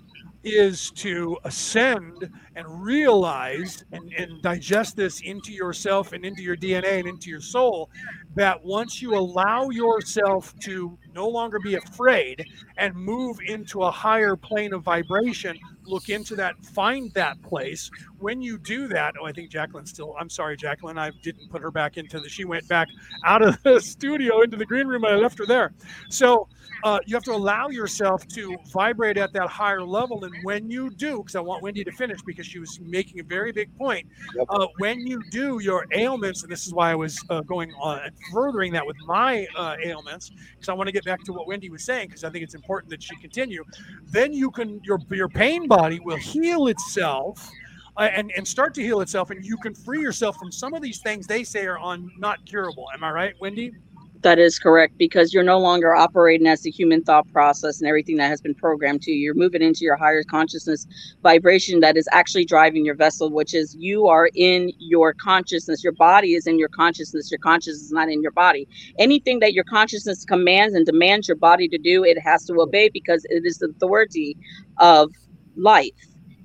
is 0.43 0.91
to 0.91 1.37
ascend 1.43 2.29
and 2.55 2.83
realize 2.83 3.83
and, 3.91 4.11
and 4.13 4.41
digest 4.41 4.95
this 4.95 5.21
into 5.21 5.51
yourself 5.51 6.13
and 6.13 6.25
into 6.25 6.41
your 6.41 6.55
DNA 6.55 6.99
and 6.99 7.07
into 7.07 7.29
your 7.29 7.41
soul 7.41 7.89
that 8.35 8.63
once 8.63 9.01
you 9.01 9.15
allow 9.15 9.69
yourself 9.69 10.57
to 10.59 10.97
no 11.13 11.27
longer 11.27 11.59
be 11.59 11.75
afraid 11.75 12.45
and 12.77 12.95
move 12.95 13.37
into 13.45 13.83
a 13.83 13.91
higher 13.91 14.35
plane 14.35 14.73
of 14.73 14.83
vibration, 14.83 15.57
look 15.83 16.09
into 16.09 16.35
that, 16.35 16.55
find 16.63 17.11
that 17.13 17.41
place. 17.41 17.89
When 18.19 18.41
you 18.41 18.57
do 18.57 18.87
that, 18.87 19.15
oh, 19.19 19.25
I 19.25 19.31
think 19.31 19.49
Jacqueline's 19.49 19.89
still, 19.89 20.15
I'm 20.19 20.29
sorry, 20.29 20.55
Jacqueline, 20.55 20.97
I 20.97 21.11
didn't 21.23 21.49
put 21.49 21.61
her 21.61 21.71
back 21.71 21.97
into 21.97 22.19
the, 22.19 22.29
she 22.29 22.45
went 22.45 22.67
back 22.67 22.87
out 23.25 23.41
of 23.41 23.61
the 23.63 23.79
studio 23.81 24.41
into 24.41 24.55
the 24.57 24.65
green 24.65 24.87
room 24.87 25.03
and 25.03 25.13
I 25.13 25.17
left 25.17 25.37
her 25.39 25.45
there. 25.45 25.73
So 26.09 26.47
uh, 26.83 26.99
you 27.05 27.15
have 27.15 27.23
to 27.23 27.33
allow 27.33 27.69
yourself 27.69 28.27
to 28.29 28.57
vibrate 28.71 29.17
at 29.17 29.33
that 29.33 29.49
higher 29.49 29.83
level. 29.83 30.23
And 30.25 30.33
when 30.43 30.69
you 30.69 30.89
do, 30.89 31.17
because 31.17 31.35
I 31.35 31.41
want 31.41 31.63
Wendy 31.63 31.83
to 31.83 31.91
finish 31.91 32.21
because 32.21 32.45
she 32.45 32.59
was 32.59 32.79
making 32.81 33.19
a 33.19 33.23
very 33.23 33.51
big 33.51 33.75
point, 33.77 34.07
uh, 34.49 34.67
when 34.77 35.05
you 35.05 35.21
do 35.29 35.59
your 35.59 35.85
ailments, 35.91 36.43
and 36.43 36.51
this 36.51 36.65
is 36.65 36.73
why 36.73 36.91
I 36.91 36.95
was 36.95 37.23
uh, 37.29 37.41
going 37.41 37.71
on 37.81 37.99
and 37.99 38.13
furthering 38.31 38.71
that 38.73 38.85
with 38.85 38.97
my 39.05 39.47
uh, 39.55 39.75
ailments, 39.83 40.31
because 40.53 40.69
I 40.69 40.73
want 40.73 40.87
to 40.87 40.93
get 40.93 41.05
back 41.05 41.23
to 41.25 41.33
what 41.33 41.47
Wendy 41.47 41.69
was 41.69 41.83
saying, 41.83 42.07
because 42.07 42.23
I 42.23 42.29
think 42.29 42.43
it's 42.43 42.55
important 42.55 42.89
that 42.91 43.03
she 43.03 43.15
continue. 43.17 43.63
Then 44.05 44.33
you 44.33 44.51
can 44.51 44.81
your 44.83 44.99
your 45.09 45.29
pain 45.29 45.67
body 45.67 45.99
will 45.99 46.17
heal 46.17 46.67
itself. 46.67 47.49
Uh, 47.97 48.03
and, 48.03 48.31
and 48.37 48.47
start 48.47 48.73
to 48.73 48.81
heal 48.81 49.01
itself, 49.01 49.29
and 49.29 49.43
you 49.43 49.57
can 49.57 49.75
free 49.75 49.99
yourself 49.99 50.37
from 50.37 50.53
some 50.53 50.73
of 50.73 50.81
these 50.81 50.99
things 50.99 51.27
they 51.27 51.43
say 51.43 51.65
are 51.65 51.77
on 51.79 52.09
not 52.17 52.45
curable. 52.45 52.85
Am 52.93 53.03
I 53.03 53.11
right, 53.11 53.33
Wendy? 53.41 53.73
That 54.21 54.37
is 54.37 54.59
correct 54.59 54.97
because 54.97 55.33
you're 55.33 55.43
no 55.43 55.59
longer 55.59 55.95
operating 55.95 56.45
as 56.45 56.61
the 56.61 56.71
human 56.71 57.01
thought 57.03 57.31
process 57.31 57.79
and 57.79 57.87
everything 57.87 58.17
that 58.17 58.27
has 58.27 58.41
been 58.41 58.53
programmed 58.53 59.01
to 59.03 59.11
you. 59.11 59.17
You're 59.17 59.33
moving 59.33 59.61
into 59.61 59.85
your 59.85 59.95
higher 59.95 60.23
consciousness 60.23 60.85
vibration 61.23 61.79
that 61.79 61.95
is 61.95 62.07
actually 62.11 62.43
driving 62.43 62.83
your 62.83 62.95
vessel, 62.95 63.31
which 63.31 63.53
is 63.53 63.77
you 63.79 64.07
are 64.07 64.29
in 64.35 64.73
your 64.77 65.13
consciousness. 65.13 65.83
Your 65.85 65.93
body 65.93 66.33
is 66.33 66.47
in 66.47 66.59
your 66.59 66.67
consciousness. 66.67 67.31
Your 67.31 67.39
consciousness 67.39 67.83
is 67.83 67.91
not 67.93 68.09
in 68.09 68.21
your 68.21 68.31
body. 68.31 68.67
Anything 68.97 69.39
that 69.39 69.53
your 69.53 69.63
consciousness 69.63 70.25
commands 70.25 70.75
and 70.75 70.85
demands 70.85 71.29
your 71.29 71.37
body 71.37 71.69
to 71.69 71.77
do, 71.77 72.03
it 72.03 72.19
has 72.19 72.45
to 72.47 72.59
obey 72.59 72.89
because 72.89 73.25
it 73.29 73.45
is 73.45 73.59
the 73.59 73.67
authority 73.67 74.35
of 74.79 75.11
life 75.55 75.91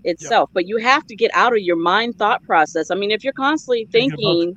itself. 0.05 0.49
But 0.53 0.69
you 0.69 0.77
have 0.77 1.07
to 1.07 1.17
get 1.17 1.33
out 1.35 1.53
of 1.53 1.61
your 1.61 1.77
mind 1.77 2.17
thought 2.19 2.43
process. 2.45 2.93
I 2.93 2.95
mean, 2.95 3.11
if 3.11 3.25
you're 3.25 3.33
constantly 3.33 3.89
thinking, 3.91 4.55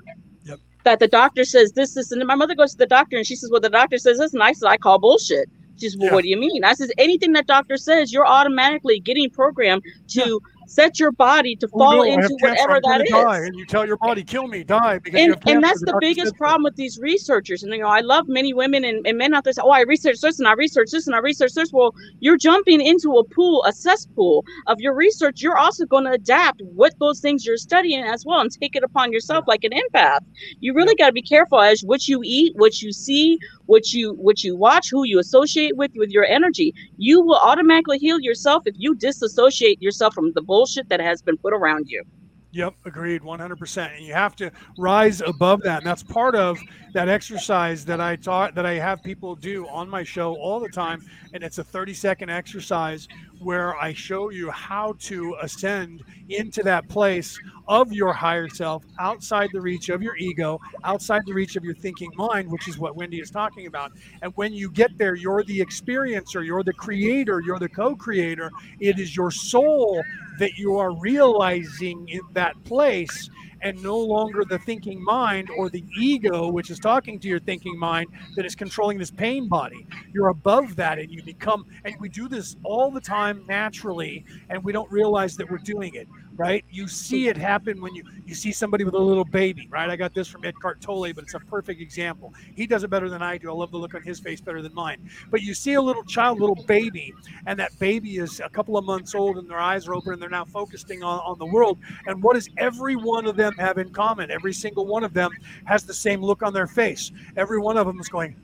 that 0.88 1.00
the 1.00 1.08
doctor 1.08 1.44
says 1.44 1.74
this, 1.74 1.96
this, 1.96 2.14
and 2.14 2.26
my 2.26 2.36
mother 2.36 2.56
goes 2.56 2.72
to 2.72 2.78
the 2.78 2.86
doctor 2.86 3.18
and 3.18 3.28
she 3.28 3.36
says, 3.36 3.52
Well, 3.52 3.60
the 3.60 3.70
doctor 3.70 3.98
says 3.98 4.20
this, 4.20 4.34
and 4.34 4.42
I 4.42 4.54
said, 4.54 4.68
I 4.70 4.78
call 4.78 5.00
bullshit. 5.00 5.50
She 5.78 5.90
says, 5.90 5.98
Well, 5.98 6.14
what 6.14 6.24
do 6.24 6.30
you 6.30 6.38
mean? 6.38 6.64
I 6.64 6.74
says, 6.76 6.92
anything 6.98 7.34
that 7.34 7.46
doctor 7.46 7.76
says, 7.76 8.14
you're 8.14 8.26
automatically 8.26 9.02
getting 9.02 9.30
programmed 9.30 9.84
to 10.12 10.40
set 10.68 11.00
your 11.00 11.12
body 11.14 11.56
to 11.58 11.70
Oh, 11.74 11.86
fall 11.86 11.86
no, 11.86 12.04
into 12.04 12.36
whatever 12.38 12.80
that 12.82 13.02
is. 13.02 13.10
die, 13.10 13.40
and 13.46 13.58
you 13.58 13.66
tell 13.66 13.86
your 13.88 13.98
body, 13.98 14.24
kill 14.24 14.48
me, 14.48 14.64
die 14.64 15.00
because 15.00 15.24
And, 15.24 15.36
and 15.48 15.64
that's 15.64 15.82
The 15.82 15.94
biggest 15.96 16.38
problem 16.38 16.64
with 16.64 16.76
these 16.78 17.00
researchers. 17.00 17.64
And 17.64 17.74
you 17.74 17.82
know, 17.82 17.88
I 17.90 18.02
love 18.02 18.26
many 18.30 18.54
women 18.54 18.86
and, 18.86 19.06
and 19.08 19.18
men 19.18 19.34
out 19.36 19.44
there 19.46 19.54
say, 19.54 19.62
"Oh, 19.64 19.72
I 19.72 19.82
researched 19.82 20.22
this 20.24 20.40
and 20.40 20.48
I 20.48 20.54
researched 20.54 20.94
this 20.94 21.08
and 21.08 21.16
I 21.16 21.20
researched 21.20 21.56
this." 21.56 21.72
Well, 21.74 21.96
you're 22.22 22.38
jumping 22.38 22.82
into 22.82 23.14
a 23.18 23.26
pool, 23.26 23.64
a 23.66 23.74
cesspool 23.74 24.46
of 24.68 24.80
your 24.80 24.96
research. 24.96 25.42
You're 25.44 25.58
also 25.58 25.86
going 25.86 26.06
to 26.06 26.12
adapt 26.12 26.62
what 26.64 26.94
those 27.00 27.20
things 27.22 27.46
you're 27.46 27.58
studying 27.58 28.04
as 28.04 28.26
well 28.26 28.42
and 28.42 28.52
take 28.52 28.76
it 28.76 28.84
upon 28.84 29.12
yourself 29.14 29.46
like 29.48 29.66
an 29.66 29.74
empath. 29.74 30.22
You 30.62 30.74
really 30.76 30.96
got 30.96 31.08
to 31.08 31.14
be 31.14 31.24
careful 31.24 31.62
as 31.62 31.82
what 31.82 32.08
you 32.08 32.22
eat, 32.24 32.54
what 32.56 32.82
you 32.82 32.94
see, 32.94 33.40
what 33.68 33.94
you 33.94 34.14
what 34.14 34.44
you 34.44 34.56
watch, 34.56 34.90
who 34.92 35.06
you 35.06 35.20
associate 35.20 35.78
with 35.78 35.92
with 35.96 36.12
your 36.12 36.26
energy. 36.26 36.74
You 36.98 37.22
will 37.22 37.38
automatically 37.40 38.00
heal 38.00 38.20
yourself 38.22 38.64
if 38.66 38.76
you 38.78 38.96
disassociate 38.96 39.82
yourself 39.82 40.14
from 40.16 40.32
the 40.34 40.42
bullshit 40.58 40.90
that 40.90 41.00
has 41.00 41.22
been 41.22 41.38
put 41.38 41.54
around 41.54 41.88
you. 41.88 42.04
Yep, 42.52 42.74
agreed, 42.86 43.22
100%. 43.22 43.96
And 43.96 44.04
you 44.04 44.14
have 44.14 44.36
to 44.38 44.52
rise 44.80 45.22
above 45.22 45.62
that. 45.62 45.80
And 45.80 45.86
that's 45.86 46.02
part 46.02 46.34
of 46.34 46.58
that 46.94 47.08
exercise 47.08 47.86
that 47.86 48.02
I 48.02 48.16
taught, 48.16 48.56
that 48.56 48.66
I 48.66 48.74
have 48.74 49.04
people 49.04 49.36
do 49.36 49.68
on 49.68 49.88
my 49.88 50.04
show 50.04 50.34
all 50.38 50.60
the 50.60 50.70
time. 50.70 51.06
And 51.34 51.44
it's 51.44 51.60
a 51.60 51.64
30 51.64 51.94
second 51.94 52.32
exercise 52.32 53.08
where 53.40 53.76
I 53.78 53.94
show 53.94 54.30
you 54.30 54.50
how 54.52 54.96
to 55.00 55.36
ascend 55.42 56.04
into 56.30 56.64
that 56.64 56.88
place 56.90 57.40
of 57.68 57.92
your 57.92 58.14
higher 58.14 58.48
self 58.50 58.84
outside 59.00 59.50
the 59.54 59.62
reach 59.62 59.90
of 59.90 60.02
your 60.02 60.16
ego, 60.18 60.60
outside 60.84 61.22
the 61.26 61.34
reach 61.34 61.56
of 61.56 61.64
your 61.64 61.76
thinking 61.76 62.12
mind, 62.16 62.50
which 62.50 62.68
is 62.68 62.78
what 62.78 62.96
Wendy 62.96 63.20
is 63.20 63.30
talking 63.30 63.68
about. 63.68 63.92
And 64.22 64.32
when 64.36 64.54
you 64.54 64.72
get 64.72 64.98
there, 64.98 65.16
you're 65.16 65.44
the 65.44 65.60
experiencer, 65.60 66.46
you're 66.46 66.64
the 66.64 66.74
creator, 66.74 67.42
you're 67.46 67.60
the 67.60 67.70
co 67.70 67.96
creator. 67.96 68.52
It 68.80 69.00
is 69.00 69.16
your 69.16 69.32
soul 69.32 70.02
that 70.40 70.58
you 70.58 70.78
are 70.78 70.98
realizing 71.00 72.08
in 72.10 72.22
that 72.34 72.62
place 72.64 73.30
and 73.62 73.82
no 73.82 73.98
longer 73.98 74.44
the 74.44 74.60
thinking 74.60 75.04
mind 75.04 75.50
or 75.58 75.70
the 75.70 75.84
ego, 75.98 76.50
which 76.50 76.70
is 76.70 76.80
talking 76.80 77.20
to 77.20 77.28
your 77.28 77.40
thinking 77.40 77.78
mind, 77.78 78.08
that 78.36 78.46
is 78.46 78.56
controlling 78.56 78.98
this 78.98 79.12
pain 79.12 79.48
body. 79.48 79.86
You're 80.14 80.30
above 80.30 80.76
that 80.76 81.00
and 81.00 81.12
you 81.12 81.24
become, 81.24 81.66
and 81.86 81.96
we 82.00 82.10
do 82.10 82.28
this 82.28 82.56
all 82.64 82.92
the 82.92 83.02
time 83.02 83.44
naturally, 83.48 84.26
and 84.50 84.64
we 84.64 84.72
don't 84.72 84.92
realize 84.92 85.36
that 85.38 85.50
we're 85.50 85.58
doing 85.58 85.96
it, 85.96 86.08
right? 86.38 86.64
You 86.70 86.88
see 86.88 87.28
it 87.28 87.36
happen 87.36 87.82
when 87.82 87.96
you, 87.96 88.04
you 88.26 88.36
see 88.36 88.52
somebody 88.52 88.84
with 88.84 88.94
a 88.94 89.00
little 89.00 89.26
baby, 89.26 89.68
right? 89.70 89.90
I 89.90 89.96
got 89.96 90.14
this 90.14 90.28
from 90.28 90.46
Eckhart 90.46 90.80
Tolle, 90.82 91.12
but 91.14 91.24
it's 91.24 91.34
a 91.34 91.40
perfect 91.40 91.82
example. 91.82 92.34
He 92.56 92.68
does 92.68 92.84
it 92.84 92.90
better 92.90 93.10
than 93.10 93.22
I 93.22 93.38
do. 93.38 93.50
I 93.50 93.54
love 93.54 93.72
the 93.72 93.78
look 93.78 93.96
on 93.96 94.04
his 94.04 94.20
face 94.20 94.40
better 94.40 94.62
than 94.62 94.74
mine. 94.74 95.10
But 95.32 95.42
you 95.42 95.54
see 95.54 95.74
a 95.74 95.82
little 95.82 96.04
child, 96.04 96.40
little 96.40 96.64
baby, 96.68 97.14
and 97.48 97.60
that 97.60 97.78
baby 97.80 98.18
is 98.18 98.40
a 98.40 98.50
couple 98.50 98.78
of 98.78 98.86
months 98.86 99.16
old 99.16 99.38
and 99.38 99.50
their 99.50 99.60
eyes 99.60 99.88
are 99.88 99.96
open 99.96 100.14
and 100.14 100.22
they're 100.22 100.30
now 100.30 100.46
focusing 100.46 101.04
on, 101.04 101.20
on 101.20 101.40
the 101.40 101.46
world. 101.46 101.80
And 102.06 102.22
what 102.22 102.36
does 102.36 102.50
every 102.58 102.96
one 102.96 103.26
of 103.26 103.36
them 103.36 103.54
have 103.58 103.78
in 103.80 103.90
common? 103.90 104.30
Every 104.30 104.54
single 104.54 104.86
one 104.86 105.04
of 105.04 105.14
them 105.14 105.32
has 105.66 105.84
the 105.84 105.94
same 105.94 106.22
look 106.22 106.44
on 106.44 106.54
their 106.54 106.68
face. 106.68 107.12
Every 107.36 107.60
one 107.60 107.78
of 107.78 107.88
them 107.88 108.00
is 108.00 108.10
going, 108.10 108.36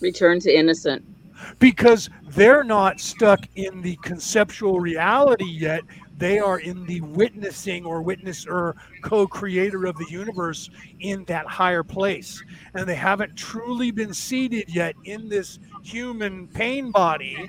Return 0.00 0.40
to 0.40 0.50
innocent. 0.50 1.04
Because 1.58 2.10
they're 2.28 2.64
not 2.64 3.00
stuck 3.00 3.40
in 3.56 3.80
the 3.82 3.96
conceptual 3.96 4.80
reality 4.80 5.44
yet. 5.44 5.82
They 6.16 6.38
are 6.38 6.60
in 6.60 6.84
the 6.84 7.00
witnessing 7.00 7.84
or 7.86 8.02
witness 8.02 8.46
or 8.46 8.76
co 9.02 9.26
creator 9.26 9.86
of 9.86 9.96
the 9.96 10.06
universe 10.10 10.68
in 11.00 11.24
that 11.24 11.46
higher 11.46 11.82
place. 11.82 12.42
And 12.74 12.86
they 12.86 12.94
haven't 12.94 13.36
truly 13.36 13.90
been 13.90 14.12
seated 14.12 14.68
yet 14.68 14.94
in 15.04 15.28
this 15.28 15.58
human 15.82 16.46
pain 16.48 16.90
body, 16.90 17.48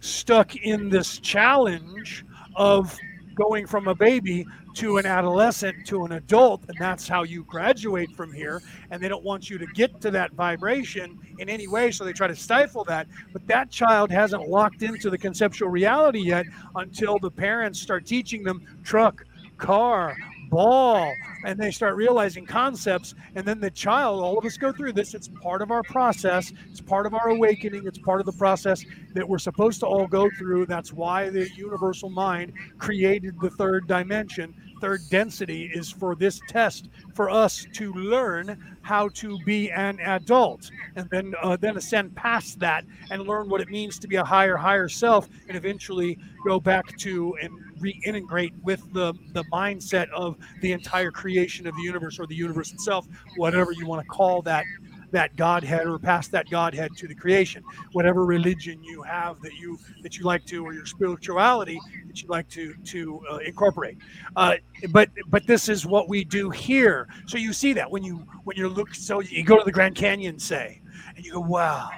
stuck 0.00 0.56
in 0.56 0.88
this 0.88 1.18
challenge 1.20 2.24
of 2.56 2.98
going 3.38 3.66
from 3.66 3.88
a 3.88 3.94
baby 3.94 4.44
to 4.74 4.98
an 4.98 5.06
adolescent 5.06 5.86
to 5.86 6.04
an 6.04 6.12
adult 6.12 6.64
and 6.68 6.76
that's 6.78 7.06
how 7.06 7.22
you 7.22 7.44
graduate 7.44 8.10
from 8.16 8.32
here. 8.32 8.60
And 8.90 9.00
they 9.02 9.08
don't 9.08 9.24
want 9.24 9.48
you 9.48 9.58
to 9.58 9.66
get 9.66 10.00
to 10.00 10.10
that 10.10 10.32
vibration 10.32 11.18
in 11.38 11.48
any 11.48 11.68
way 11.68 11.90
so 11.90 12.04
they 12.04 12.12
try 12.12 12.26
to 12.26 12.36
stifle 12.36 12.84
that. 12.84 13.06
But 13.32 13.46
that 13.46 13.70
child 13.70 14.10
hasn't 14.10 14.48
locked 14.48 14.82
into 14.82 15.08
the 15.08 15.18
conceptual 15.18 15.68
reality 15.68 16.20
yet 16.20 16.46
until 16.74 17.18
the 17.18 17.30
parents 17.30 17.80
start 17.80 18.06
teaching 18.06 18.42
them 18.42 18.62
truck 18.82 19.24
car 19.56 20.16
ball 20.48 21.12
and 21.44 21.58
they 21.58 21.70
start 21.70 21.96
realizing 21.96 22.46
concepts 22.46 23.14
and 23.34 23.46
then 23.46 23.60
the 23.60 23.70
child 23.70 24.22
all 24.22 24.38
of 24.38 24.44
us 24.44 24.56
go 24.56 24.72
through 24.72 24.92
this. 24.92 25.14
It's 25.14 25.28
part 25.28 25.62
of 25.62 25.70
our 25.70 25.82
process. 25.82 26.52
It's 26.70 26.80
part 26.80 27.06
of 27.06 27.14
our 27.14 27.28
awakening. 27.30 27.86
It's 27.86 27.98
part 27.98 28.20
of 28.20 28.26
the 28.26 28.32
process 28.32 28.84
that 29.14 29.28
we're 29.28 29.38
supposed 29.38 29.80
to 29.80 29.86
all 29.86 30.06
go 30.06 30.30
through. 30.38 30.66
That's 30.66 30.92
why 30.92 31.30
the 31.30 31.48
universal 31.54 32.10
mind 32.10 32.52
created 32.78 33.40
the 33.40 33.50
third 33.50 33.86
dimension 33.86 34.54
third 34.80 35.00
density 35.10 35.70
is 35.74 35.90
for 35.90 36.14
this 36.14 36.40
test 36.48 36.88
for 37.14 37.30
us 37.30 37.66
to 37.74 37.92
learn 37.92 38.76
how 38.82 39.08
to 39.10 39.38
be 39.44 39.70
an 39.70 40.00
adult. 40.00 40.70
And 40.96 41.08
then 41.10 41.34
uh, 41.42 41.56
then 41.56 41.76
ascend 41.76 42.14
past 42.14 42.58
that 42.60 42.84
and 43.10 43.22
learn 43.26 43.48
what 43.48 43.60
it 43.60 43.68
means 43.68 43.98
to 44.00 44.08
be 44.08 44.16
a 44.16 44.24
higher 44.24 44.56
higher 44.56 44.88
self 44.88 45.28
and 45.48 45.56
eventually 45.56 46.18
go 46.44 46.58
back 46.58 46.96
to 46.98 47.36
and 47.42 47.52
reintegrate 47.80 48.52
with 48.62 48.92
the 48.92 49.14
the 49.32 49.44
mindset 49.52 50.08
of 50.10 50.36
the 50.62 50.72
entire 50.72 51.10
creation 51.10 51.66
of 51.66 51.74
the 51.76 51.82
universe 51.82 52.18
or 52.18 52.26
the 52.26 52.34
universe 52.34 52.72
itself, 52.72 53.06
whatever 53.36 53.72
you 53.72 53.86
want 53.86 54.02
to 54.02 54.08
call 54.08 54.42
that 54.42 54.64
that 55.10 55.36
godhead 55.36 55.86
or 55.86 55.98
pass 55.98 56.28
that 56.28 56.48
godhead 56.50 56.96
to 56.96 57.08
the 57.08 57.14
creation. 57.14 57.64
Whatever 57.92 58.24
religion 58.24 58.82
you 58.82 59.02
have 59.02 59.40
that 59.42 59.54
you 59.54 59.78
that 60.02 60.18
you 60.18 60.24
like 60.24 60.44
to 60.46 60.64
or 60.64 60.72
your 60.72 60.86
spirituality 60.86 61.78
that 62.06 62.22
you 62.22 62.28
like 62.28 62.48
to 62.50 62.74
to 62.74 63.20
uh, 63.30 63.36
incorporate. 63.38 63.98
Uh, 64.36 64.56
but 64.90 65.10
but 65.28 65.46
this 65.46 65.68
is 65.68 65.86
what 65.86 66.08
we 66.08 66.24
do 66.24 66.50
here. 66.50 67.08
So 67.26 67.38
you 67.38 67.52
see 67.52 67.72
that 67.74 67.90
when 67.90 68.02
you 68.02 68.26
when 68.44 68.56
you 68.56 68.68
look 68.68 68.94
so 68.94 69.20
you 69.20 69.44
go 69.44 69.58
to 69.58 69.64
the 69.64 69.72
grand 69.72 69.94
canyon 69.94 70.38
say 70.38 70.80
and 71.16 71.24
you 71.24 71.32
go 71.32 71.40
wow. 71.40 71.90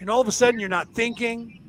And 0.00 0.10
all 0.10 0.20
of 0.20 0.28
a 0.28 0.32
sudden 0.32 0.60
you're 0.60 0.68
not 0.68 0.88
thinking 0.94 1.60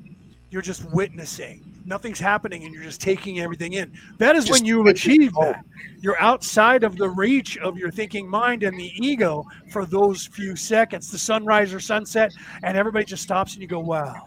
you're 0.50 0.62
just 0.62 0.86
witnessing 0.92 1.65
nothing's 1.86 2.20
happening 2.20 2.64
and 2.64 2.74
you're 2.74 2.84
just 2.84 3.02
taking 3.02 3.40
everything 3.40 3.74
in. 3.74 3.94
That 4.18 4.36
is 4.36 4.46
Just 4.46 4.60
when 4.60 4.66
you 4.66 4.88
achieve 4.88 5.34
that. 5.34 5.64
You're 6.00 6.20
outside 6.20 6.84
of 6.84 6.98
the 6.98 7.10
reach 7.10 7.58
of 7.58 7.78
your 7.78 7.92
thinking 7.92 8.30
mind 8.30 8.64
and 8.64 8.78
the 8.80 8.92
ego 8.96 9.46
for 9.72 9.86
those 9.86 10.26
few 10.28 10.56
seconds. 10.56 11.12
The 11.12 11.18
sunrise 11.18 11.74
or 11.74 11.80
sunset 11.80 12.34
and 12.64 12.78
everybody 12.78 13.06
just 13.06 13.24
stops 13.24 13.54
and 13.54 13.62
you 13.62 13.68
go 13.68 13.80
wow. 13.80 14.26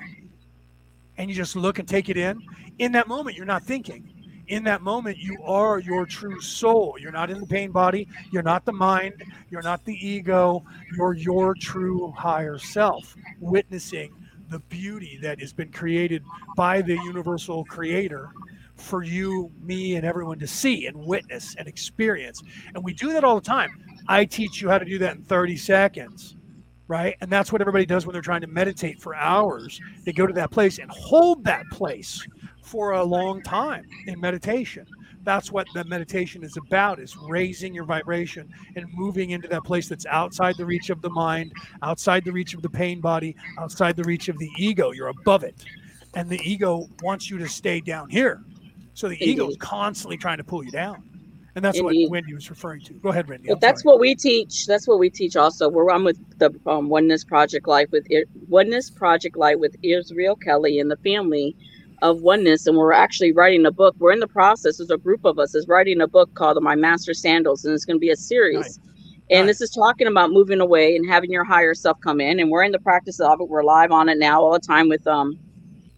And 1.16 1.28
you 1.28 1.34
just 1.34 1.56
look 1.56 1.78
and 1.78 1.88
take 1.88 2.08
it 2.08 2.16
in. 2.16 2.40
In 2.78 2.92
that 2.92 3.08
moment 3.08 3.36
you're 3.36 3.46
not 3.46 3.64
thinking. 3.64 4.08
In 4.48 4.64
that 4.64 4.82
moment 4.82 5.18
you 5.18 5.36
are 5.42 5.78
your 5.78 6.06
true 6.06 6.40
soul. 6.40 6.96
You're 6.98 7.12
not 7.12 7.30
in 7.30 7.40
the 7.40 7.46
pain 7.46 7.70
body. 7.70 8.08
You're 8.32 8.42
not 8.42 8.64
the 8.64 8.72
mind. 8.72 9.22
You're 9.50 9.62
not 9.62 9.84
the 9.84 9.94
ego. 9.94 10.64
You're 10.96 11.14
your 11.14 11.54
true 11.54 12.12
higher 12.12 12.58
self 12.58 13.14
witnessing 13.40 14.12
the 14.48 14.60
beauty 14.60 15.18
that 15.22 15.40
has 15.40 15.52
been 15.52 15.70
created 15.70 16.24
by 16.56 16.82
the 16.82 16.94
universal 16.94 17.64
creator 17.64 18.30
for 18.76 19.02
you, 19.02 19.50
me, 19.60 19.96
and 19.96 20.06
everyone 20.06 20.38
to 20.38 20.46
see 20.46 20.86
and 20.86 20.96
witness 20.96 21.54
and 21.56 21.66
experience. 21.68 22.42
And 22.74 22.82
we 22.82 22.94
do 22.94 23.12
that 23.12 23.24
all 23.24 23.34
the 23.34 23.46
time. 23.46 23.70
I 24.08 24.24
teach 24.24 24.62
you 24.62 24.68
how 24.68 24.78
to 24.78 24.84
do 24.84 24.98
that 24.98 25.16
in 25.16 25.22
30 25.24 25.56
seconds, 25.56 26.36
right? 26.86 27.16
And 27.20 27.30
that's 27.30 27.52
what 27.52 27.60
everybody 27.60 27.84
does 27.84 28.06
when 28.06 28.12
they're 28.12 28.22
trying 28.22 28.40
to 28.42 28.46
meditate 28.46 29.00
for 29.00 29.14
hours. 29.14 29.80
They 30.04 30.12
go 30.12 30.26
to 30.26 30.32
that 30.34 30.50
place 30.50 30.78
and 30.78 30.90
hold 30.90 31.44
that 31.44 31.64
place 31.70 32.26
for 32.62 32.92
a 32.92 33.04
long 33.04 33.42
time 33.42 33.84
in 34.06 34.20
meditation. 34.20 34.86
That's 35.28 35.52
what 35.52 35.66
the 35.74 35.84
meditation 35.84 36.42
is 36.42 36.56
about 36.56 36.98
is 36.98 37.14
raising 37.14 37.74
your 37.74 37.84
vibration 37.84 38.48
and 38.76 38.86
moving 38.94 39.28
into 39.28 39.46
that 39.48 39.62
place 39.62 39.86
that's 39.86 40.06
outside 40.06 40.56
the 40.56 40.64
reach 40.64 40.88
of 40.88 41.02
the 41.02 41.10
mind, 41.10 41.52
outside 41.82 42.24
the 42.24 42.32
reach 42.32 42.54
of 42.54 42.62
the 42.62 42.70
pain 42.70 42.98
body, 42.98 43.36
outside 43.58 43.94
the 43.94 44.04
reach 44.04 44.30
of 44.30 44.38
the 44.38 44.48
ego. 44.56 44.90
You're 44.90 45.08
above 45.08 45.44
it. 45.44 45.54
And 46.14 46.30
the 46.30 46.40
ego 46.50 46.88
wants 47.02 47.28
you 47.28 47.36
to 47.40 47.46
stay 47.46 47.82
down 47.82 48.08
here. 48.08 48.42
So 48.94 49.06
the 49.06 49.22
ego 49.22 49.50
is 49.50 49.58
constantly 49.58 50.16
trying 50.16 50.38
to 50.38 50.44
pull 50.44 50.64
you 50.64 50.70
down. 50.70 51.02
And 51.54 51.62
that's 51.62 51.76
Indeed. 51.76 52.04
what 52.04 52.12
Wendy 52.12 52.32
was 52.32 52.48
referring 52.48 52.80
to. 52.84 52.94
Go 52.94 53.10
ahead, 53.10 53.28
Wendy. 53.28 53.50
I'm 53.50 53.58
that's 53.58 53.82
sorry. 53.82 53.92
what 53.92 54.00
we 54.00 54.14
teach. 54.14 54.64
That's 54.64 54.88
what 54.88 54.98
we 54.98 55.10
teach 55.10 55.36
also. 55.36 55.68
We're 55.68 55.90
on 55.90 56.04
with 56.04 56.38
the 56.38 56.58
um, 56.66 56.88
Oneness 56.88 57.22
Project 57.22 57.68
Life 57.68 57.90
with 57.92 58.06
Oneness 58.48 58.88
Project 58.88 59.36
Life 59.36 59.58
with 59.58 59.76
Israel 59.82 60.36
Kelly 60.36 60.80
and 60.80 60.90
the 60.90 60.96
family 60.96 61.54
of 62.02 62.22
Oneness, 62.22 62.66
and 62.66 62.76
we're 62.76 62.92
actually 62.92 63.32
writing 63.32 63.66
a 63.66 63.72
book. 63.72 63.96
We're 63.98 64.12
in 64.12 64.20
the 64.20 64.28
process. 64.28 64.78
There's 64.78 64.90
a 64.90 64.98
group 64.98 65.24
of 65.24 65.38
us 65.38 65.54
is 65.54 65.66
writing 65.68 66.00
a 66.00 66.08
book 66.08 66.32
called 66.34 66.62
My 66.62 66.74
Master 66.76 67.14
Sandals, 67.14 67.64
and 67.64 67.74
it's 67.74 67.84
going 67.84 67.96
to 67.96 68.00
be 68.00 68.10
a 68.10 68.16
series. 68.16 68.78
And 69.30 69.48
this 69.48 69.60
is 69.60 69.70
talking 69.70 70.06
about 70.06 70.30
moving 70.30 70.60
away 70.60 70.96
and 70.96 71.08
having 71.08 71.30
your 71.30 71.44
higher 71.44 71.74
self 71.74 71.98
come 72.02 72.20
in. 72.20 72.40
And 72.40 72.50
we're 72.50 72.62
in 72.64 72.72
the 72.72 72.78
practice 72.78 73.20
of 73.20 73.40
it. 73.40 73.48
We're 73.48 73.64
live 73.64 73.92
on 73.92 74.08
it 74.08 74.18
now 74.18 74.40
all 74.42 74.52
the 74.52 74.60
time 74.60 74.88
with 74.88 75.06
um 75.06 75.38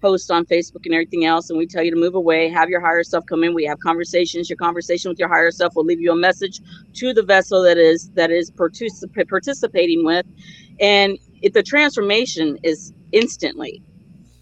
posts 0.00 0.30
on 0.30 0.46
Facebook 0.46 0.84
and 0.86 0.94
everything 0.94 1.24
else. 1.24 1.50
And 1.50 1.58
we 1.58 1.66
tell 1.66 1.82
you 1.82 1.90
to 1.90 1.96
move 1.96 2.14
away, 2.14 2.48
have 2.48 2.70
your 2.70 2.80
higher 2.80 3.04
self 3.04 3.24
come 3.26 3.44
in. 3.44 3.54
We 3.54 3.64
have 3.66 3.78
conversations. 3.80 4.48
Your 4.50 4.56
conversation 4.56 5.10
with 5.10 5.18
your 5.18 5.28
higher 5.28 5.50
self 5.50 5.74
will 5.76 5.84
leave 5.84 6.00
you 6.00 6.12
a 6.12 6.16
message 6.16 6.60
to 6.94 7.12
the 7.12 7.22
vessel 7.22 7.62
that 7.62 7.78
is 7.78 8.10
that 8.14 8.30
is 8.30 8.50
particip- 8.50 9.28
participating 9.28 10.04
with. 10.04 10.26
And 10.80 11.18
it, 11.42 11.54
the 11.54 11.62
transformation 11.62 12.58
is 12.62 12.92
instantly. 13.12 13.82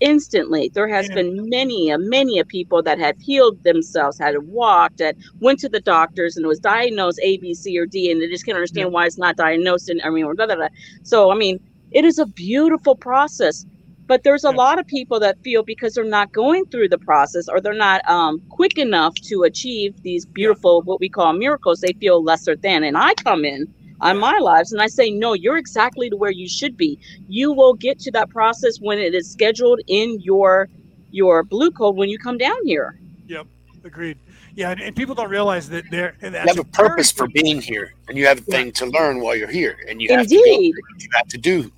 Instantly, 0.01 0.71
there 0.75 0.89
has 0.89 1.09
been 1.09 1.49
many, 1.49 1.91
a 1.91 1.99
many 1.99 2.39
a 2.39 2.45
people 2.45 2.83
that 2.83 2.99
have 2.99 3.19
healed 3.21 3.63
themselves, 3.65 4.19
had 4.19 4.39
walked, 4.47 4.99
that 4.99 5.17
went 5.41 5.59
to 5.61 5.69
the 5.69 5.81
doctors, 5.81 6.37
and 6.37 6.47
was 6.47 6.61
diagnosed 6.61 7.19
A, 7.23 7.39
B, 7.39 7.55
C, 7.55 7.79
or 7.79 7.87
D, 7.87 8.11
and 8.11 8.21
they 8.21 8.29
just 8.29 8.45
can't 8.47 8.57
understand 8.57 8.93
why 8.93 9.07
it's 9.07 9.19
not 9.19 9.37
diagnosed. 9.37 9.89
And 9.89 10.01
I 10.03 10.11
mean, 10.11 10.25
blah, 10.35 10.47
blah, 10.47 10.57
blah. 10.57 10.69
so 11.03 11.31
I 11.33 11.35
mean, 11.35 11.59
it 11.91 12.05
is 12.05 12.19
a 12.19 12.27
beautiful 12.27 12.95
process 12.95 13.65
but 14.09 14.25
there's 14.25 14.45
a 14.45 14.51
lot 14.51 14.79
of 14.79 14.87
people 14.87 15.21
that 15.21 15.39
feel 15.45 15.63
because 15.63 15.95
they're 15.95 16.03
not 16.03 16.33
going 16.33 16.65
through 16.67 16.89
the 16.89 16.99
process 16.99 17.47
or 17.47 17.61
they're 17.61 17.75
not 17.75 18.01
um, 18.09 18.41
quick 18.49 18.79
enough 18.79 19.15
to 19.17 19.43
achieve 19.43 20.03
these 20.03 20.25
beautiful 20.25 20.81
what 20.83 20.99
we 20.99 21.11
call 21.11 21.35
miracles 21.35 21.81
they 21.81 21.93
feel 21.93 22.25
lesser 22.25 22.57
than. 22.57 22.83
And 22.83 22.97
i 22.97 23.13
come 23.15 23.45
in 23.45 23.73
on 24.01 24.19
my 24.19 24.39
lives 24.39 24.73
and 24.73 24.81
i 24.81 24.87
say 24.87 25.11
no 25.11 25.33
you're 25.33 25.57
exactly 25.57 26.09
to 26.11 26.17
where 26.17 26.31
you 26.31 26.49
should 26.49 26.77
be 26.77 26.99
you 27.29 27.53
will 27.53 27.75
get 27.75 27.99
to 27.99 28.11
that 28.11 28.29
process 28.31 28.79
when 28.81 28.99
it 28.99 29.15
is 29.15 29.31
scheduled 29.31 29.81
in 29.89 30.21
your 30.21 30.69
your 31.11 31.43
blue 31.43 31.71
code 31.71 31.97
when 31.97 32.09
you 32.09 32.19
come 32.19 32.39
down 32.39 32.57
here 32.65 32.99
Yep, 33.29 33.47
agreed. 33.85 34.19
Yeah, 34.55 34.71
and, 34.71 34.81
and 34.81 34.97
people 34.97 35.15
don't 35.15 35.31
realize 35.31 35.69
that 35.69 35.85
they're. 35.91 36.17
And 36.23 36.35
You 36.35 36.41
have 36.41 36.59
a 36.59 36.65
purpose 36.65 37.13
for 37.13 37.29
being 37.29 37.61
here, 37.61 37.93
and 38.09 38.17
you 38.17 38.27
have 38.27 38.39
a 38.39 38.43
thing 38.43 38.73
to 38.73 38.87
learn 38.87 39.21
while 39.21 39.37
you're 39.37 39.51
here, 39.51 39.77
and 39.89 40.01
you 40.01 40.09
have 40.11 40.21
Indeed. 40.23 40.39
to 40.39 40.73
go. 40.73 40.89
what 40.91 41.03
You 41.03 41.09
have 41.15 41.29
to 41.29 41.39
do. 41.39 41.71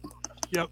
Yep. 0.53 0.69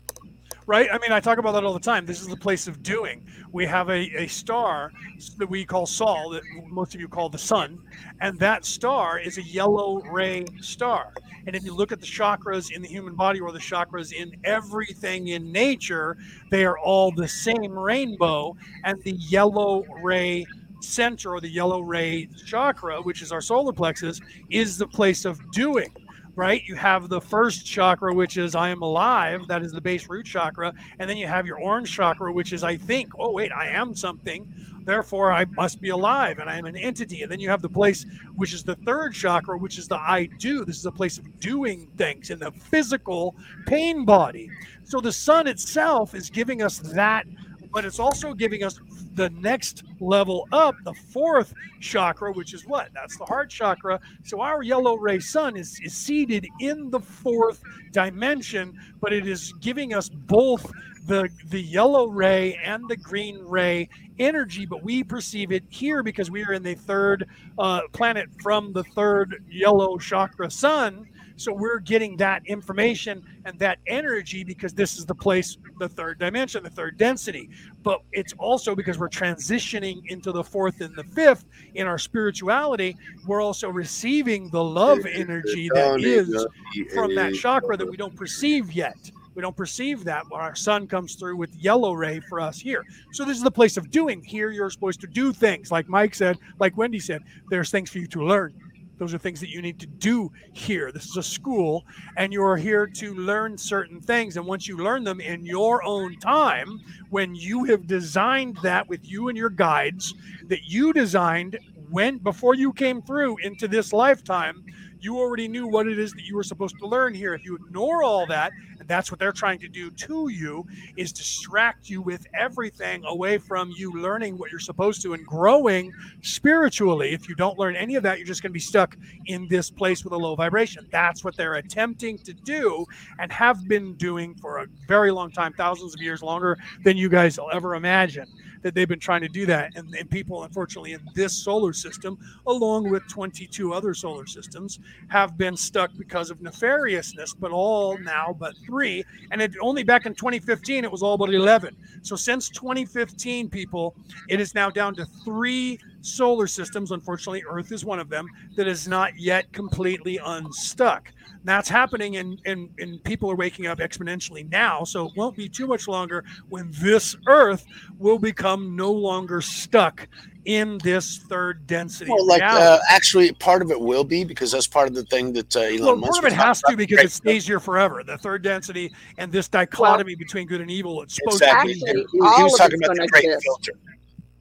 Right? 0.67 0.89
I 0.93 0.99
mean, 0.99 1.13
I 1.13 1.21
talk 1.21 1.39
about 1.39 1.53
that 1.53 1.65
all 1.65 1.73
the 1.73 1.81
time. 1.81 2.07
This 2.07 2.21
is 2.21 2.29
the 2.29 2.37
place 2.37 2.69
of 2.69 2.83
doing. 2.83 3.27
We 3.53 3.67
have 3.67 3.89
a, 3.89 4.23
a 4.23 4.27
star 4.27 4.93
that 5.39 5.49
we 5.49 5.65
call 5.65 5.87
Sol, 5.87 6.31
that 6.31 6.43
most 6.69 6.95
of 6.95 7.01
you 7.01 7.09
call 7.09 7.29
the 7.29 7.39
sun, 7.39 7.79
and 8.21 8.39
that 8.39 8.65
star 8.65 9.19
is 9.19 9.39
a 9.39 9.43
yellow 9.43 10.01
ray 10.13 10.45
star. 10.61 11.13
And 11.49 11.57
if 11.57 11.65
you 11.65 11.75
look 11.75 11.93
at 11.93 12.01
the 12.01 12.07
chakras 12.07 12.71
in 12.73 12.83
the 12.83 12.89
human 12.89 13.15
body 13.15 13.41
or 13.41 13.53
the 13.53 13.59
chakras 13.59 14.13
in 14.13 14.37
everything 14.45 15.29
in 15.29 15.51
nature, 15.51 16.19
they 16.51 16.63
are 16.67 16.79
all 16.79 17.11
the 17.11 17.27
same 17.27 17.73
rainbow. 17.73 18.55
And 18.85 19.03
the 19.03 19.13
yellow 19.13 19.83
ray 20.03 20.45
center 20.83 21.33
or 21.33 21.41
the 21.41 21.49
yellow 21.49 21.81
ray 21.81 22.29
chakra, 22.45 23.01
which 23.01 23.23
is 23.23 23.33
our 23.33 23.41
solar 23.41 23.73
plexus, 23.73 24.21
is 24.51 24.77
the 24.77 24.87
place 24.87 25.25
of 25.25 25.41
doing 25.53 25.89
right? 26.37 26.63
You 26.67 26.77
have 26.77 27.09
the 27.09 27.21
first 27.21 27.67
chakra, 27.67 28.15
which 28.15 28.37
is 28.37 28.55
I 28.55 28.69
am 28.69 28.81
alive. 28.81 29.49
That 29.49 29.63
is 29.63 29.73
the 29.73 29.81
base 29.81 30.09
root 30.09 30.25
chakra. 30.25 30.73
And 31.01 31.11
then 31.11 31.17
you 31.17 31.27
have 31.27 31.47
your 31.47 31.59
orange 31.59 31.93
chakra, 31.93 32.33
which 32.33 32.53
is 32.53 32.63
I 32.63 32.77
think, 32.77 33.11
oh, 33.19 33.33
wait, 33.33 33.51
I 33.51 33.67
am 33.67 33.93
something. 33.93 34.47
Therefore, 34.89 35.31
I 35.31 35.45
must 35.45 35.83
be 35.83 35.91
alive 35.91 36.39
and 36.39 36.49
I 36.49 36.57
am 36.57 36.65
an 36.65 36.75
entity. 36.75 37.21
And 37.21 37.31
then 37.31 37.41
you 37.41 37.51
have 37.51 37.61
the 37.61 37.69
place, 37.69 38.07
which 38.37 38.55
is 38.55 38.65
the 38.65 38.75
third 38.75 39.13
chakra, 39.13 39.59
which 39.59 39.77
is 39.77 39.87
the 39.87 39.99
I 39.99 40.31
do. 40.39 40.65
This 40.65 40.79
is 40.79 40.87
a 40.87 40.91
place 40.91 41.19
of 41.19 41.41
doing 41.41 41.87
things 41.99 42.31
in 42.31 42.39
the 42.39 42.53
physical 42.53 43.37
pain 43.67 44.07
body. 44.07 44.51
So 44.85 44.99
the 44.99 45.13
sun 45.13 45.47
itself 45.47 46.15
is 46.15 46.31
giving 46.31 46.63
us 46.63 46.79
that, 46.79 47.27
but 47.71 47.85
it's 47.85 47.99
also 47.99 48.33
giving 48.33 48.65
us 48.65 48.81
the 49.13 49.29
next 49.29 49.83
level 50.01 50.49
up, 50.53 50.75
the 50.85 50.95
fourth 50.95 51.53
chakra, 51.81 52.33
which 52.33 52.55
is 52.55 52.65
what? 52.65 52.89
That's 52.95 53.19
the 53.19 53.27
heart 53.27 53.51
chakra. 53.51 54.01
So 54.25 54.41
our 54.41 54.63
yellow 54.63 54.97
ray 54.97 55.19
sun 55.19 55.59
is, 55.59 55.79
is 55.85 55.93
seated 55.93 56.49
in 56.61 56.91
the 56.91 57.01
fourth 57.01 57.61
dimension, 57.93 58.73
but 59.03 59.13
it 59.13 59.27
is 59.27 59.53
giving 59.61 59.93
us 59.93 60.09
both 60.09 60.73
the 61.09 61.29
the 61.47 61.61
yellow 61.61 62.07
ray 62.07 62.55
and 62.63 62.87
the 62.89 62.97
green 62.97 63.39
ray 63.41 63.89
energy, 64.19 64.67
but 64.67 64.83
we 64.83 65.03
perceive 65.03 65.51
it 65.51 65.65
here 65.69 66.03
because 66.03 66.31
we 66.31 66.45
are 66.45 66.53
in 66.53 66.63
the 66.63 66.75
third 66.75 67.27
uh, 67.59 67.81
planet 67.93 68.29
from 68.43 68.73
the 68.73 68.85
third 68.85 69.43
yellow 69.51 69.99
chakra 69.99 70.51
sun. 70.51 71.09
So 71.37 71.53
we're 71.53 71.79
getting 71.79 72.17
that 72.17 72.43
information 72.47 73.25
and 73.45 73.57
that 73.61 73.79
energy 73.87 74.43
because 74.43 74.75
this 74.75 74.99
is 74.99 75.07
the 75.07 75.15
place, 75.15 75.57
the 75.79 75.89
third 75.89 76.19
dimension, 76.19 76.65
the 76.65 76.71
third 76.71 76.99
density. 76.99 77.49
But 77.85 78.03
it's 78.11 78.35
also 78.39 78.75
because 78.75 78.99
we're 78.99 79.09
transitioning 79.09 80.03
into 80.07 80.33
the 80.33 80.43
fourth 80.43 80.81
and 80.81 80.95
the 80.97 81.05
fifth 81.05 81.45
in 81.75 81.87
our 81.87 81.97
spirituality. 81.97 82.97
We're 83.25 83.41
also 83.41 83.69
receiving 83.71 84.51
the 84.51 84.63
love 84.63 85.07
energy 85.07 85.71
that 85.75 86.01
is 86.01 86.45
from 86.93 87.15
that 87.15 87.35
chakra 87.35 87.77
that 87.77 87.89
we 87.89 87.97
don't 87.97 88.17
perceive 88.17 88.73
yet. 88.73 88.97
We 89.39 89.43
don't 89.43 89.57
perceive 89.57 90.03
that 90.03 90.25
when 90.31 90.41
our 90.41 90.57
sun 90.57 90.89
comes 90.89 91.15
through 91.15 91.37
with 91.37 91.55
yellow 91.55 91.93
ray 91.93 92.19
for 92.19 92.41
us 92.41 92.59
here. 92.59 92.85
So 93.13 93.25
this 93.25 93.37
is 93.37 93.43
the 93.45 93.53
place 93.53 93.77
of 93.77 93.89
doing. 93.89 94.21
Here 94.21 94.51
you're 94.51 94.69
supposed 94.69 95.01
to 95.03 95.07
do 95.07 95.33
things, 95.33 95.71
like 95.71 95.89
Mike 95.89 96.17
said, 96.17 96.39
like 96.59 96.77
Wendy 96.77 96.99
said. 96.99 97.23
There's 97.49 97.71
things 97.71 97.89
for 97.89 97.99
you 97.99 98.09
to 98.09 98.25
learn. 98.25 98.53
Those 98.99 99.15
are 99.15 99.19
things 99.19 99.39
that 99.39 99.51
you 99.51 99.63
need 99.63 99.79
to 99.79 99.87
do 99.87 100.33
here. 100.55 100.91
This 100.91 101.05
is 101.05 101.17
a 101.19 101.23
school, 101.23 101.85
and 102.17 102.33
you're 102.33 102.57
here 102.57 102.89
to 102.89 103.15
learn 103.15 103.57
certain 103.57 104.01
things. 104.01 104.37
And 104.37 104.45
once 104.45 104.67
you 104.67 104.77
learn 104.77 105.05
them 105.05 105.21
in 105.21 105.47
your 105.47 105.85
own 105.85 106.17
time, 106.17 106.81
when 107.11 107.37
you 107.37 107.63
have 107.67 107.87
designed 107.87 108.59
that 108.65 108.89
with 108.89 109.09
you 109.09 109.29
and 109.29 109.39
your 109.39 109.51
guides, 109.51 110.17
that 110.49 110.65
you 110.65 110.93
designed 110.93 111.61
when 111.91 112.19
before 112.19 112.55
you 112.55 112.73
came 112.73 113.01
through 113.03 113.37
into 113.37 113.69
this 113.69 113.93
lifetime, 113.93 114.65
you 115.01 115.17
already 115.17 115.47
knew 115.47 115.67
what 115.67 115.87
it 115.87 115.99
is 115.99 116.13
that 116.13 116.25
you 116.25 116.35
were 116.35 116.43
supposed 116.43 116.77
to 116.79 116.87
learn 116.87 117.15
here. 117.15 117.35
If 117.35 117.45
you 117.45 117.55
ignore 117.55 118.03
all 118.03 118.27
that, 118.27 118.53
that's 118.89 119.11
what 119.11 119.21
they're 119.21 119.33
trying 119.33 119.59
to 119.61 119.69
do 119.69 119.91
to 119.91 120.29
you, 120.29 120.67
is 120.97 121.13
distract 121.13 121.89
you 121.89 122.03
with 122.03 122.27
everything 122.35 123.05
away 123.05 123.39
from 123.39 123.73
you 123.77 123.93
learning 123.93 124.39
what 124.39 124.51
you're 124.51 124.59
supposed 124.59 125.03
to 125.03 125.15
and 125.15 125.25
growing 125.27 125.93
spiritually. 126.23 127.13
If 127.13 127.29
you 127.29 127.35
don't 127.35 127.59
learn 127.59 127.77
any 127.77 127.95
of 127.95 128.03
that, 128.03 128.19
you're 128.19 128.27
just 128.27 128.43
going 128.43 128.51
to 128.51 128.55
be 128.55 128.61
stuck 128.61 128.97
in 129.27 129.47
this 129.49 129.71
place 129.71 130.05
with 130.05 130.13
a 130.13 130.17
low 130.17 130.35
vibration. 130.35 130.87
That's 130.91 131.23
what 131.23 131.37
they're 131.37 131.55
attempting 131.55 132.19
to 132.19 132.33
do 132.33 132.85
and 133.19 133.31
have 133.31 133.69
been 133.69 133.95
doing 133.95 134.35
for 134.35 134.59
a 134.59 134.67
very 134.87 135.11
long 135.11 135.31
time, 135.31 135.53
thousands 135.53 135.95
of 135.95 136.03
years 136.03 136.23
longer 136.23 136.59
than 136.83 136.97
you 136.97 137.09
guys 137.09 137.39
will 137.39 137.51
ever 137.53 137.75
imagine 137.75 138.27
that 138.63 138.75
they've 138.75 138.89
been 138.89 138.99
trying 138.99 139.21
to 139.23 139.29
do 139.29 139.47
that. 139.47 139.77
And, 139.77 139.95
and 139.95 140.11
people, 140.11 140.45
unfortunately, 140.45 140.93
in 140.93 141.01
this 141.15 141.33
solar 141.33 141.73
system, 141.73 142.19
along 142.47 142.91
with 142.91 143.07
22 143.09 143.73
other 143.73 143.95
solar 143.95 144.27
systems, 144.27 144.81
have 145.09 145.37
been 145.39 145.57
stuck 145.57 145.91
because 145.97 146.31
of 146.31 146.39
nefariousness, 146.39 147.35
but 147.39 147.51
all 147.51 147.99
now 147.99 148.37
but 148.39 148.55
three. 148.65 149.05
And 149.31 149.41
it 149.41 149.53
only 149.61 149.83
back 149.83 150.07
in 150.07 150.15
2015, 150.15 150.85
it 150.85 150.91
was 150.91 151.03
all 151.03 151.17
but 151.17 151.33
11. 151.33 151.77
So 152.03 152.17
since 152.17 152.49
2015, 152.51 153.49
people, 153.49 153.95
it 154.29 154.41
is 154.41 154.55
now 154.55 154.71
down 154.71 154.95
to 154.97 155.07
three 155.25 155.79
solar 156.01 156.47
systems. 156.47 156.91
Unfortunately, 156.91 157.43
Earth 157.49 157.73
is 157.73 157.85
one 157.85 157.99
of 157.99 158.09
them 158.09 158.27
that 158.57 158.67
is 158.67 158.89
not 158.89 159.19
yet 159.19 159.53
completely 159.53 160.19
unstuck. 160.25 161.13
That's 161.49 161.69
happening, 161.71 162.17
and, 162.19 162.39
and, 162.45 162.69
and 162.79 163.03
people 163.05 163.31
are 163.31 163.35
waking 163.35 163.67
up 163.67 163.79
exponentially 163.79 164.49
now. 164.51 164.85
So 164.85 165.07
it 165.07 165.13
won't 165.17 165.35
be 165.35 165.49
too 165.49 165.67
much 165.67 165.89
longer 165.89 166.23
when 166.51 166.71
this 166.73 167.17
Earth 167.27 167.65
will 167.99 168.19
become 168.19 168.77
no 168.77 168.93
longer 168.93 169.41
stuck 169.41 170.07
in 170.45 170.77
this 170.85 171.19
third 171.29 171.67
density. 171.67 172.11
Well, 172.11 172.27
like 172.27 172.43
uh, 172.43 172.79
actually, 172.91 173.33
part 173.33 173.63
of 173.63 173.71
it 173.71 173.81
will 173.81 174.05
be 174.05 174.25
because 174.25 174.53
that's 174.53 174.67
part 174.67 174.89
of 174.89 174.95
the 174.95 175.05
thing 175.05 175.33
that 175.33 175.57
uh, 175.57 175.61
Elon 175.61 175.81
well, 175.85 175.97
Musk. 175.97 176.13
part 176.21 176.25
of 176.27 176.33
it 176.33 176.37
has 176.37 176.61
talking 176.61 176.77
to 176.77 176.83
about. 176.85 176.89
because 176.91 177.05
it 177.07 177.13
stays 177.13 177.47
here 177.47 177.61
forever. 177.61 178.03
The 178.05 178.19
third 178.19 178.43
density 178.43 178.93
and 179.17 179.33
this 179.33 179.49
dichotomy 179.49 180.17
between 180.17 180.47
good 180.47 180.61
and 180.61 180.71
evil. 180.71 181.01
It's 181.03 181.15
supposed 181.17 181.43
Exactly. 181.43 181.75
to 181.77 181.87
And 181.87 181.95
be. 181.97 182.01
he, 182.01 182.07
he 182.13 182.21
was 182.21 182.33
all 182.39 182.47
of 182.53 182.59
talking 182.59 182.79
about 182.85 182.95
the 182.95 182.99
gonna 183.01 183.09
great 183.09 183.25
exist. 183.25 183.43
filter. 183.45 183.73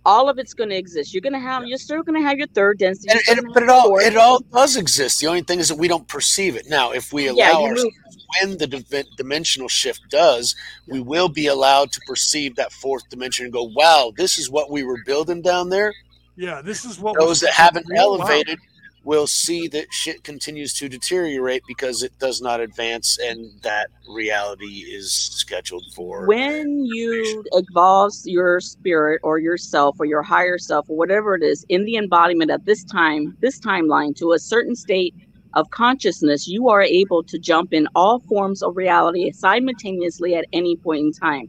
All 0.08 0.30
of 0.30 0.40
it's 0.40 0.54
going 0.54 0.70
to 0.70 0.76
exist. 0.76 1.14
You're 1.14 1.22
going 1.22 1.34
to 1.34 1.40
have, 1.40 1.66
you're 1.66 1.78
still 1.78 2.02
going 2.02 2.20
to 2.20 2.26
have 2.26 2.38
your 2.38 2.48
third 2.48 2.80
density. 2.80 3.10
And, 3.28 3.40
and, 3.40 3.54
but 3.54 3.62
it 3.62 3.70
all 3.70 4.00
it 4.00 4.16
all 4.16 4.40
does 4.40 4.78
exist. 4.78 5.20
The 5.20 5.28
only 5.28 5.42
thing 5.42 5.60
is 5.60 5.68
that 5.68 5.78
we 5.78 5.90
don't 5.90 6.08
perceive 6.08 6.56
it. 6.56 6.66
Now, 6.68 6.92
if 6.92 7.12
we 7.12 7.28
allow 7.28 7.60
you 7.60 7.68
ourselves, 7.68 8.26
when 8.40 8.58
the 8.58 8.68
div- 8.68 9.06
dimensional 9.18 9.68
shift 9.68 10.02
does, 10.10 10.56
we 10.88 11.02
will 11.02 11.28
be 11.28 11.48
allowed 11.48 11.92
to 11.92 12.02
perceive 12.08 12.56
that 12.56 12.72
fourth 12.72 13.08
dimension 13.10 13.44
and 13.46 13.54
go, 13.54 13.64
"Wow, 13.76 14.14
this 14.16 14.38
is 14.40 14.50
what 14.50 14.72
we 14.72 14.84
were 14.84 15.04
building 15.06 15.42
down 15.42 15.70
there." 15.70 15.94
Yeah, 16.38 16.62
this 16.62 16.86
is 16.86 17.00
what 17.00 17.18
was 17.18 17.26
Those 17.26 17.40
that 17.42 17.54
haven't 17.54 17.88
be. 17.88 17.96
Wow. 17.96 18.04
elevated 18.04 18.60
will 19.08 19.26
see 19.26 19.70
that 19.70 19.88
shit 19.90 20.22
continues 20.26 20.74
to 20.74 20.90
deteriorate 20.90 21.64
because 21.66 22.04
it 22.04 22.12
does 22.20 22.42
not 22.42 22.60
advance, 22.60 23.18
and 23.18 23.50
that 23.62 23.88
reality 24.10 24.84
is 25.00 25.14
scheduled 25.14 25.86
for. 25.96 26.28
when 26.28 26.84
you 26.86 27.42
evolve 27.54 28.12
your 28.26 28.60
spirit 28.60 29.22
or 29.24 29.40
yourself 29.40 29.96
or 29.98 30.06
your 30.06 30.22
higher 30.22 30.58
self 30.58 30.90
or 30.90 30.98
whatever 30.98 31.36
it 31.36 31.42
is 31.42 31.66
in 31.70 31.86
the 31.86 31.96
embodiment 31.96 32.52
at 32.52 32.66
this 32.66 32.84
time, 32.84 33.36
this 33.40 33.60
timeline 33.62 34.14
to 34.18 34.34
a 34.34 34.40
certain 34.40 34.76
state 34.76 35.16
of 35.54 35.70
consciousness, 35.70 36.46
you 36.46 36.68
are 36.68 36.82
able 36.82 37.24
to 37.24 37.40
jump 37.40 37.72
in 37.72 37.88
all 37.96 38.20
forms 38.20 38.62
of 38.62 38.76
reality 38.76 39.32
simultaneously 39.32 40.36
at 40.36 40.46
any 40.52 40.76
point 40.76 41.00
in 41.00 41.12
time. 41.14 41.48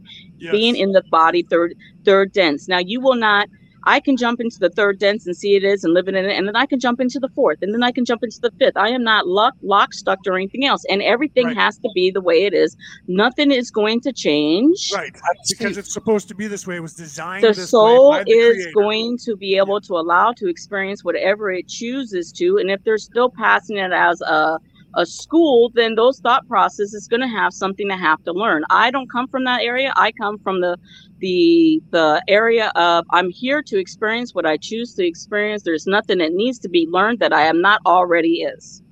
Being 0.51 0.77
in 0.77 0.93
the 0.93 1.03
body 1.11 1.43
third 1.43 1.75
third 2.05 2.31
dense. 2.31 2.69
Now 2.69 2.79
you 2.79 3.01
will 3.01 3.15
not 3.15 3.49
I 3.85 3.99
can 3.99 4.17
jump 4.17 4.39
into 4.39 4.57
the 4.59 4.69
third 4.69 4.99
dense 4.99 5.25
and 5.25 5.35
see 5.35 5.55
it 5.55 5.63
is 5.63 5.83
and 5.83 5.93
live 5.93 6.07
in 6.07 6.15
it, 6.15 6.25
and 6.25 6.47
then 6.47 6.55
I 6.55 6.65
can 6.65 6.79
jump 6.79 6.99
into 6.99 7.19
the 7.19 7.29
fourth, 7.29 7.59
and 7.61 7.73
then 7.73 7.83
I 7.83 7.91
can 7.91 8.05
jump 8.05 8.23
into 8.23 8.39
the 8.41 8.51
fifth. 8.59 8.75
I 8.77 8.89
am 8.89 9.03
not 9.03 9.27
lock, 9.27 9.53
lock 9.61 9.93
stuck 9.93 10.19
or 10.27 10.35
anything 10.35 10.65
else, 10.65 10.83
and 10.89 11.01
everything 11.01 11.47
Right. 11.47 11.57
has 11.57 11.77
to 11.79 11.89
be 11.93 12.11
the 12.11 12.21
way 12.21 12.43
it 12.43 12.53
is. 12.53 12.75
Nothing 13.07 13.51
is 13.51 13.71
going 13.71 14.01
to 14.01 14.13
change. 14.13 14.91
Right, 14.93 15.11
because 15.49 15.77
it's 15.77 15.93
supposed 15.93 16.27
to 16.29 16.35
be 16.35 16.47
this 16.47 16.67
way. 16.67 16.75
It 16.77 16.81
was 16.81 16.93
designed. 16.93 17.43
The 17.43 17.53
this 17.53 17.69
soul 17.69 18.11
way 18.11 18.17
by 18.19 18.23
the 18.25 18.31
is 18.31 18.55
creator. 18.55 18.71
going 18.73 19.17
to 19.25 19.35
be 19.35 19.57
able 19.57 19.81
to 19.81 19.93
allow 19.93 20.33
to 20.37 20.49
experience 20.49 21.03
whatever 21.03 21.51
it 21.51 21.67
chooses 21.67 22.31
to, 22.33 22.57
and 22.57 22.69
if 22.69 22.83
they're 22.83 22.97
still 22.97 23.29
passing 23.29 23.77
it 23.77 23.91
as 23.91 24.21
a 24.21 24.59
a 24.95 25.05
school, 25.05 25.71
then 25.75 25.93
those 25.93 26.19
thought 26.19 26.47
process 26.47 26.93
is 26.95 27.07
going 27.07 27.21
to 27.21 27.27
have 27.27 27.53
something 27.53 27.87
to 27.87 27.95
have 27.95 28.21
to 28.23 28.31
learn. 28.33 28.63
I 28.71 28.89
don't 28.89 29.09
come 29.11 29.27
from 29.27 29.43
that 29.43 29.61
area. 29.61 29.93
I 29.95 30.11
come 30.13 30.39
from 30.39 30.61
the 30.61 30.77
the 31.19 31.81
the 31.91 32.23
area 32.27 32.71
of 32.75 33.05
I'm 33.11 33.29
here 33.31 33.63
to 33.63 33.79
experience 33.79 34.35
what 34.35 34.45
I 34.45 34.57
choose 34.57 34.95
to 34.95 35.05
experience. 35.07 35.63
There's 35.63 35.87
nothing 35.87 36.19
that 36.19 36.33
needs 36.33 36.59
to 36.59 36.69
be 36.69 36.87
learned 36.91 37.19
that 37.19 37.33
I 37.33 37.43
am 37.43 37.61
not 37.61 37.81
already 37.85 38.41
is. 38.43 38.83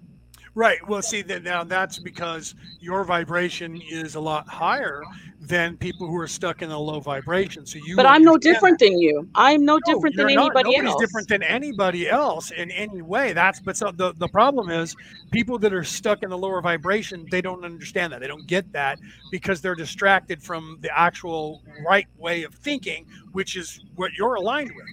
Right. 0.58 0.80
Well, 0.88 1.04
see 1.04 1.22
that 1.22 1.44
now 1.44 1.64
that's 1.64 2.00
because 2.00 2.56
your 2.80 3.04
vibration 3.04 3.80
is 3.92 4.16
a 4.16 4.20
lot 4.20 4.48
higher 4.48 5.04
than 5.40 5.78
people 5.78 6.08
who 6.08 6.18
are 6.20 6.28
stuck 6.28 6.64
in 6.64 6.72
a 6.72 6.80
low 6.80 7.00
vibration. 7.00 7.64
So 7.64 7.78
you. 7.78 7.96
But 7.96 8.08
I'm 8.08 8.24
no 8.24 8.38
different 8.38 8.80
than 8.80 9.00
you. 9.00 9.30
I'm 9.36 9.64
no 9.64 9.78
No, 9.78 9.94
different 9.94 10.16
than 10.16 10.34
not. 10.34 10.56
anybody 10.56 10.72
Nobody's 10.72 10.90
else. 10.94 11.02
different 11.02 11.28
than 11.28 11.44
anybody 11.44 12.10
else 12.10 12.50
in 12.50 12.72
any 12.72 13.04
way. 13.04 13.34
That's 13.34 13.60
but 13.60 13.78
so 13.78 13.92
the, 13.92 14.14
the 14.14 14.28
problem 14.30 14.72
is 14.72 14.96
people 15.30 15.60
that 15.60 15.74
are 15.74 15.84
stuck 15.84 16.24
in 16.24 16.32
the 16.32 16.38
lower 16.38 16.60
vibration, 16.60 17.28
they 17.30 17.42
don't 17.42 17.64
understand 17.64 18.12
that. 18.14 18.20
They 18.22 18.28
don't 18.28 18.48
get 18.48 18.72
that 18.72 18.98
because 19.30 19.62
they're 19.62 19.76
distracted 19.76 20.42
from 20.42 20.80
the 20.82 20.90
actual 20.98 21.62
right 21.88 22.08
way 22.18 22.42
of 22.42 22.56
thinking, 22.56 23.06
which 23.32 23.56
is 23.56 23.80
what 23.96 24.12
you're 24.18 24.34
aligned 24.36 24.72
with. 24.76 24.86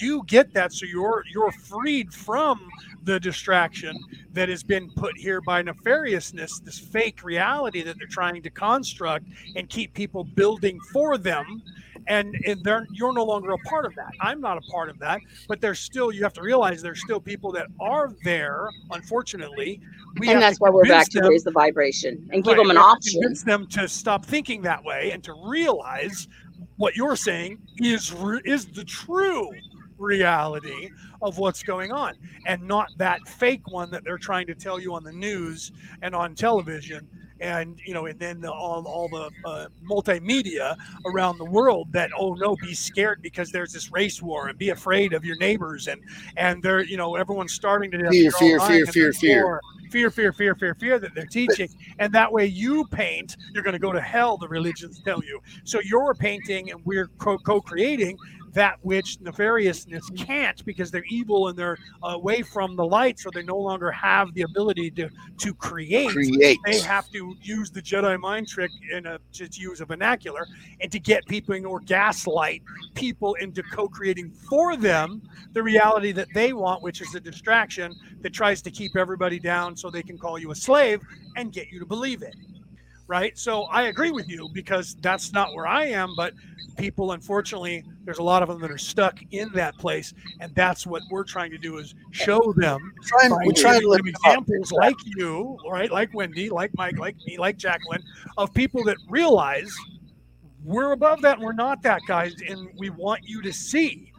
You 0.00 0.22
get 0.26 0.54
that, 0.54 0.72
so 0.72 0.86
you're 0.86 1.24
you're 1.34 1.50
freed 1.50 2.14
from 2.14 2.70
the 3.08 3.20
distraction 3.20 4.04
that 4.34 4.48
has 4.50 4.62
been 4.62 4.90
put 4.96 5.16
here 5.18 5.40
by 5.40 5.62
nefariousness, 5.62 6.62
this 6.62 6.78
fake 6.78 7.24
reality 7.24 7.82
that 7.82 7.98
they're 7.98 8.08
trying 8.08 8.42
to 8.42 8.50
construct 8.50 9.26
and 9.56 9.68
keep 9.70 9.94
people 9.94 10.24
building 10.24 10.80
for 10.80 11.18
them 11.18 11.62
and, 12.08 12.36
and 12.46 12.64
they're 12.64 12.88
you're 12.92 13.14
no 13.14 13.24
longer 13.24 13.52
a 13.52 13.58
part 13.58 13.86
of 13.86 13.94
that. 13.96 14.12
I'm 14.20 14.40
not 14.40 14.58
a 14.58 14.62
part 14.62 14.90
of 14.90 14.98
that, 15.00 15.22
but 15.48 15.60
there's 15.60 15.80
still 15.80 16.12
you 16.12 16.22
have 16.24 16.34
to 16.34 16.42
realize 16.42 16.82
there's 16.82 17.00
still 17.00 17.20
people 17.20 17.52
that 17.52 17.68
are 17.80 18.10
there. 18.24 18.72
Unfortunately, 18.90 19.80
we 20.18 20.28
and 20.30 20.40
that's 20.42 20.60
why 20.60 20.70
we're 20.70 20.84
back 20.86 21.08
to 21.10 21.20
them- 21.20 21.30
raise 21.30 21.44
the 21.44 21.50
vibration 21.50 22.28
and 22.32 22.44
give 22.44 22.56
Right, 22.56 22.58
them 22.58 22.70
an 22.70 22.76
we 22.76 22.82
have 22.82 22.86
to 22.88 22.92
option. 22.94 23.20
Convince 23.20 23.42
them 23.44 23.66
to 23.68 23.88
stop 23.88 24.24
thinking 24.26 24.62
that 24.62 24.84
way 24.84 25.12
and 25.12 25.22
to 25.24 25.34
realize 25.46 26.28
what 26.76 26.96
you're 26.96 27.16
saying 27.16 27.58
is 27.78 28.14
is 28.44 28.66
the 28.66 28.84
true 28.84 29.50
reality 29.98 30.90
of 31.20 31.38
what's 31.38 31.62
going 31.62 31.92
on, 31.92 32.14
and 32.46 32.62
not 32.62 32.90
that 32.96 33.26
fake 33.28 33.70
one 33.70 33.90
that 33.90 34.04
they're 34.04 34.18
trying 34.18 34.46
to 34.46 34.54
tell 34.54 34.78
you 34.80 34.94
on 34.94 35.04
the 35.04 35.12
news 35.12 35.72
and 36.02 36.14
on 36.14 36.34
television. 36.34 37.08
And 37.40 37.78
you 37.86 37.94
know, 37.94 38.06
and 38.06 38.18
then 38.18 38.40
the, 38.40 38.52
all, 38.52 38.84
all 38.88 39.08
the 39.08 39.30
uh, 39.48 39.68
multimedia 39.88 40.76
around 41.06 41.38
the 41.38 41.44
world 41.44 41.86
that 41.92 42.10
oh 42.18 42.34
no, 42.34 42.56
be 42.56 42.74
scared 42.74 43.22
because 43.22 43.52
there's 43.52 43.72
this 43.72 43.92
race 43.92 44.20
war 44.20 44.48
and 44.48 44.58
be 44.58 44.70
afraid 44.70 45.12
of 45.12 45.24
your 45.24 45.36
neighbors 45.36 45.86
and 45.86 46.00
and 46.36 46.60
they're 46.64 46.82
you 46.82 46.96
know 46.96 47.14
everyone's 47.14 47.52
starving 47.52 47.92
to 47.92 47.98
death. 47.98 48.10
Fear, 48.10 48.30
fear, 48.32 48.60
fear, 48.60 48.86
fear, 48.86 49.12
fear. 49.12 49.44
war. 49.44 49.60
fear, 49.90 50.10
fear, 50.10 50.32
fear, 50.32 50.54
fear, 50.56 50.74
fear 50.74 50.98
that 50.98 51.14
they're 51.14 51.26
teaching, 51.26 51.68
and 52.00 52.12
that 52.12 52.32
way 52.32 52.44
you 52.44 52.84
paint, 52.86 53.36
you're 53.54 53.62
going 53.62 53.72
to 53.72 53.78
go 53.78 53.92
to 53.92 54.00
hell. 54.00 54.36
The 54.36 54.48
religions 54.48 55.00
tell 55.04 55.22
you. 55.24 55.40
So 55.62 55.78
you're 55.80 56.14
painting, 56.14 56.72
and 56.72 56.84
we're 56.84 57.06
co- 57.18 57.38
co-creating 57.38 58.18
that 58.58 58.76
which 58.82 59.20
nefariousness 59.20 60.02
can't 60.16 60.64
because 60.64 60.90
they're 60.90 61.04
evil 61.08 61.46
and 61.46 61.56
they're 61.56 61.78
away 62.02 62.42
from 62.42 62.74
the 62.74 62.84
light, 62.84 63.16
so 63.16 63.30
they 63.32 63.44
no 63.44 63.56
longer 63.56 63.88
have 63.92 64.34
the 64.34 64.42
ability 64.42 64.90
to 64.90 65.08
to 65.38 65.54
create. 65.54 66.10
Create. 66.10 66.58
They 66.66 66.80
have 66.80 67.08
to 67.10 67.36
use 67.40 67.70
the 67.70 67.80
Jedi 67.80 68.18
mind 68.18 68.48
trick 68.48 68.72
in 68.92 69.06
a 69.06 69.20
to 69.34 69.48
use 69.52 69.80
a 69.80 69.84
vernacular 69.84 70.44
and 70.80 70.90
to 70.90 70.98
get 70.98 71.24
people 71.26 71.54
in 71.54 71.64
or 71.64 71.78
gaslight 71.78 72.62
people 72.94 73.34
into 73.34 73.62
co-creating 73.62 74.32
for 74.32 74.76
them 74.76 75.22
the 75.52 75.62
reality 75.62 76.10
that 76.10 76.26
they 76.34 76.52
want, 76.52 76.82
which 76.82 77.00
is 77.00 77.14
a 77.14 77.20
distraction 77.20 77.94
that 78.22 78.32
tries 78.32 78.60
to 78.62 78.72
keep 78.72 78.96
everybody 78.96 79.38
down 79.38 79.76
so 79.76 79.88
they 79.88 80.02
can 80.02 80.18
call 80.18 80.36
you 80.36 80.50
a 80.50 80.56
slave 80.56 81.00
and 81.36 81.52
get 81.52 81.70
you 81.70 81.78
to 81.78 81.86
believe 81.86 82.22
it. 82.22 82.34
Right. 83.08 83.36
So 83.38 83.62
I 83.64 83.84
agree 83.84 84.10
with 84.10 84.28
you 84.28 84.48
because 84.52 84.94
that's 85.00 85.32
not 85.32 85.54
where 85.54 85.66
I 85.66 85.86
am, 85.86 86.12
but 86.14 86.34
people, 86.76 87.12
unfortunately, 87.12 87.82
there's 88.04 88.18
a 88.18 88.22
lot 88.22 88.42
of 88.42 88.48
them 88.50 88.60
that 88.60 88.70
are 88.70 88.76
stuck 88.78 89.18
in 89.30 89.48
that 89.54 89.76
place. 89.78 90.12
And 90.40 90.54
that's 90.54 90.86
what 90.86 91.02
we're 91.10 91.24
trying 91.24 91.50
to 91.52 91.58
do 91.58 91.78
is 91.78 91.94
show 92.10 92.52
them 92.56 92.92
Try 93.06 93.20
and- 93.24 93.30
by 93.30 93.46
we 93.46 93.52
try 93.54 93.76
and 93.76 93.80
giving 93.80 93.90
lift 93.90 94.04
them 94.04 94.12
them 94.12 94.14
up. 94.14 94.42
examples 94.42 94.72
like 94.72 94.94
you, 95.06 95.58
right? 95.70 95.90
Like 95.90 96.12
Wendy, 96.12 96.50
like 96.50 96.70
Mike, 96.76 96.98
like 96.98 97.16
me, 97.26 97.38
like 97.38 97.56
Jacqueline, 97.56 98.02
of 98.36 98.52
people 98.52 98.84
that 98.84 98.98
realize 99.08 99.74
we're 100.62 100.92
above 100.92 101.22
that 101.22 101.36
and 101.38 101.44
we're 101.46 101.52
not 101.54 101.82
that, 101.84 102.02
guys. 102.06 102.34
And 102.46 102.68
we 102.76 102.90
want 102.90 103.22
you 103.24 103.40
to 103.40 103.52
see 103.54 104.12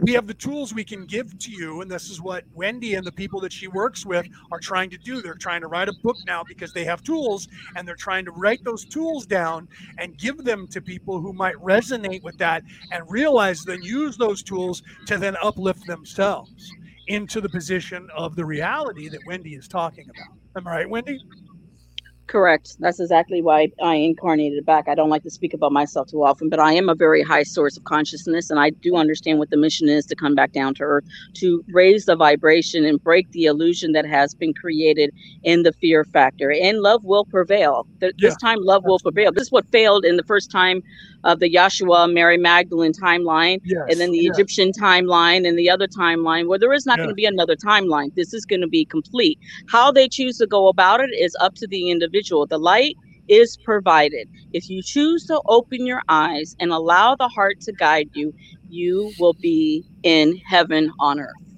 we 0.00 0.12
have 0.12 0.26
the 0.26 0.34
tools 0.34 0.74
we 0.74 0.84
can 0.84 1.04
give 1.06 1.38
to 1.38 1.50
you 1.50 1.80
and 1.82 1.90
this 1.90 2.10
is 2.10 2.20
what 2.20 2.44
wendy 2.54 2.94
and 2.94 3.06
the 3.06 3.12
people 3.12 3.40
that 3.40 3.52
she 3.52 3.68
works 3.68 4.06
with 4.06 4.26
are 4.52 4.60
trying 4.60 4.90
to 4.90 4.98
do 4.98 5.20
they're 5.20 5.34
trying 5.34 5.60
to 5.60 5.66
write 5.66 5.88
a 5.88 5.94
book 6.02 6.16
now 6.26 6.42
because 6.46 6.72
they 6.72 6.84
have 6.84 7.02
tools 7.02 7.48
and 7.76 7.86
they're 7.86 7.94
trying 7.96 8.24
to 8.24 8.30
write 8.32 8.62
those 8.64 8.84
tools 8.84 9.26
down 9.26 9.68
and 9.98 10.16
give 10.18 10.38
them 10.44 10.66
to 10.66 10.80
people 10.80 11.20
who 11.20 11.32
might 11.32 11.56
resonate 11.56 12.22
with 12.22 12.38
that 12.38 12.62
and 12.92 13.10
realize 13.10 13.62
then 13.64 13.82
use 13.82 14.16
those 14.16 14.42
tools 14.42 14.82
to 15.06 15.18
then 15.18 15.36
uplift 15.42 15.86
themselves 15.86 16.72
into 17.08 17.40
the 17.40 17.48
position 17.48 18.08
of 18.16 18.36
the 18.36 18.44
reality 18.44 19.08
that 19.08 19.20
Wendy 19.26 19.54
is 19.54 19.66
talking 19.66 20.08
about. 20.08 20.36
Am 20.56 20.66
I 20.66 20.70
right, 20.70 20.88
Wendy? 20.88 21.20
Correct. 22.30 22.76
That's 22.80 23.00
exactly 23.00 23.42
why 23.42 23.68
I 23.82 23.96
incarnated 23.96 24.66
back. 24.66 24.88
I 24.88 24.96
don't 24.96 25.10
like 25.10 25.24
to 25.24 25.30
speak 25.30 25.54
about 25.54 25.72
myself 25.72 26.08
too 26.08 26.24
often, 26.24 26.48
but 26.48 26.60
I 26.60 26.72
am 26.72 26.88
a 26.88 26.96
very 26.96 27.22
high 27.22 27.44
source 27.44 27.76
of 27.76 27.84
consciousness, 27.84 28.50
and 28.50 28.58
I 28.60 28.72
do 28.82 28.96
understand 28.96 29.40
what 29.40 29.50
the 29.50 29.58
mission 29.58 29.90
is 29.90 30.06
to 30.06 30.16
come 30.16 30.34
back 30.34 30.52
down 30.52 30.74
to 30.76 30.84
earth, 30.84 31.04
to 31.40 31.62
raise 31.74 32.06
the 32.06 32.16
vibration 32.16 32.86
and 32.86 33.02
break 33.04 33.28
the 33.32 33.44
illusion 33.46 33.92
that 33.92 34.06
has 34.06 34.34
been 34.34 34.54
created 34.54 35.10
in 35.44 35.64
the 35.64 35.74
fear 35.74 36.06
factor. 36.06 36.50
And 36.52 36.80
love 36.80 37.02
will 37.04 37.26
prevail. 37.26 37.86
Th- 38.00 38.14
This 38.18 38.38
time, 38.38 38.60
love 38.62 38.84
will 38.86 39.00
prevail. 39.00 39.32
This 39.32 39.44
is 39.44 39.52
what 39.52 39.66
failed 39.70 40.06
in 40.06 40.16
the 40.16 40.24
first 40.24 40.50
time 40.50 40.82
of 41.24 41.38
the 41.38 41.52
Yahshua 41.52 42.12
Mary 42.12 42.38
Magdalene 42.38 42.92
timeline, 42.92 43.60
and 43.88 44.00
then 44.00 44.10
the 44.10 44.18
yes. 44.18 44.34
Egyptian 44.34 44.72
timeline, 44.72 45.46
and 45.46 45.58
the 45.58 45.70
other 45.70 45.86
timeline, 45.86 46.48
where 46.48 46.58
there 46.58 46.72
is 46.72 46.86
not 46.86 46.96
going 46.96 47.08
to 47.08 47.14
be 47.14 47.26
another 47.26 47.56
timeline. 47.56 48.14
This 48.14 48.32
is 48.32 48.44
going 48.44 48.60
to 48.60 48.68
be 48.68 48.84
complete. 48.84 49.38
How 49.68 49.92
they 49.92 50.08
choose 50.08 50.38
to 50.38 50.46
go 50.46 50.68
about 50.68 51.00
it 51.00 51.10
is 51.12 51.36
up 51.40 51.54
to 51.56 51.66
the 51.66 51.90
individual. 51.90 52.46
The 52.46 52.58
light 52.58 52.96
is 53.28 53.56
provided. 53.64 54.28
If 54.52 54.68
you 54.68 54.82
choose 54.82 55.24
to 55.26 55.40
open 55.46 55.86
your 55.86 56.02
eyes 56.08 56.56
and 56.58 56.72
allow 56.72 57.14
the 57.14 57.28
heart 57.28 57.60
to 57.62 57.72
guide 57.72 58.10
you, 58.12 58.34
you 58.68 59.12
will 59.18 59.34
be 59.34 59.84
in 60.02 60.36
heaven 60.48 60.90
on 60.98 61.20
earth. 61.20 61.49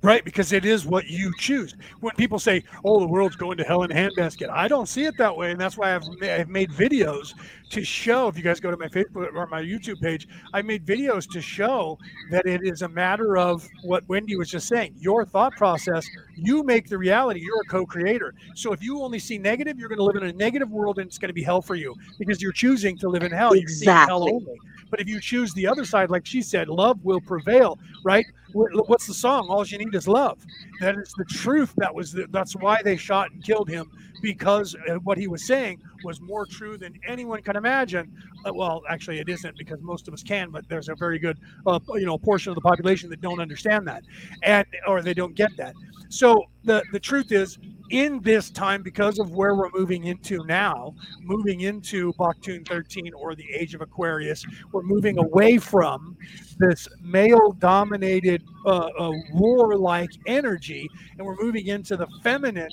Right, 0.00 0.24
because 0.24 0.52
it 0.52 0.64
is 0.64 0.86
what 0.86 1.08
you 1.08 1.32
choose. 1.38 1.74
When 1.98 2.14
people 2.14 2.38
say, 2.38 2.62
"Oh, 2.84 3.00
the 3.00 3.06
world's 3.08 3.34
going 3.34 3.56
to 3.58 3.64
hell 3.64 3.82
in 3.82 3.90
a 3.90 3.94
handbasket," 3.94 4.48
I 4.48 4.68
don't 4.68 4.88
see 4.88 5.06
it 5.06 5.16
that 5.18 5.36
way, 5.36 5.50
and 5.50 5.60
that's 5.60 5.76
why 5.76 5.92
I've, 5.92 6.04
I've 6.22 6.48
made 6.48 6.70
videos 6.70 7.34
to 7.70 7.84
show. 7.84 8.28
If 8.28 8.36
you 8.36 8.44
guys 8.44 8.60
go 8.60 8.70
to 8.70 8.76
my 8.76 8.86
Facebook 8.86 9.34
or 9.34 9.46
my 9.48 9.60
YouTube 9.60 10.00
page, 10.00 10.28
I 10.54 10.62
made 10.62 10.86
videos 10.86 11.28
to 11.32 11.40
show 11.40 11.98
that 12.30 12.46
it 12.46 12.60
is 12.62 12.82
a 12.82 12.88
matter 12.88 13.36
of 13.36 13.66
what 13.82 14.08
Wendy 14.08 14.36
was 14.36 14.48
just 14.48 14.68
saying. 14.68 14.94
Your 15.00 15.24
thought 15.24 15.56
process, 15.56 16.06
you 16.36 16.62
make 16.62 16.88
the 16.88 16.96
reality. 16.96 17.40
You're 17.40 17.62
a 17.62 17.64
co-creator. 17.64 18.34
So 18.54 18.72
if 18.72 18.80
you 18.80 19.02
only 19.02 19.18
see 19.18 19.36
negative, 19.36 19.80
you're 19.80 19.88
going 19.88 19.98
to 19.98 20.04
live 20.04 20.16
in 20.16 20.22
a 20.28 20.32
negative 20.32 20.70
world, 20.70 21.00
and 21.00 21.08
it's 21.08 21.18
going 21.18 21.30
to 21.30 21.34
be 21.34 21.42
hell 21.42 21.60
for 21.60 21.74
you 21.74 21.96
because 22.20 22.40
you're 22.40 22.52
choosing 22.52 22.96
to 22.98 23.08
live 23.08 23.24
in 23.24 23.32
hell. 23.32 23.56
You're 23.56 23.68
seeing 23.68 23.98
hell 24.06 24.22
Exactly. 24.28 24.32
only. 24.32 24.60
But 24.90 25.00
if 25.00 25.08
you 25.08 25.20
choose 25.20 25.52
the 25.52 25.66
other 25.66 25.84
side, 25.84 26.10
like 26.10 26.26
she 26.26 26.42
said, 26.42 26.68
love 26.68 27.04
will 27.04 27.20
prevail, 27.20 27.78
right? 28.02 28.26
What's 28.52 29.06
the 29.06 29.14
song? 29.14 29.48
All 29.48 29.66
you 29.66 29.78
need 29.78 29.94
is 29.94 30.08
love. 30.08 30.38
That 30.80 30.96
is 30.96 31.12
the 31.16 31.24
truth. 31.24 31.72
That 31.76 31.94
was 31.94 32.12
the, 32.12 32.26
that's 32.30 32.54
why 32.54 32.82
they 32.82 32.96
shot 32.96 33.32
and 33.32 33.42
killed 33.42 33.68
him 33.68 33.90
because 34.22 34.74
uh, 34.88 34.94
what 35.04 35.18
he 35.18 35.26
was 35.28 35.46
saying 35.46 35.80
was 36.04 36.20
more 36.20 36.46
true 36.46 36.76
than 36.76 36.94
anyone 37.06 37.42
can 37.42 37.56
imagine. 37.56 38.12
Uh, 38.46 38.52
well, 38.54 38.82
actually, 38.88 39.18
it 39.18 39.28
isn't 39.28 39.56
because 39.56 39.80
most 39.82 40.08
of 40.08 40.14
us 40.14 40.22
can, 40.22 40.50
but 40.50 40.68
there's 40.68 40.88
a 40.88 40.94
very 40.94 41.18
good, 41.18 41.38
uh, 41.66 41.78
you 41.94 42.06
know, 42.06 42.18
portion 42.18 42.50
of 42.50 42.54
the 42.54 42.60
population 42.60 43.10
that 43.10 43.20
don't 43.20 43.40
understand 43.40 43.86
that, 43.88 44.04
and 44.42 44.66
or 44.86 45.02
they 45.02 45.14
don't 45.14 45.34
get 45.34 45.50
that. 45.56 45.74
So 46.08 46.44
the 46.64 46.82
the 46.92 47.00
truth 47.00 47.32
is, 47.32 47.58
in 47.90 48.20
this 48.22 48.50
time, 48.50 48.82
because 48.82 49.18
of 49.18 49.30
where 49.30 49.54
we're 49.54 49.70
moving 49.74 50.04
into 50.04 50.44
now, 50.44 50.94
moving 51.20 51.60
into 51.60 52.12
Baktun 52.14 52.66
13 52.66 53.12
or 53.14 53.34
the 53.34 53.46
Age 53.52 53.74
of 53.74 53.80
Aquarius, 53.80 54.44
we're 54.72 54.82
moving 54.82 55.18
away 55.18 55.58
from 55.58 56.16
this 56.58 56.88
male-dominated, 57.00 58.42
uh, 58.66 58.90
uh, 58.98 59.12
war-like 59.32 60.10
energy, 60.26 60.88
and 61.16 61.26
we're 61.26 61.36
moving 61.40 61.66
into 61.66 61.96
the 61.96 62.06
feminine, 62.22 62.70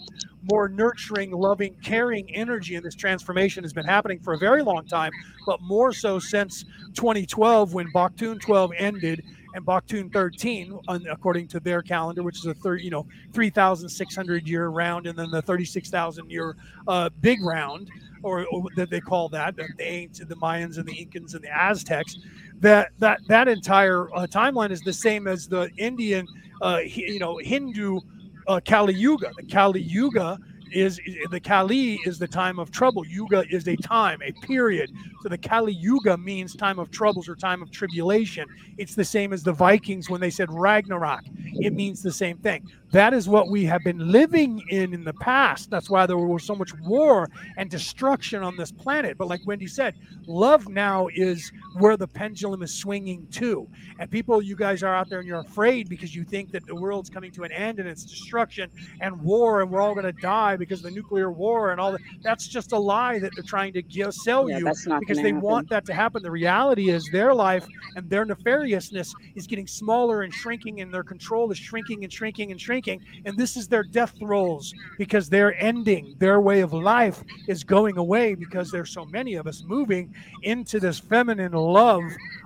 more 0.51 0.69
nurturing, 0.69 1.31
loving, 1.31 1.75
caring 1.83 2.33
energy. 2.35 2.75
And 2.75 2.85
this 2.85 2.95
transformation 2.95 3.64
has 3.64 3.73
been 3.73 3.85
happening 3.85 4.19
for 4.19 4.33
a 4.33 4.38
very 4.38 4.61
long 4.64 4.85
time, 4.85 5.11
but 5.45 5.61
more 5.61 5.93
so 5.93 6.19
since 6.19 6.65
2012 6.93 7.73
when 7.73 7.91
Baktun 7.91 8.39
12 8.39 8.72
ended 8.77 9.23
and 9.55 9.65
Baktun 9.65 10.11
13, 10.11 10.77
un- 10.89 11.05
according 11.09 11.47
to 11.47 11.59
their 11.61 11.81
calendar, 11.81 12.23
which 12.23 12.39
is 12.39 12.45
a 12.45 12.53
third, 12.53 12.81
you 12.81 12.91
know, 12.91 13.07
3,600 13.33 14.47
year 14.47 14.67
round, 14.67 15.07
and 15.07 15.17
then 15.17 15.31
the 15.31 15.41
36,000 15.41 16.30
year 16.30 16.57
uh, 16.88 17.09
big 17.22 17.41
round, 17.41 17.89
or, 18.25 18.43
or 18.47 18.63
that 18.75 18.89
they 18.89 18.99
call 18.99 19.29
that, 19.29 19.55
the, 19.55 19.67
the 19.77 20.35
Mayans 20.35 20.77
and 20.77 20.85
the 20.87 20.93
Incans 20.93 21.35
and 21.35 21.43
the 21.43 21.55
Aztecs. 21.55 22.17
That 22.59 22.89
that 22.99 23.19
that 23.27 23.47
entire 23.47 24.13
uh, 24.15 24.25
timeline 24.25 24.71
is 24.71 24.81
the 24.81 24.93
same 24.93 25.27
as 25.27 25.47
the 25.47 25.69
Indian, 25.77 26.27
uh, 26.61 26.79
you 26.83 27.19
know, 27.19 27.37
Hindu 27.37 27.99
uh, 28.47 28.59
Kali 28.65 28.95
Yuga. 28.95 29.31
The 29.37 29.45
Kali 29.45 29.81
Yuga 29.81 30.39
is 30.71 30.99
the 31.29 31.39
Kali 31.39 31.99
is 32.05 32.17
the 32.17 32.27
time 32.27 32.57
of 32.57 32.71
trouble. 32.71 33.05
Yuga 33.05 33.43
is 33.51 33.67
a 33.67 33.75
time, 33.75 34.19
a 34.23 34.31
period. 34.45 34.91
So 35.21 35.29
the 35.29 35.37
Kali 35.37 35.73
Yuga 35.73 36.17
means 36.17 36.55
time 36.55 36.79
of 36.79 36.89
troubles 36.89 37.29
or 37.29 37.35
time 37.35 37.61
of 37.61 37.69
tribulation. 37.69 38.47
It's 38.77 38.95
the 38.95 39.05
same 39.05 39.33
as 39.33 39.43
the 39.43 39.53
Vikings 39.53 40.09
when 40.09 40.19
they 40.19 40.31
said 40.31 40.51
Ragnarok. 40.51 41.21
It 41.59 41.73
means 41.73 42.01
the 42.01 42.11
same 42.11 42.37
thing. 42.37 42.67
That 42.95 43.14
is 43.14 43.27
what 43.27 43.49
we 43.49 43.65
have 43.65 43.83
been 43.83 44.09
living 44.09 44.64
in 44.69 44.93
in 44.93 45.03
the 45.03 45.11
past. 45.15 45.69
That's 45.69 45.90
why 45.90 46.06
there 46.06 46.17
was 46.17 46.45
so 46.45 46.56
much 46.56 46.74
war 46.80 47.30
and 47.57 47.69
destruction 47.69 48.41
on 48.41 48.56
this 48.56 48.72
planet. 48.72 49.17
But 49.17 49.27
like 49.27 49.41
Wendy 49.45 49.67
said, 49.67 49.95
love 50.27 50.69
now 50.69 51.09
is 51.14 51.51
where 51.77 51.98
the 51.98 52.07
pendulum 52.07 52.64
is 52.64 52.74
swinging 52.74 53.27
to. 53.32 53.67
And 53.99 54.09
people, 54.09 54.41
you 54.41 54.56
guys 54.56 54.82
are 54.82 54.95
out 54.95 55.09
there 55.09 55.19
and 55.19 55.27
you're 55.27 55.41
afraid 55.41 55.90
because 55.90 56.15
you 56.15 56.24
think 56.24 56.53
that 56.53 56.65
the 56.67 56.75
world's 56.75 57.09
coming 57.09 57.33
to 57.33 57.43
an 57.43 57.51
end 57.51 57.80
and 57.82 57.90
it's 57.90 58.06
destruction 58.06 58.72
and 59.01 59.22
war 59.22 59.61
and 59.61 59.69
we're 59.69 59.82
all 59.82 59.93
going 59.93 60.06
to 60.06 60.22
die 60.22 60.56
because 60.56 60.80
of 60.80 60.85
the 60.85 60.91
nuclear 60.91 61.30
war 61.33 61.72
and 61.72 61.82
all 61.82 61.91
that. 61.91 62.01
That's 62.24 62.48
just 62.48 62.72
a 62.72 62.80
lie 62.80 63.19
that 63.19 63.33
they're 63.35 63.43
trying 63.43 63.74
to 63.74 63.82
give, 63.82 64.14
sell 64.14 64.49
Yeah, 64.49 64.59
you 64.59 64.65
because 65.01 65.17
they 65.17 65.33
happen. 65.33 65.41
want 65.41 65.67
that 65.67 65.83
to 65.88 65.93
happen. 65.93 66.24
The 66.24 66.32
reality 66.32 66.91
is 66.91 67.09
their 67.11 67.33
life 67.33 67.67
and 67.98 68.09
their 68.09 68.25
nefariousness 68.25 69.14
is 69.35 69.48
getting 69.48 69.67
smaller 69.67 70.22
and 70.22 70.33
shrinking, 70.33 70.80
and 70.80 70.93
their 70.93 71.03
control 71.03 71.51
is 71.51 71.57
shrinking 71.57 72.06
and 72.06 72.14
shrinking 72.14 72.51
and 72.51 72.61
shrinking. 72.61 72.84
And 72.88 73.38
this 73.38 73.57
is 73.57 73.67
their 73.67 73.83
death 73.83 74.14
throes 74.19 74.73
because 74.97 75.30
they're 75.30 75.61
ending. 75.61 76.15
Their 76.19 76.39
way 76.41 76.61
of 76.61 76.73
life 76.73 77.23
is 77.47 77.64
going 77.64 77.97
away 77.97 78.35
because 78.35 78.72
there's 78.72 78.91
so 78.91 79.05
many 79.05 79.35
of 79.35 79.47
us 79.47 79.64
moving 79.65 80.14
into 80.43 80.80
this 80.80 80.99
feminine 80.99 81.53
love, 81.53 82.03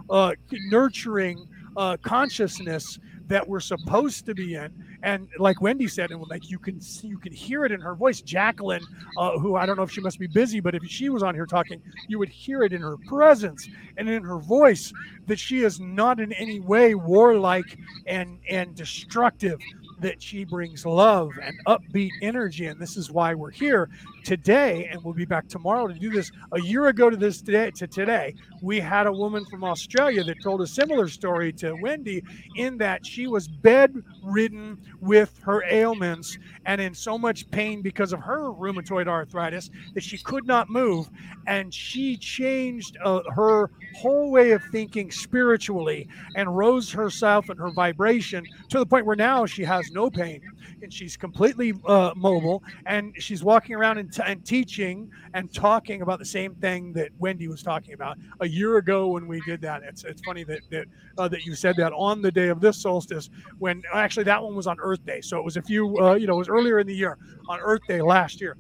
uh, 0.10 0.34
nurturing 0.70 1.48
uh, 1.78 1.98
consciousness 2.02 3.00
that 3.30 3.48
we're 3.48 3.60
supposed 3.60 4.26
to 4.26 4.34
be 4.34 4.56
in. 4.56 4.74
And 5.04 5.30
like 5.38 5.62
Wendy 5.62 5.88
said, 5.88 6.12
and 6.12 6.22
like 6.30 6.50
you 6.50 6.60
can 6.60 6.82
see, 6.82 7.08
you 7.08 7.20
can 7.20 7.32
hear 7.32 7.64
it 7.64 7.72
in 7.72 7.80
her 7.80 7.96
voice. 7.96 8.22
Jacqueline, 8.22 8.84
uh, 9.18 9.38
who 9.38 9.56
I 9.56 9.66
don't 9.66 9.78
know 9.78 9.84
if 9.84 9.92
she 9.92 10.02
must 10.02 10.20
be 10.20 10.28
busy, 10.28 10.60
but 10.60 10.76
if 10.76 10.84
she 10.86 11.10
was 11.10 11.24
on 11.24 11.36
here 11.36 11.46
talking, 11.46 11.82
you 12.08 12.20
would 12.20 12.28
hear 12.28 12.64
it 12.64 12.74
in 12.74 12.82
her 12.82 12.98
presence 13.08 13.70
and 13.98 14.10
in 14.10 14.24
her 14.24 14.40
voice 14.40 14.92
that 15.28 15.40
she 15.40 15.62
is 15.62 15.80
not 15.80 16.20
in 16.20 16.34
any 16.34 16.60
way 16.60 16.96
warlike 16.96 17.78
and 18.08 18.40
and 18.50 18.76
destructive. 18.76 19.60
That 20.02 20.22
she 20.22 20.46
brings 20.46 20.86
love 20.86 21.32
and 21.44 21.60
upbeat 21.68 22.12
energy, 22.22 22.68
and 22.68 22.80
this 22.80 22.96
is 22.96 23.12
why 23.12 23.34
we're 23.34 23.52
here 23.52 23.90
today. 24.24 24.88
And 24.90 25.04
we'll 25.04 25.14
be 25.14 25.26
back 25.26 25.50
tomorrow 25.50 25.88
to 25.88 25.94
do 25.94 26.10
this. 26.10 26.32
A 26.54 26.62
year 26.62 26.88
ago 26.88 27.10
to 27.10 27.18
this 27.18 27.42
today, 27.42 27.72
to 27.72 27.86
today, 27.86 28.34
we 28.62 28.80
had 28.80 29.08
a 29.08 29.12
woman 29.12 29.44
from 29.46 29.64
Australia 29.66 30.24
that 30.24 30.42
told 30.42 30.62
a 30.62 30.68
similar 30.68 31.10
story 31.10 31.52
to 31.54 31.76
Wendy, 31.82 32.24
in 32.56 32.78
that 32.78 33.06
she 33.06 33.28
was 33.28 33.48
bedridden 33.50 34.78
with 35.02 35.38
her 35.44 35.64
ailments 35.70 36.38
and 36.66 36.80
in 36.80 36.94
so 36.94 37.18
much 37.18 37.50
pain 37.52 37.82
because 37.82 38.14
of 38.14 38.22
her 38.22 38.52
rheumatoid 38.54 39.08
arthritis 39.08 39.70
that 39.96 40.04
she 40.04 40.18
could 40.18 40.48
not 40.48 40.70
move. 40.70 41.10
And 41.48 41.74
she 41.74 42.16
changed 42.16 42.98
uh, 43.04 43.22
her 43.34 43.70
whole 43.98 44.32
way 44.32 44.52
of 44.52 44.64
thinking 44.72 45.12
spiritually 45.12 46.08
and 46.36 46.56
rose 46.56 46.92
herself 46.92 47.50
and 47.50 47.60
her 47.60 47.72
vibration 47.72 48.46
to 48.70 48.80
the 48.80 48.86
point 48.86 49.06
where 49.06 49.16
now 49.16 49.46
she 49.46 49.64
has 49.64 49.89
no 49.92 50.10
pain 50.10 50.42
and 50.82 50.94
she's 50.94 51.18
completely 51.18 51.74
uh, 51.86 52.12
mobile 52.16 52.64
and 52.86 53.14
she's 53.18 53.44
walking 53.44 53.76
around 53.76 53.98
and, 53.98 54.12
t- 54.14 54.24
and 54.26 54.46
teaching 54.46 55.10
and 55.34 55.54
talking 55.54 56.02
about 56.02 56.20
the 56.20 56.26
same 56.26 56.56
thing 56.56 56.94
that 56.94 57.10
Wendy 57.20 57.48
was 57.48 57.62
talking 57.62 57.94
about 57.94 58.18
a 58.40 58.48
year 58.48 58.78
ago 58.78 59.08
when 59.10 59.28
we 59.28 59.42
did 59.42 59.62
that. 59.62 59.84
It's 59.84 60.04
it's 60.04 60.22
funny 60.22 60.44
that 60.46 60.62
that 60.72 60.86
uh, 61.18 61.28
that 61.28 61.46
you 61.46 61.56
said 61.56 61.76
that 61.78 61.94
on 61.94 62.22
the 62.22 62.32
day 62.32 62.50
of 62.50 62.62
this 62.62 62.82
solstice 62.82 63.30
when 63.58 63.84
actually 63.94 64.24
that 64.26 64.44
one 64.44 64.56
was 64.56 64.68
on 64.68 64.78
Earth 64.80 65.06
Day, 65.06 65.22
so 65.22 65.38
it 65.38 65.44
was 65.44 65.58
a 65.58 65.62
few 65.62 65.98
uh, 66.00 66.14
you 66.16 66.28
know 66.28 66.36
it 66.36 66.40
was 66.40 66.50
earlier 66.50 66.80
in 66.80 66.88
the 66.88 66.96
year 66.96 67.18
on 67.48 67.60
Earth 67.62 67.82
Day 67.88 68.02
last 68.02 68.42
year. 68.42 68.58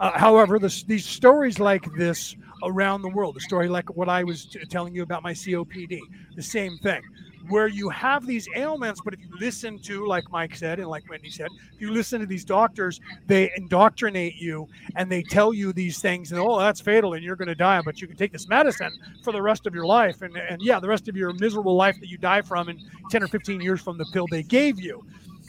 Uh, 0.00 0.10
however, 0.18 0.58
this, 0.58 0.82
these 0.82 1.06
stories 1.06 1.58
like 1.58 1.84
this 1.96 2.36
around 2.64 3.02
the 3.02 3.08
world, 3.08 3.36
the 3.36 3.40
story 3.40 3.68
like 3.68 3.94
what 3.96 4.08
I 4.08 4.24
was 4.24 4.46
t- 4.46 4.58
telling 4.68 4.94
you 4.94 5.02
about 5.02 5.22
my 5.22 5.32
COPD, 5.32 6.00
the 6.34 6.42
same 6.42 6.76
thing, 6.78 7.02
where 7.48 7.68
you 7.68 7.88
have 7.88 8.26
these 8.26 8.48
ailments, 8.54 9.00
but 9.04 9.14
if 9.14 9.20
you 9.20 9.28
listen 9.38 9.78
to, 9.80 10.06
like 10.06 10.30
Mike 10.30 10.56
said, 10.56 10.78
and 10.78 10.88
like 10.88 11.08
Wendy 11.08 11.30
said, 11.30 11.48
if 11.74 11.80
you 11.80 11.90
listen 11.92 12.20
to 12.20 12.26
these 12.26 12.44
doctors, 12.44 13.00
they 13.26 13.50
indoctrinate 13.56 14.36
you 14.36 14.68
and 14.96 15.10
they 15.10 15.22
tell 15.22 15.52
you 15.52 15.72
these 15.72 16.00
things, 16.00 16.32
and 16.32 16.40
oh, 16.40 16.58
that's 16.58 16.80
fatal 16.80 17.14
and 17.14 17.22
you're 17.22 17.36
going 17.36 17.48
to 17.48 17.54
die, 17.54 17.80
but 17.84 18.00
you 18.00 18.06
can 18.06 18.16
take 18.16 18.32
this 18.32 18.48
medicine 18.48 18.92
for 19.22 19.32
the 19.32 19.42
rest 19.42 19.66
of 19.66 19.74
your 19.74 19.86
life. 19.86 20.22
And, 20.22 20.36
and 20.36 20.62
yeah, 20.62 20.80
the 20.80 20.88
rest 20.88 21.08
of 21.08 21.16
your 21.16 21.32
miserable 21.34 21.76
life 21.76 21.98
that 22.00 22.08
you 22.08 22.18
die 22.18 22.42
from 22.42 22.68
in 22.68 22.80
10 23.10 23.22
or 23.22 23.28
15 23.28 23.60
years 23.60 23.80
from 23.80 23.98
the 23.98 24.06
pill 24.12 24.26
they 24.30 24.42
gave 24.42 24.80
you. 24.80 25.04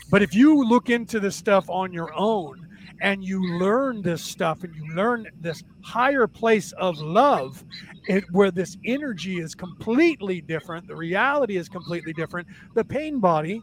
But 0.10 0.22
if 0.22 0.34
you 0.34 0.64
look 0.64 0.90
into 0.90 1.20
this 1.20 1.36
stuff 1.36 1.70
on 1.70 1.92
your 1.92 2.14
own, 2.14 2.65
and 3.02 3.24
you 3.24 3.58
learn 3.58 4.02
this 4.02 4.24
stuff 4.24 4.64
and 4.64 4.74
you 4.76 4.96
learn 4.96 5.28
this 5.42 5.64
higher 5.82 6.28
place 6.28 6.72
of 6.74 6.98
love 7.00 7.64
it, 8.08 8.24
where 8.32 8.52
this 8.52 8.78
energy 8.86 9.40
is 9.40 9.56
completely 9.56 10.42
different 10.42 10.88
the 10.88 10.96
reality 10.96 11.58
is 11.58 11.70
completely 11.70 12.14
different 12.14 12.48
the 12.74 12.84
pain 12.84 13.20
body 13.20 13.62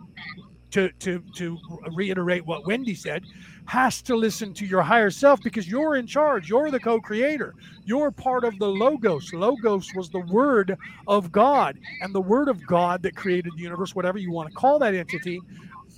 to 0.72 0.90
to 0.98 1.22
to 1.34 1.58
reiterate 1.92 2.44
what 2.46 2.66
Wendy 2.66 2.94
said, 2.94 3.24
has 3.66 4.02
to 4.02 4.16
listen 4.16 4.52
to 4.54 4.66
your 4.66 4.82
higher 4.82 5.10
self 5.10 5.40
because 5.42 5.68
you're 5.68 5.96
in 5.96 6.06
charge. 6.06 6.48
You're 6.48 6.70
the 6.70 6.80
co-creator. 6.80 7.54
You're 7.84 8.10
part 8.10 8.44
of 8.44 8.58
the 8.58 8.66
logos. 8.66 9.32
Logos 9.32 9.88
was 9.94 10.10
the 10.10 10.20
word 10.20 10.76
of 11.06 11.30
God, 11.30 11.78
and 12.00 12.14
the 12.14 12.20
word 12.20 12.48
of 12.48 12.66
God 12.66 13.02
that 13.02 13.14
created 13.14 13.52
the 13.56 13.62
universe, 13.62 13.94
whatever 13.94 14.18
you 14.18 14.32
want 14.32 14.48
to 14.48 14.54
call 14.54 14.78
that 14.80 14.94
entity. 14.94 15.40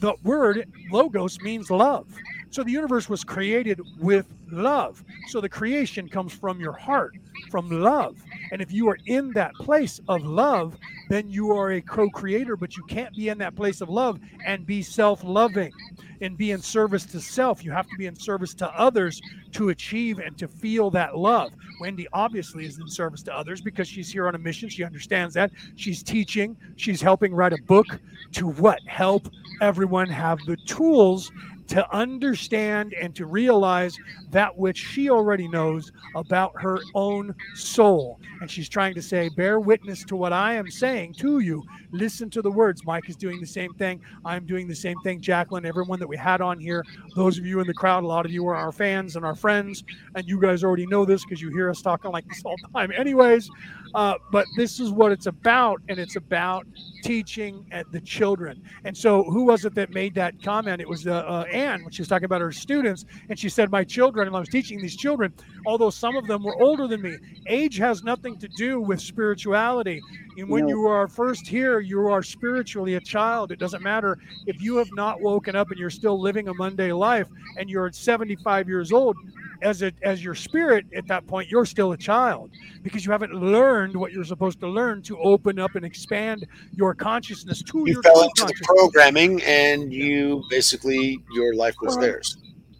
The 0.00 0.14
word 0.24 0.68
logos 0.90 1.40
means 1.40 1.70
love. 1.70 2.06
So 2.54 2.62
the 2.62 2.70
universe 2.70 3.08
was 3.08 3.24
created 3.24 3.80
with 3.98 4.26
love. 4.48 5.02
So 5.26 5.40
the 5.40 5.48
creation 5.48 6.08
comes 6.08 6.32
from 6.32 6.60
your 6.60 6.70
heart, 6.72 7.16
from 7.50 7.68
love. 7.68 8.16
And 8.52 8.62
if 8.62 8.70
you 8.70 8.88
are 8.90 8.98
in 9.06 9.32
that 9.32 9.54
place 9.54 10.00
of 10.06 10.22
love, 10.22 10.78
then 11.08 11.28
you 11.28 11.50
are 11.50 11.72
a 11.72 11.80
co 11.80 12.08
creator, 12.10 12.56
but 12.56 12.76
you 12.76 12.84
can't 12.84 13.12
be 13.16 13.28
in 13.28 13.38
that 13.38 13.56
place 13.56 13.80
of 13.80 13.88
love 13.88 14.20
and 14.46 14.64
be 14.64 14.82
self 14.82 15.24
loving 15.24 15.72
and 16.20 16.38
be 16.38 16.52
in 16.52 16.62
service 16.62 17.04
to 17.06 17.20
self. 17.20 17.64
You 17.64 17.72
have 17.72 17.88
to 17.88 17.96
be 17.98 18.06
in 18.06 18.14
service 18.14 18.54
to 18.54 18.68
others 18.68 19.20
to 19.50 19.70
achieve 19.70 20.20
and 20.20 20.38
to 20.38 20.46
feel 20.46 20.92
that 20.92 21.18
love. 21.18 21.50
Wendy 21.80 22.06
obviously 22.12 22.66
is 22.66 22.78
in 22.78 22.86
service 22.86 23.24
to 23.24 23.36
others 23.36 23.62
because 23.62 23.88
she's 23.88 24.12
here 24.12 24.28
on 24.28 24.36
a 24.36 24.38
mission. 24.38 24.68
She 24.68 24.84
understands 24.84 25.34
that. 25.34 25.50
She's 25.74 26.04
teaching, 26.04 26.56
she's 26.76 27.02
helping 27.02 27.34
write 27.34 27.52
a 27.52 27.62
book 27.66 27.86
to 28.34 28.46
what? 28.46 28.78
Help 28.86 29.28
everyone 29.60 30.08
have 30.08 30.38
the 30.46 30.56
tools 30.56 31.32
to 31.68 31.94
understand 31.94 32.94
and 32.94 33.14
to 33.14 33.26
realize 33.26 33.96
that 34.30 34.56
which 34.56 34.76
she 34.76 35.10
already 35.10 35.48
knows 35.48 35.90
about 36.14 36.52
her 36.60 36.80
own 36.94 37.34
soul. 37.54 38.20
And 38.40 38.50
she's 38.50 38.68
trying 38.68 38.94
to 38.94 39.02
say, 39.02 39.30
bear 39.30 39.60
witness 39.60 40.04
to 40.04 40.16
what 40.16 40.32
I 40.32 40.54
am 40.54 40.70
saying 40.70 41.14
to 41.14 41.38
you. 41.38 41.62
Listen 41.92 42.28
to 42.30 42.42
the 42.42 42.50
words. 42.50 42.84
Mike 42.84 43.08
is 43.08 43.16
doing 43.16 43.40
the 43.40 43.46
same 43.46 43.72
thing. 43.74 44.00
I'm 44.24 44.44
doing 44.46 44.68
the 44.68 44.74
same 44.74 44.96
thing. 45.04 45.20
Jacqueline, 45.20 45.64
everyone 45.64 45.98
that 46.00 46.08
we 46.08 46.16
had 46.16 46.40
on 46.40 46.58
here, 46.58 46.84
those 47.14 47.38
of 47.38 47.46
you 47.46 47.60
in 47.60 47.66
the 47.66 47.74
crowd, 47.74 48.04
a 48.04 48.06
lot 48.06 48.26
of 48.26 48.32
you 48.32 48.46
are 48.48 48.54
our 48.54 48.72
fans 48.72 49.16
and 49.16 49.24
our 49.24 49.34
friends. 49.34 49.84
And 50.14 50.26
you 50.26 50.40
guys 50.40 50.64
already 50.64 50.86
know 50.86 51.04
this 51.04 51.24
because 51.24 51.40
you 51.40 51.50
hear 51.50 51.70
us 51.70 51.80
talking 51.80 52.10
like 52.10 52.26
this 52.28 52.42
all 52.44 52.56
the 52.60 52.68
time, 52.68 52.92
anyways. 52.92 53.48
Uh, 53.94 54.14
but 54.32 54.46
this 54.56 54.80
is 54.80 54.90
what 54.90 55.12
it's 55.12 55.26
about, 55.26 55.80
and 55.88 55.98
it's 55.98 56.16
about 56.16 56.66
teaching 57.02 57.64
at 57.70 57.90
the 57.92 58.00
children. 58.00 58.60
And 58.84 58.96
so, 58.96 59.22
who 59.24 59.44
was 59.44 59.64
it 59.64 59.74
that 59.76 59.90
made 59.90 60.14
that 60.16 60.42
comment? 60.42 60.80
It 60.80 60.88
was 60.88 61.06
uh, 61.06 61.12
uh, 61.12 61.44
Anne 61.52 61.82
when 61.84 61.92
she 61.92 62.02
was 62.02 62.08
talking 62.08 62.24
about 62.24 62.40
her 62.40 62.52
students, 62.52 63.04
and 63.28 63.38
she 63.38 63.48
said, 63.48 63.70
"My 63.70 63.84
children." 63.84 64.26
And 64.26 64.36
I 64.36 64.40
was 64.40 64.48
teaching 64.48 64.80
these 64.80 64.96
children, 64.96 65.32
although 65.66 65.90
some 65.90 66.16
of 66.16 66.26
them 66.26 66.42
were 66.42 66.60
older 66.60 66.88
than 66.88 67.02
me. 67.02 67.16
Age 67.46 67.76
has 67.78 68.02
nothing 68.02 68.36
to 68.38 68.48
do 68.48 68.80
with 68.80 69.00
spirituality. 69.00 70.00
And 70.36 70.48
when 70.48 70.64
No. 70.66 70.70
you 70.70 70.86
are 70.88 71.06
first 71.06 71.46
here, 71.46 71.78
you 71.78 72.08
are 72.08 72.22
spiritually 72.22 72.96
a 72.96 73.00
child. 73.00 73.52
It 73.52 73.60
doesn't 73.60 73.82
matter 73.82 74.18
if 74.46 74.60
you 74.60 74.76
have 74.76 74.88
not 74.94 75.20
woken 75.20 75.54
up 75.54 75.70
and 75.70 75.78
you're 75.78 75.90
still 75.90 76.20
living 76.20 76.48
a 76.48 76.54
Monday 76.54 76.92
life, 76.92 77.28
and 77.56 77.70
you're 77.70 77.92
75 77.92 78.68
years 78.68 78.92
old. 78.92 79.16
As 79.62 79.82
a, 79.82 79.92
as 80.02 80.22
your 80.22 80.34
spirit 80.34 80.86
at 80.94 81.06
that 81.08 81.26
point, 81.26 81.50
you're 81.50 81.64
still 81.64 81.92
a 81.92 81.96
child 81.96 82.50
because 82.82 83.04
you 83.06 83.12
haven't 83.12 83.32
learned 83.32 83.96
what 83.96 84.12
you're 84.12 84.24
supposed 84.24 84.60
to 84.60 84.68
learn 84.68 85.02
to 85.02 85.18
open 85.18 85.58
up 85.58 85.74
and 85.74 85.84
expand 85.84 86.46
your 86.72 86.94
consciousness 86.94 87.62
to 87.62 87.78
You 87.86 87.94
your 87.94 88.02
fell 88.02 88.22
into 88.22 88.44
the 88.44 88.54
programming, 88.64 89.42
and 89.42 89.92
you 89.92 90.42
basically 90.50 91.18
your 91.32 91.54
life 91.54 91.74
was 91.80 91.96
Well, 91.96 92.04
theirs. 92.04 92.36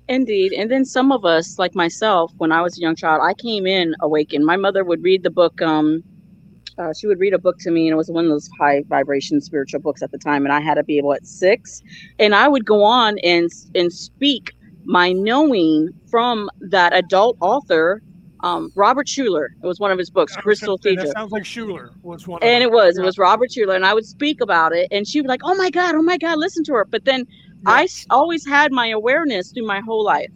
Indeed. 0.08 0.52
And 0.52 0.70
then 0.70 0.84
some 0.84 1.12
of 1.12 1.24
us, 1.24 1.58
like 1.58 1.74
myself, 1.74 2.32
when 2.36 2.52
I 2.52 2.60
was 2.60 2.76
a 2.76 2.80
young 2.80 2.94
child, 2.94 3.22
I 3.24 3.32
came 3.34 3.66
in 3.66 3.94
awakened. 4.00 4.44
My 4.44 4.56
mother 4.56 4.84
would 4.84 5.02
read 5.02 5.22
the 5.22 5.30
book. 5.30 5.62
Um, 5.62 6.04
uh, 6.76 6.92
she 6.92 7.06
would 7.06 7.20
read 7.20 7.32
a 7.32 7.38
book 7.38 7.56
to 7.60 7.70
me, 7.70 7.86
and 7.86 7.94
it 7.94 7.96
was 7.96 8.10
one 8.10 8.24
of 8.24 8.30
those 8.30 8.48
high 8.58 8.82
vibration 8.88 9.40
spiritual 9.40 9.80
books 9.80 10.02
at 10.02 10.10
the 10.10 10.18
time. 10.18 10.44
And 10.44 10.52
I 10.52 10.60
had 10.60 10.74
to 10.74 10.82
be 10.82 10.98
able 10.98 11.14
at 11.14 11.26
six, 11.26 11.82
and 12.18 12.34
I 12.34 12.48
would 12.48 12.66
go 12.66 12.82
on 12.82 13.18
and 13.20 13.50
and 13.74 13.92
speak 13.92 14.52
my 14.84 15.12
knowing 15.12 15.90
from 16.10 16.48
that 16.70 16.94
adult 16.94 17.36
author, 17.40 18.00
um, 18.42 18.70
Robert 18.76 19.06
Schuller. 19.06 19.46
It 19.62 19.66
was 19.66 19.80
one 19.80 19.90
of 19.92 19.98
his 19.98 20.10
books, 20.10 20.36
Crystal 20.36 20.78
Teacher. 20.78 21.06
That 21.06 21.12
sounds 21.12 21.32
like 21.32 21.44
Schuler 21.44 21.92
was 22.02 22.26
one. 22.26 22.40
And 22.42 22.62
it 22.62 22.70
was, 22.70 22.98
it 22.98 23.02
was 23.02 23.18
Robert 23.18 23.50
Schuller, 23.50 23.74
and 23.76 23.86
I 23.86 23.94
would 23.94 24.06
speak 24.06 24.40
about 24.40 24.72
it, 24.74 24.88
and 24.90 25.06
she 25.08 25.20
would 25.20 25.24
be 25.24 25.28
like, 25.28 25.40
"Oh 25.44 25.54
my 25.56 25.70
God, 25.70 25.94
oh 25.94 26.02
my 26.02 26.18
God, 26.18 26.38
listen 26.38 26.64
to 26.64 26.72
her." 26.74 26.86
But 26.90 27.04
then 27.04 27.24
I 27.66 27.88
always 28.10 28.44
had 28.46 28.72
my 28.72 28.88
awareness 28.88 29.50
through 29.52 29.66
my 29.66 29.80
whole 29.86 30.04
life. 30.04 30.28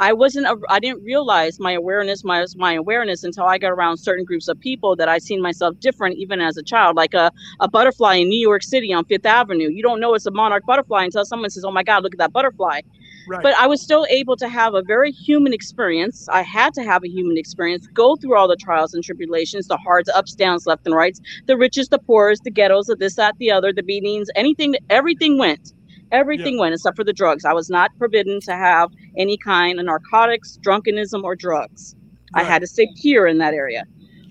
I 0.00 0.12
wasn't, 0.12 0.46
a, 0.46 0.56
I 0.68 0.78
didn't 0.80 1.02
realize 1.02 1.58
my 1.58 1.72
awareness, 1.72 2.24
my 2.24 2.44
my 2.56 2.74
awareness 2.74 3.24
until 3.24 3.44
I 3.44 3.58
got 3.58 3.70
around 3.70 3.98
certain 3.98 4.24
groups 4.24 4.48
of 4.48 4.58
people 4.60 4.96
that 4.96 5.08
I 5.08 5.18
seen 5.18 5.42
myself 5.42 5.78
different, 5.80 6.16
even 6.18 6.40
as 6.40 6.56
a 6.56 6.62
child. 6.62 6.96
Like 6.96 7.14
a 7.14 7.32
a 7.60 7.68
butterfly 7.68 8.16
in 8.16 8.28
New 8.28 8.40
York 8.40 8.62
City 8.62 8.92
on 8.92 9.04
Fifth 9.06 9.26
Avenue. 9.26 9.68
You 9.70 9.82
don't 9.82 10.00
know 10.00 10.14
it's 10.14 10.26
a 10.26 10.30
monarch 10.30 10.64
butterfly 10.66 11.04
until 11.04 11.24
someone 11.24 11.50
says, 11.50 11.64
"Oh 11.64 11.72
my 11.72 11.82
God, 11.82 12.02
look 12.02 12.14
at 12.14 12.18
that 12.18 12.32
butterfly." 12.32 12.80
Right. 13.28 13.42
But 13.42 13.54
I 13.58 13.66
was 13.66 13.82
still 13.82 14.06
able 14.08 14.36
to 14.36 14.48
have 14.48 14.74
a 14.74 14.82
very 14.82 15.10
human 15.10 15.52
experience. 15.52 16.26
I 16.30 16.42
had 16.42 16.72
to 16.74 16.82
have 16.82 17.04
a 17.04 17.08
human 17.08 17.36
experience, 17.36 17.86
go 17.88 18.16
through 18.16 18.36
all 18.36 18.48
the 18.48 18.56
trials 18.56 18.94
and 18.94 19.04
tribulations, 19.04 19.66
the 19.66 19.76
hard 19.76 20.08
ups, 20.14 20.34
downs, 20.34 20.66
left 20.66 20.86
and 20.86 20.94
rights, 20.94 21.20
the 21.46 21.56
richest, 21.56 21.90
the 21.90 21.98
poorest, 21.98 22.44
the 22.44 22.50
ghettos, 22.50 22.86
the 22.86 22.96
this, 22.96 23.16
that, 23.16 23.36
the 23.38 23.50
other, 23.50 23.72
the 23.72 23.82
beatings, 23.82 24.28
anything, 24.34 24.76
everything 24.88 25.38
went. 25.38 25.74
Everything 26.10 26.58
went 26.58 26.74
except 26.74 26.96
for 26.96 27.04
the 27.04 27.12
drugs. 27.12 27.44
I 27.44 27.52
was 27.52 27.68
not 27.68 27.90
forbidden 27.98 28.40
to 28.42 28.52
have 28.52 28.90
any 29.16 29.36
kind 29.36 29.78
of 29.78 29.86
narcotics, 29.86 30.58
drunkenism, 30.62 31.22
or 31.24 31.36
drugs. 31.36 31.94
I 32.34 32.42
had 32.42 32.60
to 32.60 32.66
stay 32.66 32.88
pure 33.00 33.26
in 33.26 33.38
that 33.38 33.54
area. 33.54 33.84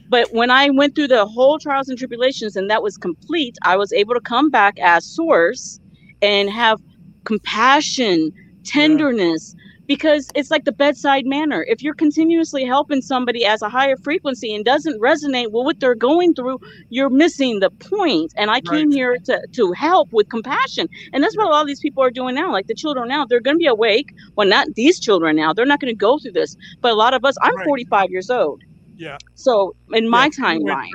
But 0.09 0.33
when 0.33 0.49
I 0.49 0.69
went 0.69 0.95
through 0.95 1.09
the 1.09 1.25
whole 1.25 1.59
trials 1.59 1.89
and 1.89 1.97
tribulations 1.97 2.55
and 2.55 2.69
that 2.69 2.81
was 2.81 2.97
complete, 2.97 3.57
I 3.63 3.75
was 3.75 3.91
able 3.91 4.13
to 4.13 4.21
come 4.21 4.49
back 4.49 4.79
as 4.79 5.05
source 5.05 5.79
and 6.21 6.49
have 6.49 6.81
compassion, 7.25 8.31
tenderness, 8.63 9.55
because 9.87 10.29
it's 10.35 10.51
like 10.51 10.65
the 10.65 10.71
bedside 10.71 11.25
manner. 11.25 11.65
If 11.67 11.81
you're 11.81 11.95
continuously 11.95 12.65
helping 12.65 13.01
somebody 13.01 13.45
as 13.45 13.61
a 13.61 13.69
higher 13.69 13.97
frequency 13.97 14.53
and 14.53 14.65
doesn't 14.65 14.99
resonate 15.01 15.45
with 15.51 15.65
what 15.65 15.79
they're 15.79 15.95
going 15.95 16.33
through, 16.35 16.59
you're 16.89 17.09
missing 17.09 17.59
the 17.59 17.71
point. 17.71 18.33
And 18.37 18.51
I 18.51 18.61
came 18.61 18.91
here 18.91 19.17
to, 19.25 19.41
to 19.53 19.71
help 19.73 20.11
with 20.13 20.29
compassion. 20.29 20.87
And 21.13 21.23
that's 21.23 21.37
what 21.37 21.47
a 21.47 21.49
lot 21.49 21.61
of 21.61 21.67
these 21.67 21.79
people 21.79 22.03
are 22.03 22.11
doing 22.11 22.35
now. 22.35 22.51
Like 22.51 22.67
the 22.67 22.75
children 22.75 23.07
now, 23.09 23.25
they're 23.25 23.41
going 23.41 23.55
to 23.55 23.59
be 23.59 23.67
awake. 23.67 24.13
Well, 24.35 24.47
not 24.47 24.75
these 24.75 24.99
children 24.99 25.35
now. 25.35 25.53
They're 25.53 25.65
not 25.65 25.79
going 25.79 25.93
to 25.93 25.97
go 25.97 26.19
through 26.19 26.33
this. 26.33 26.55
But 26.81 26.91
a 26.91 26.95
lot 26.95 27.13
of 27.13 27.25
us, 27.25 27.35
I'm 27.41 27.57
45 27.63 28.11
years 28.11 28.29
old. 28.29 28.63
Yeah. 28.97 29.17
So 29.35 29.75
in 29.93 30.09
my 30.09 30.29
Yeah, 30.63 30.75
timeline, 30.75 30.91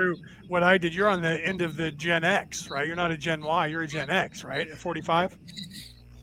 What 0.49 0.62
I 0.62 0.79
did, 0.79 0.95
you're 0.95 1.09
on 1.09 1.23
the 1.23 1.41
end 1.47 1.62
of 1.62 1.77
the 1.77 1.91
Gen 1.93 2.25
X, 2.25 2.69
right? 2.71 2.87
You're 2.87 2.97
not 2.97 3.11
a 3.11 3.17
Gen 3.17 3.43
Y, 3.43 3.67
you're 3.69 3.83
a 3.83 3.89
Gen 3.89 4.11
X, 4.11 4.45
right? 4.45 4.69
At 4.69 4.79
45? 4.79 5.39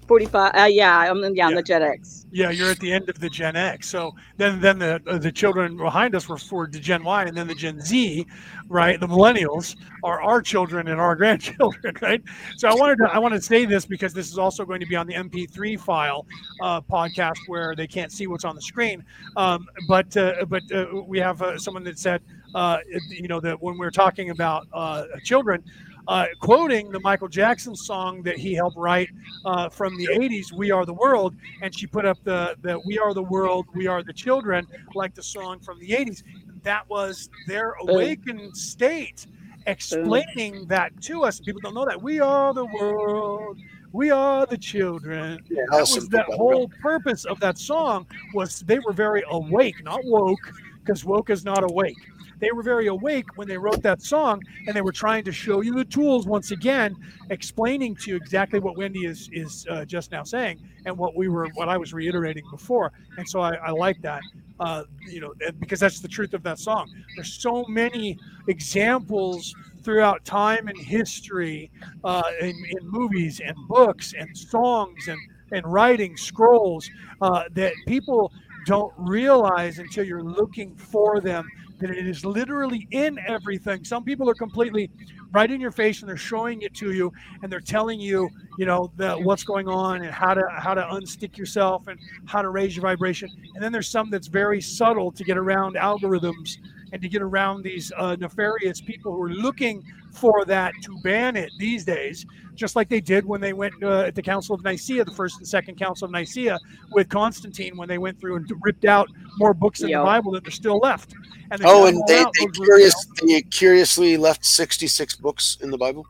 45. 0.10 0.52
Uh, 0.56 0.66
yeah, 0.66 0.98
I'm, 0.98 1.36
yeah, 1.36 1.46
I'm 1.46 1.54
the 1.54 1.62
Gen 1.62 1.84
X. 1.84 2.26
Yeah, 2.32 2.50
you're 2.50 2.72
at 2.72 2.80
the 2.80 2.92
end 2.92 3.10
of 3.10 3.20
the 3.20 3.30
Gen 3.30 3.56
X. 3.56 3.88
So 3.88 4.16
then, 4.38 4.60
then 4.60 4.80
the 4.80 5.00
uh, 5.06 5.20
the 5.20 5.32
children 5.32 5.78
behind 5.78 6.16
us 6.16 6.28
were 6.28 6.38
for 6.38 6.66
the 6.66 6.80
Gen 6.80 7.04
Y, 7.04 7.24
and 7.26 7.38
then 7.38 7.48
the 7.48 7.54
Gen 7.54 7.80
Z, 7.80 8.26
right? 8.68 9.00
The 9.00 9.08
millennials 9.08 9.76
are 10.04 10.20
our 10.20 10.42
children 10.42 10.88
and 10.88 11.00
our 11.00 11.16
grandchildren, 11.22 11.96
right? 12.02 12.24
So 12.58 12.68
I 12.68 12.74
wanted 12.74 12.98
to 12.98 13.04
I 13.14 13.20
want 13.20 13.36
to 13.36 13.42
say 13.42 13.66
this 13.66 13.86
because 13.86 14.12
this 14.12 14.32
is 14.32 14.40
also 14.40 14.66
going 14.66 14.80
to 14.80 14.88
be 14.88 14.96
on 14.96 15.06
the 15.06 15.14
MP3 15.14 15.80
file 15.80 16.26
uh, 16.62 16.82
podcast 16.82 17.38
where 17.46 17.76
they 17.76 17.88
can't 17.88 18.12
see 18.12 18.26
what's 18.26 18.46
on 18.46 18.56
the 18.56 18.64
screen. 18.64 19.06
Um, 19.38 19.68
but 19.88 20.18
uh, 20.18 20.46
but 20.48 20.64
uh, 20.72 21.04
we 21.06 21.20
have 21.20 21.44
uh, 21.44 21.60
someone 21.60 21.84
that 21.84 22.00
said, 22.00 22.24
uh, 22.56 22.80
you 23.10 23.28
know, 23.28 23.40
that 23.42 23.62
when 23.62 23.78
we're 23.78 23.92
talking 23.92 24.32
about 24.32 24.68
uh, 24.74 25.04
children. 25.24 25.64
Uh, 26.10 26.26
quoting 26.40 26.90
the 26.90 27.00
Michael 27.02 27.28
Jackson 27.28 27.76
song 27.76 28.24
that 28.24 28.36
he 28.36 28.56
helped 28.56 28.76
write 28.76 29.12
uh, 29.46 29.70
from 29.70 29.96
the 29.96 30.08
80s, 30.08 30.52
We 30.52 30.72
Are 30.72 30.84
the 30.84 30.94
World. 30.94 31.36
And 31.62 31.74
she 31.74 31.86
put 31.86 32.04
up 32.04 32.18
the, 32.24 32.56
the 32.64 32.80
We 32.84 32.98
Are 32.98 33.14
the 33.14 33.22
World, 33.22 33.68
We 33.76 33.86
Are 33.86 34.02
the 34.02 34.12
Children, 34.12 34.66
like 34.96 35.14
the 35.14 35.22
song 35.22 35.60
from 35.60 35.78
the 35.80 35.90
80s. 35.92 36.24
That 36.64 36.90
was 36.90 37.30
their 37.46 37.74
awakened 37.74 38.58
state 38.58 39.28
explaining 39.68 40.66
that 40.66 41.00
to 41.04 41.24
us. 41.26 41.40
People 41.40 41.62
don't 41.62 41.76
know 41.76 41.86
that. 41.86 42.02
We 42.02 42.20
are 42.20 42.56
the 42.56 42.66
world. 42.66 43.60
We 43.92 44.10
are 44.10 44.48
the 44.48 44.58
children. 44.58 45.44
Yeah, 45.48 45.62
that 45.70 45.82
was 45.82 46.10
that 46.10 46.26
whole 46.26 46.70
purpose 46.82 47.26
of 47.26 47.40
that 47.42 47.60
song 47.60 48.08
was 48.34 48.62
they 48.62 48.80
were 48.80 48.94
very 48.94 49.24
awake, 49.30 49.84
not 49.84 50.04
woke, 50.06 50.54
because 50.80 51.06
woke 51.06 51.30
is 51.30 51.46
not 51.46 51.64
awake. 51.64 51.98
They 52.40 52.52
were 52.52 52.64
very 52.64 52.88
awake 52.88 53.26
when 53.36 53.48
they 53.48 53.58
wrote 53.58 53.82
that 53.84 54.02
song, 54.02 54.42
and 54.68 54.76
they 54.76 54.82
were 54.82 54.92
trying 54.92 55.24
to 55.26 55.32
show 55.32 55.62
you 55.62 55.74
the 55.74 55.86
tools 55.86 56.26
once 56.26 56.52
again, 56.52 56.96
explaining 57.30 57.96
to 57.98 58.12
you 58.12 58.16
exactly 58.16 58.60
what 58.60 58.78
Wendy 58.78 59.06
is 59.06 59.30
is 59.32 59.66
uh, 59.70 59.86
just 59.86 60.12
now 60.12 60.24
saying, 60.24 60.60
and 60.86 60.98
what 60.98 61.16
we 61.16 61.28
were, 61.28 61.48
what 61.56 61.70
I 61.70 61.78
was 61.78 61.94
reiterating 61.94 62.44
before. 62.50 62.92
And 63.18 63.28
so 63.28 63.42
I, 63.42 63.56
I 63.56 63.72
like 63.72 64.02
that, 64.02 64.22
uh, 64.60 64.84
you 65.08 65.20
know, 65.20 65.34
because 65.60 65.80
that's 65.80 66.00
the 66.00 66.08
truth 66.08 66.34
of 66.34 66.44
that 66.44 66.60
song. 66.60 66.90
There's 67.16 67.34
so 67.34 67.66
many 67.68 68.18
examples 68.48 69.54
throughout 69.82 70.24
time 70.26 70.68
and 70.68 70.78
history, 70.78 71.72
uh, 72.04 72.24
in, 72.42 72.50
in 72.50 72.80
movies 72.84 73.42
and 73.44 73.56
books 73.68 74.14
and 74.18 74.38
songs 74.38 75.08
and 75.08 75.20
and 75.52 75.66
writing 75.66 76.16
scrolls 76.16 76.90
uh, 77.22 77.44
that 77.54 77.74
people 77.88 78.32
don't 78.66 78.94
realize 78.98 79.80
until 79.80 80.04
you're 80.04 80.24
looking 80.24 80.76
for 80.76 81.20
them 81.20 81.50
that 81.80 81.90
it 81.90 82.08
is 82.08 82.26
literally 82.26 82.88
in 82.92 83.20
everything. 83.28 83.84
Some 83.84 84.04
people 84.04 84.30
are 84.30 84.36
completely 84.36 84.90
right 85.32 85.50
in 85.50 85.62
your 85.62 85.72
face 85.72 86.02
and 86.02 86.10
they're 86.10 86.18
showing 86.18 86.62
it 86.62 86.74
to 86.76 86.92
you 86.92 87.12
and 87.42 87.52
they're 87.52 87.60
telling 87.60 88.00
you, 88.00 88.30
you 88.58 88.66
know, 88.66 88.92
the, 88.98 89.16
what's 89.16 89.44
going 89.44 89.68
on 89.68 90.04
and 90.04 90.12
how 90.12 90.34
to 90.34 90.44
how 90.58 90.74
to 90.74 90.82
unstick 90.82 91.38
yourself 91.38 91.88
and 91.88 92.00
how 92.26 92.42
to 92.42 92.50
raise 92.50 92.76
your 92.76 92.84
vibration. 92.84 93.30
And 93.56 93.64
then 93.64 93.72
there's 93.72 93.90
some 93.90 94.10
that's 94.10 94.28
very 94.28 94.62
subtle 94.62 95.12
to 95.12 95.24
get 95.24 95.38
around 95.38 95.76
algorithms 95.76 96.58
and 96.92 97.02
to 97.02 97.10
get 97.10 97.22
around 97.22 97.64
these 97.64 97.92
uh, 97.98 98.16
nefarious 98.20 98.82
people 98.82 99.12
who 99.14 99.22
are 99.22 99.30
looking 99.30 99.84
for 100.12 100.44
that 100.46 100.74
to 100.84 100.98
ban 101.04 101.36
it 101.36 101.52
these 101.60 101.86
days, 101.86 102.26
just 102.56 102.76
like 102.76 102.90
they 102.90 103.00
did 103.02 103.24
when 103.26 103.40
they 103.40 103.54
went 103.54 103.74
uh, 103.84 104.02
at 104.02 104.16
the 104.16 104.22
Council 104.22 104.56
of 104.56 104.64
Nicaea, 104.64 105.06
the 105.06 105.12
first 105.12 105.38
and 105.38 105.48
second 105.48 105.78
Council 105.78 106.06
of 106.06 106.12
Nicaea, 106.12 106.58
with 106.92 107.08
Constantine 107.10 107.78
when 107.78 107.88
they 107.88 107.98
went 107.98 108.20
through 108.20 108.38
and 108.38 108.52
ripped 108.64 108.86
out 108.86 109.08
more 109.38 109.54
books 109.54 109.82
in 109.82 109.90
Yep. 109.90 110.00
the 110.02 110.06
Bible 110.06 110.32
that 110.32 110.48
are 110.48 110.52
still 110.52 110.78
left. 110.80 111.14
And 111.52 111.62
Oh, 111.64 111.86
and 111.86 112.02
they, 112.08 112.26
they 112.40 112.48
curious 112.48 113.06
they 113.26 113.42
curiously 113.44 114.18
left 114.18 114.46
sixty 114.46 114.88
six 114.88 115.16
books 115.16 115.58
in 115.62 115.72
the 115.72 115.78
Bible. 115.78 116.06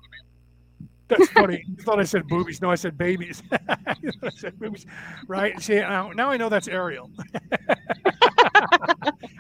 That's 1.09 1.27
funny. 1.29 1.63
You 1.67 1.83
thought 1.83 1.99
I 1.99 2.03
said 2.03 2.27
boobies. 2.27 2.61
No, 2.61 2.69
I 2.71 2.75
said 2.75 2.97
babies. 2.97 3.41
I 3.51 3.95
said 4.35 4.57
boobies. 4.59 4.85
Right? 5.27 5.59
See, 5.61 5.75
now, 5.75 6.11
now 6.11 6.29
I 6.29 6.37
know 6.37 6.49
that's 6.49 6.67
Ariel. 6.67 7.09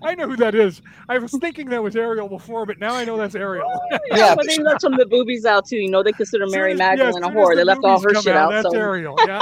I 0.03 0.15
know 0.15 0.27
who 0.27 0.35
that 0.37 0.55
is. 0.55 0.81
I 1.09 1.19
was 1.19 1.31
thinking 1.39 1.69
that 1.69 1.83
was 1.83 1.95
Ariel 1.95 2.27
before, 2.27 2.65
but 2.65 2.79
now 2.79 2.95
I 2.95 3.05
know 3.05 3.17
that's 3.17 3.35
Ariel. 3.35 3.69
Oh, 3.71 3.97
yeah, 4.15 4.33
but 4.37 4.47
they 4.47 4.57
left 4.57 4.81
some 4.81 4.93
of 4.93 4.99
the 4.99 5.05
boobies 5.05 5.45
out 5.45 5.67
too. 5.67 5.77
You 5.77 5.89
know, 5.91 6.01
they 6.01 6.11
consider 6.13 6.47
Mary 6.47 6.71
Soon 6.73 6.81
as- 6.81 6.97
yeah, 6.97 7.05
Magdalene 7.11 7.23
a 7.23 7.27
soon 7.27 7.37
as 7.37 7.45
whore. 7.47 7.49
the 7.51 7.55
They 7.57 7.63
left 7.65 7.83
all 7.83 7.97
boobies 7.99 8.03
her 8.05 8.13
come 8.13 8.23
shit 8.23 8.35
out, 8.35 8.53
out. 8.53 8.63
That's 8.63 8.73
so 8.73 8.79
Ariel. 8.79 9.15
Yeah. 9.27 9.39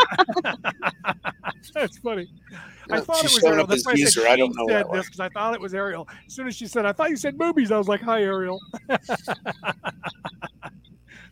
that's 1.74 1.98
funny. 2.00 2.28
I 2.92 2.96
Yeah, 2.98 3.02
thought 3.02 3.24
it 3.24 3.32
was 3.34 3.44
Ariel. 3.44 3.68
That's 3.68 3.82
as 3.82 3.86
why 3.86 3.92
I 3.94 3.96
said. 4.06 4.26
I 4.26 4.36
don't 4.36 4.52
she 4.54 4.58
know 4.58 4.68
said 4.68 4.86
this 4.94 5.06
because 5.06 5.20
I 5.22 5.30
thought 5.30 5.54
it 5.54 5.62
was 5.62 5.74
Ariel. 5.74 6.08
As 6.28 6.34
soon 6.34 6.48
as 6.48 6.56
she 6.56 6.68
said, 6.68 6.86
"I 6.86 6.92
thought 6.92 7.10
you 7.10 7.18
said 7.18 7.38
boobies," 7.38 7.72
I 7.72 7.78
was 7.78 7.88
like, 7.88 8.02
"Hi, 8.02 8.22
Ariel." 8.24 8.60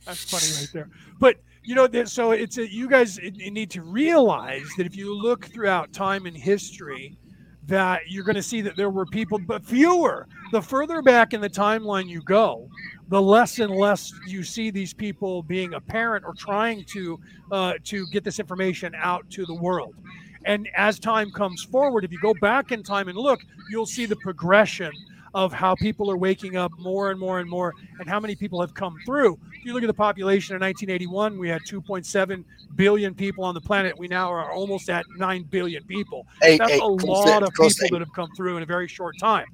That's 0.05 0.23
funny 0.23 0.61
right 0.61 0.69
there. 0.73 0.89
But 1.19 1.37
you 1.63 1.73
know, 1.73 1.87
so 2.05 2.31
it's 2.31 2.57
a, 2.57 2.71
you 2.71 2.87
guys 2.87 3.19
need 3.19 3.71
to 3.71 3.81
realize 3.81 4.67
that 4.77 4.85
if 4.85 4.95
you 4.95 5.15
look 5.15 5.45
throughout 5.45 5.91
time 5.93 6.27
and 6.27 6.37
history, 6.37 7.17
that 7.67 8.01
you're 8.07 8.23
going 8.23 8.35
to 8.35 8.43
see 8.43 8.61
that 8.61 8.75
there 8.75 8.91
were 8.91 9.05
people, 9.07 9.39
but 9.39 9.65
fewer. 9.65 10.27
The 10.51 10.61
further 10.61 11.01
back 11.01 11.33
in 11.33 11.41
the 11.41 11.49
timeline 11.49 12.07
you 12.07 12.21
go, 12.21 12.69
the 13.07 13.21
less 13.21 13.57
and 13.59 13.71
less 13.71 14.13
you 14.27 14.43
see 14.43 14.69
these 14.69 14.93
people 14.93 15.41
being 15.41 15.73
apparent 15.73 16.23
or 16.25 16.33
trying 16.35 16.85
to 16.85 17.19
uh, 17.51 17.73
to 17.85 18.05
get 18.07 18.23
this 18.23 18.39
information 18.39 18.93
out 18.95 19.27
to 19.31 19.45
the 19.45 19.53
world. 19.53 19.95
And 20.45 20.69
as 20.75 20.99
time 20.99 21.31
comes 21.31 21.63
forward, 21.63 22.03
if 22.03 22.11
you 22.11 22.19
go 22.19 22.35
back 22.39 22.71
in 22.71 22.83
time 22.83 23.07
and 23.07 23.17
look, 23.17 23.41
you'll 23.71 23.87
see 23.87 24.05
the 24.05 24.15
progression 24.17 24.91
of 25.35 25.51
how 25.51 25.75
people 25.75 26.09
are 26.09 26.15
waking 26.15 26.55
up 26.55 26.71
more 26.79 27.11
and 27.11 27.19
more 27.19 27.39
and 27.39 27.49
more, 27.49 27.73
and 27.99 28.07
how 28.07 28.21
many 28.21 28.35
people 28.35 28.61
have 28.61 28.73
come 28.73 28.97
through. 29.05 29.37
If 29.59 29.65
you 29.65 29.73
look 29.73 29.83
at 29.83 29.87
the 29.87 29.93
population 29.93 30.55
in 30.55 30.61
1981, 30.61 31.37
we 31.37 31.49
had 31.49 31.61
2.7 31.63 32.45
billion 32.75 33.13
people 33.13 33.43
on 33.43 33.53
the 33.53 33.59
planet. 33.59 33.97
We 33.99 34.07
now 34.07 34.31
are 34.31 34.49
almost 34.49 34.89
at 34.89 35.05
9 35.17 35.43
billion 35.43 35.83
people. 35.83 36.25
Hey, 36.41 36.57
That's 36.57 36.71
hey, 36.71 36.79
a 36.79 36.87
lot 36.87 37.43
of 37.43 37.53
people 37.53 37.89
that 37.91 37.99
have 37.99 38.13
come 38.13 38.31
through 38.37 38.55
in 38.57 38.63
a 38.63 38.65
very 38.65 38.87
short 38.87 39.17
time. 39.19 39.45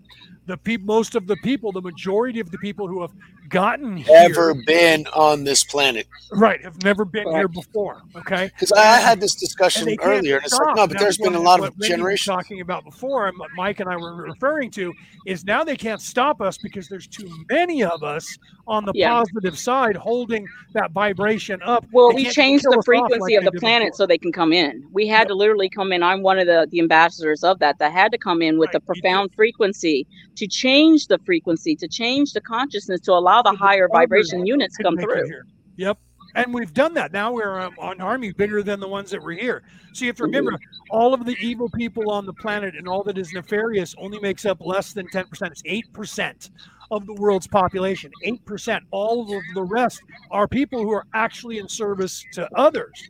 The 0.48 0.58
peop 0.58 0.82
most 0.82 1.16
of 1.16 1.28
the 1.28 1.36
people, 1.38 1.72
the 1.72 1.82
majority 1.82 2.40
of 2.40 2.50
the 2.52 2.58
people 2.58 2.88
who 2.88 3.02
have 3.02 3.12
gotten 3.50 3.98
here, 3.98 4.16
Ever 4.18 4.54
been 4.54 5.06
on 5.14 5.44
this 5.44 5.64
planet? 5.64 6.08
right, 6.32 6.62
have 6.64 6.82
never 6.84 7.06
been 7.06 7.30
here 7.32 7.48
before. 7.48 8.02
Okay, 8.16 8.46
Because 8.56 8.72
I 8.72 8.98
had 8.98 9.20
this 9.22 9.36
discussion 9.36 9.86
can't 9.88 10.00
earlier, 10.04 10.38
and 10.38 10.46
it's 10.46 10.54
like, 10.58 10.76
no, 10.76 10.88
but 10.88 10.94
Now, 10.96 11.00
there's 11.02 11.18
been 11.18 11.36
a 11.36 11.40
lot 11.40 11.60
of 11.64 11.78
generations. 11.80 12.26
talking 12.36 12.62
about 12.62 12.86
before, 12.86 13.28
and 13.28 13.38
Mike 13.56 13.80
and 13.82 13.90
I 13.90 13.98
were 13.98 14.16
referring 14.16 14.72
to, 14.72 14.94
is 15.28 15.46
now 15.46 15.64
they 15.64 15.76
can't 15.76 16.02
stop 16.02 16.42
us 16.42 16.58
because 16.58 16.88
there's 16.88 17.08
too 17.08 17.30
many 17.50 17.84
of 17.84 18.02
us 18.04 18.38
on 18.68 18.86
the 18.86 18.92
Yeah. 18.96 19.10
positive 19.10 19.58
side 19.58 19.96
holding 19.96 20.48
that 20.74 20.92
vibration 20.92 21.62
up. 21.64 21.86
Well, 21.92 22.14
we 22.14 22.26
changed 22.26 22.64
the 22.64 22.82
frequency 22.86 23.36
like 23.38 23.46
of 23.46 23.54
the 23.54 23.60
planet 23.60 23.88
before. 23.90 23.98
so 23.98 24.08
they 24.08 24.18
can 24.18 24.32
come 24.32 24.54
in. 24.54 24.84
We 24.92 25.08
had 25.08 25.28
to 25.28 25.34
literally 25.36 25.70
come 25.70 25.92
in. 25.92 26.04
I'm 26.04 26.22
one 26.22 26.40
of 26.40 26.48
the, 26.48 26.68
the 26.70 26.80
ambassadors 26.80 27.44
of 27.44 27.60
that 27.60 27.80
that 27.80 27.92
had 27.92 28.12
to 28.12 28.18
come 28.18 28.42
in 28.42 28.58
with 28.58 28.74
a 28.76 28.80
profound 28.80 29.34
frequency 29.36 30.08
to 30.36 30.48
change 30.48 31.08
the 31.08 31.18
frequency, 31.26 31.76
to 31.76 31.88
change 31.88 32.34
the 32.34 32.42
consciousness, 32.42 33.02
to 33.02 33.14
allow 33.14 33.42
the 33.42 33.52
higher 33.54 33.88
vibration 33.92 34.46
units 34.46 34.78
to 34.78 34.84
come 34.84 34.98
through. 34.98 35.26
here. 35.26 35.46
Yep. 35.78 35.98
And 36.36 36.54
we've 36.54 36.74
done 36.74 36.94
that. 36.94 37.12
Now 37.12 37.34
we're 37.34 37.60
um, 37.60 37.76
on 37.78 38.00
army 38.00 38.32
bigger 38.32 38.64
than 38.64 38.80
the 38.80 38.88
ones 38.88 39.12
that 39.12 39.22
were 39.22 39.34
here. 39.34 39.64
So 39.94 40.06
you 40.06 40.10
have 40.10 40.16
to 40.18 40.24
remember 40.24 40.58
all 40.90 41.14
of 41.14 41.26
the 41.26 41.36
evil 41.42 41.70
people 41.70 42.10
on 42.10 42.26
the 42.26 42.34
planet 42.34 42.76
and 42.76 42.88
all 42.88 43.04
that 43.04 43.18
is 43.18 43.34
nefarious 43.34 43.94
only 43.98 44.20
makes 44.20 44.46
up 44.46 44.60
less 44.62 44.94
than 44.94 45.08
10%. 45.08 45.52
It's 45.52 45.62
8% 45.64 46.50
of 46.92 47.06
the 47.08 47.14
world's 47.14 47.48
population. 47.48 48.12
8%. 48.26 48.82
All 48.92 49.36
of 49.36 49.44
the 49.56 49.64
rest 49.64 50.02
are 50.30 50.48
people 50.48 50.82
who 50.84 50.92
are 50.92 51.06
actually 51.14 51.58
in 51.58 51.68
service 51.68 52.24
to 52.34 52.48
others. 52.56 53.10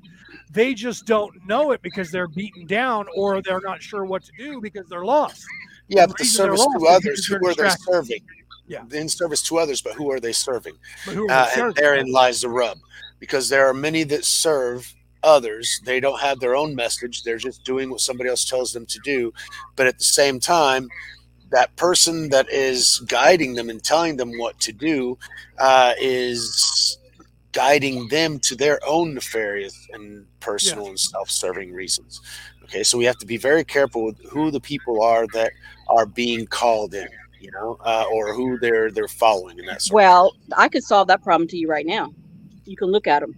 They 0.51 0.73
just 0.73 1.05
don't 1.05 1.33
know 1.47 1.71
it 1.71 1.81
because 1.81 2.11
they're 2.11 2.27
beaten 2.27 2.65
down 2.67 3.07
or 3.15 3.41
they're 3.41 3.61
not 3.61 3.81
sure 3.81 4.05
what 4.05 4.23
to 4.23 4.31
do 4.37 4.61
because 4.61 4.87
they're 4.87 5.05
lost. 5.05 5.43
Yeah, 5.87 6.05
The 6.05 6.09
but 6.09 6.17
the 6.19 6.25
service 6.25 6.61
to 6.79 6.85
others, 6.87 7.25
who 7.25 7.39
they're 7.39 7.69
they 7.69 7.75
serving? 7.91 8.21
Yeah. 8.67 8.83
In 8.91 9.09
service 9.09 9.41
to 9.43 9.57
others, 9.57 9.81
but 9.81 9.93
who 9.93 10.11
are 10.11 10.19
they 10.19 10.31
serving? 10.31 10.75
But 11.05 11.15
who 11.15 11.27
are 11.27 11.31
Uh, 11.31 11.45
they 11.45 11.51
and 11.51 11.55
serving? 11.55 11.73
therein 11.75 12.11
lies 12.11 12.41
the 12.41 12.49
rub, 12.49 12.77
because 13.19 13.49
there 13.49 13.67
are 13.67 13.73
many 13.73 14.03
that 14.03 14.23
serve 14.23 14.93
others. 15.23 15.81
They 15.83 15.99
don't 15.99 16.19
have 16.21 16.39
their 16.39 16.55
own 16.55 16.75
message. 16.75 17.23
They're 17.23 17.37
just 17.37 17.63
doing 17.65 17.89
what 17.89 17.99
somebody 17.99 18.29
else 18.29 18.45
tells 18.45 18.71
them 18.71 18.85
to 18.85 18.99
do. 19.03 19.33
But 19.75 19.87
at 19.87 19.97
the 19.97 20.05
same 20.05 20.39
time, 20.39 20.87
that 21.51 21.75
person 21.75 22.29
that 22.29 22.49
is 22.49 22.99
guiding 23.07 23.55
them 23.55 23.69
and 23.69 23.83
telling 23.83 24.17
them 24.17 24.31
what 24.37 24.59
to 24.61 24.71
do 24.71 25.17
uh, 25.59 25.93
is 25.99 26.97
guiding 27.51 28.07
them 28.07 28.39
to 28.39 28.55
their 28.55 28.79
own 28.87 29.13
nefarious 29.13 29.75
and 29.93 30.25
personal 30.39 30.87
and 30.87 30.99
self-serving 30.99 31.73
reasons. 31.73 32.21
Okay, 32.63 32.83
so 32.83 32.97
we 32.97 33.03
have 33.03 33.17
to 33.17 33.25
be 33.25 33.37
very 33.37 33.65
careful 33.65 34.05
with 34.05 34.17
who 34.29 34.49
the 34.49 34.61
people 34.61 35.03
are 35.03 35.27
that 35.33 35.51
are 35.89 36.05
being 36.05 36.45
called 36.45 36.93
in, 36.93 37.07
you 37.39 37.51
know, 37.51 37.77
uh, 37.81 38.05
or 38.09 38.33
who 38.33 38.57
they're 38.59 38.89
they're 38.89 39.09
following 39.09 39.59
and 39.59 39.67
that 39.67 39.81
sort. 39.81 39.95
Well, 39.95 40.33
I 40.55 40.69
could 40.69 40.83
solve 40.83 41.07
that 41.09 41.21
problem 41.21 41.49
to 41.49 41.57
you 41.57 41.67
right 41.67 41.85
now. 41.85 42.13
You 42.63 42.77
can 42.77 42.87
look 42.87 43.07
at 43.07 43.19
them. 43.19 43.35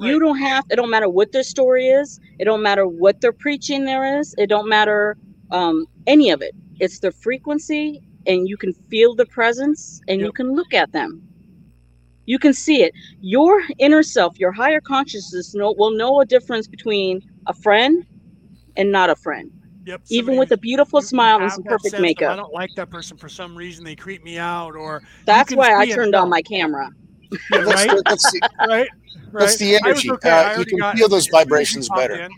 You 0.00 0.20
don't 0.20 0.38
have. 0.38 0.64
It 0.70 0.76
don't 0.76 0.90
matter 0.90 1.08
what 1.08 1.32
their 1.32 1.42
story 1.42 1.88
is. 1.88 2.20
It 2.38 2.44
don't 2.44 2.62
matter 2.62 2.86
what 2.86 3.20
their 3.20 3.32
preaching 3.32 3.84
there 3.84 4.20
is. 4.20 4.32
It 4.38 4.46
don't 4.46 4.68
matter 4.68 5.16
um, 5.50 5.86
any 6.06 6.30
of 6.30 6.40
it. 6.40 6.54
It's 6.80 6.98
the 7.00 7.10
frequency, 7.12 8.00
and 8.26 8.48
you 8.48 8.56
can 8.56 8.72
feel 8.90 9.14
the 9.14 9.26
presence, 9.26 10.00
and 10.08 10.20
you 10.20 10.32
can 10.32 10.52
look 10.54 10.72
at 10.74 10.92
them. 10.92 11.22
You 12.26 12.38
can 12.38 12.52
see 12.52 12.82
it. 12.82 12.92
Your 13.20 13.62
inner 13.78 14.02
self, 14.02 14.38
your 14.38 14.52
higher 14.52 14.80
consciousness, 14.80 15.54
know, 15.54 15.74
will 15.78 15.90
know 15.92 16.20
a 16.20 16.26
difference 16.26 16.66
between 16.68 17.22
a 17.46 17.54
friend 17.54 18.04
and 18.76 18.92
not 18.92 19.08
a 19.10 19.16
friend. 19.16 19.50
Yep. 19.86 20.02
Even 20.10 20.36
with 20.36 20.52
a 20.52 20.58
beautiful 20.58 21.00
smile 21.00 21.40
and 21.40 21.50
some 21.50 21.62
perfect 21.62 21.96
sense 21.96 22.20
of, 22.20 22.28
I 22.28 22.36
don't 22.36 22.52
like 22.52 22.68
that 22.76 22.90
person 22.90 23.16
for 23.16 23.30
some 23.30 23.56
reason. 23.56 23.82
They 23.84 23.96
creep 23.96 24.22
me 24.22 24.36
out, 24.38 24.76
or 24.76 25.02
That's 25.24 25.54
why 25.54 25.72
I 25.72 25.86
see 25.86 25.92
it, 25.92 25.94
turned 25.94 26.14
on 26.14 26.28
my 26.28 26.42
camera. 26.42 26.90
Yeah, 27.30 27.38
That's 27.50 27.66
right? 27.66 27.88
the- 27.90 28.02
that's 28.06 28.30
the- 28.32 28.50
right? 28.68 28.88
that's 29.32 29.56
the 29.56 29.76
energy. 29.76 30.10
okay. 30.10 30.28
Uh, 30.30 30.58
you 30.58 30.64
can 30.66 30.78
got- 30.78 30.96
feel 30.98 31.08
those 31.08 31.24
soon 31.24 31.28
as 31.34 31.40
you 31.40 31.44
vibrations 31.44 31.88
better. 31.88 32.14
in, 32.20 32.30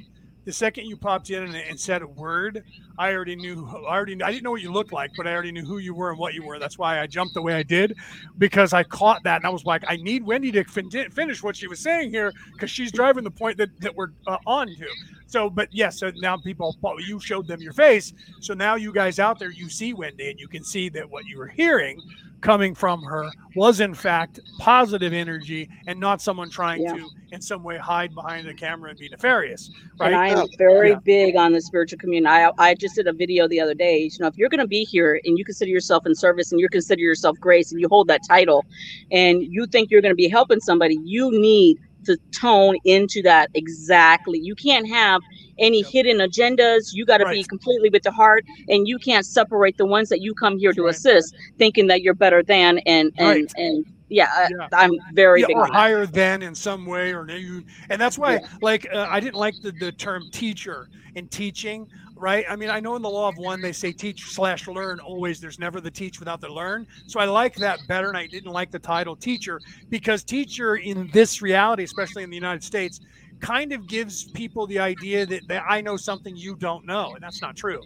the 0.51 0.55
second 0.55 0.87
you 0.87 0.97
popped 0.97 1.31
in 1.31 1.45
and, 1.45 1.55
and 1.55 1.79
said 1.79 2.03
a 2.03 2.09
word, 2.09 2.65
I 2.99 3.13
already 3.13 3.37
knew. 3.37 3.69
I 3.89 3.95
already. 3.95 4.21
I 4.21 4.33
didn't 4.33 4.43
know 4.43 4.51
what 4.51 4.63
you 4.63 4.73
looked 4.73 4.93
like, 4.93 5.13
but 5.17 5.25
I 5.29 5.33
already 5.33 5.53
knew 5.53 5.65
who 5.65 5.79
you 5.79 5.95
were 5.95 6.11
and 6.11 6.19
what 6.19 6.35
you 6.35 6.43
were. 6.43 6.59
That's 6.59 6.77
why 6.77 6.99
I 6.99 7.07
jumped 7.07 7.35
the 7.35 7.43
way 7.43 7.55
I 7.55 7.63
did, 7.63 7.97
because 8.37 8.73
I 8.73 8.83
caught 8.83 9.23
that 9.23 9.37
and 9.37 9.47
I 9.47 9.51
was 9.51 9.65
like, 9.65 9.85
I 9.87 9.95
need 9.95 10.25
Wendy 10.25 10.51
to 10.51 10.65
fin- 10.65 10.91
finish 11.13 11.41
what 11.41 11.57
she 11.57 11.69
was 11.69 11.79
saying 11.79 12.11
here 12.11 12.33
because 12.53 12.69
she's 12.69 12.91
driving 12.91 13.23
the 13.23 13.31
point 13.31 13.59
that 13.59 13.69
that 13.79 13.95
we're 13.95 14.09
uh, 14.27 14.39
on 14.45 14.67
to. 14.67 14.89
So, 15.29 15.49
but 15.49 15.69
yes, 15.71 16.01
so 16.01 16.11
now 16.17 16.37
people, 16.37 16.77
you 17.07 17.21
showed 17.21 17.47
them 17.47 17.61
your 17.63 17.73
face. 17.73 18.13
So 18.41 18.53
now 18.53 18.75
you 18.75 18.93
guys 18.93 19.21
out 19.21 19.39
there, 19.39 19.53
you 19.53 19.69
see 19.69 19.95
Wendy 19.95 20.31
and 20.31 20.41
you 20.41 20.49
can 20.49 20.65
see 20.65 20.89
that 20.89 21.09
what 21.09 21.27
you 21.27 21.39
were 21.39 21.47
hearing 21.47 22.03
coming 22.41 22.75
from 22.75 23.03
her 23.03 23.31
was 23.55 23.81
in 23.81 23.95
fact 23.95 24.41
positive 24.59 25.13
energy 25.13 25.69
and 25.87 25.99
not 25.99 26.21
someone 26.23 26.49
trying 26.51 26.83
Yeah. 26.83 26.95
to 26.95 27.09
in 27.33 27.41
some 27.41 27.63
way 27.63 27.77
hide 27.79 28.15
behind 28.15 28.49
the 28.49 28.55
camera 28.55 28.91
and 28.91 28.99
be 28.99 29.09
nefarious. 29.09 29.71
Right. 29.99 30.09
And 30.13 30.17
I 30.17 30.29
am 30.29 30.49
very 30.59 30.91
yeah. 30.91 30.99
big 31.05 31.37
on 31.37 31.53
the 31.53 31.61
spiritual 31.61 31.99
community. 31.99 32.29
I, 32.29 32.51
I 32.59 32.75
just 32.75 32.97
did 32.97 33.07
a 33.07 33.13
video 33.13 33.47
the 33.47 33.61
other 33.61 33.75
day. 33.75 33.99
You 33.99 34.11
know, 34.21 34.27
if 34.27 34.37
you're 34.37 34.49
going 34.49 34.61
to 34.61 34.67
be 34.67 34.85
here 34.85 35.21
and 35.25 35.39
you 35.39 35.45
consider 35.45 35.71
yourself 35.71 36.07
in 36.07 36.15
service 36.15 36.51
and 36.51 36.61
you 36.61 36.69
consider 36.69 37.03
yourself 37.03 37.39
grace 37.39 37.71
and 37.73 37.81
you 37.81 37.89
hold 37.89 38.09
that 38.09 38.23
title 38.27 38.65
and 39.13 39.43
you 39.43 39.67
think 39.67 39.91
you're 39.91 40.03
going 40.03 40.11
to 40.11 40.17
be 40.17 40.29
helping 40.29 40.61
somebody, 40.61 40.99
you 41.05 41.31
need 41.31 41.79
to 42.05 42.17
tone 42.39 42.77
into 42.85 43.23
that 43.23 43.51
exactly. 43.55 44.39
You 44.39 44.55
can't 44.55 44.89
have 44.89 45.21
any 45.59 45.83
hidden 45.83 46.19
agendas. 46.19 46.95
You 46.95 47.05
got 47.05 47.19
to 47.19 47.27
be 47.27 47.45
completely 47.45 47.91
with 47.91 48.03
the 48.03 48.11
heart 48.11 48.45
and 48.69 48.89
you 48.89 48.99
can't 48.99 49.27
separate 49.27 49.77
the 49.77 49.87
ones 49.87 50.09
that 50.09 50.21
you 50.21 50.35
come 50.35 50.59
here 50.59 50.73
to 50.73 50.87
assist 50.87 51.35
thinking 51.59 51.87
that 51.89 52.03
you're 52.03 52.15
better 52.15 52.43
than 52.43 52.79
and 52.87 53.13
and 53.19 53.29
Right. 53.29 53.53
and 53.57 53.85
Yeah, 54.09 54.49
Yeah. 54.51 54.69
I'm 54.73 54.93
very 55.13 55.43
yeah, 55.43 55.47
or 55.55 55.67
higher 55.67 56.07
than 56.07 56.43
in 56.43 56.55
some 56.55 56.87
way 56.87 57.13
or 57.15 57.29
you 57.31 57.65
and 57.91 58.01
that's 58.01 58.19
why 58.19 58.41
like 58.61 58.89
uh, 58.93 59.07
i 59.09 59.21
didn't 59.21 59.37
like 59.37 59.55
the, 59.63 59.71
the 59.73 59.93
term 59.93 60.29
teacher 60.33 60.89
in 61.15 61.29
teaching 61.29 61.87
right? 62.21 62.45
I 62.49 62.57
mean 62.57 62.71
i 62.71 62.79
know 62.81 62.95
in 62.97 63.03
the 63.03 63.11
law 63.11 63.29
of 63.29 63.37
one 63.39 63.61
they 63.61 63.73
say 63.73 63.93
teach 63.93 64.25
slash 64.31 64.69
learn 64.69 65.01
always. 65.01 65.41
There's 65.41 65.59
never 65.59 65.81
the 65.81 65.91
teach 65.91 66.19
without 66.21 66.41
the 66.41 66.49
learn. 66.49 66.87
So 67.07 67.19
i 67.19 67.25
like 67.25 67.55
that 67.57 67.81
better 67.89 68.09
and 68.09 68.17
i 68.17 68.27
didn't 68.27 68.53
like 68.53 68.71
the 68.71 68.79
title 68.79 69.17
teacher 69.17 69.61
because 69.89 70.23
teacher 70.23 70.77
in 70.77 71.09
this 71.13 71.41
reality 71.43 71.83
especially 71.85 72.23
in 72.23 72.31
the 72.31 72.37
united 72.37 72.63
states 72.63 73.01
kind 73.41 73.73
of 73.73 73.87
gives 73.89 74.31
people 74.33 74.67
the 74.67 74.79
idea 74.79 75.25
that, 75.27 75.49
that 75.49 75.65
i 75.69 75.81
know 75.81 75.97
something 75.97 76.37
you 76.37 76.55
don't 76.57 76.85
know 76.87 77.15
and 77.15 77.23
that's 77.23 77.41
not 77.43 77.57
true. 77.57 77.81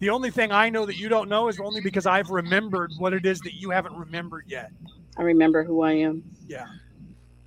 The 0.00 0.10
only 0.10 0.30
thing 0.30 0.52
i 0.52 0.68
know 0.68 0.84
that 0.86 0.96
you 0.98 1.08
don't 1.08 1.28
know 1.28 1.48
is 1.48 1.58
only 1.60 1.80
because 1.80 2.06
i've 2.06 2.30
remembered 2.30 2.92
what 2.98 3.12
it 3.14 3.24
is 3.24 3.40
that 3.40 3.54
you 3.54 3.70
haven't 3.70 3.96
remembered 3.96 4.44
yet. 4.48 4.70
I 5.16 5.22
remember 5.22 5.64
who 5.64 5.82
I 5.82 5.92
am. 5.92 6.22
yeah. 6.46 6.66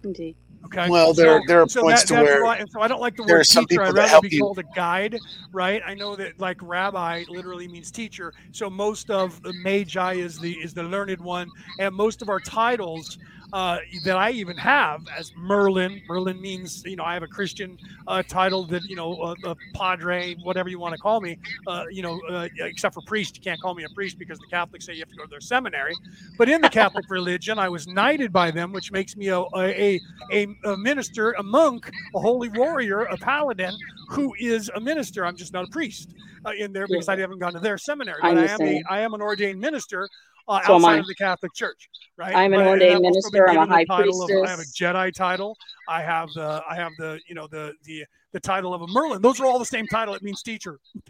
Indeed. 0.03 0.35
Okay. 0.65 0.89
Well, 0.89 1.13
there- 1.13 1.41
there 1.47 1.61
are 1.61 1.69
so 1.69 1.81
points 1.81 2.03
that- 2.03 2.07
to 2.15 2.23
where 2.23 2.43
why- 2.43 2.63
so 2.71 2.81
I 2.81 2.87
don't 2.87 3.01
like 3.01 3.15
the 3.15 3.23
word 3.23 3.45
teacher. 3.45 3.81
I'd 3.83 3.93
rather 3.93 4.07
help 4.07 4.23
be 4.23 4.29
you. 4.35 4.41
called 4.41 4.59
a 4.59 4.63
guide, 4.75 5.17
right? 5.51 5.81
I 5.85 5.93
know 5.93 6.15
that 6.15 6.39
like 6.39 6.57
rabbi 6.61 7.23
literally 7.29 7.67
means 7.67 7.91
teacher. 7.91 8.33
So 8.51 8.69
most 8.69 9.09
of 9.09 9.41
the 9.43 9.53
magi 9.63 10.13
is 10.13 10.39
the 10.39 10.53
is 10.53 10.73
the 10.73 10.83
learned 10.83 11.21
one, 11.21 11.49
and 11.79 11.93
most 11.93 12.21
of 12.21 12.29
our 12.29 12.39
titles 12.39 13.17
uh, 13.53 13.79
that 14.03 14.17
I 14.17 14.31
even 14.31 14.57
have 14.57 15.01
as 15.17 15.31
Merlin. 15.35 16.01
Merlin 16.07 16.41
means 16.41 16.83
you 16.85 16.95
know 16.95 17.03
I 17.03 17.13
have 17.13 17.23
a 17.23 17.27
Christian 17.27 17.77
uh, 18.07 18.23
title 18.23 18.65
that 18.67 18.83
you 18.83 18.95
know 18.95 19.35
a, 19.43 19.49
a 19.49 19.55
padre, 19.73 20.35
whatever 20.43 20.69
you 20.69 20.79
want 20.79 20.93
to 20.93 20.99
call 20.99 21.21
me. 21.21 21.37
Uh, 21.67 21.85
you 21.89 22.01
know, 22.01 22.19
uh, 22.29 22.47
except 22.59 22.95
for 22.95 23.01
priest, 23.01 23.35
you 23.35 23.41
can't 23.41 23.61
call 23.61 23.75
me 23.75 23.83
a 23.83 23.89
priest 23.89 24.17
because 24.17 24.39
the 24.39 24.47
Catholics 24.47 24.85
say 24.85 24.93
you 24.93 24.99
have 24.99 25.09
to 25.09 25.15
go 25.15 25.23
to 25.23 25.29
their 25.29 25.41
seminary. 25.41 25.95
But 26.37 26.49
in 26.49 26.61
the 26.61 26.69
Catholic 26.69 27.09
religion, 27.09 27.59
I 27.59 27.69
was 27.69 27.87
knighted 27.87 28.31
by 28.31 28.51
them, 28.51 28.71
which 28.71 28.91
makes 28.91 29.15
me 29.15 29.27
a 29.29 29.41
a, 29.55 29.99
a, 30.31 30.47
a 30.65 30.77
minister, 30.77 31.33
a 31.33 31.43
monk, 31.43 31.89
a 32.15 32.19
holy 32.19 32.49
warrior, 32.49 33.01
a 33.01 33.17
paladin 33.17 33.75
who 34.09 34.33
is 34.39 34.69
a 34.75 34.79
minister. 34.79 35.25
I'm 35.25 35.35
just 35.35 35.53
not 35.53 35.65
a 35.65 35.71
priest 35.71 36.13
uh, 36.45 36.51
in 36.57 36.73
there 36.73 36.87
because 36.87 37.09
I 37.09 37.17
haven't 37.17 37.39
gone 37.39 37.53
to 37.53 37.59
their 37.59 37.77
seminary. 37.77 38.19
I 38.21 38.33
But 38.33 38.49
I, 38.49 38.53
am 38.53 38.61
a. 38.61 38.83
I 38.89 38.99
am 39.01 39.13
an 39.13 39.21
ordained 39.21 39.59
minister. 39.59 40.09
Uh, 40.47 40.61
So 40.65 40.75
outside 40.75 40.95
I. 40.95 40.97
of 40.99 41.07
the 41.07 41.15
Catholic 41.15 41.53
Church, 41.53 41.89
right? 42.17 42.35
I'm 42.35 42.53
an 42.53 42.59
But- 42.59 42.61
and 42.61 42.69
ordained 42.69 43.01
minister. 43.01 43.49
I'm 43.49 43.57
a 43.57 43.65
high 43.65 43.85
title 43.85 44.21
of- 44.23 44.29
I 44.45 44.49
have 44.49 44.59
a. 44.59 44.63
Jedi 44.63 45.13
title. 45.13 45.57
I 45.89 46.01
have 46.01 46.29
the 46.35 46.61
I 46.69 46.75
have 46.75 46.91
the 46.97 47.19
you 47.27 47.35
know 47.35 47.47
the 47.47 47.73
the 47.83 48.05
the 48.31 48.39
title 48.39 48.73
of 48.73 48.81
a 48.81 48.87
Merlin. 48.87 49.21
Those 49.21 49.39
are 49.39 49.45
all 49.45 49.59
the 49.59 49.65
same 49.65 49.87
title. 49.87 50.13
It 50.13 50.21
means 50.23 50.41
teacher. 50.43 50.79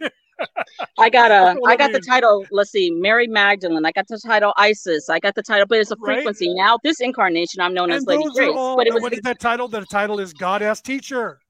I 0.98 1.08
got 1.10 1.30
a 1.30 1.34
I 1.34 1.54
That's 1.54 1.60
I 1.66 1.72
it 1.74 1.78
got 1.78 1.92
the 1.92 2.00
title. 2.00 2.46
Let's 2.50 2.70
see, 2.70 2.90
Mary 2.90 3.26
Magdalene. 3.26 3.84
I 3.84 3.92
got 3.92 4.06
the 4.08 4.18
title 4.18 4.52
Isis. 4.56 5.08
I 5.08 5.18
got 5.18 5.34
the 5.34 5.42
title, 5.42 5.66
but 5.66 5.78
it's 5.78 5.90
a 5.90 5.96
Right. 5.98 6.16
frequency. 6.16 6.52
Now, 6.54 6.78
this 6.82 7.00
incarnation, 7.00 7.60
I'm 7.60 7.74
known 7.74 7.90
as 7.90 8.04
Lady 8.06 8.24
Grace, 8.34 8.52
all. 8.54 8.76
but 8.76 8.86
it 8.86 8.90
and 8.90 8.94
was 8.94 9.02
what 9.02 9.12
is 9.14 9.20
that 9.22 9.40
title? 9.40 9.68
The 9.68 9.84
title 9.86 10.20
is 10.20 10.32
Goddess 10.32 10.80
Teacher. 10.80 11.40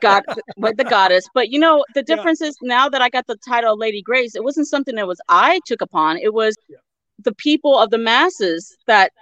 God, 0.00 0.24
with 0.56 0.76
the 0.76 0.84
goddess. 0.84 1.24
But 1.32 1.50
you 1.50 1.60
know, 1.60 1.84
the 1.94 2.02
difference 2.02 2.40
is 2.40 2.56
now 2.60 2.88
that 2.88 3.00
I 3.02 3.08
got 3.08 3.26
the 3.28 3.36
title 3.48 3.76
Lady 3.78 4.02
Grace, 4.02 4.34
it 4.34 4.42
wasn't 4.42 4.66
something 4.66 4.96
that 4.96 5.06
was 5.06 5.20
I 5.28 5.60
took 5.64 5.80
upon. 5.80 6.16
It 6.18 6.34
was 6.34 6.56
the 7.18 7.34
people 7.34 7.78
of 7.78 7.90
the 7.90 7.98
masses 7.98 8.76
that 8.86 9.12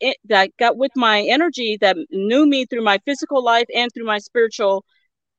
it, 0.00 0.16
that 0.24 0.50
got 0.58 0.76
with 0.76 0.92
my 0.96 1.22
energy 1.22 1.76
that 1.80 1.96
knew 2.10 2.46
me 2.46 2.64
through 2.64 2.82
my 2.82 2.98
physical 3.04 3.44
life 3.44 3.66
and 3.74 3.90
through 3.92 4.06
my 4.06 4.18
spiritual 4.18 4.84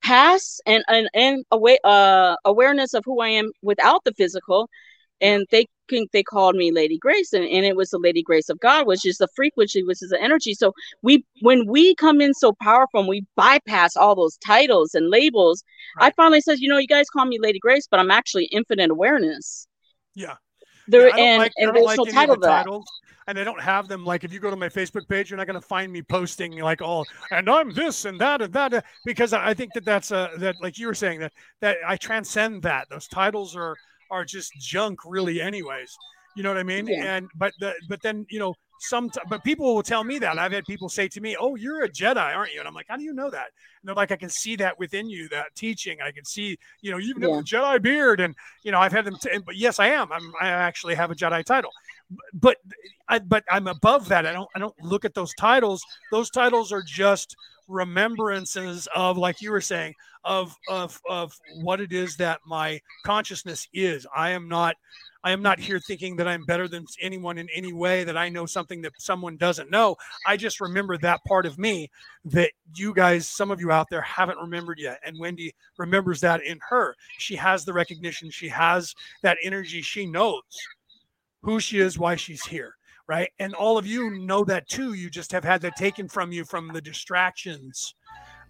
past 0.04 0.62
and 0.66 0.84
and, 0.88 1.10
and 1.14 1.44
away, 1.52 1.78
uh, 1.84 2.36
awareness 2.46 2.94
of 2.94 3.04
who 3.06 3.22
I 3.22 3.30
am 3.30 3.52
without 3.62 4.04
the 4.04 4.14
physical. 4.14 4.70
And 5.20 5.46
they 5.52 5.68
they 6.14 6.24
called 6.24 6.56
me 6.56 6.72
Lady 6.72 6.98
Grace, 6.98 7.34
and, 7.34 7.44
and 7.44 7.66
it 7.66 7.76
was 7.76 7.90
the 7.90 8.00
Lady 8.00 8.24
Grace 8.24 8.50
of 8.50 8.60
God, 8.60 8.88
which 8.88 9.06
is 9.06 9.18
the 9.18 9.28
frequency, 9.36 9.84
which 9.84 10.02
is 10.02 10.10
the 10.10 10.22
energy. 10.22 10.54
So 10.54 10.74
we 11.02 11.26
when 11.42 11.68
we 11.68 11.96
come 11.96 12.22
in 12.22 12.34
so 12.34 12.54
powerful 12.62 13.02
and 13.02 13.10
we 13.10 13.26
bypass 13.36 13.96
all 13.96 14.16
those 14.16 14.38
titles 14.38 14.96
and 14.96 15.10
labels, 15.10 15.64
I 16.00 16.12
finally 16.12 16.42
says, 16.42 16.62
you 16.62 16.70
know, 16.70 16.78
you 16.78 16.88
guys 16.88 17.10
call 17.10 17.26
me 17.26 17.40
Lady 17.40 17.60
Grace, 17.60 17.88
but 17.92 18.00
I'm 18.00 18.10
actually 18.10 18.46
infinite 18.46 18.90
awareness. 18.90 19.68
Yeah. 20.16 20.36
There 20.88 21.08
Yeah, 21.08 21.14
I 21.14 21.18
don't 21.18 21.28
and, 21.28 21.40
like, 21.40 21.54
and 21.58 21.74
don't 21.74 21.84
like 21.84 21.98
no 21.98 22.04
any 22.04 22.12
of 22.12 22.16
title 22.16 22.36
the 22.38 22.48
titles, 22.48 22.86
and 23.28 23.40
I 23.40 23.44
don't 23.44 23.62
have 23.62 23.88
them. 23.88 24.06
Like 24.06 24.24
if 24.24 24.34
you 24.34 24.40
go 24.40 24.50
to 24.50 24.56
my 24.56 24.70
Facebook 24.70 25.08
page, 25.08 25.30
you're 25.30 25.38
not 25.38 25.48
going 25.48 25.60
to 25.60 25.68
find 25.68 25.92
me 25.92 26.02
posting 26.02 26.58
like 26.60 26.82
all 26.82 27.06
and 27.32 27.50
I'm 27.50 27.74
this 27.74 28.06
and 28.06 28.20
that 28.20 28.42
and 28.42 28.54
that 28.54 28.86
because 29.06 29.34
I 29.34 29.50
I 29.50 29.54
think 29.54 29.74
that 29.74 29.86
that's 29.86 30.12
a 30.12 30.32
that 30.38 30.56
like 30.62 30.78
you 30.78 30.88
were 30.88 30.94
saying 30.94 31.20
that 31.20 31.34
that 31.62 31.78
I 31.86 31.98
transcend 31.98 32.64
that. 32.64 32.88
Those 32.90 33.08
titles 33.08 33.56
are 33.56 33.76
are 34.10 34.26
just 34.26 34.54
junk, 34.60 35.00
really. 35.06 35.42
Anyways, 35.42 35.96
you 36.36 36.44
know 36.44 36.50
what 36.50 36.58
I 36.58 36.64
mean? 36.64 36.88
Yeah. 36.88 37.16
And 37.16 37.30
but 37.36 37.54
the 37.60 37.74
but 37.88 38.02
then 38.02 38.26
you 38.30 38.40
know 38.40 38.56
some 38.82 39.12
but 39.30 39.44
people 39.44 39.76
will 39.76 39.84
tell 39.84 40.04
me 40.04 40.20
that 40.20 40.38
I've 40.40 40.52
had 40.52 40.66
people 40.66 40.90
say 40.90 41.08
to 41.10 41.22
me, 41.22 41.38
"Oh, 41.40 41.56
you're 41.56 41.84
a 41.84 41.90
Jedi, 41.90 42.18
aren't 42.36 42.54
you?" 42.54 42.60
And 42.60 42.68
I'm 42.68 42.74
like, 42.74 42.88
"How 42.90 42.98
do 42.98 43.04
you 43.04 43.14
know 43.14 43.30
that?" 43.30 43.48
And 43.82 43.88
they're 43.88 43.96
like, 43.96 44.12
"I 44.12 44.16
can 44.16 44.30
see 44.30 44.56
that 44.58 44.78
within 44.80 45.10
you, 45.10 45.30
that 45.30 45.54
teaching. 45.56 46.00
I 46.04 46.12
can 46.12 46.26
see, 46.26 46.58
you 46.82 46.92
know, 46.92 47.00
even 47.00 47.22
Yeah. 47.24 47.40
a 47.40 47.44
Jedi 47.44 47.82
beard." 47.82 48.20
And 48.20 48.36
you 48.64 48.72
know, 48.72 48.80
I've 48.80 48.92
had 48.92 49.06
them. 49.06 49.18
T- 49.22 49.38
but 49.46 49.56
yes, 49.56 49.80
I 49.80 49.88
am. 49.88 50.12
I'm. 50.12 50.34
I 50.42 50.48
actually 50.50 50.96
have 50.96 51.12
a 51.12 51.16
Jedi 51.16 51.44
title 51.46 51.72
but 52.34 52.58
I, 53.08 53.20
but 53.20 53.44
I'm 53.50 53.68
above 53.68 54.10
that. 54.10 54.26
I 54.26 54.34
don't 54.34 54.50
I 54.56 54.60
don't 54.60 54.76
look 54.84 55.06
at 55.06 55.14
those 55.14 55.34
titles. 55.36 55.84
Those 56.12 56.30
titles 56.30 56.72
are 56.72 56.82
just 56.82 57.36
remembrances 57.68 58.88
of, 58.96 59.18
like 59.18 59.42
you 59.42 59.52
were 59.52 59.62
saying, 59.62 59.96
of 60.24 60.56
of 60.68 61.00
of 61.10 61.34
what 61.62 61.82
it 61.82 61.94
is 61.94 62.18
that 62.18 62.40
my 62.46 62.82
consciousness 63.06 63.68
is. 63.74 64.06
I 64.16 64.32
am 64.32 64.48
not 64.48 64.76
I 65.24 65.32
am 65.32 65.42
not 65.42 65.60
here 65.60 65.80
thinking 65.80 66.16
that 66.16 66.28
I'm 66.28 66.46
better 66.46 66.68
than 66.68 66.86
anyone 67.00 67.38
in 67.38 67.48
any 67.54 67.74
way, 67.74 68.04
that 68.04 68.18
I 68.18 68.30
know 68.30 68.46
something 68.46 68.82
that 68.82 68.94
someone 69.00 69.38
doesn't 69.38 69.70
know. 69.70 69.96
I 70.26 70.38
just 70.38 70.60
remember 70.60 70.98
that 70.98 71.24
part 71.28 71.46
of 71.46 71.60
me 71.60 71.90
that 72.26 72.52
you 72.76 72.94
guys, 72.94 73.30
some 73.30 73.52
of 73.52 73.60
you 73.60 73.72
out 73.72 73.88
there, 73.90 74.02
haven't 74.02 74.40
remembered 74.40 74.80
yet. 74.80 75.00
And 75.06 75.20
Wendy 75.20 75.54
remembers 75.78 76.22
that 76.22 76.44
in 76.44 76.60
her. 76.70 76.96
She 77.18 77.36
has 77.36 77.66
the 77.66 77.74
recognition, 77.74 78.32
she 78.32 78.50
has 78.50 78.96
that 79.22 79.38
energy, 79.44 79.82
she 79.82 80.06
knows 80.06 80.42
who 81.44 81.60
she 81.60 81.80
is, 81.80 82.00
why 82.00 82.16
she's 82.16 82.46
here, 82.46 82.76
right? 83.08 83.30
And 83.40 83.54
all 83.54 83.78
of 83.78 83.86
you 83.86 84.12
know 84.26 84.44
that 84.46 84.68
too. 84.68 84.94
You 84.94 85.10
just 85.10 85.32
have 85.32 85.44
had 85.44 85.62
that 85.62 85.76
taken 85.76 86.08
from 86.08 86.32
you 86.32 86.46
from 86.46 86.70
the 86.70 86.82
distractions 86.82 87.96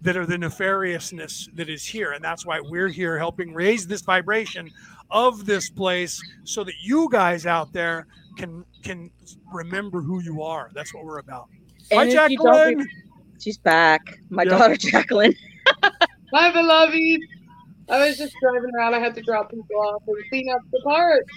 that 0.02 0.18
are 0.18 0.26
the 0.26 0.38
nefariousness 0.38 1.48
that 1.56 1.70
is 1.70 1.86
here. 1.86 2.14
And 2.14 2.24
that's 2.24 2.46
why 2.46 2.60
we're 2.60 2.88
here 2.88 3.18
helping 3.18 3.54
raise 3.54 3.86
this 3.86 4.02
vibration 4.02 4.70
of 5.12 5.46
this 5.46 5.70
place 5.70 6.22
so 6.44 6.64
that 6.64 6.74
you 6.82 7.10
guys 7.12 7.46
out 7.46 7.72
there 7.74 8.08
can 8.38 8.64
can 8.84 9.12
remember 9.54 10.02
who 10.02 10.22
you 10.24 10.42
are. 10.42 10.70
That's 10.74 10.94
what 10.94 11.04
we're 11.06 11.20
about. 11.20 11.48
Hi, 11.92 12.02
And 12.02 12.10
if 12.10 12.16
Jacqueline. 12.16 12.78
re- 12.80 12.86
she's 13.40 13.58
back. 13.58 14.02
My 14.30 14.44
Yeah. 14.44 14.50
daughter 14.58 14.76
Jacqueline. 14.78 15.36
Bye, 16.32 16.52
beloved. 16.52 17.20
I 17.90 18.08
was 18.08 18.18
just 18.18 18.34
driving 18.42 18.72
around. 18.76 18.94
I 18.96 19.00
had 19.00 19.14
to 19.16 19.22
drop 19.22 19.52
people 19.52 19.76
off 19.78 20.02
and 20.08 20.16
clean 20.30 20.50
up 20.50 20.62
the 20.72 20.80
parts. 20.84 21.30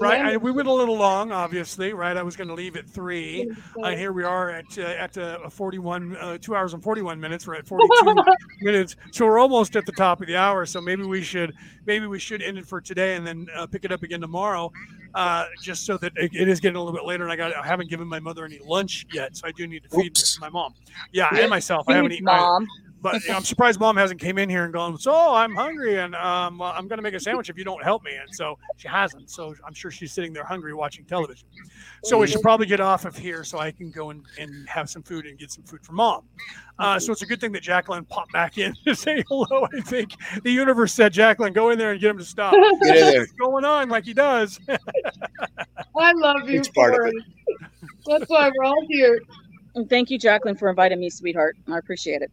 Right, 0.00 0.18
and 0.34 0.42
we 0.42 0.50
went 0.50 0.68
a 0.68 0.72
little 0.72 0.96
long, 0.96 1.32
obviously. 1.32 1.92
Right, 1.92 2.16
I 2.16 2.22
was 2.22 2.36
going 2.36 2.48
to 2.48 2.54
leave 2.54 2.76
at 2.76 2.88
three. 2.88 3.50
Uh, 3.82 3.90
here 3.96 4.12
we 4.12 4.24
are 4.24 4.50
at 4.50 4.78
uh, 4.78 4.82
at 4.82 5.16
uh, 5.18 5.48
41, 5.50 6.16
uh, 6.16 6.38
two 6.38 6.54
hours 6.54 6.74
and 6.74 6.82
41 6.82 7.20
minutes. 7.20 7.46
We're 7.46 7.56
at 7.56 7.66
42 7.66 8.22
minutes, 8.62 8.96
so 9.12 9.26
we're 9.26 9.38
almost 9.38 9.76
at 9.76 9.86
the 9.86 9.92
top 9.92 10.20
of 10.20 10.26
the 10.26 10.36
hour. 10.36 10.66
So 10.66 10.80
maybe 10.80 11.02
we 11.04 11.22
should 11.22 11.54
maybe 11.86 12.06
we 12.06 12.18
should 12.18 12.42
end 12.42 12.58
it 12.58 12.66
for 12.66 12.80
today 12.80 13.16
and 13.16 13.26
then 13.26 13.46
uh, 13.54 13.66
pick 13.66 13.84
it 13.84 13.92
up 13.92 14.02
again 14.02 14.20
tomorrow, 14.20 14.72
uh, 15.14 15.46
just 15.62 15.84
so 15.86 15.96
that 15.98 16.12
it, 16.16 16.30
it 16.34 16.48
is 16.48 16.60
getting 16.60 16.76
a 16.76 16.82
little 16.82 16.96
bit 16.98 17.06
later. 17.06 17.24
And 17.24 17.32
I 17.32 17.36
got 17.36 17.54
I 17.56 17.66
haven't 17.66 17.90
given 17.90 18.06
my 18.08 18.20
mother 18.20 18.44
any 18.44 18.58
lunch 18.64 19.06
yet, 19.12 19.36
so 19.36 19.46
I 19.46 19.52
do 19.52 19.66
need 19.66 19.82
to 19.84 19.88
feed 19.90 20.16
my 20.40 20.48
mom. 20.48 20.74
Yeah, 21.12 21.28
and 21.32 21.50
myself. 21.50 21.86
I 21.88 21.94
haven't 21.94 22.12
eaten. 22.12 22.28
I- 22.28 22.38
mom. 22.38 22.66
But 23.02 23.22
you 23.22 23.30
know, 23.30 23.36
I'm 23.36 23.44
surprised 23.44 23.80
mom 23.80 23.96
hasn't 23.96 24.20
came 24.20 24.38
in 24.38 24.48
here 24.48 24.64
and 24.64 24.72
gone. 24.72 24.98
So 24.98 25.14
I'm 25.14 25.54
hungry 25.54 25.98
and 25.98 26.14
um, 26.14 26.60
I'm 26.60 26.86
going 26.88 26.98
to 26.98 27.02
make 27.02 27.14
a 27.14 27.20
sandwich 27.20 27.48
if 27.48 27.56
you 27.56 27.64
don't 27.64 27.82
help 27.82 28.04
me. 28.04 28.12
And 28.14 28.34
so 28.34 28.58
she 28.76 28.88
hasn't. 28.88 29.30
So 29.30 29.54
I'm 29.66 29.72
sure 29.72 29.90
she's 29.90 30.12
sitting 30.12 30.32
there 30.32 30.44
hungry 30.44 30.74
watching 30.74 31.04
television. 31.04 31.48
So 32.04 32.18
we 32.18 32.26
should 32.26 32.42
probably 32.42 32.66
get 32.66 32.80
off 32.80 33.04
of 33.04 33.16
here 33.16 33.44
so 33.44 33.58
I 33.58 33.70
can 33.70 33.90
go 33.90 34.10
and, 34.10 34.24
and 34.38 34.68
have 34.68 34.90
some 34.90 35.02
food 35.02 35.26
and 35.26 35.38
get 35.38 35.50
some 35.50 35.64
food 35.64 35.82
for 35.82 35.92
mom. 35.92 36.24
Uh, 36.78 36.98
so 36.98 37.12
it's 37.12 37.22
a 37.22 37.26
good 37.26 37.40
thing 37.40 37.52
that 37.52 37.62
Jacqueline 37.62 38.04
popped 38.04 38.32
back 38.32 38.58
in 38.58 38.74
to 38.84 38.94
say 38.94 39.22
hello. 39.28 39.66
I 39.74 39.80
think 39.80 40.12
the 40.42 40.50
universe 40.50 40.92
said, 40.92 41.12
Jacqueline, 41.12 41.52
go 41.52 41.70
in 41.70 41.78
there 41.78 41.92
and 41.92 42.00
get 42.00 42.10
him 42.10 42.18
to 42.18 42.24
stop. 42.24 42.52
Get 42.52 42.96
in 42.96 43.02
there. 43.04 43.20
What's 43.20 43.32
going 43.40 43.64
on 43.64 43.88
like 43.88 44.04
he 44.04 44.14
does. 44.14 44.58
I 45.98 46.12
love 46.12 46.48
you 46.48 46.58
It's 46.58 46.68
part 46.68 46.94
of 46.94 47.12
it. 47.12 47.14
That's 48.06 48.28
why 48.28 48.50
we're 48.54 48.64
all 48.64 48.86
here. 48.88 49.20
And 49.74 49.88
thank 49.88 50.10
you, 50.10 50.18
Jacqueline, 50.18 50.56
for 50.56 50.68
inviting 50.68 51.00
me, 51.00 51.10
sweetheart. 51.10 51.56
I 51.68 51.78
appreciate 51.78 52.22
it. 52.22 52.30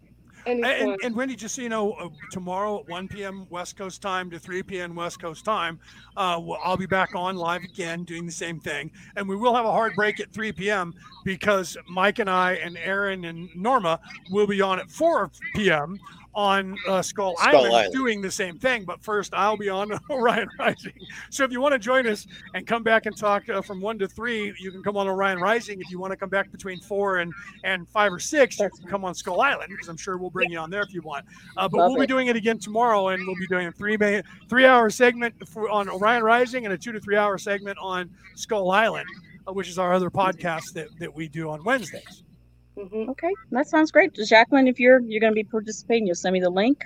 And, 0.48 0.98
and, 1.04 1.16
Wendy, 1.16 1.36
just 1.36 1.56
so 1.56 1.62
you 1.62 1.70
know, 1.70 1.92
uh, 1.94 2.10
tomorrow 2.32 2.80
at 2.80 2.88
1 2.88 3.08
p.m. 3.10 3.46
West 3.50 3.76
Coast 3.76 4.02
time 4.02 4.30
to 4.32 4.40
3 4.40 4.64
p.m. 4.64 4.96
West 4.96 5.20
Coast 5.20 5.44
time, 5.44 5.80
uh, 6.16 6.40
well, 6.42 6.60
I'll 6.64 6.78
be 6.78 6.86
back 6.86 7.16
on 7.16 7.36
live 7.36 7.64
again 7.64 8.04
doing 8.04 8.26
the 8.26 8.32
same 8.32 8.60
thing. 8.60 8.92
And 9.16 9.28
we 9.28 9.36
will 9.36 9.54
have 9.54 9.66
a 9.66 9.72
hard 9.72 9.94
break 9.96 10.20
at 10.20 10.32
3 10.32 10.54
p.m. 10.54 10.94
because 11.26 11.78
Mike 11.90 12.20
and 12.20 12.30
I 12.30 12.54
and 12.54 12.78
Aaron 12.78 13.26
and 13.26 13.50
Norma 13.56 14.00
will 14.32 14.48
be 14.48 14.62
on 14.62 14.80
at 14.80 14.90
4 14.90 15.32
p.m. 15.56 16.00
on 16.38 16.78
uh, 16.88 17.02
Skull, 17.02 17.36
Skull 17.36 17.50
Island, 17.50 17.74
Island. 17.74 17.94
doing 17.94 18.22
the 18.22 18.30
same 18.30 18.60
thing. 18.60 18.86
But 18.86 19.02
first, 19.04 19.34
I'll 19.34 19.58
be 19.58 19.70
on 19.70 19.92
Orion 20.12 20.48
Rising. 20.60 20.94
So 21.32 21.44
if 21.44 21.52
you 21.52 21.60
want 21.60 21.74
to 21.74 21.80
join 21.80 22.06
us 22.06 22.28
and 22.54 22.68
come 22.68 22.84
back 22.84 23.08
and 23.08 23.18
talk 23.18 23.50
uh, 23.50 23.64
from 23.64 23.82
one 23.82 23.98
to 23.98 24.08
three, 24.08 24.54
you 24.60 24.72
can 24.72 24.84
come 24.84 24.96
on 24.96 25.08
Orion 25.08 25.40
Rising. 25.40 25.82
If 25.82 25.90
you 25.90 26.00
want 26.00 26.12
to 26.12 26.18
come 26.18 26.30
back 26.30 26.52
between 26.52 26.80
four 26.80 27.18
and 27.18 27.34
and 27.64 27.90
five 27.90 28.14
or 28.14 28.20
six, 28.20 28.60
you 28.60 28.70
can 28.70 28.88
come 28.88 29.04
on 29.04 29.16
Skull 29.16 29.42
Island 29.42 29.70
because 29.72 29.88
I'm 29.88 29.98
sure 29.98 30.18
we'll 30.18 30.30
bring 30.30 30.52
you 30.52 30.60
on 30.60 30.70
there 30.70 30.84
if 30.84 30.94
you 30.94 31.02
want. 31.02 31.26
Uh, 31.58 31.68
but 31.68 31.80
Love 31.80 31.92
we'll 31.92 32.02
be 32.02 32.08
doing 32.08 32.28
it 32.28 32.36
again 32.36 32.60
tomorrow, 32.60 33.08
and 33.08 33.26
we'll 33.26 33.36
be 33.36 33.48
doing 33.48 33.66
a 33.66 33.72
three 33.72 33.98
ma- 33.98 34.22
three 34.48 34.66
hour 34.66 34.92
segment 34.92 35.34
for, 35.48 35.68
on 35.72 35.90
Orion 35.90 36.22
Rising 36.22 36.66
and 36.66 36.74
a 36.74 36.78
two 36.78 36.92
to 36.92 37.00
three 37.00 37.18
hour 37.18 37.40
segment 37.40 37.80
on 37.82 38.12
Skull 38.36 38.70
Island, 38.70 39.08
uh, 39.48 39.54
which 39.54 39.70
is 39.70 39.80
our 39.80 39.92
other 39.92 40.12
podcast 40.12 40.74
that, 40.74 40.88
that 41.00 41.16
we 41.16 41.28
do 41.28 41.50
on 41.50 41.64
Wednesdays. 41.64 42.24
Okay, 42.78 43.34
that 43.52 43.68
sounds 43.68 43.92
great. 43.92 44.14
Jacqueline, 44.14 44.68
if 44.68 44.80
you're 44.80 45.00
you're 45.02 45.22
gonna 45.22 45.34
be 45.34 45.44
participating, 45.44 46.06
you'll 46.06 46.16
send 46.16 46.34
me 46.34 46.40
the 46.40 46.50
link. 46.50 46.84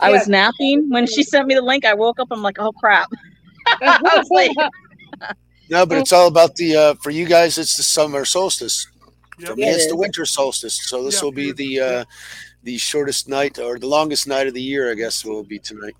I 0.00 0.10
was 0.10 0.28
napping 0.28 0.88
when 0.88 1.06
she 1.06 1.22
sent 1.22 1.46
me 1.46 1.54
the 1.54 1.62
link. 1.62 1.84
I 1.84 1.94
woke 1.94 2.20
up. 2.20 2.28
I'm 2.30 2.42
like, 2.42 2.58
oh 2.58 2.72
crap. 2.72 3.08
I 3.82 3.98
was 4.02 4.28
like, 4.30 4.52
No, 5.70 5.84
but 5.84 5.98
it's 5.98 6.12
all 6.12 6.28
about 6.28 6.54
the 6.56 6.76
uh, 6.76 6.94
for 7.02 7.10
you 7.10 7.26
guys. 7.26 7.58
It's 7.58 7.76
the 7.76 7.82
summer 7.82 8.24
solstice. 8.24 8.86
For 9.44 9.54
me, 9.54 9.64
Yeah, 9.64 9.70
it 9.70 9.74
it's 9.74 9.86
the 9.88 9.96
winter 9.96 10.24
solstice. 10.24 10.88
So 10.88 11.04
this 11.04 11.16
Yeah, 11.16 11.24
will 11.24 11.32
be 11.32 11.52
the 11.52 11.80
uh, 11.80 12.04
the 12.62 12.78
shortest 12.78 13.28
night 13.28 13.58
or 13.58 13.78
the 13.78 13.86
longest 13.86 14.26
night 14.26 14.46
of 14.46 14.54
the 14.54 14.62
year. 14.62 14.90
I 14.90 14.94
guess 14.94 15.24
will 15.24 15.44
be 15.44 15.58
tonight 15.58 15.94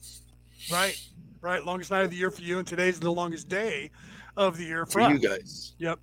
Right, 0.70 0.98
right. 1.40 1.64
Longest 1.64 1.90
night 1.90 2.04
of 2.04 2.10
the 2.10 2.16
year 2.16 2.30
for 2.30 2.42
you, 2.42 2.58
and 2.58 2.66
today's 2.66 2.98
the 2.98 3.12
longest 3.12 3.48
day 3.48 3.90
of 4.36 4.56
the 4.56 4.64
year 4.64 4.86
for, 4.86 5.04
for 5.04 5.10
you 5.10 5.18
guys. 5.18 5.74
Yep. 5.78 5.98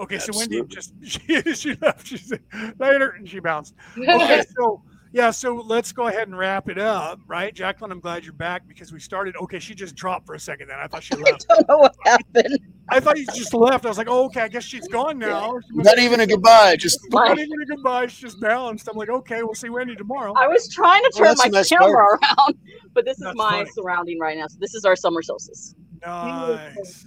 Okay, 0.00 0.18
so 0.18 0.32
Wendy 0.36 0.60
Absolutely. 0.60 0.74
just 0.74 0.94
she, 1.26 1.54
she 1.54 1.74
left. 1.80 2.06
She 2.06 2.18
said 2.18 2.40
later, 2.78 3.10
and 3.10 3.28
she 3.28 3.40
bounced. 3.40 3.74
Okay, 3.96 4.42
so 4.56 4.82
yeah, 5.12 5.30
so 5.30 5.54
let's 5.54 5.90
go 5.90 6.08
ahead 6.08 6.28
and 6.28 6.36
wrap 6.36 6.68
it 6.68 6.78
up, 6.78 7.18
right, 7.26 7.54
Jacqueline? 7.54 7.90
I'm 7.90 8.00
glad 8.00 8.24
you're 8.24 8.34
back 8.34 8.68
because 8.68 8.92
we 8.92 9.00
started. 9.00 9.36
Okay, 9.36 9.58
she 9.58 9.74
just 9.74 9.94
dropped 9.96 10.26
for 10.26 10.34
a 10.34 10.40
second. 10.40 10.68
Then 10.68 10.78
I 10.78 10.86
thought 10.86 11.02
she 11.02 11.14
left. 11.16 11.46
I 11.50 11.54
don't 11.54 11.68
know 11.68 11.78
what 11.78 11.96
happened. 12.04 12.58
I 12.90 13.00
thought 13.00 13.18
you 13.18 13.26
just 13.34 13.54
left. 13.54 13.84
I 13.86 13.88
was 13.88 13.98
like, 13.98 14.08
oh, 14.08 14.26
okay, 14.26 14.42
I 14.42 14.48
guess 14.48 14.64
she's 14.64 14.86
gone 14.88 15.18
now. 15.18 15.58
She 15.60 15.76
Not 15.76 15.98
even 15.98 16.20
a 16.20 16.26
goodbye. 16.26 16.76
Just 16.76 16.98
Not 17.10 17.38
even 17.38 17.60
a 17.62 17.66
goodbye. 17.66 18.06
She's 18.06 18.20
just 18.20 18.40
bounced. 18.40 18.88
I'm 18.88 18.96
like, 18.96 19.08
okay, 19.08 19.42
we'll 19.42 19.54
see 19.54 19.68
Wendy 19.70 19.94
tomorrow. 19.96 20.32
I 20.34 20.46
was 20.46 20.72
trying 20.72 21.02
to 21.02 21.12
turn 21.16 21.26
that's 21.28 21.44
a 21.44 21.48
my 21.48 21.58
nice 21.58 21.68
camera 21.68 21.92
part. 21.92 22.20
around, 22.22 22.54
but 22.94 23.04
this 23.04 23.18
is 23.18 23.24
That's 23.24 23.36
my 23.36 23.58
funny. 23.58 23.70
surrounding 23.74 24.18
right 24.18 24.36
now. 24.38 24.46
So 24.46 24.56
this 24.60 24.74
is 24.74 24.84
our 24.84 24.96
summer 24.96 25.22
solstice. 25.22 25.74
Nice. 26.04 27.06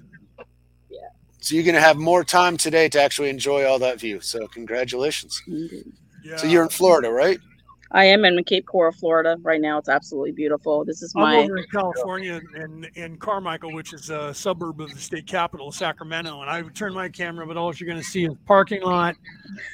So 1.41 1.55
you're 1.55 1.63
gonna 1.65 1.81
have 1.81 1.97
more 1.97 2.23
time 2.23 2.55
today 2.55 2.87
to 2.89 3.01
actually 3.01 3.29
enjoy 3.29 3.65
all 3.65 3.79
that 3.79 3.99
view. 3.99 4.21
So 4.21 4.47
congratulations. 4.47 5.41
Yeah. 6.23 6.37
So 6.37 6.47
you're 6.47 6.63
in 6.63 6.69
Florida, 6.69 7.11
right? 7.11 7.39
I 7.93 8.05
am 8.05 8.23
in 8.23 8.41
Cape 8.45 8.65
Coral, 8.65 8.93
Florida 8.93 9.37
right 9.41 9.59
now. 9.59 9.77
It's 9.77 9.89
absolutely 9.89 10.31
beautiful. 10.31 10.85
This 10.85 11.01
is 11.01 11.13
my. 11.13 11.35
I'm 11.35 11.45
over 11.45 11.57
in 11.57 11.65
California 11.65 12.39
in, 12.55 12.87
in 12.95 13.17
Carmichael, 13.17 13.73
which 13.73 13.93
is 13.93 14.09
a 14.09 14.33
suburb 14.33 14.79
of 14.79 14.93
the 14.93 14.99
state 14.99 15.27
capital, 15.27 15.71
Sacramento. 15.73 16.39
And 16.39 16.49
I 16.49 16.61
would 16.61 16.73
turn 16.73 16.93
my 16.93 17.09
camera, 17.09 17.45
but 17.45 17.57
all 17.57 17.73
you're 17.75 17.87
going 17.87 18.01
to 18.01 18.07
see 18.07 18.25
is 18.25 18.33
parking 18.45 18.81
lot, 18.81 19.15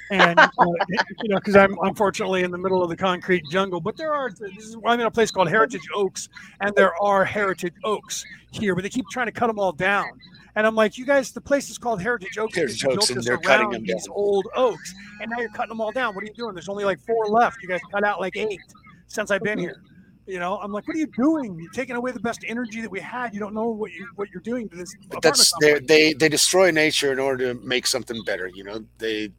and 0.09 0.39
uh, 0.39 0.49
you 1.21 1.29
know, 1.29 1.37
because 1.37 1.55
I'm 1.55 1.77
unfortunately 1.83 2.43
in 2.43 2.49
the 2.49 2.57
middle 2.57 2.81
of 2.81 2.89
the 2.89 2.97
concrete 2.97 3.43
jungle. 3.51 3.79
But 3.79 3.97
there 3.97 4.13
are 4.13 4.31
this 4.31 4.57
is 4.57 4.77
I'm 4.83 4.99
in 4.99 5.05
a 5.05 5.11
place 5.11 5.29
called 5.29 5.49
Heritage 5.49 5.87
Oaks, 5.93 6.29
and 6.61 6.75
there 6.75 6.95
are 7.01 7.23
heritage 7.23 7.75
oaks 7.83 8.25
here, 8.49 8.73
but 8.73 8.81
they 8.81 8.89
keep 8.89 9.05
trying 9.11 9.27
to 9.27 9.31
cut 9.31 9.47
them 9.47 9.59
all 9.59 9.73
down. 9.73 10.09
And 10.57 10.65
I'm 10.65 10.73
like, 10.73 10.97
you 10.97 11.05
guys, 11.05 11.31
the 11.31 11.39
place 11.39 11.69
is 11.69 11.77
called 11.77 12.01
Heritage 12.01 12.35
Oaks. 12.39 12.55
Heritage 12.55 12.81
because 12.81 12.97
Oaks, 12.97 13.09
and 13.11 13.23
they're 13.23 13.37
cutting 13.37 13.67
around 13.67 13.73
them 13.73 13.83
these 13.83 14.07
down. 14.07 14.15
old 14.15 14.47
oaks, 14.55 14.91
and 15.21 15.29
now 15.29 15.39
you're 15.39 15.51
cutting 15.51 15.69
them 15.69 15.79
all 15.79 15.91
down. 15.91 16.15
What 16.15 16.23
are 16.23 16.27
you 16.27 16.33
doing? 16.33 16.55
There's 16.55 16.67
only 16.67 16.83
like 16.83 16.99
four 17.05 17.27
left. 17.27 17.61
You 17.61 17.69
guys 17.69 17.79
cut 17.91 18.03
out 18.03 18.19
like 18.19 18.35
eight 18.35 18.59
since 19.05 19.29
I've 19.29 19.43
been 19.43 19.59
here. 19.59 19.83
You 20.25 20.39
know, 20.39 20.57
I'm 20.57 20.71
like, 20.71 20.87
what 20.87 20.95
are 20.95 20.99
you 20.99 21.05
doing? 21.15 21.59
You're 21.59 21.71
taking 21.73 21.95
away 21.95 22.11
the 22.11 22.19
best 22.19 22.43
energy 22.47 22.81
that 22.81 22.89
we 22.89 22.99
had. 22.99 23.35
You 23.35 23.39
don't 23.39 23.53
know 23.53 23.69
what 23.69 23.91
you 23.91 24.07
what 24.15 24.29
you're 24.31 24.41
doing 24.41 24.67
to 24.69 24.75
this. 24.75 24.95
But 25.09 25.21
that's 25.21 25.53
they 25.61 25.77
they 25.77 26.13
they 26.13 26.27
destroy 26.27 26.71
nature 26.71 27.13
in 27.13 27.19
order 27.19 27.53
to 27.53 27.59
make 27.61 27.85
something 27.85 28.19
better. 28.25 28.47
You 28.47 28.63
know, 28.63 28.83
they 28.97 29.31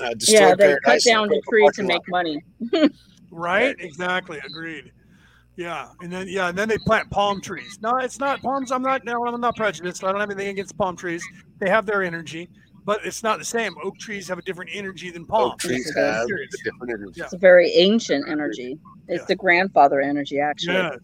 uh, 0.00 0.14
destroy 0.14 0.50
yeah. 0.50 0.54
They 0.54 0.76
cut 0.84 1.02
down 1.04 1.26
the 1.26 1.38
a 1.38 1.42
tree 1.50 1.62
to 1.62 1.64
parking 1.64 1.88
lot. 1.88 2.02
make 2.06 2.08
money. 2.70 2.90
right. 3.32 3.74
Exactly. 3.80 4.38
Agreed. 4.46 4.92
Yeah, 5.56 5.88
and 6.00 6.10
then 6.10 6.28
yeah, 6.28 6.48
and 6.48 6.56
then 6.56 6.68
they 6.68 6.78
plant 6.78 7.10
palm 7.10 7.40
trees. 7.40 7.78
No, 7.82 7.96
it's 7.98 8.18
not 8.18 8.40
palms. 8.40 8.72
I'm 8.72 8.82
not. 8.82 9.04
No, 9.04 9.26
I'm 9.26 9.40
not 9.40 9.54
prejudiced. 9.56 10.02
I 10.02 10.10
don't 10.10 10.20
have 10.20 10.30
anything 10.30 10.48
against 10.48 10.76
palm 10.78 10.96
trees. 10.96 11.22
They 11.58 11.68
have 11.68 11.84
their 11.84 12.02
energy, 12.02 12.48
but 12.86 13.04
it's 13.04 13.22
not 13.22 13.38
the 13.38 13.44
same. 13.44 13.74
Oak 13.84 13.98
trees 13.98 14.26
have 14.28 14.38
a 14.38 14.42
different 14.42 14.70
energy 14.72 15.10
than 15.10 15.26
palms. 15.26 15.52
Oak 15.52 15.58
trees 15.58 15.92
I'm 15.94 16.02
have 16.02 16.24
a 16.26 16.46
different 16.64 16.92
energy. 16.94 17.12
Yeah. 17.16 17.24
It's 17.24 17.34
a 17.34 17.38
very 17.38 17.70
ancient 17.72 18.28
energy. 18.30 18.78
It's 19.08 19.26
the 19.26 19.36
grandfather 19.36 20.00
energy, 20.00 20.40
actually. 20.40 20.74
Yes. 20.74 20.98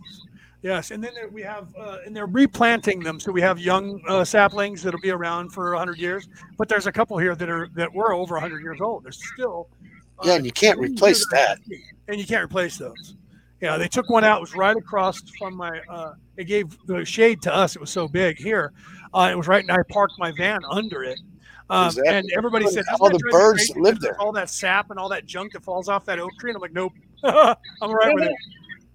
Yes, 0.61 0.91
and 0.91 1.05
then 1.05 1.13
there- 1.15 1.29
we 1.29 1.43
have, 1.43 1.69
uh, 1.79 1.99
and 2.05 2.17
they're 2.17 2.27
replanting 2.27 2.99
them, 3.01 3.21
so 3.21 3.31
we 3.31 3.41
have 3.43 3.61
young 3.61 4.03
uh, 4.09 4.25
saplings 4.25 4.83
that'll 4.83 4.99
be 5.01 5.11
around 5.11 5.51
for 5.51 5.77
hundred 5.77 5.99
years. 5.99 6.29
But 6.57 6.69
there's 6.69 6.89
a 6.89 6.93
couple 6.93 7.17
here 7.19 7.37
that 7.37 7.49
are 7.49 7.69
that 7.75 7.95
were 7.95 8.13
over 8.13 8.41
hundred 8.41 8.63
years 8.63 8.81
old. 8.81 9.05
They're 9.05 9.13
still, 9.13 9.69
Yeah, 10.25 10.35
and 10.35 10.45
you 10.45 10.51
can't 10.51 10.81
replace 10.81 11.25
that. 11.31 11.61
and 12.09 12.19
you 12.19 12.27
can't 12.27 12.43
replace 12.43 12.77
those. 12.79 13.15
Yeah, 13.61 13.77
they 13.77 13.89
took 13.89 14.09
one 14.09 14.25
out. 14.25 14.39
It 14.39 14.41
was 14.43 14.55
right 14.55 14.77
across 14.77 15.21
from 15.39 15.57
my. 15.57 15.81
Uh, 15.91 16.13
it 16.37 16.45
gave 16.45 16.77
the 16.87 17.05
shade 17.05 17.43
to 17.43 17.55
us. 17.55 17.75
It 17.75 17.81
was 17.81 17.91
so 17.91 18.07
big 18.07 18.39
here. 18.39 18.73
Uh, 19.13 19.31
it 19.33 19.37
was 19.37 19.49
right, 19.49 19.63
and 19.63 19.73
I 19.73 19.79
parked 19.91 20.15
my 20.19 20.33
van 20.37 20.61
under 20.71 21.03
it. 21.03 21.19
Um, 21.71 21.87
Exactly. 21.89 22.15
And 22.15 22.27
everybody 22.37 22.67
said, 22.69 22.85
All 23.01 23.11
that 23.11 23.19
the 23.19 23.29
birds 23.31 23.67
that 23.69 23.79
live 23.81 24.01
there. 24.01 24.17
all 24.21 24.33
that 24.33 24.49
sap 24.49 24.91
and 24.91 24.99
all 24.99 25.09
that 25.11 25.27
junk 25.27 25.53
that 25.53 25.65
falls 25.65 25.89
off 25.89 26.05
that 26.07 26.19
oak 26.19 26.31
tree." 26.39 26.51
And 26.51 26.57
I'm 26.57 26.63
like, 26.63 26.73
"Nope, 26.73 26.93
I'm 27.25 27.91
right 27.93 28.15
with 28.15 28.25
it." 28.25 28.33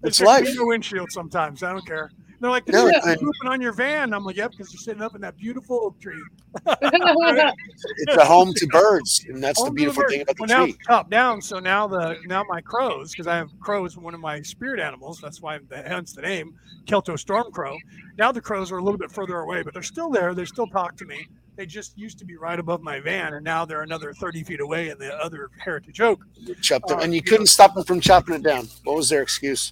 It's 0.04 0.18
There's 0.20 0.28
life. 0.28 0.48
windshield 0.58 1.12
sometimes. 1.12 1.62
I 1.64 1.72
don't 1.72 1.86
care. 1.86 2.12
They're 2.44 2.52
like, 2.52 2.68
No, 2.68 2.84
"There's 2.92 3.06
and- 3.06 3.20
pooping 3.22 3.48
on 3.48 3.62
your 3.62 3.72
van." 3.72 4.14
I'm 4.14 4.26
like, 4.26 4.36
"Yep," 4.36 4.52
because 4.52 4.74
you're 4.74 4.82
sitting 4.82 5.02
up 5.02 5.16
in 5.16 5.22
that 5.22 5.38
beautiful 5.38 5.80
oak 5.82 6.00
tree. 6.02 6.22
It's 6.76 8.16
a 8.18 8.26
home 8.26 8.54
to 8.56 8.68
birds, 8.68 9.26
and 9.30 9.42
that's 9.44 9.58
the 9.60 9.66
Home 9.66 9.70
to 9.72 9.76
beautiful 9.76 10.04
bird. 10.04 10.10
thing 10.12 10.22
about 10.22 10.36
the 10.36 10.42
well, 10.42 10.50
now 10.50 10.64
tree. 10.66 10.74
it's 10.78 10.86
top 10.86 11.10
down. 11.10 11.42
So 11.42 11.60
now 11.60 11.88
the 11.88 12.18
now 12.26 12.44
my 12.50 12.60
crows, 12.62 13.12
because 13.12 13.28
I 13.28 13.36
have 13.38 13.50
crows, 13.60 13.98
one 13.98 14.14
of 14.14 14.20
my 14.20 14.42
spirit 14.42 14.80
animals. 14.80 15.20
That's 15.22 15.42
why 15.42 15.60
the 15.70 15.78
hence 15.82 16.14
the 16.14 16.22
name 16.22 16.56
Kelto 16.86 17.18
Storm 17.18 17.52
Crow. 17.52 17.78
Now 18.18 18.32
the 18.32 18.42
crows 18.42 18.72
are 18.72 18.78
a 18.78 18.84
little 18.84 18.98
bit 18.98 19.12
further 19.12 19.38
away, 19.40 19.64
but 19.64 19.74
they're 19.74 19.82
still 19.84 20.10
there. 20.10 20.34
They 20.34 20.46
still 20.46 20.68
talk 20.68 20.98
to 20.98 21.06
me. 21.06 21.28
They 21.56 21.66
just 21.66 21.98
used 21.98 22.18
to 22.20 22.26
be 22.26 22.36
right 22.36 22.60
above 22.60 22.82
my 22.82 23.00
van, 23.00 23.36
and 23.36 23.44
now 23.46 23.64
they're 23.64 23.84
another 23.84 24.12
30 24.14 24.44
feet 24.44 24.60
away 24.60 24.90
in 24.90 24.98
the 24.98 25.14
other 25.16 25.50
heritage 25.64 26.02
oak. 26.02 26.20
Chopped 26.62 26.88
them, 26.88 26.98
Uh, 27.00 27.04
and 27.04 27.14
you 27.14 27.18
you 27.18 27.22
couldn't 27.22 27.42
know- 27.42 27.46
stop 27.46 27.74
them 27.76 27.84
from 27.84 28.00
chopping 28.02 28.36
it 28.36 28.44
down. 28.44 28.68
What 28.84 28.96
was 28.98 29.08
their 29.10 29.22
excuse? 29.22 29.72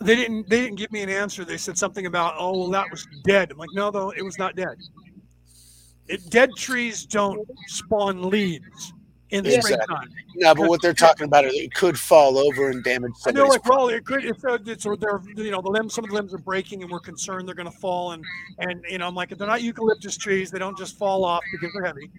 They 0.00 0.14
didn't. 0.14 0.48
They 0.48 0.60
didn't 0.60 0.76
give 0.76 0.92
me 0.92 1.02
an 1.02 1.08
answer. 1.08 1.44
They 1.44 1.56
said 1.56 1.78
something 1.78 2.06
about, 2.06 2.34
"Oh, 2.38 2.58
well, 2.58 2.70
that 2.70 2.90
was 2.90 3.06
dead." 3.24 3.50
I'm 3.50 3.56
like, 3.56 3.70
"No, 3.72 3.90
though, 3.90 4.10
it 4.10 4.22
was 4.22 4.38
not 4.38 4.54
dead. 4.54 4.76
It, 6.08 6.28
dead 6.28 6.50
trees 6.56 7.06
don't 7.06 7.48
spawn 7.66 8.28
leaves 8.28 8.92
in 9.30 9.42
the 9.42 9.56
Exactly. 9.56 9.84
springtime." 9.84 10.08
No, 10.36 10.54
but 10.54 10.68
what 10.68 10.82
they're 10.82 10.92
talking 10.92 11.24
about 11.24 11.46
is 11.46 11.54
it 11.54 11.72
could 11.72 11.98
fall 11.98 12.36
over 12.38 12.68
and 12.68 12.84
damage 12.84 13.12
I 13.26 13.30
know, 13.30 13.46
like, 13.46 13.66
well, 13.66 13.88
it 13.88 14.04
could. 14.04 14.24
It's, 14.24 14.44
uh, 14.44 14.58
it's 14.66 14.84
they're, 14.84 15.22
you 15.34 15.50
know, 15.50 15.62
the 15.62 15.70
limbs. 15.70 15.94
Some 15.94 16.04
of 16.04 16.10
the 16.10 16.16
limbs 16.16 16.34
are 16.34 16.38
breaking, 16.38 16.82
and 16.82 16.90
we're 16.92 17.00
concerned 17.00 17.48
they're 17.48 17.54
going 17.54 17.70
to 17.70 17.78
fall. 17.78 18.12
And 18.12 18.22
and 18.58 18.84
you 18.90 18.98
know, 18.98 19.06
I'm 19.06 19.14
like, 19.14 19.32
if 19.32 19.38
they're 19.38 19.46
not 19.46 19.62
eucalyptus 19.62 20.18
trees. 20.18 20.50
They 20.50 20.58
don't 20.58 20.76
just 20.76 20.98
fall 20.98 21.24
off 21.24 21.42
because 21.52 21.72
they're 21.72 21.86
heavy. 21.86 22.10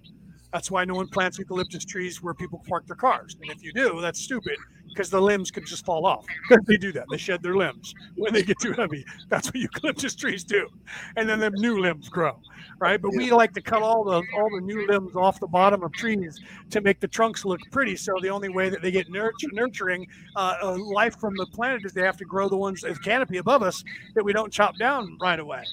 That's 0.53 0.71
why 0.71 0.85
no 0.85 0.95
one 0.95 1.07
plants 1.07 1.37
eucalyptus 1.37 1.85
trees 1.85 2.23
where 2.23 2.33
people 2.33 2.63
park 2.67 2.87
their 2.87 2.95
cars. 2.95 3.35
And 3.41 3.51
if 3.51 3.63
you 3.63 3.73
do, 3.73 3.99
that's 4.01 4.19
stupid 4.19 4.57
because 4.87 5.09
the 5.09 5.21
limbs 5.21 5.51
could 5.51 5.65
just 5.65 5.85
fall 5.85 6.05
off. 6.05 6.25
they 6.67 6.77
do 6.77 6.91
that. 6.93 7.05
They 7.11 7.17
shed 7.17 7.43
their 7.43 7.55
limbs 7.55 7.93
when 8.15 8.33
they 8.33 8.43
get 8.43 8.57
too 8.59 8.71
heavy. 8.71 9.05
That's 9.29 9.47
what 9.47 9.55
eucalyptus 9.57 10.15
trees 10.15 10.43
do. 10.43 10.67
And 11.17 11.29
then 11.29 11.39
the 11.39 11.51
new 11.51 11.79
limbs 11.79 12.09
grow, 12.09 12.39
right? 12.79 12.99
But 13.01 13.11
we 13.11 13.29
like 13.31 13.53
to 13.53 13.61
cut 13.61 13.81
all 13.81 14.03
the 14.03 14.23
all 14.35 14.49
the 14.49 14.61
new 14.61 14.87
limbs 14.87 15.15
off 15.15 15.39
the 15.39 15.47
bottom 15.47 15.83
of 15.83 15.91
trees 15.91 16.39
to 16.71 16.81
make 16.81 16.99
the 16.99 17.07
trunks 17.07 17.45
look 17.45 17.59
pretty. 17.71 17.95
So 17.95 18.13
the 18.21 18.29
only 18.29 18.49
way 18.49 18.69
that 18.69 18.81
they 18.81 18.91
get 18.91 19.09
nurture, 19.09 19.49
nurturing 19.51 20.07
uh, 20.35 20.55
uh, 20.63 20.77
life 20.77 21.19
from 21.19 21.35
the 21.35 21.45
planet 21.47 21.85
is 21.85 21.93
they 21.93 22.01
have 22.01 22.17
to 22.17 22.25
grow 22.25 22.49
the 22.49 22.57
ones 22.57 22.83
as 22.83 22.97
canopy 22.99 23.37
above 23.37 23.63
us 23.63 23.83
that 24.15 24.23
we 24.23 24.33
don't 24.33 24.51
chop 24.51 24.77
down 24.77 25.17
right 25.21 25.39
away 25.39 25.63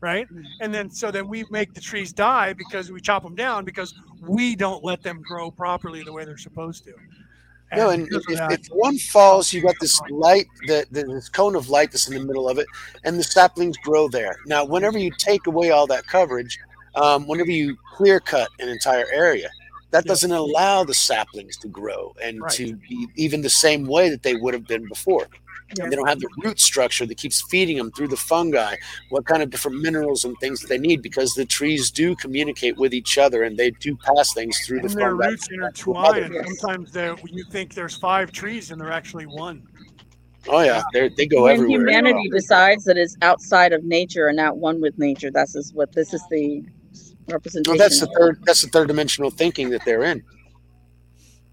right 0.00 0.28
and 0.60 0.72
then 0.72 0.90
so 0.90 1.10
then 1.10 1.26
we 1.28 1.44
make 1.50 1.72
the 1.74 1.80
trees 1.80 2.12
die 2.12 2.52
because 2.52 2.90
we 2.92 3.00
chop 3.00 3.22
them 3.22 3.34
down 3.34 3.64
because 3.64 3.94
we 4.20 4.54
don't 4.54 4.84
let 4.84 5.02
them 5.02 5.22
grow 5.22 5.50
properly 5.50 6.02
the 6.02 6.12
way 6.12 6.24
they're 6.24 6.36
supposed 6.36 6.84
to 6.84 6.92
No, 7.76 7.90
and 7.90 8.08
if, 8.10 8.24
that- 8.26 8.52
if 8.52 8.66
one 8.68 8.96
falls, 8.96 9.52
you 9.52 9.60
got 9.60 9.78
this 9.78 10.00
light, 10.10 10.46
the 10.66 10.86
this 10.90 11.28
cone 11.28 11.54
of 11.54 11.68
light 11.68 11.92
that's 11.92 12.08
in 12.08 12.14
the 12.14 12.24
middle 12.24 12.48
of 12.48 12.58
it, 12.58 12.66
and 13.04 13.18
the 13.18 13.22
saplings 13.24 13.76
grow 13.84 14.08
there. 14.08 14.36
Now, 14.46 14.64
whenever 14.64 14.98
you 14.98 15.10
take 15.18 15.46
away 15.46 15.70
all 15.70 15.86
that 15.88 16.06
coverage, 16.06 16.58
um, 16.94 17.26
whenever 17.26 17.50
you 17.50 17.76
clear 17.94 18.20
cut 18.20 18.48
an 18.58 18.68
entire 18.70 19.06
area, 19.12 19.50
that 19.90 20.06
doesn't 20.06 20.32
allow 20.32 20.82
the 20.84 20.94
saplings 20.94 21.56
to 21.58 21.68
grow 21.68 22.14
and 22.22 22.40
Right. 22.40 22.52
to 22.52 22.76
be 22.76 23.06
even 23.16 23.42
the 23.42 23.50
same 23.50 23.86
way 23.86 24.08
that 24.08 24.22
they 24.22 24.34
would 24.34 24.54
have 24.54 24.66
been 24.66 24.86
before. 24.88 25.28
Yeah. 25.76 25.84
And 25.84 25.92
they 25.92 25.96
don't 25.96 26.08
have 26.08 26.20
the 26.20 26.28
root 26.38 26.58
structure 26.60 27.04
that 27.04 27.18
keeps 27.18 27.42
feeding 27.42 27.76
them 27.76 27.90
through 27.92 28.08
the 28.08 28.16
fungi, 28.16 28.76
what 29.10 29.26
kind 29.26 29.42
of 29.42 29.50
different 29.50 29.82
minerals 29.82 30.24
and 30.24 30.34
things 30.38 30.60
that 30.60 30.68
they 30.68 30.78
need, 30.78 31.02
because 31.02 31.34
the 31.34 31.44
trees 31.44 31.90
do 31.90 32.16
communicate 32.16 32.78
with 32.78 32.94
each 32.94 33.18
other 33.18 33.42
and 33.42 33.56
they 33.56 33.70
do 33.72 33.96
pass 33.96 34.32
things 34.32 34.58
through 34.66 34.80
and 34.80 34.88
the 34.90 34.94
their 34.94 35.10
fungi. 35.10 35.26
roots 35.28 35.46
to 35.48 35.54
intertwine 35.54 36.34
and 36.34 36.58
sometimes 36.58 36.92
they 36.92 37.14
you 37.26 37.44
think 37.50 37.74
there's 37.74 37.96
five 37.98 38.32
trees 38.32 38.70
and 38.70 38.80
they're 38.80 38.92
actually 38.92 39.26
one 39.26 39.62
Oh 40.48 40.62
yeah, 40.62 40.82
they 40.92 41.08
they 41.10 41.26
go 41.26 41.42
when 41.42 41.56
everywhere. 41.56 41.80
humanity 41.80 42.30
decides 42.30 42.84
that 42.84 42.96
it's 42.96 43.16
outside 43.22 43.72
of 43.72 43.84
nature 43.84 44.28
and 44.28 44.36
not 44.36 44.56
one 44.56 44.80
with 44.80 44.98
nature, 44.98 45.30
that's 45.30 45.54
is 45.54 45.74
what 45.74 45.92
this 45.92 46.14
is 46.14 46.22
the 46.30 46.64
representation. 47.28 47.76
Well, 47.76 47.78
that's 47.78 48.00
the 48.00 48.06
third. 48.18 48.40
That's 48.44 48.62
the 48.62 48.68
third 48.68 48.88
dimensional 48.88 49.30
thinking 49.30 49.68
that 49.70 49.84
they're 49.84 50.04
in. 50.04 50.22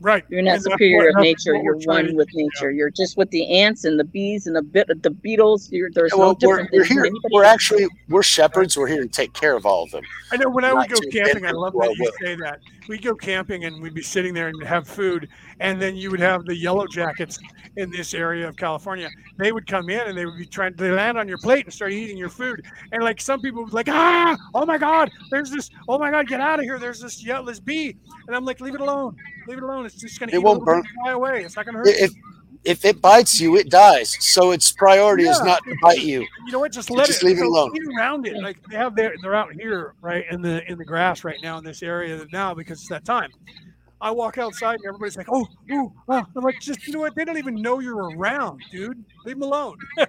Right. 0.02 0.26
You're 0.30 0.42
not 0.42 0.56
And 0.56 0.64
superior 0.64 1.10
of 1.10 1.16
nature. 1.18 1.56
You're 1.56 1.78
one 1.86 2.16
with 2.16 2.30
do, 2.30 2.38
yeah. 2.38 2.44
nature. 2.46 2.72
You're 2.72 2.90
just 2.90 3.16
with 3.16 3.30
the 3.30 3.60
ants 3.60 3.86
and 3.86 3.98
the 3.98 4.04
bees 4.04 4.46
and 4.46 4.56
the 4.56 4.62
bit 4.62 4.88
the 5.02 5.10
beetles. 5.10 5.72
You're, 5.72 5.90
there's 5.90 6.12
Yeah, 6.14 6.20
well, 6.20 6.38
no 6.42 6.48
we're, 6.48 6.58
different. 6.64 6.72
we're 6.74 6.84
here. 6.84 7.14
We're 7.32 7.44
actually 7.46 7.88
we're 8.10 8.24
shepherds. 8.24 8.78
We're 8.78 8.88
here 8.88 9.02
to 9.02 9.08
take 9.08 9.34
care 9.34 9.56
of 9.56 9.66
all 9.66 9.84
of 9.84 9.92
them. 9.92 10.04
I 10.32 10.38
know 10.38 10.50
when 10.50 10.66
I 10.66 10.74
would 10.74 10.90
go 10.90 11.00
camping, 11.12 11.46
I 11.46 11.52
love 11.52 11.74
that 11.74 11.96
you 11.98 12.12
say 12.22 12.36
that. 12.36 12.60
We'd 12.90 13.04
go 13.04 13.16
camping 13.16 13.66
and 13.66 13.82
we'd 13.82 13.94
be 13.94 14.04
sitting 14.04 14.34
there 14.34 14.50
and 14.50 14.64
have 14.64 14.88
food, 14.88 15.30
and 15.60 15.82
then 15.82 15.96
you 15.96 16.12
would 16.12 16.20
have 16.20 16.46
the 16.46 16.56
yellow 16.56 16.86
jackets 16.86 17.40
in 17.78 17.90
this 17.90 18.14
area 18.14 18.48
of 18.48 18.56
California. 18.56 19.10
They 19.38 19.52
would 19.52 19.68
come 19.68 19.90
in 19.90 20.02
and 20.08 20.18
they 20.18 20.26
would 20.26 20.38
be 20.38 20.46
trying 20.46 20.76
to 20.76 20.94
land 20.94 21.18
on 21.18 21.28
your 21.28 21.38
plate 21.38 21.66
and 21.66 21.74
start 21.74 21.92
eating 21.94 22.18
your 22.18 22.30
food. 22.30 22.64
And 22.92 23.04
like 23.04 23.20
some 23.20 23.42
people 23.42 23.64
would 23.64 23.72
be 23.72 23.76
like, 23.76 23.90
ah, 23.90 24.38
oh 24.54 24.66
my 24.66 24.78
God, 24.78 25.10
there's 25.32 25.50
this, 25.50 25.70
oh 25.88 25.98
my 25.98 26.12
God, 26.12 26.28
get 26.28 26.42
out 26.42 26.60
of 26.60 26.66
here. 26.66 26.80
There's 26.80 27.02
this 27.02 27.24
yellow 27.24 27.46
this 27.46 27.60
bee. 27.60 27.98
And 28.28 28.36
I'm 28.36 28.46
like, 28.46 28.62
leave 28.62 28.76
it 28.76 28.82
alone. 28.82 29.16
Leave 29.48 29.58
it 29.60 29.64
alone. 29.64 29.86
It's 29.86 29.96
just 29.96 30.20
gonna 30.20 30.32
It 30.32 30.36
eat 30.36 30.44
won't 30.44 30.62
a 30.62 30.66
little 30.66 30.82
bit 30.82 30.88
burn- 30.88 31.04
fly 31.04 31.12
away. 31.14 31.44
It's 31.44 31.56
not 31.56 31.66
gonna 31.66 31.80
hurt 31.80 31.88
If 31.88 32.16
you. 32.16 32.22
if 32.64 32.86
it 32.86 33.02
bites 33.02 33.40
you, 33.40 33.56
it 33.58 33.70
dies. 33.70 34.16
So 34.20 34.52
its 34.52 34.72
priority 34.72 35.24
is 35.26 35.40
not 35.42 35.64
to 35.66 35.76
bite 35.82 36.02
you. 36.02 36.22
You 36.46 36.52
know 36.52 36.60
what? 36.60 36.72
Just 36.72 36.90
You 36.90 36.96
let 36.98 37.08
just 37.08 37.22
it. 37.24 37.26
leave 37.28 37.38
it 37.40 37.46
alone. 37.46 37.72
around 37.98 38.26
it. 38.28 38.36
Like 38.42 38.58
they 38.70 38.78
have 38.78 38.96
their, 38.96 39.14
they're 39.22 39.36
out 39.36 39.54
here, 39.54 39.94
right 40.02 40.26
in 40.32 40.42
the 40.42 40.70
in 40.72 40.78
the 40.78 40.86
grass 40.86 41.24
right 41.24 41.38
now 41.44 41.58
in 41.58 41.64
this 41.64 41.84
area 41.84 42.26
now 42.32 42.54
because 42.54 42.80
it's 42.80 42.90
that 42.90 43.06
time. 43.06 43.30
I 44.02 44.12
walk 44.12 44.38
outside 44.38 44.76
and 44.76 44.86
everybody's 44.88 45.16
like, 45.18 45.28
"Oh, 45.32 45.48
ooh, 45.72 45.92
oh." 46.10 46.24
I'm 46.36 46.44
like, 46.44 46.60
just 46.60 46.86
you 46.86 46.94
know 46.94 47.00
what? 47.00 47.16
They 47.16 47.24
don't 47.24 47.38
even 47.38 47.56
know 47.56 47.80
you're 47.80 48.10
around, 48.18 48.62
dude. 48.72 49.04
Leave 49.26 49.36
them 49.40 49.44
alone. 49.44 49.78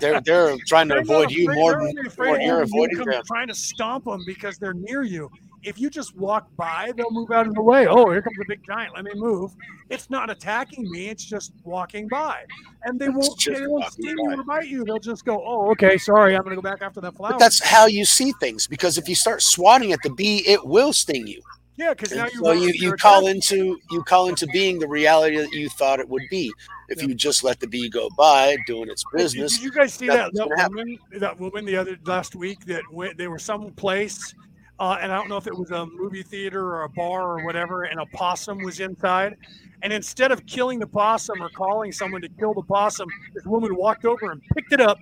They're 0.00 0.20
they're 0.20 0.56
trying 0.68 0.86
to 0.86 0.94
They're 0.94 1.02
avoid 1.02 1.32
you 1.32 1.46
afraid- 1.50 1.56
more 1.58 1.72
than 1.72 1.94
more 2.16 2.36
of 2.36 2.42
you're 2.42 2.62
avoiding 2.62 2.98
them. 2.98 3.22
Trying 3.26 3.48
to 3.48 3.54
stomp 3.56 4.04
them 4.04 4.22
because 4.24 4.56
they're 4.56 4.72
near 4.72 5.02
you. 5.02 5.28
If 5.64 5.80
you 5.80 5.88
just 5.90 6.16
walk 6.16 6.48
by, 6.56 6.92
they'll 6.96 7.10
move 7.10 7.30
out 7.30 7.46
of 7.46 7.54
the 7.54 7.62
way. 7.62 7.86
Oh, 7.86 8.10
here 8.10 8.22
comes 8.22 8.36
a 8.40 8.44
big 8.48 8.64
giant. 8.64 8.94
Let 8.94 9.04
me 9.04 9.12
move. 9.14 9.54
It's 9.90 10.10
not 10.10 10.30
attacking 10.30 10.90
me. 10.90 11.08
It's 11.08 11.24
just 11.24 11.52
walking 11.64 12.06
by, 12.08 12.44
and 12.84 12.98
they 12.98 13.08
won't. 13.08 13.42
They 13.44 13.66
won't 13.66 13.90
sting 13.92 14.16
you 14.18 14.32
or 14.32 14.44
bite 14.44 14.68
you. 14.68 14.84
They'll 14.84 14.98
just 14.98 15.24
go, 15.24 15.42
"Oh, 15.44 15.70
okay, 15.72 15.96
sorry. 15.98 16.36
I'm 16.36 16.42
going 16.42 16.56
to 16.56 16.60
go 16.60 16.68
back 16.68 16.82
after 16.82 17.00
that 17.00 17.16
flower." 17.16 17.32
But 17.32 17.38
that's 17.38 17.62
how 17.62 17.86
you 17.86 18.04
see 18.04 18.32
things. 18.40 18.66
Because 18.66 18.98
if 18.98 19.08
you 19.08 19.14
start 19.14 19.42
swatting 19.42 19.92
at 19.92 20.00
the 20.02 20.10
bee, 20.10 20.42
it 20.46 20.64
will 20.66 20.92
sting 20.92 21.26
you. 21.26 21.40
yeah, 21.76 21.94
because 21.94 22.12
now 22.12 22.26
you 22.26 22.44
so 22.44 22.52
you, 22.52 22.68
you 22.74 22.92
call 22.92 23.26
into 23.26 23.78
you 23.90 24.02
call 24.04 24.28
into 24.28 24.46
being 24.48 24.78
the 24.78 24.88
reality 24.88 25.36
that 25.38 25.52
you 25.52 25.68
thought 25.70 25.98
it 25.98 26.08
would 26.08 26.22
be. 26.30 26.52
If 26.90 27.02
you 27.02 27.14
just 27.14 27.42
let 27.42 27.60
the 27.60 27.66
bee 27.66 27.88
go 27.88 28.10
by 28.16 28.56
doing 28.66 28.90
its 28.90 29.02
business, 29.14 29.54
Did 29.54 29.64
you 29.64 29.72
guys 29.72 29.94
see 29.94 30.06
that, 30.08 30.34
that 30.34 30.70
woman? 30.70 30.98
That 31.12 31.40
woman 31.40 31.64
the 31.64 31.76
other 31.76 31.96
last 32.04 32.36
week 32.36 32.66
that 32.66 32.82
went. 32.92 33.16
They 33.16 33.26
were 33.26 33.38
someplace, 33.38 34.34
uh, 34.78 34.98
and 35.00 35.12
I 35.12 35.16
don't 35.16 35.28
know 35.28 35.36
if 35.36 35.46
it 35.46 35.56
was 35.56 35.70
a 35.70 35.86
movie 35.86 36.22
theater 36.22 36.64
or 36.64 36.82
a 36.82 36.88
bar 36.88 37.38
or 37.38 37.44
whatever, 37.44 37.84
and 37.84 38.00
a 38.00 38.06
possum 38.06 38.58
was 38.58 38.80
inside. 38.80 39.36
And 39.82 39.92
instead 39.92 40.32
of 40.32 40.44
killing 40.46 40.78
the 40.78 40.86
possum 40.86 41.42
or 41.42 41.48
calling 41.50 41.92
someone 41.92 42.22
to 42.22 42.28
kill 42.28 42.54
the 42.54 42.62
possum, 42.62 43.08
this 43.34 43.44
woman 43.44 43.76
walked 43.76 44.04
over 44.04 44.30
and 44.30 44.42
picked 44.54 44.72
it 44.72 44.80
up 44.80 44.98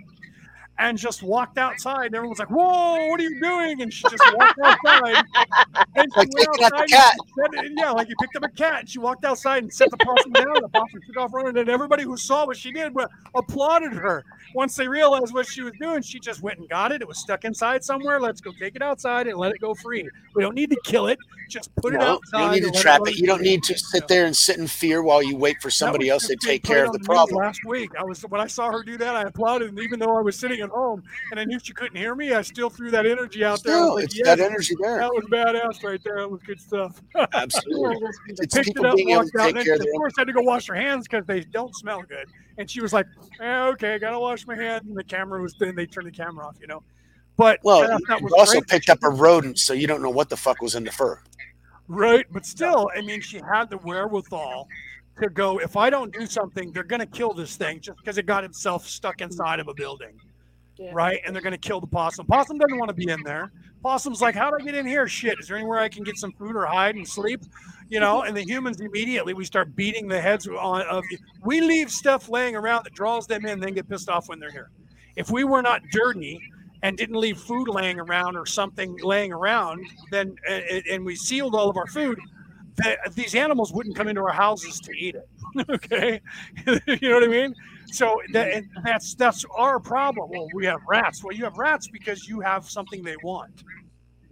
and 0.78 0.98
just 0.98 1.22
walked 1.22 1.58
outside. 1.58 2.06
And 2.06 2.14
everyone 2.14 2.30
was 2.30 2.38
like, 2.38 2.50
"Whoa, 2.50 3.06
what 3.08 3.20
are 3.20 3.22
you 3.22 3.40
doing?" 3.40 3.82
And 3.82 3.92
she 3.92 4.02
just 4.08 4.22
walked 4.34 4.58
outside. 4.64 5.24
And 5.96 6.12
she 6.12 6.20
Like 6.20 6.28
went 6.34 6.48
picking 6.48 6.64
up 6.64 6.72
the 6.72 6.82
outside 6.82 6.88
cat. 6.88 7.14
yeah, 7.76 7.90
like 7.90 8.08
you 8.08 8.16
picked 8.20 8.36
up 8.36 8.44
a 8.44 8.48
cat. 8.48 8.80
And 8.80 8.88
she 8.88 8.98
walked 8.98 9.24
outside 9.24 9.62
and 9.62 9.72
set 9.72 9.90
the 9.90 9.96
possum 9.98 10.32
down. 10.32 10.54
The 10.60 10.68
possum 10.68 11.00
took 11.06 11.16
off 11.18 11.32
running, 11.34 11.56
and 11.58 11.68
everybody 11.68 12.02
who 12.04 12.16
saw 12.16 12.46
what 12.46 12.56
she 12.56 12.72
did 12.72 12.92
applauded 13.34 13.92
her. 13.92 14.24
Once 14.54 14.76
they 14.76 14.88
realized 14.88 15.32
what 15.32 15.46
she 15.46 15.62
was 15.62 15.72
doing, 15.80 16.02
she 16.02 16.18
just 16.20 16.42
went 16.42 16.58
and 16.58 16.68
got 16.68 16.92
it. 16.92 17.00
It 17.02 17.08
was 17.08 17.18
stuck 17.18 17.44
inside 17.44 17.84
somewhere. 17.84 18.20
Let's 18.20 18.40
go 18.40 18.52
take 18.58 18.76
it 18.76 18.82
outside 18.82 19.26
and 19.26 19.38
let 19.38 19.52
it 19.52 19.60
go 19.60 19.74
free. 19.74 20.08
We 20.34 20.42
don't 20.42 20.54
need 20.54 20.70
to 20.70 20.80
kill 20.84 21.06
it. 21.06 21.18
Just 21.48 21.74
put 21.76 21.94
it 21.94 21.98
No, 21.98 22.14
outside. 22.14 22.54
you 22.56 22.60
don't 22.62 22.70
need 22.70 22.74
to 22.74 22.80
trap 22.80 23.00
run 23.00 23.08
it. 23.08 23.16
You 23.18 23.26
don't 23.26 23.42
need 23.42 23.62
to 23.64 23.78
sit 23.78 24.08
there 24.08 24.24
and 24.24 24.34
sit 24.34 24.56
in 24.58 24.66
fear 24.66 25.02
while 25.02 25.22
you 25.22 25.36
wait 25.36 25.60
for 25.60 25.70
somebody 25.70 26.08
else 26.08 26.26
to 26.28 26.36
take 26.36 26.62
care 26.62 26.84
of 26.84 26.92
the 26.92 26.98
problem. 27.00 27.36
Last 27.36 27.64
week, 27.66 27.90
I 27.98 28.04
was 28.04 28.22
when 28.22 28.40
I 28.40 28.46
saw 28.46 28.70
her 28.70 28.82
do 28.82 28.96
that, 28.98 29.16
I 29.16 29.22
applauded, 29.22 29.68
and 29.68 29.78
even 29.80 29.98
though 29.98 30.16
I 30.16 30.20
was 30.22 30.38
sitting 30.38 30.61
at 30.62 30.70
home 30.70 31.02
and 31.30 31.40
I 31.40 31.44
knew 31.44 31.58
she 31.62 31.72
couldn't 31.72 31.96
hear 31.96 32.14
me, 32.14 32.32
I 32.32 32.42
still 32.42 32.70
threw 32.70 32.90
that 32.90 33.06
energy 33.06 33.44
out 33.44 33.62
there. 33.62 33.74
Still, 33.74 33.94
like, 33.96 34.04
it's 34.04 34.22
that 34.22 34.40
energy 34.40 34.74
there. 34.80 34.98
That 34.98 35.10
was 35.12 35.24
badass 35.30 35.82
right 35.84 36.00
there. 36.04 36.20
That 36.20 36.30
was 36.30 36.42
good 36.42 36.60
stuff. 36.60 37.00
Absolutely. 37.34 38.08
It's 38.28 38.54
picked 38.54 38.66
people 38.68 38.84
it 38.86 38.88
up, 38.90 38.96
being 38.96 39.10
able 39.10 39.20
walked 39.20 39.32
to 39.32 39.40
out, 39.40 39.46
take 39.46 39.56
and 39.56 39.64
care 39.64 39.74
of 39.74 39.80
of 39.80 39.86
course, 39.96 40.12
I 40.18 40.20
had 40.22 40.26
to 40.28 40.32
go 40.32 40.42
wash 40.42 40.66
her 40.68 40.74
hands 40.74 41.06
because 41.08 41.26
they 41.26 41.40
don't 41.40 41.74
smell 41.76 42.02
good. 42.02 42.28
And 42.58 42.70
she 42.70 42.80
was 42.80 42.92
like, 42.92 43.06
eh, 43.40 43.66
"Okay, 43.68 43.98
gotta 43.98 44.18
wash 44.18 44.46
my 44.46 44.54
hands." 44.56 44.84
And 44.86 44.96
the 44.96 45.04
camera 45.04 45.40
was 45.40 45.54
then 45.58 45.74
they 45.74 45.86
turned 45.86 46.06
the 46.06 46.12
camera 46.12 46.46
off, 46.46 46.56
you 46.60 46.66
know. 46.66 46.82
But 47.36 47.60
Well, 47.62 47.82
I 47.90 48.18
you 48.18 48.28
also 48.36 48.60
great. 48.60 48.68
picked 48.68 48.90
up 48.90 48.98
a 49.02 49.08
rodent, 49.08 49.58
so 49.58 49.72
you 49.72 49.86
don't 49.86 50.02
know 50.02 50.10
what 50.10 50.28
the 50.28 50.36
fuck 50.36 50.60
was 50.60 50.74
in 50.74 50.84
the 50.84 50.92
fur. 50.92 51.18
Right, 51.88 52.26
but 52.30 52.46
still, 52.46 52.90
I 52.96 53.00
mean, 53.00 53.20
she 53.20 53.38
had 53.38 53.68
the 53.70 53.78
wherewithal 53.78 54.68
to 55.20 55.28
go. 55.28 55.58
If 55.58 55.76
I 55.76 55.90
don't 55.90 56.12
do 56.12 56.26
something, 56.26 56.72
they're 56.72 56.84
going 56.84 57.00
to 57.00 57.06
kill 57.06 57.32
this 57.32 57.56
thing 57.56 57.80
just 57.80 57.98
because 57.98 58.18
it 58.18 58.26
got 58.26 58.44
itself 58.44 58.86
stuck 58.86 59.20
inside 59.20 59.60
of 59.60 59.68
a 59.68 59.74
building, 59.74 60.18
right? 60.92 61.20
And 61.24 61.34
they're 61.34 61.42
going 61.42 61.52
to 61.52 61.58
kill 61.58 61.80
the 61.80 61.86
possum. 61.86 62.26
Possum 62.26 62.58
doesn't 62.58 62.78
want 62.78 62.88
to 62.88 62.94
be 62.94 63.10
in 63.10 63.22
there. 63.22 63.52
Possum's 63.82 64.20
like, 64.20 64.34
"How 64.34 64.50
do 64.50 64.56
I 64.60 64.64
get 64.64 64.74
in 64.74 64.86
here? 64.86 65.08
Shit, 65.08 65.38
is 65.40 65.48
there 65.48 65.56
anywhere 65.56 65.78
I 65.78 65.88
can 65.88 66.04
get 66.04 66.16
some 66.16 66.32
food 66.32 66.54
or 66.54 66.66
hide 66.66 66.94
and 66.94 67.06
sleep?" 67.06 67.42
You 67.88 68.00
know. 68.00 68.22
And 68.22 68.36
the 68.36 68.42
humans 68.42 68.80
immediately 68.80 69.34
we 69.34 69.44
start 69.44 69.74
beating 69.74 70.08
the 70.08 70.20
heads 70.20 70.46
on 70.46 70.82
of. 70.82 71.04
We 71.44 71.60
leave 71.60 71.90
stuff 71.90 72.28
laying 72.28 72.56
around 72.56 72.84
that 72.84 72.94
draws 72.94 73.26
them 73.26 73.44
in, 73.44 73.60
then 73.60 73.74
get 73.74 73.88
pissed 73.88 74.08
off 74.08 74.28
when 74.28 74.38
they're 74.38 74.50
here. 74.50 74.70
If 75.16 75.30
we 75.30 75.44
were 75.44 75.62
not 75.62 75.82
dirty 75.90 76.40
and 76.82 76.96
didn't 76.96 77.16
leave 77.16 77.38
food 77.38 77.68
laying 77.68 78.00
around 78.00 78.36
or 78.36 78.46
something 78.46 78.96
laying 79.02 79.32
around, 79.32 79.84
then 80.10 80.36
and, 80.48 80.82
and 80.90 81.04
we 81.04 81.16
sealed 81.16 81.54
all 81.54 81.68
of 81.68 81.76
our 81.76 81.86
food, 81.86 82.18
that 82.76 83.14
these 83.14 83.34
animals 83.34 83.72
wouldn't 83.72 83.96
come 83.96 84.08
into 84.08 84.22
our 84.22 84.32
houses 84.32 84.78
to 84.80 84.92
eat 84.92 85.14
it. 85.14 85.28
okay, 85.70 86.20
you 86.66 87.08
know 87.08 87.14
what 87.14 87.24
I 87.24 87.28
mean? 87.28 87.54
So 87.92 88.20
that 88.32 88.52
and 88.52 88.68
that's 88.84 89.14
that's 89.14 89.44
our 89.56 89.78
problem. 89.78 90.30
Well, 90.30 90.48
we 90.54 90.64
have 90.66 90.80
rats. 90.88 91.22
Well, 91.22 91.36
you 91.36 91.44
have 91.44 91.58
rats 91.58 91.88
because 91.88 92.26
you 92.26 92.40
have 92.40 92.68
something 92.68 93.02
they 93.02 93.16
want. 93.22 93.64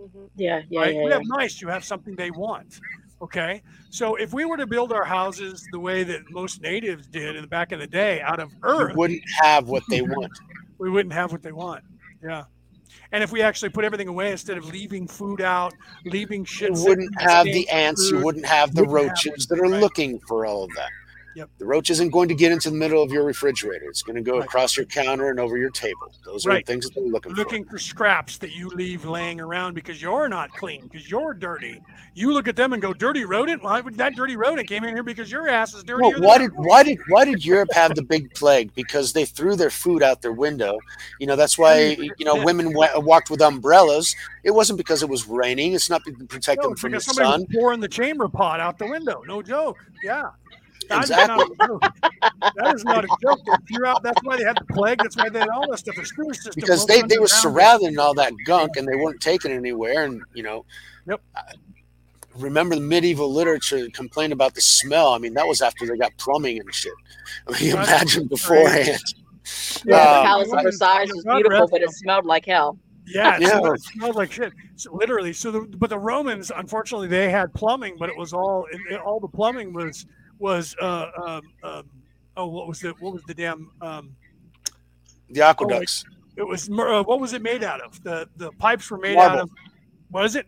Mm-hmm. 0.00 0.24
Yeah, 0.36 0.62
yeah, 0.70 0.80
right? 0.80 0.94
yeah. 0.94 1.02
we 1.02 1.10
yeah. 1.10 1.16
have 1.16 1.26
mice. 1.26 1.60
You 1.60 1.68
have 1.68 1.84
something 1.84 2.16
they 2.16 2.30
want. 2.30 2.80
Okay, 3.22 3.62
so 3.90 4.14
if 4.14 4.32
we 4.32 4.47
were 4.47 4.56
to 4.56 4.66
build 4.66 4.92
our 4.92 5.05
houses 5.05 5.66
the 5.72 5.78
way 5.78 6.05
that 6.05 6.22
most 6.30 6.62
natives 6.62 7.06
did 7.06 7.36
in 7.36 7.42
the 7.42 7.48
back 7.48 7.70
in 7.70 7.78
the 7.78 7.86
day, 7.86 8.22
out 8.22 8.40
of 8.40 8.50
You 8.50 8.58
earth, 8.62 8.97
wouldn't 8.97 9.22
have 9.42 9.68
what 9.68 9.82
they 9.90 10.00
want. 10.00 10.32
we 10.78 10.89
wouldn't 10.89 11.12
have 11.12 11.30
what 11.30 11.42
they 11.42 11.52
want. 11.52 11.84
Yeah. 12.22 12.44
And 13.12 13.22
if 13.22 13.30
we 13.30 13.42
actually 13.42 13.70
put 13.70 13.84
everything 13.84 14.08
away 14.08 14.32
instead 14.32 14.56
of 14.56 14.66
leaving 14.66 15.06
food 15.06 15.40
out, 15.40 15.74
leaving 16.06 16.44
shit, 16.44 16.74
You 16.76 16.84
wouldn't 16.84 17.20
have 17.20 17.44
the 17.44 17.68
ants. 17.68 18.08
You 18.10 18.24
wouldn't 18.24 18.47
have 18.47 18.74
the 18.74 18.84
wouldn't 18.84 18.98
have 18.98 19.10
roaches 19.10 19.47
that 19.48 19.58
are 19.58 19.68
looking 19.68 20.18
for 20.20 20.47
all 20.47 20.64
of 20.64 20.70
that. 20.76 20.89
Yep. 21.36 21.49
The 21.59 21.65
roach 21.65 21.91
isn't 21.91 22.10
going 22.10 22.28
to 22.28 22.34
get 22.34 22.50
into 22.50 22.70
the 22.70 22.76
middle 22.76 23.02
of 23.02 23.12
your 23.12 23.23
refrigerator. 23.25 23.84
It's 23.89 24.02
going 24.02 24.17
to 24.17 24.23
go 24.23 24.39
Right. 24.39 24.44
across 24.44 24.76
your 24.76 24.86
counter 24.86 25.31
and 25.31 25.39
over 25.39 25.57
your 25.57 25.70
table. 25.70 26.12
Those 26.25 26.44
are 26.44 26.50
Right. 26.50 26.67
the 26.67 26.73
things 26.73 26.86
that 26.86 26.94
they're 26.97 27.05
looking, 27.05 27.33
looking 27.34 27.65
for 27.65 27.78
scraps 27.78 28.39
that 28.39 28.50
you 28.57 28.68
leave 28.68 29.05
laying 29.05 29.41
around 29.41 29.75
because 29.75 30.02
you're 30.02 30.28
not 30.28 30.50
clean, 30.57 30.83
because 30.91 31.09
you're 31.09 31.33
dirty. 31.34 31.81
You 32.15 32.33
look 32.33 32.49
at 32.49 32.57
them 32.57 32.73
and 32.73 32.83
go, 32.83 32.92
"Dirty 32.92 33.25
rodent." 33.25 33.62
Why 33.62 33.81
would 33.81 33.97
that 33.99 34.17
dirty 34.17 34.36
rodent 34.36 34.68
came 34.68 34.83
in 34.83 34.92
here 34.94 35.05
because 35.05 35.31
your 35.31 35.49
ass 35.49 35.73
is 35.75 35.84
dirty." 35.84 36.02
Well, 36.02 36.20
why 36.20 36.33
ours." 36.33 36.41
did 36.41 36.50
why 36.57 36.83
did 36.83 36.99
why 37.09 37.25
did 37.25 37.44
Europe 37.44 37.73
have 37.73 37.94
the 37.94 38.02
big 38.02 38.34
plague? 38.34 38.75
Because 38.75 39.12
they 39.12 39.25
threw 39.25 39.55
their 39.55 39.70
food 39.70 40.02
out 40.02 40.23
their 40.23 40.33
window. 40.33 40.78
You 41.20 41.28
know 41.28 41.36
that's 41.36 41.57
why 41.57 41.97
you 42.18 42.25
know 42.25 42.44
women 42.44 42.73
wa- 42.75 42.99
walked 42.99 43.31
with 43.31 43.41
umbrellas. 43.41 44.17
It 44.42 44.50
wasn't 44.50 44.78
because 44.78 45.02
it 45.05 45.09
was 45.09 45.28
raining. 45.28 45.75
It's 45.75 45.89
not 45.89 46.02
to 46.05 46.12
protect 46.26 46.62
No, 46.62 46.70
them 46.70 46.76
from 46.76 46.92
the 46.92 47.00
sun. 47.00 47.47
pouring 47.55 47.78
the 47.81 47.89
chamber 47.89 48.28
pot 48.28 48.59
out 48.59 48.78
the 48.78 48.86
window. 48.89 49.23
No 49.26 49.41
joke. 49.42 49.78
Yeah. 50.02 50.31
That's 50.90 51.08
Exactly. 51.10 51.36
not 51.36 51.50
a 51.50 51.66
joke. 51.66 52.52
That 52.56 52.74
is 52.74 52.84
not 52.84 53.04
a 53.04 53.08
joke. 53.22 53.38
They 53.46 53.74
threw 53.74 53.86
out- 53.86 54.02
That's 54.02 54.20
why 54.22 54.36
they 54.36 54.44
had 54.44 54.58
the 54.58 54.74
plague. 54.74 54.98
That's 54.98 55.16
why 55.16 55.28
they 55.30 55.38
had 55.38 55.48
all 55.48 55.70
that 55.70 55.78
stuff. 55.78 55.94
The 55.96 56.04
sewer 56.04 56.34
system 56.34 56.52
because 56.56 56.84
they, 56.86 57.00
they 57.02 57.18
were 57.18 57.24
underground. 57.24 57.30
surrounded 57.30 57.86
in 57.92 57.98
all 57.98 58.14
that 58.14 58.32
gunk 58.44 58.76
and 58.76 58.86
they 58.86 58.96
weren't 58.96 59.20
taken 59.20 59.52
anywhere 59.52 60.04
and 60.04 60.20
you 60.34 60.42
know 60.42 60.64
Yep. 61.08 61.20
remember 62.36 62.74
the 62.74 62.80
medieval 62.80 63.32
literature 63.32 63.88
complained 63.92 64.32
about 64.32 64.54
the 64.54 64.60
smell 64.60 65.14
i 65.14 65.18
mean 65.18 65.34
that 65.34 65.46
was 65.48 65.62
after 65.62 65.86
they 65.86 65.96
got 65.96 66.12
plumbing 66.18 66.60
and 66.60 66.72
shit 66.74 66.92
I 67.48 67.60
mean, 67.60 67.72
That's 67.74 67.88
imagine 68.16 68.26
beforehand 68.28 69.00
Yeah, 69.84 69.96
Um, 69.96 70.22
the 70.22 70.26
Palace 70.26 70.52
of 70.52 70.62
Versailles 70.62 71.06
was 71.14 71.24
beautiful, 71.24 71.68
but 71.68 71.82
it 71.82 71.90
smelled 71.92 72.26
like 72.26 72.44
hell. 72.46 72.78
Yeah, 73.06 73.36
it, 73.36 73.42
Yeah. 73.42 73.48
Smelled, 73.58 73.74
it 73.74 73.80
smelled 73.82 74.16
like 74.16 74.30
shit. 74.32 74.52
So, 74.76 74.92
literally. 74.94 75.32
So, 75.32 75.50
the, 75.50 75.60
but 75.62 75.90
the 75.90 75.98
Romans, 75.98 76.52
unfortunately, 76.54 77.08
they 77.08 77.30
had 77.30 77.52
plumbing, 77.54 77.96
but 77.98 78.08
it 78.08 78.16
was 78.16 78.32
all 78.32 78.66
it, 78.70 78.80
it- 78.92 79.00
all 79.00 79.18
the 79.18 79.26
plumbing 79.28 79.72
was 79.72 80.06
was 80.40 80.74
uh, 80.80 81.06
um, 81.26 81.52
um, 81.62 81.90
oh, 82.36 82.46
what 82.46 82.66
was 82.66 82.80
the 82.80 82.90
what 82.98 83.12
was 83.12 83.22
the 83.24 83.34
damn 83.34 83.70
um, 83.80 84.16
the 85.30 85.42
aqueducts 85.42 86.04
it 86.36 86.46
was 86.46 86.68
uh, 86.70 87.02
what 87.04 87.20
was 87.20 87.32
it 87.32 87.42
made 87.42 87.62
out 87.62 87.80
of? 87.80 88.02
The 88.02 88.28
the 88.36 88.50
pipes 88.52 88.90
were 88.90 88.98
made 88.98 89.18
out 89.18 89.38
of 89.38 89.50
what 90.10 90.24
is 90.24 90.36
it? 90.36 90.46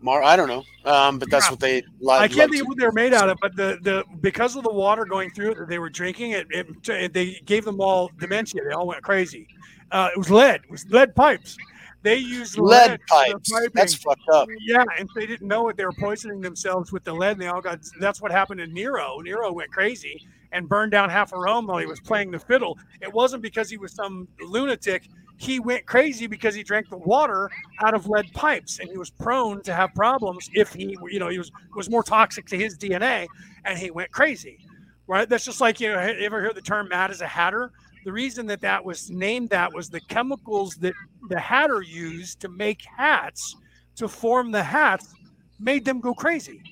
Mar, 0.00 0.22
I 0.22 0.36
don't 0.36 0.48
know, 0.48 0.64
um, 0.84 1.18
but 1.18 1.30
that's 1.30 1.46
Yeah. 1.46 1.50
what 1.50 1.60
they. 1.60 1.82
I 2.08 2.28
can't 2.28 2.50
think 2.52 2.68
what 2.68 2.78
they're 2.78 2.92
made 2.92 3.12
out 3.14 3.28
of, 3.28 3.38
but 3.40 3.56
the, 3.56 3.78
the 3.82 4.04
because 4.20 4.54
of 4.54 4.62
the 4.62 4.72
water 4.72 5.04
going 5.04 5.30
through 5.30 5.52
it 5.52 5.58
that 5.58 5.68
they 5.68 5.78
were 5.78 5.90
drinking, 5.90 6.32
it, 6.32 6.46
it, 6.50 6.66
it 6.88 7.12
they 7.12 7.40
gave 7.46 7.64
them 7.64 7.80
all 7.80 8.12
dementia. 8.20 8.60
They 8.68 8.74
all 8.74 8.86
went 8.86 9.02
crazy. 9.02 9.48
Uh, 9.90 10.10
it 10.14 10.18
was 10.18 10.30
lead. 10.30 10.56
It 10.56 10.70
was 10.70 10.86
lead 10.90 11.14
pipes. 11.16 11.56
They 12.04 12.16
used 12.16 12.58
lead 12.58 12.90
lead, 12.90 13.00
pipes. 13.06 13.50
That's 13.72 13.94
fucked 13.94 14.28
up. 14.30 14.46
Yeah, 14.60 14.84
and 14.98 15.08
they 15.14 15.24
didn't 15.24 15.48
know 15.48 15.70
it. 15.70 15.78
They 15.78 15.86
were 15.86 15.92
poisoning 15.92 16.42
themselves 16.42 16.92
with 16.92 17.02
the 17.02 17.14
lead, 17.14 17.32
and 17.32 17.40
they 17.40 17.46
all 17.46 17.62
got. 17.62 17.80
That's 17.98 18.20
what 18.20 18.30
happened 18.30 18.60
to 18.60 18.66
Nero. 18.66 19.20
Nero 19.20 19.50
went 19.50 19.70
crazy 19.70 20.28
and 20.52 20.68
burned 20.68 20.92
down 20.92 21.08
half 21.08 21.32
of 21.32 21.38
Rome 21.38 21.66
while 21.66 21.78
he 21.78 21.86
was 21.86 22.00
playing 22.00 22.30
the 22.30 22.38
fiddle. 22.38 22.78
It 23.00 23.10
wasn't 23.10 23.42
because 23.42 23.70
he 23.70 23.78
was 23.78 23.92
some 23.94 24.28
lunatic. 24.42 25.08
He 25.38 25.60
went 25.60 25.86
crazy 25.86 26.26
because 26.26 26.54
he 26.54 26.62
drank 26.62 26.90
the 26.90 26.98
water 26.98 27.50
out 27.82 27.94
of 27.94 28.06
lead 28.06 28.30
pipes, 28.34 28.80
and 28.80 28.90
he 28.90 28.98
was 28.98 29.08
prone 29.08 29.62
to 29.62 29.72
have 29.72 29.94
problems 29.94 30.50
if 30.52 30.74
he, 30.74 30.98
you 31.10 31.18
know, 31.18 31.28
he 31.28 31.38
was 31.38 31.50
was 31.74 31.88
more 31.88 32.02
toxic 32.02 32.44
to 32.48 32.58
his 32.58 32.76
DNA, 32.76 33.26
and 33.64 33.78
he 33.78 33.90
went 33.90 34.10
crazy. 34.10 34.58
Right? 35.06 35.26
That's 35.26 35.46
just 35.46 35.62
like 35.62 35.80
you 35.80 35.90
know. 35.90 36.06
You 36.06 36.26
ever 36.26 36.42
hear 36.42 36.52
the 36.52 36.60
term 36.60 36.88
"mad 36.90 37.10
as 37.10 37.22
a 37.22 37.26
hatter"? 37.26 37.72
The 38.04 38.12
reason 38.12 38.46
that 38.46 38.60
that 38.60 38.84
was 38.84 39.10
named 39.10 39.50
that 39.50 39.72
was 39.72 39.88
the 39.88 40.00
chemicals 40.00 40.76
that 40.76 40.94
the 41.28 41.40
hatter 41.40 41.82
used 41.82 42.40
to 42.40 42.48
make 42.48 42.82
hats 42.96 43.56
to 43.96 44.08
form 44.08 44.50
the 44.50 44.62
hats 44.62 45.14
made 45.58 45.84
them 45.84 46.00
go 46.00 46.12
crazy. 46.14 46.62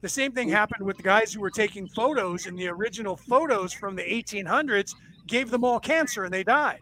The 0.00 0.08
same 0.08 0.32
thing 0.32 0.48
mm-hmm. 0.48 0.56
happened 0.56 0.84
with 0.84 0.96
the 0.96 1.02
guys 1.02 1.32
who 1.32 1.40
were 1.40 1.50
taking 1.50 1.88
photos 1.88 2.46
in 2.46 2.56
the 2.56 2.68
original 2.68 3.16
photos 3.16 3.72
from 3.72 3.96
the 3.96 4.02
1800s, 4.02 4.94
gave 5.26 5.50
them 5.50 5.64
all 5.64 5.80
cancer 5.80 6.24
and 6.24 6.34
they 6.34 6.44
died. 6.44 6.80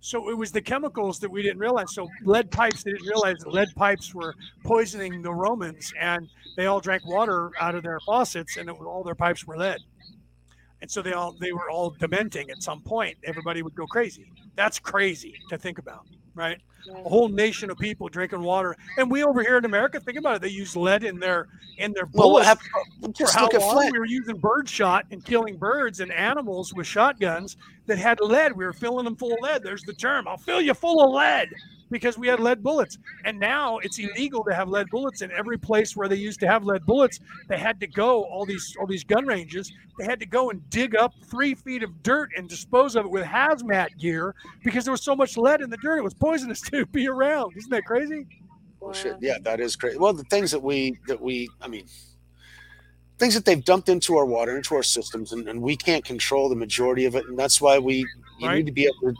So 0.00 0.28
it 0.28 0.36
was 0.36 0.52
the 0.52 0.60
chemicals 0.60 1.18
that 1.20 1.30
we 1.30 1.42
didn't 1.42 1.60
realize. 1.60 1.94
So 1.94 2.08
lead 2.24 2.50
pipes, 2.50 2.82
they 2.82 2.90
didn't 2.90 3.06
realize 3.06 3.36
that 3.38 3.52
lead 3.52 3.68
pipes 3.76 4.14
were 4.14 4.34
poisoning 4.64 5.22
the 5.22 5.32
Romans 5.32 5.92
and 5.98 6.28
they 6.56 6.66
all 6.66 6.80
drank 6.80 7.06
water 7.06 7.52
out 7.60 7.74
of 7.74 7.82
their 7.82 8.00
faucets 8.00 8.56
and 8.56 8.68
it, 8.68 8.78
was- 8.78 8.86
all 8.86 9.04
their 9.04 9.14
pipes 9.14 9.46
were 9.46 9.56
lead. 9.56 9.78
And 10.84 10.90
so 10.90 11.00
they 11.00 11.14
all 11.14 11.32
they 11.40 11.50
were 11.50 11.70
all 11.70 11.92
dementing 11.92 12.50
at 12.50 12.62
some 12.62 12.82
point. 12.82 13.16
Everybody 13.24 13.62
would 13.62 13.74
go 13.74 13.86
crazy. 13.86 14.30
That's 14.54 14.78
crazy 14.78 15.34
to 15.48 15.56
think 15.56 15.78
about, 15.78 16.06
right? 16.34 16.58
A 16.94 17.08
whole 17.08 17.30
nation 17.30 17.70
of 17.70 17.78
people 17.78 18.06
drinking 18.10 18.42
water, 18.42 18.76
and 18.98 19.10
we 19.10 19.24
over 19.24 19.40
here 19.40 19.56
in 19.56 19.64
America, 19.64 19.98
think 19.98 20.18
about 20.18 20.36
it. 20.36 20.42
They 20.42 20.48
use 20.50 20.76
lead 20.76 21.02
in 21.02 21.18
their 21.18 21.48
in 21.78 21.94
their 21.94 22.04
Well, 22.12 22.28
bullets. 22.28 22.48
hap- 22.48 22.60
for 23.16 23.26
how 23.32 23.48
long? 23.48 23.72
Flint. 23.72 23.92
We 23.92 23.98
were 23.98 24.04
using 24.04 24.36
bird 24.36 24.68
shot 24.68 25.06
and 25.10 25.24
killing 25.24 25.56
birds 25.56 26.00
and 26.00 26.12
animals 26.12 26.74
with 26.74 26.86
shotguns 26.86 27.56
that 27.86 27.96
had 27.96 28.20
lead. 28.20 28.52
We 28.52 28.66
were 28.66 28.74
filling 28.74 29.06
them 29.06 29.16
full 29.16 29.32
of 29.32 29.38
lead. 29.40 29.62
There's 29.62 29.84
the 29.84 29.94
term. 29.94 30.28
I'll 30.28 30.36
fill 30.36 30.60
you 30.60 30.74
full 30.74 31.02
of 31.02 31.12
lead 31.12 31.48
because 31.94 32.18
we 32.18 32.26
had 32.26 32.40
lead 32.40 32.60
bullets. 32.60 32.98
And 33.24 33.38
now 33.38 33.78
it's 33.78 34.00
illegal 34.00 34.42
to 34.44 34.52
have 34.52 34.68
lead 34.68 34.90
bullets 34.90 35.22
in 35.22 35.30
every 35.30 35.56
place 35.56 35.96
where 35.96 36.08
they 36.08 36.16
used 36.16 36.40
to 36.40 36.46
have 36.48 36.64
lead 36.64 36.84
bullets. 36.84 37.20
They 37.48 37.56
had 37.56 37.78
to 37.78 37.86
go 37.86 38.24
all 38.24 38.44
these 38.44 38.76
all 38.80 38.86
these 38.86 39.04
gun 39.04 39.24
ranges. 39.26 39.72
They 39.96 40.04
had 40.04 40.18
to 40.18 40.26
go 40.26 40.50
and 40.50 40.68
dig 40.70 40.96
up 40.96 41.12
three 41.30 41.54
feet 41.54 41.84
of 41.84 42.02
dirt 42.02 42.30
and 42.36 42.48
dispose 42.48 42.96
of 42.96 43.04
it 43.04 43.10
with 43.12 43.24
hazmat 43.24 43.96
gear 43.96 44.34
because 44.64 44.84
there 44.84 44.90
was 44.90 45.04
so 45.04 45.14
much 45.14 45.36
lead 45.36 45.60
in 45.60 45.70
the 45.70 45.76
dirt. 45.76 45.98
It 45.98 46.02
was 46.02 46.14
poisonous 46.14 46.60
to 46.72 46.84
be 46.86 47.06
around. 47.06 47.56
Isn't 47.56 47.70
that 47.70 47.84
crazy? 47.84 48.26
Well, 48.80 48.92
shit, 48.92 49.16
yeah, 49.20 49.38
that 49.42 49.60
is 49.60 49.76
crazy. 49.76 49.96
Well, 49.96 50.12
the 50.12 50.24
things 50.24 50.50
that 50.50 50.62
we 50.62 50.98
that 51.06 51.20
we, 51.20 51.48
I 51.60 51.68
mean, 51.68 51.86
things 53.18 53.34
that 53.34 53.44
they've 53.44 53.64
dumped 53.64 53.88
into 53.88 54.16
our 54.16 54.26
water, 54.26 54.56
into 54.56 54.74
our 54.74 54.82
systems, 54.82 55.32
and, 55.32 55.48
and 55.48 55.62
we 55.62 55.76
can't 55.76 56.04
control 56.04 56.48
the 56.48 56.56
majority 56.56 57.04
of 57.04 57.14
it, 57.14 57.24
and 57.28 57.38
that's 57.38 57.60
why 57.60 57.78
we 57.78 57.98
you 58.40 58.48
Right. 58.48 58.56
need 58.56 58.66
to 58.66 58.72
be 58.72 58.82
able 58.82 59.12
to 59.12 59.14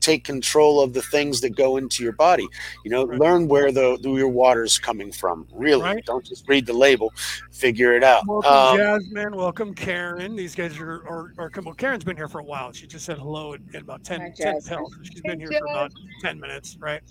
take 0.00 0.24
control 0.24 0.80
of 0.80 0.92
the 0.92 1.02
things 1.02 1.40
that 1.42 1.50
go 1.50 1.76
into 1.76 2.02
your 2.02 2.12
body. 2.12 2.48
You 2.84 2.90
know, 2.90 3.02
learn 3.04 3.48
where 3.48 3.70
the, 3.72 3.98
the 4.02 4.10
your 4.10 4.28
water's 4.28 4.78
coming 4.78 5.12
from. 5.12 5.46
Really, 5.52 6.02
don't 6.02 6.24
just 6.24 6.48
read 6.48 6.66
the 6.66 6.72
label, 6.72 7.12
figure 7.52 7.94
it 7.94 8.02
out. 8.02 8.26
Welcome, 8.26 8.50
Um, 8.52 8.76
Jasmine. 8.76 9.36
Welcome, 9.36 9.74
Karen. 9.74 10.36
These 10.36 10.54
guys 10.54 10.78
are, 10.78 11.06
are, 11.06 11.32
are 11.38 11.50
well, 11.62 11.74
Karen's 11.74 12.04
been 12.04 12.16
here 12.16 12.28
for 12.28 12.40
a 12.40 12.44
while. 12.44 12.72
She 12.72 12.86
just 12.86 13.04
said 13.04 13.18
hello 13.18 13.54
at, 13.54 13.60
at 13.74 13.82
about 13.82 14.04
10, 14.04 14.20
Hi, 14.20 14.32
10 14.36 14.54
Jasmine. 14.54 14.78
till. 14.78 14.92
She's 15.02 15.20
been 15.20 15.38
here 15.40 15.50
for 15.50 15.66
about 15.66 15.92
10 16.22 16.40
minutes, 16.40 16.76
right? 16.80 17.02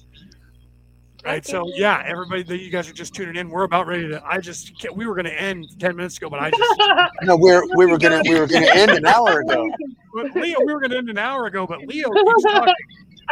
Right. 1.25 1.45
So, 1.45 1.69
yeah, 1.75 2.01
everybody 2.05 2.43
that 2.43 2.59
you 2.59 2.69
guys 2.69 2.89
are 2.89 2.93
just 2.93 3.13
tuning 3.13 3.35
in, 3.35 3.49
we're 3.49 3.63
about 3.63 3.87
ready 3.87 4.07
to. 4.07 4.23
I 4.25 4.39
just, 4.39 4.73
we 4.95 5.05
were 5.05 5.15
going 5.15 5.25
to 5.25 5.41
end 5.41 5.67
10 5.79 5.95
minutes 5.95 6.17
ago, 6.17 6.29
but 6.29 6.39
I 6.39 6.49
just, 6.49 6.81
no, 7.23 7.35
we're 7.35 7.63
we 7.75 7.85
were 7.85 7.97
gonna 7.97 8.21
we 8.23 8.39
were 8.39 8.47
gonna 8.47 8.69
end 8.73 8.91
an 8.91 9.05
hour 9.05 9.41
ago. 9.41 9.69
but 10.13 10.33
Leo, 10.35 10.59
we 10.65 10.73
were 10.73 10.79
going 10.79 10.91
to 10.91 10.97
end 10.97 11.09
an 11.09 11.17
hour 11.17 11.47
ago, 11.47 11.67
but 11.67 11.79
Leo 11.81 12.09
keeps 12.13 12.43
talking. 12.43 12.73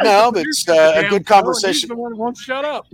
No, 0.04 0.32
but 0.32 0.46
it's, 0.46 0.68
uh, 0.68 0.74
a 0.74 0.76
Damn 0.76 1.04
good 1.04 1.10
show, 1.10 1.16
and 1.16 1.26
conversation. 1.26 1.90
The 1.90 1.96
one 1.96 2.12
who 2.12 2.18
won't 2.18 2.38
shut 2.38 2.66
up. 2.66 2.88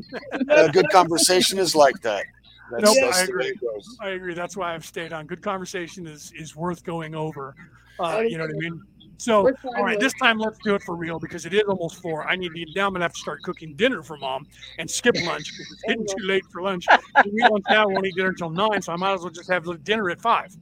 A 0.49 0.71
good 0.71 0.89
conversation 0.89 1.59
is 1.59 1.75
like 1.75 1.99
that. 2.01 2.25
That's, 2.71 2.83
Nope, 2.83 2.95
that's 3.01 3.19
I 3.19 3.23
agree. 3.23 3.59
I 3.99 4.09
agree. 4.09 4.33
That's 4.33 4.55
why 4.55 4.73
I've 4.73 4.85
stayed 4.85 5.11
on. 5.11 5.25
Good 5.27 5.41
conversation 5.41 6.07
is 6.07 6.31
is 6.33 6.55
worth 6.55 6.83
going 6.83 7.13
over. 7.13 7.55
Uh, 7.99 8.23
you 8.25 8.37
know 8.37 8.45
what 8.45 8.55
I 8.55 8.59
mean? 8.59 8.81
So, 9.23 9.49
all 9.77 9.85
right, 9.85 9.97
this 9.97 10.11
time 10.15 10.37
let's 10.37 10.59
do 10.59 10.75
it 10.75 10.83
for 10.83 10.97
real 10.97 11.17
because 11.17 11.45
it 11.45 11.53
is 11.53 11.63
almost 11.69 12.01
four. 12.01 12.27
I 12.27 12.35
need 12.35 12.49
to 12.49 12.65
now. 12.75 12.87
I'm 12.87 12.93
gonna 12.93 13.05
have 13.05 13.13
to 13.13 13.19
start 13.19 13.41
cooking 13.41 13.73
dinner 13.73 14.03
for 14.03 14.17
mom 14.17 14.45
and 14.79 14.91
skip 14.91 15.15
lunch 15.15 15.53
because 15.57 15.71
it's 15.71 15.83
getting 15.87 16.05
too 16.17 16.27
late 16.27 16.43
for 16.51 16.61
lunch. 16.61 16.85
We 17.23 17.31
eat 17.31 17.49
lunch 17.49 17.63
now. 17.69 17.87
We 17.87 17.93
won't 17.93 18.07
eat 18.07 18.15
dinner 18.17 18.29
until 18.29 18.49
nine, 18.49 18.81
so 18.81 18.91
I 18.91 18.97
might 18.97 19.13
as 19.13 19.21
well 19.21 19.29
just 19.29 19.49
have 19.49 19.63
dinner 19.85 20.09
at 20.09 20.19
five. 20.19 20.53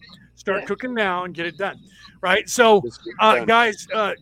Start 0.41 0.65
cooking 0.65 0.95
now 0.95 1.23
and 1.23 1.35
get 1.35 1.45
it 1.45 1.55
done. 1.55 1.79
Right. 2.19 2.49
So, 2.49 2.81
uh, 3.19 3.45
guys, 3.45 3.87
uh, 3.93 4.13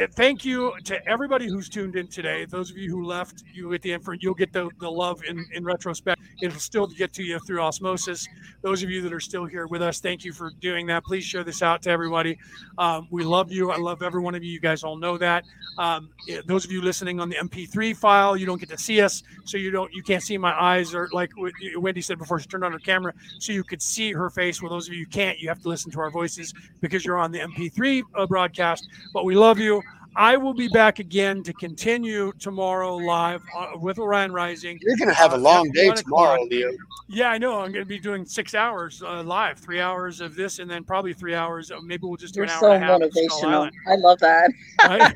uh, 0.00 0.06
thank 0.12 0.42
you 0.42 0.72
to 0.84 1.06
everybody 1.06 1.48
who's 1.48 1.68
tuned 1.68 1.96
in 1.96 2.08
today. 2.08 2.46
Those 2.46 2.70
of 2.70 2.78
you 2.78 2.90
who 2.90 3.04
left, 3.04 3.44
you 3.52 3.70
get 3.70 3.82
the 3.82 3.92
info. 3.92 4.12
You'll 4.12 4.32
get 4.32 4.54
the, 4.54 4.70
the 4.80 4.90
love 4.90 5.22
in, 5.28 5.44
in 5.52 5.64
retrospect. 5.64 6.22
It'll 6.40 6.58
still 6.58 6.86
get 6.86 7.12
to 7.14 7.22
you 7.22 7.38
through 7.40 7.60
osmosis. 7.60 8.26
Those 8.62 8.82
of 8.82 8.90
you 8.90 9.02
that 9.02 9.12
are 9.12 9.20
still 9.20 9.44
here 9.44 9.66
with 9.66 9.82
us, 9.82 10.00
thank 10.00 10.24
you 10.24 10.32
for 10.32 10.50
doing 10.60 10.86
that. 10.86 11.04
Please 11.04 11.24
share 11.24 11.44
this 11.44 11.60
out 11.62 11.82
to 11.82 11.90
everybody. 11.90 12.38
Um, 12.78 13.06
we 13.10 13.22
love 13.22 13.52
you. 13.52 13.70
I 13.70 13.76
love 13.76 14.02
every 14.02 14.22
one 14.22 14.34
of 14.34 14.42
you. 14.42 14.50
You 14.50 14.60
guys 14.60 14.82
all 14.82 14.96
know 14.96 15.18
that. 15.18 15.44
Um, 15.78 16.08
those 16.46 16.64
of 16.64 16.72
you 16.72 16.80
listening 16.80 17.20
on 17.20 17.28
the 17.28 17.36
MP3 17.36 17.94
file, 17.94 18.36
you 18.36 18.46
don't 18.46 18.58
get 18.58 18.70
to 18.70 18.78
see 18.78 19.02
us, 19.02 19.22
so 19.44 19.58
you 19.58 19.70
don't 19.70 19.92
you 19.92 20.02
can't 20.02 20.22
see 20.22 20.38
my 20.38 20.58
eyes 20.58 20.94
or 20.94 21.08
like 21.12 21.30
Wendy 21.76 22.00
said 22.00 22.18
before 22.18 22.40
she 22.40 22.46
turned 22.46 22.64
on 22.64 22.72
her 22.72 22.78
camera, 22.78 23.12
so 23.38 23.52
you 23.52 23.62
could 23.62 23.82
see 23.82 24.12
her 24.12 24.30
face. 24.30 24.62
Well, 24.62 24.70
those 24.70 24.88
of 24.88 24.94
you 24.94 25.04
who 25.04 25.10
can't, 25.10 25.38
you 25.38 25.48
have 25.48 25.62
to 25.62 25.65
listen 25.66 25.90
to 25.92 26.00
our 26.00 26.10
voices 26.10 26.54
because 26.80 27.04
you're 27.04 27.18
on 27.18 27.32
the 27.32 27.40
MP3 27.40 28.02
uh, 28.14 28.26
broadcast. 28.26 28.88
But 29.12 29.24
we 29.24 29.34
love 29.34 29.58
you. 29.58 29.82
I 30.16 30.38
will 30.38 30.54
be 30.54 30.68
back 30.68 30.98
again 30.98 31.42
to 31.42 31.52
continue 31.52 32.32
tomorrow 32.38 32.96
live 32.96 33.42
uh, 33.54 33.72
with 33.78 33.98
Orion 33.98 34.32
Rising. 34.32 34.78
You're 34.80 34.96
gonna 34.96 35.12
have 35.12 35.32
a 35.32 35.36
uh, 35.36 35.38
long 35.38 35.68
at 35.68 35.74
day 35.74 35.90
tomorrow, 35.90 36.34
o'clock. 36.36 36.50
Leo. 36.50 36.70
Yeah, 37.08 37.28
I 37.28 37.38
know. 37.38 37.60
I'm 37.60 37.70
going 37.70 37.84
to 37.84 37.88
be 37.88 38.00
doing 38.00 38.24
six 38.24 38.54
hours 38.54 39.00
uh, 39.00 39.22
live, 39.22 39.58
three 39.58 39.80
hours 39.80 40.20
of 40.20 40.34
this, 40.34 40.58
and 40.58 40.68
then 40.68 40.82
probably 40.82 41.12
three 41.12 41.36
hours. 41.36 41.70
Of, 41.70 41.84
maybe 41.84 42.04
we'll 42.04 42.16
just 42.16 42.34
do 42.34 42.38
You're 42.38 42.44
an 42.46 42.50
hour 42.50 42.60
so 42.60 42.72
and 42.72 42.82
a 42.82 42.86
half. 42.86 43.00
motivational. 43.00 43.70
I 43.86 43.94
love 43.94 44.18
that. 44.18 44.50
right? 44.84 45.14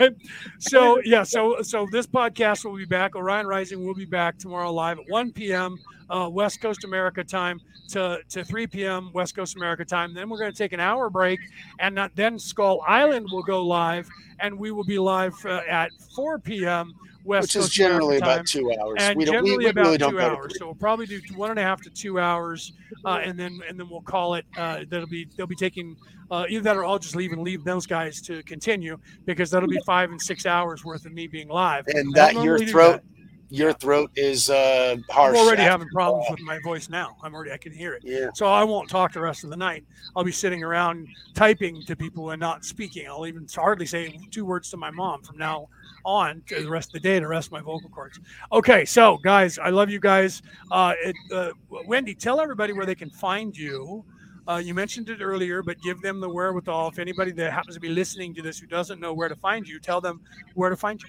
right? 0.00 0.12
So 0.58 1.00
yeah, 1.04 1.24
so 1.24 1.60
so 1.62 1.86
this 1.92 2.06
podcast 2.06 2.64
will 2.64 2.76
be 2.76 2.86
back. 2.86 3.16
Orion 3.16 3.46
Rising 3.46 3.84
will 3.84 3.94
be 3.94 4.06
back 4.06 4.38
tomorrow 4.38 4.72
live 4.72 4.98
at 4.98 5.04
1 5.08 5.32
p.m. 5.32 5.76
Uh, 6.08 6.28
West 6.30 6.60
Coast 6.60 6.84
America 6.84 7.24
time 7.24 7.60
to 7.88 8.18
to 8.28 8.44
3 8.44 8.66
p.m. 8.66 9.10
West 9.12 9.34
Coast 9.34 9.56
America 9.56 9.84
time. 9.84 10.14
Then 10.14 10.28
we're 10.28 10.38
going 10.38 10.52
to 10.52 10.58
take 10.58 10.72
an 10.72 10.80
hour 10.80 11.10
break, 11.10 11.40
and 11.80 11.94
not, 11.94 12.14
then 12.14 12.38
Skull 12.38 12.82
Island 12.86 13.26
will 13.30 13.42
go 13.42 13.64
live, 13.64 14.08
and 14.40 14.58
we 14.58 14.70
will 14.70 14.84
be 14.84 14.98
live 14.98 15.34
uh, 15.44 15.60
at 15.68 15.90
4 16.14 16.38
p.m. 16.38 16.92
West 17.24 17.52
Coast. 17.52 17.56
Which 17.56 17.66
is 17.66 17.72
generally 17.74 18.16
America 18.18 18.24
about 18.24 18.36
time, 18.36 18.44
two 18.44 18.72
hours. 18.80 18.96
And 19.00 19.18
We 19.18 19.24
don't- 19.24 19.34
generally 19.34 19.56
we 19.58 19.66
about 19.66 19.84
really 19.86 19.98
don't 19.98 20.12
two 20.12 20.20
hours. 20.20 20.58
So 20.58 20.66
we'll 20.66 20.74
probably 20.76 21.06
do 21.06 21.20
one 21.34 21.50
and 21.50 21.58
a 21.58 21.62
half 21.62 21.82
to 21.82 21.90
two 21.90 22.20
hours, 22.20 22.72
uh, 23.04 23.20
and 23.24 23.36
then 23.38 23.58
and 23.68 23.78
then 23.78 23.88
we'll 23.88 24.00
call 24.02 24.34
it. 24.34 24.46
Uh, 24.56 24.84
that'll 24.88 25.08
be 25.08 25.26
they'll 25.36 25.46
be 25.48 25.56
taking 25.56 25.96
uh, 26.30 26.44
either 26.48 26.62
that 26.62 26.76
or 26.76 26.84
I'll 26.84 26.98
just 27.00 27.16
leave 27.16 27.32
and 27.32 27.42
leave 27.42 27.64
those 27.64 27.86
guys 27.86 28.20
to 28.22 28.42
continue 28.44 28.98
because 29.24 29.50
that'll 29.50 29.68
be 29.68 29.80
five 29.86 30.10
and 30.10 30.20
six 30.22 30.46
hours 30.46 30.84
worth 30.84 31.04
of 31.04 31.12
me 31.12 31.26
being 31.26 31.48
live. 31.48 31.84
And 31.88 32.12
don't 32.14 32.34
that 32.34 32.44
your 32.44 32.58
throat, 32.58 33.02
your 33.48 33.72
throat 33.72 34.10
is 34.16 34.50
uh, 34.50 34.96
harsh. 35.08 35.36
I'm 35.36 35.46
already 35.46 35.62
having 35.62 35.88
problems 35.88 36.26
with 36.30 36.40
my 36.40 36.58
voice 36.64 36.88
now. 36.88 37.16
I'm 37.22 37.34
already 37.34 37.52
I 37.52 37.56
can 37.56 37.72
hear 37.72 37.94
it. 37.94 38.02
Yeah. 38.04 38.28
So 38.34 38.46
I 38.46 38.64
won't 38.64 38.88
talk 38.88 39.12
the 39.12 39.20
rest 39.20 39.44
of 39.44 39.50
the 39.50 39.56
night. 39.56 39.84
I'll 40.14 40.24
be 40.24 40.32
sitting 40.32 40.64
around 40.64 41.08
typing 41.34 41.82
to 41.86 41.96
people 41.96 42.30
and 42.30 42.40
not 42.40 42.64
speaking. 42.64 43.06
I'll 43.08 43.26
even 43.26 43.46
hardly 43.54 43.86
say 43.86 44.18
two 44.30 44.44
words 44.44 44.70
to 44.70 44.76
my 44.76 44.90
mom 44.90 45.22
from 45.22 45.38
now 45.38 45.68
on 46.04 46.42
to 46.46 46.62
the 46.62 46.70
rest 46.70 46.90
of 46.90 46.92
the 46.94 47.00
day 47.00 47.20
to 47.20 47.26
rest 47.28 47.52
my 47.52 47.60
vocal 47.60 47.88
cords. 47.90 48.18
Okay, 48.52 48.84
so 48.84 49.16
guys, 49.18 49.58
I 49.58 49.70
love 49.70 49.90
you 49.90 50.00
guys. 50.00 50.42
Uh, 50.70 50.94
it, 51.02 51.16
uh, 51.32 51.50
Wendy, 51.86 52.14
tell 52.14 52.40
everybody 52.40 52.72
where 52.72 52.86
they 52.86 52.94
can 52.94 53.10
find 53.10 53.56
you. 53.56 54.04
Uh, 54.48 54.62
you 54.64 54.74
mentioned 54.74 55.08
it 55.08 55.20
earlier, 55.20 55.62
but 55.62 55.80
give 55.82 56.00
them 56.02 56.20
the 56.20 56.28
wherewithal. 56.28 56.88
If 56.88 57.00
anybody 57.00 57.32
that 57.32 57.52
happens 57.52 57.74
to 57.74 57.80
be 57.80 57.88
listening 57.88 58.32
to 58.34 58.42
this 58.42 58.58
who 58.60 58.66
doesn't 58.68 59.00
know 59.00 59.12
where 59.12 59.28
to 59.28 59.34
find 59.36 59.66
you, 59.66 59.80
tell 59.80 60.00
them 60.00 60.20
where 60.54 60.70
to 60.70 60.76
find 60.76 61.02
you. 61.02 61.08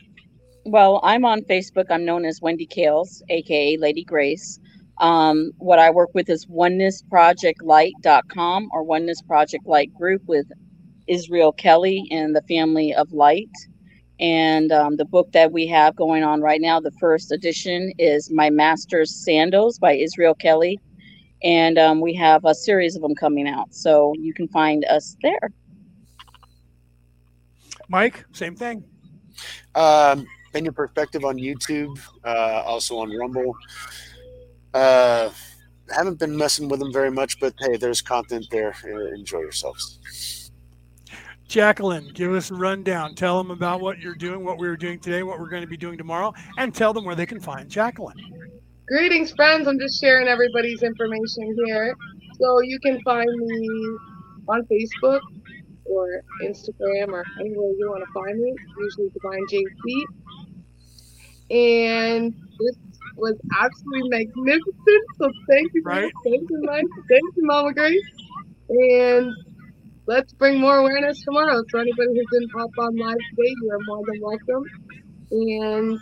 Well, 0.67 0.99
I'm 1.01 1.23
on 1.23 1.43
Facebook. 1.43 1.85
I'm 1.89 2.03
known 2.03 2.25
as 2.25 2.41
Wendy 2.41 2.67
Kales, 2.67 3.21
aka 3.29 3.77
Lady 3.77 4.03
Grace. 4.03 4.59
Um, 4.97 5.53
what 5.59 5.79
I 5.79 5.89
work 5.89 6.09
with 6.13 6.29
is 6.29 6.45
onenessprojectlight.com 6.47 8.69
or 8.73 8.83
Oneness 8.83 9.21
Project 9.21 9.65
Light 9.65 9.93
Group 9.93 10.23
with 10.25 10.51
Israel 11.07 11.53
Kelly 11.53 12.05
and 12.11 12.35
the 12.35 12.41
Family 12.49 12.93
of 12.93 13.13
Light. 13.13 13.49
And 14.19 14.73
um, 14.73 14.97
the 14.97 15.05
book 15.05 15.31
that 15.31 15.53
we 15.53 15.67
have 15.67 15.95
going 15.95 16.25
on 16.25 16.41
right 16.41 16.59
now, 16.59 16.81
the 16.81 16.91
first 16.99 17.31
edition, 17.31 17.93
is 17.97 18.29
My 18.29 18.49
Master's 18.49 19.15
Sandals 19.15 19.79
by 19.79 19.93
Israel 19.93 20.33
Kelly. 20.33 20.81
And 21.43 21.79
um, 21.79 22.01
we 22.01 22.13
have 22.15 22.43
a 22.43 22.53
series 22.53 22.97
of 22.97 23.01
them 23.01 23.15
coming 23.15 23.47
out. 23.47 23.73
So 23.73 24.13
you 24.19 24.33
can 24.33 24.49
find 24.49 24.83
us 24.89 25.15
there. 25.21 25.49
Mike, 27.87 28.25
same 28.33 28.57
thing. 28.57 28.83
Um, 29.75 30.27
in 30.58 30.66
your 30.66 30.74
perspective 30.74 31.24
on 31.24 31.38
YouTube, 31.38 32.00
uh, 32.26 32.64
also 32.66 32.98
on 32.98 33.16
Rumble. 33.16 33.56
Uh, 34.74 35.30
haven't 35.94 36.19
been 36.19 36.36
messing 36.36 36.68
with 36.68 36.80
them 36.80 36.92
very 36.92 37.11
much, 37.11 37.40
but 37.40 37.53
hey, 37.60 37.77
there's 37.77 38.02
content 38.02 38.45
there. 38.52 38.76
Uh, 38.84 39.14
enjoy 39.14 39.40
yourselves. 39.40 40.52
Jacqueline, 41.48 42.11
give 42.14 42.34
us 42.34 42.52
a 42.52 42.56
rundown. 42.56 43.16
Tell 43.16 43.38
them 43.38 43.52
about 43.52 43.80
what 43.80 44.00
you're 44.00 44.16
doing, 44.16 44.44
what 44.44 44.60
we 44.60 44.68
were 44.68 44.76
doing 44.76 45.00
today, 45.00 45.24
what 45.24 45.40
we're 45.40 45.50
going 45.50 45.61
to 45.61 45.68
be 45.68 45.77
doing 45.77 45.98
tomorrow, 45.98 46.34
and 46.58 46.76
tell 46.76 46.92
them 46.92 47.06
where 47.06 47.16
they 47.16 47.26
can 47.26 47.40
find 47.40 47.69
Jacqueline. 47.69 48.18
Greetings, 48.88 49.32
friends. 49.32 49.68
I'm 49.68 49.80
just 49.80 50.00
sharing 50.02 50.27
everybody's 50.27 50.84
information 50.84 51.56
here. 51.66 51.95
So 52.40 52.61
you 52.61 52.80
can 52.80 53.02
find 53.02 53.30
me 53.30 53.69
on 54.50 54.68
Facebook 54.72 55.22
or 55.86 56.22
Instagram 56.44 57.10
or 57.10 57.24
anywhere 57.40 57.72
you 57.77 57.90
want 57.90 58.03
to 58.06 58.11
find 58.14 58.40
me. 58.40 58.53
Usually 58.80 59.10
Divine 59.10 59.45
JC. 59.52 60.03
And 61.50 62.34
this 62.59 62.76
was 63.16 63.35
absolutely 63.59 64.09
magnificent. 64.09 65.06
So 65.19 65.30
thank 65.50 65.74
you, 65.74 65.82
right? 65.84 66.11
Thank 66.24 66.50
you, 66.50 66.61
Mike. 66.64 66.85
Thank 67.09 67.24
you, 67.35 67.45
Mama 67.45 67.74
Grace. 67.74 68.01
And 68.69 69.34
let's 70.06 70.34
bring 70.34 70.59
more 70.59 70.77
awareness 70.77 71.24
tomorrow. 71.24 71.64
So 71.69 71.80
anybody 71.80 72.09
who 72.14 72.40
didn't 72.40 72.51
pop 72.51 72.69
on 72.77 72.95
live 72.98 73.17
today, 73.30 73.56
you 73.61 73.72
are 73.72 73.80
more 73.85 74.03
than 74.06 74.22
welcome. 74.22 74.64
And 75.32 76.00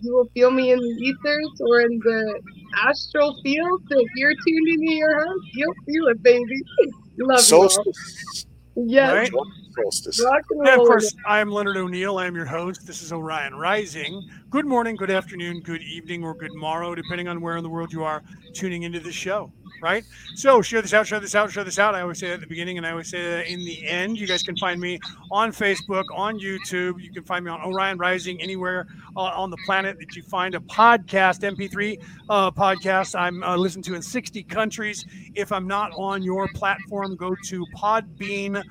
you 0.00 0.14
will 0.14 0.28
feel 0.34 0.50
me 0.50 0.72
in 0.72 0.78
the 0.78 0.84
ethers 0.84 1.60
or 1.60 1.80
in 1.80 1.98
the 1.98 2.40
astral 2.76 3.38
field. 3.42 3.82
So 3.90 4.00
if 4.00 4.08
you're 4.16 4.32
tuned 4.32 4.68
into 4.68 4.94
your 4.94 5.18
house, 5.18 5.44
you'll 5.52 5.74
feel 5.86 6.06
it, 6.08 6.22
baby. 6.22 6.62
Love 7.18 7.40
Solstice. 7.40 7.86
you 7.86 8.44
all. 8.46 8.49
Yes. 8.76 9.30
Right? 9.32 9.32
Solstice. 9.74 10.24
Rock 10.24 10.42
and 10.50 10.60
And 10.60 10.80
of 10.80 10.86
course, 10.86 11.14
I'm 11.26 11.50
Leonard 11.50 11.76
O'Neill. 11.76 12.18
I'm 12.18 12.34
your 12.34 12.46
host. 12.46 12.86
This 12.86 13.02
is 13.02 13.12
Orion 13.12 13.54
Rising. 13.54 14.28
Good 14.50 14.66
morning, 14.66 14.96
good 14.96 15.10
afternoon, 15.10 15.60
good 15.60 15.82
evening, 15.82 16.24
or 16.24 16.34
good 16.34 16.54
morrow, 16.54 16.94
depending 16.94 17.28
on 17.28 17.40
where 17.40 17.56
in 17.56 17.62
the 17.62 17.68
world 17.68 17.92
you 17.92 18.02
are 18.04 18.22
tuning 18.54 18.82
into 18.82 19.00
the 19.00 19.12
show. 19.12 19.52
Right? 19.82 20.04
So 20.34 20.62
share 20.62 20.82
this 20.82 20.92
out, 20.92 21.06
share 21.06 21.20
this 21.20 21.34
out, 21.34 21.50
share 21.50 21.64
this 21.64 21.78
out. 21.78 21.94
I 21.94 22.02
always 22.02 22.18
say 22.18 22.28
that 22.28 22.34
at 22.34 22.40
the 22.40 22.46
beginning 22.46 22.76
and 22.78 22.86
I 22.86 22.90
always 22.90 23.08
say 23.08 23.22
that 23.22 23.46
in 23.50 23.64
the 23.64 23.86
end. 23.86 24.18
You 24.18 24.26
guys 24.26 24.42
can 24.42 24.56
find 24.56 24.80
me 24.80 24.98
on 25.30 25.52
Facebook, 25.52 26.04
on 26.14 26.38
YouTube. 26.38 27.00
You 27.00 27.12
can 27.12 27.24
find 27.24 27.44
me 27.44 27.50
on 27.50 27.60
Orion 27.62 27.98
Rising 27.98 28.40
anywhere 28.40 28.86
uh, 29.16 29.20
on 29.20 29.50
the 29.50 29.58
planet 29.66 29.98
that 29.98 30.14
you 30.16 30.22
find 30.22 30.54
a 30.54 30.60
podcast, 30.60 31.40
MP3 31.40 32.02
uh, 32.28 32.50
podcast. 32.50 33.18
I'm 33.18 33.42
uh, 33.42 33.56
listened 33.56 33.84
to 33.84 33.94
in 33.94 34.02
60 34.02 34.42
countries. 34.44 35.04
If 35.34 35.52
I'm 35.52 35.66
not 35.66 35.92
on 35.96 36.22
your 36.22 36.48
platform, 36.48 37.16
go 37.16 37.34
to 37.46 37.66
Podbean 37.76 38.62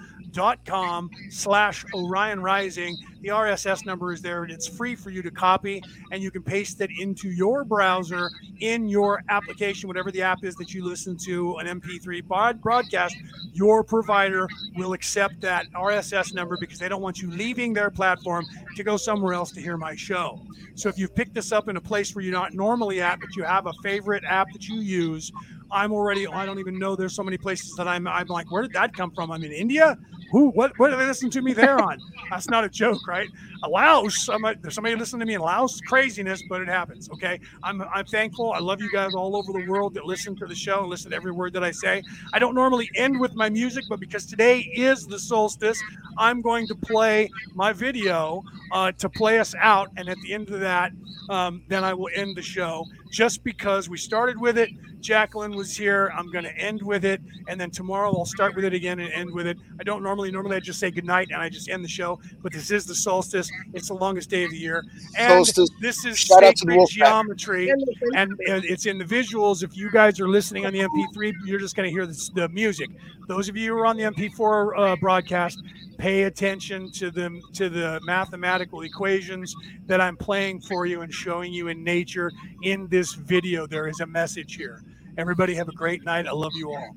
com 0.66 1.10
slash 1.30 1.86
Orion 1.94 2.42
Rising. 2.42 2.98
The 3.22 3.30
RSS 3.30 3.86
number 3.86 4.14
is 4.14 4.22
there 4.22 4.44
and 4.44 4.52
it's 4.52 4.68
free 4.68 4.96
for 4.96 5.10
you 5.10 5.22
to 5.22 5.32
copy 5.32 5.84
and 6.12 6.24
you 6.24 6.32
can 6.32 6.42
paste 6.42 6.80
it 6.82 6.90
into 7.00 7.30
your 7.30 7.66
browser 7.66 8.30
in 8.60 8.88
your 8.88 9.22
application, 9.30 9.88
whatever 9.88 10.12
the 10.12 10.22
app 10.22 10.44
is 10.44 10.56
that 10.56 10.74
you 10.74 10.86
listen 10.86 11.18
to 11.26 11.58
an 11.58 11.82
MP3 11.82 12.26
bod- 12.26 12.62
broadcast. 12.62 13.16
Your 13.52 13.84
provider 13.84 14.48
will 14.76 14.94
accept 14.94 15.42
that 15.42 15.66
RSS 15.74 16.34
number 16.34 16.58
because 16.60 16.80
they 16.80 16.88
don't 16.88 17.02
want 17.02 17.22
you 17.22 17.30
leaving 17.30 17.74
their 17.74 17.90
platform 17.90 18.46
to 18.76 18.84
go 18.84 18.96
somewhere 18.96 19.34
else 19.34 19.52
to 19.52 19.62
hear 19.62 19.78
my 19.78 19.96
show. 19.96 20.42
So 20.76 20.88
if 20.88 20.98
you've 20.98 21.14
picked 21.14 21.34
this 21.34 21.52
up 21.52 21.68
in 21.68 21.76
a 21.76 21.82
place 21.82 22.16
where 22.16 22.24
you're 22.24 22.34
not 22.34 22.54
normally 22.54 23.02
at, 23.02 23.20
but 23.20 23.36
you 23.36 23.44
have 23.44 23.66
a 23.66 23.74
favorite 23.84 24.24
app 24.24 24.48
that 24.54 24.68
you 24.68 24.80
use, 24.80 25.32
I'm 25.72 25.92
already. 25.92 26.28
I 26.28 26.46
don't 26.46 26.60
even 26.60 26.80
know. 26.80 26.96
There's 26.96 27.14
so 27.14 27.24
many 27.24 27.38
places 27.38 27.76
that 27.76 27.88
I'm. 27.88 28.08
I'm 28.08 28.28
like, 28.28 28.52
where 28.52 28.62
did 28.62 28.74
that 28.74 28.94
come 28.94 29.12
from? 29.12 29.32
I'm 29.32 29.44
in 29.44 29.52
India. 29.52 29.98
Who? 30.32 30.50
What? 30.52 30.74
What 30.78 30.92
are 30.94 30.98
they 30.98 31.06
listening 31.06 31.32
to 31.32 31.42
me 31.42 31.54
there 31.54 31.78
on? 31.80 32.02
That's 32.30 32.50
not 32.50 32.64
a 32.64 32.70
joke, 32.70 33.08
right? 33.08 33.30
Laos. 33.68 34.30
I'm 34.30 34.46
a, 34.46 34.56
there's 34.56 34.76
somebody 34.76 34.96
listening 34.96 35.22
to 35.22 35.26
me 35.26 35.36
in 35.36 35.42
Laos. 35.42 35.82
Craziness, 35.82 36.44
but 36.48 36.62
it 36.62 36.68
happens. 36.68 37.10
Okay. 37.12 37.40
I'm. 37.64 37.82
I'm 37.94 38.06
thankful. 38.06 38.54
I 38.54 38.60
love 38.60 38.82
you 38.82 38.92
guys 38.92 39.14
all 39.14 39.36
over 39.36 39.52
the 39.52 39.66
world 39.68 39.94
that 39.96 40.06
listen 40.06 40.36
to 40.38 40.46
the 40.46 40.56
show 40.56 40.82
and 40.82 40.90
listen 40.90 41.12
to 41.12 41.18
every 41.18 41.32
word 41.32 41.54
that 41.54 41.64
I 41.64 41.72
say. 41.72 42.04
I 42.34 42.40
don't 42.40 42.56
normally 42.56 42.90
end 42.96 43.20
with 43.20 43.34
my 43.36 43.50
music, 43.50 43.86
but 43.90 44.00
because 44.00 44.26
today 44.26 44.60
is 44.76 45.08
the 45.08 45.20
solstice, 45.20 45.82
I'm 46.18 46.42
going 46.42 46.68
to 46.68 46.76
play 46.76 47.30
my 47.54 47.74
video 47.74 48.44
uh, 48.72 48.92
to 48.94 49.10
play 49.10 49.40
us 49.40 49.56
out, 49.56 49.90
and 49.98 50.10
at 50.10 50.18
the 50.22 50.34
end 50.34 50.50
of 50.50 50.60
that, 50.60 50.92
um, 51.30 51.64
then 51.68 51.84
I 51.84 51.94
will 51.94 52.10
end 52.14 52.36
the 52.36 52.42
show. 52.42 52.86
Just 53.12 53.44
because 53.44 53.90
we 53.90 53.98
started 53.98 54.40
with 54.40 54.58
it, 54.58 54.70
Jacqueline 55.00 55.56
was 55.56 55.76
here. 55.76 56.12
I'm 56.16 56.30
going 56.32 56.44
to 56.44 56.56
end 56.58 56.82
with 56.82 57.06
it, 57.06 57.22
and 57.48 57.60
then 57.60 57.72
tomorrow 57.72 58.10
I'll 58.10 58.26
start 58.26 58.56
with 58.56 58.66
it 58.66 58.74
again 58.74 59.00
and 59.00 59.12
end 59.14 59.32
with 59.32 59.48
it. 59.48 59.58
I 59.80 59.84
don't 59.84 60.04
normally 60.04 60.32
normally 60.32 60.58
I 60.58 60.60
just 60.60 60.80
say 60.80 60.92
goodnight 60.92 61.30
and 61.32 61.42
I 61.42 61.50
just 61.50 61.70
end 61.70 61.84
the 61.84 61.90
show, 61.90 62.20
but 62.42 62.52
this 62.52 62.70
is 62.72 62.86
the 62.86 62.96
solstice. 62.96 63.49
It's 63.74 63.88
the 63.88 63.94
longest 63.94 64.30
day 64.30 64.44
of 64.44 64.52
the 64.52 64.58
year, 64.58 64.84
and 65.18 65.46
Solstice. 65.46 65.70
this 65.82 66.06
is 66.06 66.18
Shout 66.18 66.44
out 66.44 66.56
to 66.58 66.68
sacred 66.68 66.88
geometry, 66.90 67.70
and, 67.70 68.40
and 68.48 68.66
it's 68.66 68.86
in 68.86 68.98
the 68.98 69.06
visuals. 69.06 69.64
If 69.64 69.78
you 69.78 69.92
guys 69.92 70.20
are 70.20 70.28
listening 70.28 70.66
on 70.66 70.74
the 70.74 70.80
MP3, 70.80 71.34
you're 71.46 71.60
just 71.60 71.76
going 71.76 71.88
to 71.88 71.92
hear 71.92 72.06
the, 72.06 72.30
the 72.36 72.50
music. 72.50 72.90
Those 73.28 73.50
of 73.50 73.56
you 73.56 73.74
who 73.74 73.80
are 73.80 73.86
on 73.86 73.98
the 73.98 74.04
MP4 74.04 74.78
uh, 74.78 74.96
broadcast, 74.98 75.62
pay 75.98 76.24
attention 76.24 76.92
to 76.94 77.12
the 77.12 77.42
to 77.54 77.70
the 77.70 78.00
mathematical 78.04 78.82
equations 78.82 79.54
that 79.86 80.02
I'm 80.02 80.18
playing 80.18 80.62
for 80.62 80.86
you 80.86 81.02
and 81.02 81.14
showing 81.14 81.54
you 81.54 81.68
in 81.68 81.84
nature 81.84 82.32
in 82.64 82.88
this 82.88 83.14
video. 83.14 83.68
There 83.68 83.88
is 83.88 84.00
a 84.00 84.08
message 84.08 84.56
here. 84.56 84.84
Everybody 85.18 85.54
have 85.56 85.68
a 85.68 85.74
great 85.74 86.04
night. 86.04 86.28
I 86.28 86.32
love 86.32 86.54
you 86.56 86.72
all. 86.72 86.96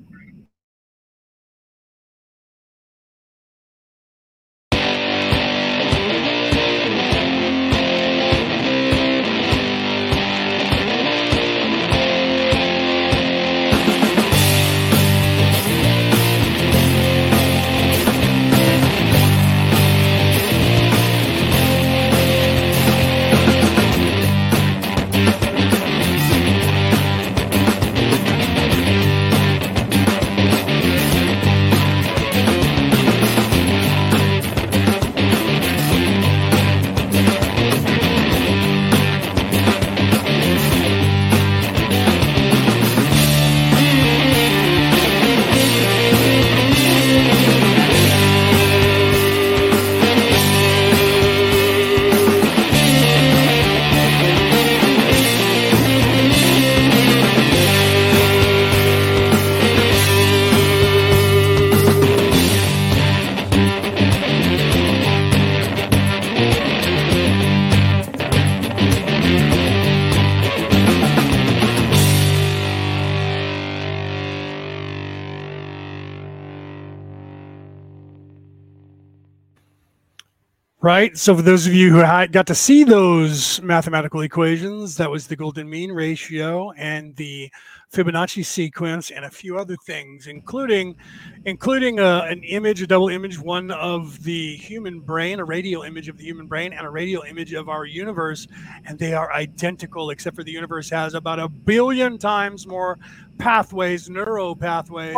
Right. 80.83 81.17
So, 81.17 81.33
for 81.33 81.41
those 81.41 81.65
of 81.65 81.73
you 81.73 81.93
who 81.93 82.01
got 82.27 82.45
to 82.47 82.53
see 82.53 82.83
those 82.83 83.61
mathematical 83.61 84.19
equations, 84.19 84.97
that 84.97 85.09
was 85.09 85.27
the 85.27 85.35
golden 85.37 85.69
mean 85.69 85.93
ratio 85.93 86.71
and 86.71 87.15
the 87.15 87.49
Fibonacci 87.93 88.43
sequence, 88.43 89.09
and 89.09 89.23
a 89.23 89.29
few 89.29 89.57
other 89.57 89.77
things, 89.85 90.27
including 90.27 90.97
including 91.45 91.99
a, 91.99 92.25
an 92.27 92.43
image, 92.43 92.81
a 92.81 92.87
double 92.87 93.07
image, 93.07 93.39
one 93.39 93.71
of 93.71 94.21
the 94.25 94.57
human 94.57 94.99
brain, 94.99 95.39
a 95.39 95.45
radial 95.45 95.83
image 95.83 96.09
of 96.09 96.17
the 96.17 96.25
human 96.25 96.47
brain, 96.47 96.73
and 96.73 96.85
a 96.85 96.89
radial 96.89 97.21
image 97.21 97.53
of 97.53 97.69
our 97.69 97.85
universe, 97.85 98.45
and 98.83 98.99
they 98.99 99.13
are 99.13 99.31
identical, 99.31 100.09
except 100.09 100.35
for 100.35 100.43
the 100.43 100.51
universe 100.51 100.89
has 100.89 101.13
about 101.13 101.39
a 101.39 101.47
billion 101.47 102.17
times 102.17 102.67
more 102.67 102.99
pathways, 103.37 104.09
neuro 104.09 104.53
pathways, 104.53 105.15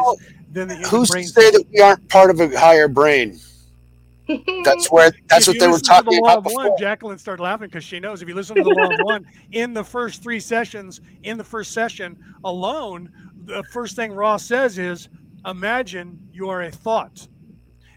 than 0.51 0.67
the 0.67 0.75
human 0.75 0.89
Who's 0.91 1.09
brain. 1.09 1.23
to 1.23 1.29
say 1.29 1.49
that 1.49 1.63
we 1.73 1.79
aren't 1.81 2.07
part 2.09 2.29
of 2.29 2.39
a 2.39 2.55
higher 2.55 2.87
brain? 2.87 3.39
That's 4.63 4.91
where 4.91 5.11
that's 5.29 5.47
If 5.47 5.53
what 5.53 5.59
they 5.59 5.67
were 5.67 5.79
the 5.79 5.79
talking 5.79 6.19
law 6.19 6.37
about 6.37 6.43
before. 6.43 6.71
one, 6.71 6.75
Jacqueline 6.75 7.17
started 7.17 7.43
laughing 7.43 7.67
because 7.69 7.83
she 7.83 7.99
knows 7.99 8.21
if 8.21 8.27
you 8.29 8.35
listen 8.35 8.57
to 8.57 8.63
the 8.63 8.71
law 8.71 8.91
of 8.91 8.99
one 8.99 9.25
in 9.51 9.73
the 9.73 9.83
first 9.83 10.23
three 10.23 10.39
sessions, 10.39 11.01
in 11.23 11.37
the 11.37 11.43
first 11.43 11.71
session 11.73 12.17
alone, 12.43 13.11
the 13.45 13.63
first 13.63 13.95
thing 13.95 14.11
Ra 14.13 14.37
says 14.37 14.77
is, 14.77 15.09
"Imagine 15.45 16.19
you 16.31 16.49
are 16.49 16.63
a 16.63 16.71
thought. 16.71 17.27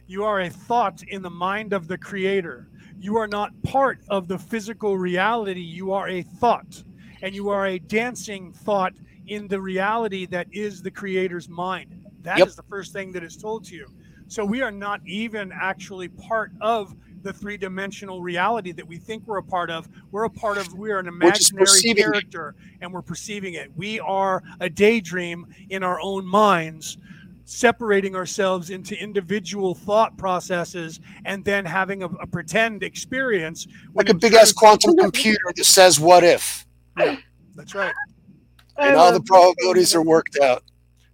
You 0.06 0.24
are 0.24 0.40
a 0.40 0.50
thought 0.50 1.02
in 1.08 1.22
the 1.22 1.30
mind 1.30 1.72
of 1.72 1.88
the 1.88 1.98
Creator. 1.98 2.68
You 2.98 3.16
are 3.18 3.28
not 3.28 3.52
part 3.62 4.00
of 4.08 4.28
the 4.28 4.38
physical 4.38 4.98
reality. 4.98 5.60
You 5.60 5.92
are 5.92 6.08
a 6.08 6.22
thought, 6.22 6.82
and 7.22 7.34
you 7.34 7.48
are 7.50 7.66
a 7.66 7.78
dancing 7.78 8.52
thought 8.52 8.94
in 9.26 9.48
the 9.48 9.60
reality 9.60 10.26
that 10.26 10.48
is 10.52 10.82
the 10.82 10.90
Creator's 10.90 11.48
mind. 11.48 11.94
That 12.22 12.44
is 12.46 12.56
Yep. 12.56 12.56
the 12.56 12.62
first 12.64 12.92
thing 12.92 13.12
that 13.12 13.22
is 13.24 13.36
told 13.36 13.64
to 13.66 13.74
you. 13.76 13.86
So 14.28 14.44
we 14.44 14.60
are 14.60 14.70
not 14.70 15.00
even 15.06 15.50
actually 15.52 16.08
part 16.08 16.52
of 16.60 16.94
the 17.22 17.32
three-dimensional 17.32 18.22
reality 18.22 18.72
that 18.72 18.86
we 18.86 18.98
think 18.98 19.26
we're 19.26 19.38
a 19.38 19.42
part 19.42 19.70
of. 19.70 19.88
We're 20.10 20.24
a 20.24 20.30
part 20.30 20.58
of. 20.58 20.72
We 20.74 20.90
are 20.90 20.98
an 20.98 21.08
imaginary 21.08 21.94
character, 21.94 22.54
and 22.80 22.92
we're 22.92 23.02
perceiving 23.02 23.54
it. 23.54 23.70
We 23.74 24.00
are 24.00 24.42
a 24.60 24.68
daydream 24.68 25.46
in 25.70 25.82
our 25.82 25.98
own 26.00 26.26
minds, 26.26 26.98
separating 27.44 28.14
ourselves 28.14 28.70
into 28.70 28.94
individual 29.00 29.74
thought 29.74 30.16
processes, 30.18 31.00
and 31.24 31.44
then 31.44 31.64
having 31.64 32.02
a, 32.02 32.06
a 32.06 32.26
pretend 32.26 32.82
experience. 32.82 33.66
when 33.92 34.06
Like 34.06 34.14
a 34.14 34.18
big 34.18 34.34
ass 34.34 34.52
quantum 34.52 34.96
computer 34.98 35.52
that 35.56 35.64
says 35.64 35.98
what 35.98 36.22
if. 36.22 36.66
Yeah, 36.98 37.16
That's 37.56 37.74
right. 37.74 37.94
And 38.76 38.94
all 38.94 39.12
the 39.12 39.22
probabilities 39.22 39.94
are 39.94 40.02
worked 40.02 40.38
out. 40.38 40.62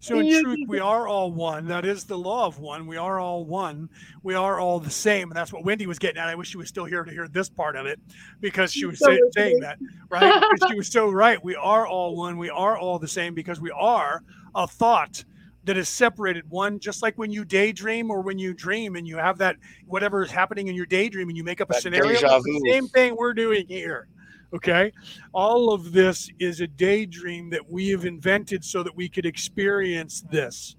So 0.04 0.18
in 0.18 0.42
truth, 0.42 0.58
we 0.68 0.78
are 0.80 1.08
all 1.08 1.32
one. 1.32 1.66
That 1.66 1.84
is 1.84 2.04
the 2.04 2.18
law 2.18 2.46
of 2.46 2.58
one. 2.58 2.86
We 2.86 2.96
are 2.96 3.18
all 3.18 3.44
one. 3.44 3.88
We 4.22 4.34
are 4.34 4.60
all 4.60 4.78
the 4.78 4.90
same, 4.90 5.30
and 5.30 5.36
that's 5.36 5.52
what 5.52 5.64
Wendy 5.64 5.86
was 5.86 5.98
getting 5.98 6.20
at. 6.20 6.28
I 6.28 6.34
wish 6.34 6.48
she 6.50 6.58
was 6.58 6.68
still 6.68 6.84
here 6.84 7.04
to 7.04 7.10
hear 7.10 7.26
this 7.28 7.48
part 7.48 7.76
of 7.76 7.86
it, 7.86 7.98
because 8.40 8.72
she 8.72 8.84
was 8.86 8.98
So 8.98 9.06
say, 9.06 9.20
saying 9.32 9.60
that, 9.60 9.78
right? 10.10 10.32
She 10.68 10.74
was 10.74 10.88
so 10.88 11.10
right. 11.10 11.42
We 11.42 11.56
are 11.56 11.86
all 11.86 12.16
one. 12.16 12.36
We 12.38 12.50
are 12.50 12.76
all 12.76 12.98
the 12.98 13.08
same 13.08 13.34
because 13.34 13.60
we 13.60 13.70
are 13.70 14.22
a 14.54 14.66
thought 14.66 15.24
that 15.64 15.78
is 15.78 15.88
separated. 15.88 16.44
One, 16.50 16.78
just 16.78 17.02
like 17.02 17.16
when 17.16 17.30
you 17.30 17.44
daydream 17.44 18.10
or 18.10 18.20
when 18.20 18.38
you 18.38 18.52
dream 18.52 18.96
and 18.96 19.08
you 19.08 19.16
have 19.16 19.38
that 19.38 19.56
whatever 19.86 20.22
is 20.22 20.30
happening 20.30 20.68
in 20.68 20.74
your 20.74 20.86
daydream 20.86 21.28
and 21.28 21.36
you 21.36 21.44
make 21.44 21.60
up 21.62 21.70
a 21.70 21.74
That 21.74 21.82
scenario. 21.82 22.20
the 22.20 22.70
same 22.70 22.88
thing 22.88 23.16
we're 23.16 23.32
doing 23.34 23.66
here. 23.66 24.06
Okay. 24.54 24.92
All 25.32 25.72
of 25.72 25.92
this 25.92 26.30
is 26.38 26.60
a 26.60 26.66
daydream 26.66 27.50
that 27.50 27.68
we 27.68 27.88
have 27.88 28.04
invented 28.04 28.64
so 28.64 28.82
that 28.82 28.94
we 28.94 29.08
could 29.08 29.26
experience 29.26 30.22
this. 30.30 30.76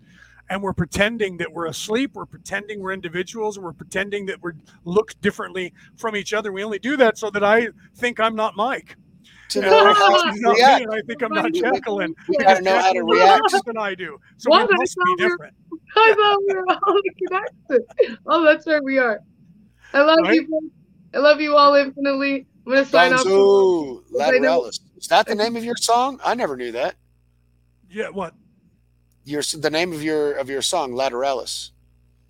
And 0.49 0.61
we're 0.61 0.73
pretending 0.73 1.37
that 1.37 1.51
we're 1.51 1.65
asleep. 1.65 2.11
We're 2.13 2.25
pretending 2.27 2.79
we're 2.79 2.93
individuals. 2.93 3.57
And 3.57 3.65
we're 3.65 3.73
pretending 3.73 4.25
that 4.27 4.41
we 4.43 4.51
look 4.85 5.19
differently 5.21 5.73
from 5.97 6.15
each 6.15 6.33
other. 6.33 6.51
We 6.51 6.63
only 6.63 6.79
do 6.79 6.95
that 6.97 7.17
so 7.17 7.29
that 7.31 7.43
I 7.43 7.67
think 7.95 8.19
I'm 8.19 8.35
not 8.35 8.55
Mike. 8.55 8.95
To 9.49 9.59
And 9.59 9.69
know 9.69 9.85
I 9.85 9.93
how 9.93 10.07
think 10.09 10.23
to 10.23 10.31
he's 10.31 10.41
not 10.41 10.55
me, 10.55 10.83
and 10.83 10.93
I 10.93 11.01
think 11.01 11.21
I'm 11.23 11.33
not 11.33 11.51
Jacqueline. 11.53 12.15
we 12.29 12.37
because 12.37 12.59
gotta 12.59 12.63
know 12.63 12.79
how 12.79 12.93
to 12.93 13.03
react. 13.03 13.41
different 13.43 13.65
than 13.65 13.77
I 13.77 13.95
do. 13.95 14.17
So 14.37 14.49
What? 14.51 14.69
we 14.69 14.77
must 14.77 14.95
be 15.05 15.15
different. 15.17 15.53
I 15.95 16.13
thought 16.15 16.39
we 16.47 16.55
were 16.55 16.65
all 16.87 17.01
connected. 17.27 18.17
Oh, 18.27 18.43
that's 18.43 18.65
right, 18.67 18.83
we 18.83 18.97
are. 18.99 19.19
I 19.93 20.01
love 20.03 20.19
Right? 20.23 20.35
you. 20.41 20.71
I 21.13 21.19
love 21.19 21.41
you 21.41 21.55
all 21.55 21.73
infinitely. 21.75 22.47
I'm 22.65 22.73
gonna 22.73 22.85
sign 22.85 23.13
off. 23.13 23.25
Gonzo 23.25 24.03
I 24.19 24.31
Lateralus. 24.31 24.79
Is 24.97 25.07
that 25.07 25.27
the 25.27 25.35
name 25.35 25.55
of 25.55 25.63
your 25.63 25.77
song? 25.77 26.19
I 26.23 26.33
never 26.35 26.57
knew 26.57 26.71
that. 26.71 26.95
Yeah, 27.89 28.09
what? 28.09 28.33
Your 29.23 29.41
the 29.41 29.69
name 29.69 29.93
of 29.93 30.03
your 30.03 30.33
of 30.33 30.49
your 30.49 30.61
song, 30.61 30.93
Lateralus. 30.93 31.71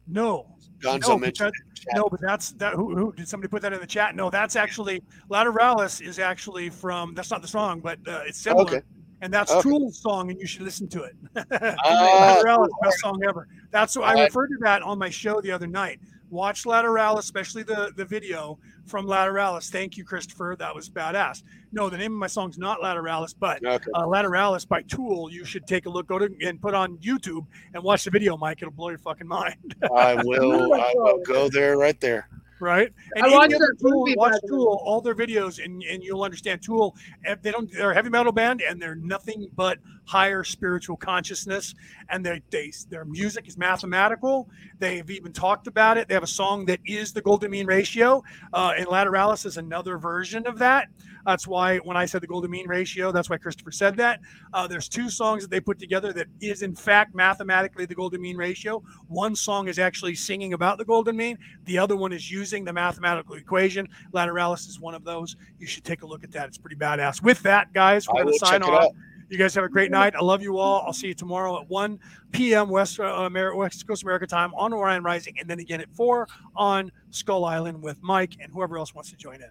No. 0.07 0.47
Gonzo 0.79 1.01
no, 1.01 1.07
but 1.09 1.19
mentioned 1.21 1.53
that- 1.53 1.95
no, 1.95 2.07
but 2.09 2.19
that's 2.19 2.51
that. 2.53 2.73
Who, 2.73 2.95
who 2.95 3.13
did 3.13 3.27
somebody 3.27 3.49
put 3.49 3.61
that 3.61 3.71
in 3.71 3.79
the 3.79 3.85
chat? 3.87 4.15
No, 4.15 4.29
that's 4.31 4.55
actually 4.55 5.03
Lateralus 5.29 6.01
is 6.01 6.17
actually 6.19 6.69
from. 6.69 7.13
That's 7.13 7.29
not 7.29 7.41
the 7.41 7.47
song, 7.47 7.79
but 7.79 7.99
uh, 8.07 8.23
it's 8.25 8.39
similar. 8.39 8.63
Okay. 8.63 8.81
And 9.21 9.33
that's 9.33 9.51
Okay. 9.51 9.69
Tool's 9.69 10.01
song, 10.01 10.29
and 10.31 10.39
you 10.39 10.47
should 10.47 10.63
listen 10.63 10.87
to 10.89 11.03
it. 11.03 11.15
Ah, 11.85 12.41
Lateralus, 12.43 12.69
best 12.83 12.99
song 12.99 13.21
ever. 13.27 13.47
That's 13.71 13.95
what 13.95 14.05
I 14.05 14.23
referred 14.23 14.47
to 14.47 14.57
that 14.61 14.81
on 14.81 14.97
my 14.97 15.09
show 15.09 15.39
the 15.41 15.51
other 15.51 15.67
night. 15.67 15.99
Watch 16.29 16.63
Lateralus, 16.63 17.19
especially 17.19 17.63
the 17.63 17.91
the 17.95 18.05
video 18.05 18.57
from 18.85 19.05
Lateralus. 19.05 19.69
Thank 19.69 19.97
you, 19.97 20.03
Christopher. 20.03 20.55
That 20.57 20.73
was 20.73 20.89
badass. 20.89 21.43
No, 21.71 21.89
the 21.89 21.97
name 21.97 22.13
of 22.13 22.19
my 22.19 22.27
song's 22.27 22.57
not 22.57 22.79
Lateralus, 22.81 23.33
but 23.37 23.63
Okay. 23.65 23.91
uh, 23.93 24.03
Lateralus 24.03 24.67
by 24.67 24.81
Tool. 24.83 25.31
You 25.31 25.45
should 25.45 25.65
take 25.67 25.85
a 25.85 25.89
look, 25.89 26.07
go 26.07 26.19
to 26.19 26.29
and 26.41 26.61
put 26.61 26.73
on 26.73 26.97
YouTube 26.97 27.45
and 27.73 27.83
watch 27.83 28.03
the 28.03 28.11
video, 28.11 28.37
Mike. 28.37 28.61
It'll 28.61 28.71
blow 28.73 28.89
your 28.89 28.97
fucking 28.99 29.27
mind. 29.27 29.75
I 29.95 30.15
will. 30.23 30.73
I 30.81 30.93
will 30.95 31.19
go 31.19 31.49
there 31.49 31.77
right 31.77 31.99
there. 32.01 32.29
Right? 32.59 32.93
And 33.15 33.25
I 33.25 33.27
even 33.27 33.37
watched 33.37 33.51
the 33.51 33.75
Tool, 33.81 33.99
movie, 33.99 34.15
watch. 34.15 34.41
Tool, 34.47 34.81
all 34.85 35.01
their 35.01 35.15
videos, 35.15 35.63
and, 35.63 35.83
and 35.83 36.01
you'll 36.01 36.23
understand 36.23 36.61
Tool. 36.61 36.95
eh, 37.25 37.35
They 37.41 37.51
don't. 37.51 37.69
They're 37.71 37.91
a 37.91 37.93
heavy 37.93 38.09
metal 38.09 38.31
band, 38.31 38.61
and 38.61 38.81
they're 38.81 38.95
nothing 38.95 39.47
but 39.55 39.77
higher 40.05 40.43
spiritual 40.43 40.95
consciousness. 40.95 41.75
And 42.09 42.25
they, 42.25 42.41
they 42.51 42.71
their 42.89 43.03
music 43.05 43.47
is 43.47 43.57
mathematical. 43.57 44.49
They've 44.79 45.09
even 45.09 45.33
talked 45.33 45.67
about 45.67 45.97
it. 45.97 46.07
They 46.07 46.13
have 46.13 46.23
a 46.23 46.27
song 46.27 46.65
that 46.65 46.79
is 46.85 47.11
the 47.11 47.21
golden 47.21 47.51
mean 47.51 47.65
ratio, 47.65 48.23
uh, 48.53 48.73
and 48.77 48.87
Lateralus 48.87 49.45
is 49.45 49.57
another 49.57 49.97
version 49.97 50.47
of 50.47 50.59
that. 50.59 50.87
That's 51.25 51.47
why 51.47 51.77
when 51.79 51.97
I 51.97 52.05
said 52.05 52.21
the 52.21 52.27
golden 52.27 52.51
mean 52.51 52.67
ratio, 52.67 53.11
that's 53.11 53.29
why 53.29 53.37
Christopher 53.37 53.71
said 53.71 53.97
that. 53.97 54.19
Uh, 54.53 54.67
there's 54.67 54.87
two 54.87 55.09
songs 55.09 55.41
that 55.43 55.49
they 55.49 55.59
put 55.59 55.79
together 55.79 56.13
that 56.13 56.27
is 56.39 56.61
in 56.61 56.75
fact 56.75 57.15
mathematically 57.15 57.85
the 57.85 57.95
golden 57.95 58.21
mean 58.21 58.37
ratio. 58.37 58.83
One 59.07 59.35
song 59.35 59.67
is 59.67 59.79
actually 59.79 60.15
singing 60.15 60.53
about 60.53 60.77
the 60.77 60.85
golden 60.85 61.17
mean. 61.17 61.37
The 61.65 61.77
other 61.77 61.95
one 61.95 62.13
is 62.13 62.31
using 62.31 62.63
the 62.63 62.73
mathematical 62.73 63.35
equation. 63.35 63.87
Lateralus 64.13 64.67
is 64.67 64.79
one 64.79 64.93
of 64.93 65.03
those. 65.03 65.35
You 65.59 65.67
should 65.67 65.83
take 65.83 66.03
a 66.03 66.05
look 66.05 66.23
at 66.23 66.31
that. 66.33 66.47
It's 66.47 66.57
pretty 66.57 66.75
badass. 66.75 67.23
With 67.23 67.41
that, 67.43 67.73
guys, 67.73 68.07
we're 68.07 68.23
gonna 68.23 68.37
sign 68.37 68.61
off. 68.63 68.91
You 69.27 69.39
guys 69.39 69.55
have 69.55 69.63
a 69.63 69.69
great 69.69 69.89
night. 69.89 70.13
I 70.15 70.21
love 70.21 70.43
you 70.43 70.59
all. 70.59 70.83
I'll 70.85 70.93
see 70.93 71.07
you 71.07 71.15
tomorrow 71.15 71.59
at 71.59 71.67
1 71.67 71.99
p.m. 72.31 72.69
West, 72.69 72.99
uh, 72.99 73.25
Amer- 73.25 73.55
West 73.55 73.87
Coast 73.87 74.03
America 74.03 74.27
time 74.27 74.53
on 74.53 74.71
Orion 74.71 75.01
Rising, 75.01 75.39
and 75.39 75.49
then 75.49 75.59
again 75.59 75.81
at 75.81 75.89
4 75.95 76.27
on 76.55 76.91
Skull 77.09 77.43
Island 77.43 77.81
with 77.81 77.97
Mike 78.03 78.35
and 78.39 78.51
whoever 78.51 78.77
else 78.77 78.93
wants 78.93 79.09
to 79.09 79.15
join 79.17 79.41
in. 79.41 79.49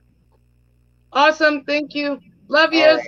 Awesome. 1.15 1.65
Thank 1.65 1.95
you. 1.95 2.21
Love 2.49 2.73
you. 2.75 3.01